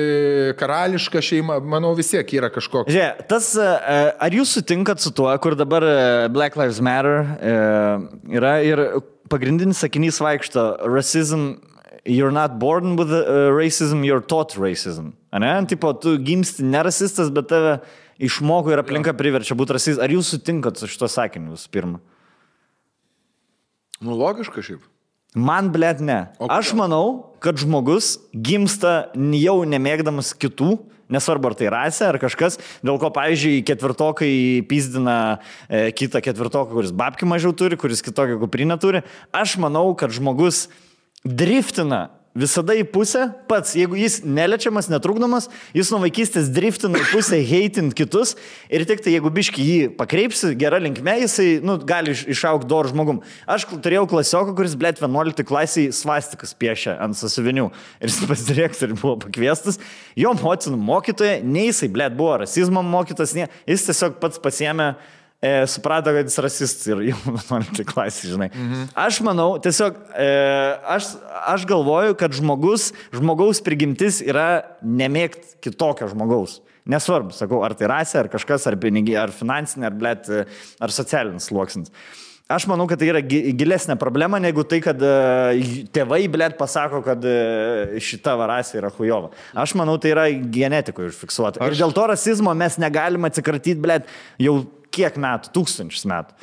karališką 0.62 1.18
šeimą, 1.22 1.58
manau, 1.66 1.94
vis 1.98 2.12
tiek 2.14 2.30
yra 2.38 2.50
kažkoks. 2.54 2.92
Žiūrėk, 2.94 3.26
tas, 3.30 3.50
ar 3.58 4.30
jūs 4.38 4.54
sutinkat 4.58 5.02
su 5.02 5.10
tuo, 5.10 5.30
kur 5.42 5.58
dabar 5.58 5.82
Black 6.30 6.54
Lives 6.60 6.78
Matter 6.80 7.26
yra 7.42 8.54
ir 8.62 8.86
pagrindinis 9.32 9.80
sakinys 9.82 10.18
vaikšto 10.22 10.64
racism, 10.92 11.54
you're 12.04 12.32
not 12.32 12.58
born 12.58 12.96
with 12.96 13.12
uh, 13.12 13.50
racism, 13.50 14.04
you're 14.04 14.20
taught 14.20 14.54
racism. 14.54 15.12
Ane? 15.32 15.66
Tipo, 15.66 15.92
tu 15.94 16.18
gimsti 16.18 16.64
ne 16.64 16.82
rasistas, 16.82 17.30
bet 17.30 17.48
tave 17.48 17.80
išmoko 18.22 18.72
ir 18.72 18.82
aplinka 18.82 19.14
priverčia 19.16 19.56
būti 19.58 19.76
rasistas. 19.78 20.02
Ar 20.02 20.12
jūs 20.12 20.34
sutinkat 20.34 20.80
su 20.80 20.90
šito 20.90 21.08
sakiniu 21.10 21.56
visų 21.56 21.70
pirma? 21.72 22.02
Nu, 24.02 24.16
logiška 24.18 24.64
šiaip. 24.64 24.82
Man, 25.32 25.70
blėt, 25.72 26.02
ne. 26.04 26.26
O 26.42 26.48
Aš 26.52 26.74
manau, 26.76 27.32
kad 27.40 27.56
žmogus 27.56 28.18
gimsta 28.36 29.12
jau 29.14 29.62
nemėgdamas 29.64 30.34
kitų, 30.36 30.74
nesvarbu 31.12 31.48
ar 31.48 31.56
tai 31.56 31.70
rasė 31.72 32.04
ar 32.10 32.18
kažkas, 32.20 32.58
dėl 32.84 32.98
ko, 33.00 33.08
pavyzdžiui, 33.14 33.62
ketvirtokai 33.68 34.34
pizdina 34.68 35.16
e, 35.68 35.86
kitą 35.96 36.20
ketvirtoką, 36.24 36.74
kuris 36.74 36.92
babki 36.92 37.28
mažiau 37.28 37.54
turi, 37.56 37.78
kuris 37.80 38.04
kitokią 38.04 38.36
kuprinę 38.42 38.76
turi. 38.80 39.04
Aš 39.32 39.56
manau, 39.62 39.86
kad 39.96 40.12
žmogus 40.12 40.66
driftina 41.24 42.08
visada 42.32 42.72
į 42.72 42.86
pusę, 42.88 43.26
pats, 43.44 43.74
jeigu 43.76 43.98
jis 44.00 44.22
neliečiamas, 44.24 44.86
netrukdomas, 44.88 45.50
jis 45.76 45.90
nuo 45.92 45.98
vaikystės 46.00 46.46
driftina 46.48 46.96
į 47.02 47.10
pusę, 47.10 47.36
heitint 47.44 47.92
kitus 47.92 48.32
ir 48.72 48.86
tik 48.88 49.02
tai 49.04 49.12
jeigu 49.12 49.28
biški 49.36 49.66
jį 49.66 49.90
pakreipsi 49.98 50.54
gerą 50.56 50.80
linkmę, 50.80 51.18
jisai 51.26 51.60
nu, 51.60 51.76
gali 51.76 52.14
iš- 52.16 52.24
išaugti 52.32 52.70
dor 52.72 52.88
žmogum. 52.88 53.20
Aš 53.44 53.68
turėjau 53.68 54.06
klasioką, 54.08 54.56
kuris, 54.56 54.72
blėt, 54.80 55.04
11 55.04 55.44
klasiai 55.44 55.92
svastikas 55.92 56.56
piešia 56.56 56.96
ant 57.04 57.20
sasivinių 57.20 57.68
ir 58.00 58.08
jis 58.08 58.22
pas 58.24 58.48
direktorių 58.48 58.96
buvo 58.96 59.18
pakviestas, 59.28 59.76
jo 60.16 60.32
mocinų 60.40 60.80
mokytoja, 60.80 61.42
nei 61.44 61.68
jisai, 61.68 61.92
blėt, 61.92 62.16
buvo 62.16 62.40
rasizmo 62.46 62.80
mokytas, 62.80 63.36
ne, 63.36 63.50
jis 63.68 63.84
tiesiog 63.90 64.16
pats 64.24 64.40
pasiemė 64.40 64.94
e, 65.42 65.66
suprato, 65.66 66.12
kad 66.14 66.28
jis 66.30 66.38
rasistas 66.44 66.86
ir 66.88 67.02
jau 67.10 67.18
11 67.34 67.82
klasė, 67.88 68.30
žinai. 68.32 68.48
Mhm. 68.54 68.88
Aš 69.04 69.20
manau, 69.26 69.50
tiesiog, 69.62 69.98
e, 70.14 70.28
aš, 70.96 71.12
aš 71.52 71.66
galvoju, 71.68 72.16
kad 72.20 72.34
žmogus, 72.38 72.90
žmogaus 73.14 73.60
prigimtis 73.66 74.22
yra 74.24 74.62
nemėgti 74.82 75.58
kitokio 75.66 76.08
žmogaus. 76.14 76.60
Nesvarbu, 76.88 77.30
sakau, 77.36 77.60
ar 77.62 77.76
tai 77.78 77.86
rasė, 77.90 78.18
ar 78.24 78.28
kažkas, 78.32 78.64
ar 78.66 78.74
pinigai, 78.82 79.14
ar 79.20 79.30
finansinė, 79.34 79.86
ar, 79.86 79.94
blėt, 79.94 80.26
ar 80.82 80.90
socialinis 80.94 81.46
sluoksnis. 81.50 81.92
Aš 82.52 82.66
manau, 82.68 82.84
kad 82.90 82.98
tai 83.00 83.06
yra 83.08 83.20
gi- 83.24 83.52
gilesnė 83.56 83.94
problema 83.96 84.36
negu 84.42 84.64
tai, 84.68 84.80
kad 84.84 84.98
e, 84.98 85.12
tėvai, 85.94 86.24
blėt, 86.28 86.58
pasako, 86.58 86.98
kad 87.06 87.22
e, 87.24 88.00
šita 88.02 88.34
varasė 88.36 88.80
yra 88.82 88.90
hujova. 88.92 89.30
Aš 89.62 89.76
manau, 89.78 89.94
tai 90.02 90.10
yra 90.12 90.26
genetikoje 90.34 91.12
užfiksuota. 91.14 91.62
Ir 91.70 91.78
dėl 91.78 91.94
to 91.96 92.04
rasizmo 92.10 92.52
mes 92.58 92.76
negalime 92.82 93.30
atsikratyti, 93.30 93.78
blėt, 93.80 94.10
jau 94.42 94.58
kiek 94.94 95.16
metų, 95.20 95.52
tūkstančius 95.56 96.04
metų. 96.10 96.36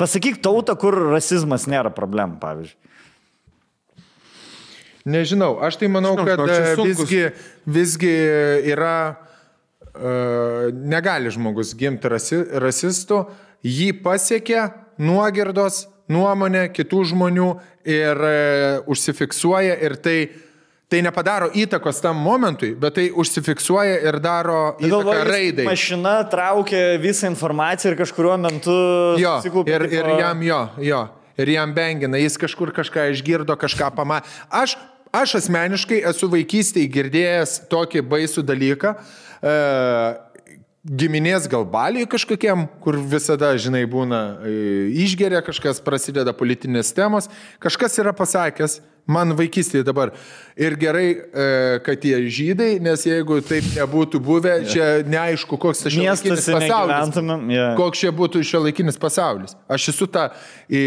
Pasakyk 0.00 0.38
tautą, 0.44 0.76
kur 0.80 0.96
rasizmas 1.10 1.66
nėra 1.68 1.92
problema, 1.92 2.38
pavyzdžiui. 2.40 2.78
Nežinau, 5.10 5.54
aš 5.64 5.78
tai 5.80 5.88
manau, 5.88 6.12
Žinau, 6.18 6.26
kad 6.28 6.42
žinok, 6.44 6.80
e, 6.80 6.88
visgi, 6.90 7.20
visgi 7.64 8.12
yra, 8.68 8.96
uh, 9.94 10.68
negali 10.76 11.32
žmogus 11.32 11.72
gimti 11.78 12.10
rasi, 12.12 12.42
rasistu, 12.60 13.22
jį 13.64 13.94
pasiekia 14.04 14.68
nuogirdos, 15.00 15.86
nuomonė 16.12 16.66
kitų 16.76 17.06
žmonių 17.14 17.48
ir 17.88 18.20
uh, 18.20 18.90
užsifiksuoja 18.92 19.78
ir 19.80 19.96
tai, 20.04 20.18
tai 20.90 21.00
nepadaro 21.06 21.50
įtakos 21.54 22.00
tam 22.02 22.18
momentui, 22.18 22.72
bet 22.78 22.96
tai 22.98 23.06
užsifiksuoja 23.14 24.00
ir 24.10 24.18
daro 24.22 24.74
įtaką 24.82 25.16
raidai. 25.28 25.66
mašina 25.68 26.16
traukia 26.30 26.98
visą 27.02 27.30
informaciją 27.30 27.92
ir 27.92 27.98
kažkuriuo 28.00 28.36
metu... 28.42 28.76
Jo, 29.22 29.38
ir, 29.70 29.86
ir 29.86 30.10
jam 30.18 30.42
jo, 30.42 30.60
jo. 30.90 31.02
Ir 31.40 31.52
jam 31.54 31.70
bengina, 31.72 32.18
jis 32.20 32.36
kažkur 32.36 32.74
kažką 32.76 33.06
išgirdo, 33.14 33.54
kažką 33.56 33.92
pamatė. 33.96 34.28
Aš, 34.50 34.74
aš 35.14 35.38
asmeniškai 35.38 36.02
esu 36.10 36.28
vaikystėje 36.32 36.90
girdėjęs 36.98 37.54
tokį 37.70 38.02
baisų 38.10 38.44
dalyką. 38.50 38.96
E, 39.40 39.54
giminės 41.00 41.46
gal 41.50 41.64
baliai 41.68 42.08
kažkokiem, 42.10 42.66
kur 42.82 42.98
visada, 42.98 43.52
žinai, 43.60 43.86
būna 43.88 44.20
e, 44.42 44.52
išgeria, 45.06 45.40
kažkas 45.44 45.80
prasideda 45.84 46.34
politinės 46.36 46.92
temos, 46.96 47.30
kažkas 47.62 47.98
yra 48.02 48.12
pasakęs, 48.16 48.80
man 49.10 49.34
vaikystėje 49.38 49.86
dabar. 49.86 50.14
Ir 50.60 50.74
gerai, 50.76 51.06
e, 51.14 51.44
kad 51.86 52.00
tie 52.02 52.18
žydai, 52.28 52.74
nes 52.82 53.04
jeigu 53.06 53.38
taip 53.46 53.64
nebūtų 53.72 54.20
buvę, 54.20 54.54
čia 54.68 54.88
neaišku, 55.08 55.56
koks 55.60 55.84
tas 55.86 55.94
šiuolaikinis 55.94 56.48
pasaulis. 56.52 57.14
jo. 57.54 57.68
Koks 57.78 58.02
čia 58.02 58.12
būtų 58.16 58.42
šio 58.44 58.62
laikinis 58.66 59.00
pasaulis. 59.00 59.54
Aš 59.70 59.90
esu 59.94 60.08
tą 60.10 60.26
i, 60.68 60.82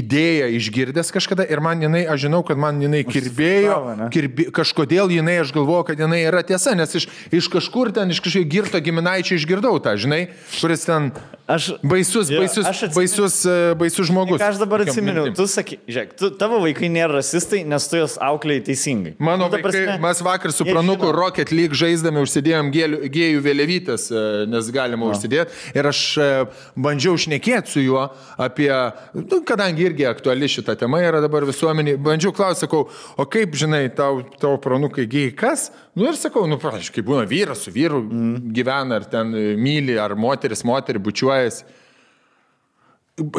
idėją 0.00 0.48
išgirdęs 0.56 1.12
kažkada 1.14 1.44
ir 1.50 1.60
man 1.64 1.82
jinai, 1.84 2.06
aš 2.08 2.24
žinau, 2.28 2.40
kad 2.46 2.60
man 2.60 2.80
jinai 2.82 3.02
kirbėjo, 3.08 3.78
kirbi, 4.14 4.48
kažkodėl 4.54 5.12
jinai, 5.18 5.40
aš 5.42 5.52
galvoju, 5.56 5.90
kad 5.90 6.04
jinai 6.06 6.22
yra 6.24 6.44
tiesa, 6.46 6.76
nes 6.78 6.94
iš, 6.96 7.08
iš 7.34 7.50
kažkur 7.52 7.92
ten, 7.96 8.14
iš 8.14 8.22
kažkokio 8.24 8.52
girto 8.54 8.80
giminaičio 8.80 9.36
išgirdau 9.36 9.76
tą, 9.84 9.98
žinai, 10.00 10.28
kuris 10.56 10.88
ten 10.88 11.12
Aš, 11.48 11.70
baisus, 11.82 12.28
Jo, 12.28 12.42
baisus, 12.42 12.66
aš 12.68 12.82
atsimenu- 12.82 12.94
baisus, 12.94 13.36
e, 13.48 13.74
baisus 13.80 14.06
žmogus. 14.10 14.36
ką 14.40 14.48
aš 14.52 14.58
dabar 14.60 14.82
atsimenu, 14.84 15.22
tu 15.34 15.46
sakai, 15.48 15.78
žiūrėk, 15.88 16.10
tu, 16.20 16.28
tavo 16.36 16.58
vaikai 16.60 16.90
nėra 16.92 17.14
rasistai, 17.22 17.62
nes 17.64 17.86
tu 17.88 17.96
juos 17.96 18.18
auklėjai 18.20 18.64
teisingai. 18.66 19.14
Mano 19.18 19.46
Nu, 19.48 19.50
vaikai, 19.54 19.62
prasme, 19.64 19.94
mes 20.04 20.20
vakar 20.20 20.52
su 20.52 20.66
pranuku 20.68 21.06
žino. 21.08 21.14
Rocket 21.16 21.48
League 21.50 21.72
žaisdami 21.72 22.20
užsidėjom 22.20 22.68
gėlių- 22.70 23.08
gėjų 23.08 23.40
vėliavytės, 23.40 24.04
e, 24.12 24.46
nes 24.46 24.68
galima 24.70 25.08
užsidėti. 25.08 25.48
Ir 25.74 25.88
aš 25.88 26.18
e, 26.18 26.28
bandžiau 26.76 27.16
šnekėti 27.16 27.66
su 27.68 27.80
juo 27.80 28.10
apie, 28.38 28.68
nu, 29.14 29.40
kadangi 29.40 29.88
irgi 29.88 30.04
aktuali 30.04 30.44
šita 30.52 30.76
tema 30.76 31.00
yra 31.00 31.22
dabar 31.24 31.48
visuomenė, 31.48 31.96
bandžiau 31.96 32.30
klausyti, 32.36 32.66
sakau, 32.68 32.90
o 33.16 33.24
kaip 33.24 33.56
žinai, 33.56 33.88
tau, 33.96 34.20
tavo 34.38 34.58
pranukai 34.60 35.08
gėjai 35.08 35.32
kas? 35.34 35.70
Nu 35.98 36.06
ir 36.06 36.18
sakau, 36.18 36.44
nu, 36.46 36.60
praškai, 36.62 37.02
būna 37.02 37.24
vyras 37.26 37.64
su 37.66 37.72
vyru 37.74 37.98
mm. 38.04 38.48
gyvena, 38.54 39.00
ar 39.00 39.06
ten 39.10 39.34
e, 39.34 39.44
myli, 39.58 39.96
ar 39.98 40.14
moteris, 40.18 40.62
moterį 40.68 41.02
bučiuojasi. 41.02 41.64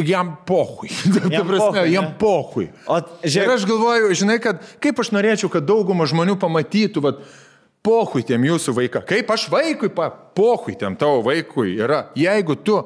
Jam 0.03 0.33
pohui. 0.43 0.89
Jam 1.31 1.47
prasme, 1.47 1.69
pochui, 1.69 1.91
jam 1.93 2.09
ne? 2.09 2.15
pohui. 2.19 2.65
O, 2.83 2.97
Ir 3.23 3.31
žiūrėk, 3.31 3.53
aš 3.53 3.67
galvoju, 3.69 4.09
žinai, 4.19 4.35
kad 4.43 4.59
kaip 4.83 4.99
aš 4.99 5.13
norėčiau, 5.15 5.47
kad 5.53 5.63
dauguma 5.63 6.07
žmonių 6.09 6.35
pamatytų, 6.41 7.03
vad, 7.05 7.21
pohui 7.85 8.25
tiem 8.27 8.43
jūsų 8.49 8.75
vaiką. 8.75 9.05
Kaip 9.07 9.31
aš 9.31 9.47
vaikui, 9.53 9.87
pa, 9.95 10.09
pohui 10.11 10.75
tiem 10.79 10.99
tavo 10.99 11.21
vaikui 11.23 11.77
yra. 11.79 12.09
Jeigu 12.19 12.59
tu 12.59 12.81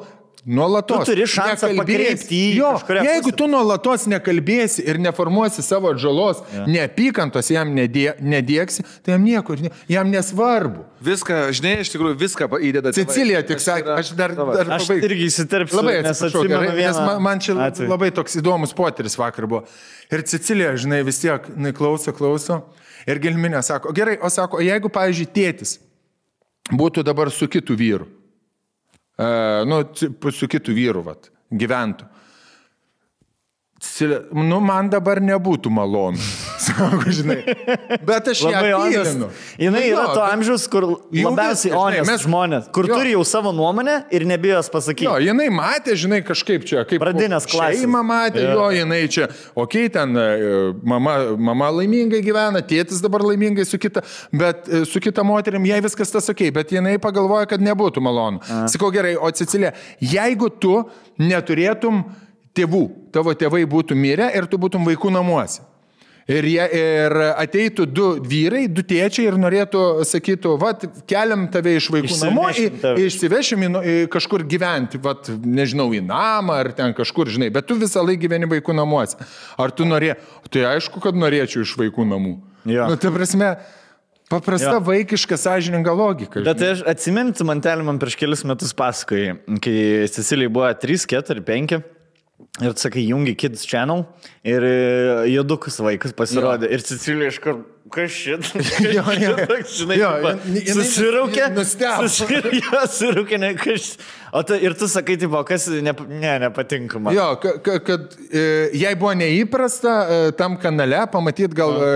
Nuolatos. 0.45 1.05
Tu 1.05 1.13
turi 1.13 1.23
šansą 1.30 1.69
pakreipti 1.77 2.35
į 2.35 2.47
Jo, 2.57 2.72
jeigu 2.99 3.30
pusę. 3.30 3.35
tu 3.39 3.45
nuolatos 3.47 4.03
nekalbėsi 4.11 4.83
ir 4.83 4.97
neformuosi 4.99 5.63
savo 5.63 5.93
žalos, 5.95 6.41
ja. 6.51 6.65
neapykantos 6.67 7.47
jam 7.53 7.72
nedė, 7.72 8.17
nedėksi, 8.19 8.83
tai 9.05 9.15
jam 9.15 9.23
niekur, 9.23 9.61
jam 9.88 10.09
nesvarbu. 10.11 10.83
Viską, 11.03 11.38
žinai, 11.55 11.77
iš 11.85 11.93
tikrųjų 11.93 12.17
viską 12.19 12.49
įdeda. 12.59 12.91
Cecilija 12.95 13.39
tik 13.47 13.63
sakė, 13.63 13.93
aš 13.95 14.11
dar, 14.19 14.35
Davai. 14.35 14.57
dar 14.59 14.73
Aš 14.75 14.89
pabaigsiu. 14.89 15.07
irgi 15.07 15.30
įsiterpsiu. 15.31 15.80
Labai 15.80 15.93
nes 16.01 16.11
atsiprašau, 16.11 16.43
gerai, 16.51 16.67
nes 16.67 16.80
vieną 16.81 17.05
man, 17.07 17.22
man 17.23 17.43
čia 17.43 17.55
atvejį. 17.69 17.88
labai 17.93 18.11
toks 18.19 18.35
įdomus 18.41 18.75
potyris 18.75 19.15
vakar 19.19 19.47
buvo. 19.47 19.63
Ir 20.11 20.25
Cecilija, 20.27 20.75
žinai, 20.75 21.05
vis 21.07 21.22
tiek, 21.23 21.47
jinai 21.55 21.72
klauso, 21.75 22.11
klauso. 22.11 22.59
Ir 23.07 23.19
Gelminė 23.23 23.63
sako, 23.63 23.91
gerai, 23.95 24.17
o 24.19 24.27
sako, 24.31 24.59
jeigu, 24.63 24.91
pavyzdžiui, 24.91 25.31
tėtis 25.35 25.77
būtų 26.72 27.03
dabar 27.03 27.31
su 27.31 27.47
kitu 27.51 27.75
vyru, 27.80 28.07
nu, 29.17 29.80
su 30.33 30.48
kitu 30.50 30.74
vyru, 30.74 31.03
vat, 31.06 31.30
gyventų. 31.51 32.08
Nu, 34.34 34.58
man 34.64 34.88
dabar 34.90 35.20
nebūtų 35.20 35.70
malonu. 35.74 36.18
Sako, 36.64 37.12
žinai. 37.12 37.42
Bet 38.08 38.30
aš 38.32 38.42
ją 38.45 38.52
Labai 38.53 38.72
honest. 38.72 39.10
pylinu. 39.12 39.28
Jinai 39.60 39.82
Nu 39.84 39.90
yra 39.98 40.06
to 40.16 40.22
amžiaus, 40.24 40.64
kur 40.72 40.86
labiausiai 41.12 41.74
honest 41.76 42.08
mes- 42.10 42.24
žmonės, 42.24 42.70
kur 42.74 42.88
Jo. 42.88 42.95
turi 42.95 43.12
jau 43.12 43.24
savo 43.28 43.52
nuomonę 43.52 43.98
ir 44.16 44.24
nebijo 44.30 44.56
jos 44.62 44.70
pasakyti. 44.72 45.03
Jo, 45.10 45.18
jinai 45.20 45.50
matė, 45.52 45.98
žinai, 46.00 46.22
kažkaip 46.24 46.64
čia, 46.70 46.86
kaip 46.88 47.03
Pradinės 47.03 47.45
klasės. 47.52 47.84
Šeima 47.84 48.02
matė, 48.08 48.45
Jo. 48.45 48.56
jo, 48.56 48.70
jinai 48.80 49.02
čia, 49.12 49.28
okei, 49.53 49.86
okay, 49.90 49.94
ten 49.98 50.16
e, 50.16 50.28
mama, 50.84 51.18
mama 51.38 51.70
laimingai 51.82 52.24
gyvena, 52.24 52.64
tėtis 52.64 53.03
dabar 53.03 53.20
laimingai 53.28 53.68
su 53.68 53.78
kita, 53.78 54.02
bet 54.32 54.68
e, 54.72 54.86
su 54.90 55.03
kita 55.03 55.28
moterim 55.28 55.64
jai 55.68 55.82
viskas 55.84 56.12
tas 56.16 56.30
okei, 56.32 56.48
okay, 56.50 56.56
bet 56.56 56.72
jinai 56.72 56.95
pagalvoja, 57.03 57.50
kad 57.52 57.60
nebūtų 57.60 58.00
malonu. 58.02 58.40
Sakau 58.72 58.94
gerai, 58.95 59.18
o 59.20 59.28
Cecilija, 59.36 59.74
jeigu 60.00 60.48
tu 60.60 60.80
neturėtum 61.20 62.06
tėvų, 62.57 62.83
tavo 63.14 63.33
tėvai 63.38 63.64
būtų 63.69 63.95
mirę 63.98 64.32
ir 64.38 64.45
tu 64.49 64.57
būtum 64.61 64.85
vaikų 64.88 65.11
namuose. 65.14 65.61
Ir, 66.23 66.45
jie, 66.48 66.64
ir 66.80 67.14
ateitų 67.35 67.83
du 67.91 68.06
vyrai, 68.23 68.61
du 68.72 68.80
tėčiai 68.88 69.25
ir 69.27 69.35
norėtų, 69.35 69.80
sakytų, 70.07 70.53
va, 70.61 70.69
keliam 71.09 71.49
tave 71.51 71.73
iš 71.75 71.90
vaikų 71.91 72.15
namų, 72.22 72.45
į, 72.56 72.67
Išsivešim 73.09 73.65
į, 73.67 73.69
nu- 73.73 73.82
į 73.83 73.95
kažkur 74.14 74.45
gyventi, 74.48 75.01
va, 75.03 75.17
nežinau, 75.43 75.90
į 75.91 75.99
namą 76.07 76.61
ar 76.61 76.69
ten 76.77 76.95
kažkur, 76.95 77.27
žinai, 77.27 77.49
bet 77.51 77.67
tu 77.67 77.75
visą 77.75 78.06
laiką 78.07 78.22
gyveni 78.23 78.48
vaikų 78.53 78.72
namuose. 78.77 79.19
Ar 79.59 79.73
tu 79.75 79.83
norė, 79.83 80.14
tai 80.48 80.64
aišku, 80.77 81.03
kad 81.03 81.11
norėčiau 81.19 81.65
iš 81.67 81.75
vaikų 81.82 82.07
namų. 82.07 82.38
Jo. 82.72 82.88
Nu, 82.88 82.95
tai 82.95 83.11
prasme, 83.11 83.49
paprasta 84.32 84.77
Jo. 84.77 84.80
vaikiška 84.80 85.35
sąžininga 85.35 85.91
logika. 85.91 86.40
Bet 86.48 86.64
aš 86.64 86.85
atsimenu, 86.88 87.35
mantelį 87.43 87.83
man 87.83 87.99
prieš 87.99 88.15
kelius 88.15 88.45
metus 88.48 88.72
pasakojai, 88.72 89.35
kai 89.59 90.07
Cecilijai 90.07 90.48
buvo 90.56 90.72
3, 90.72 91.03
4, 91.19 91.43
5. 91.43 91.83
Ir 92.62 92.74
sakai, 92.78 93.02
jungi 93.08 93.36
Kids 93.38 93.64
Channel 93.66 94.03
ir 94.45 94.62
e, 94.66 94.74
judukas 95.32 95.78
vaikas 95.82 96.12
pasirodė. 96.18 96.68
Jo. 96.68 96.76
Ir 96.76 96.82
Cecilija 96.86 97.32
iš 97.32 97.38
kur, 97.42 97.62
kas 97.94 98.12
šit? 98.14 98.50
Jo, 98.98 99.03
jo. 99.18 99.32
Žinai, 99.74 99.98
Jo, 99.98 100.10
susiraukė. 100.76 101.48
nustebo. 101.56 102.10
Susiraukė, 102.10 103.38
jo, 103.38 103.40
ne 103.42 103.52
kas. 103.58 103.88
O 104.36 104.44
tu, 104.45 104.58
ir 104.60 104.76
tu 104.78 104.90
sakai, 104.92 105.16
tipo, 105.22 105.40
kas 105.48 105.66
ne, 105.72 105.94
ne, 105.94 106.34
nepatinka 106.45 107.02
man. 107.02 107.16
Jo, 107.16 107.32
ka- 107.42 107.56
ka- 107.64 107.80
kad 107.86 108.14
e, 108.30 108.44
jai 108.82 108.94
buvo 109.00 109.16
neįprasta 109.24 109.95
e, 110.03 110.20
tam 110.38 110.60
kanale 110.62 111.06
pamatyti 111.14 111.58
gal 111.58 111.74
e, 111.86 111.95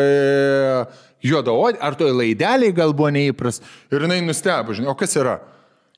juodaodį, 1.28 1.82
ar 1.86 1.98
toj 2.00 2.14
laideliai 2.18 2.74
gal 2.78 2.96
buvo 2.98 3.12
neįprasta. 3.14 3.68
Ir 3.94 4.08
jinai 4.08 4.24
nustebo, 4.26 4.74
žinai, 4.78 4.94
o 4.94 4.98
kas 4.98 5.18
yra? 5.22 5.38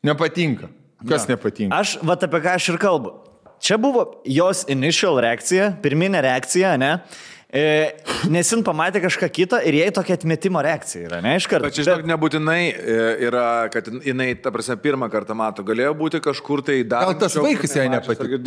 Nepatinka. 0.04 0.72
Kas 1.08 1.28
ja. 1.28 1.36
nepatinka? 1.36 1.76
Aš, 1.80 2.00
va 2.04 2.20
apie 2.20 2.44
ką 2.44 2.56
aš 2.60 2.74
ir 2.74 2.82
kalbu. 2.82 3.29
Čia 3.60 3.78
buvo 3.78 4.22
jos 4.24 4.64
initial 4.72 5.20
reakcija, 5.20 5.74
pirminė 5.84 6.22
reakcija, 6.24 6.78
ne? 6.80 6.94
E, 7.50 7.96
nes 8.30 8.46
jin 8.54 8.60
pamatė 8.62 9.00
kažką 9.02 9.26
kitą 9.34 9.58
ir 9.66 9.74
jai 9.80 9.88
tokia 9.90 10.14
atmetimo 10.20 10.62
reakcija 10.62 11.08
yra, 11.08 11.18
ne 11.26 11.32
iš 11.40 11.48
karto. 11.50 11.66
Bet 11.66 11.74
čia, 11.80 11.86
žinok, 11.88 12.04
nebūtinai 12.12 12.60
e, 12.70 12.98
yra, 13.26 13.46
kad 13.74 13.88
jinai, 14.06 14.28
ta 14.38 14.52
prasme, 14.54 14.76
pirmą 14.84 15.08
kartą 15.10 15.34
mato. 15.34 15.66
Galėjo 15.66 15.96
būti 15.98 16.22
kažkur 16.22 16.62
tai 16.68 16.84
dar. 16.86 17.08
Gal 17.10 17.18
tas 17.24 17.34
vaikas 17.42 17.74
jai 17.74 17.88
nepatiko? 17.90 18.38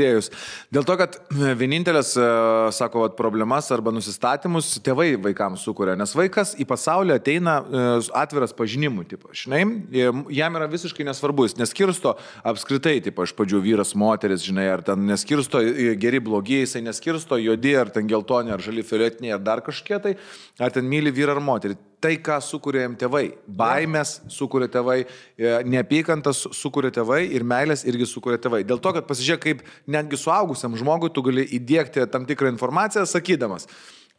Dėl 0.70 0.86
to, 0.86 0.96
kad 1.00 1.18
e, 1.18 1.50
vienintelės, 1.58 2.12
sako, 2.78 3.02
vat, 3.02 3.16
problemas 3.18 3.72
arba 3.74 3.90
nusistatymus 3.90 4.76
tėvai 4.86 5.16
vaikams 5.24 5.66
sukuria. 5.66 5.98
Nes 5.98 6.14
vaikas 6.14 6.54
į 6.62 6.68
pasaulį 6.70 7.16
ateina 7.18 7.56
atviras 8.22 8.54
pažinimui, 8.54 9.08
tipo, 9.10 9.34
žinai, 9.34 9.64
jam 10.30 10.60
yra 10.60 10.70
visiškai 10.70 11.08
nesvarbu, 11.10 11.48
jis 11.48 11.58
neskirsto 11.58 12.14
apskritai, 12.46 13.00
tipo, 13.02 13.26
iš 13.26 13.34
pradžių 13.34 13.64
vyras, 13.66 13.96
moteris, 13.98 14.46
žinai, 14.46 14.70
ar 14.76 14.86
ten 14.86 15.10
neskirsto 15.10 15.58
geri, 15.98 16.22
blogi, 16.22 16.62
jisai 16.62 16.86
neskirsto 16.86 17.42
juodi, 17.42 17.74
ar 17.82 17.90
ten 17.90 18.06
geltoni, 18.06 18.54
ar 18.54 18.62
žali 18.62 18.86
fioletiniai, 18.92 19.36
ar 19.36 19.42
dar 19.42 19.64
kažkiek 19.64 20.02
tai, 20.04 20.12
ar 20.60 20.74
ten 20.74 20.86
myli 20.88 21.12
vyrą 21.14 21.36
ar 21.36 21.42
moterį. 21.44 21.78
Tai, 22.02 22.16
ką 22.18 22.40
sukuria 22.42 22.82
jam 22.82 22.96
tėvai. 22.98 23.28
Baimės 23.46 24.16
sukuria 24.32 24.66
tėvai, 24.72 25.04
e, 25.38 25.52
neapykantas 25.70 26.44
sukuria 26.58 26.90
tėvai 26.94 27.20
ir 27.30 27.46
meilės 27.46 27.86
irgi 27.86 28.08
sukuria 28.10 28.40
tėvai. 28.42 28.64
Dėl 28.66 28.82
to, 28.82 28.90
kad 28.96 29.06
pasižiūrėk, 29.06 29.42
kaip 29.44 29.62
netgi 29.86 30.18
suaugusiam 30.18 30.74
žmogui 30.78 31.12
tu 31.14 31.22
gali 31.22 31.46
įdėkti 31.58 32.08
tam 32.10 32.26
tikrą 32.26 32.50
informaciją, 32.50 33.06
sakydamas. 33.06 33.68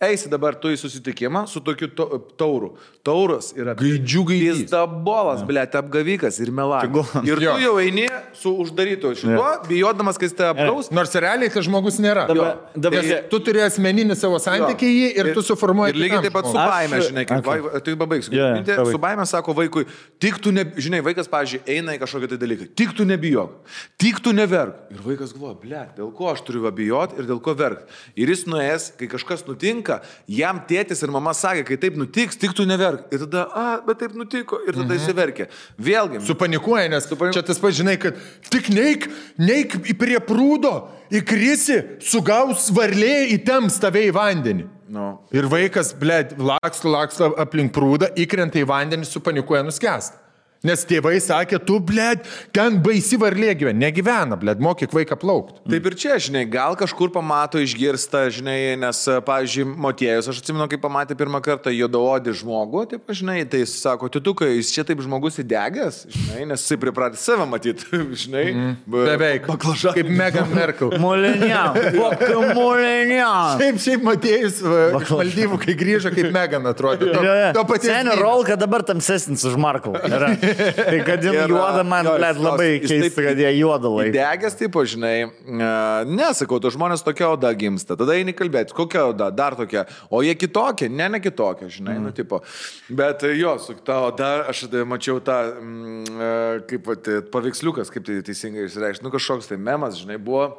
Eisi 0.03 0.29
dabar 0.29 0.55
tu 0.59 0.67
į 0.73 0.77
susitikimą 0.81 1.45
su 1.47 1.61
tokiu 1.63 1.87
to- 1.95 2.19
tauru. 2.37 2.73
Tauras 3.03 3.51
yra 3.55 3.73
Gaidžių 3.75 4.21
gaidys. 4.29 4.69
Dabolas, 4.71 5.41
blėt, 5.47 5.75
apgavikas 5.75 6.39
ir 6.43 6.51
melagas. 6.55 7.11
Ir 7.27 7.35
tu 7.41 7.59
jau 7.61 7.73
eini 7.81 8.05
su 8.33 8.53
uždarytu 8.63 9.11
šituo, 9.19 9.49
bijodamas, 9.67 10.17
kad 10.17 10.29
jis 10.29 10.35
tave 10.37 10.53
apgaus. 10.55 10.89
Nors 10.91 11.11
realiai 11.15 11.51
tas 11.51 11.65
žmogus 11.67 11.99
nėra. 12.03 12.27
Dabar- 12.29 12.57
dabar- 12.75 13.03
Nes 13.03 13.27
tu 13.29 13.39
turi 13.43 13.59
asmeninį 13.65 14.15
savo 14.15 14.39
santykį 14.39 14.89
jį 14.93 15.07
ir, 15.19 15.25
ir 15.27 15.33
tu 15.35 15.41
suformuoji. 15.43 15.93
Ir 15.95 15.99
lygiai 16.03 16.21
taip 16.27 16.33
pat 16.33 16.45
su 16.47 16.53
baime, 16.53 16.99
žinai, 17.03 17.25
kaip 17.27 17.43
Okay. 17.43 17.81
tai 17.83 17.95
pabaigsiu. 17.95 18.31
Yeah, 18.33 18.63
pabaik. 18.63 18.91
su 18.91 18.97
baime 18.97 19.25
sako 19.25 19.53
vaikui, 19.53 19.85
tik 20.19 20.39
tu, 20.41 20.51
ne, 20.51 20.63
žinai, 20.77 21.01
vaikas, 21.03 21.27
pažiūrėjau, 21.27 21.67
eina 21.67 21.95
į 21.97 21.99
kažkokią 22.03 22.29
tai 22.29 22.37
dalyką, 22.37 22.69
tik 22.75 22.93
tu 22.95 23.03
nebijok, 23.05 23.49
tik 23.97 24.19
tu 24.23 24.31
neverk. 24.33 24.75
Ir 24.91 24.97
vaikas 25.03 25.33
galvoja, 25.35 25.59
ble, 25.61 25.81
dėl 25.97 26.13
ko 26.15 26.31
aš 26.31 26.41
turiu 26.47 26.71
bijoti 26.71 27.19
ir 27.19 27.25
dėl 27.29 27.41
ko 27.43 27.53
verkti. 27.53 27.83
Ir 28.15 28.27
jis 28.31 28.45
nuėjęs, 28.45 28.91
kai 28.97 29.07
kažkas 29.07 29.43
nutinka, 29.45 29.92
jam 30.29 30.61
tėtis 30.69 31.03
ir 31.05 31.13
mama 31.13 31.33
sakė, 31.37 31.65
kai 31.67 31.77
taip 31.81 31.97
nutiks, 31.99 32.39
tik 32.39 32.55
tu 32.57 32.65
neverk. 32.69 33.05
Ir 33.13 33.25
tada, 33.25 33.45
a, 33.49 33.65
bet 33.85 34.01
taip 34.01 34.15
nutiko. 34.17 34.59
Ir 34.67 34.75
tada 34.75 34.89
mhm. 34.89 34.99
jis 34.99 35.17
verkė. 35.17 35.49
Vėlgi. 35.89 36.23
Supanikuoja, 36.27 36.87
nes 36.93 37.07
Supanikuoja. 37.09 37.39
čia 37.39 37.47
tas 37.49 37.61
pats, 37.61 37.77
žinai, 37.79 37.97
kad 38.01 38.19
tik 38.53 38.71
neik, 38.73 39.09
neik 39.41 39.77
į 39.81 39.97
prie 39.99 40.19
prūdo, 40.23 40.73
įkrisi, 41.13 41.79
sugaus 42.05 42.69
varlė 42.73 43.29
įtems 43.37 43.79
tave 43.83 44.07
į 44.09 44.15
vandenį. 44.15 44.67
Nu. 44.93 45.07
Ir 45.33 45.47
vaikas, 45.49 45.93
blėt, 45.97 46.35
laksto, 46.37 46.91
laksto 46.93 47.31
aplink 47.41 47.73
prūdą, 47.73 48.11
įkrenta 48.19 48.59
į 48.61 48.67
vandenį, 48.69 49.07
supanikuoja, 49.09 49.63
nuskęsta. 49.65 50.19
Nes 50.63 50.79
tėvai 50.87 51.17
sakė, 51.19 51.57
tu, 51.59 51.75
blėt, 51.83 52.23
ten 52.55 52.77
baisi 52.79 53.17
varlė 53.19 53.49
gyvena. 53.59 53.81
Negyvena, 53.81 54.37
blėt, 54.39 54.61
mokyk 54.63 54.93
vaiką 54.95 55.17
plaukti. 55.19 55.57
Taip 55.67 55.87
ir 55.89 55.95
čia, 55.99 56.15
žinai, 56.23 56.45
gal 56.47 56.77
kažkur 56.79 57.09
pamato, 57.11 57.59
išgirsta, 57.59 58.21
žinai, 58.31 58.77
nes, 58.79 59.01
pavyzdžiui, 59.27 59.65
Motiejus, 59.83 60.29
aš 60.31 60.39
atsimenu, 60.39 60.69
kai 60.71 60.79
pamatė 60.79 61.17
pirmą 61.19 61.41
kartą 61.43 61.73
juodaodį 61.73 62.35
žmogų, 62.39 62.83
taip, 62.93 63.11
žinai, 63.11 63.41
tai 63.43 63.65
jis 63.65 63.73
sako, 63.81 64.07
titukai, 64.13 64.53
jis 64.53 64.71
čia 64.71 64.85
taip 64.87 65.01
žmogus 65.03 65.41
įdegęs, 65.43 65.97
žinai, 66.15 66.45
nes 66.53 66.63
jisai 66.63 66.79
pripratė 66.85 67.19
save 67.19 67.49
matyti, 67.51 67.99
žinai. 68.23 68.45
Mm, 68.53 68.79
Beveik. 68.87 69.51
Baklažan. 69.51 69.97
Kaip 69.99 70.13
Megan 70.15 70.47
Merkel. 70.55 70.95
Moliniam, 71.03 71.75
kokiu 71.75 72.39
moliniam. 72.55 73.59
Šiaip, 73.59 73.83
šiaip 73.83 74.07
Matėjus 74.07 74.63
iš 74.63 75.11
Maldyvų, 75.11 75.59
kai 75.67 75.75
grįžo, 75.83 76.15
kaip 76.15 76.31
Megan 76.31 76.71
atrodė. 76.71 77.11
To, 77.11 77.37
to 77.59 77.67
paties. 77.67 77.91
Senio 77.91 78.15
rolka 78.23 78.55
dabar 78.55 78.87
tamsesnis 78.87 79.43
už 79.51 79.59
Markų. 79.59 79.97
Tai 80.77 80.99
kad 81.07 81.23
Ir, 81.23 81.37
juoda 81.49 81.83
man, 81.87 82.07
jo, 82.07 82.15
blėt, 82.19 82.39
labai 82.41 82.67
keista, 82.83 83.25
kad 83.25 83.39
jie 83.39 83.51
juoda 83.57 83.91
laiko. 83.91 84.11
Įdegęs, 84.11 84.57
taip, 84.59 84.77
žinai, 84.93 85.13
e, 85.27 85.69
nesakau, 86.09 86.59
tu 86.63 86.71
žmonės 86.73 87.05
tokia 87.05 87.29
oda 87.33 87.51
gimsta, 87.57 87.97
tada 87.99 88.17
eini 88.17 88.35
kalbėti, 88.37 88.75
kokia 88.75 89.07
oda, 89.11 89.29
dar 89.33 89.57
tokia, 89.59 89.85
o 90.13 90.23
jie 90.25 90.35
kitokia, 90.39 90.89
ne, 90.91 91.09
ne 91.15 91.21
kitokia, 91.23 91.69
žinai, 91.71 91.97
mm. 91.99 92.09
nu, 92.09 92.13
tipo. 92.15 92.41
Bet 92.89 93.25
e, 93.27 93.33
jo, 93.39 93.55
su 93.63 93.77
ta 93.85 94.01
oda, 94.09 94.33
aš 94.51 94.65
tada 94.67 94.83
mačiau 94.89 95.21
tą, 95.23 95.39
mm, 95.53 96.03
e, 96.27 96.35
kaip 96.71 96.91
vat, 96.91 97.09
paveiksliukas, 97.33 97.93
kaip 97.93 98.07
tai 98.09 98.21
teisingai 98.25 98.67
išreikšti, 98.69 99.05
nu 99.05 99.13
kažkoks 99.13 99.51
tai 99.51 99.61
memas, 99.61 99.99
žinai, 100.01 100.19
buvo. 100.21 100.51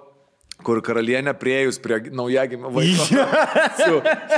Kur 0.65 0.79
karalienė 0.85 1.33
priejus 1.37 1.77
prie 1.83 1.97
naujagimio 2.15 2.71
vaiko. 2.73 3.05
su 3.81 3.97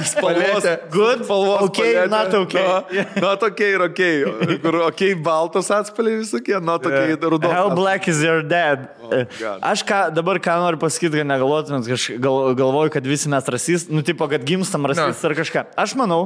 spalvos. 0.09 0.65
Good, 0.91 1.23
spalvos 1.27 1.67
okay, 1.69 1.93
paletė. 1.93 2.11
not 2.11 2.37
okay. 2.41 2.65
Nu, 2.65 3.05
not 3.23 3.45
okay 3.47 3.69
ir 3.77 3.85
okay. 3.85 4.25
Kur 4.65 4.79
okay 4.89 5.13
baltos 5.15 5.69
atspalviai 5.75 6.23
visokie, 6.23 6.57
not 6.59 6.87
okay 6.89 7.13
yeah. 7.13 7.29
rudos. 7.31 7.53
How 7.53 7.69
black 7.71 8.09
is 8.09 8.23
your 8.25 8.41
dad? 8.43 8.89
Oh, 9.05 9.11
God. 9.39 9.63
Aš 9.71 9.85
ką, 9.87 10.01
dabar 10.17 10.41
ką 10.43 10.57
noriu 10.65 10.81
pasakyti, 10.83 11.21
kad 11.21 11.31
negalvotumėt, 11.31 12.09
gal, 12.25 12.41
galvoju, 12.59 12.95
kad 12.97 13.07
visi 13.07 13.31
mes 13.31 13.53
rasist, 13.53 13.93
nu, 13.93 14.03
tipo, 14.07 14.27
kad 14.33 14.47
gimstam 14.47 14.89
rasist 14.91 15.29
ar 15.29 15.37
kažką. 15.37 15.67
Aš 15.79 15.95
manau, 16.01 16.23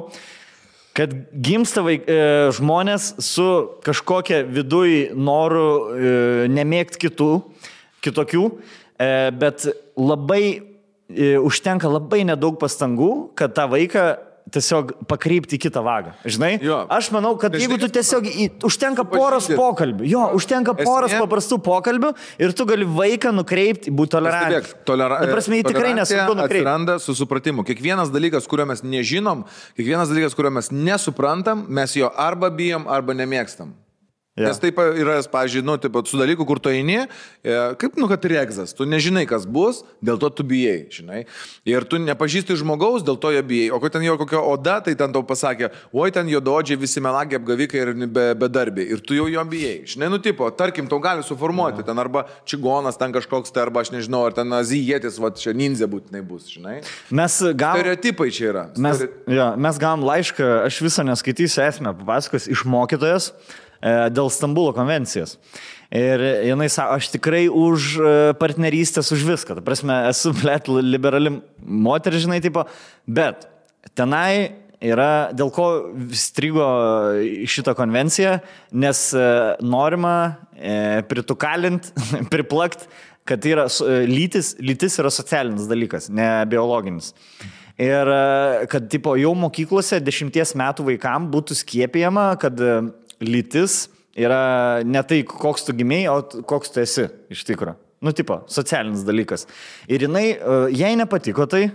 kad 0.97 1.13
gimsta 1.35 1.85
vaik, 1.87 2.07
e, 2.09 2.49
žmonės 2.57 3.13
su 3.27 3.51
kažkokia 3.85 4.43
viduj 4.49 5.11
noru 5.19 5.67
e, 5.93 6.15
nemėgti 6.57 7.09
kitų. 7.09 7.35
kitokių, 8.01 8.47
bet 9.41 9.69
labai 9.97 10.45
e, 10.57 11.37
užtenka 11.41 11.89
labai 11.89 12.25
nedaug 12.29 12.59
pastangų, 12.61 13.31
kad 13.39 13.55
tą 13.57 13.69
vaiką 13.71 14.11
tiesiog 14.51 14.93
pakreipti 15.11 15.57
į 15.57 15.61
kitą 15.67 15.83
vagą. 15.85 16.13
Žinai? 16.25 16.53
Jo. 16.65 16.81
Aš 16.91 17.11
manau, 17.15 17.33
kad 17.41 17.55
Nes 17.55 17.65
jeigu 17.65 17.79
tu 17.81 17.89
tiesiog 17.93 18.27
į, 18.27 18.47
užtenka 18.67 19.05
poros 19.09 19.47
pokalbių, 19.53 20.07
jo, 20.11 20.23
užtenka 20.39 20.75
poros 20.79 21.13
Esmė- 21.13 21.21
paprastų 21.25 21.61
pokalbių 21.67 22.13
ir 22.43 22.55
tu 22.57 22.67
gali 22.69 22.89
vaiką 22.89 23.33
nukreipti, 23.37 23.93
būti 23.95 24.15
tolerantiškas. 24.17 24.81
Tolera... 24.89 25.21
Ta 25.23 25.31
prasme, 25.31 25.61
jį 25.61 25.69
tikrai 25.71 25.93
nesunku 25.99 26.35
nukreipti. 26.35 26.63
Atsiranda 26.65 26.99
su 27.03 27.15
supratimu. 27.19 27.67
Kiekvienas 27.69 28.11
dalykas, 28.15 28.49
kurio 28.51 28.67
mes 28.71 28.83
nežinom, 28.83 29.45
kiekvienas 29.79 30.11
dalykas, 30.11 30.35
kurio 30.39 30.53
mes 30.57 30.73
nesuprantam, 30.75 31.67
mes 31.69 31.95
jo 31.99 32.11
arba 32.19 32.51
bijom, 32.55 32.89
arba 32.91 33.17
nemėgstam. 33.17 33.75
Jo. 34.41 34.49
Nes 34.49 34.61
taip 34.63 34.79
yra, 34.81 35.19
pavyzdžiui, 35.29 35.63
nu, 35.67 35.77
taip, 35.81 35.97
su 36.09 36.17
dalyku, 36.17 36.47
kur 36.49 36.61
tu 36.63 36.71
eini, 36.73 37.03
e, 37.45 37.57
kaip, 37.81 37.99
nu, 38.01 38.09
kad 38.09 38.25
ir 38.25 38.39
egzas, 38.41 38.73
tu 38.77 38.87
nežinai, 38.89 39.27
kas 39.29 39.45
bus, 39.45 39.83
dėl 40.05 40.21
to 40.23 40.31
tu 40.33 40.47
bijai, 40.47 40.87
žinai. 40.93 41.25
Ir 41.69 41.85
tu 41.89 42.01
nepažįsti 42.01 42.57
žmogaus, 42.63 43.05
dėl 43.05 43.19
to 43.21 43.35
jo 43.35 43.43
bijai. 43.45 43.69
O 43.77 43.81
kai 43.83 43.91
ten 43.93 44.07
jo 44.07 44.17
kokia 44.21 44.41
oda, 44.41 44.79
tai 44.87 44.97
ten 44.99 45.13
tau 45.13 45.23
pasakė, 45.27 45.71
oi 45.93 46.09
ten 46.15 46.31
jododžiai, 46.33 46.81
visi 46.81 47.03
melagiai, 47.05 47.41
apgavikai 47.41 47.83
ir 47.85 47.93
be, 48.09 48.27
bedarbiai. 48.41 48.89
Ir 48.97 49.05
tu 49.05 49.19
jau 49.19 49.29
jo 49.31 49.45
bijai. 49.53 49.77
Žinai, 49.93 50.11
nu, 50.15 50.21
tipo, 50.23 50.49
tarkim, 50.57 50.89
tau 50.91 51.01
gali 51.05 51.25
suformuoti, 51.27 51.85
ten 51.87 52.01
arba 52.01 52.25
čigonas, 52.49 52.99
ten 53.01 53.13
kažkoks, 53.13 53.53
tai 53.53 53.67
arba 53.67 53.85
aš 53.85 53.93
nežinau, 53.95 54.25
ar 54.29 54.37
ten 54.37 54.57
azijietis, 54.57 55.21
va, 55.21 55.33
čia 55.37 55.53
ninzė 55.57 55.91
būtinai 55.91 56.25
bus, 56.27 56.49
žinai. 56.55 56.81
Mes 57.13 57.41
gavom... 57.53 57.81
Stereotipai 57.81 58.31
čia 58.33 58.47
yra. 58.55 58.67
Mes, 58.81 59.03
Stere- 59.03 59.37
jo, 59.37 59.49
mes 59.69 59.81
gavom 59.83 60.07
laišką, 60.09 60.53
aš 60.69 60.81
viso 60.87 61.05
neskaitysiu 61.07 61.67
esmę, 61.67 61.95
papasakos 62.01 62.49
iš 62.51 62.65
mokytojas 62.69 63.33
dėl 63.81 64.29
Stambulo 64.33 64.75
konvencijos. 64.77 65.39
Ir 65.91 66.23
jinai 66.47 66.69
sako, 66.71 67.01
aš 67.01 67.09
tikrai 67.17 67.45
už 67.51 67.87
e, 67.99 68.11
partnerystės, 68.39 69.11
už 69.11 69.25
viską. 69.27 69.57
Ta 69.59 69.65
prasme, 69.67 69.97
esu, 70.13 70.31
blėt, 70.39 70.71
liberali 70.71 71.41
moteris, 71.59 72.23
žinai, 72.27 72.39
tipo, 72.45 72.63
bet 73.11 73.49
tenai 73.99 74.61
yra, 74.81 75.33
dėl 75.37 75.51
ko 75.53 75.67
strigo 76.17 76.69
šitą 77.51 77.75
konvenciją, 77.79 78.39
nes 78.71 79.03
e, 79.19 79.27
norima 79.67 80.15
e, 80.55 81.03
pritukalint, 81.11 81.91
priplakt, 82.33 82.87
kad 83.27 83.51
yra 83.51 83.67
e, 83.67 84.05
lytis, 84.07 84.55
lytis 84.63 85.01
yra 85.03 85.11
socialinis 85.11 85.67
dalykas, 85.71 86.07
ne 86.07 86.31
biologinis. 86.51 87.17
Ir 87.81 88.15
e, 88.15 88.25
kad 88.71 88.87
tipo, 88.93 89.19
jau 89.19 89.35
mokyklose 89.43 89.99
dešimties 90.07 90.55
metų 90.59 90.87
vaikams 90.93 91.35
būtų 91.35 91.59
skiepijama, 91.65 92.31
kad 92.39 92.63
e, 92.63 92.79
lytis 93.21 93.85
yra 94.19 94.83
ne 94.85 95.03
tai, 95.07 95.23
koks 95.29 95.67
tu 95.69 95.77
gimiai, 95.77 96.09
o 96.11 96.43
koks 96.49 96.75
tu 96.75 96.83
esi 96.83 97.07
iš 97.33 97.45
tikrųjų. 97.49 97.77
Nu, 98.01 98.15
tipo, 98.17 98.39
socialinis 98.49 99.05
dalykas. 99.05 99.45
Ir 99.93 100.07
jinai, 100.07 100.31
e, 100.33 100.61
jai 100.73 100.95
nepatiko 100.97 101.45
tai, 101.51 101.67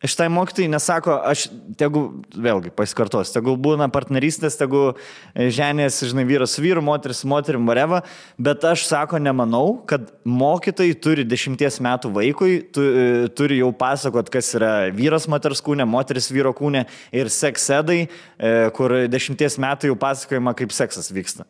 Šitai 0.00 0.30
mokytojai 0.32 0.70
nesako, 0.72 1.12
aš 1.28 1.42
tegu, 1.76 2.00
vėlgi 2.32 2.70
pasikartosiu, 2.72 3.34
tegu 3.34 3.52
būna 3.60 3.90
partnerystės, 3.92 4.56
tegu 4.56 4.94
ženės, 5.36 5.98
žinai, 6.08 6.24
vyras 6.24 6.54
su 6.56 6.64
vyru, 6.64 6.80
moteris 6.80 7.20
su 7.20 7.28
moterim, 7.28 7.68
vareva, 7.68 8.00
bet 8.40 8.64
aš 8.64 8.86
sako, 8.88 9.20
nemanau, 9.20 9.82
kad 9.84 10.08
mokytojai 10.24 10.96
turi 11.04 11.28
dešimties 11.28 11.82
metų 11.84 12.14
vaikui, 12.16 12.56
tu, 12.72 12.80
e, 12.80 13.28
turi 13.36 13.60
jau 13.60 13.74
pasakot, 13.76 14.32
kas 14.32 14.48
yra 14.56 14.72
vyras 14.96 15.28
moters 15.28 15.60
kūne, 15.60 15.84
moteris 15.84 16.32
vyro 16.32 16.54
kūne 16.56 16.86
ir 17.12 17.28
seksedai, 17.28 18.06
e, 18.08 18.54
kur 18.72 19.02
dešimties 19.04 19.60
metų 19.60 19.92
jau 19.92 20.00
pasakojama, 20.00 20.56
kaip 20.56 20.72
seksas 20.72 21.12
vyksta. 21.12 21.44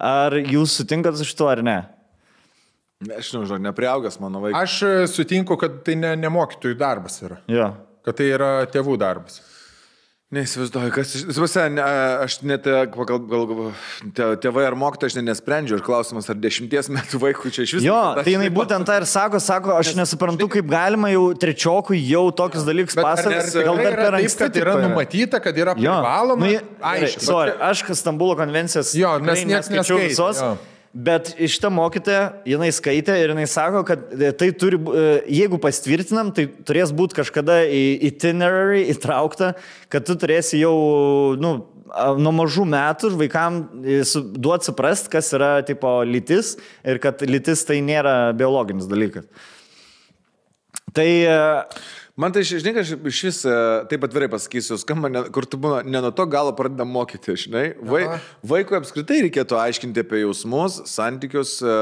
Ar 0.00 0.40
jūs 0.40 0.80
sutinkat 0.80 1.20
su 1.20 1.28
šituo 1.28 1.52
ar 1.52 1.60
ne? 1.60 1.82
Aš 3.10 3.32
nežinau, 3.34 3.58
nepriaugęs 3.68 4.20
mano 4.22 4.42
vaikas. 4.44 4.62
Aš 4.62 4.82
e, 4.86 4.92
sutinku, 5.10 5.56
kad 5.60 5.80
tai 5.86 5.96
ne, 5.98 6.14
ne 6.18 6.30
mokytojų 6.32 6.78
darbas 6.78 7.18
yra. 7.24 7.40
Jo. 7.50 7.72
Kad 8.06 8.18
tai 8.20 8.28
yra 8.34 8.52
tėvų 8.70 8.98
darbas. 9.00 9.40
Neįsivaizduoju, 10.32 10.88
kas 10.94 11.10
iš 11.12 11.26
tiesų, 11.28 11.46
aš 12.24 12.38
net, 12.48 12.64
e, 12.64 12.84
gal, 12.88 13.04
gal, 13.04 13.18
gal, 13.50 13.66
tė- 14.16 14.28
tėvai 14.40 14.62
ar 14.64 14.76
mokytojai, 14.80 15.10
aš 15.10 15.16
net 15.18 15.26
nesprendžiu, 15.26 15.76
ir 15.76 15.82
klausimas, 15.84 16.30
ar 16.32 16.38
dešimties 16.40 16.88
metų 16.88 17.20
vaikų 17.20 17.52
čia 17.52 17.66
iš 17.66 17.74
viso. 17.76 17.84
Jo, 17.84 17.98
tai 18.16 18.32
jinai 18.32 18.48
būtent 18.54 18.88
tą 18.88 18.96
ir 19.02 19.04
sako, 19.10 19.42
sako, 19.44 19.74
aš 19.76 19.92
nesuprantu, 19.98 20.48
kaip 20.54 20.70
galima 20.72 21.12
jau 21.12 21.26
trečiokui 21.36 22.00
jau 22.08 22.24
tokius 22.32 22.64
dalykus 22.64 22.96
pasakoti, 22.96 23.60
gal 23.60 23.76
dar 23.76 23.90
yra 23.90 23.98
per 23.98 24.16
taip, 24.16 24.20
anksti. 24.22 24.40
kad 24.46 24.60
yra 24.62 24.78
numatyta, 24.80 25.42
kad 25.44 25.60
yra 25.66 25.76
privaloma. 25.76 26.48
Nu, 26.48 26.80
Aišku. 26.94 27.38
aš 27.68 27.84
Stambulo 28.00 28.32
konvencijos. 28.40 28.96
Jo, 28.96 29.18
nes 29.20 29.44
nieks 29.44 29.68
neskaičiau 29.68 30.00
visos, 30.00 30.40
jo. 30.40 30.54
Bet 30.92 31.30
iš 31.40 31.54
tą 31.56 31.70
mokytoją 31.72 32.24
jinai 32.44 32.68
skaitė 32.74 33.14
ir 33.22 33.30
jinai 33.32 33.46
sako, 33.48 33.80
kad 33.88 34.10
e, 34.12 34.28
tai 34.36 34.50
turi, 34.52 34.76
e, 34.76 35.04
jeigu 35.38 35.56
pastvirtinam, 35.60 36.34
tai 36.36 36.44
turės 36.68 36.92
būti 36.92 37.16
kažkada 37.16 37.62
į 37.64 37.84
itinerary 38.10 38.82
įtraukta, 38.92 39.54
kad 39.92 40.04
tu 40.04 40.18
turėsi 40.20 40.60
jau, 40.60 40.74
nu, 41.40 41.54
nuo 42.20 42.32
mažų 42.36 42.66
metų 42.68 43.14
vaikams 43.20 44.12
duoti 44.36 44.68
suprast, 44.68 45.08
kas 45.12 45.32
yra 45.36 45.54
tipo 45.64 45.94
lytis 46.04 46.58
ir 46.84 47.00
kad 47.00 47.24
lytis 47.24 47.64
tai 47.68 47.80
nėra 47.84 48.34
biologinis 48.36 48.88
dalykas. 48.90 49.24
Tai 50.92 51.08
e, 51.08 51.40
Man 52.20 52.28
tai, 52.28 52.42
žinai, 52.44 52.74
aš 52.82 52.90
iš 53.08 53.18
vis 53.24 53.38
e, 53.48 53.52
taip 53.88 54.02
atvirai 54.04 54.26
pasakysiu, 54.28 54.76
skamba, 54.76 55.08
ne, 55.08 55.22
kur 55.32 55.46
tu 55.48 55.56
būna, 55.56 55.78
ne 55.88 56.00
nuo 56.04 56.10
to 56.12 56.26
galo 56.28 56.50
pradeda 56.52 56.84
mokyti, 56.84 57.32
žinai. 57.46 57.62
Vai, 57.88 58.02
vaikui 58.44 58.76
apskritai 58.76 59.22
reikėtų 59.24 59.56
aiškinti 59.56 60.02
apie 60.04 60.20
jausmus, 60.20 60.76
santykius 60.92 61.54
e, 61.64 61.76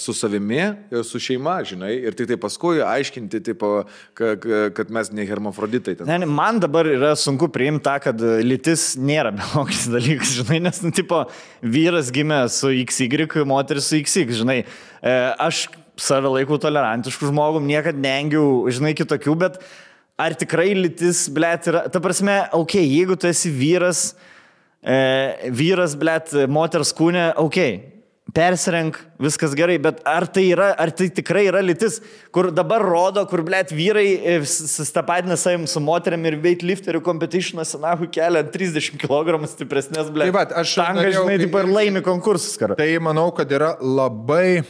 su 0.00 0.14
savimi 0.16 0.62
su 1.04 1.20
šeima, 1.20 1.58
žinai. 1.68 1.90
Ir 2.00 2.16
tik 2.16 2.30
tai 2.32 2.38
paskui 2.40 2.80
aiškinti, 2.80 3.42
tipo, 3.50 3.74
ka- 4.16 4.38
ka- 4.40 4.62
kad 4.78 4.94
mes 4.96 5.12
ne 5.12 5.28
hermafroditai. 5.28 5.98
ten. 6.00 6.08
Ne, 6.08 6.22
ne, 6.24 6.30
man 6.32 6.56
dabar 6.64 6.88
yra 6.88 7.12
sunku 7.12 7.50
priimti 7.52 7.84
tą, 7.90 7.98
kad 8.08 8.24
lytis 8.24 8.94
nėra 8.96 9.34
biologinis 9.36 9.84
dalykas, 9.92 10.32
žinai, 10.40 10.62
nes, 10.64 10.80
nu, 10.80 10.94
tipo, 10.96 11.26
vyras 11.60 12.08
gimė 12.08 12.46
su 12.48 12.72
XY, 12.72 13.44
moteris 13.52 13.92
su 13.92 14.00
XX, 14.00 14.32
žinai. 14.40 14.62
E, 15.04 15.16
aš 15.44 15.66
save 16.00 16.30
laikau 16.32 16.58
tolerantiškų 16.62 17.30
žmogum, 17.30 17.68
niekada 17.68 17.98
nengiu, 18.00 18.44
žinai, 18.72 18.94
kitokių, 18.98 19.36
bet 19.44 19.60
ar 20.20 20.36
tikrai 20.38 20.72
lytis, 20.76 21.26
blėt, 21.32 21.68
yra, 21.72 21.86
ta 21.92 22.02
prasme, 22.02 22.42
okei, 22.52 22.84
okay, 22.84 22.92
jeigu 22.98 23.16
tu 23.18 23.30
esi 23.30 23.52
vyras, 23.52 24.12
e, 24.82 25.50
vyras, 25.52 25.96
blėt, 25.98 26.36
moters 26.48 26.94
kūne, 26.96 27.32
okei. 27.36 27.74
Okay. 27.78 27.88
Persirenk, 28.32 28.96
viskas 29.20 29.52
gerai, 29.52 29.74
bet 29.82 29.98
ar 30.08 30.24
tai, 30.30 30.44
yra, 30.54 30.70
ar 30.80 30.92
tai 30.94 31.08
tikrai 31.12 31.42
yra 31.50 31.60
lytis, 31.60 31.98
kur 32.32 32.46
dabar 32.54 32.80
rodo, 32.80 33.24
kur, 33.28 33.42
blėt, 33.44 33.74
vyrai 33.76 34.06
e, 34.14 34.36
sustapatina 34.48 35.36
savim 35.36 35.66
su 35.68 35.82
moteriam 35.84 36.22
ir 36.30 36.38
weightlifterių 36.40 37.02
competitionuose, 37.04 37.80
nahu, 37.82 38.06
kelia 38.14 38.40
30 38.54 38.96
kg 39.02 39.42
stipresnės, 39.50 40.08
blėt. 40.14 40.30
Tai 40.30 40.36
vat, 40.38 40.54
aš 40.62 40.76
norėjau- 40.80 41.26
žinai, 41.26 41.40
taip 41.42 41.58
ir 41.60 41.72
laimi 41.74 42.04
konkursus, 42.06 42.54
kar. 42.56 42.76
Tai 42.78 42.88
manau, 43.04 43.26
kad 43.36 43.52
yra 43.52 43.74
labai 43.82 44.62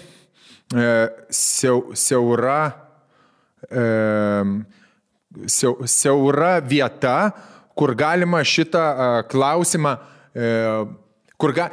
siaura, 1.30 2.60
e, 3.70 3.84
siau, 5.46 5.78
siaura 5.84 6.60
vieta, 6.60 7.32
kur 7.76 7.94
galima 7.96 8.42
šitą 8.44 8.82
e, 8.82 9.08
klausimą, 9.32 9.94
e, 10.36 10.50
kur 11.40 11.54
ga, 11.56 11.70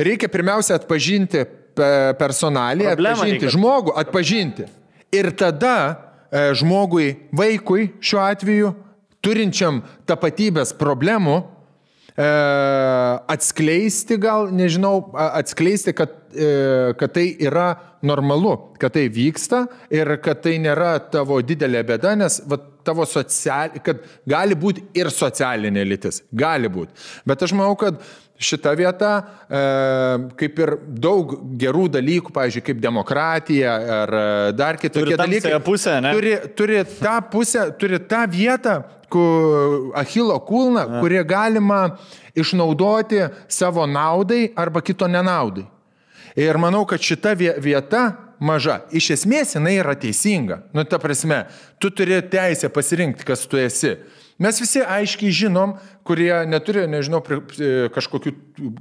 reikia 0.00 0.28
pirmiausia 0.32 0.78
atpažinti 0.80 1.44
pe- 1.76 2.14
personalį, 2.20 2.88
Problemą 2.92 3.14
atpažinti 3.18 3.40
reikia. 3.46 3.54
žmogų, 3.56 3.96
atpažinti. 4.00 4.68
Ir 5.14 5.30
tada 5.38 5.74
e, 6.32 6.48
žmogui, 6.58 7.12
vaikui 7.32 7.92
šiuo 8.02 8.22
atveju, 8.24 8.72
turinčiam 9.24 9.82
tapatybės 10.08 10.72
problemų, 10.76 11.36
e, 12.16 12.26
atskleisti 13.34 14.18
gal, 14.20 14.48
nežinau, 14.52 15.10
atskleisti, 15.14 15.94
kad, 15.96 16.12
e, 16.34 16.92
kad 16.98 17.14
tai 17.14 17.28
yra 17.46 17.74
normalu, 18.06 18.54
kad 18.80 18.94
tai 18.94 19.08
vyksta 19.12 19.64
ir 19.92 20.16
kad 20.24 20.42
tai 20.44 20.58
nėra 20.62 20.96
tavo 21.12 21.40
didelė 21.44 21.84
bėda, 21.88 22.14
nes 22.20 22.40
va, 22.50 22.60
tavo 22.84 23.06
social, 23.08 23.72
kad 23.84 24.02
gali 24.28 24.56
būti 24.58 24.84
ir 24.98 25.10
socialinė 25.12 25.86
lytis, 25.88 26.22
gali 26.32 26.68
būti. 26.72 26.92
Bet 27.26 27.42
aš 27.46 27.54
manau, 27.56 27.74
kad 27.80 28.00
šita 28.44 28.74
vieta, 28.76 29.12
e, 29.48 29.62
kaip 30.40 30.58
ir 30.60 30.74
daug 31.06 31.36
gerų 31.60 31.86
dalykų, 31.96 32.34
pavyzdžiui, 32.34 32.64
kaip 32.66 32.82
demokratija 32.82 33.76
ar 34.00 34.16
e, 34.18 34.26
dar 34.58 34.80
kitokie 34.80 35.14
Turi 35.14 35.20
dalykai, 35.20 35.54
pusę, 35.64 35.96
ne? 36.04 36.12
turi, 36.16 36.34
turi 36.58 36.82
tą 36.98 37.16
pusę, 37.32 37.70
turi 37.80 38.02
tą 38.04 38.26
vietą, 38.30 38.82
Achilo 39.94 40.40
kulną, 40.42 40.98
kurie 40.98 41.20
galima 41.22 41.96
išnaudoti 42.34 43.20
savo 43.46 43.86
naudai 43.86 44.48
arba 44.58 44.82
kito 44.82 45.06
nenaudai. 45.06 45.68
Ir 46.36 46.58
manau, 46.58 46.84
kad 46.86 47.00
šita 47.00 47.34
vie- 47.38 47.54
vieta 47.62 48.16
maža, 48.40 48.80
iš 48.92 49.10
esmės 49.14 49.54
jinai 49.54 49.76
yra 49.78 49.94
teisinga. 49.94 50.62
Nu, 50.74 50.84
ta 50.84 50.98
prasme, 50.98 51.46
tu 51.78 51.90
turi 51.90 52.20
teisę 52.22 52.68
pasirinkti, 52.68 53.24
kas 53.24 53.46
tu 53.46 53.56
esi. 53.56 53.96
Mes 54.42 54.56
visi 54.58 54.80
aiškiai 54.82 55.30
žinom, 55.30 55.76
kurie 56.04 56.32
neturi, 56.50 56.82
nežinau, 56.90 57.20
pri- 57.22 57.38
kažkokių 57.94 58.32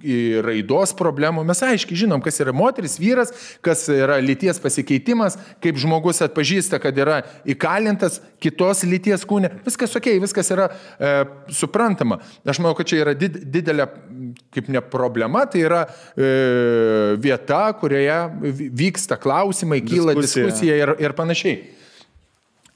į, 0.01 0.15
raidos 0.41 0.95
problemų, 0.97 1.43
mes 1.45 1.61
aiškiai 1.61 1.99
žinom, 2.01 2.23
kas 2.25 2.39
yra 2.41 2.49
moteris, 2.57 2.95
vyras, 2.99 3.29
kas 3.61 3.83
yra 3.93 4.17
lyties 4.17 4.57
pasikeitimas, 4.63 5.37
kaip 5.61 5.77
žmogus 5.77 6.23
atpažįsta, 6.25 6.79
kad 6.81 6.97
yra 6.97 7.19
įkalintas 7.45 8.17
kitos 8.41 8.81
lyties 8.89 9.27
kūne. 9.29 9.51
Viskas 9.67 9.93
ok, 9.95 10.09
viskas 10.25 10.49
yra 10.55 10.71
e, 10.97 11.13
suprantama. 11.53 12.17
Aš 12.49 12.57
manau, 12.63 12.73
kad 12.81 12.89
čia 12.89 13.03
yra 13.05 13.13
did, 13.13 13.37
didelė, 13.53 13.85
kaip 14.57 14.73
ne 14.73 14.81
problema, 14.81 15.45
tai 15.45 15.61
yra 15.67 15.83
e, 16.17 16.33
vieta, 17.21 17.61
kurioje 17.77 18.17
vy- 18.57 18.71
vyksta 18.87 19.21
klausimai, 19.21 19.83
kyla 19.85 20.17
Diskusija. 20.17 20.49
diskusija 20.49 20.81
ir, 20.81 20.95
ir 21.05 21.13
panašiai. 21.17 21.61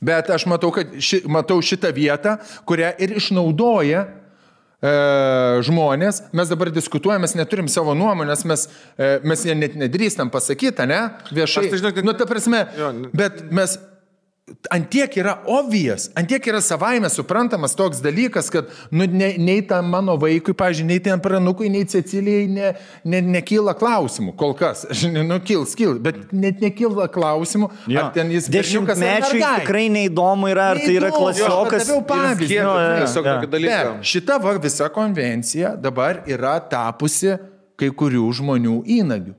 Bet 0.01 0.29
aš 0.29 0.45
matau, 0.45 0.69
ši, 1.01 1.23
matau 1.25 1.57
šitą 1.65 1.89
vietą, 1.95 2.35
kurią 2.69 2.91
ir 3.01 3.15
išnaudoja 3.17 4.03
e, 4.05 4.91
žmonės. 5.65 6.19
Mes 6.37 6.51
dabar 6.51 6.69
diskutuojame, 6.73 7.25
mes 7.25 7.33
neturim 7.37 7.69
savo 7.71 7.95
nuomonės, 7.97 8.43
mes, 8.45 8.67
e, 8.97 9.17
mes 9.25 9.45
net 9.57 9.73
nedrįstam 9.79 10.29
pasakyti, 10.33 10.85
ne? 10.89 10.99
Viešai. 11.33 11.65
Aš 11.65 11.71
tai 11.73 11.79
žinau, 11.81 11.93
kad- 11.95 12.05
Nu, 12.05 12.13
ta 12.13 12.25
prasme, 12.29 12.67
Jo, 12.77 12.91
bet 13.13 13.41
mes 13.51 13.77
antiek 14.71 15.11
yra 15.19 15.33
obvijas, 15.51 16.05
antiek 16.15 16.45
yra 16.47 16.61
savaime 16.63 17.09
suprantamas 17.11 17.73
toks 17.75 17.99
dalykas, 18.03 18.47
kad 18.53 18.69
nu, 18.95 19.03
ne, 19.11 19.33
nei 19.37 19.61
tam 19.67 19.89
mano 19.91 20.15
vaikui, 20.19 20.53
pažiūrėjau, 20.57 20.87
nei 20.87 21.01
tam 21.03 21.19
pranukui, 21.23 21.67
nei 21.73 21.83
Cecilijai 21.89 22.45
ne, 22.51 22.69
ne, 23.03 23.21
nekyla 23.35 23.73
klausimų 23.77 24.35
kol 24.39 24.55
kas. 24.57 24.85
Žinai, 25.01 25.25
Nu, 25.27 25.39
kils, 25.43 25.73
kils, 25.75 25.99
bet 26.03 26.31
net 26.31 26.61
nekyla 26.63 27.09
klausimų, 27.11 27.69
Jo. 27.91 28.05
ar 28.05 28.11
ten 28.15 28.31
jis 28.31 28.47
Dešimtmečiui 28.53 29.41
mergaitė. 29.41 29.65
tikrai 29.65 29.85
neįdomu 29.97 30.47
yra, 30.53 30.69
ar 30.75 30.79
tai 30.79 30.95
yra 30.95 31.09
Neįdomu. 31.11 31.23
klasiokas. 31.25 31.89
Jo, 31.91 31.99
pavyzdį. 32.07 32.51
Jo, 32.55 32.75
jo, 32.79 32.99
jo. 33.27 33.47
Bet 33.51 34.07
šita 34.07 34.39
va, 34.43 34.55
visa 34.63 34.87
konvencija 34.95 35.75
dabar 35.75 36.23
yra 36.27 36.55
tapusi 36.71 37.35
kai 37.77 37.91
kurių 37.93 38.23
žmonių 38.39 38.77
įnagių, 39.01 39.33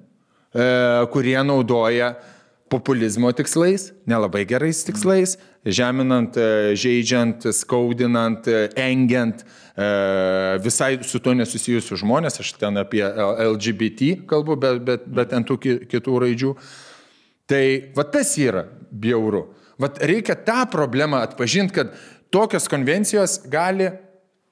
e, 0.53 0.67
kurie 1.12 1.39
naudoja 1.49 2.12
populizmo 2.69 3.31
tikslais, 3.33 3.93
nelabai 4.07 4.45
gerais 4.49 4.83
tikslais, 4.85 5.37
žeminant, 5.65 6.37
e, 6.37 6.75
žaidžiant, 6.79 7.49
skaudinant, 7.53 8.47
e, 8.49 8.69
engiant 8.77 9.43
e, 9.43 9.89
visai 10.65 10.99
su 11.03 11.21
to 11.25 11.35
nesusijusius 11.37 12.03
žmonės, 12.03 12.41
aš 12.43 12.53
ten 12.61 12.81
apie 12.81 13.03
LGBT 13.03 14.15
kalbu, 14.29 14.59
bet, 14.61 14.83
bet, 14.85 15.07
bet 15.09 15.33
ant 15.37 15.49
tų 15.49 15.59
ki- 15.63 15.79
kitų 15.91 16.19
raidžių. 16.25 16.53
Tai 17.49 17.65
va 17.97 18.05
tas 18.05 18.35
yra 18.41 18.67
bjauru. 18.93 19.47
Vat 19.81 20.01
reikia 20.03 20.37
tą 20.37 20.65
problemą 20.71 21.23
atpažinti, 21.25 21.75
kad 21.75 21.95
tokios 22.35 22.69
konvencijos 22.69 23.39
gali 23.49 23.93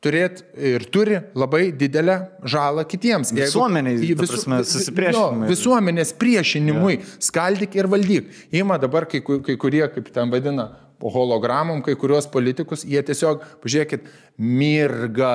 turėti 0.07 0.47
ir 0.71 0.87
turi 0.95 1.19
labai 1.35 1.67
didelę 1.75 2.17
žalą 2.47 2.87
kitiems. 2.89 3.35
Visuomeniai, 3.35 3.99
ta 4.15 4.23
prasme, 4.23 4.63
susipriešinimui. 4.73 5.45
Jo, 5.45 5.51
visuomenės 5.53 6.15
priešinimui, 6.23 7.01
skaldyk 7.29 7.75
ir 7.83 7.91
valdyk. 7.93 8.31
Įma 8.63 8.79
dabar 8.81 9.05
kai, 9.11 9.21
kai 9.27 9.59
kurie, 9.59 9.83
kaip 9.99 10.13
ten 10.15 10.31
vadina, 10.31 10.71
hologramom, 11.03 11.83
kai 11.85 11.93
kurios 12.01 12.25
politikus, 12.33 12.87
jie 12.89 13.03
tiesiog, 13.05 13.43
pažiūrėkit, 13.61 14.07
mirga 14.41 15.35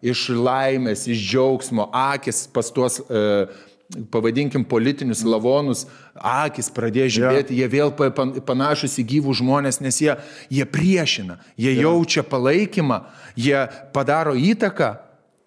iš 0.00 0.28
laimės, 0.32 1.02
iš 1.10 1.18
džiaugsmo, 1.32 1.88
akis 1.92 2.46
pas 2.54 2.70
tuos, 2.72 3.00
e, 3.10 3.24
pavadinkim, 4.14 4.62
politinius 4.70 5.24
lavonus, 5.26 5.82
akis 6.14 6.68
pradėjo 6.72 7.08
žiūrėti, 7.16 7.56
jie 7.58 7.66
vėl 7.72 7.90
pa- 7.98 8.12
pan- 8.14 8.36
panašus 8.46 8.94
į 9.02 9.04
gyvų 9.16 9.34
žmonės, 9.42 9.80
nes 9.82 9.98
jie, 10.00 10.14
jie 10.48 10.64
priešina, 10.64 11.40
jie 11.58 11.74
jaučia 11.82 12.22
palaikymą, 12.22 13.00
jie 13.36 13.66
padaro 13.94 14.34
įtaką 14.38 14.96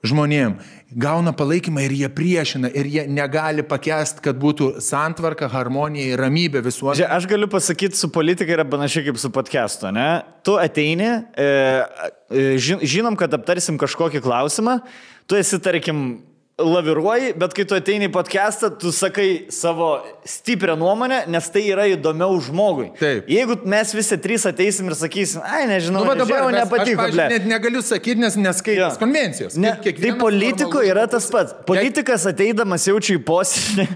žmonėm, 0.03 0.57
gauna 0.99 1.31
palaikymą 1.31 1.85
ir 1.85 1.93
jie 1.95 2.09
priešina, 2.11 2.67
ir 2.75 2.89
jie 2.91 3.03
negali 3.07 3.63
pakest, 3.63 4.19
kad 4.25 4.35
būtų 4.35 4.81
santvarka, 4.83 5.47
harmonija 5.47 6.11
ir 6.11 6.19
ramybė 6.19 6.59
visuomenėje. 6.65 7.07
Aš 7.07 7.27
galiu 7.31 7.47
pasakyti, 7.47 7.95
su 7.95 8.09
politika 8.11 8.51
yra 8.51 8.65
panašiai 8.67 9.05
kaip 9.07 9.21
su 9.21 9.31
podcastu, 9.31 9.93
ne? 9.95 10.09
Tu 10.43 10.57
ateini, 10.59 11.07
e, 11.39 11.47
e, 11.47 12.43
žin- 12.59 12.83
žinom, 12.83 13.15
kad 13.15 13.31
aptarsim 13.31 13.79
kažkokį 13.79 14.19
klausimą, 14.27 14.81
tu 15.25 15.39
esi, 15.39 15.55
tarkim, 15.63 16.19
laviruoji, 16.59 17.33
bet 17.39 17.53
kai 17.57 17.63
tu 17.65 17.73
ateini 17.75 18.05
į 18.09 18.11
podcastą, 18.13 18.69
tu 18.79 18.91
sakai 18.93 19.47
savo 19.53 19.87
stiprią 20.27 20.75
nuomonę, 20.77 21.23
nes 21.33 21.47
tai 21.49 21.63
yra 21.73 21.87
įdomiau 21.89 22.35
žmogui. 22.45 22.91
Taip. 22.99 23.25
Jeigu 23.31 23.57
mes 23.65 23.93
visi 23.97 24.17
trys 24.21 24.45
ateisim 24.49 24.91
ir 24.91 24.97
sakysim, 24.99 25.41
ai, 25.43 25.63
nežinau, 25.71 26.03
Nu, 26.03 26.11
va 26.11 26.15
dabar 26.19 26.45
mes- 26.51 26.59
nepatiko, 26.61 27.01
aš, 27.01 27.15
pavyzdžiui, 27.15 27.29
net 27.33 27.47
negaliu 27.49 27.81
sakyti, 27.81 28.19
nes 28.21 28.37
neskaitęs 28.37 28.93
Jo. 28.93 28.99
konvencijos. 29.01 29.57
Ne, 29.57 29.73
tai 29.81 30.13
politiko 30.21 30.83
yra 30.85 31.07
tas 31.09 31.25
pats. 31.33 31.55
Politikas 31.65 32.27
ateidamas 32.29 32.85
jaučia 32.87 33.17
į 33.17 33.23
posėdį. 33.25 33.87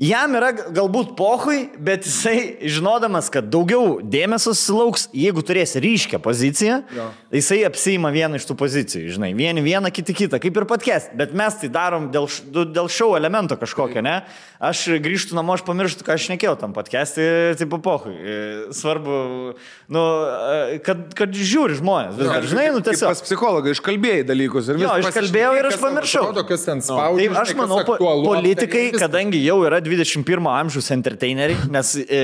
Jam 0.00 0.32
yra 0.32 0.48
galbūt 0.56 1.10
pohui, 1.12 1.66
bet 1.76 2.06
jisai, 2.08 2.54
žinodamas, 2.72 3.26
kad 3.28 3.50
daugiau 3.52 3.98
dėmesio 4.00 4.54
sulauks, 4.56 5.10
jeigu 5.12 5.42
turės 5.44 5.74
ryškę 5.76 6.16
poziciją, 6.24 6.78
Jo. 6.96 7.10
jisai 7.36 7.58
apsima 7.68 8.08
vieną 8.14 8.40
iš 8.40 8.46
tų 8.48 8.56
pozicijų, 8.62 9.10
žinai, 9.18 9.34
vieni 9.36 9.60
vieną, 9.60 9.90
kiti 9.92 10.16
kitą, 10.16 10.40
kaip 10.40 10.56
ir 10.56 10.64
podcast. 10.70 11.12
Bet 11.20 11.34
mes 11.36 11.58
tai 11.60 11.68
darom 11.68 12.08
dėl, 12.14 12.30
dėl 12.72 12.88
šau 12.88 13.10
elemento 13.18 13.58
kažkokio, 13.60 14.00
ne? 14.00 14.22
Aš 14.56 14.86
grįžtu 15.04 15.36
namo, 15.36 15.52
aš 15.52 15.66
pamirštu, 15.68 16.06
ką 16.08 16.16
aš 16.16 16.30
nekėjau 16.32 16.56
tam 16.64 16.72
podcast'e, 16.72 17.52
tai 17.60 17.68
pohui. 17.68 18.16
Svarbu, 18.72 19.20
nu, 19.90 20.02
e, 20.72 20.78
kad, 20.86 21.00
kad 21.18 21.32
žiūri 21.34 21.74
žmonės. 21.80 22.14
Vis 22.18 22.28
dar, 22.30 22.44
žinai, 22.46 22.66
nu 22.74 22.78
tiesiog. 22.86 23.10
Pas 23.10 23.22
psichologą 23.26 23.72
iškalbėjai 23.74 24.22
dalykus 24.28 24.68
ir 24.70 24.78
Jo, 24.78 24.92
viskas. 25.00 25.10
iškalbėjau 25.10 25.52
ir 25.58 25.68
aš 25.70 25.78
pamiršau. 25.82 26.22
Atrodo, 26.28 26.44
kas 26.46 26.66
ten 26.68 26.82
spaudžia. 26.86 27.24
Taip, 27.26 27.38
aš 27.42 27.54
manau, 27.58 27.80
po, 27.88 27.96
politikai, 28.28 28.84
kadangi 28.94 29.40
jau 29.42 29.58
yra 29.66 29.80
21 29.82 30.46
amžiaus 30.54 30.90
entertaineriai, 30.94 31.58
nes 31.74 31.90
e, 32.06 32.20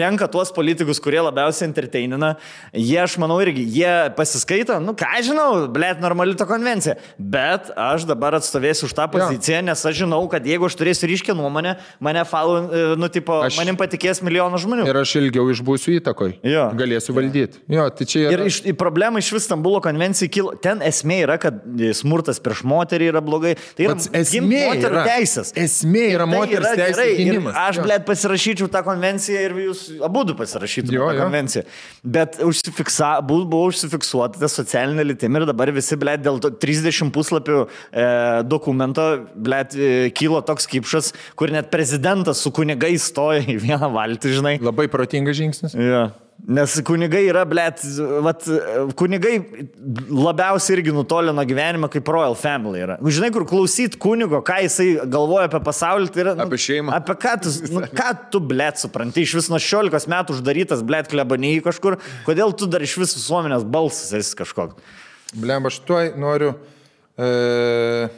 renka 0.00 0.28
tuos 0.32 0.52
politikus, 0.56 1.00
kurie 1.04 1.20
labiausiai 1.20 1.68
entertainina, 1.68 2.32
jie, 2.72 2.96
aš 3.02 3.18
manau, 3.20 3.36
irgi, 3.44 3.66
jie 3.76 3.92
pasiskaito, 4.16 4.78
nu 4.80 4.96
ką 4.96 5.20
žinau, 5.28 5.50
blėt, 5.72 6.00
normali 6.00 6.32
ta 6.38 6.48
konvencija. 6.48 6.96
Bet 7.20 7.68
aš 7.76 8.08
dabar 8.08 8.38
atstovėsiu 8.40 8.88
už 8.88 8.96
tą 8.96 9.04
poziciją, 9.12 9.60
nes 9.68 9.84
aš 9.84 10.00
žinau, 10.00 10.22
kad 10.32 10.48
jeigu 10.48 10.64
aš 10.70 10.78
turėsiu 10.80 11.10
ryškę 11.12 11.36
nuomonę, 11.36 11.76
mane 12.00 12.24
follow, 12.24 12.70
e, 12.72 12.96
nu, 12.96 13.12
tipo, 13.12 13.42
Aš- 13.44 13.60
manim 13.60 13.76
patikės 13.76 14.24
milijonas 14.24 14.64
žmonių. 14.64 14.88
Ir 14.88 14.96
aš 15.04 15.16
ilgiau 15.20 15.44
išbūsiu 15.52 16.00
įtakoj. 16.00 16.38
Jo. 16.48 16.69
Galėsiu 16.78 17.14
valdyti. 17.16 17.58
Jo, 17.70 17.88
tai 17.90 18.06
čia 18.06 18.22
yra. 18.28 18.32
Ir 18.36 18.46
iš, 18.50 18.60
į 18.70 18.74
problemą 18.78 19.18
iš 19.22 19.30
vis 19.34 19.44
Stambulo 19.48 19.80
konvencijai 19.84 20.30
kilo. 20.32 20.52
Ten 20.62 20.80
esmė 20.86 21.20
yra, 21.24 21.38
kad 21.42 21.60
smurtas 21.96 22.38
prieš 22.42 22.62
moterį 22.68 23.08
yra 23.12 23.20
blogai. 23.24 23.56
Tai 23.76 23.86
yra 23.88 23.94
Pats 23.96 24.08
esmė 24.14 24.62
moterų 24.70 24.94
yra- 24.94 25.04
teisės. 25.08 25.52
esmė 25.58 26.04
yra 26.14 26.26
Tai 26.28 26.34
moters 26.36 26.66
yra 26.66 26.74
teisės 26.78 27.12
gynimas. 27.18 27.54
Aš, 27.56 27.80
blėt, 27.84 28.04
pasirašyčiau 28.08 28.68
tą 28.70 28.82
konvenciją 28.86 29.44
ir 29.48 29.56
jūs 29.66 29.82
abu 30.06 30.24
pasirašytumėte 30.38 31.00
tą 31.00 31.14
jo. 31.16 31.20
konvenciją. 31.24 31.64
Bet 32.04 32.38
užsifiksa, 32.44 33.10
bu- 33.26 33.44
buvo 33.50 33.70
užsifiksuota 33.70 34.38
ta 34.40 34.46
socialinė 34.50 35.04
lytim 35.10 35.36
ir 35.40 35.46
dabar 35.48 35.72
visi, 35.74 35.96
blėt, 35.96 36.22
dėl 36.22 36.38
to 36.40 36.50
30 36.50 37.10
puslapių 37.14 37.58
e, 37.92 38.06
dokumento, 38.46 39.06
blėt, 39.34 39.74
e, 39.76 40.10
kilo 40.16 40.40
toks 40.46 40.66
kipšas, 40.70 41.12
kur 41.36 41.50
net 41.50 41.70
prezidentas 41.72 42.40
su 42.44 42.50
kunigai 42.54 42.94
stoja 43.00 43.40
į 43.42 43.58
vieną 43.64 43.88
valtį, 43.94 44.34
žinai. 44.38 44.54
Labai 44.62 44.88
protingas 44.92 45.36
žingsnis. 45.40 45.74
Ja. 45.74 46.10
Nes 46.48 46.72
kunigai 46.86 47.22
yra, 47.28 47.42
blėt, 47.48 47.82
vat, 48.24 48.46
kunigai 48.98 49.34
labiausiai 50.08 50.78
irgi 50.78 50.94
nutolino 50.94 51.42
gyvenimą 51.46 51.90
kaip 51.92 52.08
Royal 52.10 52.36
Family 52.38 52.80
yra. 52.84 52.96
Žinai, 53.04 53.28
kur 53.34 53.44
klausyt 53.48 53.98
kunigo, 54.00 54.40
ką 54.46 54.60
jisai 54.64 54.88
galvoja 55.10 55.50
apie 55.50 55.60
pasaulį, 55.66 56.08
tai 56.14 56.24
yra... 56.24 56.34
Nu, 56.38 56.46
Apie 56.48 56.60
šeimą. 56.62 56.94
Apie 56.96 57.16
ką 57.20 57.34
tu, 57.44 57.52
nu, 57.76 57.84
ką 58.00 58.08
tu 58.32 58.40
blėt, 58.52 58.80
supranti, 58.82 59.26
iš 59.26 59.36
vis 59.36 59.50
nuo 59.52 59.60
16 59.60 60.10
metų 60.10 60.38
uždarytas, 60.38 60.86
blėt, 60.86 61.10
klebaniai 61.12 61.60
kažkur, 61.66 61.98
kodėl 62.26 62.56
tu 62.56 62.70
dar 62.70 62.86
iš 62.86 62.96
vis 63.02 63.14
visuomenės 63.18 63.66
balsas 63.68 64.14
esi 64.16 64.40
kažkoks. 64.40 64.96
Blem, 65.36 65.68
aš 65.68 65.78
tuoj 65.86 66.14
noriu 66.18 66.54
e, 67.14 68.08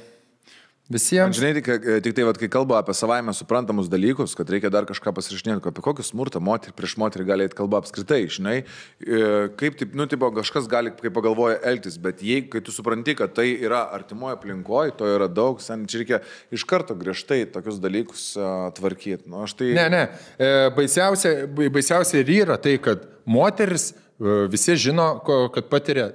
visiems. 0.93 1.39
Žinai, 1.39 1.53
tik, 1.59 1.69
tik 2.05 2.17
tai, 2.17 2.27
vat, 2.29 2.39
kai 2.41 2.49
kalba 2.53 2.79
apie 2.81 2.95
savaime 2.97 3.35
suprantamus 3.37 3.89
dalykus, 3.93 4.37
kad 4.39 4.51
reikia 4.53 4.71
dar 4.73 4.87
kažką 4.89 5.15
pasirašinėti, 5.17 5.63
apie 5.73 5.85
kokį 5.85 6.07
smurtą 6.07 6.43
moterį 6.45 6.77
prieš 6.77 6.97
moterį 7.01 7.27
gali 7.29 7.47
eiti 7.47 7.59
kalba 7.59 7.81
apskritai, 7.83 8.21
žinai, 8.33 8.57
e, 9.01 9.23
kaip, 9.61 9.79
taip, 9.81 9.97
nu, 9.99 10.07
tipo, 10.11 10.29
kažkas 10.37 10.69
gali, 10.71 10.93
kaip 10.99 11.15
pagalvoja, 11.17 11.61
elgtis, 11.73 11.99
bet 12.03 12.23
jei, 12.27 12.43
kai 12.53 12.63
tu 12.65 12.75
supranti, 12.75 13.17
kad 13.19 13.35
tai 13.37 13.49
yra 13.55 13.85
artimoje 13.97 14.37
aplinkoje, 14.39 14.97
to 14.99 15.09
yra 15.11 15.31
daug, 15.31 15.63
sen, 15.65 15.87
čia 15.91 16.03
reikia 16.03 16.21
iš 16.55 16.67
karto 16.69 16.97
griežtai 16.99 17.43
tokius 17.53 17.81
dalykus 17.83 18.29
uh, 18.39 18.69
tvarkyti. 18.77 19.29
Nu, 19.31 19.47
tai... 19.59 19.73
Ne, 19.79 19.89
ne. 19.93 20.05
E, 20.37 20.53
baisiausia, 20.77 21.35
bai- 21.51 21.71
baisiausia 21.73 22.23
ir 22.23 22.37
yra 22.43 22.59
tai, 22.61 22.77
kad 22.83 23.05
moteris 23.29 23.93
e, 23.93 24.47
visi 24.53 24.77
žino, 24.89 25.15
kad 25.55 25.69
patiria 25.73 26.11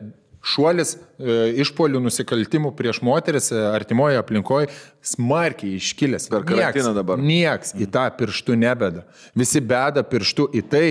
šuolis 0.47 0.95
e, 0.95 1.35
išpolių 1.63 1.99
nusikaltimų 2.05 2.71
prieš 2.77 3.01
moteris 3.05 3.49
e, 3.51 3.59
artimoje 3.73 4.19
aplinkoje 4.19 4.69
smarkiai 5.05 5.75
iškilęs. 5.79 6.29
Per 6.31 6.45
karantiną 6.47 6.93
dabar. 6.95 7.19
Nieks 7.21 7.73
į 7.77 7.89
tą 7.93 8.05
pirštų 8.19 8.55
nebeda. 8.59 9.03
Visi 9.37 9.61
beda 9.63 10.05
pirštų 10.07 10.49
į 10.55 10.63
tai, 10.71 10.85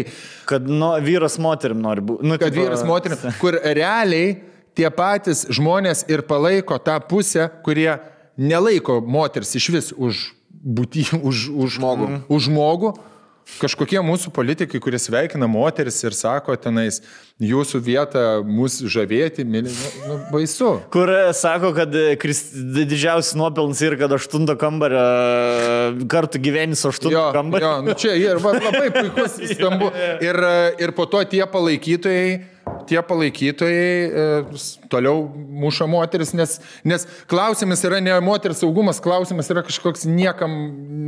Kad 0.48 0.68
nu, 0.68 0.92
vyras 1.04 1.38
moterim 1.42 1.80
nori 1.82 2.04
būti. 2.04 2.26
Nu, 2.26 2.38
kad 2.40 2.52
tipo- 2.52 2.66
vyras 2.66 2.84
moterim, 2.86 3.18
kur 3.40 3.58
realiai 3.64 4.36
tie 4.76 4.90
patys 4.92 5.46
žmonės 5.48 6.04
ir 6.12 6.22
palaiko 6.28 6.78
tą 6.82 6.98
pusę, 7.08 7.48
kurie 7.64 7.96
nelaiko 8.36 9.00
moters 9.00 9.54
iš 9.56 9.68
vis 9.72 9.92
už, 9.96 10.26
būtį, 10.52 11.08
už, 11.22 11.48
už 11.56 11.78
žmogų. 11.78 12.10
Už 12.28 12.50
žmogų. 12.50 12.96
Kažkokie 13.47 14.00
mūsų 14.02 14.33
politikai, 14.34 14.81
kurie 14.83 14.99
sveikina 15.00 15.47
moteris 15.49 16.00
ir 16.02 16.16
sako 16.18 16.57
tenais, 16.60 16.99
jūsų 17.41 17.78
vieta 17.86 18.23
mūsų 18.44 18.91
žavėti, 18.91 19.44
myli, 19.47 19.70
nu, 19.70 19.92
nu, 20.10 20.16
baisu. 20.33 20.73
Kur 20.92 21.08
e, 21.15 21.20
sako, 21.36 21.70
kad 21.76 21.94
e, 21.97 22.16
didžiausias 22.18 23.36
nuopelnas 23.39 23.81
yra, 23.86 24.00
kad 24.02 24.12
aštunto 24.18 24.58
kambario 24.60 25.00
e, 25.00 26.08
kartu 26.10 26.42
gyveni 26.42 26.76
su 26.76 26.91
aštunto 26.91 27.15
Jo, 27.15 27.28
kambariu. 27.36 27.68
jo, 27.68 27.86
nu 27.86 27.97
čia 27.97 28.16
ir 28.18 28.42
va, 28.42 28.57
labai 28.58 28.91
puikus 28.92 29.39
skambu. 29.55 29.92
Ir, 30.26 30.42
ir 30.83 30.92
po 30.97 31.07
to 31.08 31.23
tie 31.28 31.44
palaikytojai, 31.49 32.31
tie 32.91 32.99
palaikytojai 33.05 34.47
toliau 34.91 35.26
muša 35.62 35.86
moteris, 35.91 36.33
nes, 36.36 36.57
nes 36.84 37.07
klausimas 37.31 37.84
yra 37.86 38.00
ne 38.02 38.16
moters 38.25 38.60
saugumas, 38.65 39.00
klausimas 39.02 39.49
yra 39.52 39.62
kažkoks 39.66 40.05
niekam 40.08 40.57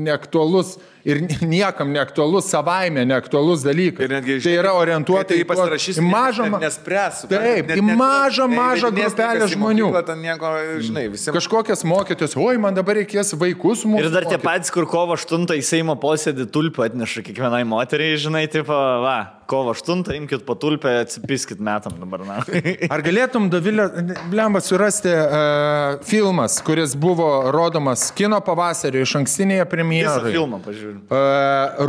neaktualus 0.07 0.77
ir 1.09 1.23
niekam 1.43 1.93
neaktualus, 1.95 2.51
savaime 2.53 3.05
neaktualus 3.09 3.65
dalykas. 3.67 4.05
Ir 4.05 4.15
netgi, 4.19 4.39
tai 4.45 4.57
yra 4.59 4.75
orientuota 4.77 5.33
kai 5.33 5.41
į 5.41 5.45
tai 5.45 5.49
pasirašys, 5.53 6.01
į 6.03 6.07
mažą, 6.07 6.49
net 6.53 6.67
nespręs. 6.67 7.25
Taip, 7.31 7.73
į 7.73 7.87
mažą, 7.89 8.49
mažą 8.53 8.93
grupelę 8.95 9.49
žmonių. 9.55 9.89
Nieko, 10.19 10.53
žinai, 10.85 11.07
visi. 11.13 11.33
Kažkokias 11.35 11.85
mokytojus, 11.89 12.37
oi, 12.41 12.59
man 12.61 12.77
dabar 12.77 13.01
reikės 13.01 13.35
vaikus 13.39 13.87
mūsų. 13.89 14.05
Ir 14.05 14.13
dar 14.13 14.29
tie 14.29 14.37
mokyti." 14.37 14.47
patys, 14.49 14.73
kur 14.75 14.87
kovo 14.91 15.17
8 15.17 15.49
į 15.59 15.65
Seimo 15.65 15.97
posėdį 16.01 16.49
tulpę 16.53 16.87
atneša 16.89 17.25
kiekvienai 17.27 17.65
moteriai, 17.69 18.19
žinai, 18.21 18.45
tipo, 18.51 18.77
va, 19.05 19.17
kovo 19.49 19.73
8, 19.77 20.05
imkite 20.17 20.45
po 20.47 20.57
tulpę, 20.61 20.93
atsipiskit 21.05 21.61
metam 21.65 21.97
dabar, 22.01 22.25
na. 22.29 22.41
Ar 22.95 23.05
galėtum, 23.05 23.49
Davilė, 23.53 23.89
blemba, 24.33 24.61
surasti 24.65 25.13
uh, 25.13 26.01
filmas, 26.09 26.59
kuris 26.65 26.97
buvo 26.99 27.29
rodomas 27.55 28.11
kino 28.17 28.41
pavasario 28.45 29.05
iš 29.05 29.17
ankstinėje 29.23 29.65
Visą 29.65 29.73
premjeroje? 29.73 30.35
filmą 30.35 30.61
pažiūrėjau. 30.65 30.98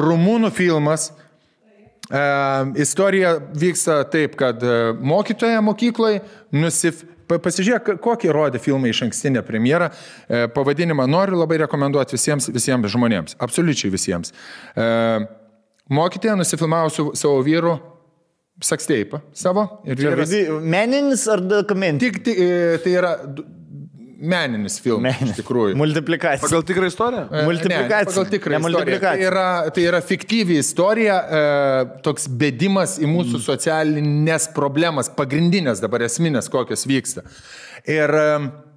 Rumūnų 0.03 0.51
filmas. 0.55 1.09
Istorija 2.81 3.35
vyksta 3.53 3.99
taip, 4.09 4.35
kad 4.39 4.63
mokytoja 5.01 5.61
mokykloje 5.61 6.21
nusif... 6.57 7.03
pa- 7.29 7.37
Pasižiūrėk, 7.37 7.99
kokį 8.01 8.31
rodė 8.33 8.57
filmą 8.63 8.89
iš 8.89 9.03
ankstinę 9.05 9.43
premjerą. 9.45 9.91
Pavadinimą 10.55 11.05
noriu 11.05 11.37
labai 11.37 11.59
rekomenduoti 11.61 12.17
visiems, 12.17 12.47
visiems 12.49 12.89
žmonėms. 12.89 13.35
Absoliučiai 13.45 13.91
visiems. 13.93 14.33
Mokytoja 15.89 16.35
nusifilmavo 16.39 16.89
su 16.93 17.05
savo 17.17 17.43
vyru 17.45 17.75
seksteipą 18.65 19.21
savo. 19.33 19.67
Ir 19.85 19.95
vyras, 20.01 20.33
Meninis 20.65 21.27
ar 21.31 21.39
dokumentinis? 21.45 22.01
tik, 22.17 22.23
tik, 22.25 22.41
tai 22.83 22.97
yra 22.97 23.13
meninis 24.19 24.77
filmas. 24.83 25.19
Iš 25.23 25.37
tikrųjų. 25.39 25.75
Multiplikacija. 25.79 26.43
Pagal 26.43 26.63
tikrą 26.67 26.89
istoriją? 26.91 27.25
E, 27.31 27.43
Multiplikacija. 27.47 27.99
Ne, 27.99 28.11
pagal 28.11 28.29
tikrą 28.33 28.55
Ne 28.55 28.61
istoriją. 28.61 29.01
Tai 29.03 29.13
yra, 29.25 29.47
tai 29.75 29.85
yra 29.89 30.01
fiktyvi 30.05 30.59
istorija, 30.59 31.19
e, 31.19 31.43
toks 32.05 32.29
bėdimas 32.41 32.97
į 32.99 33.09
mūsų 33.11 33.41
socialinės 33.45 34.49
problemas, 34.55 35.11
pagrindinės 35.15 35.83
dabar 35.83 36.05
esminės, 36.07 36.51
kokios 36.51 36.85
vyksta. 36.89 37.25
Ir, 37.87 38.15
e, 38.19 38.68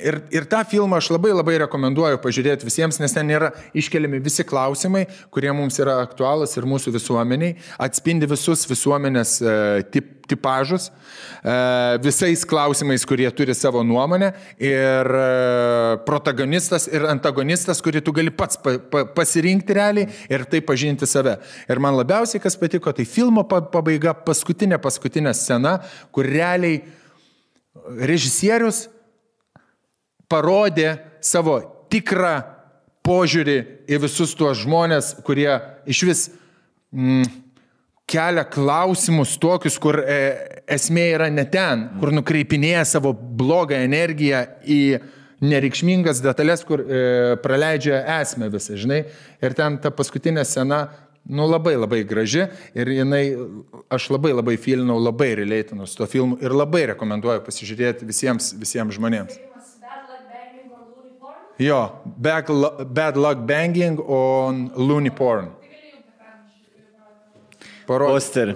ir, 0.00 0.18
ir 0.34 0.46
tą 0.50 0.62
filmą 0.66 0.98
aš 0.98 1.12
labai 1.14 1.30
labai 1.34 1.54
rekomenduoju 1.62 2.18
pažiūrėti 2.22 2.66
visiems, 2.66 2.98
nes 3.02 3.12
ten 3.14 3.28
yra 3.30 3.52
iškeliami 3.78 4.18
visi 4.24 4.44
klausimai, 4.46 5.04
kurie 5.34 5.52
mums 5.54 5.78
yra 5.82 6.00
aktualūs 6.02 6.56
ir 6.58 6.66
mūsų 6.68 6.94
visuomeniai, 6.96 7.54
atspindi 7.82 8.26
visus 8.30 8.64
visuomenės 8.66 9.36
e, 9.38 9.52
tip, 9.94 10.08
tipažus, 10.30 10.88
e, 11.44 11.54
visais 12.02 12.42
klausimais, 12.48 13.04
kurie 13.06 13.28
turi 13.36 13.54
savo 13.54 13.84
nuomonę 13.86 14.32
ir 14.58 15.10
e, 15.20 15.28
protagonistas 16.08 16.88
ir 16.90 17.06
antagonistas, 17.10 17.82
kurį 17.84 18.02
tu 18.02 18.16
gali 18.16 18.34
pats 18.34 18.58
pa, 18.64 18.74
pa, 18.90 19.04
pasirinkti 19.14 19.78
realiai 19.78 20.08
ir 20.32 20.46
taip 20.50 20.66
pažinti 20.72 21.06
save. 21.06 21.36
Ir 21.70 21.82
man 21.82 21.94
labiausiai 22.00 22.42
kas 22.42 22.58
patiko, 22.58 22.90
tai 22.96 23.06
filmo 23.06 23.46
pa- 23.46 23.62
pabaiga, 23.62 24.16
paskutinė 24.26 24.80
paskutinė 24.82 25.36
scena, 25.38 25.78
kur 26.10 26.26
realiai 26.26 26.82
režisierius 28.00 28.88
parodė 30.34 30.96
savo 31.22 31.60
tikrą 31.92 32.34
požiūrį 33.06 33.56
į 33.86 34.02
visus 34.02 34.34
tuos 34.34 34.64
žmonės, 34.64 35.14
kurie 35.24 35.52
iš 35.86 36.04
vis 36.08 36.22
mm, 36.90 37.26
kelia 38.10 38.44
klausimus 38.48 39.36
tokius, 39.40 39.78
kur 39.80 40.00
e, 40.02 40.20
esmė 40.76 41.08
yra 41.16 41.28
ne 41.32 41.44
ten, 41.48 41.88
kur 42.00 42.12
nukreipinėja 42.14 42.84
savo 42.88 43.12
blogą 43.14 43.78
energiją 43.84 44.44
į 44.64 44.80
nereikšmingas 45.44 46.22
detalės, 46.24 46.64
kur 46.66 46.82
e, 46.84 47.36
praleidžia 47.44 48.02
esmę 48.20 48.50
visą, 48.52 48.76
žinai. 48.80 49.02
Ir 49.44 49.56
ten 49.56 49.78
ta 49.82 49.92
paskutinė 49.94 50.44
scena, 50.48 50.86
nu 51.24 51.48
labai 51.48 51.74
labai 51.76 52.02
graži 52.08 52.46
ir 52.76 52.92
jinai, 52.92 53.24
aš 53.92 54.10
labai 54.12 54.34
labai 54.34 54.56
filinau, 54.60 54.98
labai 55.00 55.32
relėtinau 55.40 55.88
su 55.88 55.98
to 56.00 56.08
filmu 56.10 56.38
ir 56.44 56.54
labai 56.54 56.84
rekomenduoju 56.92 57.44
pasižiūrėti 57.46 58.08
visiems, 58.08 58.52
visiems 58.60 58.98
žmonėms. 58.98 59.38
Filmas 59.40 59.76
Bad 59.80 60.08
Luck 60.10 60.28
Banging 60.28 60.72
or 60.72 60.84
Looney 60.84 61.16
Porn. 61.20 61.43
Jo, 61.58 62.02
bad, 62.04 62.46
bad 62.86 63.16
Luck 63.16 63.46
Banging 63.46 63.98
on 64.00 64.70
Looney 64.74 65.10
Porn. 65.10 65.52
Parodyk, 67.86 68.14
Posterį. 68.16 68.54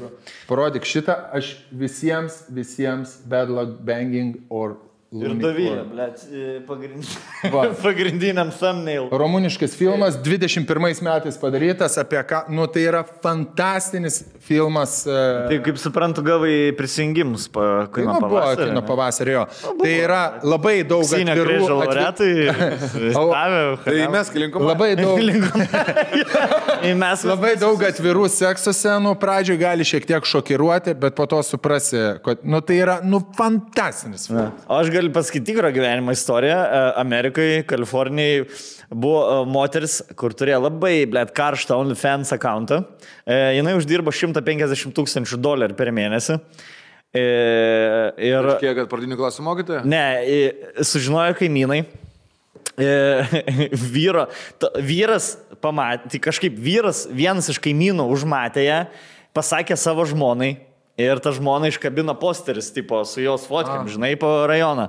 parodyk 0.49 0.87
šitą, 0.89 1.15
aš 1.37 1.53
visiems, 1.71 2.41
visiems 2.49 3.19
Bad 3.29 3.53
Luck 3.53 3.77
Banging 3.85 4.41
or 4.49 4.79
Ir 5.09 5.33
Dovilė, 5.41 5.87
blėt, 5.89 6.21
pagrind... 6.69 7.07
Va. 7.49 7.63
pagrindiniam 7.81 8.51
thumbnail. 8.53 9.07
Romuniškas 9.09 9.73
filmas, 9.73 10.19
21 10.21 10.69
metais 11.01 11.39
padarytas, 11.41 11.95
apie 11.97 12.21
ką, 12.29 12.43
nu 12.53 12.67
tai 12.69 12.83
yra 12.91 13.01
fantastinis 13.25 14.19
filmas. 14.45 14.99
e, 15.09 15.15
Tai 15.49 15.59
kaip 15.65 15.81
suprantu, 15.81 16.21
gavai 16.27 16.75
prisijungimus 16.77 17.47
Tai 17.49 17.87
kino 17.95 18.19
nu, 18.19 18.21
buvo 18.21 18.37
pavasario. 18.37 18.67
kino 18.69 18.83
pavasario. 18.85 19.47
Tai 19.81 19.95
yra 19.95 20.21
labai 20.45 20.83
daug 20.85 21.01
Auksinio 21.01 21.33
atvirų, 21.33 21.57
atvi- 21.57 23.09
laureatai. 23.17 23.79
Tai 23.89 23.97
mes 24.13 24.35
kilinkom. 24.37 24.69
Labai 24.69 24.91
daug, 25.01 25.25
mes 27.05 27.25
labai 27.33 27.55
daug 27.57 27.81
atvirų 27.89 28.29
sekso 28.37 28.77
scenų 28.77 29.15
pradžioje 29.25 29.61
gali 29.65 29.89
šiek 29.89 30.05
tiek 30.13 30.29
šokiruoti, 30.35 30.93
bet 31.01 31.17
po 31.17 31.25
to 31.33 31.41
suprasi, 31.49 32.05
kad 32.25 32.45
nu, 32.45 32.61
tai 32.61 32.77
yra 32.85 33.01
nu, 33.01 33.25
fantastinis 33.41 34.29
filmas. 34.29 34.53
Aš 34.69 34.93
galiu 34.99 35.15
pasakyti 35.15 35.53
tikrą 35.53 35.73
gyvenimo 35.75 36.15
istoriją. 36.15 36.59
E, 36.59 36.83
Amerikai, 37.01 37.51
Kalifornijai 37.69 38.47
buvo 38.93 39.23
e, 39.25 39.45
moteris, 39.51 40.01
kur 40.19 40.37
turėjo 40.37 40.65
labai, 40.67 40.97
blėt, 41.11 41.33
karštą 41.37 41.79
OnlyFans 41.79 42.35
akantą. 42.37 42.83
Jinai 43.29 43.77
uždirbo 43.79 44.13
150 44.15 44.93
tūkstančių 44.97 45.41
dolerių 45.45 45.79
per 45.79 45.95
mėnesį. 45.95 46.39
E, 47.15 47.25
Ir... 48.21 48.51
Kiek, 48.61 48.75
kad 48.77 48.89
pradinių 48.91 49.17
klasių 49.17 49.45
mokytoja? 49.47 49.83
Ne, 49.89 50.05
e, 50.29 50.85
sužinojo 50.85 51.37
kaimynai. 51.39 51.83
E, 52.79 52.89
vyro, 53.95 54.27
ta, 54.61 54.71
vyras 54.85 55.33
pamatė, 55.63 56.13
tai 56.13 56.21
kažkaip 56.29 56.59
vyras, 56.63 57.07
vienas 57.11 57.49
iš 57.51 57.61
kaimynų 57.65 58.05
užmatė 58.13 58.67
ją, 58.67 58.83
pasakė 59.35 59.79
savo 59.81 60.05
žmonai 60.09 60.53
ir 60.99 61.21
ta 61.23 61.33
žmona 61.33 61.71
iškabino 61.71 62.15
posteris, 62.19 62.73
tipo, 62.75 63.05
su 63.07 63.23
jos 63.23 63.47
fotkiam, 63.49 63.87
žinai, 63.89 64.17
po 64.19 64.47
rajoną. 64.51 64.89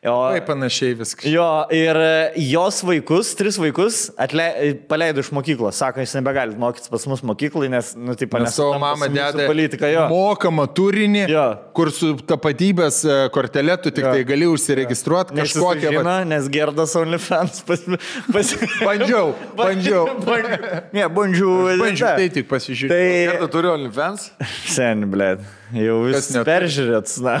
O, 0.00 0.12
Taip 0.32 0.46
panašiai 0.48 0.94
viskas. 0.96 1.26
Jo, 1.28 1.44
ir 1.76 1.98
e, 2.00 2.12
jos 2.48 2.78
vaikus, 2.88 3.34
tris 3.36 3.58
vaikus, 3.60 3.98
atle, 4.16 4.46
paleido 4.88 5.20
iš 5.20 5.28
mokyklos. 5.36 5.76
Sako, 5.76 6.00
jūs 6.00 6.14
nebegalite 6.16 6.56
mokytis 6.56 6.88
pas 6.88 7.04
mus 7.10 7.20
mokyklai, 7.28 7.68
nes, 7.68 7.90
nu, 8.00 8.14
taip, 8.16 8.32
Nes 8.40 8.56
savo 8.56 8.78
mamą 8.80 9.10
deda 9.12 9.44
politika, 9.44 9.90
jo. 9.92 10.06
mokamą 10.08 10.64
turinį, 10.72 11.26
Jo. 11.28 11.44
kur 11.76 11.92
su 11.92 12.14
tapatybės 12.32 13.02
e, 13.04 13.18
kortelė 13.36 13.76
tu 13.84 13.92
tik 13.92 14.06
Jo. 14.08 14.14
tai 14.16 14.24
gali 14.32 14.48
užsiregistruoti 14.48 15.36
kažkokią... 15.36 15.76
Kažkokia, 15.84 16.08
va- 16.08 16.16
nes 16.32 16.48
gerdas 16.56 16.96
OnlyFans 16.96 17.60
pas... 17.68 17.84
pas... 18.32 18.56
Bandžiau, 18.80 19.34
bandžiau. 19.60 20.08
bandžiau. 20.24 20.84
Ne, 20.96 21.10
bandžiau. 21.12 21.56
Bandžiau, 21.84 22.16
tai 22.16 22.32
tik 22.40 22.48
pasižiūrėjau. 22.48 22.96
Tai... 22.96 23.32
Kartą 23.34 23.52
turiu 23.52 23.76
OnlyFans. 23.76 24.30
Sen, 24.64 25.04
blė. 25.12 25.34
Jau 25.70 26.00
vis 26.02 26.16
Kas 26.16 26.28
neturi? 26.34 26.48
peržiūrėt, 26.50 27.12
na. 27.26 27.36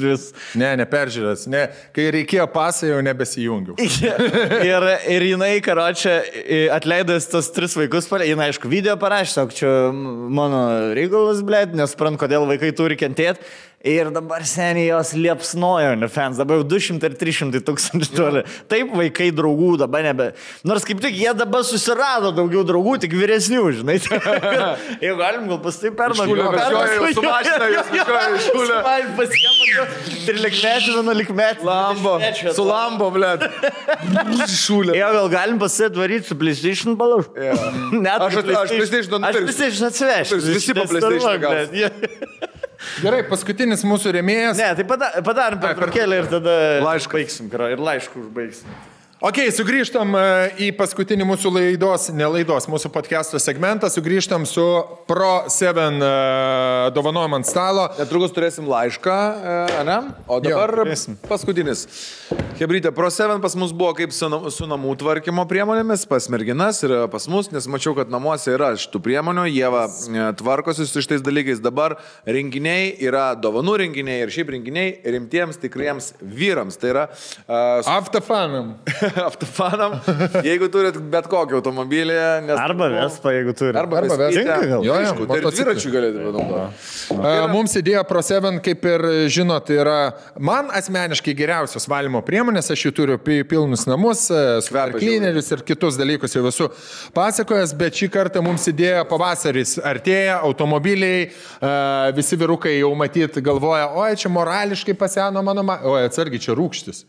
Vis. 0.00 0.28
Ne, 0.56 0.70
neperžiūrės. 0.80 1.44
Ne, 1.52 1.66
kai 1.96 2.06
reikėjo 2.14 2.46
pasą, 2.52 2.88
jau 2.88 3.02
nebesijungiau. 3.04 3.76
ir, 4.70 4.88
ir 5.12 5.26
jinai, 5.28 5.52
karočią, 5.64 6.16
atleidęs 6.78 7.28
tos 7.32 7.50
tris 7.56 7.76
vaikus, 7.78 8.08
jinai, 8.08 8.48
aišku, 8.52 8.70
video 8.72 8.96
parašė, 9.00 9.36
sako, 9.36 9.58
čia 9.58 9.74
mano 9.92 10.64
reikalas, 10.96 11.44
blė, 11.44 11.66
nesprant, 11.76 12.20
kodėl 12.20 12.48
vaikai 12.50 12.72
turi 12.76 12.98
kentėti. 13.00 13.44
Ir 13.84 14.08
dabar 14.08 14.40
seniai 14.48 14.86
jos 14.88 15.10
liepsnojo, 15.12 15.90
ne 16.00 16.08
fans, 16.08 16.38
dabar 16.40 16.56
jau 16.62 16.64
200 16.72 17.04
ir 17.04 17.16
300 17.20 17.60
tūkstančių 17.66 18.14
turi. 18.16 18.42
Taip, 18.72 18.94
vaikai 18.96 19.26
draugų 19.36 19.74
dabar 19.82 20.00
nebe. 20.06 20.30
Nors 20.64 20.86
kaip 20.88 21.02
tik 21.04 21.12
jie 21.18 21.34
dabar 21.36 21.66
susirado 21.68 22.30
daugiau 22.32 22.62
draugų, 22.64 22.94
tik 23.04 23.12
vyresnių, 23.12 23.64
žinai. 23.82 23.98
Jeigu 25.04 25.18
galim, 25.20 25.44
gal 25.52 25.60
pas 25.66 25.76
tai 25.82 25.92
pasiemą 25.98 26.40
trilikmetį, 30.24 30.96
vienuolikmetį. 30.96 31.68
Lambo. 31.68 32.16
Su 32.56 32.64
Lambo, 32.64 33.10
ble. 33.14 33.34
Šulė. 34.48 34.96
Jo, 34.96 35.12
gal 35.18 35.28
galim 35.36 35.60
pasidaryti 35.60 36.32
su 36.32 36.40
PlayStation 36.40 36.96
balauš. 36.96 37.28
Net 38.06 38.16
Aš- 38.16 38.40
aš 38.40 38.74
PlayStation 38.78 39.20
Aš 39.20 39.36
nupirksiu. 39.36 39.44
PlayStation 39.44 39.92
atsivešiu. 39.92 40.42
Visi 40.48 40.80
po 40.80 40.88
PlayStation. 40.88 42.62
Gerai, 43.02 43.22
paskutinis 43.28 43.84
mūsų 43.84 44.12
rėmėjas. 44.18 44.56
Ne, 44.60 44.70
tai 44.78 44.84
pada- 44.84 45.12
padarom 45.24 45.60
per 45.60 45.74
perkelį 45.74 46.18
ir 46.22 46.26
tada 46.26 46.56
Laišką. 46.84 47.18
baigsim, 47.20 47.48
ir 47.74 47.78
laišku 47.78 48.24
užbaigsim. 48.26 48.68
Ok, 49.24 49.38
sugrįžtam 49.56 50.10
e, 50.18 50.22
į 50.60 50.66
paskutinį 50.76 51.24
mūsų 51.24 51.48
laidos, 51.54 52.10
nelaidos, 52.12 52.66
mūsų 52.68 52.90
podcast'o 52.92 53.38
segmentą, 53.40 53.88
sugrįžtam 53.88 54.42
su 54.44 54.64
Pro 55.08 55.46
7 55.48 55.96
e, 55.96 56.10
dovanojom 56.92 57.38
ant 57.38 57.48
stalo. 57.48 57.86
Netrukus 57.96 58.34
turėsim 58.36 58.68
laišką, 58.68 59.14
e, 59.16 59.78
ne? 59.88 59.96
O 60.28 60.42
dabar 60.44 60.74
turėsim. 60.76 61.16
paskutinis. 61.24 61.86
Hebrytė, 62.58 62.92
Pro 62.92 63.08
7 63.08 63.40
pas 63.40 63.56
mus 63.56 63.72
buvo 63.72 63.94
kaip 63.96 64.12
su, 64.12 64.28
su 64.52 64.68
namų 64.68 64.92
tvarkymo 65.00 65.46
priemonėmis, 65.48 66.04
pas 66.10 66.28
merginas 66.28 66.82
ir 66.84 66.92
pas 67.08 67.24
mus, 67.32 67.48
nes 67.54 67.70
mačiau, 67.72 67.96
kad 67.96 68.12
namuose 68.12 68.52
yra 68.52 68.74
šitų 68.76 69.00
priemonių, 69.08 69.46
jie 69.48 69.72
va, 69.72 69.86
tvarkosi 70.36 70.84
su 70.84 71.00
šitais 71.00 71.24
dalykais. 71.24 71.64
Dabar 71.64 71.96
renginiai 72.28 72.92
yra 73.08 73.30
dovanų 73.40 73.80
renginiai 73.86 74.20
ir 74.26 74.36
šiaip 74.36 74.52
renginiai 74.58 75.00
rimtiems 75.16 75.64
tikriems 75.64 76.12
vyrams. 76.20 76.76
Tai 76.76 76.92
yra 76.92 77.08
uh, 77.08 77.96
Aftafanam. 77.96 78.74
Aftafanam, 79.28 79.94
jeigu 80.44 80.68
turit 80.72 80.96
bet 81.12 81.26
kokį 81.30 81.56
automobilį, 81.58 82.16
nes... 82.46 82.54
Arba 82.58 82.88
Vespa, 82.92 83.32
jeigu 83.34 83.54
turi. 83.56 83.72
Arba 83.78 84.00
Arba 84.00 84.16
Vespa. 84.16 84.28
Vespa. 84.28 84.40
Tinka 84.40 84.56
gal? 84.70 84.84
Jo, 84.84 84.94
jo, 84.94 84.96
Aišku, 85.00 85.26
tai 85.30 85.38
dviračių 85.44 85.92
galėtų 85.94 86.24
panaudoti. 86.24 87.18
E, 87.30 87.34
Mums 87.54 87.76
idėja 87.80 88.02
Pro7, 88.08 88.58
kaip 88.64 88.86
ir 88.90 89.04
žinot, 89.32 89.70
yra 89.74 89.96
man 90.42 90.70
asmeniškai 90.74 91.34
geriausios 91.38 91.86
valymo 91.90 92.22
priemonės, 92.26 92.72
aš 92.74 92.86
jų 92.88 92.94
turiu 92.98 93.18
pi- 93.22 93.42
pilnus 93.48 93.86
namus, 93.90 94.26
e, 94.34 94.42
Kvepia 94.68 94.98
cleanerius 94.98 95.50
ir 95.54 95.64
kitus 95.68 95.98
dalykus 96.00 96.34
jau 96.36 96.44
esu 96.50 96.70
pasakojęs, 97.16 97.74
bet 97.78 98.00
šį 98.00 98.10
kartą 98.14 98.42
mums 98.44 98.66
idėja 98.70 99.04
pavasaris 99.10 99.76
artėja, 99.84 100.40
automobiliai, 100.48 101.28
e, 101.30 101.74
visi 102.16 102.38
vyrukai 102.40 102.76
jau 102.80 102.90
matyt 102.98 103.38
galvoja, 103.44 103.90
oi, 103.94 104.12
čia 104.18 104.32
morališkai 104.32 104.96
paseno 104.98 105.42
mano, 105.44 105.62
ma... 105.66 105.78
oi, 105.86 106.04
atsargiai, 106.08 106.42
čia 106.42 106.56
rūkštis. 106.58 107.04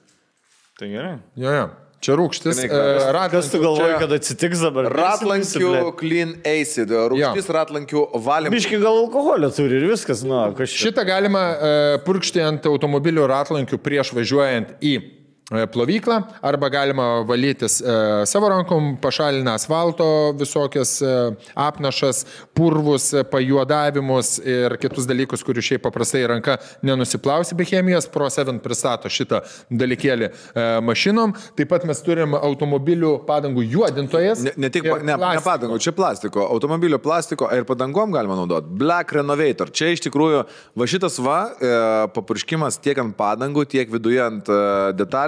Tai 0.76 0.88
gerai. 0.92 1.16
Jo, 1.40 1.54
jo. 1.56 1.66
Čia 2.06 2.16
rūkštis. 2.20 2.60
Ką- 2.70 3.30
Kas 3.34 3.50
tu 3.50 3.58
galvoji, 3.64 3.96
Čia 3.96 4.00
kad 4.04 4.12
atsitiks 4.20 4.62
dabar? 4.62 4.90
Ratlankių 4.94 5.72
clean 5.98 6.36
acid, 6.46 6.92
rūgštis 6.94 7.50
ratlankių 7.56 8.04
valymo. 8.22 8.54
Biški 8.54 8.78
gal 8.84 9.00
alkoholio 9.02 9.50
turi 9.56 9.80
ir 9.82 9.88
viskas, 9.90 10.22
nu, 10.28 10.38
kažkaip. 10.54 10.78
Šitą 10.86 11.06
galima 11.08 11.44
e, 11.58 11.74
purkšti 12.06 12.44
ant 12.46 12.70
automobilių 12.70 13.26
ratlankių 13.32 13.82
prieš 13.82 14.14
važiuojant 14.18 14.76
į 14.86 14.94
e, 15.02 15.15
plovyklą 15.50 16.22
arba 16.42 16.70
galima 16.70 17.04
valytis 17.22 17.82
e, 17.82 18.26
savo 18.26 18.50
rankom, 18.50 18.98
pašalina 19.02 19.54
asfalto 19.54 20.34
visokias 20.40 21.02
e, 21.02 21.36
apnašas, 21.54 22.26
purvus, 22.54 23.14
e, 23.14 23.24
pajuodavimus 23.24 24.40
ir 24.42 24.74
kitus 24.82 25.06
dalykus, 25.06 25.44
kurių 25.46 25.62
šiaip 25.62 25.84
paprastai 25.86 26.24
ranka 26.32 26.58
nenusiplausi 26.82 27.56
be 27.56 27.66
chemijos. 27.66 28.10
Pro 28.10 28.30
7 28.30 28.58
pristato 28.64 29.10
šitą 29.10 29.44
dalykėlį 29.70 30.32
e, 30.32 30.66
mašinom. 30.82 31.36
Taip 31.58 31.70
pat 31.70 31.86
mes 31.86 32.02
turim 32.02 32.34
automobilių 32.40 33.14
padangų 33.30 33.68
juodintojas. 33.70 34.42
Ne, 34.48 34.56
ne 34.66 34.74
tik 34.74 34.90
ne, 34.90 34.98
ne 35.12 35.20
plastiko. 35.22 35.46
padangų, 35.46 35.80
čia 35.86 35.94
plastiko, 35.94 36.48
automobilio 36.58 37.00
plastiko 37.04 37.52
ir 37.54 37.70
padangom 37.70 38.18
galima 38.18 38.40
naudoti. 38.40 38.74
Black 38.82 39.14
Renovator. 39.14 39.70
Čia 39.70 39.94
iš 39.94 40.08
tikrųjų 40.08 40.42
va 40.74 40.90
šitas 40.90 41.22
va, 41.22 41.38
e, 41.54 41.78
papurškimas 42.18 42.82
tiek 42.82 42.98
ant 43.06 43.14
padangų, 43.20 43.68
tiek 43.70 43.94
viduje 43.94 44.26
ant 44.26 44.50
e, 44.50 44.60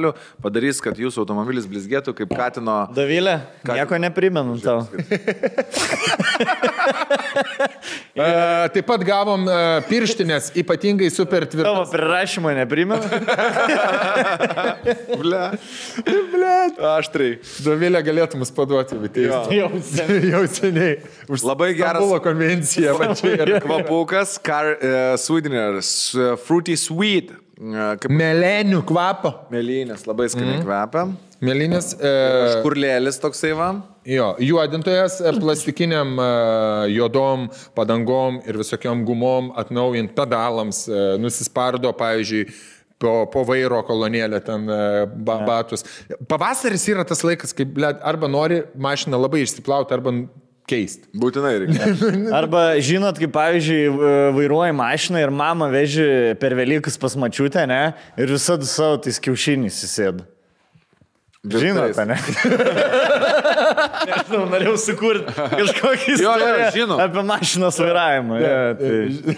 detalių 0.07 0.41
padarys, 0.43 0.79
kad 0.83 0.97
jūsų 0.99 1.21
automobilis 1.23 1.65
blizgėtų 1.69 2.13
kaip 2.17 2.33
katino. 2.37 2.77
Davilė, 2.95 3.37
nieko 3.67 3.97
neprimenu 4.01 4.57
tau. 4.61 4.87
E, 8.17 8.27
taip 8.73 8.87
pat 8.87 9.03
gavom 9.05 9.43
e, 9.45 9.55
pirštinės, 9.85 10.47
ypatingai 10.57 11.05
super 11.13 11.43
tvirtas. 11.45 11.67
Tavo 11.69 11.83
prirašymo 11.91 12.49
neprimenu. 12.57 13.05
Ble. 15.21 15.41
Ble. 16.33 16.55
Aštriai. 16.95 17.35
Dovilė 17.61 18.01
galėtų 18.07 18.39
mus 18.41 18.49
paduoti, 18.57 18.97
bet 19.03 19.19
Jo. 19.21 19.43
Jau 19.53 19.69
sen. 19.85 20.09
jau 20.33 20.41
seniai. 20.49 20.95
Už 21.29 21.45
Labai 21.45 21.69
geras- 21.77 22.01
Stambulo 22.01 22.17
konvencija, 22.25 22.97
va 22.97 23.11
čia 23.17 23.35
yra. 23.37 23.61
Kvapukas, 23.63 24.39
car 24.41 24.73
uh, 24.73 25.13
sweetener, 25.21 25.77
s- 25.85 26.17
fruity 26.47 26.73
sweet. 26.79 27.35
Kaip 27.57 28.11
Melenių 28.13 28.83
kvapo. 28.85 29.31
mėlynės, 29.53 30.05
labai 30.05 30.27
skaniai 30.29 30.59
mm. 30.59 30.65
kvepia. 30.65 31.07
Melinis, 31.41 31.91
e, 32.01 32.11
Kurlėlis 32.65 33.19
toksai 33.21 33.51
va. 33.57 33.67
jo, 34.09 34.31
juodintojas 34.41 35.19
e, 35.21 35.33
plastikiniam 35.37 36.15
e, 36.17 36.29
juodom 36.95 37.45
padangom 37.77 38.39
ir 38.49 38.57
visokiom 38.57 39.03
gumom 39.05 39.51
atnaujint 39.57 40.15
pedalams, 40.17 40.85
e, 40.89 41.03
nusispardo, 41.21 41.93
pavyzdžiui, 41.97 42.47
po, 43.01 43.13
po 43.33 43.45
vairo 43.45 43.83
kolonėlę 43.85 44.41
ten 44.45 44.65
e, 44.65 44.79
ba, 45.13 45.39
batus. 45.45 45.85
Pavasaris 46.29 46.87
yra 46.93 47.05
tas 47.05 47.21
laikas, 47.25 47.53
kai 47.57 47.69
blet, 47.69 48.01
arba 48.01 48.29
nori 48.29 48.63
mašiną 48.73 49.21
labai 49.21 49.43
išsiplauti, 49.45 49.93
arba 49.97 50.13
keisti. 50.67 51.07
Būtinai 51.17 51.53
reikia. 51.63 51.91
Arba 52.39 52.63
žinot, 52.83 53.19
kaip 53.21 53.33
pavyzdžiui, 53.35 53.83
vairuoji 54.37 54.75
mašiną 54.77 55.23
ir 55.23 55.33
mama 55.33 55.69
veži 55.73 56.07
per 56.41 56.55
Velykus 56.57 56.99
pas 57.01 57.15
mačiutę, 57.19 57.63
ne? 57.69 57.83
Ir 58.19 58.33
visada 58.35 58.67
savo 58.67 58.99
tais 59.03 59.19
kiaušiniais 59.23 59.79
įsėda. 59.87 60.27
Žinote, 61.51 62.05
ne? 62.09 62.17
Nežinau, 64.07 64.43
norėjau 64.51 64.75
sukurti 64.79 65.33
kažkokį 65.33 66.09
Jo, 66.11 66.15
istoriją 66.15 66.67
žinom. 66.75 67.01
apie 67.03 67.23
mašinos 67.27 67.79
vairavimą. 67.81 68.37
Ja, 68.41 68.57
tai, 68.79 68.91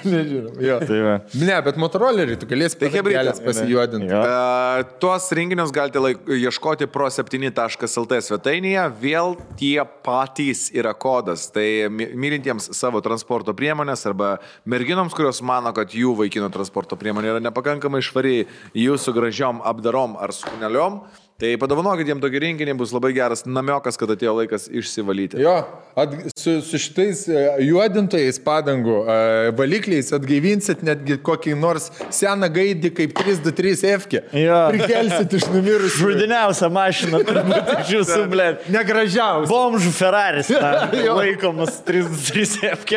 Nežinau. 0.10 0.54
Jo. 0.64 0.78
tai 0.84 1.00
va. 1.06 1.16
Ne, 1.40 1.58
bet 1.66 1.80
motorolerį 1.82 2.38
tu 2.42 2.50
galėsi 2.50 2.80
Tai 2.82 2.90
kelias 2.94 3.42
pasijuodinti. 3.44 4.10
Uh, 4.14 4.84
tuos 5.02 5.30
renginius 5.36 5.74
galite 5.76 6.02
laik, 6.04 6.22
ieškoti 6.40 6.88
pro7.lt 6.92 8.20
svetainėje. 8.30 8.86
Vėl 9.02 9.36
tie 9.60 9.78
patys 10.06 10.68
yra 10.76 10.94
kodas. 10.98 11.48
Tai 11.54 11.66
my- 11.94 12.12
mylintiems 12.20 12.70
savo 12.78 13.02
transporto 13.06 13.54
priemonės 13.58 14.06
arba 14.10 14.36
merginoms, 14.70 15.16
kurios 15.18 15.42
mano, 15.46 15.74
kad 15.76 15.96
jų 15.96 16.16
vaikino 16.24 16.50
transporto 16.54 16.98
priemonė 17.00 17.34
yra 17.36 17.44
nepakankamai 17.50 18.02
švari 18.06 18.44
jūsų 18.78 19.16
gražiom 19.18 19.64
apdarom 19.66 20.18
ar 20.22 20.34
skuneliom. 20.36 21.02
Tai 21.40 21.54
padovanokit 21.56 22.10
jiems 22.10 22.20
tokį 22.20 22.40
renginį, 22.44 22.74
bus 22.82 22.92
labai 22.92 23.14
geras 23.16 23.46
namiokas, 23.48 23.96
kad 24.00 24.12
atėjo 24.12 24.34
laikas 24.42 24.66
išsivalyti. 24.76 25.40
Jo, 25.40 25.54
at, 25.96 26.18
su, 26.36 26.58
su 26.68 26.80
šitais 26.84 27.22
e, 27.32 27.44
juodintojais 27.64 28.42
padangų 28.44 28.98
e, 29.00 29.16
valikliais 29.56 30.12
atgaivinsit 30.18 30.84
netgi 30.84 31.16
kokį 31.24 31.56
nors 31.62 31.88
seną 32.12 32.52
gaidį 32.52 32.92
kaip 32.98 33.16
323 33.22 33.94
F. 33.94 34.10
Jo. 34.36 34.60
Prikelsit 34.74 35.38
iš 35.40 35.48
numirusių. 35.54 36.04
Žudiniausia 36.10 36.72
mašina 36.76 37.24
turbūt 37.32 37.74
iš 37.78 37.96
jūsų, 37.96 38.20
ble. 38.36 38.52
Negražiausia. 38.76 39.48
Bomžų 39.48 39.96
Ferraris 39.96 40.52
laikomas 41.22 41.80
33 41.88 42.74
F. 42.74 42.88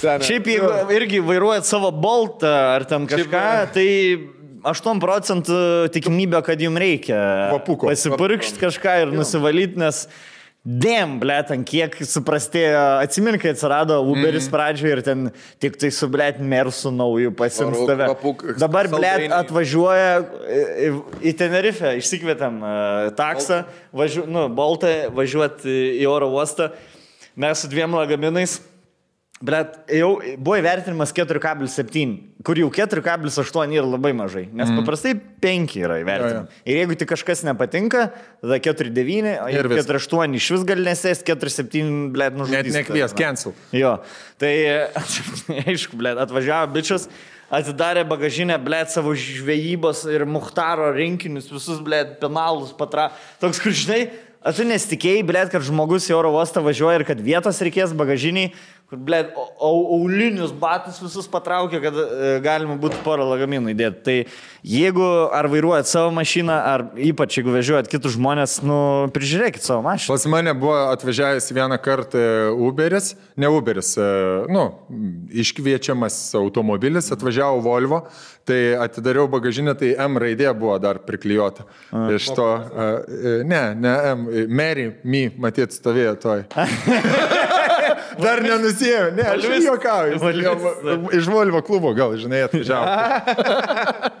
Sena. 0.00 0.24
Šiaip 0.24 0.48
jeigu 0.48 0.68
irgi 0.96 1.20
vairuojat 1.20 1.68
savo 1.68 1.90
boltą 1.92 2.48
ar 2.78 2.88
ten 2.88 3.04
kažką, 3.10 3.48
tai 3.74 3.88
8 4.66 5.00
procentų 5.02 5.60
tikimybė, 5.94 6.42
kad 6.46 6.60
jums 6.60 6.80
reikia 6.82 7.20
Kvapuko. 7.54 7.88
pasipurkšti 7.90 8.60
kažką 8.60 8.98
ir 9.04 9.16
nusivalyti, 9.16 9.80
nes 9.80 10.04
Dėm, 10.60 11.14
blėt, 11.22 11.48
ant 11.54 11.64
kiek 11.64 11.94
suprastėjo, 12.04 12.80
atsimink, 13.00 13.38
kai 13.40 13.54
atsirado 13.54 13.94
Uberis 14.04 14.44
mm. 14.44 14.52
pradžioje 14.52 14.92
ir 14.92 15.00
ten 15.06 15.22
tik 15.56 15.78
tai 15.80 15.88
su 15.88 16.04
blėt 16.12 16.36
mersų 16.44 16.92
naujų 16.92 17.30
pasims 17.38 17.80
tave. 17.88 18.10
Dabar 18.60 18.90
blėt 18.92 19.32
atvažiuoja 19.32 20.10
į, 20.20 20.90
į- 21.30 21.34
Tenerife, 21.40 21.94
išsikvietėm 22.02 22.60
uh, 22.60 23.08
taksą, 23.16 23.62
važiu, 23.96 24.26
nu, 24.28 24.50
Boltą 24.52 24.92
važiuoti 25.16 25.78
į 25.96 26.04
oro 26.12 26.28
uostą, 26.36 26.68
mes 27.40 27.64
su 27.64 27.72
dviem 27.72 27.96
lagaminais. 27.96 28.58
Bet 29.40 29.78
jau 29.88 30.18
buvo 30.36 30.58
įvertinimas 30.60 31.14
4,7, 31.16 32.10
kur 32.44 32.58
jau 32.60 32.66
4,8 32.76 33.72
yra 33.72 33.86
labai 33.88 34.10
mažai, 34.12 34.42
nes 34.52 34.68
mm. 34.68 34.82
paprastai 34.82 35.14
5 35.40 35.76
yra 35.80 35.96
įvertinama. 36.02 36.58
Ir 36.68 36.80
jeigu 36.82 36.98
tik 37.00 37.08
kažkas 37.14 37.40
nepatinka, 37.48 38.10
tada 38.42 38.60
4,9, 38.60 39.32
o 39.40 39.48
Ir 39.48 39.56
jeigu 39.62 39.72
viskas. 39.72 39.88
4,8 40.12 40.36
iš 40.36 40.50
vis 40.58 40.68
gali 40.68 40.84
nesės, 40.84 41.24
4,7, 41.24 41.88
blėt, 42.12 42.36
Net 42.36 42.42
nužudys. 42.42 42.76
nekvies, 42.82 43.14
tave. 43.14 43.22
cancel. 43.22 43.56
Jo, 43.72 43.96
tai 44.36 44.52
aišku, 45.64 45.96
blėt, 45.96 46.20
atvažiavo 46.20 46.74
bičias, 46.76 47.08
atidarė 47.48 48.04
bagažinę, 48.12 48.60
blėt, 48.60 48.92
savo 48.92 49.16
žvejybos 49.16 50.04
ir 50.12 50.28
muhtaro 50.28 50.92
rinkinius, 50.92 51.48
visus, 51.48 51.80
blėt, 51.80 52.18
penalus, 52.20 52.76
patra. 52.76 53.08
Toks, 53.40 53.64
kur 53.64 53.72
žinai, 53.72 54.04
tu 54.56 54.64
nesitikėjai, 54.68 55.24
blėt, 55.26 55.50
kad 55.52 55.64
žmogus 55.64 56.06
į 56.08 56.16
oro 56.16 56.30
uostą 56.36 56.62
važiuoja 56.64 57.00
ir 57.00 57.06
kad 57.08 57.24
vietos 57.24 57.60
reikės 57.64 57.96
bagažiniai, 57.96 58.52
kur, 58.90 58.98
ble, 59.06 59.20
aulinius 59.62 60.50
batus 60.50 60.98
visus 60.98 61.28
patraukė, 61.30 61.78
kad 61.82 61.94
e, 61.94 62.30
galima 62.42 62.74
būtų 62.80 62.98
porą 63.04 63.26
lagaminų 63.28 63.70
įdėti. 63.70 64.00
Tai 64.06 64.16
jeigu 64.66 65.06
ar 65.36 65.46
vairuojat 65.52 65.86
savo 65.86 66.10
mašiną, 66.16 66.56
ar 66.72 66.84
ypač 66.98 67.38
jeigu 67.38 67.54
vežiojat 67.54 67.90
kitus 67.90 68.16
žmonės, 68.16 68.58
nu, 68.66 68.80
prižiūrėkit 69.14 69.62
savo 69.62 69.84
mašiną. 69.86 70.16
Pas 70.16 70.26
mane 70.34 70.54
buvo 70.58 70.74
atvažiavęs 70.90 71.46
vieną 71.54 71.78
kartą 71.84 72.24
Uberis, 72.66 73.12
ne 73.38 73.52
Uberis, 73.54 73.92
e, 73.94 74.10
nu, 74.50 74.66
iškviečiamas 75.44 76.18
automobilis, 76.40 77.12
atvažiavo 77.14 77.62
Volvo, 77.62 78.02
tai 78.48 78.74
atidariau 78.74 79.30
bagažinę, 79.30 79.76
tai 79.78 79.92
M 80.02 80.18
raidė 80.18 80.50
buvo 80.58 80.74
dar 80.82 80.98
priklijuota. 81.06 81.68
Iš 82.16 82.32
to, 82.34 82.50
e, 82.58 83.38
ne, 83.46 83.62
ne 83.78 83.96
M, 84.16 84.26
Mary, 84.50 84.90
me, 85.06 85.28
matyt, 85.38 85.78
stovėjo 85.78 86.18
toj. 86.26 86.46
Dar 88.22 88.42
nenusijėjau, 88.44 89.10
ne, 89.16 89.26
aš 89.34 89.44
Valvis. 89.46 89.64
juokauju. 89.68 91.10
Iš 91.18 91.28
Volvo 91.32 91.62
klubo 91.66 91.92
gal, 91.96 92.16
žinai, 92.20 92.42
atvažiavo. 92.48 92.84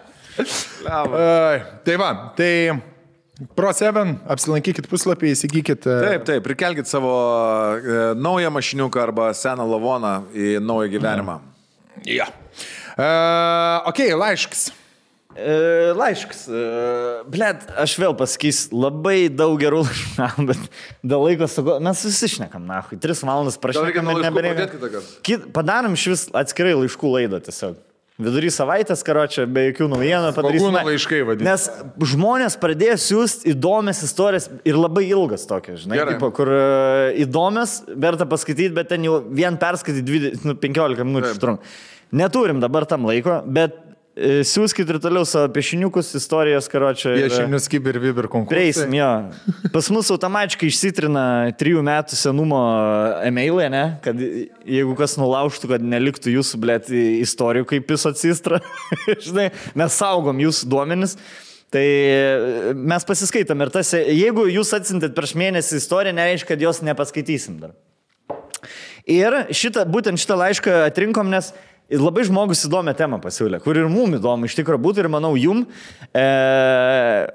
Ai, 0.90 1.58
Tai 1.84 1.96
va, 2.00 2.10
tai 2.36 2.52
Pro 3.56 3.70
7, 3.72 4.18
apsilankykit 4.28 4.84
puslapį, 4.90 5.30
įsigykit. 5.32 5.86
e, 5.88 5.94
Taip, 6.04 6.24
taip, 6.28 6.42
prikelkit 6.44 6.88
savo 6.88 7.12
e, 7.80 8.00
naują 8.20 8.50
mašiniuką 8.52 9.00
arba 9.00 9.30
seną 9.36 9.64
lavoną 9.70 10.10
į 10.36 10.58
naują 10.60 10.90
gyvenimą. 10.92 11.38
Ja. 12.04 12.26
Uh, 13.00 13.88
ok, 13.88 13.98
laiškas. 14.16 14.66
E, 15.36 15.92
laiškas. 15.94 16.40
E, 16.50 16.62
Blet, 17.30 17.68
aš 17.78 17.94
vėl 18.02 18.16
pasakysiu, 18.18 18.74
labai 18.82 19.28
daug 19.30 19.54
gerų 19.62 19.84
laiškų, 19.86 20.46
bet 20.48 20.64
dėl 21.06 21.22
laiko 21.28 21.46
sugo, 21.50 21.76
mes 21.82 22.02
visi 22.08 22.32
šnekam, 22.34 22.64
na, 22.66 22.80
tris 23.02 23.22
valandas 23.22 23.60
laiškų 23.62 24.24
nebereikia. 24.26 24.66
padarom 25.54 25.94
iš 25.94 26.08
vis 26.14 26.26
atskirai 26.42 26.74
laiškų 26.82 27.14
laidą 27.14 27.40
tiesiog. 27.46 27.78
Vidury 28.20 28.50
savaitės, 28.52 29.00
karočią, 29.06 29.46
be 29.48 29.62
jokių 29.70 29.86
naujienų 29.94 30.32
padarysime. 30.36 30.82
Laiškai. 30.84 31.20
Nes 31.40 31.62
žmonės 32.10 32.58
pradėjo 32.60 32.98
siūsti 33.00 33.54
įdomias 33.54 34.02
istorijas 34.04 34.50
ir 34.68 34.76
labai 34.76 35.06
ilgas 35.08 35.46
tokias, 35.48 35.86
žinai, 35.86 35.96
Gerai. 36.02 36.16
tipo, 36.18 36.28
kur 36.36 36.50
e, 36.52 36.60
įdomias, 37.24 37.78
verta 37.88 38.26
paskaityti, 38.28 38.74
bet 38.76 38.90
ten 38.92 39.06
jau 39.08 39.22
vien 39.24 39.56
perskaityti 39.60 40.04
20, 40.04 40.44
nu, 40.50 40.56
15 40.66 41.06
minučių 41.08 41.32
užtrunka. 41.32 41.72
Neturim 42.20 42.60
dabar 42.60 42.84
tam 42.90 43.08
laiko, 43.08 43.38
bet 43.46 43.78
siūskit 44.46 44.88
ir 44.90 44.98
toliau 45.02 45.26
savo 45.28 45.48
piešiniukus, 45.54 46.12
istorijas, 46.18 46.68
karočią. 46.70 47.12
e, 47.16 47.26
Piešinius 47.26 47.68
kibir 47.70 47.98
vibir 48.02 48.28
konkursai. 48.30 48.56
Prieisim, 48.56 48.94
jo. 48.96 49.10
Pas 49.74 49.90
mus 49.94 50.10
automatiškai 50.12 50.70
išsitrina 50.70 51.24
trijų 51.60 51.82
metų 51.86 52.18
senumo 52.18 52.60
emailai, 53.26 53.68
ne? 53.72 53.84
Kad 54.04 54.20
jeigu 54.20 54.96
kas 54.98 55.16
nulaužtų, 55.20 55.72
kad 55.74 55.84
neliktų 55.84 56.34
jūsų, 56.36 56.60
blėt, 56.62 56.90
istorijų, 56.94 57.68
kaip 57.74 57.94
jūs 57.94 58.08
atsistra. 58.10 58.60
Žinai, 59.26 59.50
mes 59.78 60.00
saugom 60.00 60.42
jūsų 60.46 60.70
duomenis. 60.72 61.16
Tai 61.70 61.84
e, 61.86 62.74
mes 62.74 63.06
pasiskaitom 63.06 63.62
ir 63.62 63.70
tas, 63.70 63.94
jeigu 63.94 64.48
jūs 64.50 64.74
atsintėt 64.74 65.14
prieš 65.14 65.36
mėnesį 65.38 65.78
istoriją, 65.78 66.16
nereiškia, 66.18 66.52
kad 66.54 66.66
jos 66.66 66.82
nepaskaitysim 66.82 67.60
dar. 67.62 67.76
Ir 69.10 69.34
šitą, 69.54 69.86
būtent 69.88 70.20
šitą 70.20 70.36
laišką 70.38 70.74
atrinkom, 70.90 71.30
nes 71.32 71.54
labai 71.98 72.22
žmogus 72.28 72.62
įdomią 72.68 72.94
temą 72.98 73.18
pasiūlė, 73.22 73.58
kur 73.64 73.78
ir 73.78 73.88
mum 73.90 74.14
įdomu 74.14 74.46
iš 74.46 74.54
tikrųjų 74.60 74.82
būtų 74.84 75.02
ir 75.02 75.08
manau 75.10 75.32
jum. 75.38 75.64
E, 76.14 76.24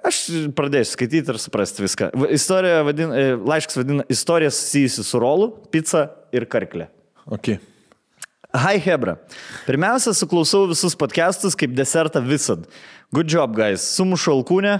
aš 0.07 0.21
pradėsiu 0.55 0.95
skaityti 0.95 1.33
ir 1.33 1.39
suprasti 1.41 1.83
viską. 1.83 2.11
Istorija 2.35 2.83
vadin, 2.87 3.11
e, 3.11 3.35
laiškas 3.35 3.81
vadina 3.81 4.05
istorija 4.11 4.53
susijusi 4.55 5.03
su 5.03 5.21
rolu, 5.21 5.51
pizza 5.73 6.07
ir 6.35 6.47
karklė. 6.47 6.87
Okay. 7.25 7.59
Hi 8.55 8.79
Hebra. 8.79 9.17
Pirmiausia, 9.65 10.13
suklausau 10.15 10.69
visus 10.69 10.95
podcastus 10.95 11.57
kaip 11.59 11.73
desertą 11.75 12.21
visad. 12.23 12.63
Good 13.11 13.27
job, 13.33 13.57
guys. 13.57 13.83
Sumušu 13.97 14.37
alkūnę. 14.37 14.77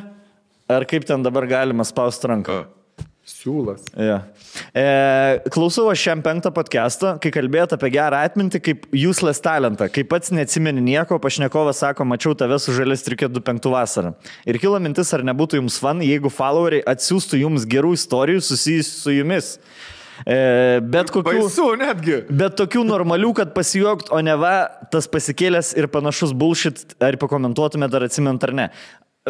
Ar 0.72 0.86
kaip 0.90 1.04
ten 1.06 1.26
dabar 1.26 1.46
galima 1.50 1.84
spausti 1.86 2.32
ranką? 2.32 2.64
Siūlas. 3.26 3.82
Ja. 3.98 4.20
E, 4.70 4.82
klausau 5.50 5.88
aš 5.90 5.98
šiam 5.98 6.20
penktą 6.22 6.52
podcastą, 6.54 7.16
kai 7.18 7.32
kalbėjote 7.34 7.74
apie 7.74 7.90
gerą 7.96 8.20
atmintį 8.28 8.60
kaip 8.62 8.84
useless 8.94 9.42
talentą. 9.42 9.88
Kai 9.90 10.04
pats 10.06 10.30
neatsimeni 10.30 10.84
nieko, 10.86 11.18
pašnekovas 11.24 11.82
sako, 11.82 12.06
mačiau 12.06 12.36
tave 12.38 12.60
su 12.62 12.76
žalės 12.76 13.02
trikė 13.08 13.32
25 13.34 13.72
vasarą. 13.74 14.14
Ir 14.46 14.62
kilo 14.62 14.78
mintis, 14.78 15.10
ar 15.18 15.26
nebūtų 15.26 15.58
jums 15.58 15.80
fan, 15.82 16.06
jeigu 16.06 16.30
followeriai 16.30 16.86
atsiųstų 16.94 17.42
jums 17.42 17.66
gerų 17.72 17.96
istorijų 17.98 18.46
susijusių 18.46 18.94
su 18.94 19.16
jumis. 19.18 19.52
E, 20.22 20.38
bet 20.86 21.10
kokių... 21.10 21.34
Baisu 21.42 21.66
netgi. 21.82 22.20
Bet 22.30 22.60
tokių 22.62 22.86
normalių, 22.88 23.34
kad 23.42 23.56
pasijuokt, 23.58 24.14
o 24.14 24.22
ne 24.24 24.38
va, 24.40 24.54
tas 24.94 25.10
pasikėlęs 25.12 25.74
ir 25.82 25.90
panašus 25.92 26.38
bullshit, 26.38 26.94
ar 27.04 27.18
pakomentuotumėt, 27.26 27.98
ar 27.98 28.06
atsimint 28.06 28.46
ar 28.46 28.54
ne. 28.56 28.70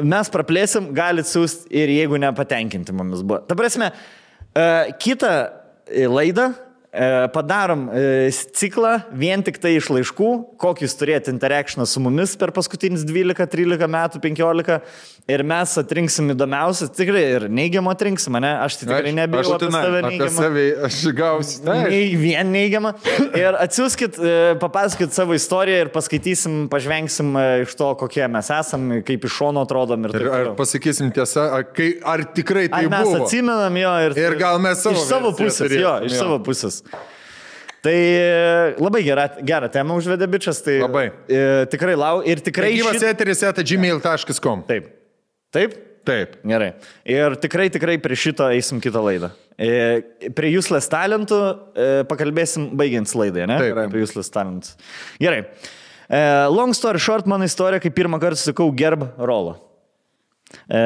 Mes 0.03 0.27
praplėsim, 0.27 0.89
galit 0.95 1.27
siūsti 1.29 1.69
ir 1.71 1.91
jeigu 1.93 2.19
nepatenkinti 2.19 2.91
mumis 2.95 3.21
buvo. 3.23 3.39
Ta 3.47 3.55
prasme, 3.55 3.93
e, 4.51 4.65
kitą 4.99 5.29
e, 5.87 6.03
laidą 6.11 6.49
e, 6.51 7.05
padarom 7.31 7.85
ciklą 8.59 8.97
vien 9.15 9.45
tik 9.45 9.61
tai 9.63 9.77
iš 9.77 9.87
laiškų, 9.95 10.31
kokius 10.59 10.97
turėti 10.99 11.31
interakcioną 11.31 11.87
su 11.87 12.03
mumis 12.03 12.35
per 12.35 12.51
paskutinius 12.55 13.07
12, 13.07 13.47
13 13.55 13.87
metų, 13.95 14.19
15 14.25 14.81
ir 15.31 15.41
mes 15.47 15.71
atrinksim 15.81 16.27
įdomiausias, 16.35 16.91
tikrai 16.93 17.21
ir 17.39 17.45
neigiamą 17.49 17.95
atrinksim, 17.95 18.35
ne? 18.43 18.51
Aš 18.61 18.75
tai 18.77 18.87
tikrai 18.91 19.13
nebijau 19.17 19.55
apie 19.55 19.67
būtinai, 19.69 19.79
save 19.87 20.01
neigiamą. 20.05 20.33
save 20.35 20.65
aš 20.85 20.97
gausiu. 21.17 21.61
Taip. 21.65 21.87
Nei 21.89 22.11
vien 22.21 22.51
neigiamą. 22.53 22.91
Ir 23.33 23.57
atsiųskit, 23.63 24.19
e, 24.21 24.35
papasakokit 24.61 25.15
savo 25.17 25.33
istoriją 25.37 25.87
ir 25.87 25.89
paskaitysim, 25.95 26.59
pažvengsim 26.69 27.31
e, 27.41 27.45
iš 27.65 27.73
to, 27.79 27.89
kokie 28.03 28.27
mes 28.29 28.51
esam, 28.53 28.85
kaip 29.07 29.25
iš 29.25 29.37
šono 29.39 29.63
atrodom 29.65 30.05
ir 30.05 30.13
taip 30.13 30.27
ar 30.27 30.29
toliau. 30.35 30.53
pasakysim 30.59 31.09
tiesą, 31.15 31.47
ar, 31.57 31.65
kai, 31.73 31.89
ar 32.05 32.25
tikrai 32.37 32.67
tai 32.69 32.83
Ar 32.85 32.91
mes 32.93 33.09
buvo? 33.09 33.23
atsimenam 33.25 33.81
jo 33.81 33.95
ir... 34.05 34.17
Ir 34.27 34.37
gal 34.39 34.61
mes 34.61 34.77
savo 34.85 34.93
Iš 34.99 35.07
savo 35.09 35.33
pusės, 35.37 35.63
turėsim, 35.65 35.81
jo, 35.87 35.95
iš 36.05 36.13
jo. 36.13 36.19
savo 36.21 36.37
pusės. 36.45 36.83
Tai 37.85 37.93
e, 37.93 38.75
labai 38.81 39.01
gerą, 39.05 39.25
gerą 39.45 39.67
temą 39.73 39.97
užvedė 39.99 40.25
bičias, 40.29 40.61
tai 40.65 40.79
Labai. 40.81 41.03
E, 41.29 41.41
tikrai 41.69 41.93
lau 41.97 42.21
ir 42.25 42.41
tikrai... 42.45 42.71
Gyvas 42.77 42.97
šit- 42.97 43.09
eteris 43.11 43.43
eta 43.45 43.61
gmail.com. 43.65 44.63
Taip. 44.69 44.87
Taip? 45.55 45.75
Taip. 46.05 46.37
Gerai. 46.45 46.73
Ir 47.09 47.35
tikrai, 47.41 47.69
tikrai 47.73 47.95
prie 48.01 48.17
šito 48.19 48.45
eisim 48.53 48.81
kitą 48.83 49.01
laidą. 49.05 49.31
E, 49.55 50.29
prie 50.35 50.51
Useless 50.59 50.91
talentų 50.91 51.39
e, 51.39 51.87
pakalbėsim 52.09 52.69
baigiant 52.77 53.09
laidą, 53.17 53.47
ne? 53.49 53.57
Taip. 53.63 53.79
Prie 53.93 54.03
Useless 54.05 54.33
talentų. 54.33 54.75
Gerai. 55.23 55.45
E, 56.05 56.21
long 56.53 56.75
story 56.77 57.01
short, 57.01 57.29
mano 57.29 57.47
istorija, 57.47 57.81
kai 57.81 57.93
pirmą 57.95 58.19
kartą 58.21 58.43
sakau 58.43 58.69
gerb 58.75 59.07
rolą. 59.17 59.55
E, 60.69 60.79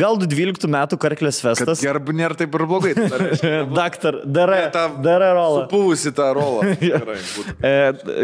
gal 0.00 0.16
12 0.18 0.66
metų 0.72 0.96
karklės 1.00 1.38
Kad 1.42 1.52
festas. 1.52 1.82
gerb 1.84 2.08
nėra 2.16 2.34
taip 2.38 2.54
ir 2.56 2.64
blogai. 2.66 2.94
tai. 2.96 3.28
Daktar, 3.78 4.20
dara, 4.24 4.62
tą 4.74 4.86
dara 5.04 5.28
rolą. 5.36 5.66
Supuvusi 5.66 6.12
tą 6.16 6.30
rolą. 6.38 6.72
Gerai. 6.80 7.18
E, 7.60 7.74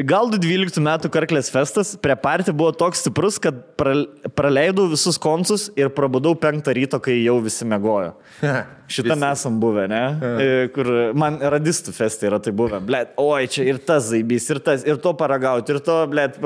gal 0.08 0.32
12 0.32 0.80
metų 0.82 1.10
karklės 1.14 1.52
festas 1.54 1.92
prie 2.02 2.16
partį 2.18 2.56
buvo 2.56 2.72
toks 2.72 3.04
stiprus, 3.04 3.36
kad 3.42 3.60
pral- 3.78 4.08
praleidau 4.38 4.88
visus 4.90 5.20
koncus 5.20 5.68
ir 5.78 5.92
prabudau 5.94 6.34
penktą 6.40 6.74
ryto, 6.76 6.98
kai 7.04 7.20
jau 7.20 7.36
visi 7.44 7.68
mėgojo. 7.68 8.14
Šitą 8.88 9.16
mes 9.20 9.38
esam 9.42 9.58
buvę, 9.60 9.84
ne? 9.90 10.00
E, 10.40 10.48
Kur 10.72 10.88
man 11.18 11.36
radistų 11.54 11.92
festai 11.92 12.30
yra 12.30 12.38
tai 12.42 12.54
buvę. 12.56 12.80
Blet, 12.88 13.12
oi, 13.20 13.44
čia 13.52 13.66
ir 13.68 13.78
tas 13.84 14.08
zaibys, 14.08 14.48
ir 14.54 14.62
tas, 14.64 14.84
ir 14.88 14.96
to 15.04 15.12
paragauti, 15.18 15.76
ir 15.76 15.82
to, 15.84 15.98
blet, 16.08 16.38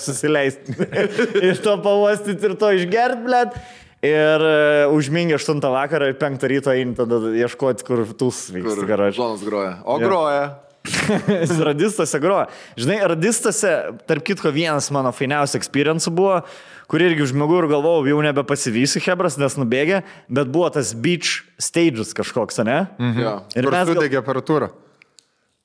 susileisti, 0.00 0.74
ir 1.50 1.60
to 1.64 1.76
pavostyti, 1.84 2.40
ir 2.48 2.56
to 2.60 2.72
išgert, 2.80 3.20
blet. 3.26 3.56
Ir 4.04 4.42
uh, 4.44 4.92
užmingė 4.92 5.38
8 5.38 5.62
vakarą 5.64 6.10
ir 6.12 6.18
5 6.20 6.42
ryto 6.52 6.72
eini 6.74 6.92
tada 6.98 7.22
ieškoti, 7.40 7.86
kur 7.88 8.02
tūs 8.20 8.50
vyksta 8.52 8.84
garažas. 8.88 9.16
Žonas 9.16 9.44
groja. 9.46 9.78
O 9.88 9.96
Jo. 9.96 10.08
groja. 10.10 10.44
Radistose 11.70 12.20
groja. 12.20 12.50
Žinai, 12.76 12.98
radistose, 13.14 13.70
tarp 14.04 14.26
kitko, 14.28 14.52
vienas 14.52 14.90
mano 14.92 15.08
fainiausių 15.16 15.56
experience 15.56 16.12
buvo, 16.12 16.42
kur 16.90 17.02
irgi 17.02 17.24
užmigau 17.24 17.62
ir 17.62 17.68
galvojau, 17.72 18.06
jau 18.10 18.22
nebepasivysiu 18.26 19.02
Hebras, 19.06 19.38
nes 19.40 19.56
nubėgė, 19.58 20.02
bet 20.28 20.50
buvo 20.52 20.70
tas 20.74 20.92
beach 20.94 21.42
stages 21.58 22.14
kažkoks, 22.16 22.62
ne? 22.66 22.84
Mhm. 22.98 23.20
Jo. 23.24 23.34
Ir 23.56 23.62
Ir 23.64 23.70
mes 23.70 23.84
gal... 23.88 23.94
sudegė 23.94 24.20
aparatūrą. 24.22 24.70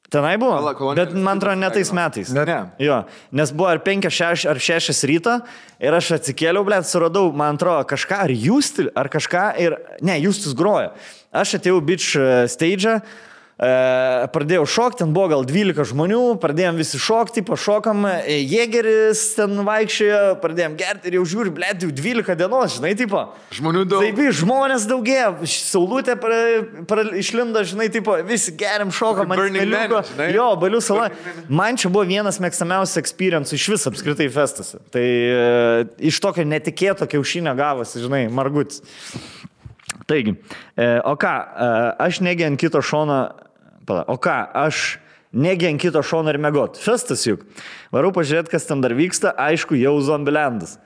tenai 0.09 0.39
buvo, 0.41 0.57
kolonėlis 0.73 1.11
bet 1.13 1.21
man 1.21 1.37
atrodo 1.37 1.59
ne 1.61 1.69
tais 1.69 1.91
metais. 1.93 2.31
Ne. 2.33 2.45
Ne. 2.49 2.59
Jo, 2.81 3.03
nes 3.31 3.51
buvo 3.53 3.69
ar 3.69 3.77
5 3.85 4.09
šeš, 4.09 4.47
ar 4.49 4.57
6 4.57 5.05
ryto 5.05 5.35
ir 5.77 5.93
aš 5.93 6.15
atsikėliau, 6.17 6.65
blėt, 6.65 6.89
suradau, 6.89 7.29
man 7.29 7.59
atrodo, 7.59 7.85
kažką, 7.85 8.23
ar 8.25 8.33
jūs, 8.33 8.73
ar 8.97 9.11
kažką, 9.13 9.45
ir 9.61 9.77
ne, 10.01 10.17
jūs 10.25 10.47
groja. 10.57 10.95
Aš 11.29 11.59
atėjau 11.59 11.77
beach 11.85 12.15
e, 12.17 12.47
stage, 12.49 12.97
E, 12.97 13.28
pradėjau 13.59 14.63
šokti, 14.63 15.01
ten 15.01 15.09
buvo 15.11 15.27
gal 15.33 15.41
12 15.43 15.89
žmonių, 15.91 16.19
pradėjom 16.39 16.77
visi 16.79 16.99
šokti, 17.01 17.41
pašokam, 17.43 18.05
e, 18.07 18.37
jėgeris 18.47 19.23
ten 19.35 19.57
vaikščiojo, 19.67 20.37
pradėjom 20.39 20.77
gerti 20.79 21.11
ir 21.11 21.17
jau 21.17 21.25
žiūri, 21.27 21.51
blėt, 21.57 21.83
jau 21.83 21.91
12 21.91 22.37
dienos, 22.39 22.77
žinai, 22.77 22.93
tipo. 22.99 23.25
Žmonių 23.57 23.83
daug. 23.91 24.05
Taip, 24.05 24.21
žmonės 24.39 24.85
daugėja, 24.87 25.33
saulutė 25.43 26.15
pra, 26.21 26.37
pra, 26.87 27.03
išlinda, 27.19 27.65
žinai, 27.67 27.89
tipo, 27.91 28.15
visi 28.29 28.55
geriam 28.55 28.93
šoką, 28.95 29.27
man 29.27 29.43
žinai? 29.49 29.83
Jo, 30.31 30.53
balių 30.61 30.79
sala. 30.85 31.09
Man 31.51 31.75
čia 31.79 31.91
buvo 31.91 32.05
vienas 32.07 32.39
mėgstamiausias 32.39 33.01
experience 33.03 33.51
iš 33.55 33.67
vis 33.73 33.85
apskritai 33.91 34.29
festas. 34.31 34.71
Tai 34.93 35.03
e, 35.03 35.83
iš 36.07 36.21
tokio 36.23 36.47
netikėto 36.47 37.09
kiaušinio 37.11 37.51
gavosi, 37.59 37.99
žinai, 38.05 38.23
margutis. 38.31 38.79
Taigi, 40.09 40.33
e, 40.79 40.87
o 41.05 41.13
ką, 41.19 41.35
e, 41.35 41.69
aš 42.07 42.23
negi 42.25 42.47
ant 42.47 42.59
kito 42.61 42.79
šono, 42.81 43.19
pala, 43.89 44.05
o 44.07 44.17
ką, 44.21 44.37
aš 44.53 44.99
negi 45.33 45.67
ant 45.69 45.81
kito 45.81 46.01
šono 46.05 46.31
ir 46.33 46.39
mėgot. 46.41 46.79
Festas 46.81 47.25
juk. 47.27 47.45
Varau 47.93 48.13
pažiūrėti, 48.13 48.53
kas 48.53 48.69
ten 48.69 48.81
dar 48.85 48.95
vyksta, 48.97 49.33
aišku, 49.49 49.77
jau 49.77 49.95
zombilendas. 50.05 50.77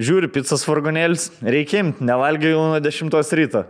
Žiūri, 0.00 0.30
pizzas 0.32 0.62
furgonėlis, 0.64 1.26
reikia 1.44 1.82
imti, 1.82 2.04
nevalgiai 2.08 2.54
jau 2.54 2.62
nuo 2.70 2.78
10 2.80 3.32
ryto. 3.36 3.64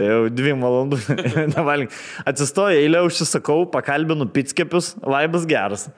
Jau 0.00 0.20
2 0.32 0.54
valandų 0.62 1.00
nevalgiai. 1.54 1.90
Atsistoju, 2.28 2.78
eilę 2.80 3.02
užsisakau, 3.04 3.66
pakalbinu 3.72 4.28
pizzkepius, 4.32 4.94
vaibas 5.04 5.44
geras. 5.48 5.88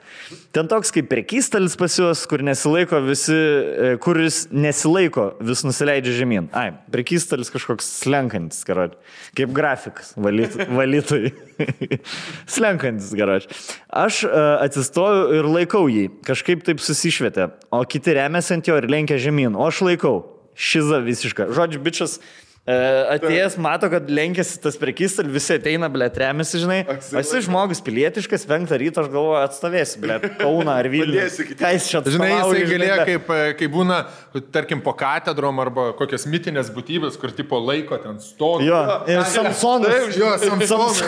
Ten 0.55 0.67
toks 0.67 0.91
kaip 0.95 1.07
prekystalis 1.11 1.77
pas 1.79 1.95
juos, 1.95 2.25
kur 2.27 2.43
nesilaiko 2.43 2.99
visi, 3.05 3.35
e, 3.37 3.93
kuris 4.03 4.41
nesilaiko, 4.51 5.29
vis 5.47 5.63
nusileidžia 5.63 6.17
žemyn. 6.19 6.49
Ai, 6.57 6.73
prekystalis 6.91 7.53
kažkoks 7.53 7.87
slenkantis, 8.01 8.65
karoči. 8.67 8.99
Kaip 9.39 9.55
grafikas, 9.55 10.11
valyt, 10.19 10.59
valytojai. 10.79 11.31
slenkantis, 12.55 13.13
karoči. 13.15 13.49
Aš 13.89 14.23
uh, 14.27 14.59
atsistoju 14.63 15.39
ir 15.39 15.49
laikau 15.49 15.85
jį, 15.91 16.07
kažkaip 16.27 16.63
taip 16.67 16.81
susišvietė, 16.83 17.49
o 17.75 17.81
kiti 17.89 18.15
remiasi 18.17 18.55
ant 18.57 18.69
jo 18.69 18.77
ir 18.79 18.89
lenkia 18.91 19.19
žemyn, 19.21 19.57
o 19.57 19.68
aš 19.69 19.81
laikau. 19.85 20.17
Šiza 20.59 20.99
visiška. 21.05 21.47
Žodžiu, 21.55 21.79
bičias 21.79 22.17
atėjęs, 22.69 23.55
mato, 23.61 23.87
kad 23.89 24.09
lenkėsi 24.11 24.59
tas 24.61 24.75
prekys 24.77 25.15
ir 25.21 25.29
visi 25.31 25.55
ateina, 25.55 25.87
ble, 25.89 26.05
remiasi, 26.21 26.59
žinai. 26.61 26.79
Esi 27.21 27.41
žmogus 27.45 27.81
pilietiškas, 27.85 28.45
penktą 28.49 28.77
ryto, 28.77 29.01
aš 29.01 29.09
galvoju, 29.13 29.39
atstovėsi, 29.41 30.01
ble, 30.03 30.19
Kauna 30.37 30.75
ar 30.81 30.89
kitiem. 30.91 31.55
Ką 31.59 31.71
jis 31.73 31.87
čia 31.89 32.01
Žinai, 32.05 32.29
atstovauja, 32.35 32.59
jisai 32.59 32.69
galėjo, 32.73 32.97
ble. 32.99 33.07
kaip, 33.09 33.31
e, 33.33 33.55
kaip 33.61 33.73
būna, 33.73 33.97
tarkim, 34.53 34.83
po 34.85 34.93
katedrom 34.99 35.63
arba 35.63 35.87
kokios 35.97 36.27
mitinės 36.29 36.69
būtybės, 36.75 37.17
kur 37.21 37.33
tipo 37.35 37.57
laiko 37.63 37.97
ten 38.03 38.21
stovi. 38.23 38.69
Jo, 38.69 38.83
ir 39.09 39.23
Samsonas. 39.33 40.13
Jo, 40.19 40.35
Samsonas. 40.43 41.03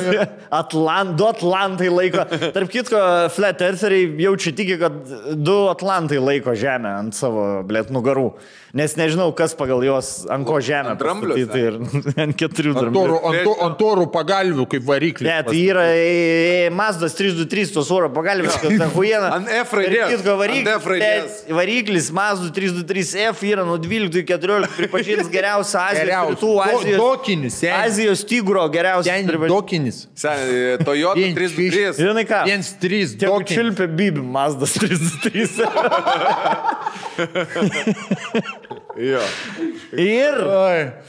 Atlant, 0.62 1.16
du 1.20 1.28
Atlantai 1.28 1.92
laiko. 1.92 2.24
Tarp 2.56 2.72
kitko, 2.72 3.04
Flat 3.34 3.62
Eartheriai 3.66 4.08
jaučia 4.24 4.56
tiki, 4.56 4.80
kad 4.80 5.00
du 5.36 5.64
Atlantai 5.68 6.22
laiko 6.22 6.56
Žemę 6.56 6.96
ant 7.04 7.18
savo, 7.18 7.48
blėt, 7.68 7.92
nugarų. 7.94 8.30
Nes 8.74 8.96
nežinau, 8.98 9.28
kas 9.38 9.52
pagal 9.54 9.78
juos 9.86 10.24
ant 10.34 10.42
ko 10.48 10.56
Žemę. 10.58 10.90
Ant 10.96 10.98
dramblio, 10.98 11.36
pastatyti 11.38 11.60
Ir 11.62 11.74
ant 12.24 12.34
keturių 12.40 12.72
dramblių. 12.74 13.18
ant, 13.30 13.38
to- 13.46 13.54
ant 13.68 13.76
torų 13.78 14.06
pagalvių 14.10 14.64
kaip 14.72 14.82
variklis. 14.88 15.28
Ne, 15.30 15.36
tai 15.46 15.60
yra 15.70 15.84
e, 15.94 16.70
Mazdas 16.74 17.14
323, 17.14 17.70
tos 17.76 17.86
oro 17.94 18.08
pagalbės, 18.10 18.56
kad 18.58 18.74
ta 18.80 18.88
huiena. 18.90 19.28
Ant 19.36 19.46
F 19.60 19.76
raidės, 19.78 20.24
variklis, 20.26 21.44
variklis 21.54 22.10
Mazdas 22.18 22.50
323F 22.56 23.44
yra 23.52 23.62
nuo 23.68 23.78
12 23.78 24.18
iki 24.24 24.32
14 24.34 24.74
pripažintas 24.80 25.30
geriausias 25.30 25.78
Azijos, 25.78 26.02
Geriausias. 26.02 26.34
rytų 26.34 26.50
Do- 26.50 26.64
Azijos. 26.66 26.98
dokinis, 27.04 27.54
seni. 27.62 27.78
Azijos 27.78 28.24
tigro 28.26 28.66
pripažintas. 29.30 29.54
dokinis. 29.54 30.02
Seniai, 30.18 30.78
Toyota 30.82 31.14
Vien 31.22 31.30
323. 31.38 32.02
Žinai 32.02 32.26
ką? 32.26 32.42
1-3 32.50 33.14
Tiek 33.22 33.46
čiulpia 33.54 33.86
bibi 33.86 34.18
Mazdas 34.34 34.74
323. 34.74 35.62
Jo. 38.96 39.20
Ir, 39.98 40.38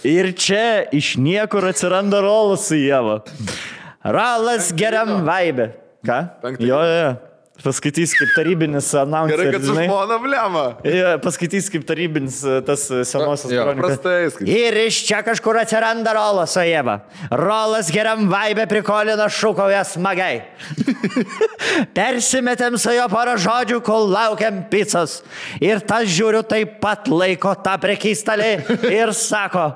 ir 0.04 0.32
čia 0.34 0.86
iš 0.96 1.16
niekur 1.22 1.68
atsiranda 1.70 2.22
rolas 2.24 2.66
su 2.70 2.80
Jėva. 2.80 3.20
Ralas 4.02 4.72
geriam 4.78 5.20
vaibė. 5.26 5.72
Ką? 6.06 6.20
Penktąjį. 6.42 6.70
Jo, 6.70 6.82
jo. 6.86 7.00
jo. 7.02 7.35
Paskaitys 7.64 8.12
kaip 8.18 8.34
tarybinis 8.36 8.90
Gerai, 8.92 9.04
announceris. 9.06 9.52
kad 9.54 9.64
su 9.66 9.74
žmona 9.74 10.18
blema. 10.20 10.64
Paskaitys 11.24 11.70
kaip 11.72 11.86
tarybinis 11.88 12.42
e, 12.44 12.58
tas 12.68 12.84
e, 12.92 13.06
senosios. 13.08 13.54
Prastai 13.80 14.28
skaitai. 14.34 14.58
Ir 14.60 14.80
iš 14.84 15.00
čia 15.08 15.22
kažkur 15.26 15.62
atsiranda 15.62 16.14
rolas, 16.18 16.58
o 16.60 16.66
Jėva. 16.66 17.00
Rolas 17.32 17.90
geram 17.96 18.28
vaibė 18.32 18.68
prikolina 18.70 19.30
šūkauja 19.32 19.86
smagiai. 19.88 20.44
Persimetėm 21.98 22.78
su 22.82 22.94
jo 22.98 23.08
porą 23.14 23.38
žodžių, 23.42 23.82
kol 23.88 24.12
laukiam 24.12 24.66
pizzas. 24.72 25.22
Ir 25.64 25.82
tas 25.88 26.12
žiūriu 26.12 26.44
taip 26.46 26.80
pat 26.84 27.08
laiko 27.10 27.56
tą 27.66 27.80
prekystalį 27.82 28.52
ir 28.92 29.16
sako, 29.16 29.72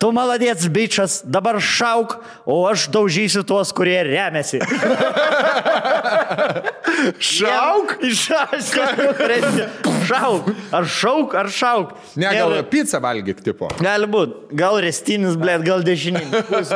tu 0.00 0.08
maladėts 0.16 0.64
bičias, 0.72 1.20
dabar 1.28 1.58
šauk, 1.60 2.16
o 2.48 2.62
aš 2.70 2.86
daužysiu 2.94 3.42
tuos, 3.46 3.70
kurie 3.76 3.98
remiasi. 4.08 4.58
Šauk? 7.20 7.96
Iššauk. 8.04 8.78
Šauk. 10.08 10.48
Ar 10.74 10.84
šauk, 10.88 11.34
ar 11.38 11.48
šauk. 11.52 11.92
Ne, 12.16 12.30
gal 12.34 12.54
Ir- 12.58 12.64
pizzą 12.72 13.00
valgyk, 13.02 13.42
tipo. 13.44 13.68
Gali 13.80 14.08
būti. 14.10 14.56
Gal 14.58 14.80
restinis, 14.84 15.36
blėt, 15.40 15.64
gal 15.66 15.84
dešininis. 15.86 16.72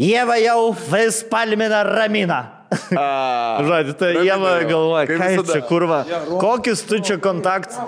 Jėva 0.00 0.36
jau 0.40 0.72
vis 0.90 1.22
palmina 1.30 1.82
ramina. 1.86 2.40
Žodžiu, 2.70 3.94
tai 3.98 4.12
ramina 4.14 4.26
Jėva 4.28 4.52
galvoja, 4.68 5.06
ką 5.10 5.28
jis 5.34 5.48
čia 5.50 5.60
kurva. 5.66 5.98
Kokius 6.40 6.84
tu 6.86 7.00
čia 7.02 7.16
kontaktus? 7.22 7.78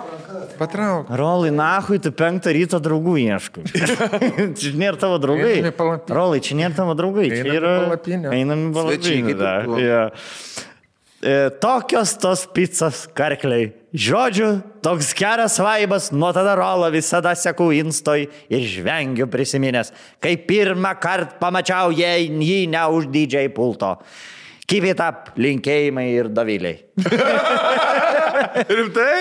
Patrauk. 0.59 1.07
Rolai, 1.11 1.53
nahui, 1.55 2.01
tu 2.03 2.11
penktą 2.15 2.51
ryto 2.55 2.81
draugų 2.83 3.15
ieškai. 3.23 3.65
čia 4.59 4.73
nėra 4.79 4.99
tavo 5.01 5.21
draugai. 5.23 5.63
Rolai, 6.11 6.43
čia 6.45 6.59
nėra 6.59 6.75
tavo 6.83 6.97
draugai. 6.99 7.29
Čia 7.31 7.41
Einam 7.45 7.55
į 7.55 7.61
yra... 7.61 7.73
palapinę. 7.87 8.35
Einam 8.37 8.67
į 8.67 8.75
Svečiai 8.75 8.83
palapinę. 8.83 9.31
kaip 9.31 9.43
da, 9.43 9.55
ir 9.63 9.71
buvo. 9.71 9.81
jo. 9.87 10.03
E, 11.23 11.35
tokios 11.63 12.17
tos 12.19 12.41
pizzas 12.51 13.05
karkliai. 13.15 13.69
Žodžiu, 13.95 14.49
toks 14.83 15.13
geras 15.15 15.59
vaibas, 15.63 16.09
nuo 16.11 16.33
tada 16.35 16.57
rolą 16.59 16.89
visada 16.91 17.35
seku 17.39 17.69
instoj 17.77 18.25
ir 18.51 18.63
žvengiu 18.67 19.29
prisiminęs, 19.31 19.93
kai 20.19 20.33
pirmą 20.41 20.95
kartą 20.99 21.37
pamačiau 21.39 21.93
jai- 21.95 22.27
jį 22.27 22.65
ne 22.73 22.83
už 22.97 23.07
didžiai 24.73 24.97
pulto. 24.97 25.07
Kivitap, 25.07 25.33
linkėjimai 25.37 26.09
ir 26.17 26.33
daviliai. 26.33 26.77
Rimtai? 28.79 29.17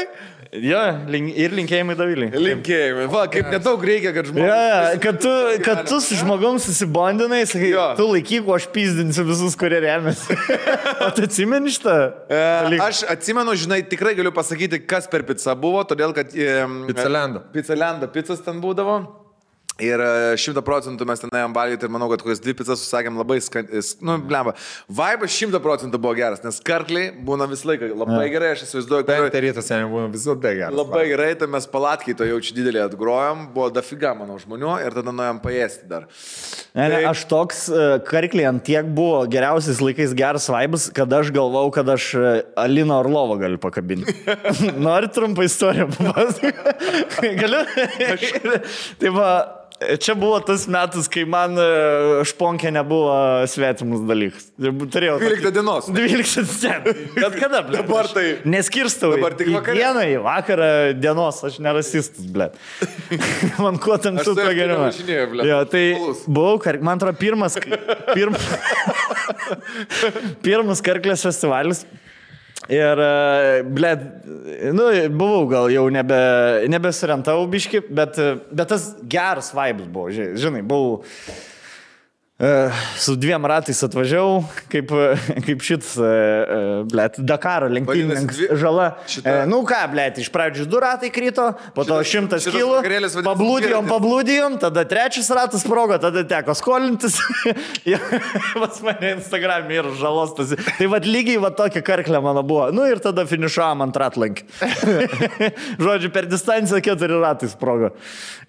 Jo, 0.51 0.79
link, 1.07 1.29
ir 1.39 1.53
linkėjimai 1.55 1.93
daviliai. 1.95 2.35
Linkėjimai. 2.35 3.05
Va, 3.13 3.21
kaip 3.31 3.47
nedaug 3.53 3.83
reikia, 3.87 4.11
kad 4.11 4.27
žmogus. 4.27 4.49
Ja, 4.49 4.97
kad 4.99 5.21
tu, 5.23 5.31
kad 5.63 5.85
tu 5.87 6.01
su 6.03 6.17
žmogum 6.19 6.57
susibondinai, 6.59 7.45
sakai, 7.47 7.69
Jo. 7.71 7.85
tu 7.95 8.09
laikyk, 8.09 8.49
o 8.51 8.57
aš 8.57 8.67
pizdinsiu 8.73 9.23
visus, 9.29 9.55
kurie 9.59 9.79
remiasi. 9.85 10.35
o 11.05 11.07
tu 11.15 11.23
atsimeni 11.29 11.71
šitą? 11.71 11.95
E? 12.27 12.41
Aš 12.83 13.05
atsimenu, 13.15 13.55
žinai, 13.63 13.79
tikrai 13.87 14.11
galiu 14.17 14.35
pasakyti, 14.35 14.81
kas 14.83 15.07
per 15.11 15.23
pizzą 15.29 15.55
buvo, 15.55 15.85
todėl 15.87 16.11
kad... 16.17 16.35
Pizzalendo. 16.35 17.45
Pizzalendo, 17.55 18.11
pizzas 18.11 18.43
ten 18.43 18.59
būdavo. 18.59 18.99
Ir 19.81 20.01
e, 20.03 20.09
šimta 20.41 20.61
procentų 20.65 21.05
mes 21.09 21.21
ten 21.23 21.31
ėjom 21.33 21.53
valgyti 21.55 21.87
ir 21.87 21.91
manau, 21.93 22.07
kad 22.11 22.21
kokias 22.21 22.41
dvi 22.43 22.53
pizzas 22.59 22.83
susakėm 22.83 23.15
labai, 23.17 23.39
skan... 23.41 23.65
is- 23.79 23.95
nu, 24.05 24.17
blemba. 24.29 24.53
Vaibas 24.91 25.33
šimta 25.33 25.61
procentų 25.63 25.97
buvo 26.01 26.13
geras, 26.19 26.43
nes 26.45 26.59
karkliai 26.65 27.09
būna 27.25 27.47
visą 27.49 27.71
laiką 27.71 27.89
labai 27.97 28.27
gerai, 28.33 28.51
aš 28.55 28.65
įsivaizduoju, 28.67 29.07
kad... 29.07 29.13
Penktą 29.25 29.41
rytą 29.47 29.63
seniai 29.65 29.89
buvo 29.89 30.05
visada 30.13 30.53
geras. 30.59 30.75
Labai 30.77 31.05
gerai, 31.09 31.31
tai 31.39 31.49
mes 31.49 31.65
palatkiai 31.73 32.17
to 32.19 32.27
jaučiu 32.29 32.57
didelį 32.59 32.83
atgrojom, 32.85 33.47
buvo 33.55 33.71
dafiga 33.73 34.13
mano 34.19 34.37
žmonių 34.41 34.75
ir 34.85 34.97
tada 34.99 35.13
nuėjom 35.17 35.41
paėsti 35.43 35.89
dar. 35.89 36.05
Ne, 36.77 36.85
ne, 36.85 36.99
Tai- 36.99 37.01
aš 37.11 37.25
toks 37.31 37.63
uh, 37.73 37.95
karkliai 38.07 38.47
ant 38.51 38.61
tiek 38.67 38.85
buvo 38.95 39.23
geriausiais 39.31 39.81
laikais 39.83 40.13
geras 40.17 40.45
vaibas, 40.51 40.89
kad 40.95 41.11
aš 41.17 41.33
galvau, 41.35 41.65
kad 41.73 41.89
aš 41.95 42.11
uh, 42.19 42.29
Aliną 42.61 42.99
Orlovą 43.01 43.39
galiu 43.41 43.57
pakabinti. 43.61 44.13
Nori 44.85 45.09
trumpą 45.11 45.47
istoriją 45.49 45.89
papasakoti? 45.97 47.33
Galiu? 47.41 47.63
tai 49.01 49.11
va, 49.15 49.31
čia 50.01 50.13
buvo 50.17 50.37
tas 50.45 50.67
metas, 50.69 51.07
kai 51.11 51.23
man 51.29 51.55
uh, 51.57 52.21
šponkė 52.27 52.69
nebuvo 52.75 53.13
svetimus 53.49 54.03
dalykas. 54.05 54.47
Turėjau. 54.61 55.15
12 55.21 55.53
dienos. 55.55 55.87
12 55.89 56.43
dienų. 56.61 56.93
Bet 57.17 57.37
kada, 57.41 57.61
ble? 57.67 57.79
Dabar 57.81 58.09
tai- 58.13 58.37
Neskirstau. 58.45 59.13
Dabar 59.15 59.33
tik 59.39 59.49
į 59.51 59.55
vakare. 59.57 59.79
Dieną, 59.79 60.03
į 60.13 60.19
vakarą, 60.25 60.69
dienos, 61.01 61.41
aš 61.49 61.57
nerasistas, 61.65 62.27
ble. 62.33 62.49
man 63.63 63.79
kuo 63.81 63.97
Aš 63.97 64.05
tamsiau, 64.07 64.35
tuo 64.37 64.51
geriau. 64.53 64.83
važinėju, 64.85 65.29
blet. 65.33 65.49
Jo, 65.49 65.61
tai 65.73 65.83
Uolus. 65.97 66.23
buvau, 66.29 66.59
kar- 66.61 66.81
man 66.83 67.01
atrodo, 67.01 67.17
pirmas, 67.21 67.57
pirm, 68.15 68.37
pirmas 70.45 70.81
karklės 70.85 71.25
festivalis. 71.25 71.83
Ir, 72.69 72.99
ble, 73.73 73.89
nu, 74.77 74.83
buvau 75.17 75.47
gal 75.49 75.71
jau 75.73 75.87
nebe, 75.89 76.17
nebesirentau 76.69 77.47
biški, 77.49 77.81
bet, 77.89 78.19
e, 78.21 78.35
bet 78.53 78.69
tas 78.69 78.91
geras 79.09 79.49
vibes 79.57 79.87
buvo, 79.89 80.11
ži- 80.13 80.35
žinai, 80.37 80.61
buvau. 80.61 81.01
E, 82.41 82.69
Su 82.97 83.13
dviem 83.15 83.43
ratais 83.45 83.77
atvažiavau, 83.85 84.39
kaip, 84.71 84.89
kaip 85.45 85.61
šits, 85.61 85.91
blėt, 86.89 87.19
Dakaro 87.21 87.67
lenktynininkas 87.69 88.33
dvi- 88.39 88.55
žala. 88.57 88.87
šita- 89.05 89.43
E, 89.43 89.45
Nu 89.45 89.59
ką, 89.67 89.81
blėt, 89.93 90.17
iš 90.17 90.29
pradžių 90.33 90.65
du 90.65 90.79
ratai 90.81 91.11
krito, 91.13 91.51
po 91.75 91.83
to 91.85 91.99
šimtas 92.01 92.47
kilų, 92.49 92.79
pablūdijom, 93.27 93.85
pablūdijom, 93.91 94.55
tada 94.63 94.81
trečias 94.89 95.29
ratas 95.29 95.61
sprogo, 95.61 95.99
tada 96.01 96.23
teko 96.25 96.55
skolintis. 96.57 97.19
Pas 98.57 98.81
mane 98.81 99.13
Instagram 99.17 99.69
yra 99.69 99.93
žalos. 100.01 100.33
Tas. 100.37 100.55
Tai 100.79 100.87
vad 100.91 101.05
lygiai 101.05 101.37
va 101.41 101.51
tokia 101.53 101.81
karklė 101.85 102.21
mano 102.23 102.41
buvo. 102.47 102.71
Nu 102.73 102.85
ir 102.89 102.97
tada 103.03 103.25
finišavom 103.29 103.85
ant 103.85 103.97
ratlankį. 104.01 104.47
Žodžiu, 105.85 106.09
per 106.13 106.25
distanciją 106.31 106.81
keturi 106.83 107.17
ratai 107.21 107.49
sprogo. 107.51 107.91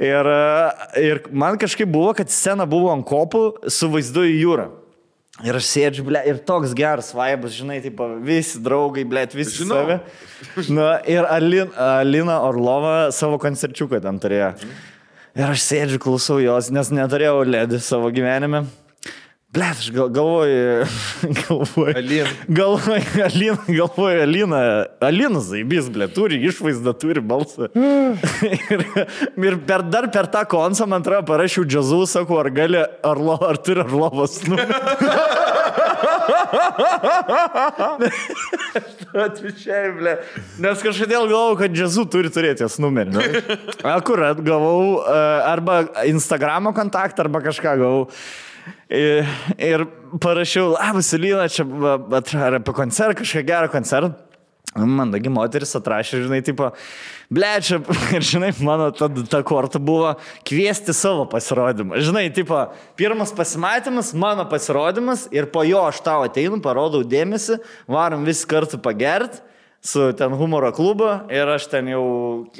Ir, 0.00 0.32
e, 0.32 1.04
ir 1.12 1.22
man 1.32 1.58
kažkaip 1.60 1.90
buvo, 1.92 2.12
kad 2.16 2.30
scena 2.32 2.64
buvo 2.68 2.88
ant 2.94 3.04
kopų 3.08 3.44
su 3.72 3.81
vaizdu 3.90 4.24
į 4.28 4.36
jūrą. 4.42 4.68
Ir 5.42 5.56
aš 5.56 5.64
sėdžiu, 5.64 6.04
ble, 6.06 6.20
ir 6.28 6.36
toks 6.44 6.74
geras 6.76 7.08
vaibas, 7.16 7.54
žinai, 7.56 7.78
taip, 7.82 7.98
visi 8.22 8.60
draugai, 8.62 9.02
ble, 9.08 9.24
visi 9.32 9.62
Žinau. 9.62 9.78
savi. 9.80 10.66
Na, 10.76 10.90
ir 11.08 11.24
Alin, 11.24 11.72
Alina 11.80 12.36
Orlova 12.44 13.08
savo 13.16 13.38
koncerčiuką 13.40 14.02
ten 14.04 14.20
turėjo. 14.22 14.52
Ir 15.32 15.48
aš 15.48 15.64
sėdžiu, 15.64 15.98
klausau 16.04 16.36
jos, 16.44 16.68
nes 16.70 16.92
neturėjau 16.92 17.40
ledį 17.48 17.80
savo 17.80 18.12
gyvenime. 18.12 18.66
Ble, 19.52 19.66
aš 19.68 19.90
gal, 19.92 20.08
galvoju, 20.08 20.84
galvoju. 21.48 21.94
Alin. 21.96 22.26
Galvoju, 22.48 23.02
Alina, 23.24 23.56
galvoju, 23.68 24.22
Alina, 24.22 24.60
Alina 25.00 25.40
Zaibys, 25.44 25.90
ble, 25.92 26.06
turi 26.08 26.38
išvaizdą, 26.48 26.94
turi 26.96 27.20
balsą. 27.20 27.66
ir, 28.72 28.84
ir 29.36 29.58
per, 29.68 29.82
dar 29.92 30.06
per 30.14 30.30
tą 30.32 30.46
konsą, 30.48 30.86
man 30.88 31.04
atrodo, 31.04 31.26
parašiau 31.28 31.66
džiazų, 31.68 31.98
sakau, 32.08 32.38
ar 32.40 32.48
gali, 32.48 32.80
ar, 32.80 33.20
lo, 33.20 33.36
ar 33.44 33.60
turi 33.60 33.82
Arlovas 33.84 34.38
numerį. 34.46 34.72
Atvičiai, 39.26 39.90
ble. 39.98 40.14
Nes 40.64 40.80
kažkodėl 40.86 41.26
galvojau, 41.26 41.58
kad 41.60 41.74
džiazų 41.76 42.06
turi 42.14 42.32
turėti 42.32 42.64
jas 42.64 42.78
numerį. 42.80 43.12
Nu. 43.18 43.20
Akurat 43.98 44.40
gavau 44.40 45.02
arba 45.04 45.82
Instagramo 46.08 46.72
kontaktą, 46.72 47.26
arba 47.26 47.44
kažką 47.44 47.76
gavau. 47.84 48.06
Ir, 48.92 49.24
ir 49.56 49.86
parašiau, 50.20 50.74
labas, 50.74 51.12
Lina, 51.16 51.46
čia 51.48 51.64
ar 52.44 52.58
apie 52.58 52.74
koncertą, 52.76 53.22
kažką 53.22 53.42
gerą 53.48 53.70
koncertą. 53.72 54.12
Mandagi 54.72 55.28
moteris 55.28 55.74
atrašė, 55.76 56.22
žinai, 56.24 56.38
tipo, 56.44 56.70
blečia, 57.32 57.78
ir 58.16 58.24
žinai, 58.24 58.50
mano 58.64 58.88
ta, 58.96 59.08
ta 59.28 59.42
korta 59.44 59.80
buvo 59.80 60.14
kviesti 60.48 60.94
savo 60.96 61.26
pasirodymą. 61.28 62.00
Žinai, 62.04 62.26
tipo, 62.32 62.56
pirmas 62.96 63.34
pasimatymas, 63.36 64.14
mano 64.16 64.46
pasirodymas 64.48 65.26
ir 65.32 65.48
po 65.52 65.64
jo 65.68 65.84
aš 65.88 66.00
tau 66.04 66.24
ateinu, 66.24 66.60
parodau 66.64 67.04
dėmesį, 67.04 67.60
varom 67.88 68.24
visi 68.28 68.48
kartu 68.48 68.80
pagert 68.80 69.42
su 69.82 70.12
ten 70.14 70.30
humoro 70.38 70.70
klubu 70.72 71.08
ir 71.32 71.48
aš 71.56 71.64
ten 71.72 71.88
jau 71.90 72.02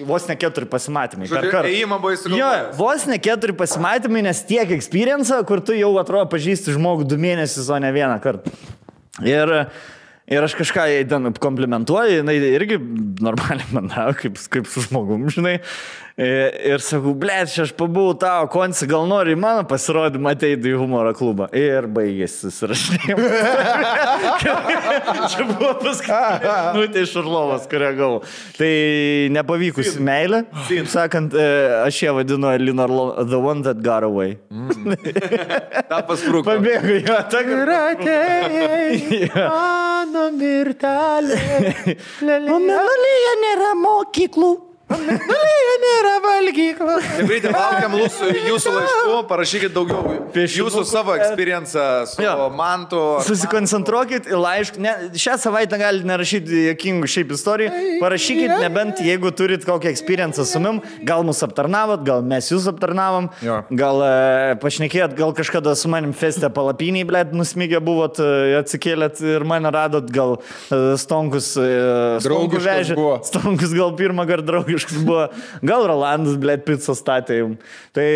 vos 0.09 0.25
ne 0.26 0.34
keturi 0.34 0.67
pasimatymai. 0.67 1.28
per 1.31 1.39
Žodžiu, 1.39 1.52
kartą. 1.55 1.70
ėjimą 1.70 1.99
buvai 2.02 2.17
Jo, 2.17 2.23
sugalvojęs. 2.25 2.76
vos 2.81 3.07
ne 3.07 3.18
keturi 3.23 3.55
pasimatymai, 3.55 4.25
nes 4.26 4.41
tiek 4.49 4.70
experience, 4.75 5.31
kur 5.47 5.60
tu 5.62 5.73
jau 5.78 5.92
atrodo 6.02 6.26
pažįsti 6.33 6.75
žmogų 6.75 7.07
du 7.07 7.17
mėnesius, 7.23 7.70
o 7.70 7.78
ne 7.78 7.92
vieną 7.94 8.18
kartą. 8.25 8.51
Ir, 9.23 9.52
ir 10.26 10.42
aš 10.49 10.57
kažką 10.59 10.89
jai 10.91 11.05
ten 11.07 11.31
komplimentuoju, 11.39 12.18
jinai 12.25 12.34
irgi 12.57 12.81
normaliai 13.23 13.70
manau, 13.70 14.10
kaip, 14.18 14.39
kaip 14.51 14.67
su 14.67 14.83
žmogum, 14.89 15.28
žinai. 15.31 15.60
Ir, 16.20 16.52
ir 16.74 16.82
sakau, 16.84 17.15
ble, 17.16 17.39
čia 17.49 17.65
aš 17.65 17.73
pabuvau 17.76 18.12
tavo 18.20 18.49
konci, 18.52 18.84
gal 18.91 19.07
nori 19.08 19.32
mano 19.39 19.65
pasirodymą 19.68 20.34
ateiti 20.36 20.73
į 20.73 20.76
humoro 20.81 21.15
klubą. 21.16 21.47
Ir 21.57 21.89
baigėsi 21.89 22.50
susirašinėjimas. 22.50 23.32
čia 25.32 25.47
buvo 25.49 25.73
paskutinė 25.81 26.57
minutė 26.76 27.05
iš 27.07 27.15
Arlovas, 27.23 27.65
kurią 27.70 27.92
gavau. 27.97 28.20
Tai 28.58 28.73
nepavykusi 29.39 30.02
meilė. 30.05 30.42
Taip 30.68 30.91
sakant, 30.92 31.32
e, 31.32 31.47
aš 31.86 32.02
ją 32.05 32.16
vadinu 32.18 32.52
Lina 32.60 32.84
Arlova, 32.84 33.24
the 33.28 33.41
one 33.41 33.65
that 33.65 33.81
got 33.82 34.05
away. 34.05 34.36
Ta 35.89 36.02
pasprūko. 36.08 36.44
Pabėgo 36.50 36.99
jo, 37.00 37.16
ta 37.32 37.41
Ir 37.42 37.73
atėjo 37.78 39.49
mano 40.12 40.28
mirtelė. 40.36 41.41
O 42.52 42.58
Mėnulyje 42.60 43.32
nėra 43.42 43.73
mokyklų. 43.78 44.72
Nėra 45.82 46.12
valgyklos. 46.22 47.06
Tikrai 47.18 47.50
laukiam 47.52 47.94
jūsų, 47.98 48.28
jūsų 48.48 48.72
laiškų, 48.76 49.14
parašykit 49.30 49.72
daugiau. 49.74 50.12
Jūsų 50.32 50.82
savo 50.88 51.14
experienciją 51.18 51.86
su 52.08 52.22
Jo. 52.22 52.46
mantu. 52.54 53.00
Susikoncentruokit 53.26 54.28
į 54.30 54.38
laišką. 54.38 54.80
Ne, 54.82 54.92
šią 55.18 55.34
savaitę 55.42 55.78
galite 55.80 56.06
nerašyti 56.08 56.62
jokingų 56.70 57.10
šiaip 57.10 57.34
istorijų. 57.36 57.72
Parašykit 58.02 58.54
nebent, 58.62 59.02
jeigu 59.04 59.32
turit 59.36 59.66
kokią 59.66 59.90
experienciją 59.92 60.46
su 60.48 60.62
mum. 60.62 60.78
Gal 61.08 61.24
mus 61.26 61.42
aptarnavot, 61.44 62.04
gal 62.06 62.22
mes 62.26 62.48
jūs 62.52 62.68
aptarnavom. 62.70 63.28
Jo. 63.44 63.58
Gal 63.82 64.02
e, 64.06 64.12
pašnekėjot, 64.62 65.16
gal 65.18 65.34
kažkada 65.36 65.74
su 65.78 65.90
manim 65.92 66.14
feste 66.16 66.46
palapiniai, 66.54 67.06
blėt, 67.08 67.34
nusmygę 67.36 67.82
buvot, 67.84 68.22
e, 68.22 68.54
atsikėlėt 68.62 69.20
ir 69.34 69.46
mane 69.48 69.72
radot, 69.74 70.08
gal 70.14 70.38
e, 70.38 70.80
stonkus. 71.00 71.52
E, 71.58 71.68
Draugiškas 72.22 72.70
vežė. 72.70 72.98
buvo. 72.98 73.18
Stonkus 73.26 73.74
gal 73.76 73.92
pirmą 73.98 74.26
kartą 74.30 74.60
draugiškas 74.82 75.04
buvo. 75.06 75.28
Gal 75.62 75.86
Rolandas, 75.88 76.36
blėt, 76.40 76.64
pizzą 76.66 76.94
statė 76.96 77.38
jum. 77.40 77.54
Tai 77.94 78.06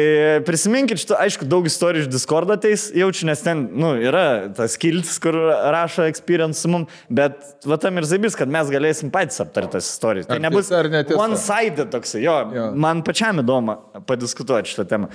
prisiminkit, 0.46 1.00
šitą, 1.02 1.18
aišku, 1.24 1.46
daug 1.48 1.66
istorijų 1.68 2.06
iš 2.06 2.10
Discord 2.12 2.50
ateis, 2.54 2.88
jaučiu, 2.96 3.26
nes 3.30 3.42
ten, 3.44 3.66
nu, 3.76 3.94
yra 4.00 4.48
tas 4.56 4.76
kiltis, 4.80 5.18
kur 5.22 5.34
rašo 5.72 6.06
experience 6.08 6.66
mum, 6.70 6.86
bet 7.10 7.36
va 7.66 7.78
tam 7.82 7.98
ir 8.00 8.08
zaibis, 8.08 8.36
kad 8.38 8.48
mes 8.52 8.70
galėsim 8.72 9.10
patys 9.14 9.40
aptarti 9.44 9.76
tas 9.76 9.90
istorijas. 9.90 10.28
Tai 10.30 10.38
nebus 10.42 10.70
one-sided 11.16 11.90
toksai, 11.94 12.22
jo, 12.24 12.36
Jo. 12.56 12.70
man 12.74 13.02
pačiam 13.06 13.40
įdomu 13.42 13.76
padiskutuoti 14.08 14.72
šitą 14.72 14.86
temą. 14.88 15.10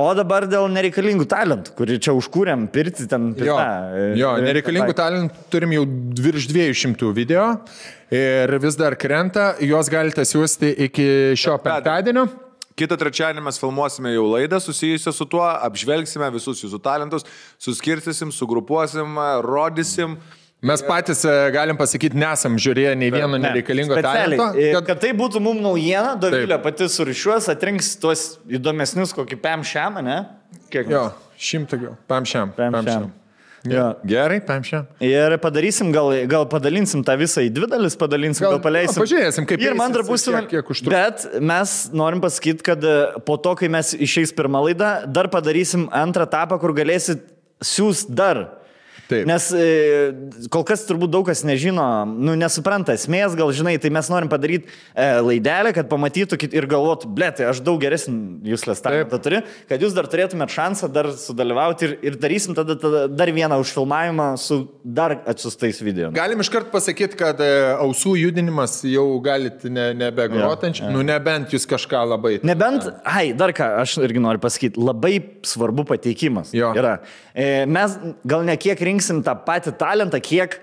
O 0.00 0.06
dabar 0.16 0.46
dėl 0.48 0.68
nereikalingų 0.72 1.26
talentų, 1.28 1.74
kurį 1.76 1.98
čia 2.00 2.12
užkūrėm, 2.16 2.68
pirti 2.72 3.04
ten. 3.10 3.32
Jo, 3.36 3.56
pirtą, 3.58 4.16
jo 4.16 4.30
e, 4.38 4.44
nereikalingų 4.46 4.94
tai- 4.94 5.00
talentų 5.02 5.42
turim 5.52 5.74
jau 5.74 5.82
virš 6.24 6.46
200 6.48 7.10
video 7.16 7.48
ir 8.10 8.58
vis 8.62 8.78
dar 8.78 8.96
krenta, 8.98 9.54
juos 9.62 9.90
galite 9.92 10.24
siūsti 10.26 10.74
iki 10.86 11.08
šio 11.38 11.58
penktadienio. 11.64 12.26
Kitą 12.80 12.96
trečiadienį 12.96 13.42
mes 13.44 13.58
filmuosime 13.60 14.12
jau 14.14 14.24
laidą 14.30 14.60
susijusią 14.62 15.12
su 15.12 15.26
tuo, 15.28 15.42
apžvelgsime 15.44 16.30
visus 16.32 16.62
jūsų 16.64 16.78
talentus, 16.80 17.26
suskirstysim, 17.60 18.30
sugrupuosim, 18.32 19.18
rodysim. 19.44 20.16
Mes 20.64 20.82
patys 20.84 21.22
e, 21.24 21.34
galim 21.54 21.76
pasakyti, 21.80 22.18
nesam 22.20 22.58
žiūrėję 22.60 22.92
nei 23.00 23.08
vieno 23.12 23.38
Ne, 23.38 23.46
nereikalingo 23.46 23.96
talento. 24.04 24.50
Kad... 24.56 24.88
Kad 24.90 25.00
tai 25.06 25.14
būtų 25.16 25.40
mums 25.44 25.64
naujiena, 25.64 26.18
Dovilė 26.20 26.58
pati 26.60 26.88
surišiuos, 26.92 27.48
atrinks 27.52 27.94
tuos 28.00 28.26
įdomesnius 28.44 29.16
kokį 29.16 29.40
PM 29.40 29.64
šiam, 29.64 29.96
ne? 30.04 30.18
Kiek? 30.72 30.92
Jo, 30.92 31.06
šimtą 31.40 31.80
gal. 31.80 31.96
Pam 32.10 32.28
šiam. 32.28 32.52
Pam 32.56 32.76
šiam. 32.84 33.08
Jo. 33.68 33.90
Gerai, 34.08 34.38
pam 34.40 34.62
šiam. 34.64 34.86
Ir 35.04 35.34
padarysim, 35.42 35.90
gal, 35.92 36.12
gal 36.30 36.46
padalinsim 36.48 37.02
tą 37.04 37.16
visą 37.20 37.42
į 37.44 37.50
dvi 37.52 37.68
dalis, 37.68 37.96
padalinsim, 38.00 38.46
Gal- 38.46 38.54
gal, 38.56 38.62
paleisim. 38.64 38.96
na, 38.96 39.04
pažiūrėsim, 39.04 39.48
kaip 39.50 39.60
Ir 39.60 39.76
man 39.76 39.92
užtruks. 40.72 40.88
Bet 40.88 41.26
mes 41.44 41.74
norim 41.92 42.22
pasakyti, 42.24 42.64
kad 42.64 42.84
e, 42.84 42.94
po 43.26 43.36
to, 43.36 43.52
kai 43.60 43.68
mes 43.68 43.92
išeis 43.92 44.32
pirmą 44.32 44.62
laidą, 44.64 44.92
dar 45.12 45.28
padarysim 45.28 45.90
antrą 45.92 46.24
etapą, 46.24 46.56
kur 46.62 46.72
galėsit 46.76 47.20
siūs 47.60 48.06
dar. 48.08 48.46
Taip. 49.10 49.26
Nes 49.26 49.48
e, 49.50 49.64
kol 50.52 50.62
kas 50.66 50.84
turbūt 50.86 51.10
daug 51.10 51.26
kas 51.26 51.42
nežino, 51.46 51.84
nu, 52.06 52.36
nesupranta 52.38 52.94
esmės, 52.94 53.34
gal 53.38 53.50
žinai, 53.54 53.74
tai 53.82 53.90
mes 53.94 54.06
norim 54.12 54.30
padaryti 54.30 54.68
e, 54.70 55.06
laidelę, 55.26 55.72
kad 55.74 55.88
pamatytų 55.90 56.38
ir 56.46 56.66
galvotų, 56.70 57.10
blė, 57.16 57.32
tai 57.34 57.48
aš 57.50 57.62
daug 57.66 57.80
geresnį 57.82 58.52
jūs 58.52 58.66
lestalentą 58.70 59.18
turiu, 59.22 59.40
kad 59.70 59.82
jūs 59.82 59.96
dar 59.96 60.06
turėtumėt 60.10 60.54
šansą 60.54 60.90
dar 60.94 61.10
sudalyvauti 61.18 61.88
ir, 61.88 61.96
ir 62.06 62.18
darysim 62.22 62.54
tada, 62.58 62.76
tada 62.78 63.06
dar 63.10 63.32
vieną 63.34 63.58
užfilmavimą 63.64 64.28
su 64.40 64.60
dar 64.84 65.16
atsiustais 65.30 65.82
video. 65.82 66.12
Galim 66.14 66.44
iškart 66.44 66.70
pasakyti, 66.70 67.18
kad 67.18 67.42
e, 67.42 67.50
ausų 67.80 68.14
judinimas 68.20 68.78
jau 68.86 69.08
galite 69.24 69.72
ne, 69.72 69.90
nebegrotančiai, 70.04 70.92
nu 70.94 71.02
nebent 71.06 71.56
jūs 71.56 71.66
kažką 71.70 72.04
labai. 72.12 72.36
Nebent, 72.46 72.86
ai, 73.02 73.32
dar 73.34 73.54
ką, 73.56 73.72
aš 73.82 73.98
irgi 74.06 74.22
noriu 74.22 74.42
pasakyti, 74.42 74.78
labai 74.78 75.16
svarbu 75.46 75.88
pateikimas. 75.90 76.54
Jo. 76.54 76.70
Yra. 76.78 77.00
E, 77.34 77.66
mes 77.66 77.98
gal 78.28 78.46
ne 78.46 78.54
kiek 78.60 78.78
rinksim 79.00 79.24
tą 79.24 79.34
patį 79.46 79.74
talentą, 79.80 80.20
kiek, 80.20 80.60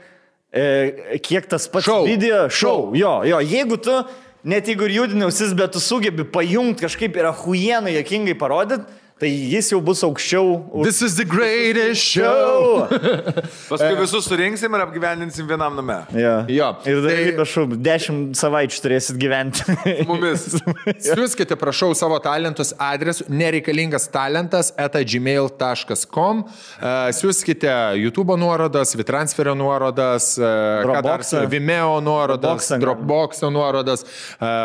e, 0.54 1.18
kiek 1.20 1.48
tas 1.50 1.68
pats 1.68 1.86
Šou. 1.86 2.06
video 2.06 2.48
šou. 2.50 2.94
Jo, 2.96 3.24
jo, 3.26 3.40
jeigu 3.42 3.78
tu, 3.78 3.96
net 4.44 4.68
jeigu 4.68 4.86
ir 4.88 5.02
judinausis, 5.02 5.54
bet 5.58 5.74
tu 5.74 5.80
sugebi 5.80 6.24
pajungti 6.24 6.86
kažkaip 6.86 7.18
yra 7.18 7.34
huienai 7.34 7.98
jokingai 7.98 8.38
parodyti, 8.38 8.86
Tai 9.18 9.30
jis 9.50 9.72
jau 9.72 9.80
bus 9.82 10.04
aukščiau 10.06 10.50
už... 10.78 10.84
This 10.86 11.02
is 11.02 11.16
the 11.18 11.26
greatest 11.26 12.04
show. 12.06 12.86
Paskui 13.72 13.96
visus 13.98 14.28
surinksim 14.30 14.76
ir 14.78 14.84
apgyvendinsim 14.84 15.48
vienam 15.50 15.74
name. 15.80 15.96
Ja. 16.14 16.36
Jo, 16.46 16.68
Ir 16.86 17.02
tai- 17.02 17.32
prašau, 17.40 17.64
dešimt 17.82 18.38
savaičių 18.38 18.84
turėsit 18.84 19.18
gyventi. 19.18 19.66
Mumis. 20.06 20.46
Siūskite, 21.08 21.58
prašau, 21.58 21.96
savo 21.98 22.20
talentus 22.22 22.76
adresu 22.78 23.26
nereikalingas 23.34 24.06
talentas 24.14 24.70
eta 24.78 25.02
gmail.com. 25.02 26.46
E, 26.78 26.94
Siūskite 27.18 27.74
YouTube 27.98 28.38
nuorodas, 28.38 28.94
Vitransferio 29.02 29.58
nuorodas, 29.58 30.36
e, 30.38 30.54
ką 30.94 31.02
dar. 31.10 31.26
Vimeo 31.50 31.98
nuorodas. 32.06 32.70
Dropbox'o 32.78 33.50
nuorodas, 33.50 34.06
e, 34.38 34.56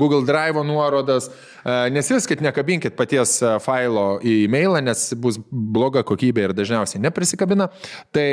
Google 0.00 0.24
Drive 0.24 0.64
nuorodas. 0.64 1.28
E, 1.62 1.74
Nesiskit, 1.94 2.42
nekabinkit 2.44 2.96
paties 2.98 3.36
e, 3.42 3.54
failo 3.62 4.06
į 4.24 4.36
e-mailą, 4.46 4.82
nes 4.84 5.08
bus 5.22 5.38
bloga 5.50 6.02
kokybė 6.06 6.48
ir 6.48 6.54
dažniausiai 6.58 7.02
neprisikabina. 7.04 7.68
Tai 8.14 8.28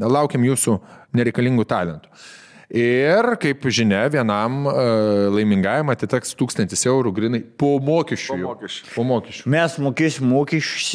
laukiam 0.00 0.44
jūsų 0.48 0.78
nereikalingų 1.20 1.66
talentų. 1.68 2.12
Ir, 2.70 3.26
kaip 3.42 3.64
žinia, 3.66 4.04
vienam 4.12 4.60
uh, 4.70 4.76
laimingajam 5.34 5.88
atiteks 5.90 6.36
1000 6.38 6.70
eurų 6.86 7.10
grinai 7.16 7.40
po 7.58 7.72
mokesčių. 7.82 8.36
jau. 8.38 8.52
mokesčių. 8.52 8.84
Po 8.94 9.02
mokesčių. 9.08 9.50
Mes 9.50 9.74
mokėsim 9.82 10.28
mokesčius, 10.30 10.92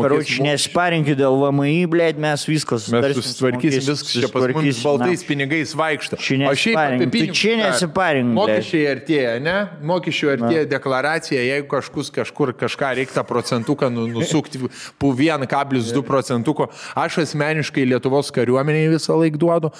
karoči, 0.00 0.38
nesparinkit 0.46 1.18
dėl 1.20 1.36
VMI, 1.36 1.82
blėt, 1.92 2.16
mes 2.22 2.46
viskas 2.48 2.86
Mes 2.94 3.12
susitvarkysim 3.18 3.84
viską, 3.90 4.08
čia 4.22 4.30
pas 4.32 4.46
mus 4.56 4.80
baltais 4.86 5.24
pinigais 5.28 5.74
vaikšto. 5.76 6.16
Čia 6.16 6.48
O 6.48 6.54
šiaip 6.56 6.80
apie 6.80 7.10
pinigus 7.12 7.42
čia 7.42 7.58
nesiparink, 7.60 8.32
Mokesčiai 8.32 8.88
artėja, 8.94 9.36
ne? 9.44 9.56
Mokesčių 9.92 10.32
artėja 10.38 10.64
deklaracija, 10.72 11.44
jeigu 11.44 11.68
kažkus 11.74 12.08
kažkur 12.16 12.54
kažką 12.56 12.94
reikia 13.02 13.26
procentuką 13.28 13.92
nu- 13.92 14.08
nusukti 14.16 14.64
po 14.96 15.12
1,2 15.12 16.00
procentuko. 16.08 16.70
Aš 16.96 17.20
asmeniškai 17.26 17.84
Lietuvos 17.92 18.32
kariuomeniai 18.32 18.88
visą 18.96 19.20
laiką 19.20 19.36
duodu. 19.44 19.72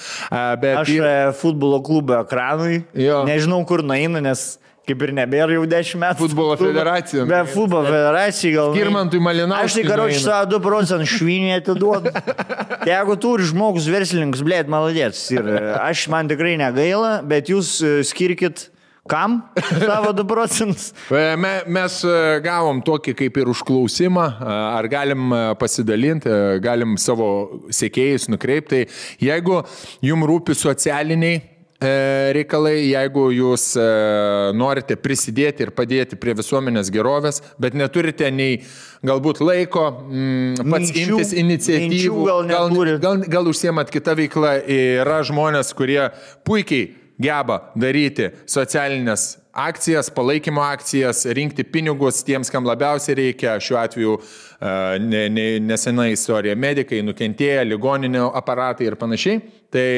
Bet 0.61 0.77
Aš 0.85 0.89
yra- 0.93 1.11
e, 1.22 1.22
futbolo 1.37 1.79
klubo 1.85 2.19
ekranui. 2.21 2.83
Jo. 2.99 3.23
Nežinau, 3.29 3.63
kur 3.69 3.85
nueina, 3.87 4.21
nes 4.25 4.57
kaip 4.89 5.03
ir 5.07 5.13
nebėra 5.15 5.55
jau 5.55 5.63
10 5.71 6.01
metų. 6.03 6.19
Futbolo 6.25 6.57
federacija. 6.59 7.25
Be 7.29 7.39
futbolo 7.51 7.87
federacijai 7.87 8.55
gal. 8.57 8.73
Skirmantui 8.75 9.21
Malinauskui 9.23 9.85
Aš 9.85 9.93
tai 9.93 9.99
nueina. 10.01 10.23
savo 10.25 10.51
2 10.57 10.61
procentų 10.65 11.09
švinį 11.13 11.53
atiduodu. 11.61 12.13
Tai 12.83 12.91
Jeigu 12.91 13.15
turi 13.23 13.47
žmogus 13.47 13.87
verslininkas, 13.87 14.43
blėt, 14.43 14.71
maladėts. 14.73 15.29
Ir 15.31 15.47
aš 15.79 16.09
man 16.11 16.27
tikrai 16.31 16.57
negaila, 16.59 17.21
bet 17.23 17.53
jūs 17.53 17.77
e, 17.79 17.93
skirkit 18.07 18.72
kam 19.09 19.41
savo 19.87 20.13
2 20.13 20.25
procentus. 20.29 20.93
E, 21.11 21.37
Me, 21.37 21.53
mes 21.67 21.99
e, 22.07 22.17
gavom 22.45 22.81
tokį 22.87 23.15
kaip 23.19 23.41
ir 23.43 23.51
užklausimą, 23.51 24.27
e, 24.39 24.59
ar 24.79 24.89
galim 24.93 25.33
pasidalinti, 25.59 26.31
galim 26.63 26.95
savo 27.03 27.63
sėkėjus 27.75 28.29
nukreipti. 28.33 28.85
Jeigu 29.23 29.63
jums 30.07 30.29
rūpi 30.31 30.55
socialiniai 30.59 31.41
reikalai, 31.83 32.77
jeigu 32.93 33.25
jūs 33.35 33.65
norite 34.55 34.95
prisidėti 35.03 35.65
ir 35.67 35.73
padėti 35.75 36.15
prie 36.15 36.37
visuomenės 36.39 36.93
gerovės, 36.95 37.41
bet 37.59 37.75
neturite 37.75 38.29
nei 38.31 38.61
galbūt 39.03 39.41
laiko 39.43 39.89
mm, 40.07 40.63
pats 40.63 40.93
Minčių- 40.95 41.19
imtis 41.19 41.35
iniciatyvų, 41.43 42.23
gal 42.31 42.47
neturit. 42.71 43.01
gal, 43.03 43.25
gal 43.35 43.51
užsiemat 43.51 43.91
kitą 43.91 44.15
veiklą, 44.15 44.61
yra 44.71 45.25
žmonės, 45.27 45.75
kurie 45.75 46.05
puikiai 46.47 46.93
geba 47.23 47.59
daryti 47.79 48.31
socialinės 48.51 49.27
akcijas, 49.53 50.09
palaikymo 50.15 50.63
akcijas, 50.65 51.25
rinkti 51.37 51.65
pinigus 51.69 52.23
tiems, 52.25 52.51
kam 52.53 52.67
labiausiai 52.69 53.19
reikia. 53.19 53.59
Šiuo 53.61 53.79
atveju 53.83 54.15
e, 54.19 54.71
ne, 55.05 55.27
ne, 55.33 55.47
nesena 55.61 56.09
istorija- 56.13 56.57
medikai, 56.67 57.03
nukentėję, 57.05 57.67
ligoninio 57.69 58.31
aparatai 58.35 58.89
ir 58.89 58.97
panašiai. 59.01 59.43
Tai 59.73 59.89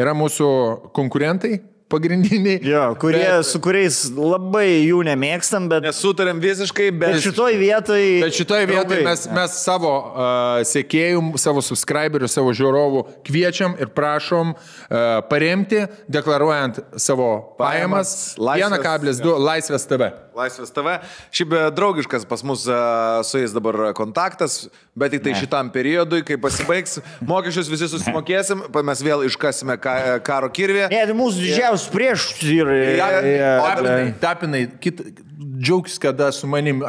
yra 0.00 0.14
mūsų 0.16 0.48
konkurentai 0.96 1.60
pagrindiniai. 1.90 2.60
Jo, 2.64 2.84
kurie, 3.00 3.22
Bet- 3.24 3.48
su 3.48 3.60
kuriais 3.62 3.98
labai 4.14 4.86
jų 4.86 5.02
nemėgstam, 5.10 5.68
bet, 5.70 5.84
Nesutarėm 5.88 6.40
visiškai, 6.42 6.90
bet... 6.94 7.16
bet 7.16 7.24
šitoj 7.26 7.58
vietoje... 7.60 8.20
Bet 8.24 8.38
šitoje 8.38 8.68
vietoje 8.70 9.02
mes, 9.06 9.26
mes 9.34 9.58
savo 9.64 9.92
uh, 9.98 10.62
sekėjų, 10.66 11.22
savo 11.40 11.64
subscriberių, 11.64 12.30
savo 12.30 12.54
žiūrovų 12.56 13.04
kviečiam 13.26 13.76
ir 13.80 13.92
prašom 13.96 14.54
uh, 14.54 15.20
paremti, 15.30 15.84
deklaruojant 16.10 16.82
savo 16.96 17.30
pajamas. 17.58 18.36
Pajamas, 18.38 19.20
1,2 19.20 19.38
Laisvės 19.50 19.88
TV. 19.90 20.12
Laisvės 20.40 20.74
TV. 20.74 20.96
Šiaip 21.34 21.54
e, 21.56 21.62
draugiškas 21.76 22.26
pas 22.28 22.44
mus 22.46 22.66
e, 22.68 22.80
su 23.28 23.40
jais 23.42 23.54
dabar 23.56 23.92
kontaktas, 23.96 24.64
bet 24.98 25.14
tik 25.14 25.24
tai 25.26 25.34
ne. 25.36 25.40
šitam 25.42 25.72
periodui, 25.74 26.22
kai 26.26 26.38
pasibaigs, 26.40 27.00
mokesčius 27.28 27.70
visi 27.72 27.90
susimokėsim, 27.92 28.66
mes 28.90 29.04
vėl 29.06 29.26
iškasime 29.28 29.78
ka, 29.82 29.96
karo 30.26 30.50
kirvį. 30.52 30.86
Ne, 30.92 31.02
tai 31.10 31.16
mūsų 31.16 31.46
didžiausias 31.46 31.88
prieš 31.92 32.30
ir... 32.44 32.76
Tapinai, 33.00 34.06
tapinai, 34.20 34.64
kit, 34.82 35.04
džiaugs, 35.40 35.98
kada 36.02 36.30
su 36.32 36.46
manim 36.50 36.82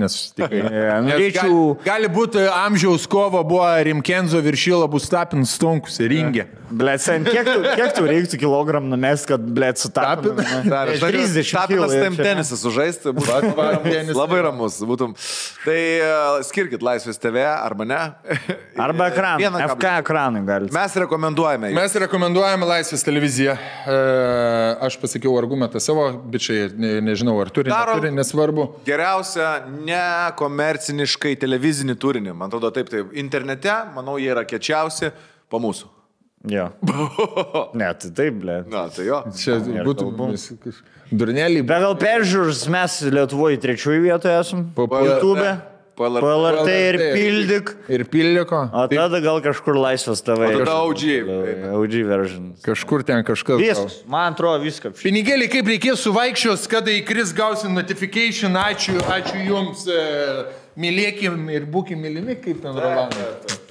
nesutikai. 0.00 0.62
Nes 1.04 1.06
norėčiau- 1.08 1.76
Gali, 1.84 2.08
gali 2.08 2.12
būti 2.16 2.44
amžiaus 2.48 3.06
kovo 3.10 3.42
buvo 3.44 3.68
Rimkenzo 3.84 4.40
viršyla 4.44 4.88
bus 4.90 5.08
tapinas 5.12 5.54
stonkus 5.58 6.00
ringė. 6.00 6.46
Blet, 6.74 6.98
sen, 7.04 7.22
kiek, 7.28 7.44
tu, 7.46 7.60
kiek 7.76 7.92
tu 7.94 8.06
reiktų 8.08 8.38
kilogramų 8.40 8.88
numest, 8.94 9.28
kad, 9.28 9.42
blet, 9.54 9.78
aš 9.78 11.02
30 11.04 11.50
Tapinas 11.54 11.92
tam 11.92 12.16
tenisą 12.18 12.56
sužaisti, 12.58 13.12
va, 13.14 13.68
tenisą. 13.84 14.16
labai 14.16 14.40
ramus. 14.48 14.80
Būtum. 14.88 15.12
Tai 15.64 15.76
uh, 16.00 16.40
skirkit 16.46 16.82
Laisvės 16.84 17.20
TV 17.20 17.44
arba 17.46 17.86
ne. 17.88 18.00
Arba 18.84 19.06
ekranai. 19.12 19.44
Vieną 19.44 19.60
FK 19.74 19.92
ekranai 20.02 20.42
galite. 20.48 20.74
Mes 20.74 20.96
rekomenduojame. 21.04 21.70
jį. 21.70 21.76
Mes 21.78 21.94
rekomenduojame 22.04 22.66
Laisvės 22.68 23.04
televiziją. 23.06 23.54
E, 23.54 23.98
aš 24.88 24.96
pasakiau 25.02 25.36
argumentą 25.38 25.78
savo, 25.82 26.08
bičiai, 26.32 26.72
ne, 26.74 26.96
nežinau, 27.06 27.36
ar 27.44 27.52
turi, 27.54 27.70
Darom- 27.74 27.98
neturi, 27.98 28.12
nesvarbu. 28.16 28.66
Geriausia 28.86 29.48
nekomerciniškai 29.90 31.34
televizinį 31.42 31.96
turinį. 32.00 32.32
Man 32.36 32.48
atrodo 32.52 32.70
taip, 32.74 32.88
taip. 32.92 33.12
Internete, 33.18 33.74
manau, 33.96 34.16
jie 34.22 34.30
yra 34.34 34.44
kečiausi 34.48 35.10
po 35.50 35.60
mūsų. 35.62 35.90
Jo. 36.54 36.70
Ne, 37.80 37.88
tai 37.98 38.10
taip, 38.16 38.40
ble. 38.42 38.58
Na, 38.70 38.86
tai 38.92 39.06
jo. 39.08 39.22
Čia 39.38 39.58
ir 39.60 39.86
būtų 39.86 40.08
kalbu. 40.10 40.74
durnelį. 41.14 41.62
Bet 41.66 41.84
gal 41.84 41.94
peržiūrus 42.00 42.64
mes 42.72 42.98
Lietuvoje 43.14 43.60
trečioje 43.62 44.02
vietoje 44.04 44.40
esam. 44.42 44.66
Po- 44.76 44.88
YouTube. 45.00 45.40
Po 45.40 45.73
LRT. 45.98 46.20
PLRT 46.20 46.70
ir 46.88 46.98
pildyk. 47.14 47.72
Ir 47.88 48.04
pildyko. 48.10 48.60
O 48.74 48.86
tada 48.90 49.20
gal 49.22 49.40
kažkur 49.44 49.78
laisvas 49.78 50.22
tavo. 50.26 50.42
O 50.42 50.58
tada 50.58 50.76
OG. 50.82 51.04
OG 51.78 51.94
version. 52.08 52.52
Kažkur 52.64 53.04
ten 53.06 53.24
kažkas. 53.24 53.60
Viskas. 53.62 53.98
Man 54.10 54.34
atrodo 54.34 54.64
viską. 54.64 54.94
Pinigėlį 54.98 55.50
kaip 55.52 55.70
reikės 55.74 56.02
suvaikščios, 56.06 56.66
kada 56.70 56.94
įkris 56.98 57.34
gausim 57.36 57.74
notification. 57.78 58.58
Ačiū, 58.58 58.98
ačiū 59.06 59.44
Jums. 59.46 59.86
E, 59.86 60.00
mylėkim 60.80 61.46
ir 61.54 61.68
būkim 61.70 62.02
mylimi, 62.02 62.40
kaip 62.42 62.64
ten 62.64 62.74
Rolandai. 62.74 63.62